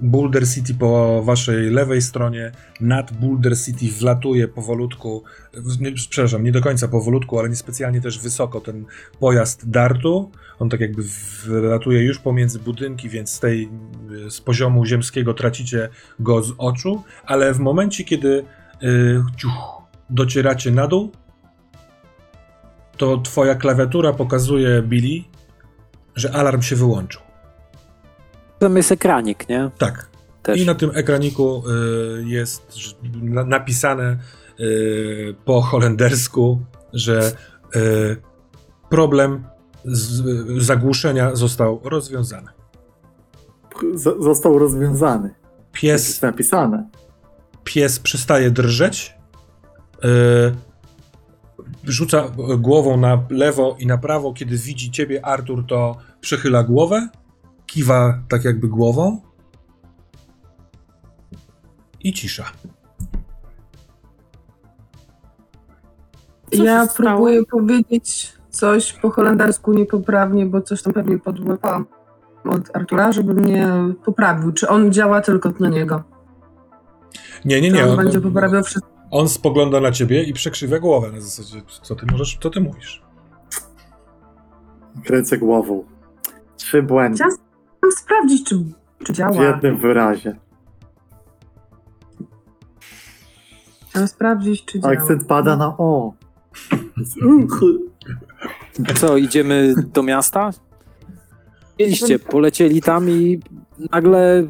Boulder 0.00 0.48
City 0.48 0.74
po 0.74 1.22
waszej 1.22 1.70
lewej 1.70 2.02
stronie. 2.02 2.52
Nad 2.80 3.12
Boulder 3.12 3.58
City 3.58 3.86
wlatuje 3.98 4.48
powolutku, 4.48 5.24
nie, 5.80 5.92
przepraszam, 5.92 6.44
nie 6.44 6.52
do 6.52 6.60
końca 6.60 6.88
powolutku, 6.88 7.38
ale 7.38 7.48
niespecjalnie 7.48 8.00
też 8.00 8.18
wysoko 8.18 8.60
ten 8.60 8.84
pojazd 9.20 9.70
dartu. 9.70 10.30
On 10.58 10.68
tak 10.68 10.80
jakby 10.80 11.02
wlatuje 11.44 12.02
już 12.02 12.18
pomiędzy 12.18 12.58
budynki, 12.58 13.08
więc 13.08 13.30
z 13.30 13.40
tej 13.40 13.68
z 14.28 14.40
poziomu 14.40 14.86
ziemskiego 14.86 15.34
tracicie 15.34 15.88
go 16.20 16.42
z 16.42 16.52
oczu, 16.58 17.02
ale 17.26 17.54
w 17.54 17.58
momencie, 17.58 18.04
kiedy 18.04 18.44
y, 18.82 19.22
ciuch, 19.36 19.82
docieracie 20.10 20.70
na 20.70 20.86
dół, 20.86 21.10
to 22.96 23.18
twoja 23.18 23.54
klawiatura 23.54 24.12
pokazuje 24.12 24.82
Billy, 24.82 25.24
że 26.16 26.32
alarm 26.32 26.62
się 26.62 26.76
wyłączył. 26.76 27.25
Tam 28.58 28.76
jest 28.76 28.92
ekranik, 28.92 29.48
nie? 29.48 29.70
Tak. 29.78 30.10
Też. 30.42 30.60
I 30.60 30.66
na 30.66 30.74
tym 30.74 30.90
ekraniku 30.94 31.62
y, 31.68 32.24
jest 32.26 32.74
napisane 33.46 34.18
y, 34.60 35.34
po 35.44 35.60
holendersku, 35.60 36.60
że 36.92 37.32
y, 37.76 38.16
problem 38.90 39.44
z, 39.84 40.22
zagłuszenia 40.64 41.34
został 41.36 41.80
rozwiązany. 41.84 42.48
Z- 43.94 44.22
został 44.24 44.58
rozwiązany. 44.58 45.34
Pies 45.72 46.08
Jest 46.08 46.22
napisane. 46.22 46.88
pies 47.64 47.98
przestaje 47.98 48.50
drżeć, 48.50 49.14
rzuca 51.84 52.24
głową 52.58 52.96
na 52.96 53.22
lewo 53.30 53.76
i 53.78 53.86
na 53.86 53.98
prawo. 53.98 54.32
Kiedy 54.32 54.56
widzi 54.56 54.90
ciebie, 54.90 55.24
Artur, 55.26 55.66
to 55.66 55.96
przechyla 56.20 56.62
głowę, 56.62 57.08
kiwa 57.76 58.18
tak 58.28 58.44
jakby 58.44 58.68
głową 58.68 59.20
i 62.00 62.12
cisza. 62.12 62.44
Co 66.56 66.64
ja 66.64 66.86
próbuję 66.96 67.44
powiedzieć 67.44 68.32
coś 68.50 68.92
po 68.92 69.10
holendersku 69.10 69.72
niepoprawnie, 69.72 70.46
bo 70.46 70.62
coś 70.62 70.82
tam 70.82 70.92
pewnie 70.92 71.18
podłapałam 71.18 71.86
od 72.44 72.76
Artura, 72.76 73.12
żeby 73.12 73.34
mnie 73.34 73.68
poprawił. 74.04 74.52
Czy 74.52 74.68
on 74.68 74.92
działa 74.92 75.20
tylko 75.20 75.52
na 75.60 75.68
niego? 75.68 76.02
Nie, 77.44 77.60
nie, 77.60 77.70
nie. 77.70 77.84
on 77.84 77.90
On, 77.90 77.96
będzie 77.96 78.20
poprawiał 78.20 78.62
wszystko? 78.62 78.90
on 79.10 79.28
spogląda 79.28 79.80
na 79.80 79.92
ciebie 79.92 80.22
i 80.22 80.32
przekrzywia 80.32 80.78
głowę 80.78 81.12
na 81.12 81.20
zasadzie, 81.20 81.62
co 81.82 81.94
ty 81.94 82.06
możesz, 82.12 82.38
co 82.42 82.50
ty 82.50 82.60
mówisz. 82.60 83.02
Kręcę 85.04 85.38
głową. 85.38 85.84
Trzy 86.56 86.82
błędy 86.82 87.16
Chciałam 87.16 87.45
Chciałam 87.86 87.96
sprawdzić, 87.98 88.44
czy, 88.48 88.64
czy 89.04 89.12
w 89.12 89.16
działa. 89.16 89.44
jednym 89.44 89.76
wyrazie. 89.76 90.36
Chciałam 93.90 94.08
sprawdzić, 94.08 94.64
czy 94.64 94.80
działa. 94.80 94.92
Akcent 94.94 95.26
pada 95.26 95.56
na 95.56 95.66
o. 95.78 96.12
Co, 98.94 99.16
idziemy 99.16 99.74
do 99.94 100.02
miasta? 100.02 100.50
Mieliście, 101.78 102.18
polecieli 102.18 102.82
tam 102.82 103.10
i 103.10 103.40
nagle 103.92 104.46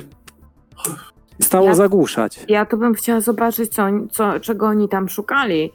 stało 1.41 1.67
Ja- 1.67 1.75
zagłuszać. 1.75 2.45
Ja 2.49 2.67
to 2.67 2.77
bym 2.77 2.95
chciała 2.95 3.21
zobaczyć, 3.21 3.75
co, 3.75 3.83
oni- 3.83 4.09
co, 4.09 4.41
czego 4.41 4.67
oni 4.67 4.89
tam 4.89 5.09
szukali. 5.09 5.73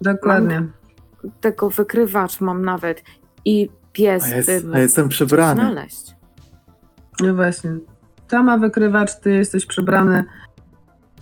Dokładnie. 0.00 0.66
Tego 1.40 1.70
wykrywacz 1.70 2.40
mam 2.40 2.64
nawet. 2.64 3.02
I 3.44 3.68
pies 3.92 4.24
A, 4.24 4.36
jest, 4.36 4.50
a 4.74 4.78
jestem 4.78 5.08
przebrany. 5.08 5.60
znaleźć. 5.60 6.14
No 7.20 7.34
właśnie. 7.34 7.70
Ta 8.28 8.42
ma 8.42 8.58
wykrywacz, 8.58 9.14
ty 9.20 9.30
jesteś 9.30 9.66
przebrany. 9.66 10.24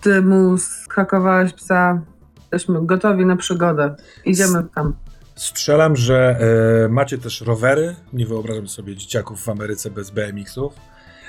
Ty 0.01 0.21
mu 0.21 0.57
skakowałeś 0.57 1.53
psa. 1.53 2.01
Jesteśmy 2.37 2.85
gotowi 2.85 3.25
na 3.25 3.35
przygodę. 3.35 3.95
Idziemy 4.25 4.63
tam. 4.75 4.93
Strzelam, 5.35 5.95
że 5.95 6.39
e, 6.85 6.89
macie 6.89 7.17
też 7.17 7.41
rowery. 7.41 7.95
Nie 8.13 8.25
wyobrażam 8.25 8.67
sobie 8.67 8.95
dzieciaków 8.95 9.41
w 9.41 9.49
Ameryce 9.49 9.91
bez 9.91 10.09
BMX-ów. 10.09 10.73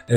E, 0.09 0.17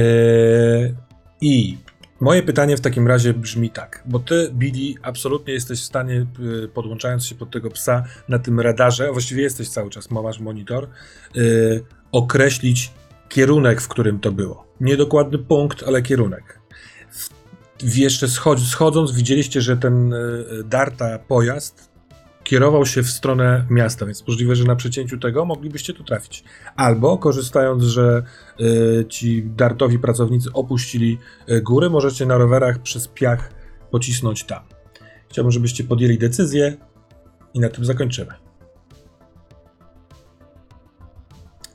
I 1.42 1.78
moje 2.20 2.44
pytanie 2.44 2.78
w 2.78 2.82
takim 2.82 3.08
razie 3.08 3.34
brzmi 3.34 3.70
tak, 3.70 4.04
bo 4.06 4.20
ty, 4.20 4.50
Billy, 4.54 5.00
absolutnie 5.02 5.54
jesteś 5.54 5.82
w 5.82 5.84
stanie, 5.86 6.26
e, 6.64 6.68
podłączając 6.68 7.26
się 7.26 7.36
pod 7.36 7.52
tego 7.52 7.70
psa 7.70 8.04
na 8.30 8.40
tym 8.40 8.60
radarze, 8.60 9.08
a 9.10 9.12
właściwie 9.12 9.44
jesteś 9.44 9.70
cały 9.70 9.90
czas, 9.90 10.12
masz 10.12 10.40
monitor, 10.40 10.88
określić 12.12 12.92
kierunek, 13.30 13.82
w 13.82 13.88
którym 13.88 14.20
to 14.20 14.32
było. 14.32 14.66
Niedokładny 14.82 15.38
punkt, 15.38 15.84
ale 15.88 16.02
kierunek. 16.02 16.62
W, 17.82 17.98
jeszcze 17.98 18.28
schodząc, 18.58 19.12
widzieliście, 19.12 19.62
że 19.62 19.78
ten 19.78 20.14
e, 20.14 20.18
Darta 20.64 21.20
pojazd 21.20 21.96
kierował 22.46 22.86
się 22.86 23.04
w 23.04 23.10
stronę 23.10 23.66
miasta, 23.70 24.06
więc 24.06 24.28
możliwe, 24.28 24.56
że 24.56 24.64
na 24.64 24.76
przecięciu 24.76 25.18
tego 25.18 25.46
moglibyście 25.46 25.94
tu 25.94 26.04
trafić. 26.04 26.44
Albo 26.76 27.18
korzystając, 27.18 27.84
że 27.84 28.24
y, 28.60 29.06
ci 29.10 29.44
dartowi 29.44 30.00
pracownicy 30.00 30.50
opuścili 30.54 31.18
y, 31.50 31.62
góry, 31.62 31.90
możecie 31.90 32.26
na 32.26 32.38
rowerach 32.38 32.80
przez 32.80 33.08
piach 33.08 33.54
pocisnąć 33.92 34.44
tam. 34.44 34.64
Chciałbym, 35.30 35.52
żebyście 35.52 35.84
podjęli 35.84 36.18
decyzję 36.18 36.78
i 37.54 37.60
na 37.60 37.70
tym 37.70 37.86
zakończymy. 37.86 38.45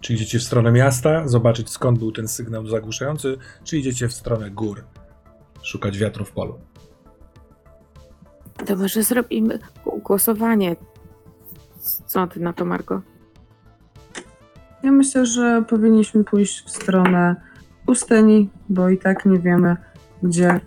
Czy 0.01 0.13
idziecie 0.15 0.39
w 0.39 0.43
stronę 0.43 0.73
miasta, 0.73 1.29
zobaczyć 1.29 1.71
skąd 1.71 1.99
był 1.99 2.13
ten 2.13 2.29
sygnał 2.29 2.67
zagłuszający, 2.67 3.37
czy 3.65 3.79
idziecie 3.79 4.09
w 4.09 4.13
stronę 4.13 4.51
gór, 4.51 4.85
szukać 5.63 5.99
wiatru 5.99 6.25
w 6.25 6.33
polu. 6.33 6.59
To 8.67 8.77
może 8.77 9.03
zrobimy 9.03 9.59
głosowanie. 10.05 10.77
Co 12.07 12.27
ty 12.27 12.41
na 12.41 12.53
to, 12.53 12.65
Margo? 12.65 13.03
Ja 14.83 14.93
myślę, 14.93 15.27
że 15.27 15.65
powinniśmy 15.69 16.25
pójść 16.25 16.65
w 16.65 16.71
stronę 16.71 17.37
pustyni, 17.87 18.51
bo 18.69 18.89
i 18.89 18.99
tak 18.99 19.27
nie 19.27 19.39
wiemy, 19.39 19.77
gdzie. 20.23 20.61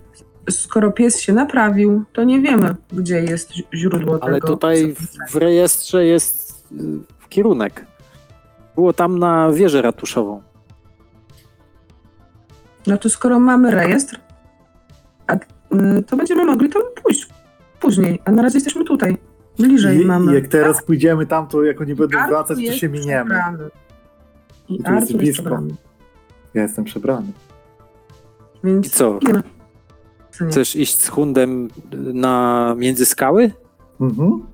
Skoro 0.50 0.92
pies 0.92 1.20
się 1.20 1.32
naprawił, 1.32 2.04
to 2.12 2.24
nie 2.24 2.40
wiemy, 2.40 2.76
gdzie 2.92 3.20
jest 3.24 3.52
źródło 3.74 4.18
Ale 4.22 4.34
tego. 4.34 4.48
tutaj 4.48 4.94
w, 4.94 5.32
w 5.32 5.36
rejestrze 5.36 6.06
jest 6.06 6.64
y, 6.72 7.28
kierunek. 7.28 7.86
Było 8.74 8.92
tam 8.92 9.18
na 9.18 9.52
wieżę 9.52 9.82
ratuszową. 9.82 10.42
No 12.86 12.98
to 12.98 13.10
skoro 13.10 13.40
mamy 13.40 13.70
rejestr, 13.70 14.20
a, 15.26 15.34
y, 15.34 16.02
to 16.06 16.16
będziemy 16.16 16.44
mogli 16.44 16.68
tam 16.68 16.82
pójść 17.02 17.28
później. 17.80 18.20
A 18.24 18.32
na 18.32 18.42
razie 18.42 18.56
jesteśmy 18.56 18.84
tutaj. 18.84 19.16
Bliżej 19.58 20.00
I, 20.02 20.04
mamy. 20.04 20.34
Jak 20.34 20.48
teraz 20.48 20.82
pójdziemy 20.82 21.26
tam, 21.26 21.46
to 21.46 21.64
jak 21.64 21.80
oni 21.80 21.94
będą 21.94 22.18
wracać, 22.28 22.58
to 22.66 22.72
się 22.72 22.88
miniemy. 22.88 23.24
przebrany. 23.30 23.70
I 24.68 24.82
Tu 24.82 24.92
jest 24.94 25.16
blisko. 25.16 25.42
przebrany. 25.42 25.74
Ja 26.54 26.62
jestem 26.62 26.84
przebrany. 26.84 27.26
Więc 28.64 28.86
I 28.86 28.90
co? 28.90 29.18
idziemy. 29.22 29.42
Co 30.30 30.44
nie? 30.44 30.50
Chcesz 30.50 30.76
iść 30.76 31.00
z 31.00 31.08
hundem 31.08 31.68
na 31.92 32.74
między 32.78 33.06
skały? 33.06 33.50
Mhm. 34.00 34.46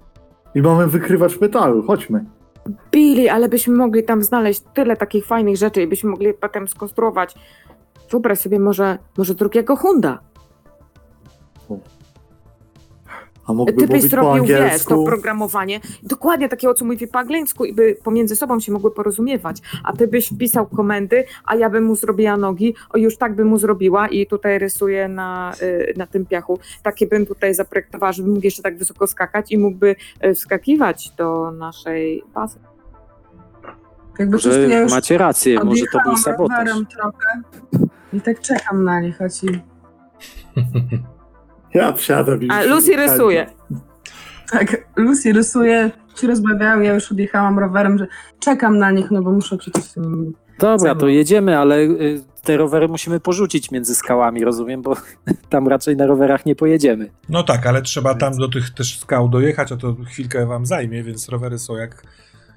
I 0.54 0.62
mamy 0.62 0.86
wykrywacz 0.86 1.40
metalu, 1.40 1.82
chodźmy. 1.82 2.24
Billy, 2.92 3.32
ale 3.32 3.48
byśmy 3.48 3.76
mogli 3.76 4.04
tam 4.04 4.22
znaleźć 4.22 4.62
tyle 4.74 4.96
takich 4.96 5.26
fajnych 5.26 5.56
rzeczy 5.56 5.82
i 5.82 5.86
byśmy 5.86 6.10
mogli 6.10 6.34
potem 6.34 6.68
skonstruować. 6.68 7.34
Wyobraź 8.10 8.38
sobie 8.38 8.60
może, 8.60 8.98
może 9.18 9.34
drugiego 9.34 9.76
Hunda. 9.76 10.29
A 13.50 13.52
mógłby 13.52 13.72
Ty 13.72 13.86
byś 13.86 13.96
mówić 13.96 14.10
po 14.10 14.16
zrobił, 14.16 14.44
wiesz, 14.44 14.58
to 14.58 14.64
angielsku. 14.64 15.04
programowanie, 15.04 15.80
dokładnie 16.02 16.48
takiego, 16.48 16.74
co 16.74 16.84
mówi 16.84 17.06
po 17.06 17.18
angielsku 17.18 17.64
i 17.64 17.74
by 17.74 17.96
pomiędzy 18.04 18.36
sobą 18.36 18.60
się 18.60 18.72
mogły 18.72 18.90
porozumiewać, 18.90 19.56
a 19.84 19.92
ty 19.92 20.08
byś 20.08 20.28
wpisał 20.28 20.66
komendy, 20.66 21.24
a 21.44 21.56
ja 21.56 21.70
bym 21.70 21.84
mu 21.84 21.96
zrobiła 21.96 22.36
nogi, 22.36 22.74
o 22.90 22.98
już 22.98 23.16
tak 23.16 23.34
bym 23.34 23.48
mu 23.48 23.58
zrobiła 23.58 24.08
i 24.08 24.26
tutaj 24.26 24.58
rysuję 24.58 25.08
na, 25.08 25.52
y, 25.62 25.94
na 25.96 26.06
tym 26.06 26.26
piachu. 26.26 26.58
Takie 26.82 27.06
bym 27.06 27.26
tutaj 27.26 27.54
zaprojektowała, 27.54 28.12
żeby 28.12 28.28
mógł 28.28 28.44
jeszcze 28.44 28.62
tak 28.62 28.78
wysoko 28.78 29.06
skakać 29.06 29.52
i 29.52 29.58
mógłby 29.58 29.96
y, 30.24 30.34
wskakiwać 30.34 31.10
do 31.10 31.50
naszej 31.50 32.22
bazy. 32.34 32.58
Jakby 34.18 34.38
to 34.38 34.58
ja 34.58 34.80
już 34.80 34.92
macie 34.92 35.18
rację, 35.18 35.64
może 35.64 35.84
to 35.92 35.98
był 36.04 36.12
odjechałam 36.12 36.16
sabotaż. 36.16 36.58
rowerem 36.58 36.86
trochę 36.86 37.42
i 38.12 38.20
tak 38.20 38.40
czekam 38.40 38.84
na 38.84 39.00
nich, 39.00 39.22
a 39.22 39.28
ci... 39.28 39.46
Ja 41.74 41.92
wsiadam 41.92 42.38
A 42.48 42.62
Lucy 42.62 42.96
rysuje. 42.96 43.46
Tak, 44.50 44.88
Lucy 44.96 45.32
rysuje, 45.32 45.90
ci 46.14 46.26
rozmawiają, 46.26 46.80
ja 46.80 46.94
już 46.94 47.12
odjechałam 47.12 47.58
rowerem, 47.58 47.98
że 47.98 48.06
czekam 48.38 48.78
na 48.78 48.90
nich, 48.90 49.10
no 49.10 49.22
bo 49.22 49.32
muszę 49.32 49.56
przecież. 49.56 49.84
Dobra, 50.58 50.94
to 50.94 51.08
jedziemy, 51.08 51.58
ale 51.58 51.78
y, 51.78 52.22
te 52.42 52.56
rowery 52.56 52.88
musimy 52.88 53.20
porzucić 53.20 53.70
między 53.70 53.94
skałami, 53.94 54.44
rozumiem, 54.44 54.82
bo 54.82 54.96
tam 55.50 55.68
raczej 55.68 55.96
na 55.96 56.06
rowerach 56.06 56.46
nie 56.46 56.54
pojedziemy. 56.54 57.10
No 57.28 57.42
tak, 57.42 57.66
ale 57.66 57.82
trzeba 57.82 58.14
tam 58.14 58.36
do 58.36 58.48
tych 58.48 58.70
też 58.70 58.98
skał 58.98 59.28
dojechać, 59.28 59.72
a 59.72 59.76
to 59.76 59.96
chwilkę 60.06 60.46
wam 60.46 60.66
zajmie, 60.66 61.02
więc 61.02 61.28
rowery 61.28 61.58
są 61.58 61.76
jak, 61.76 62.02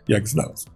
jak 0.07 0.27
znalazł. 0.27 0.69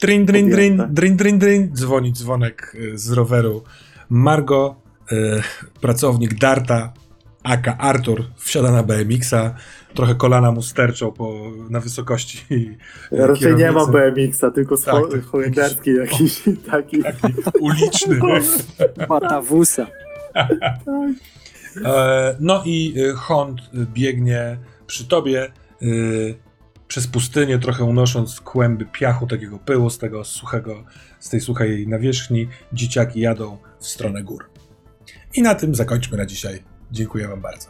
Drin, 0.00 0.26
drin, 0.26 0.50
drin, 0.50 0.82
drin, 0.90 1.16
drin, 1.16 1.38
drin. 1.38 1.70
Dzwoni 1.74 2.12
dzwonek 2.12 2.72
y, 2.74 2.98
z 2.98 3.12
roweru. 3.12 3.62
Margo, 4.10 4.81
pracownik 5.80 6.34
Darta, 6.34 6.92
aka 7.42 7.78
Artur, 7.78 8.24
wsiada 8.36 8.72
na 8.72 8.82
BMX-a. 8.82 9.54
Trochę 9.94 10.14
kolana 10.14 10.52
mu 10.52 10.62
sterczą 10.62 11.12
po, 11.12 11.52
na 11.70 11.80
wysokości. 11.80 12.76
Ja 13.12 13.26
raczej 13.26 13.52
nie 13.52 13.58
kierownicy. 13.58 13.92
BMX-a, 13.92 14.50
tylko 14.50 14.76
Tak, 14.76 15.04
tak, 15.12 15.24
holenderski 15.24 15.94
jakiś 15.94 16.42
taki. 16.70 17.02
Taki 17.02 17.34
uliczny. 17.60 18.20
Matawusa. 19.08 19.86
E, 21.84 22.36
No 22.40 22.62
i 22.64 22.94
y, 22.96 23.14
Hond 23.14 23.60
biegnie 23.74 24.58
przy 24.86 25.08
tobie 25.08 25.52
przez 26.88 27.06
pustynię, 27.06 27.58
trochę 27.58 27.84
unosząc 27.84 28.40
kłęby 28.40 28.86
piachu, 28.86 29.26
takiego 29.26 29.58
pyłu 29.58 29.90
z 29.90 29.98
tego 29.98 30.24
suchego, 30.24 30.84
z 31.20 31.28
tej 31.28 31.40
suchej 31.40 31.88
nawierzchni. 31.88 32.48
Dzieciaki 32.72 33.20
jadą 33.20 33.58
w 33.80 33.86
stronę 33.86 34.22
gór. 34.22 34.51
I 35.34 35.42
na 35.42 35.54
tym 35.54 35.74
zakończmy 35.74 36.18
na 36.18 36.26
dzisiaj. 36.26 36.62
Dziękuję 36.92 37.28
wam 37.28 37.40
bardzo. 37.40 37.68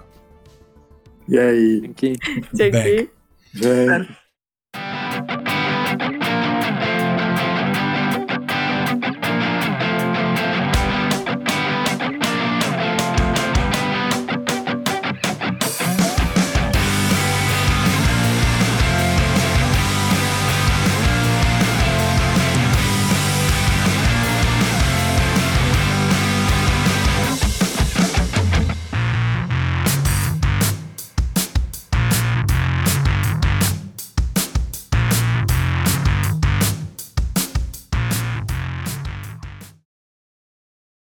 Jej, 1.29 1.81
Dzięki. 1.83 2.19
Dzięki. 2.55 3.09
Dzień. 3.55 4.22